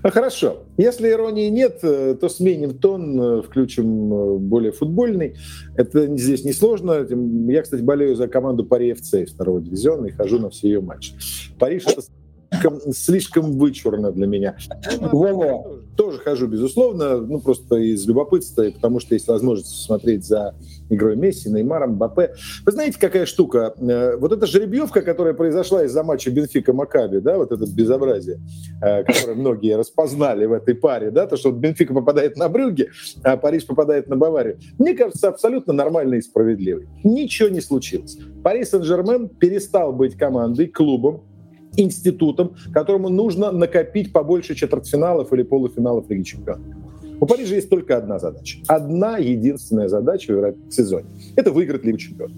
А, 0.02 0.10
хорошо. 0.10 0.58
Если 0.76 1.10
иронии 1.10 1.48
нет, 1.48 1.80
э, 1.82 2.16
то 2.20 2.28
сменим 2.28 2.78
тон, 2.78 3.20
э, 3.20 3.42
включим 3.42 4.12
э, 4.12 4.38
более 4.38 4.72
футбольный. 4.72 5.36
Это 5.76 6.06
здесь 6.16 6.44
несложно. 6.44 7.06
Я, 7.50 7.62
кстати, 7.62 7.82
болею 7.82 8.16
за 8.16 8.28
команду 8.28 8.64
Пари 8.64 8.92
ФЦ 8.92 9.30
второго 9.32 9.60
дивизиона 9.60 10.06
и 10.06 10.10
хожу 10.10 10.38
на 10.38 10.50
все 10.50 10.68
ее 10.68 10.80
матчи. 10.80 11.12
Париж— 11.58 11.84
это 11.86 12.02
слишком, 12.50 12.92
слишком 12.92 13.58
вычурно 13.58 14.12
для 14.12 14.26
меня. 14.26 14.56
Во-во. 15.00 15.80
Тоже 15.96 16.18
хожу, 16.18 16.46
безусловно, 16.46 17.18
ну 17.18 17.40
просто 17.40 17.76
из 17.76 18.06
любопытства, 18.06 18.62
и 18.62 18.70
потому 18.72 19.00
что 19.00 19.14
есть 19.14 19.26
возможность 19.28 19.84
смотреть 19.84 20.24
за 20.24 20.54
игрой 20.88 21.16
Месси, 21.16 21.50
Неймаром, 21.50 21.96
Бапе. 21.96 22.34
Вы 22.64 22.72
знаете, 22.72 22.98
какая 22.98 23.26
штука? 23.26 23.74
Э, 23.78 24.16
вот 24.16 24.32
эта 24.32 24.46
жеребьевка, 24.46 25.02
которая 25.02 25.34
произошла 25.34 25.84
из-за 25.84 26.02
матча 26.04 26.30
Бенфика-Макаби, 26.30 27.20
да, 27.20 27.36
вот 27.36 27.52
это 27.52 27.66
безобразие, 27.66 28.40
э, 28.80 29.02
которое 29.04 29.34
многие 29.34 29.76
распознали 29.76 30.46
в 30.46 30.52
этой 30.52 30.74
паре, 30.74 31.10
да, 31.10 31.26
то, 31.26 31.36
что 31.36 31.50
Бенфика 31.50 31.94
попадает 31.94 32.36
на 32.36 32.48
Брюги, 32.48 32.90
а 33.24 33.36
Париж 33.36 33.66
попадает 33.66 34.08
на 34.08 34.16
Баварию, 34.16 34.58
мне 34.78 34.94
кажется, 34.94 35.28
абсолютно 35.28 35.72
нормальной 35.72 36.18
и 36.18 36.22
справедливой. 36.22 36.88
Ничего 37.02 37.48
не 37.48 37.60
случилось. 37.60 38.18
Пари 38.44 38.64
Сен-Жермен 38.64 39.28
перестал 39.28 39.92
быть 39.92 40.16
командой, 40.16 40.68
клубом, 40.68 41.24
институтом, 41.78 42.56
которому 42.72 43.08
нужно 43.08 43.52
накопить 43.52 44.12
побольше 44.12 44.54
четвертьфиналов 44.54 45.32
или 45.32 45.42
полуфиналов 45.42 46.10
Лиги 46.10 46.22
Чемпионов. 46.22 46.66
У 47.20 47.26
Парижа 47.26 47.56
есть 47.56 47.68
только 47.68 47.96
одна 47.96 48.18
задача. 48.18 48.58
Одна 48.68 49.18
единственная 49.18 49.88
задача 49.88 50.32
в 50.32 50.72
сезоне. 50.72 51.06
Это 51.34 51.50
выиграть 51.50 51.84
Лигу 51.84 51.98
Чемпионов. 51.98 52.36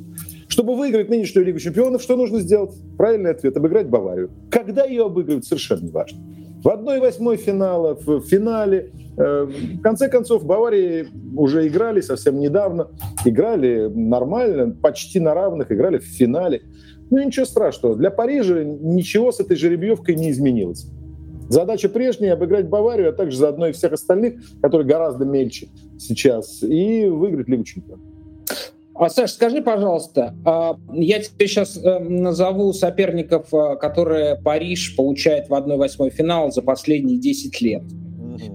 Чтобы 0.49 0.75
выиграть 0.75 1.09
нынешнюю 1.09 1.47
Лигу 1.47 1.59
Чемпионов, 1.59 2.03
что 2.03 2.17
нужно 2.17 2.41
сделать? 2.41 2.75
Правильный 2.97 3.31
ответ– 3.31 3.57
обыграть 3.59 3.89
Баварию. 3.89 4.31
Когда 4.51 4.85
ее 4.85 5.07
обыгрывают, 5.07 5.45
совершенно 5.45 5.83
не 5.83 5.91
важно. 5.91 6.19
В 6.63 6.69
одной 6.69 7.01
восьмой 7.01 7.37
финала, 7.37 7.95
в 7.95 8.21
финале. 8.21 8.91
Э, 9.17 9.45
в 9.45 9.81
конце 9.81 10.09
концов, 10.09 10.45
Баварии 10.45 11.09
уже 11.35 11.67
играли 11.69 12.01
совсем 12.01 12.39
недавно. 12.39 12.89
Играли 13.25 13.87
нормально, 13.87 14.75
почти 14.75 15.21
на 15.21 15.35
равных, 15.35 15.73
играли 15.73 15.99
в 15.99 16.05
финале. 16.05 16.63
Ну 17.11 17.23
ничего 17.23 17.45
страшного. 17.45 17.97
Для 17.97 18.11
Парижа 18.11 18.63
ничего 18.63 19.33
с 19.33 19.41
этой 19.41 19.57
жеребьевкой 19.57 20.15
не 20.15 20.31
изменилось. 20.31 20.87
Задача 21.49 21.89
прежняя— 21.89 22.33
обыграть 22.35 22.69
Баварию, 22.69 23.09
а 23.09 23.13
также 23.13 23.37
заодно 23.37 23.67
и 23.67 23.73
всех 23.73 23.93
остальных, 23.93 24.35
которые 24.63 24.87
гораздо 24.87 25.25
мельче 25.25 25.69
сейчас, 25.99 26.63
и 26.63 27.07
выиграть 27.07 27.49
Лигу 27.49 27.65
Чемпионов. 27.65 28.05
А, 28.95 29.09
Саш, 29.09 29.33
скажи, 29.33 29.61
пожалуйста, 29.61 30.35
а, 30.45 30.77
я 30.93 31.21
тебе 31.21 31.49
сейчас 31.49 31.77
э, 31.77 31.99
назову 32.01 32.73
соперников, 32.73 33.53
э, 33.53 33.77
которые 33.81 34.37
Париж 34.37 34.95
получает 34.95 35.49
в 35.49 35.55
1-8 35.55 36.11
финал 36.11 36.53
за 36.53 36.61
последние 36.61 37.19
10 37.19 37.61
лет. 37.63 37.83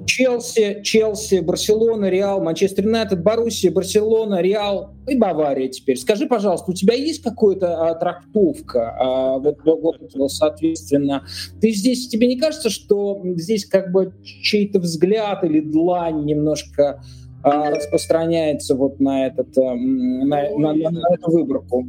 Челси, 0.06 0.82
Челси, 0.84 1.40
Барселона, 1.40 2.10
Реал, 2.10 2.42
Манчестер 2.42 2.86
Юнайтед, 2.86 3.24
Боруссия, 3.24 3.72
Барселона, 3.72 4.42
Реал 4.42 4.94
и 5.08 5.16
Бавария 5.16 5.70
теперь. 5.70 5.98
Скажи, 5.98 6.28
пожалуйста, 6.28 6.72
у 6.72 6.74
тебя 6.74 6.94
есть 6.94 7.22
какая-то 7.22 7.90
а, 7.90 7.96
трактовка, 7.96 8.96
а, 8.98 9.40
вот, 9.40 9.58
вот, 9.66 10.32
соответственно, 10.32 11.26
ты 11.62 11.72
здесь, 11.72 12.08
тебе 12.08 12.28
не 12.28 12.38
кажется, 12.38 12.70
что 12.70 13.22
здесь 13.36 13.66
как 13.66 13.92
бы 13.92 14.14
чей-то 14.24 14.80
взгляд 14.80 15.44
или 15.44 15.60
длань 15.60 16.26
немножко 16.26 17.04
а, 17.44 17.72
распространяется 17.72 18.76
вот 18.76 19.00
на, 19.00 19.28
этот, 19.28 19.58
а, 19.58 19.76
на, 19.76 20.50
на, 20.58 20.74
на, 20.74 20.90
на 20.90 21.14
эту 21.14 21.32
выборку? 21.32 21.86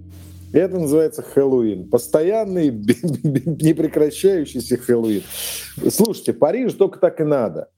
Это 0.52 0.78
называется 0.78 1.22
Хэллоуин. 1.22 1.88
Постоянный, 1.88 2.70
непрекращающийся 2.70 4.76
Хэллоуин. 4.76 5.22
Слушайте, 5.90 6.32
Париж 6.32 6.74
только 6.74 6.98
так 6.98 7.20
и 7.20 7.24
надо. 7.24 7.68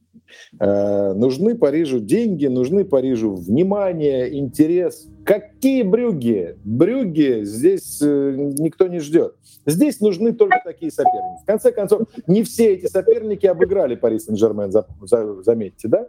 Э, 0.61 1.13
нужны 1.13 1.57
Парижу 1.57 2.01
деньги, 2.01 2.47
нужны 2.47 2.85
Парижу 2.85 3.35
внимание, 3.35 4.39
интерес. 4.39 5.09
Какие 5.25 5.83
брюги? 5.83 6.57
Брюги 6.65 7.45
здесь 7.45 8.01
э, 8.03 8.35
никто 8.59 8.87
не 8.89 9.01
ждет. 9.01 9.35
Здесь 9.67 10.01
нужны 10.01 10.33
только 10.33 10.63
такие 10.65 10.91
соперники. 10.91 11.43
В 11.43 11.47
конце 11.47 11.73
концов, 11.73 12.09
не 12.27 12.43
все 12.43 12.75
эти 12.75 12.87
соперники 12.87 13.47
обыграли 13.47 13.97
Пари 13.97 14.19
Сен-Жермен, 14.19 14.73
за, 14.73 14.87
за, 15.03 15.43
заметьте, 15.43 15.89
да? 15.89 16.09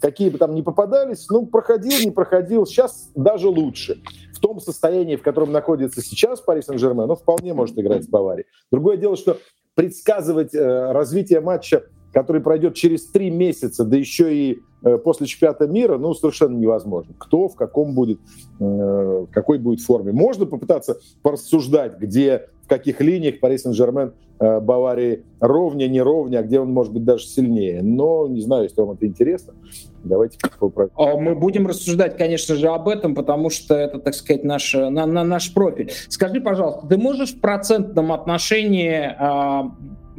Какие 0.00 0.28
бы 0.30 0.38
там 0.38 0.54
ни 0.54 0.62
попадались, 0.62 1.26
ну, 1.30 1.46
проходил, 1.46 1.98
не 2.04 2.10
проходил, 2.10 2.66
сейчас 2.66 3.10
даже 3.14 3.48
лучше. 3.48 4.02
В 4.34 4.40
том 4.40 4.60
состоянии, 4.60 5.16
в 5.16 5.22
котором 5.22 5.52
находится 5.52 6.02
сейчас 6.02 6.40
Пари 6.40 6.62
Сен-Жермен, 6.62 7.10
он 7.10 7.16
вполне 7.16 7.54
может 7.54 7.78
играть 7.78 8.04
с 8.04 8.08
Баварией. 8.08 8.46
Другое 8.70 8.96
дело, 8.98 9.16
что 9.16 9.38
предсказывать 9.74 10.54
э, 10.54 10.92
развитие 10.92 11.40
матча 11.40 11.84
который 12.12 12.42
пройдет 12.42 12.74
через 12.74 13.06
три 13.06 13.30
месяца, 13.30 13.84
да 13.84 13.96
еще 13.96 14.34
и 14.34 14.60
э, 14.82 14.98
после 14.98 15.26
чемпионата 15.26 15.66
мира, 15.66 15.98
ну, 15.98 16.14
совершенно 16.14 16.56
невозможно. 16.56 17.14
Кто 17.18 17.48
в 17.48 17.54
каком 17.54 17.94
будет, 17.94 18.18
э, 18.58 18.64
в 18.64 19.28
какой 19.30 19.58
будет 19.58 19.80
форме. 19.80 20.12
Можно 20.12 20.46
попытаться 20.46 20.98
порассуждать, 21.22 21.98
где, 21.98 22.48
в 22.64 22.68
каких 22.68 23.00
линиях 23.00 23.38
Пари 23.40 23.58
Сен-Жермен 23.58 24.12
э, 24.40 24.60
Баварии 24.60 25.24
ровнее, 25.38 25.88
не 25.88 26.02
ровнее, 26.02 26.40
а 26.40 26.42
где 26.42 26.58
он 26.58 26.72
может 26.72 26.92
быть 26.92 27.04
даже 27.04 27.26
сильнее. 27.26 27.80
Но 27.82 28.26
не 28.26 28.40
знаю, 28.40 28.64
если 28.64 28.80
вам 28.80 28.92
это 28.92 29.06
интересно. 29.06 29.54
Давайте 30.02 30.38
попробуем. 30.58 30.90
А 30.96 31.16
мы 31.16 31.36
будем 31.36 31.66
рассуждать, 31.66 32.16
конечно 32.16 32.56
же, 32.56 32.68
об 32.68 32.88
этом, 32.88 33.14
потому 33.14 33.50
что 33.50 33.74
это, 33.74 33.98
так 33.98 34.14
сказать, 34.14 34.42
наш, 34.42 34.74
на, 34.74 35.06
на 35.06 35.24
наш 35.24 35.54
профиль. 35.54 35.92
Скажи, 36.08 36.40
пожалуйста, 36.40 36.88
ты 36.88 36.96
можешь 36.96 37.34
в 37.34 37.40
процентном 37.40 38.10
отношении 38.10 39.14
э, 39.14 39.70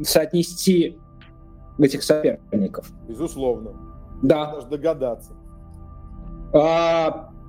соотнести 0.04 0.96
этих 1.78 2.02
соперников? 2.02 2.90
Безусловно. 3.08 3.72
Да. 4.22 4.54
Даже 4.54 4.66
догадаться. 4.68 5.32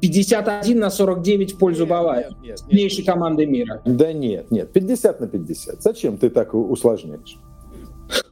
51 0.01 0.79
на 0.79 0.89
49 0.89 1.53
в 1.53 1.57
пользу 1.57 1.85
Баварии. 1.85 2.27
Нет, 2.29 2.37
нет, 2.41 2.59
Сильнейшей 2.59 3.05
команды 3.05 3.45
мира. 3.45 3.81
Да 3.85 4.11
нет, 4.11 4.51
нет. 4.51 4.71
50 4.71 5.19
на 5.21 5.27
50. 5.27 5.81
Зачем 5.81 6.17
ты 6.17 6.29
так 6.29 6.53
усложняешь? 6.53 7.37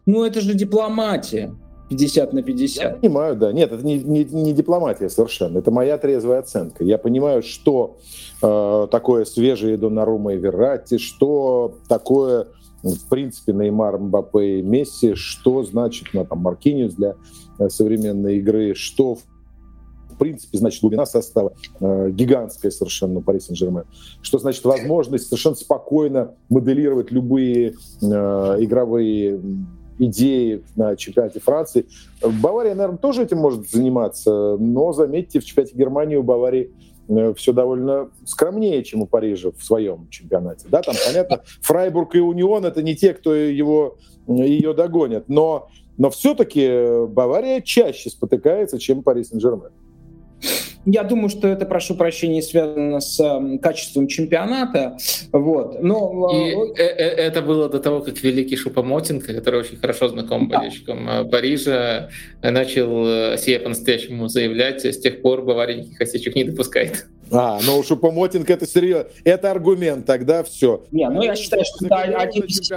Ну, 0.05 0.23
это 0.25 0.41
же 0.41 0.53
дипломатия. 0.53 1.53
50 1.89 2.33
на 2.33 2.41
50. 2.41 2.83
Я 2.83 2.89
понимаю, 2.91 3.35
да. 3.35 3.51
Нет, 3.51 3.71
это 3.71 3.85
не, 3.85 3.99
не, 3.99 4.23
не 4.23 4.53
дипломатия 4.53 5.09
совершенно. 5.09 5.57
Это 5.59 5.71
моя 5.71 5.97
трезвая 5.97 6.39
оценка. 6.39 6.83
Я 6.85 6.97
понимаю, 6.97 7.43
что 7.43 7.97
э, 8.41 8.87
такое 8.89 9.25
свежие 9.25 9.77
Донарума 9.77 10.33
и 10.33 10.37
Верратти, 10.37 10.97
что 10.97 11.75
такое 11.89 12.47
в 12.83 13.09
принципе, 13.09 13.53
Неймар, 13.53 13.97
Мбаппе 13.97 14.59
и 14.59 14.61
Месси, 14.61 15.13
что 15.15 15.63
значит 15.63 16.09
ну, 16.13 16.25
там, 16.25 16.39
Маркиниус 16.39 16.93
для 16.95 17.15
э, 17.59 17.69
современной 17.69 18.37
игры, 18.37 18.73
что 18.75 19.15
в 19.15 20.17
принципе, 20.17 20.57
значит, 20.57 20.81
глубина 20.81 21.05
состава 21.05 21.53
э, 21.79 22.09
гигантская 22.11 22.71
совершенно 22.71 23.19
у 23.19 23.21
Пари 23.21 23.39
Сен-Жермен. 23.39 23.85
Что 24.21 24.37
значит 24.39 24.63
возможность 24.65 25.25
совершенно 25.25 25.55
спокойно 25.55 26.35
моделировать 26.49 27.11
любые 27.11 27.73
э, 28.01 28.05
игровые 28.59 29.39
идеи 29.97 30.63
на 30.75 30.95
чемпионате 30.95 31.39
Франции. 31.39 31.85
Бавария, 32.41 32.75
наверное, 32.75 32.97
тоже 32.97 33.23
этим 33.23 33.37
может 33.37 33.69
заниматься, 33.69 34.57
но, 34.57 34.93
заметьте, 34.93 35.39
в 35.39 35.45
чемпионате 35.45 35.75
Германии 35.75 36.15
у 36.15 36.23
Баварии 36.23 36.71
все 37.35 37.53
довольно 37.53 38.09
скромнее, 38.25 38.83
чем 38.83 39.01
у 39.01 39.07
Парижа 39.07 39.51
в 39.51 39.63
своем 39.63 40.07
чемпионате. 40.09 40.67
Да, 40.69 40.81
там, 40.81 40.95
понятно, 41.05 41.41
Фрайбург 41.61 42.15
и 42.15 42.19
Унион— 42.19 42.65
это 42.65 42.81
не 42.81 42.95
те, 42.95 43.13
кто 43.13 43.35
его, 43.35 43.97
ее 44.27 44.73
догонят, 44.73 45.27
но, 45.27 45.69
но 45.97 46.09
все-таки 46.09 47.05
Бавария 47.07 47.61
чаще 47.61 48.09
спотыкается, 48.09 48.79
чем 48.79 49.03
Пари 49.03 49.23
Сен-Жермен. 49.23 49.71
Я 50.85 51.03
думаю, 51.03 51.29
что 51.29 51.47
это, 51.47 51.65
прошу 51.65 51.95
прощения, 51.95 52.41
связано 52.41 52.99
с 52.99 53.19
э, 53.19 53.57
качеством 53.59 54.07
чемпионата. 54.07 54.97
Вот. 55.31 55.81
Но, 55.83 56.29
И 56.33 56.81
э, 56.81 56.83
э, 56.83 57.07
это 57.17 57.41
было 57.43 57.69
до 57.69 57.79
того, 57.79 58.01
как 58.01 58.21
великий 58.23 58.55
Шупомотинка, 58.55 59.33
который 59.33 59.59
очень 59.59 59.77
хорошо 59.77 60.07
знаком 60.07 60.47
болельщикам 60.47 61.05
да. 61.05 61.23
Парижа, 61.25 62.09
начал 62.41 63.05
э, 63.05 63.37
себе 63.37 63.59
по-настоящему 63.59 64.27
заявлять, 64.27 64.83
с 64.83 64.97
тех 64.97 65.21
пор 65.21 65.43
Бавария 65.43 65.77
никаких 65.77 66.01
осечек 66.01 66.35
не 66.35 66.45
допускает. 66.45 67.05
А, 67.31 67.59
ну 67.65 67.77
у 67.77 67.83
Шупомотинка 67.83 68.53
это 68.53 68.67
серьезно. 68.67 69.07
Это 69.23 69.51
аргумент, 69.51 70.05
тогда 70.05 70.43
все. 70.43 70.83
Не, 70.91 71.07
ну 71.09 71.21
я 71.21 71.35
считаю, 71.35 71.63
что 71.63 71.85
это 71.85 72.01
один 72.01 72.43
из 72.43 72.71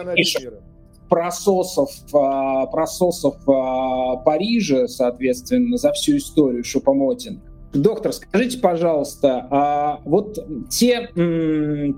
прососов, 1.08 1.90
а, 2.12 2.66
прососов 2.66 3.36
а, 3.48 4.16
Парижа, 4.16 4.88
соответственно, 4.88 5.76
за 5.76 5.92
всю 5.92 6.16
историю 6.18 6.64
Шупомотинга. 6.64 7.53
Доктор, 7.74 8.12
скажите, 8.12 8.58
пожалуйста, 8.58 9.48
а 9.50 10.00
вот 10.04 10.38
те, 10.70 11.10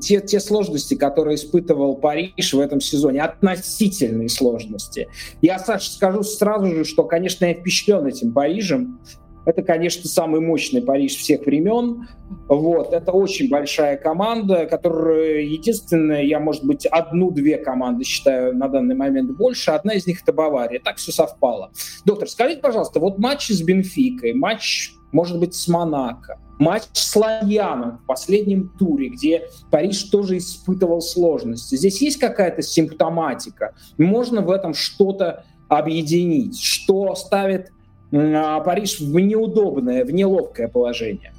те, 0.00 0.20
те 0.22 0.40
сложности, 0.40 0.94
которые 0.94 1.34
испытывал 1.34 1.96
Париж 1.96 2.54
в 2.54 2.60
этом 2.60 2.80
сезоне, 2.80 3.20
относительные 3.22 4.30
сложности. 4.30 5.08
Я, 5.42 5.58
Саша, 5.58 5.90
скажу 5.90 6.22
сразу 6.22 6.66
же, 6.68 6.84
что, 6.84 7.04
конечно, 7.04 7.44
я 7.44 7.54
впечатлен 7.54 8.06
этим 8.06 8.32
Парижем. 8.32 9.00
Это, 9.44 9.62
конечно, 9.62 10.08
самый 10.08 10.40
мощный 10.40 10.82
Париж 10.82 11.14
всех 11.14 11.46
времен. 11.46 12.08
Вот. 12.48 12.92
Это 12.92 13.12
очень 13.12 13.48
большая 13.48 13.96
команда, 13.96 14.66
которая, 14.66 15.42
единственная, 15.42 16.22
я, 16.22 16.40
может 16.40 16.64
быть, 16.64 16.84
одну-две 16.84 17.58
команды 17.58 18.04
считаю 18.04 18.56
на 18.56 18.66
данный 18.66 18.96
момент 18.96 19.30
больше. 19.36 19.70
Одна 19.70 19.94
из 19.94 20.06
них— 20.06 20.22
это 20.22 20.32
Бавария. 20.32 20.80
Так 20.80 20.96
все 20.96 21.12
совпало. 21.12 21.70
Доктор, 22.04 22.28
скажите, 22.28 22.60
пожалуйста, 22.60 22.98
вот 22.98 23.18
матч 23.18 23.50
с 23.50 23.62
Бенфикой, 23.62 24.34
матч 24.34 24.95
может 25.16 25.40
быть, 25.40 25.54
с 25.54 25.66
Монако. 25.66 26.38
Матч 26.58 26.82
с 26.92 27.16
Ланьяном 27.16 27.98
в 27.98 28.06
последнем 28.06 28.68
туре, 28.78 29.08
где 29.08 29.48
Париж 29.70 30.02
тоже 30.04 30.36
испытывал 30.36 31.00
сложности. 31.00 31.74
Здесь 31.74 32.02
есть 32.02 32.18
какая-то 32.18 32.60
симптоматика. 32.60 33.74
Можно 33.96 34.42
в 34.42 34.50
этом 34.50 34.74
что-то 34.74 35.44
объединить, 35.68 36.62
что 36.62 37.14
ставит 37.14 37.70
а, 38.12 38.60
Париж 38.60 39.00
в 39.00 39.18
неудобное, 39.18 40.04
в 40.04 40.10
неловкое 40.10 40.68
положение. 40.68 41.32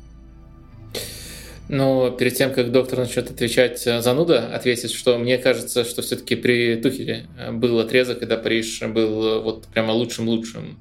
Но 1.69 2.09
перед 2.11 2.33
тем, 2.33 2.51
как 2.51 2.71
доктор 2.71 2.99
начнет 2.99 3.29
отвечать, 3.29 3.85
э, 3.85 4.01
зануда 4.01 4.55
ответит, 4.55 4.89
что 4.89 5.17
мне 5.17 5.37
кажется, 5.37 5.83
что 5.83 6.01
все-таки 6.01 6.35
при 6.35 6.77
Тухеле 6.77 7.27
э, 7.37 7.51
был 7.51 7.77
отрезок, 7.79 8.19
когда 8.19 8.37
Париж 8.37 8.81
был 8.83 9.25
э, 9.25 9.39
вот 9.41 9.67
прямо 9.67 9.91
лучшим-лучшим 9.91 10.79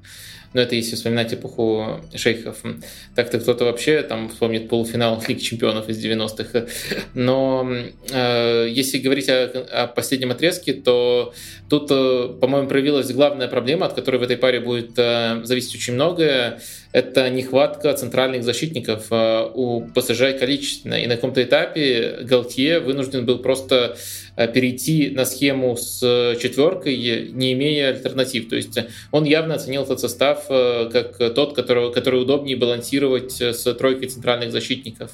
но 0.53 0.61
это 0.61 0.75
если 0.75 0.95
вспоминать 0.95 1.33
эпоху 1.33 2.01
шейхов. 2.15 2.57
Так-то 3.15 3.39
кто-то 3.39 3.65
вообще 3.65 4.01
там 4.01 4.29
вспомнит 4.29 4.69
полуфинал 4.69 5.21
Лиги 5.27 5.39
Чемпионов 5.39 5.89
из 5.89 6.03
90-х. 6.03 6.65
Но 7.13 7.69
э, 8.11 8.67
если 8.69 8.97
говорить 8.97 9.29
о, 9.29 9.43
о 9.43 9.87
последнем 9.87 10.31
отрезке, 10.31 10.73
то 10.73 11.33
тут, 11.69 11.89
э, 11.91 12.29
по-моему, 12.39 12.67
проявилась 12.67 13.11
главная 13.11 13.47
проблема, 13.47 13.87
от 13.87 13.93
которой 13.93 14.17
в 14.17 14.23
этой 14.23 14.37
паре 14.37 14.59
будет 14.59 14.91
э, 14.97 15.41
зависеть 15.43 15.75
очень 15.75 15.93
многое. 15.93 16.61
Это 16.91 17.29
нехватка 17.29 17.93
центральных 17.93 18.43
защитников 18.43 19.07
э, 19.11 19.49
у 19.53 19.81
ПСЖ 19.81 20.37
количественно. 20.39 20.95
И 20.95 21.07
на 21.07 21.15
каком-то 21.15 21.43
этапе 21.43 22.19
Галтье 22.21 22.79
вынужден 22.79 23.25
был 23.25 23.39
просто 23.39 23.97
Э, 24.37 24.47
перейти 24.47 25.09
на 25.09 25.25
схему 25.25 25.75
с 25.75 25.99
э, 26.03 26.39
четверкой, 26.39 26.95
не 27.31 27.53
имея 27.53 27.89
альтернатив. 27.89 28.47
То 28.47 28.55
есть 28.55 28.77
он 29.11 29.23
явно 29.23 29.55
оценил 29.55 29.81
этот 29.81 29.99
состав 29.99 30.36
э, 30.49 30.89
как 30.91 31.33
тот, 31.33 31.55
который, 31.55 31.91
который 31.91 32.21
удобнее 32.21 32.57
балансировать 32.57 33.41
с 33.41 33.73
тройкой 33.73 34.07
центральных 34.07 34.51
защитников. 34.51 35.11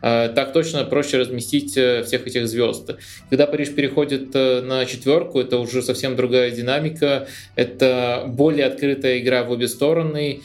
Так 0.00 0.52
точно 0.52 0.84
проще 0.84 1.18
разместить 1.18 1.72
всех 1.72 2.26
этих 2.26 2.48
звезд. 2.48 2.96
Когда 3.30 3.46
Париж 3.46 3.74
переходит 3.74 4.34
на 4.34 4.84
четверку, 4.86 5.40
это 5.40 5.58
уже 5.58 5.82
совсем 5.82 6.16
другая 6.16 6.50
динамика, 6.50 7.28
это 7.54 8.24
более 8.26 8.66
открытая 8.66 9.18
игра 9.18 9.44
в 9.44 9.50
обе 9.50 9.68
стороны, 9.68 10.42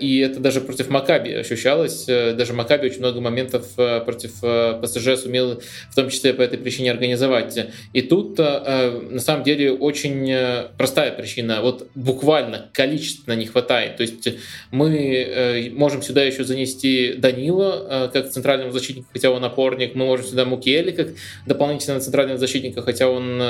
и 0.00 0.18
это 0.18 0.40
даже 0.40 0.60
против 0.60 0.88
Макаби 0.88 1.32
ощущалось. 1.32 2.06
Даже 2.06 2.52
Макаби 2.52 2.86
очень 2.86 3.00
много 3.00 3.20
моментов 3.20 3.74
против 3.74 4.40
ПСЖ 4.82 5.20
сумел 5.20 5.60
в 5.90 5.94
том 5.94 6.10
числе 6.10 6.32
по 6.34 6.42
этой 6.42 6.58
причине 6.58 6.90
организовать. 6.90 7.58
И 7.92 8.02
тут 8.02 8.38
э, 8.38 9.00
на 9.10 9.20
самом 9.20 9.44
деле 9.44 9.72
очень 9.72 10.30
э, 10.30 10.68
простая 10.76 11.12
причина. 11.12 11.60
Вот 11.62 11.88
буквально 11.94 12.70
количественно 12.72 13.34
не 13.34 13.46
хватает. 13.46 13.96
То 13.96 14.02
есть 14.02 14.28
мы 14.70 14.96
э, 14.96 15.70
можем 15.70 16.02
сюда 16.02 16.22
еще 16.24 16.44
занести 16.44 17.14
Данила 17.16 18.10
как 18.12 18.30
центрального 18.30 18.72
защитника, 18.72 19.08
хотя 19.12 19.30
он 19.30 19.44
опорник. 19.44 19.94
Мы 19.94 20.04
можем 20.06 20.26
сюда 20.26 20.44
Мукиэли 20.44 20.90
как 20.92 21.08
дополнительного 21.46 22.00
центрального 22.00 22.38
защитника, 22.38 22.82
хотя 22.82 23.08
он 23.08 23.42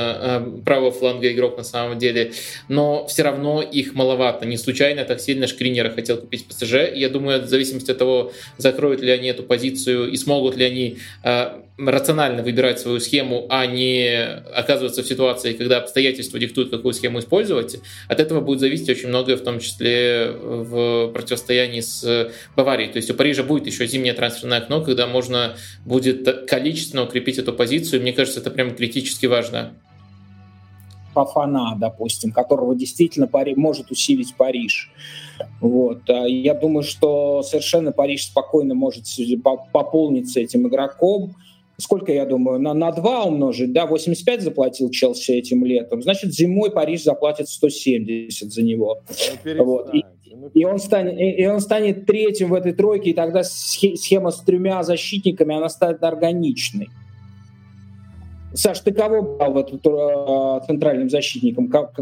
правого 0.64 0.90
фланга 0.90 1.30
игрок 1.32 1.56
на 1.56 1.64
самом 1.64 1.98
деле. 1.98 2.32
Но 2.68 3.06
все 3.06 3.22
равно 3.22 3.62
их 3.62 3.94
маловато. 3.94 4.46
Не 4.46 4.56
случайно 4.56 5.05
так 5.05 5.20
сильно 5.20 5.46
Шкринера 5.46 5.90
хотел 5.90 6.15
купить 6.16 6.46
ПСЖ. 6.46 6.74
Я 6.94 7.08
думаю, 7.08 7.42
в 7.42 7.48
зависимости 7.48 7.90
от 7.90 7.98
того, 7.98 8.32
закроют 8.58 9.00
ли 9.00 9.10
они 9.10 9.28
эту 9.28 9.42
позицию 9.42 10.10
и 10.10 10.16
смогут 10.16 10.56
ли 10.56 10.64
они 10.64 10.98
рационально 11.78 12.42
выбирать 12.42 12.80
свою 12.80 13.00
схему, 13.00 13.46
а 13.50 13.66
не 13.66 14.16
оказываться 14.54 15.02
в 15.02 15.06
ситуации, 15.06 15.52
когда 15.52 15.78
обстоятельства 15.78 16.38
диктуют, 16.38 16.70
какую 16.70 16.94
схему 16.94 17.18
использовать, 17.18 17.78
от 18.08 18.18
этого 18.18 18.40
будет 18.40 18.60
зависеть 18.60 18.88
очень 18.88 19.08
многое, 19.08 19.36
в 19.36 19.42
том 19.42 19.60
числе 19.60 20.30
в 20.32 21.08
противостоянии 21.12 21.80
с 21.80 22.30
Баварией. 22.56 22.90
То 22.90 22.96
есть 22.96 23.10
у 23.10 23.14
Парижа 23.14 23.42
будет 23.42 23.66
еще 23.66 23.86
зимнее 23.86 24.14
трансферное 24.14 24.58
окно, 24.58 24.82
когда 24.82 25.06
можно 25.06 25.56
будет 25.84 26.46
количественно 26.48 27.04
укрепить 27.04 27.38
эту 27.38 27.52
позицию. 27.52 28.00
Мне 28.00 28.14
кажется, 28.14 28.40
это 28.40 28.50
прям 28.50 28.74
критически 28.74 29.26
важно. 29.26 29.74
Пафана, 31.16 31.76
допустим, 31.80 32.30
которого 32.30 32.74
действительно 32.74 33.26
Пари, 33.26 33.54
может 33.56 33.90
усилить 33.90 34.34
Париж. 34.36 34.90
Вот. 35.62 36.10
А 36.10 36.26
я 36.28 36.52
думаю, 36.52 36.82
что 36.82 37.42
совершенно 37.42 37.90
Париж 37.90 38.26
спокойно 38.26 38.74
может 38.74 39.04
пополниться 39.72 40.40
этим 40.40 40.68
игроком 40.68 41.34
сколько 41.78 42.12
я 42.12 42.24
думаю, 42.24 42.58
на, 42.58 42.74
на 42.74 42.90
2 42.90 43.24
умножить, 43.24 43.72
да, 43.72 43.86
85 43.86 44.40
заплатил 44.42 44.90
Челси 44.90 45.32
этим 45.32 45.62
летом, 45.64 46.02
значит, 46.02 46.32
зимой 46.32 46.70
Париж 46.70 47.02
заплатит 47.02 47.50
170 47.50 48.50
за 48.50 48.62
него. 48.62 49.02
Ну, 49.44 49.64
вот. 49.64 49.94
И, 49.94 50.02
и, 50.54 50.64
он 50.64 50.78
станет, 50.78 51.18
и 51.18 51.46
он 51.46 51.60
станет 51.60 52.06
третьим 52.06 52.48
в 52.48 52.54
этой 52.54 52.72
тройке, 52.72 53.10
и 53.10 53.14
тогда 53.14 53.42
схема 53.44 54.30
с 54.30 54.40
тремя 54.40 54.82
защитниками, 54.82 55.54
она 55.54 55.68
станет 55.68 56.02
органичной. 56.02 56.88
Саш, 58.56 58.80
ты 58.80 58.92
кого 58.92 59.22
брал 59.22 59.52
в 59.52 59.56
эту, 59.58 59.76
э, 59.76 60.66
центральным 60.66 61.10
защитником? 61.10 61.68
Как, 61.68 61.92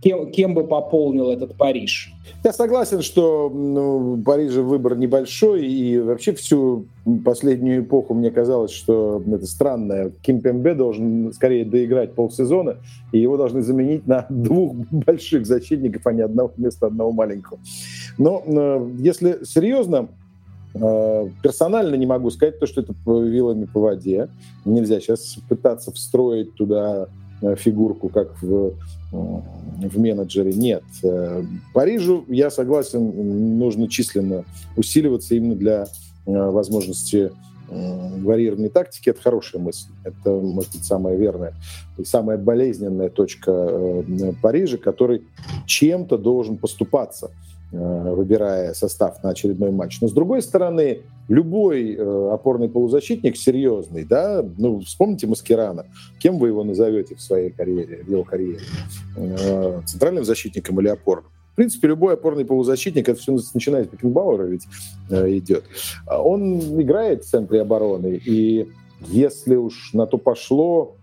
кем, 0.00 0.30
кем 0.30 0.54
бы 0.54 0.64
пополнил 0.64 1.30
этот 1.30 1.56
Париж? 1.56 2.12
Я 2.44 2.52
согласен, 2.52 3.02
что 3.02 3.50
ну, 3.50 4.22
Парижа 4.24 4.62
выбор 4.62 4.96
небольшой, 4.96 5.66
и 5.66 5.98
вообще 5.98 6.32
всю 6.34 6.86
последнюю 7.24 7.82
эпоху 7.82 8.14
мне 8.14 8.30
казалось, 8.30 8.70
что 8.70 9.22
это 9.26 9.46
странно. 9.46 10.12
Ким 10.22 10.40
Пембе 10.40 10.74
должен 10.74 11.32
скорее 11.32 11.64
доиграть 11.64 12.14
полсезона, 12.14 12.76
и 13.10 13.18
его 13.18 13.36
должны 13.36 13.62
заменить 13.62 14.06
на 14.06 14.26
двух 14.30 14.74
больших 14.90 15.46
защитников, 15.46 16.06
а 16.06 16.12
не 16.12 16.22
одного 16.22 16.52
вместо 16.56 16.86
одного 16.86 17.10
маленького. 17.10 17.58
Но 18.18 18.42
э, 18.46 18.90
если 18.98 19.44
серьезно, 19.44 20.08
персонально 20.74 21.94
не 21.94 22.06
могу 22.06 22.30
сказать 22.30 22.58
то, 22.58 22.66
что 22.66 22.80
это 22.80 22.94
вилами 23.06 23.64
по 23.64 23.80
воде. 23.80 24.28
Нельзя 24.64 25.00
сейчас 25.00 25.36
пытаться 25.48 25.92
встроить 25.92 26.54
туда 26.54 27.06
э, 27.42 27.54
фигурку, 27.56 28.08
как 28.08 28.42
в, 28.42 28.72
э, 29.12 29.12
в 29.12 29.98
менеджере. 29.98 30.52
Нет. 30.52 30.82
Парижу, 31.72 32.24
я 32.28 32.50
согласен, 32.50 33.58
нужно 33.58 33.88
численно 33.88 34.44
усиливаться 34.76 35.34
именно 35.34 35.54
для 35.54 35.86
возможности 36.26 37.30
варьированной 37.68 38.68
тактики. 38.68 39.10
Это 39.10 39.22
хорошая 39.22 39.62
мысль. 39.62 39.88
Это, 40.02 40.30
может 40.30 40.72
быть, 40.72 40.84
самая 40.84 41.16
верная 41.16 41.54
и 41.98 42.04
самая 42.04 42.36
болезненная 42.36 43.10
точка 43.10 44.04
Парижа, 44.42 44.76
который 44.76 45.22
чем-то 45.66 46.18
должен 46.18 46.56
поступаться– 46.56 47.30
Э, 47.53 47.53
выбирая 47.74 48.74
состав 48.74 49.22
на 49.22 49.30
очередной 49.30 49.70
матч. 49.70 50.00
Но 50.00 50.08
с 50.08 50.12
другой 50.12 50.42
стороны, 50.42 51.02
любой 51.28 51.94
э, 51.94 52.30
опорный 52.32 52.68
полузащитник 52.68 53.36
серьезный, 53.36 54.04
да, 54.04 54.44
ну 54.58 54.80
вспомните 54.80 55.26
Маскирана, 55.26 55.86
кем 56.18 56.38
вы 56.38 56.48
его 56.48 56.64
назовете 56.64 57.14
в 57.14 57.20
своей 57.20 57.50
карьере, 57.50 58.04
в 58.04 58.10
его 58.10 58.24
карьере, 58.24 58.60
э, 59.16 59.80
центральным 59.86 60.24
защитником 60.24 60.80
или 60.80 60.88
опорным? 60.88 61.30
В 61.52 61.56
принципе, 61.56 61.88
любой 61.88 62.14
опорный 62.14 62.44
полузащитник, 62.44 63.08
это 63.08 63.20
все 63.20 63.36
начиная 63.54 63.84
с 63.84 63.88
Бекенбауэра 63.88 64.44
ведь 64.44 64.66
э, 65.10 65.36
идет. 65.38 65.64
Он 66.06 66.58
играет 66.80 67.24
в 67.24 67.28
центре 67.28 67.60
обороны, 67.62 68.20
и 68.24 68.68
если 69.08 69.54
уж 69.54 69.92
на 69.92 70.06
то 70.06 70.18
пошло, 70.18 70.96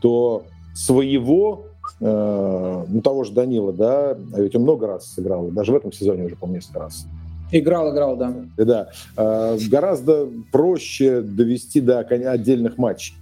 то 0.00 0.44
своего 0.74 1.67
э, 2.00 2.84
ну, 2.88 3.00
того 3.02 3.24
же 3.24 3.32
Данила, 3.32 3.72
да, 3.72 4.16
а 4.32 4.40
ведь 4.40 4.54
он 4.54 4.62
много 4.62 4.86
раз 4.86 5.06
сыграл, 5.12 5.48
даже 5.48 5.72
в 5.72 5.76
этом 5.76 5.92
сезоне 5.92 6.24
уже, 6.24 6.36
по-моему, 6.36 6.56
несколько 6.56 6.80
раз. 6.80 7.06
Играл, 7.50 7.92
играл, 7.92 8.16
да. 8.16 8.34
Да. 8.56 8.88
Э, 9.16 9.58
гораздо 9.70 10.28
проще 10.52 11.22
довести 11.22 11.80
до 11.80 12.00
отдельных 12.00 12.76
матчей. 12.78 13.14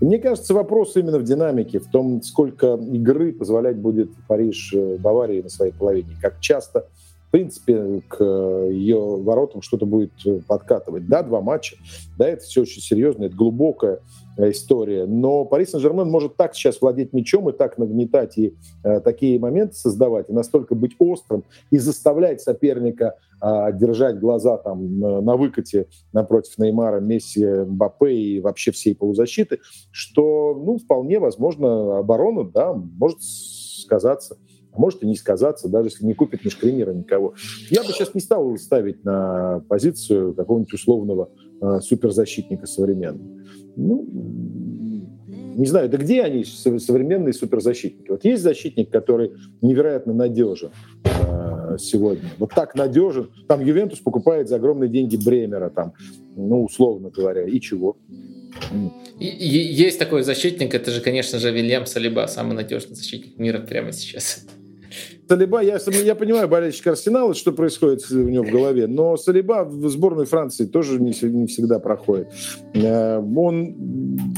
И 0.00 0.04
мне 0.04 0.18
кажется, 0.18 0.54
вопрос 0.54 0.96
именно 0.96 1.18
в 1.18 1.24
динамике, 1.24 1.78
в 1.78 1.86
том, 1.86 2.22
сколько 2.22 2.74
игры 2.74 3.32
позволять 3.32 3.76
будет 3.76 4.10
Париж 4.26 4.72
э, 4.74 4.96
Баварии 4.96 5.42
на 5.42 5.50
своей 5.50 5.72
половине, 5.72 6.16
как 6.20 6.40
часто 6.40 6.86
в 7.28 7.36
принципе, 7.36 8.00
к 8.06 8.22
ее 8.22 9.16
воротам 9.16 9.60
что-то 9.60 9.86
будет 9.86 10.12
подкатывать. 10.46 11.08
Да, 11.08 11.24
два 11.24 11.40
матча, 11.40 11.74
да, 12.16 12.28
это 12.28 12.44
все 12.44 12.62
очень 12.62 12.80
серьезно, 12.80 13.24
это 13.24 13.34
глубокое 13.34 13.98
история. 14.36 15.06
Но 15.06 15.44
Пари 15.44 15.66
Сен-Жермен 15.66 16.08
может 16.08 16.36
так 16.36 16.54
сейчас 16.54 16.80
владеть 16.80 17.12
мячом 17.12 17.48
и 17.48 17.52
так 17.52 17.78
нагнетать 17.78 18.36
и 18.38 18.54
э, 18.82 19.00
такие 19.00 19.38
моменты 19.38 19.74
создавать, 19.74 20.28
и 20.28 20.32
настолько 20.32 20.74
быть 20.74 20.96
острым, 20.98 21.44
и 21.70 21.78
заставлять 21.78 22.40
соперника 22.40 23.16
э, 23.40 23.72
держать 23.74 24.18
глаза 24.18 24.56
там 24.58 24.98
на, 24.98 25.20
на 25.20 25.36
выкате 25.36 25.88
напротив 26.12 26.58
Неймара, 26.58 27.00
Месси, 27.00 27.44
Мбаппе 27.44 28.12
и 28.12 28.40
вообще 28.40 28.72
всей 28.72 28.94
полузащиты, 28.94 29.60
что, 29.90 30.54
ну, 30.54 30.78
вполне 30.78 31.18
возможно, 31.18 31.98
оборона, 31.98 32.44
да, 32.44 32.72
может 32.72 33.18
сказаться 33.22 34.36
а 34.74 34.80
может 34.80 35.02
и 35.02 35.06
не 35.06 35.14
сказаться, 35.14 35.68
даже 35.68 35.88
если 35.88 36.04
не 36.04 36.14
купит 36.14 36.44
ни 36.44 36.48
Шкринера, 36.48 36.92
никого. 36.92 37.34
Я 37.70 37.82
бы 37.82 37.88
сейчас 37.88 38.14
не 38.14 38.20
стал 38.20 38.56
ставить 38.56 39.04
на 39.04 39.62
позицию 39.68 40.34
какого-нибудь 40.34 40.72
условного 40.72 41.30
э, 41.32 41.43
суперзащитника 41.80 42.66
современного. 42.66 43.44
Ну, 43.76 44.06
не 45.56 45.66
знаю, 45.66 45.88
да 45.88 45.98
где 45.98 46.22
они, 46.22 46.44
современные 46.44 47.32
суперзащитники? 47.32 48.10
Вот 48.10 48.24
есть 48.24 48.42
защитник, 48.42 48.90
который 48.90 49.32
невероятно 49.62 50.12
надежен 50.12 50.70
э, 51.04 51.76
сегодня. 51.78 52.28
Вот 52.38 52.50
так 52.54 52.74
надежен. 52.74 53.30
Там 53.46 53.64
Ювентус 53.64 54.00
покупает 54.00 54.48
за 54.48 54.56
огромные 54.56 54.90
деньги 54.90 55.16
Бремера, 55.16 55.70
там, 55.70 55.92
ну, 56.36 56.64
условно 56.64 57.10
говоря. 57.10 57.44
И 57.44 57.60
чего? 57.60 57.96
Есть 59.18 59.98
такой 59.98 60.22
защитник, 60.22 60.74
это 60.74 60.90
же, 60.90 61.00
конечно 61.00 61.38
же, 61.38 61.52
Вильям 61.52 61.86
Салиба, 61.86 62.26
самый 62.26 62.54
надежный 62.54 62.96
защитник 62.96 63.38
мира 63.38 63.60
прямо 63.60 63.92
сейчас. 63.92 64.46
Салиба, 65.28 65.62
я, 65.62 65.78
я 66.04 66.14
понимаю, 66.14 66.48
болельщик 66.48 66.86
Арсенала, 66.86 67.34
что 67.34 67.52
происходит 67.52 68.04
у 68.10 68.28
него 68.28 68.44
в 68.44 68.50
голове, 68.50 68.86
но 68.86 69.16
Салиба 69.16 69.64
в 69.64 69.88
сборной 69.88 70.26
Франции 70.26 70.66
тоже 70.66 71.00
не, 71.00 71.14
не 71.28 71.46
всегда 71.46 71.78
проходит. 71.78 72.28
Э, 72.74 73.18
он, 73.18 73.74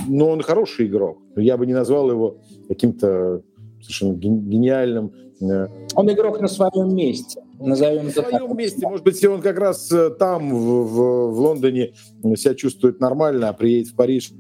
но 0.09 0.31
он 0.31 0.43
хороший 0.43 0.87
игрок. 0.87 1.19
Я 1.37 1.57
бы 1.57 1.67
не 1.67 1.75
назвал 1.75 2.11
его 2.11 2.39
каким-то 2.69 3.43
совершенно 3.81 4.15
гениальным. 4.15 5.13
Э, 5.41 5.67
он 5.95 6.11
игрок 6.11 6.41
на 6.41 6.49
своем 6.49 6.95
месте. 6.95 7.43
Назовем 7.59 8.07
на 8.07 8.11
своем 8.11 8.49
так. 8.49 8.57
месте. 8.57 8.87
Может 8.87 9.05
быть, 9.05 9.25
он 9.25 9.41
как 9.41 9.59
раз 9.59 9.91
э, 9.91 10.11
там, 10.11 10.51
в, 10.55 10.85
в, 10.85 11.33
в 11.33 11.41
Лондоне, 11.41 11.95
себя 12.37 12.55
чувствует 12.55 13.01
нормально, 13.01 13.49
а 13.49 13.53
приедет 13.53 13.93
в 13.93 13.97
Париж, 13.97 14.31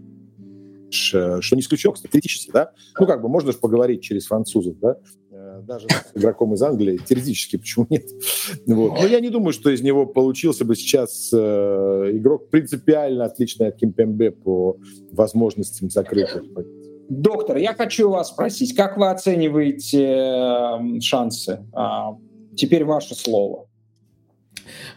что 0.91 1.41
не 1.53 1.61
исключено, 1.61 1.95
кстати, 1.95 2.13
критически, 2.13 2.51
да? 2.53 2.73
Ну, 2.99 3.07
как 3.07 3.23
бы 3.23 3.29
можно 3.29 3.53
же 3.53 3.59
поговорить 3.59 4.03
через 4.03 4.27
французов, 4.27 4.79
да? 4.79 4.97
Даже 5.63 5.89
с 5.89 6.17
игроком 6.17 6.55
из 6.55 6.63
Англии, 6.63 6.99
теоретически, 6.99 7.57
почему 7.57 7.87
нет. 7.91 8.05
Вот. 8.67 9.01
Но 9.01 9.07
я 9.07 9.21
не 9.21 9.31
думаю, 9.31 9.53
что 9.53 9.71
из 9.71 9.83
него 9.83 10.07
получился 10.07 10.65
бы 10.65 10.77
сейчас 10.77 11.31
э, 11.33 12.11
игрок 12.13 12.51
принципиально 12.51 13.25
отличный 13.25 13.69
от 13.69 13.77
Кимпембе 13.77 14.31
по 14.33 14.79
возможностям 15.13 15.91
закрытых. 15.91 16.45
Доктор, 17.09 17.59
я 17.59 17.73
хочу 17.73 18.11
вас 18.11 18.31
спросить, 18.31 18.75
как 18.75 18.97
вы 18.97 19.11
оцениваете 19.11 20.05
э, 20.05 21.01
шансы? 21.01 21.65
А, 21.73 22.17
теперь 22.57 22.85
ваше 22.85 23.15
слово. 23.15 23.66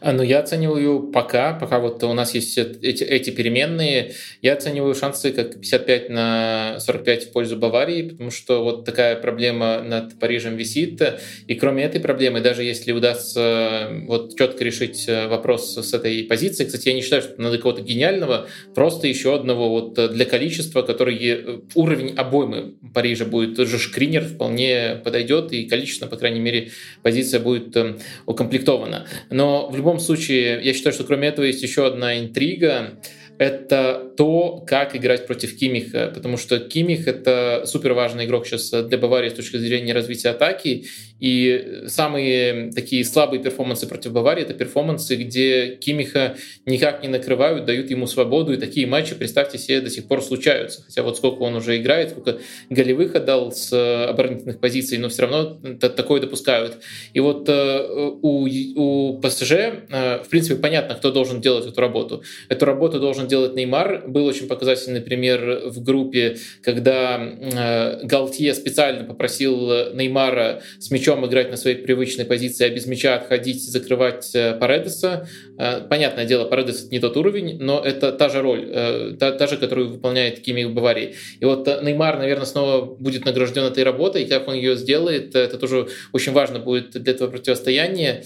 А, 0.01 0.13
ну, 0.13 0.23
я 0.23 0.39
оцениваю 0.39 1.11
пока, 1.11 1.53
пока 1.53 1.79
вот 1.79 2.03
у 2.03 2.13
нас 2.13 2.33
есть 2.33 2.57
эти, 2.57 3.03
эти 3.03 3.29
переменные, 3.29 4.13
я 4.41 4.53
оцениваю 4.53 4.95
шансы 4.95 5.31
как 5.31 5.59
55 5.59 6.09
на 6.09 6.79
45 6.79 7.25
в 7.25 7.31
пользу 7.31 7.57
Баварии, 7.57 8.09
потому 8.09 8.31
что 8.31 8.63
вот 8.63 8.85
такая 8.85 9.15
проблема 9.15 9.81
над 9.81 10.19
Парижем 10.19 10.55
висит. 10.55 11.01
И 11.47 11.55
кроме 11.55 11.83
этой 11.83 12.01
проблемы, 12.01 12.41
даже 12.41 12.63
если 12.63 12.91
удастся 12.91 13.89
вот 14.07 14.37
четко 14.37 14.63
решить 14.63 15.05
э, 15.07 15.27
вопрос 15.27 15.77
с 15.77 15.93
этой 15.93 16.23
позиции, 16.23 16.65
кстати, 16.65 16.89
я 16.89 16.95
не 16.95 17.01
считаю, 17.01 17.21
что 17.21 17.41
надо 17.41 17.57
кого-то 17.57 17.81
гениального, 17.81 18.47
просто 18.75 19.07
еще 19.07 19.35
одного 19.35 19.69
вот 19.69 20.11
для 20.11 20.25
количества, 20.25 20.81
который 20.81 21.17
э, 21.21 21.59
уровень 21.75 22.15
обоймы 22.15 22.75
Парижа 22.93 23.25
будет, 23.25 23.55
тоже 23.55 23.77
шкринер 23.77 24.23
вполне 24.23 25.01
подойдет, 25.03 25.51
и 25.51 25.65
количественно, 25.65 26.09
по 26.09 26.17
крайней 26.17 26.39
мере, 26.39 26.71
позиция 27.03 27.39
будет 27.39 27.75
э, 27.75 27.97
укомплектована. 28.25 29.07
Но 29.29 29.58
в 29.67 29.75
любом 29.75 29.99
случае, 29.99 30.61
я 30.63 30.73
считаю, 30.73 30.93
что 30.93 31.03
кроме 31.03 31.27
этого 31.27 31.45
есть 31.45 31.61
еще 31.61 31.85
одна 31.85 32.19
интрига 32.19 32.99
это 33.39 34.11
то, 34.17 34.63
как 34.67 34.97
играть 34.97 35.25
против 35.25 35.57
Кимиха, 35.57 36.11
потому 36.13 36.35
что 36.35 36.59
Кимих— 36.59 37.07
это 37.07 37.63
супер 37.65 37.93
важный 37.93 38.25
игрок 38.25 38.45
сейчас 38.45 38.69
для 38.69 38.97
Баварии 38.97 39.29
с 39.29 39.33
точки 39.33 39.55
зрения 39.55 39.93
развития 39.93 40.29
атаки, 40.29 40.85
и 41.21 41.83
самые 41.87 42.71
такие 42.73 43.05
слабые 43.05 43.41
перформансы 43.41 43.87
против 43.87 44.11
Баварии— 44.11 44.43
это 44.43 44.53
перформансы, 44.53 45.15
где 45.15 45.77
Кимиха 45.77 46.35
никак 46.65 47.01
не 47.01 47.07
накрывают, 47.07 47.65
дают 47.65 47.89
ему 47.89 48.07
свободу, 48.07 48.51
и 48.51 48.57
такие 48.57 48.85
матчи, 48.85 49.15
представьте 49.15 49.57
себе, 49.57 49.79
до 49.79 49.89
сих 49.89 50.05
пор 50.05 50.21
случаются. 50.21 50.83
Хотя 50.83 51.03
вот 51.03 51.15
сколько 51.15 51.41
он 51.41 51.55
уже 51.55 51.77
играет, 51.77 52.09
сколько 52.09 52.39
голевых 52.69 53.15
отдал 53.15 53.53
с 53.53 53.71
оборонительных 54.09 54.59
позиций, 54.59 54.97
но 54.97 55.07
все 55.07 55.21
равно 55.23 55.59
такое 55.79 56.19
допускают. 56.19 56.77
И 57.13 57.21
вот 57.21 57.47
э, 57.47 57.87
у, 58.21 58.47
у 58.75 59.19
ПСЖ, 59.21 59.51
э, 59.51 60.23
в 60.25 60.27
принципе, 60.29 60.55
понятно, 60.55 60.95
кто 60.95 61.09
должен 61.11 61.39
делать 61.39 61.65
эту 61.65 61.79
работу. 61.79 62.23
Эту 62.49 62.65
работу 62.65 62.99
должен 62.99 63.28
делает 63.29 63.55
Неймар. 63.55 64.03
Был 64.07 64.25
очень 64.25 64.47
показательный 64.47 64.99
пример 64.99 65.61
в 65.65 65.81
группе, 65.81 66.37
когда 66.61 67.17
э, 67.17 68.05
Галтье 68.05 68.53
специально 68.53 69.05
попросил 69.05 69.93
Неймара 69.93 70.61
с 70.79 70.91
мячом 70.91 71.25
играть 71.25 71.49
на 71.49 71.57
своей 71.57 71.77
привычной 71.77 72.25
позиции, 72.25 72.65
а 72.65 72.69
без 72.69 72.85
мяча 72.85 73.15
отходить, 73.15 73.63
закрывать 73.63 74.35
э, 74.35 74.53
Паредеса. 74.59 75.27
Э, 75.57 75.81
понятное 75.87 76.25
дело, 76.25 76.45
Паредес 76.45 76.91
не 76.91 76.99
тот 76.99 77.15
уровень, 77.15 77.57
но 77.59 77.79
это 77.79 78.11
та 78.11 78.29
же 78.29 78.41
роль, 78.41 79.15
та, 79.17 79.31
та 79.31 79.47
же, 79.47 79.57
которую 79.57 79.89
выполняет 79.89 80.41
Кими 80.41 80.63
в 80.65 80.73
Баварии. 80.73 81.15
И 81.39 81.45
вот 81.45 81.67
Неймар, 81.81 82.17
наверное, 82.17 82.45
снова 82.45 82.85
будет 82.85 83.25
награжден 83.25 83.63
этой 83.63 83.83
работой, 83.83 84.23
и 84.23 84.25
как 84.25 84.47
он 84.47 84.55
ее 84.55 84.75
сделает, 84.75 85.35
это 85.35 85.57
тоже 85.57 85.87
очень 86.11 86.33
важно 86.33 86.59
будет 86.59 86.91
для 86.91 87.13
этого 87.13 87.29
противостояния. 87.29 88.23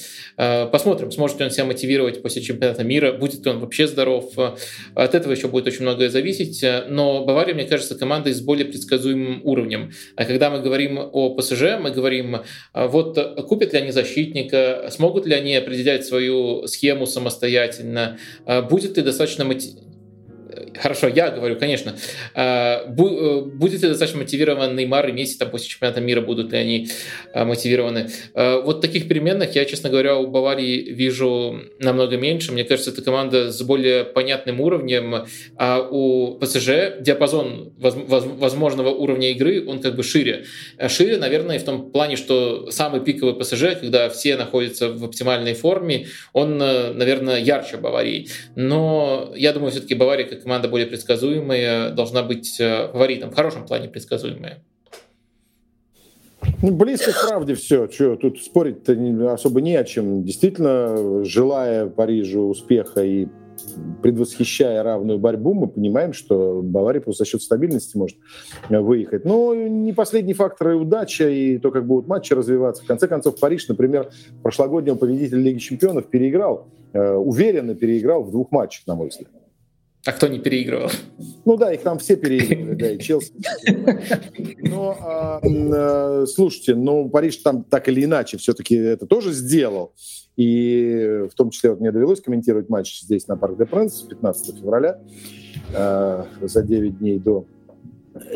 Посмотрим, 0.72 1.12
сможет 1.12 1.40
ли 1.40 1.46
он 1.46 1.52
себя 1.52 1.66
мотивировать 1.66 2.22
после 2.22 2.42
чемпионата 2.42 2.84
мира, 2.84 3.12
будет 3.12 3.46
ли 3.46 3.52
он 3.52 3.60
вообще 3.60 3.88
здоров. 3.88 4.34
От 4.96 5.16
этого 5.16 5.32
еще 5.32 5.48
будет 5.48 5.68
очень 5.68 5.82
многое 5.82 6.10
зависеть. 6.10 6.64
Но 6.90 7.26
Бавария, 7.26 7.54
мне 7.56 7.66
кажется, 7.66 7.96
команда 7.96 8.34
с 8.34 8.42
более 8.42 8.66
предсказуемым 8.66 9.42
уровнем. 9.44 9.92
А 10.16 10.26
когда 10.26 10.50
мы 10.50 10.62
говорим 10.62 10.98
о 11.00 11.36
ПСЖ, 11.36 11.80
мы 11.80 11.92
говорим, 11.92 12.38
вот 12.74 13.18
купят 13.48 13.74
ли 13.74 13.80
они 13.80 13.92
защитника, 13.92 14.90
смогут 14.92 15.26
ли 15.26 15.34
они 15.34 15.56
определять 15.56 16.06
свою 16.06 16.68
схему 16.68 17.06
самостоятельно, 17.06 18.18
будет 18.70 18.98
ли 18.98 19.04
достаточно 19.04 19.46
мотивирован 19.46 19.93
хорошо, 20.80 21.08
я 21.08 21.30
говорю, 21.32 21.58
конечно, 21.58 21.96
а, 22.34 22.86
э, 22.86 23.42
будет 23.42 23.82
ли 23.82 23.90
достаточно 23.90 24.20
мотивирован 24.20 24.76
Неймар 24.76 25.10
и 25.10 25.12
Месси 25.12 25.38
там 25.38 25.50
после 25.50 25.68
чемпионата 25.68 26.02
мира, 26.02 26.22
будут 26.22 26.52
ли 26.52 26.58
они 26.58 26.88
а, 27.34 27.46
мотивированы. 27.46 28.10
А, 28.34 28.62
вот 28.62 28.82
таких 28.82 29.08
переменных 29.08 29.56
я, 29.56 29.66
честно 29.66 29.90
говоря, 29.90 30.18
у 30.18 30.28
Баварии 30.28 30.92
вижу 30.92 31.60
намного 31.80 32.18
меньше. 32.18 32.52
Мне 32.52 32.64
кажется, 32.64 32.92
это 32.92 33.02
команда 33.02 33.52
с 33.52 33.62
более 33.62 34.04
понятным 34.04 34.62
уровнем, 34.62 35.26
а 35.58 35.88
у 35.90 36.38
ПСЖ 36.40 37.00
диапазон 37.00 37.74
возможного 37.78 38.90
уровня 38.90 39.32
игры, 39.32 39.66
он 39.68 39.80
как 39.80 39.96
бы 39.96 40.04
шире. 40.04 40.46
Шире, 40.88 41.18
наверное, 41.18 41.60
в 41.60 41.64
том 41.64 41.92
плане, 41.92 42.16
что 42.16 42.70
самый 42.72 43.02
пиковый 43.02 43.36
ПСЖ, 43.36 43.80
когда 43.80 44.10
все 44.10 44.36
находятся 44.36 44.90
в 44.90 45.04
оптимальной 45.04 45.54
форме, 45.54 46.08
он, 46.34 46.62
э, 46.62 46.94
наверное, 46.94 47.40
ярче 47.40 47.78
Баварии. 47.78 48.28
Но 48.56 49.34
я 49.36 49.54
думаю, 49.54 49.72
все-таки 49.72 49.96
Бавария 49.96 50.26
как 50.26 50.44
команда 50.44 50.63
более 50.68 50.88
предсказуемая 50.88 51.92
должна 51.92 52.24
быть 52.24 52.60
э, 52.60 52.90
фаворитом, 52.92 53.32
в 53.32 53.36
хорошем 53.36 53.66
плане 53.66 53.90
предсказуемая. 53.90 54.64
Ну, 56.62 56.72
близко 56.72 57.12
к 57.12 57.28
правде 57.28 57.56
все. 57.56 57.90
Что, 57.90 58.16
тут 58.16 58.42
спорить-то 58.42 59.34
особо 59.34 59.62
не 59.62 59.76
о 59.76 59.84
чем. 59.84 60.24
Действительно, 60.24 61.24
желая 61.24 61.88
Парижу 61.88 62.42
успеха 62.42 63.04
и 63.04 63.28
предвосхищая 64.02 64.84
равную 64.84 65.20
борьбу, 65.20 65.54
мы 65.54 65.68
понимаем, 65.68 66.14
что 66.14 66.62
Бавария 66.64 67.02
просто 67.02 67.24
за 67.24 67.30
счет 67.30 67.42
стабильности 67.42 67.98
может 67.98 68.18
э, 68.70 68.80
выехать. 68.80 69.26
Но 69.26 69.54
не 69.54 69.94
последний 69.94 70.34
фактор 70.34 70.72
и 70.72 70.76
удача, 70.76 71.30
и 71.30 71.58
то, 71.58 71.72
как 71.72 71.86
будут 71.86 72.08
матчи 72.08 72.34
развиваться. 72.34 72.84
В 72.84 72.88
конце 72.88 73.08
концов, 73.08 73.40
Париж, 73.40 73.68
например, 73.68 74.10
прошлогоднего 74.42 74.96
победителя 74.96 75.40
Лиги 75.40 75.60
Чемпионов 75.60 76.08
переиграл, 76.08 76.68
э, 76.94 77.14
уверенно 77.14 77.76
переиграл 77.76 78.24
в 78.24 78.32
двух 78.32 78.52
матчах, 78.52 78.88
на 78.88 78.96
мой 78.96 79.10
взгляд. 79.10 79.32
А 80.06 80.12
кто 80.12 80.28
не 80.28 80.40
переигрывал? 80.40 80.90
Ну 81.46 81.56
да, 81.56 81.74
их 81.74 81.82
там 81.82 81.98
все 81.98 82.18
переигрывали, 82.18 82.76
да, 82.76 82.92
и 82.92 83.00
Челси. 83.00 83.32
Но, 84.68 84.98
а, 85.00 85.40
а, 85.42 86.26
слушайте, 86.28 86.76
ну 86.76 87.10
Париж 87.10 87.38
там 87.38 87.64
так 87.64 87.88
или 87.88 88.04
иначе 88.04 88.38
все-таки 88.38 88.76
это 88.76 89.06
тоже 89.06 89.32
сделал. 89.32 89.94
И 90.36 91.26
в 91.32 91.36
том 91.36 91.52
числе 91.52 91.70
вот 91.70 91.80
мне 91.80 91.92
довелось 91.92 92.20
комментировать 92.20 92.68
матч 92.68 93.02
здесь 93.02 93.28
на 93.28 93.38
Парк 93.38 93.58
де 93.58 93.66
Пренс 93.66 94.02
15 94.02 94.60
февраля 94.60 95.00
а, 95.74 96.28
за 96.42 96.64
9 96.64 97.00
дней 97.00 97.20
до. 97.20 97.46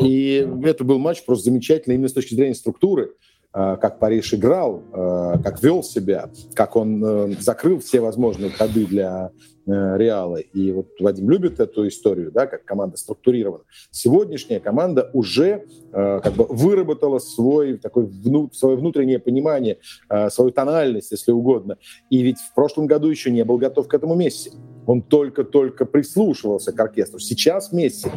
И 0.00 0.48
это 0.64 0.84
был 0.84 0.98
матч 0.98 1.24
просто 1.24 1.50
замечательный 1.50 1.94
именно 1.94 2.08
с 2.08 2.14
точки 2.14 2.34
зрения 2.34 2.54
структуры. 2.54 3.12
Э, 3.54 3.76
как 3.80 3.98
Париж 3.98 4.34
играл, 4.34 4.82
э, 4.92 5.42
как 5.42 5.62
вел 5.62 5.82
себя, 5.82 6.30
как 6.54 6.76
он 6.76 7.02
э, 7.02 7.32
закрыл 7.40 7.78
все 7.80 8.00
возможные 8.00 8.50
ходы 8.50 8.86
для 8.86 9.30
Реала. 9.66 10.36
И 10.36 10.72
вот 10.72 10.88
Вадим 10.98 11.28
любит 11.28 11.60
эту 11.60 11.86
историю, 11.88 12.32
да, 12.32 12.46
как 12.46 12.64
команда 12.64 12.96
структурирована. 12.96 13.64
Сегодняшняя 13.90 14.60
команда 14.60 15.10
уже 15.12 15.66
как 15.92 16.32
бы 16.32 16.46
выработала 16.48 17.18
свой, 17.18 17.76
такой 17.76 18.06
вну, 18.06 18.48
свое 18.50 18.78
внутреннее 18.78 19.18
понимание, 19.18 19.76
свою 20.30 20.52
тональность, 20.52 21.10
если 21.10 21.32
угодно. 21.32 21.76
И 22.08 22.22
ведь 22.22 22.38
в 22.38 22.54
прошлом 22.54 22.86
году 22.86 23.10
еще 23.10 23.30
не 23.30 23.44
был 23.44 23.58
готов 23.58 23.88
к 23.88 23.92
этому 23.92 24.14
Месси. 24.14 24.52
Он 24.86 25.02
только-только 25.02 25.84
прислушивался 25.84 26.72
к 26.72 26.80
оркестру. 26.80 27.18
Сейчас 27.18 27.70
Месси 27.70 28.08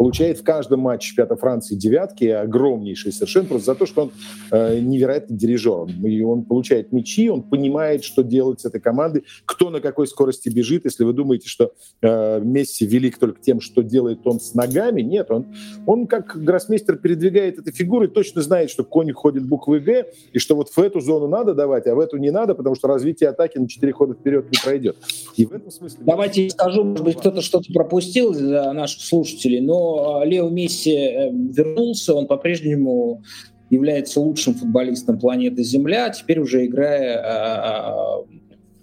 получает 0.00 0.38
в 0.38 0.44
каждом 0.44 0.80
матче 0.80 1.08
чемпионата 1.08 1.36
Франции 1.36 1.74
девятки, 1.74 2.24
огромнейшие 2.24 3.12
совершенно, 3.12 3.48
просто 3.48 3.66
за 3.66 3.74
то, 3.74 3.84
что 3.84 4.04
он 4.04 4.12
э, 4.50 4.80
невероятный 4.80 5.36
дирижер. 5.36 5.88
И 6.02 6.22
он 6.22 6.46
получает 6.46 6.90
мячи, 6.90 7.28
он 7.28 7.42
понимает, 7.42 8.02
что 8.02 8.22
делать 8.22 8.60
с 8.60 8.64
этой 8.64 8.80
командой, 8.80 9.24
кто 9.44 9.68
на 9.68 9.80
какой 9.80 10.06
скорости 10.06 10.48
бежит. 10.48 10.86
Если 10.86 11.04
вы 11.04 11.12
думаете, 11.12 11.50
что 11.50 11.74
э, 12.00 12.40
Месси 12.40 12.86
велик 12.86 13.18
только 13.18 13.42
тем, 13.42 13.60
что 13.60 13.82
делает 13.82 14.20
он 14.24 14.40
с 14.40 14.54
ногами, 14.54 15.02
нет, 15.02 15.30
он, 15.30 15.48
он 15.84 16.06
как 16.06 16.34
гроссмейстер 16.34 16.96
передвигает 16.96 17.58
этой 17.58 17.74
фигурой, 17.74 18.08
точно 18.08 18.40
знает, 18.40 18.70
что 18.70 18.84
конь 18.84 19.12
ходит 19.12 19.46
буквы 19.46 19.80
«Г», 19.80 20.06
и 20.32 20.38
что 20.38 20.56
вот 20.56 20.70
в 20.70 20.78
эту 20.78 21.00
зону 21.00 21.28
надо 21.28 21.52
давать, 21.52 21.86
а 21.86 21.94
в 21.94 22.00
эту 22.00 22.16
не 22.16 22.30
надо, 22.30 22.54
потому 22.54 22.74
что 22.74 22.88
развитие 22.88 23.28
атаки 23.28 23.58
на 23.58 23.68
четыре 23.68 23.92
хода 23.92 24.14
вперед 24.14 24.46
не 24.50 24.56
пройдет. 24.64 24.96
И 25.36 25.44
в 25.44 25.52
этом 25.52 25.70
смысле... 25.70 25.98
Давайте 26.06 26.48
скажу, 26.48 26.84
может 26.84 27.04
быть, 27.04 27.18
кто-то 27.18 27.42
что-то 27.42 27.70
пропустил 27.70 28.32
для 28.32 28.72
наших 28.72 29.02
слушателей, 29.02 29.60
но 29.60 29.89
а, 29.98 30.24
Лео 30.24 30.48
Месси 30.48 30.94
э, 30.94 31.30
вернулся, 31.30 32.14
он 32.14 32.26
по-прежнему 32.26 33.22
является 33.70 34.20
лучшим 34.20 34.54
футболистом 34.54 35.18
планеты 35.18 35.62
Земля, 35.62 36.10
теперь 36.10 36.40
уже 36.40 36.66
играя 36.66 37.20
а, 37.22 38.22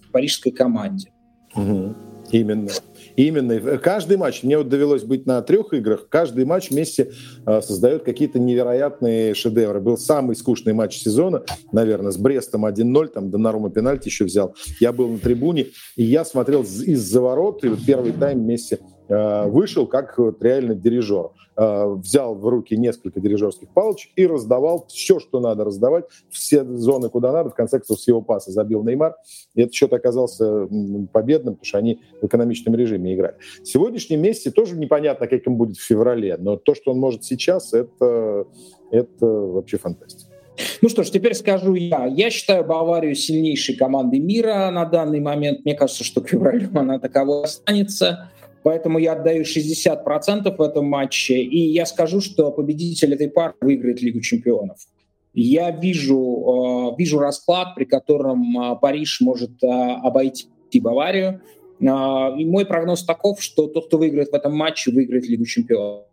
в 0.07 0.11
парижской 0.11 0.51
команде. 0.51 1.11
Угу. 1.55 1.95
Именно. 2.31 2.69
Именно. 3.15 3.77
Каждый 3.79 4.17
матч, 4.17 4.43
мне 4.43 4.57
вот 4.57 4.69
довелось 4.69 5.03
быть 5.03 5.25
на 5.25 5.41
трех 5.41 5.73
играх, 5.73 6.07
каждый 6.07 6.45
матч 6.45 6.69
э, 6.71 7.61
создает 7.61 8.03
какие-то 8.03 8.37
невероятные 8.37 9.33
шедевры. 9.33 9.79
Был 9.79 9.97
самый 9.97 10.35
скучный 10.35 10.73
матч 10.73 10.99
сезона, 10.99 11.43
наверное, 11.71 12.11
с 12.11 12.17
Брестом 12.17 12.65
1-0, 12.65 13.07
там 13.07 13.31
Донарума 13.31 13.71
пенальти 13.71 14.09
еще 14.09 14.25
взял. 14.25 14.55
Я 14.79 14.91
был 14.93 15.09
на 15.09 15.17
трибуне, 15.17 15.67
и 15.95 16.03
я 16.03 16.25
смотрел 16.25 16.61
из-за 16.63 17.21
ворот, 17.21 17.63
и 17.63 17.75
первый 17.85 18.11
тайм 18.11 18.45
Э, 18.47 18.77
вышел 19.07 19.87
как 19.87 20.17
вот 20.17 20.41
реально 20.41 20.75
дирижер. 20.75 21.31
Э, 21.59 21.87
взял 21.87 22.35
в 22.35 22.47
руки 22.47 22.77
несколько 22.77 23.19
дирижерских 23.19 23.69
палочек 23.69 24.11
и 24.15 24.27
раздавал 24.27 24.85
все, 24.89 25.19
что 25.19 25.39
надо 25.39 25.63
раздавать, 25.63 26.05
все 26.29 26.63
зоны, 26.63 27.09
куда 27.09 27.31
надо. 27.31 27.49
В 27.49 27.55
конце 27.55 27.79
концов, 27.79 27.99
с 27.99 28.07
его 28.07 28.21
паса 28.21 28.51
забил 28.51 28.83
Неймар. 28.83 29.15
И 29.55 29.61
этот 29.61 29.73
счет 29.73 29.91
оказался 29.91 30.67
победным, 31.11 31.55
потому 31.55 31.65
что 31.65 31.79
они 31.79 31.99
в 32.21 32.27
экономичном 32.27 32.75
режиме 32.75 33.15
играли. 33.15 33.37
Сегодняшний 33.63 34.17
Месси 34.17 34.51
тоже 34.51 34.77
непонятно, 34.77 35.25
как 35.25 35.47
им 35.47 35.55
будет 35.55 35.77
в 35.77 35.83
феврале, 35.83 36.37
но 36.37 36.57
то, 36.57 36.75
что 36.75 36.91
он 36.91 36.99
может 36.99 37.23
сейчас, 37.23 37.73
это, 37.73 38.45
это 38.91 39.25
вообще 39.25 39.79
фантастика. 39.79 40.31
Ну 40.83 40.89
что 40.89 41.03
ж, 41.03 41.09
теперь 41.09 41.33
скажу 41.33 41.73
я. 41.73 42.05
Я 42.05 42.29
считаю 42.29 42.65
Баварию 42.65 43.15
сильнейшей 43.15 43.75
командой 43.75 44.19
мира 44.19 44.69
на 44.71 44.85
данный 44.85 45.21
момент. 45.21 45.65
Мне 45.65 45.73
кажется, 45.73 46.03
что 46.03 46.21
к 46.21 46.29
февралю 46.29 46.69
она 46.75 46.99
таковой 46.99 47.45
останется. 47.45 48.29
Поэтому 48.67 48.99
я 48.99 49.13
отдаю 49.13 49.43
60% 49.43 50.57
в 50.57 50.61
этом 50.61 50.85
матче. 50.87 51.35
И 51.35 51.71
я 51.71 51.85
скажу, 51.85 52.19
что 52.19 52.51
победитель 52.51 53.13
этой 53.13 53.29
пары 53.29 53.53
выиграет 53.61 54.01
Лигу 54.01 54.19
чемпионов. 54.19 54.77
Я 55.33 55.71
вижу, 55.71 56.91
э, 56.91 56.95
вижу 56.97 57.17
расклад, 57.17 57.75
при 57.75 57.85
котором 57.85 58.59
э, 58.59 58.75
Париж 58.81 59.21
может 59.21 59.63
э, 59.63 59.67
обойти 59.67 60.49
Баварию. 60.81 61.39
И 61.79 61.85
мой 62.45 62.65
прогноз 62.65 63.05
таков, 63.05 63.41
что 63.41 63.67
тот, 63.67 63.87
кто 63.87 63.99
выиграет 63.99 64.31
в 64.31 64.33
этом 64.33 64.53
матче, 64.53 64.91
выиграет 64.91 65.29
Лигу 65.29 65.45
чемпионов. 65.45 66.03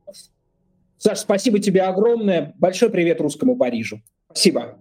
Саш, 0.99 1.19
спасибо 1.19 1.59
тебе 1.59 1.83
огромное. 1.83 2.55
Большой 2.61 2.89
привет 2.89 3.21
русскому 3.21 3.57
Парижу. 3.57 4.01
Спасибо. 4.31 4.79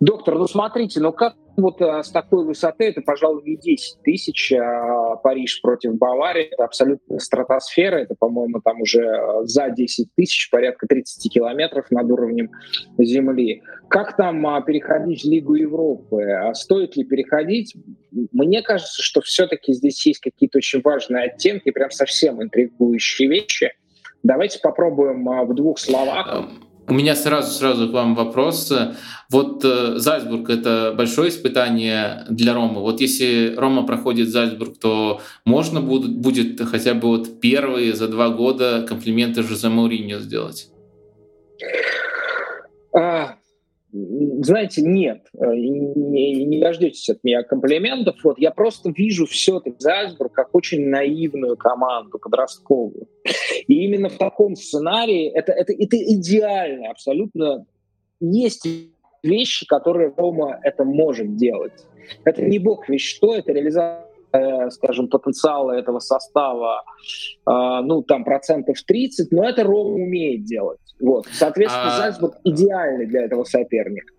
Доктор, 0.00 0.38
ну 0.38 0.46
смотрите, 0.46 1.00
ну 1.00 1.12
как 1.12 1.34
вот 1.56 1.82
а, 1.82 2.04
с 2.04 2.10
такой 2.10 2.44
высоты, 2.44 2.84
это, 2.84 3.00
пожалуй, 3.00 3.42
не 3.44 3.56
10 3.56 4.02
тысяч 4.02 4.52
а, 4.52 5.16
Париж 5.16 5.60
против 5.60 5.96
Баварии, 5.96 6.44
это 6.44 6.64
абсолютно 6.64 7.18
стратосфера, 7.18 7.96
это, 7.96 8.14
по-моему, 8.16 8.60
там 8.60 8.80
уже 8.80 9.04
а, 9.04 9.44
за 9.44 9.68
10 9.70 10.08
тысяч, 10.14 10.50
порядка 10.50 10.86
30 10.86 11.32
километров 11.32 11.90
над 11.90 12.08
уровнем 12.10 12.50
Земли. 12.96 13.62
Как 13.88 14.16
там 14.16 14.46
а, 14.46 14.60
переходить 14.60 15.24
в 15.24 15.28
Лигу 15.28 15.56
Европы? 15.56 16.22
А 16.30 16.54
стоит 16.54 16.96
ли 16.96 17.02
переходить? 17.02 17.74
Мне 18.32 18.62
кажется, 18.62 19.02
что 19.02 19.20
все-таки 19.20 19.72
здесь 19.72 20.06
есть 20.06 20.20
какие-то 20.20 20.58
очень 20.58 20.80
важные 20.80 21.24
оттенки, 21.24 21.70
прям 21.70 21.90
совсем 21.90 22.40
интригующие 22.40 23.28
вещи. 23.28 23.72
Давайте 24.22 24.60
попробуем 24.60 25.28
а, 25.28 25.42
в 25.44 25.54
двух 25.54 25.80
словах 25.80 26.48
У 26.88 26.94
меня 26.94 27.14
сразу 27.14 27.52
сразу 27.52 27.88
к 27.88 27.92
вам 27.92 28.14
вопрос. 28.14 28.72
Вот 29.30 29.62
э, 29.62 29.98
Зальцбург— 29.98 30.48
это 30.50 30.94
большое 30.96 31.28
испытание 31.28 32.24
для 32.30 32.54
Ромы. 32.54 32.80
Вот 32.80 33.02
если 33.02 33.54
Рома 33.56 33.86
проходит 33.86 34.30
Зальцбург, 34.30 34.78
то 34.80 35.20
можно 35.44 35.82
будет, 35.82 36.16
будет 36.16 36.60
хотя 36.66 36.94
бы 36.94 37.08
вот 37.08 37.40
первые 37.40 37.92
за 37.92 38.08
два 38.08 38.30
года 38.30 38.86
комплименты 38.88 39.42
Жозе 39.42 39.68
Мауриньо 39.68 40.18
сделать? 40.20 40.70
А, 42.94 43.36
знаете, 43.90 44.82
нет, 44.82 45.26
э, 45.34 45.46
не, 45.54 46.44
не 46.44 46.60
дождетесь 46.60 47.08
от 47.08 47.24
меня 47.24 47.42
комплиментов. 47.42 48.16
Вот 48.22 48.38
я 48.38 48.50
просто 48.50 48.90
вижу 48.90 49.26
все-таки 49.26 49.76
Зальцбург 49.78 50.32
как 50.32 50.54
очень 50.54 50.88
наивную 50.88 51.56
команду 51.56 52.18
подростковую. 52.18 53.08
И 53.66 53.84
именно 53.84 54.08
в 54.08 54.18
таком 54.18 54.56
сценарии 54.56 55.28
это, 55.30 55.52
это, 55.52 55.72
это 55.72 55.96
идеально, 55.96 56.90
абсолютно. 56.90 57.66
Есть 58.20 58.66
вещи, 59.22 59.66
которые 59.66 60.12
Рома 60.16 60.60
это 60.62 60.84
может 60.84 61.36
делать. 61.36 61.86
Это 62.24 62.42
не 62.42 62.58
бог 62.58 62.88
вещь 62.88 63.14
что, 63.16 63.34
это 63.34 63.52
реализация 63.52 64.07
скажем, 64.70 65.08
потенциала 65.08 65.72
этого 65.72 66.00
состава, 66.00 66.82
э, 67.46 67.80
ну, 67.82 68.02
там, 68.02 68.24
процентов 68.24 68.76
30, 68.86 69.32
но 69.32 69.48
это 69.48 69.64
Рома 69.64 69.94
умеет 69.94 70.44
делать. 70.44 70.80
Вот. 71.00 71.26
Соответственно, 71.30 71.96
а... 71.96 71.98
Зальцбург 71.98 72.34
идеальный 72.44 73.06
для 73.06 73.24
этого 73.24 73.44
соперника. 73.44 74.12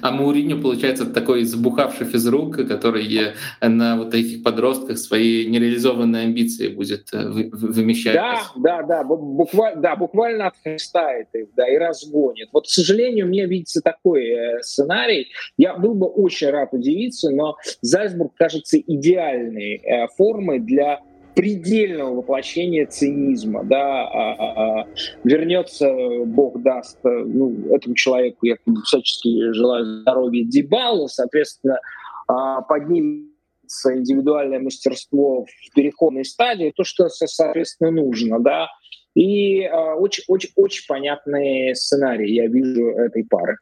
А 0.00 0.10
Мауриньо, 0.10 0.60
получается, 0.60 1.06
такой 1.06 1.44
забухавший 1.44 2.06
физрук, 2.06 2.56
который 2.56 3.34
на 3.60 3.96
вот 3.96 4.14
этих 4.14 4.42
подростках 4.42 4.98
свои 4.98 5.46
нереализованные 5.46 6.24
амбиции 6.24 6.68
будет 6.68 7.08
э, 7.12 7.28
вымещать. 7.28 8.14
Да, 8.14 8.40
да, 8.56 8.82
да, 8.82 9.04
буквально, 9.04 9.80
да, 9.80 9.96
буквально 9.96 10.48
отхлестает 10.48 11.28
их, 11.34 11.48
да, 11.56 11.68
и 11.68 11.76
разгонит. 11.76 12.48
Вот, 12.52 12.64
к 12.64 12.70
сожалению, 12.70 13.26
мне 13.26 13.46
видится 13.46 13.80
такой 13.80 14.26
э, 14.26 14.62
сценарий. 14.62 15.28
Я 15.56 15.74
был 15.74 15.94
бы 15.94 16.06
очень 16.06 16.50
рад 16.50 16.72
удивиться, 16.72 17.30
но 17.30 17.56
Зальцбург 17.82 18.32
кажется 18.36 18.78
идеальной 18.78 19.76
э, 19.76 20.06
формой 20.16 20.60
для 20.60 21.00
предельного 21.40 22.16
воплощения 22.16 22.84
цинизма, 22.84 23.64
да, 23.64 24.06
а, 24.06 24.34
а, 24.34 24.80
а, 24.80 24.86
вернется, 25.24 25.90
Бог 26.26 26.60
даст, 26.60 26.98
э, 27.02 27.08
ну, 27.08 27.74
этому 27.74 27.94
человеку 27.94 28.44
я 28.44 28.56
всячески 28.84 29.50
желаю 29.54 29.86
здоровья 30.02 30.44
Дебалу, 30.44 31.08
соответственно, 31.08 31.78
поднимется 32.26 33.96
индивидуальное 33.96 34.60
мастерство 34.60 35.46
в 35.46 35.74
переходной 35.74 36.26
стадии, 36.26 36.74
то, 36.76 36.84
что, 36.84 37.08
соответственно, 37.08 37.90
нужно, 37.90 38.38
да, 38.38 38.68
и 39.14 39.66
очень-очень-очень 39.66 40.84
понятный 40.86 41.74
сценарий 41.74 42.34
я 42.34 42.48
вижу 42.48 42.90
этой 42.90 43.24
пары. 43.24 43.56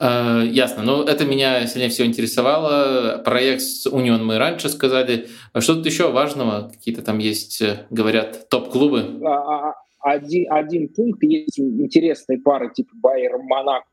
Э, 0.00 0.42
ясно. 0.46 0.82
Но 0.82 1.02
это 1.02 1.24
меня 1.24 1.66
сильнее 1.66 1.90
всего 1.90 2.06
интересовало. 2.06 3.20
Проект 3.24 3.62
с 3.62 3.86
Union 3.86 4.22
мы 4.22 4.38
раньше 4.38 4.68
сказали. 4.68 5.26
Что-то 5.58 5.88
еще 5.88 6.10
важного? 6.10 6.70
Какие-то 6.72 7.02
там 7.02 7.18
есть, 7.18 7.60
э, 7.60 7.86
говорят, 7.90 8.48
топ-клубы? 8.48 9.20
А, 9.24 9.70
а, 9.70 9.74
один, 10.00 10.52
один 10.52 10.88
пункт. 10.88 11.22
Есть 11.22 11.58
интересные 11.58 12.38
пары 12.38 12.72
типа 12.72 12.90
Байер, 12.94 13.38
Монак, 13.38 13.84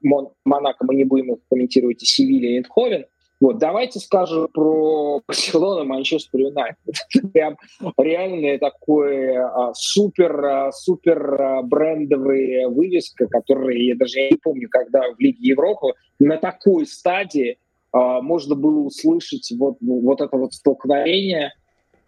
Монако, 0.46 0.86
мы 0.86 0.96
не 0.96 1.04
будем 1.04 1.34
их 1.34 1.40
комментировать, 1.50 2.04
и 2.04 2.06
Севилья, 2.06 2.56
и 2.56 2.60
Эндховен. 2.60 3.06
Вот, 3.46 3.60
давайте 3.60 4.00
скажем 4.00 4.48
про 4.52 5.22
Барселону, 5.28 5.86
Манчестер 5.86 6.40
Юнайтед. 6.40 6.96
Прям 7.32 7.58
реальная 7.96 8.58
такой 8.58 9.38
а, 9.38 9.72
супер, 9.76 10.44
а, 10.44 10.72
супер 10.72 11.40
а, 11.40 11.62
брендовая 11.62 12.70
вывеска, 12.70 13.28
которая, 13.28 13.78
я 13.78 13.96
даже 13.96 14.32
не 14.32 14.38
помню, 14.42 14.68
когда 14.68 15.04
в 15.14 15.20
Лиге 15.20 15.50
Европы 15.50 15.94
на 16.18 16.38
такой 16.38 16.88
стадии 16.88 17.60
можно 17.94 18.56
было 18.56 18.80
услышать 18.80 19.54
вот, 19.60 19.78
вот 19.80 20.22
это 20.22 20.36
вот 20.36 20.56
столкновение. 20.56 21.54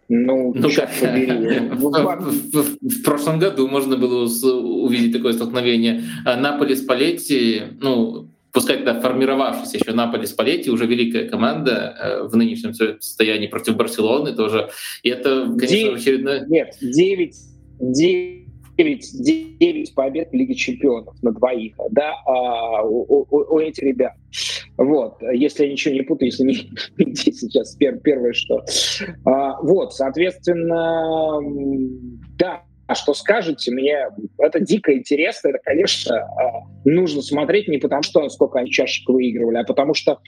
Ну, 0.08 0.52
ну 0.56 0.70
черт 0.70 0.90
побери. 1.00 1.60
В, 1.70 1.90
в, 1.90 2.78
в 2.82 3.02
прошлом 3.04 3.38
году 3.38 3.68
можно 3.68 3.96
было 3.96 4.24
увидеть 4.24 5.12
такое 5.12 5.34
столкновение. 5.34 6.02
Наполи 6.24 6.74
с 6.74 6.82
Палетти, 6.82 7.62
ну, 7.80 8.28
пускай 8.58 8.78
тогда 8.78 9.00
формировавшийся 9.00 9.78
еще 9.78 9.92
Наполи 9.92 10.26
Спалетти, 10.26 10.68
уже 10.68 10.86
великая 10.86 11.28
команда 11.28 11.94
э, 11.96 12.22
в 12.24 12.34
нынешнем 12.34 12.74
состоянии 12.74 13.46
против 13.46 13.76
Барселоны 13.76 14.34
тоже. 14.34 14.70
И 15.04 15.10
это, 15.10 15.44
конечно, 15.56 15.68
9, 15.68 16.00
очередное... 16.00 16.46
Нет, 16.48 16.76
9, 16.80 17.36
9 17.78 18.48
9, 18.76 19.58
9 19.60 19.94
побед 19.94 20.30
в 20.30 20.34
Лиге 20.34 20.54
Чемпионов 20.54 21.20
на 21.22 21.32
двоих, 21.32 21.74
да, 21.90 22.14
а, 22.26 22.82
у, 22.84 23.26
у, 23.28 23.54
у 23.54 23.58
этих 23.58 23.82
ребят. 23.82 24.12
Вот, 24.76 25.20
если 25.32 25.66
я 25.66 25.72
ничего 25.72 25.94
не 25.94 26.02
путаю, 26.02 26.30
если 26.30 26.44
не, 26.44 26.70
не 27.04 27.14
сейчас 27.14 27.76
первое, 27.76 28.32
что. 28.32 28.64
А, 29.24 29.60
вот, 29.62 29.94
соответственно, 29.94 31.40
да, 32.38 32.62
а 32.88 32.94
что 32.94 33.12
скажете, 33.12 33.70
мне 33.70 34.08
это 34.38 34.60
дико 34.60 34.96
интересно, 34.96 35.48
это, 35.48 35.58
конечно, 35.62 36.16
а, 36.16 36.62
нужно 36.86 37.20
смотреть 37.20 37.68
не 37.68 37.76
потому, 37.76 38.02
что 38.02 38.26
сколько 38.30 38.60
они 38.60 38.70
чашек 38.70 39.06
выигрывали, 39.08 39.58
а 39.58 39.64
потому 39.64 39.92
что 39.92 40.18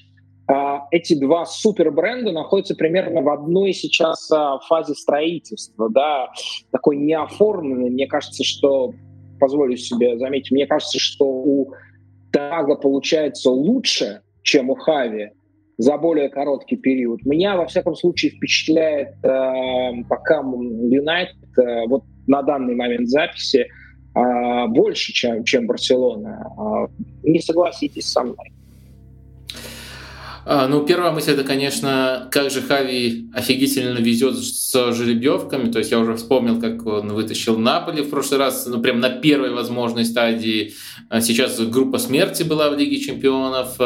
а, 0.47 0.87
эти 0.91 1.19
два 1.19 1.47
супербренда 1.47 2.33
находятся 2.33 2.75
примерно 2.75 3.23
в 3.23 3.31
одной 3.31 3.73
сейчас 3.73 4.31
а, 4.31 4.59
фазе 4.69 4.95
строительства, 4.95 5.89
да, 5.89 6.29
такой 6.71 6.99
неоформленный. 6.99 7.89
Мне 7.89 8.07
кажется, 8.07 8.45
что, 8.45 8.93
позволю 9.41 9.79
себе 9.79 10.19
заметить, 10.19 10.51
мне 10.51 10.67
кажется, 10.67 10.99
что 10.99 11.25
у 11.25 11.73
Тага 12.31 12.75
получается 12.75 13.51
лучше, 13.51 14.21
чем 14.43 14.69
у 14.69 14.75
Хави 14.75 15.31
за 15.79 15.97
более 15.97 16.29
короткий 16.29 16.77
период. 16.77 17.25
Меня, 17.25 17.57
во 17.57 17.65
всяком 17.65 17.95
случае, 17.95 18.33
впечатляет 18.33 19.15
э, 19.25 20.05
пока 20.11 20.41
Юнайтед, 20.41 21.59
э, 21.59 21.87
вот 21.87 22.05
на 22.31 22.43
данный 22.43 22.77
момент 22.77 23.09
записи 23.09 23.67
а, 24.15 24.67
больше, 24.69 25.13
чем, 25.13 25.45
чем 25.45 25.67
Барселона. 25.67 26.53
А, 26.57 26.89
не 27.23 27.41
согласитесь 27.41 28.07
со 28.07 28.23
мной. 28.23 28.53
А, 30.47 30.67
ну, 30.69 30.85
первая 30.85 31.13
мысль 31.13 31.33
это, 31.33 31.45
конечно, 31.45 32.29
как 32.31 32.51
же 32.51 32.63
Хави 32.63 33.29
офигительно 33.35 33.99
везет 33.99 34.37
с 34.39 34.93
жеребьевками. 34.93 35.71
То 35.71 35.79
есть 35.79 35.91
я 35.91 35.99
уже 35.99 36.15
вспомнил, 36.17 36.61
как 36.61 36.87
он 36.87 37.13
вытащил 37.13 37.59
Наполи 37.59 38.03
в 38.03 38.11
прошлый 38.11 38.41
раз, 38.41 38.67
ну, 38.67 38.81
прям 38.81 39.01
на 39.01 39.11
первой 39.11 39.51
возможной 39.51 40.05
стадии. 40.05 40.73
А 41.09 41.21
сейчас 41.21 41.61
группа 41.61 41.99
смерти 41.99 42.43
была 42.43 42.71
в 42.71 42.79
Лиге 42.79 42.99
чемпионов. 43.01 43.77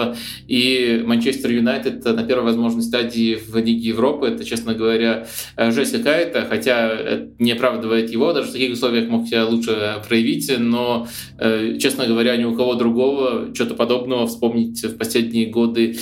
И 0.47 1.03
Манчестер 1.05 1.51
Юнайтед 1.51 2.05
на 2.05 2.23
первой 2.23 2.45
возможной 2.45 2.83
стадии 2.83 3.35
в 3.35 3.57
Лиге 3.57 3.89
Европы. 3.89 4.29
Это, 4.29 4.45
честно 4.45 4.75
говоря, 4.75 5.27
жесть 5.57 5.93
какая-то. 5.93 6.47
Хотя 6.49 7.27
не 7.39 7.53
оправдывает 7.53 8.11
его. 8.11 8.33
Даже 8.33 8.49
в 8.49 8.53
таких 8.53 8.75
условиях 8.75 9.09
мог 9.09 9.27
себя 9.27 9.45
лучше 9.45 10.03
проявить. 10.07 10.53
Но, 10.57 11.09
э, 11.39 11.79
честно 11.81 12.07
говоря, 12.07 12.37
ни 12.37 12.45
у 12.45 12.55
кого 12.55 12.75
другого 12.75 13.53
что-то 13.55 13.75
подобного 13.75 14.27
вспомнить 14.27 14.83
в 14.85 14.97
последние 14.97 15.47
годы 15.47 15.97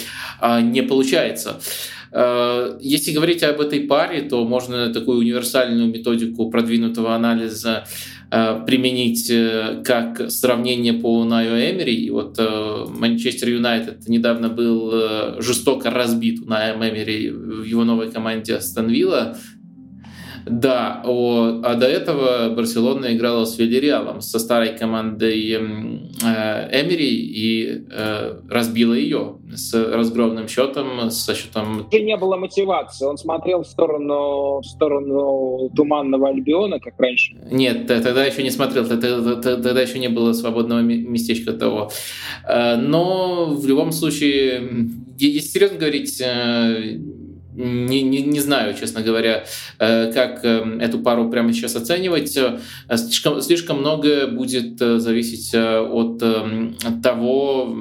не 0.60 0.82
получается. 0.82 1.60
А, 2.12 2.76
если 2.80 3.12
говорить 3.12 3.42
об 3.42 3.60
этой 3.60 3.80
паре, 3.80 4.22
то 4.22 4.44
можно 4.44 4.92
такую 4.92 5.18
универсальную 5.18 5.88
методику 5.88 6.50
продвинутого 6.50 7.14
анализа 7.14 7.84
а, 8.30 8.60
применить 8.60 9.30
э, 9.30 9.82
как 9.84 10.30
сравнение 10.30 10.92
по 10.94 11.20
Унаю 11.20 11.52
Эмери. 11.52 11.94
И 11.94 12.10
вот 12.10 12.36
э, 12.38 12.86
Манчестер 12.88 13.48
Юнайтед 13.48 14.08
недавно 14.08 14.48
был 14.48 14.90
э, 14.92 15.36
жестоко 15.40 15.90
разбит 15.90 16.40
Унаем 16.40 16.82
Эмери 16.82 17.30
в 17.30 17.64
его 17.64 17.84
новой 17.84 18.10
команде 18.10 18.54
Астон 18.54 18.88
Вилла 18.88 19.36
да, 20.46 21.02
о, 21.04 21.60
а 21.62 21.74
до 21.74 21.86
этого 21.86 22.54
Барселона 22.54 23.14
играла 23.14 23.44
с 23.44 23.58
Вильяреалом, 23.58 24.20
со 24.20 24.38
старой 24.38 24.76
командой 24.76 25.52
э, 25.52 25.58
Эмери 25.58 27.14
и 27.14 27.84
э, 27.90 28.40
разбила 28.48 28.94
ее 28.94 29.36
с 29.54 29.74
разгромным 29.74 30.48
счетом, 30.48 31.10
со 31.10 31.34
счетом... 31.34 31.86
И 31.90 32.02
не 32.02 32.16
было 32.16 32.36
мотивации, 32.36 33.06
он 33.06 33.18
смотрел 33.18 33.62
в 33.62 33.66
сторону, 33.66 34.60
в 34.60 34.64
сторону 34.64 35.70
Туманного 35.76 36.28
Альбиона, 36.28 36.80
как 36.80 36.94
раньше. 36.98 37.36
Нет, 37.50 37.86
тогда 37.86 38.24
еще 38.24 38.42
не 38.42 38.50
смотрел, 38.50 38.86
тогда 38.86 39.80
еще 39.80 39.98
не 39.98 40.08
было 40.08 40.32
свободного 40.32 40.80
местечка 40.80 41.52
того. 41.52 41.90
Э, 42.48 42.76
но 42.76 43.46
в 43.46 43.66
любом 43.66 43.92
случае, 43.92 44.88
если 45.18 45.48
серьезно 45.48 45.78
говорить, 45.78 46.20
э, 46.20 46.98
не, 47.54 48.02
не, 48.02 48.22
не 48.22 48.40
знаю, 48.40 48.74
честно 48.78 49.02
говоря, 49.02 49.44
как 49.78 50.44
эту 50.44 50.98
пару 51.00 51.30
прямо 51.30 51.52
сейчас 51.52 51.76
оценивать. 51.76 52.38
Слишком, 52.94 53.40
слишком 53.42 53.78
многое 53.78 54.26
будет 54.26 54.78
зависеть 54.78 55.54
от, 55.54 56.22
того, 57.02 57.76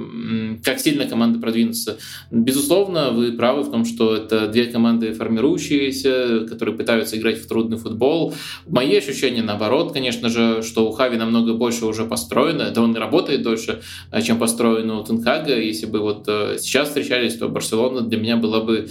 как 0.64 0.80
сильно 0.80 1.06
команды 1.06 1.40
продвинутся. 1.40 1.98
Безусловно, 2.32 3.11
вы 3.11 3.32
правы 3.32 3.64
в 3.64 3.72
том, 3.72 3.85
что 3.85 4.16
это 4.16 4.48
две 4.48 4.66
команды 4.66 5.14
формирующиеся, 5.14 6.45
которые 6.50 6.75
пытаются 6.75 7.17
играть 7.17 7.40
в 7.41 7.48
трудный 7.48 7.77
футбол. 7.77 8.33
Мои 8.67 8.95
ощущения 8.98 9.41
наоборот, 9.41 9.93
конечно 9.93 10.30
же, 10.30 10.64
что 10.64 10.88
у 10.88 10.91
Хави 10.91 11.17
намного 11.17 11.53
больше 11.53 11.85
уже 11.85 12.06
построено. 12.06 12.64
Это 12.64 12.82
он 12.82 12.95
работает 12.95 13.43
дольше, 13.43 13.82
чем 14.24 14.38
построено 14.40 15.00
у 15.00 15.03
Тенхага. 15.03 15.58
Если 15.59 15.85
бы 15.85 16.00
вот 16.00 16.25
сейчас 16.25 16.90
встречались, 16.90 17.38
то 17.38 17.48
Барселона 17.50 18.01
для 18.01 18.17
меня 18.17 18.38
была 18.38 18.61
бы 18.61 18.90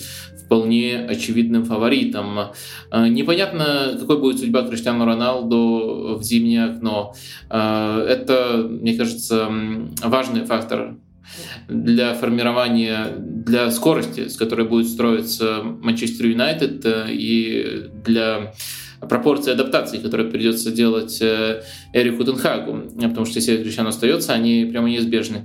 вполне 0.50 0.98
очевидным 0.98 1.64
фаворитом. 1.64 2.36
Э, 2.90 3.06
непонятно, 3.06 3.96
какой 4.00 4.18
будет 4.18 4.40
судьба 4.40 4.62
Криштиану 4.62 5.04
Роналду 5.04 6.16
в 6.18 6.24
зимнее 6.24 6.64
окно. 6.64 7.14
Э, 7.48 8.04
это, 8.08 8.66
мне 8.68 8.94
кажется, 8.94 9.48
важный 10.02 10.44
фактор 10.44 10.96
для 11.68 12.14
формирования, 12.14 13.14
для 13.16 13.70
скорости, 13.70 14.26
с 14.26 14.36
которой 14.36 14.66
будет 14.66 14.88
строиться 14.88 15.62
Манчестер 15.62 16.26
Юнайтед 16.26 16.84
э, 16.84 17.06
и 17.10 17.84
для 18.04 18.52
пропорции 19.08 19.52
адаптации, 19.52 19.98
которые 19.98 20.28
придется 20.30 20.72
делать 20.72 21.22
Эрику 21.92 22.24
Тенхагу, 22.24 22.90
потому 23.00 23.24
что 23.24 23.38
если 23.38 23.56
Криштиану 23.56 23.90
остается, 23.90 24.34
они 24.34 24.68
прямо 24.70 24.90
неизбежны. 24.90 25.44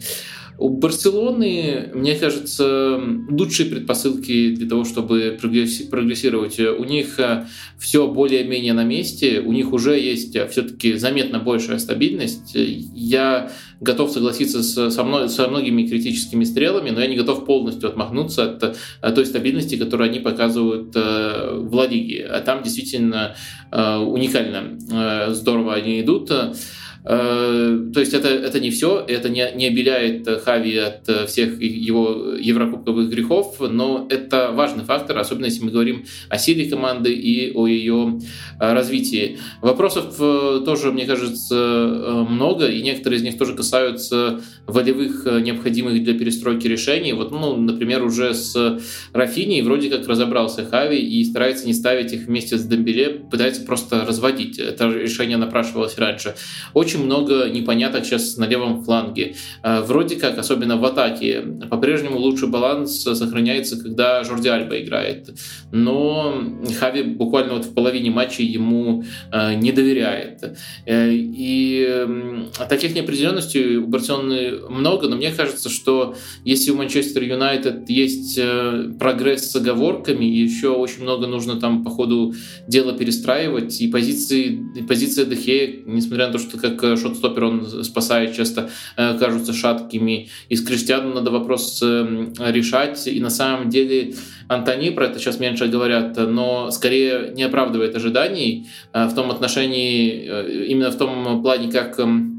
У 0.58 0.69
Барселоны, 0.69 1.90
мне 1.93 2.16
кажется, 2.16 3.00
лучшие 3.30 3.69
предпосылки 3.69 4.56
для 4.56 4.69
того, 4.69 4.85
чтобы 4.85 5.38
прогрессировать. 5.42 6.59
У 6.59 6.84
них 6.85 7.19
э, 7.19 7.45
все 7.77 8.08
более-менее 8.08 8.74
на 8.74 8.85
месте, 8.85 9.42
у 9.42 9.51
них 9.51 9.74
уже 9.74 10.00
есть 10.00 10.38
все-таки 10.50 10.93
заметно 10.93 11.40
большая 11.40 11.77
стабильность. 11.77 12.56
Я 12.56 13.51
готов 13.82 14.11
согласиться 14.11 14.64
с, 14.64 14.92
со, 14.92 15.03
мной, 15.03 15.27
со 15.30 15.48
многими 15.50 15.85
критическими 15.85 16.45
стрелами, 16.45 16.90
но 16.90 17.01
я 17.01 17.08
не 17.08 17.17
готов 17.17 17.45
полностью 17.45 17.90
отмахнуться 17.90 18.51
от, 18.51 18.77
от 19.01 19.16
той 19.16 19.25
стабильности, 19.25 19.75
которую 19.75 20.09
они 20.09 20.19
показывают 20.19 20.95
э, 20.95 21.59
в 21.59 21.75
Ла 21.75 21.85
Лиге. 21.85 22.27
А 22.27 22.40
там 22.40 22.64
действительно 22.64 23.35
э, 23.72 23.98
уникально 23.98 24.77
э, 24.90 25.34
здорово 25.34 25.74
они 25.74 26.00
идут. 26.00 26.32
Э, 27.08 27.90
то 27.93 28.00
есть 28.00 28.14
это, 28.14 28.30
это 28.30 28.59
не 28.59 28.72
все, 28.72 29.03
это 29.08 29.30
не, 29.30 29.48
не 29.56 29.67
обеляет 29.67 30.27
Хави 30.43 30.77
от 30.77 31.08
э, 31.08 31.25
всех 31.27 31.61
его 31.61 32.34
еврокубковых 32.40 33.09
грехов, 33.09 33.58
но 33.59 34.08
это 34.09 34.51
важный 34.51 34.84
фактор, 34.84 35.17
особенно 35.19 35.45
если 35.45 35.64
мы 35.64 35.72
говорим 35.72 36.06
о 36.30 36.38
силе 36.40 36.67
команды 36.67 37.14
и 37.14 37.51
о 37.53 37.67
ее 37.67 38.19
э, 38.59 38.74
развитии. 38.74 39.38
Вопросов 39.61 40.16
тоже, 40.66 40.92
мне 40.92 41.06
кажется, 41.06 42.25
много, 42.27 42.67
и 42.67 42.82
некоторые 42.82 43.19
из 43.19 43.24
них 43.24 43.38
тоже 43.38 43.53
касаются 43.56 44.42
волевых 44.66 45.25
необходимых 45.25 46.03
для 46.03 46.14
перестройки 46.14 46.67
решений. 46.67 47.14
Вот, 47.14 47.32
ну, 47.32 47.56
например, 47.56 48.03
уже 48.03 48.34
с 48.34 48.80
Рафини 49.14 49.61
вроде 49.61 49.90
как 49.90 50.08
разобрался 50.08 50.66
Хави 50.66 50.98
и 50.98 51.24
старается 51.24 51.67
не 51.67 51.74
ставить 51.74 52.14
их 52.14 52.25
вместе 52.25 52.58
с 52.58 52.66
Дембеле, 52.66 53.09
пытается 53.09 53.61
просто 53.61 54.06
разводить. 54.06 54.58
Это 54.58 54.90
решение 54.90 55.38
напрашивалось 55.38 55.98
раньше. 55.98 56.35
Очень 56.74 56.94
очень 56.95 57.06
много 57.06 57.49
непоняток 57.49 58.06
сейчас 58.06 58.38
на 58.38 58.45
левом 58.45 58.83
фланге. 58.83 59.35
Э, 59.64 59.82
вроде 59.82 60.15
как, 60.15 60.38
особенно 60.38 60.77
в 60.77 60.85
атаке, 60.85 61.41
по-прежнему 61.69 62.17
лучший 62.17 62.48
баланс 62.48 63.03
сохраняется, 63.03 63.82
когда 63.82 64.24
Жорди 64.24 64.48
Альба 64.48 64.80
играет. 64.80 65.30
Но 65.72 66.41
Хави 66.80 67.03
буквально 67.03 67.56
вот 67.56 67.65
в 67.65 67.74
половине 67.74 68.11
матчей 68.11 68.45
ему 68.45 69.03
э, 69.32 69.56
не 69.56 69.72
доверяет. 69.72 70.57
Э, 70.85 71.09
и 71.11 72.06
таких 72.69 72.95
неопределенностей 72.95 73.77
у 73.77 73.88
Барселоны 73.88 74.59
много, 74.69 75.07
но 75.07 75.15
мне 75.17 75.32
кажется, 75.32 75.69
что 75.69 76.15
если 76.43 76.72
у 76.72 76.75
Манчестер 76.75 77.24
Юнайтед 77.24 77.90
есть 77.90 78.40
прогресс 78.99 79.51
с 79.51 79.56
оговорками, 79.56 80.25
еще 80.25 80.69
очень 80.69 81.03
много 81.03 81.27
нужно 81.27 81.59
там 81.59 81.83
по 81.83 81.90
ходу 81.90 82.33
дела 82.67 82.93
перестраивать, 82.93 83.82
и 83.82 83.88
позиции, 83.88 84.64
и 84.75 84.83
позиция 84.83 85.25
Дехея, 85.25 85.83
несмотря 85.85 86.27
на 86.27 86.33
то, 86.33 86.40
что 86.40 86.57
как 86.57 86.83
шотстопер 86.95 87.43
он 87.43 87.83
спасает, 87.83 88.35
часто 88.35 88.69
э, 88.97 89.17
кажутся 89.17 89.53
шаткими. 89.53 90.30
И 90.49 90.55
с 90.55 90.64
Криштианом 90.64 91.15
надо 91.15 91.31
вопрос 91.31 91.81
э, 91.83 92.27
решать. 92.39 93.07
И 93.07 93.19
на 93.19 93.30
самом 93.30 93.69
деле 93.69 94.14
Антони 94.47 94.89
про 94.91 95.05
это 95.05 95.19
сейчас 95.19 95.39
меньше 95.39 95.67
говорят, 95.67 96.17
но 96.17 96.72
скорее 96.72 97.31
не 97.35 97.43
оправдывает 97.43 97.95
ожиданий 97.95 98.67
э, 98.93 99.07
в 99.07 99.15
том 99.15 99.31
отношении, 99.31 100.67
именно 100.67 100.91
в 100.91 100.97
том 100.97 101.41
плане, 101.41 101.72
как 101.72 101.99
эм, 101.99 102.34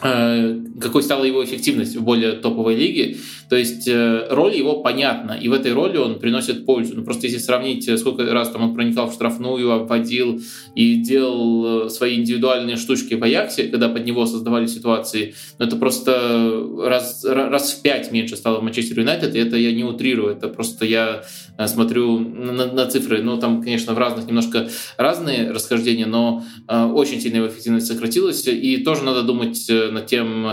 какой 0.00 1.02
стала 1.02 1.24
его 1.24 1.44
эффективность 1.44 1.96
в 1.96 2.02
более 2.02 2.32
топовой 2.32 2.74
лиге. 2.74 3.16
То 3.50 3.56
есть 3.56 3.88
э, 3.88 4.28
роль 4.30 4.54
его 4.56 4.80
понятна, 4.80 5.32
и 5.32 5.48
в 5.48 5.52
этой 5.52 5.72
роли 5.72 5.96
он 5.96 6.20
приносит 6.20 6.64
пользу. 6.64 6.94
Ну, 6.94 7.02
просто 7.02 7.26
если 7.26 7.38
сравнить, 7.38 7.88
э, 7.88 7.98
сколько 7.98 8.24
раз 8.24 8.50
там 8.50 8.62
он 8.62 8.74
проникал 8.74 9.10
в 9.10 9.12
штрафную, 9.12 9.72
обводил 9.72 10.40
и 10.76 10.94
делал 10.96 11.86
э, 11.86 11.88
свои 11.90 12.16
индивидуальные 12.16 12.76
штучки 12.76 13.14
в 13.14 13.24
Аяксе, 13.24 13.64
когда 13.64 13.88
под 13.88 14.06
него 14.06 14.24
создавали 14.24 14.66
ситуации, 14.66 15.34
ну, 15.58 15.66
это 15.66 15.76
просто 15.76 16.64
раз, 16.84 17.24
раз 17.24 17.72
в 17.72 17.82
пять 17.82 18.12
меньше 18.12 18.36
стало 18.36 18.60
в 18.60 18.62
Манчестер 18.62 19.00
Юнайтед, 19.00 19.34
и 19.34 19.38
это 19.38 19.56
я 19.56 19.72
не 19.72 19.82
утрирую, 19.82 20.32
это 20.32 20.48
просто 20.48 20.86
я 20.86 21.24
смотрю 21.66 22.18
на, 22.18 22.66
на 22.66 22.86
цифры. 22.86 23.22
Ну, 23.22 23.38
там, 23.38 23.62
конечно, 23.62 23.94
в 23.94 23.98
разных 23.98 24.26
немножко 24.26 24.68
разные 24.96 25.50
расхождения, 25.50 26.06
но 26.06 26.44
э, 26.68 26.84
очень 26.84 27.20
сильно 27.20 27.36
его 27.36 27.48
эффективность 27.48 27.86
сократилась, 27.86 28.46
и 28.46 28.78
тоже 28.78 29.02
надо 29.02 29.22
думать 29.22 29.66
над 29.68 30.06
тем, 30.06 30.52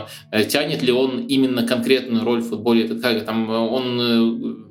тянет 0.50 0.82
ли 0.82 0.92
он 0.92 1.26
именно 1.28 1.64
конкретную 1.64 2.24
роль 2.24 2.42
в 2.42 2.50
футболе 2.50 2.88
как 2.88 3.26
там 3.26 3.50
он 3.50 4.00
э, 4.02 4.67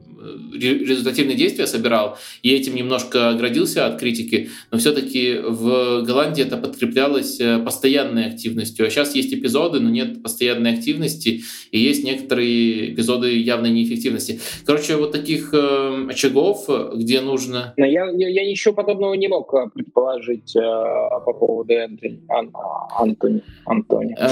результативные 0.52 1.36
действия 1.36 1.66
собирал, 1.66 2.18
и 2.42 2.52
этим 2.54 2.74
немножко 2.74 3.30
оградился 3.30 3.86
от 3.86 3.98
критики, 3.98 4.50
но 4.70 4.78
все-таки 4.78 5.38
в 5.38 6.02
Голландии 6.02 6.44
это 6.44 6.56
подкреплялось 6.56 7.40
э, 7.40 7.58
постоянной 7.58 8.26
активностью. 8.26 8.86
А 8.86 8.90
сейчас 8.90 9.14
есть 9.14 9.32
эпизоды, 9.32 9.80
но 9.80 9.90
нет 9.90 10.22
постоянной 10.22 10.74
активности, 10.74 11.42
и 11.70 11.78
есть 11.78 12.04
некоторые 12.04 12.94
эпизоды 12.94 13.36
явной 13.38 13.70
неэффективности. 13.70 14.40
Короче, 14.64 14.96
вот 14.96 15.12
таких 15.12 15.52
э, 15.52 16.06
очагов, 16.08 16.68
где 16.94 17.20
нужно... 17.20 17.74
Но 17.76 17.86
я, 17.86 18.08
я, 18.10 18.28
я 18.28 18.50
ничего 18.50 18.74
подобного 18.74 19.14
не 19.14 19.28
мог 19.28 19.52
э, 19.54 19.68
предположить 19.74 20.54
э, 20.56 20.60
по 20.60 21.32
поводу 21.32 21.72
Антони. 21.74 22.20
Ан, 22.28 22.52
Антони. 22.98 23.42
Антони. 23.64 24.14
Э, 24.18 24.28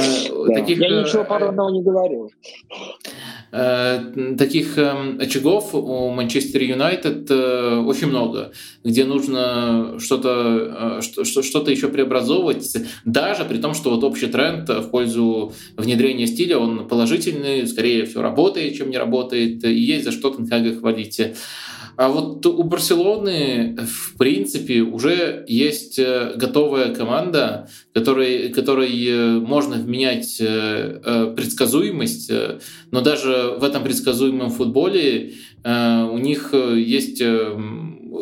да. 0.48 0.54
таких, 0.54 0.78
я 0.78 0.88
ничего 1.02 1.24
подобного 1.24 1.70
не 1.70 1.82
говорил. 1.82 2.30
Э, 3.52 3.98
таких 4.38 4.78
э, 4.78 5.16
очагов 5.20 5.74
у 5.84 6.10
Манчестер 6.10 6.62
Юнайтед 6.62 7.30
э, 7.30 7.76
очень 7.78 8.08
много, 8.08 8.52
где 8.82 9.04
нужно 9.04 9.98
что-то 9.98 11.00
что-то 11.00 11.70
еще 11.70 11.88
преобразовывать, 11.88 12.76
даже 13.04 13.44
при 13.44 13.58
том, 13.58 13.74
что 13.74 13.90
вот 13.90 14.04
общий 14.04 14.26
тренд 14.26 14.68
в 14.68 14.90
пользу 14.90 15.52
внедрения 15.76 16.26
стиля, 16.26 16.58
он 16.58 16.88
положительный, 16.88 17.66
скорее 17.66 18.06
все 18.06 18.22
работает, 18.22 18.76
чем 18.76 18.90
не 18.90 18.98
работает, 18.98 19.64
и 19.64 19.74
есть 19.74 20.04
за 20.04 20.12
что 20.12 20.30
Тенхага 20.30 20.74
хвалить. 20.74 21.20
А 21.96 22.08
вот 22.08 22.44
у 22.46 22.62
Барселоны, 22.62 23.76
в 23.78 24.16
принципе, 24.18 24.80
уже 24.80 25.44
есть 25.48 25.98
готовая 25.98 26.94
команда, 26.94 27.68
которой, 27.92 28.48
которой 28.50 29.40
можно 29.40 29.76
вменять 29.76 30.38
предсказуемость, 30.38 32.32
но 32.90 33.00
даже 33.00 33.56
в 33.58 33.64
этом 33.64 33.84
предсказуемом 33.84 34.50
футболе 34.50 35.34
Э, 35.64 36.04
у 36.04 36.18
них 36.18 36.50
э, 36.52 36.78
есть 36.78 37.20
э, 37.22 37.58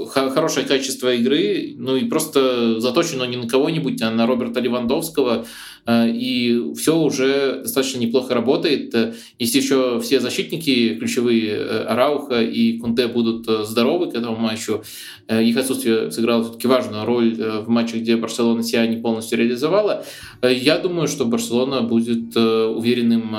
хорошее 0.07 0.65
качество 0.65 1.13
игры, 1.13 1.75
ну 1.77 1.97
и 1.97 2.05
просто 2.05 2.81
заточено 2.81 3.25
не 3.25 3.37
на 3.37 3.49
кого-нибудь, 3.49 4.01
а 4.01 4.11
на 4.11 4.27
Роберта 4.27 4.61
Левандовского, 4.61 5.45
и 5.89 6.73
все 6.77 6.97
уже 6.97 7.63
достаточно 7.63 7.99
неплохо 7.99 8.35
работает. 8.35 8.95
Если 9.39 9.59
еще 9.59 10.01
все 10.01 10.21
защитники 10.21 10.95
ключевые 10.95 11.61
Арауха 11.61 12.43
и 12.43 12.79
Кунте 12.79 13.09
будут 13.09 13.67
здоровы 13.67 14.11
к 14.11 14.15
этому 14.15 14.37
матчу, 14.37 14.83
их 15.29 15.57
отсутствие 15.57 16.11
сыграло 16.11 16.45
все-таки 16.45 16.69
важную 16.69 17.05
роль 17.05 17.35
в 17.35 17.69
матче, 17.69 17.99
где 17.99 18.17
Барселона 18.17 18.63
себя 18.63 18.87
не 18.87 18.99
полностью 18.99 19.39
реализовала, 19.39 20.05
я 20.43 20.79
думаю, 20.79 21.09
что 21.09 21.25
Барселона 21.25 21.83
будет 21.83 22.37
уверенным 22.37 23.35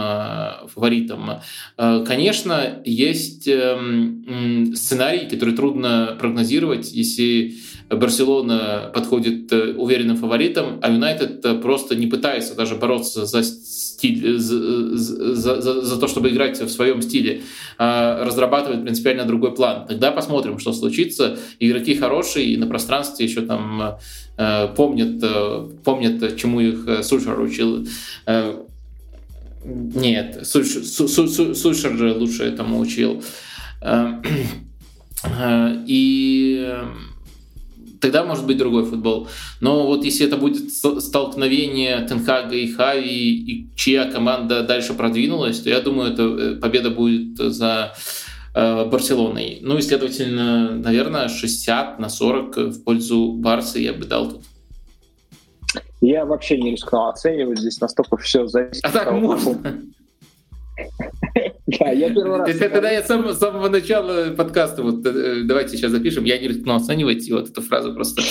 фаворитом. 0.68 1.42
Конечно, 1.78 2.82
есть 2.84 3.48
эм, 3.48 4.74
сценарий, 4.76 5.30
который 5.30 5.56
трудно 5.56 6.18
прогнозировать, 6.20 6.92
если 6.92 7.56
Барселона 7.90 8.92
подходит 8.94 9.52
э, 9.52 9.74
уверенным 9.74 10.18
фаворитом, 10.18 10.80
а 10.82 10.92
Юнайтед 10.92 11.46
э, 11.46 11.56
просто 11.56 11.96
не 11.96 12.08
пытается 12.08 12.56
даже 12.56 12.76
бороться 12.76 13.26
за 13.26 13.44
стиль, 13.44 14.38
за, 14.38 14.98
за, 14.98 15.62
за, 15.62 15.82
за 15.82 16.00
то, 16.00 16.08
чтобы 16.08 16.30
играть 16.30 16.60
в 16.60 16.70
своем 16.70 17.02
стиле, 17.02 17.42
а 17.78 18.24
разрабатывает 18.26 18.84
принципиально 18.84 19.26
другой 19.26 19.54
план. 19.54 19.86
Тогда 19.88 20.12
посмотрим, 20.12 20.60
что 20.60 20.74
случится. 20.74 21.38
Игроки 21.60 21.96
хорошие, 21.96 22.48
и 22.48 22.58
на 22.58 22.68
пространстве 22.68 23.26
еще 23.26 23.42
там 23.42 23.98
э, 24.38 24.68
помнят, 24.76 25.24
помнят, 25.84 26.38
чему 26.38 26.62
их 26.62 27.04
Сульшер 27.04 27.40
учил. 27.40 27.88
Нет, 29.66 30.46
Сульшер 30.46 32.18
лучше 32.18 32.44
этому 32.44 32.80
учил. 32.80 33.24
И 35.88 36.76
тогда 38.04 38.26
может 38.26 38.46
быть 38.46 38.58
другой 38.58 38.84
футбол. 38.84 39.30
Но 39.62 39.88
вот 39.88 40.04
если 40.04 40.28
это 40.28 40.36
будет 40.36 40.72
столкновение 40.72 42.06
Тенхага 42.06 42.54
и 42.54 42.70
Хави, 42.70 43.34
и 43.34 43.76
чья 43.76 44.12
команда 44.12 44.64
дальше 44.64 44.94
продвинулась, 44.94 45.62
то 45.62 45.70
я 45.70 45.80
думаю, 45.80 46.12
это 46.12 46.24
э, 46.24 46.56
победа 46.56 46.90
будет 46.90 47.38
за 47.38 47.94
э, 48.54 48.86
Барселоной. 48.86 49.60
Ну 49.62 49.78
и, 49.78 49.82
следовательно, 49.82 50.72
наверное, 50.72 51.30
60 51.30 52.00
на 52.00 52.10
40 52.10 52.58
в 52.58 52.84
пользу 52.84 53.32
Барса 53.32 53.80
я 53.80 53.94
бы 53.94 54.06
дал 54.06 54.30
тут. 54.30 54.42
Я 56.02 56.26
вообще 56.26 56.58
не 56.58 56.72
рискнул 56.72 57.08
оценивать, 57.08 57.60
здесь 57.60 57.80
настолько 57.80 58.18
все 58.18 58.46
зависит. 58.48 58.84
А 58.84 58.90
так 58.90 59.14
можно? 59.14 59.82
Да, 61.80 61.90
я 61.92 62.10
первый 62.10 62.40
раз. 62.40 62.58
Тогда 62.58 62.92
я 62.92 63.02
с 63.02 63.08
самого 63.08 63.70
начала 63.70 64.34
подкаста, 64.36 64.84
вот 64.84 65.06
э, 65.06 65.44
давайте 65.44 65.78
сейчас 65.78 65.92
запишем, 65.92 66.24
я 66.24 66.38
не 66.38 66.48
рискну 66.48 66.76
оценивать, 66.76 67.30
вот 67.32 67.50
эту 67.50 67.62
фразу 67.62 67.94
просто 67.94 68.22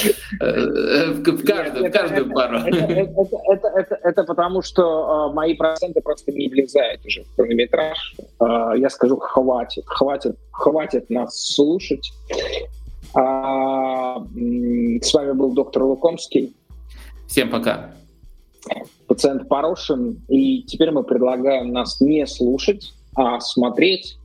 э, 0.40 0.46
э, 0.46 1.12
в 1.12 1.44
каждую 1.90 2.30
пару. 2.32 2.58
Это 2.58 4.24
потому, 4.24 4.62
что 4.62 5.32
мои 5.32 5.54
проценты 5.54 6.00
просто 6.00 6.32
не 6.32 6.48
влезают 6.48 7.04
уже 7.06 7.24
в 7.24 7.34
хронометраж. 7.36 8.16
Я 8.40 8.90
скажу, 8.90 9.16
хватит, 9.16 9.84
хватит, 9.86 10.36
хватит 10.50 11.10
нас 11.10 11.54
слушать. 11.54 12.12
А, 13.14 14.18
с 14.20 15.14
вами 15.14 15.32
был 15.32 15.52
доктор 15.52 15.82
Лукомский. 15.84 16.54
Всем 17.26 17.50
пока. 17.50 17.92
Пациент 19.06 19.48
Порошин. 19.48 20.22
И 20.28 20.62
теперь 20.62 20.90
мы 20.90 21.02
предлагаем 21.02 21.72
нас 21.72 22.00
не 22.00 22.26
слушать, 22.26 22.92
а 23.14 23.40
смотреть, 23.40 24.18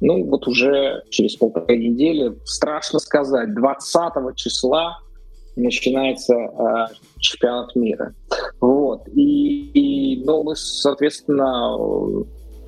ну, 0.00 0.24
вот 0.24 0.46
уже 0.46 1.02
через 1.10 1.36
полторы 1.36 1.76
недели, 1.76 2.36
страшно 2.44 2.98
сказать, 2.98 3.54
20 3.54 4.36
числа 4.36 4.98
начинается 5.56 6.34
э, 6.34 6.86
чемпионат 7.18 7.74
мира. 7.74 8.14
Вот. 8.60 9.08
И, 9.08 9.70
и, 9.72 10.24
ну, 10.24 10.44
мы, 10.44 10.54
соответственно, 10.54 11.76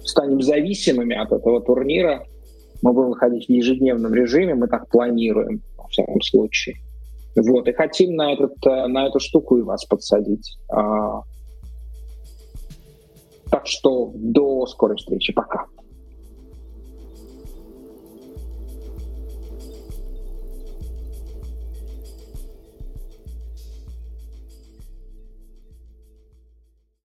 станем 0.04 0.42
зависимыми 0.42 1.16
от 1.16 1.30
этого 1.30 1.60
турнира. 1.60 2.24
Мы 2.82 2.92
будем 2.92 3.10
выходить 3.10 3.46
в 3.46 3.52
ежедневном 3.52 4.12
режиме, 4.14 4.54
мы 4.54 4.66
так 4.66 4.88
планируем, 4.88 5.62
во 5.76 5.86
всяком 5.88 6.20
случае. 6.22 6.76
Вот, 7.36 7.68
и 7.68 7.72
хотим 7.72 8.16
на, 8.16 8.32
этот, 8.32 8.54
э, 8.66 8.86
на 8.88 9.06
эту 9.06 9.20
штуку 9.20 9.56
и 9.58 9.62
вас 9.62 9.84
подсадить. 9.84 10.58
Так 13.50 13.66
что 13.66 14.12
до 14.14 14.66
скорой 14.66 14.96
встречи. 14.96 15.32
Пока. 15.32 15.66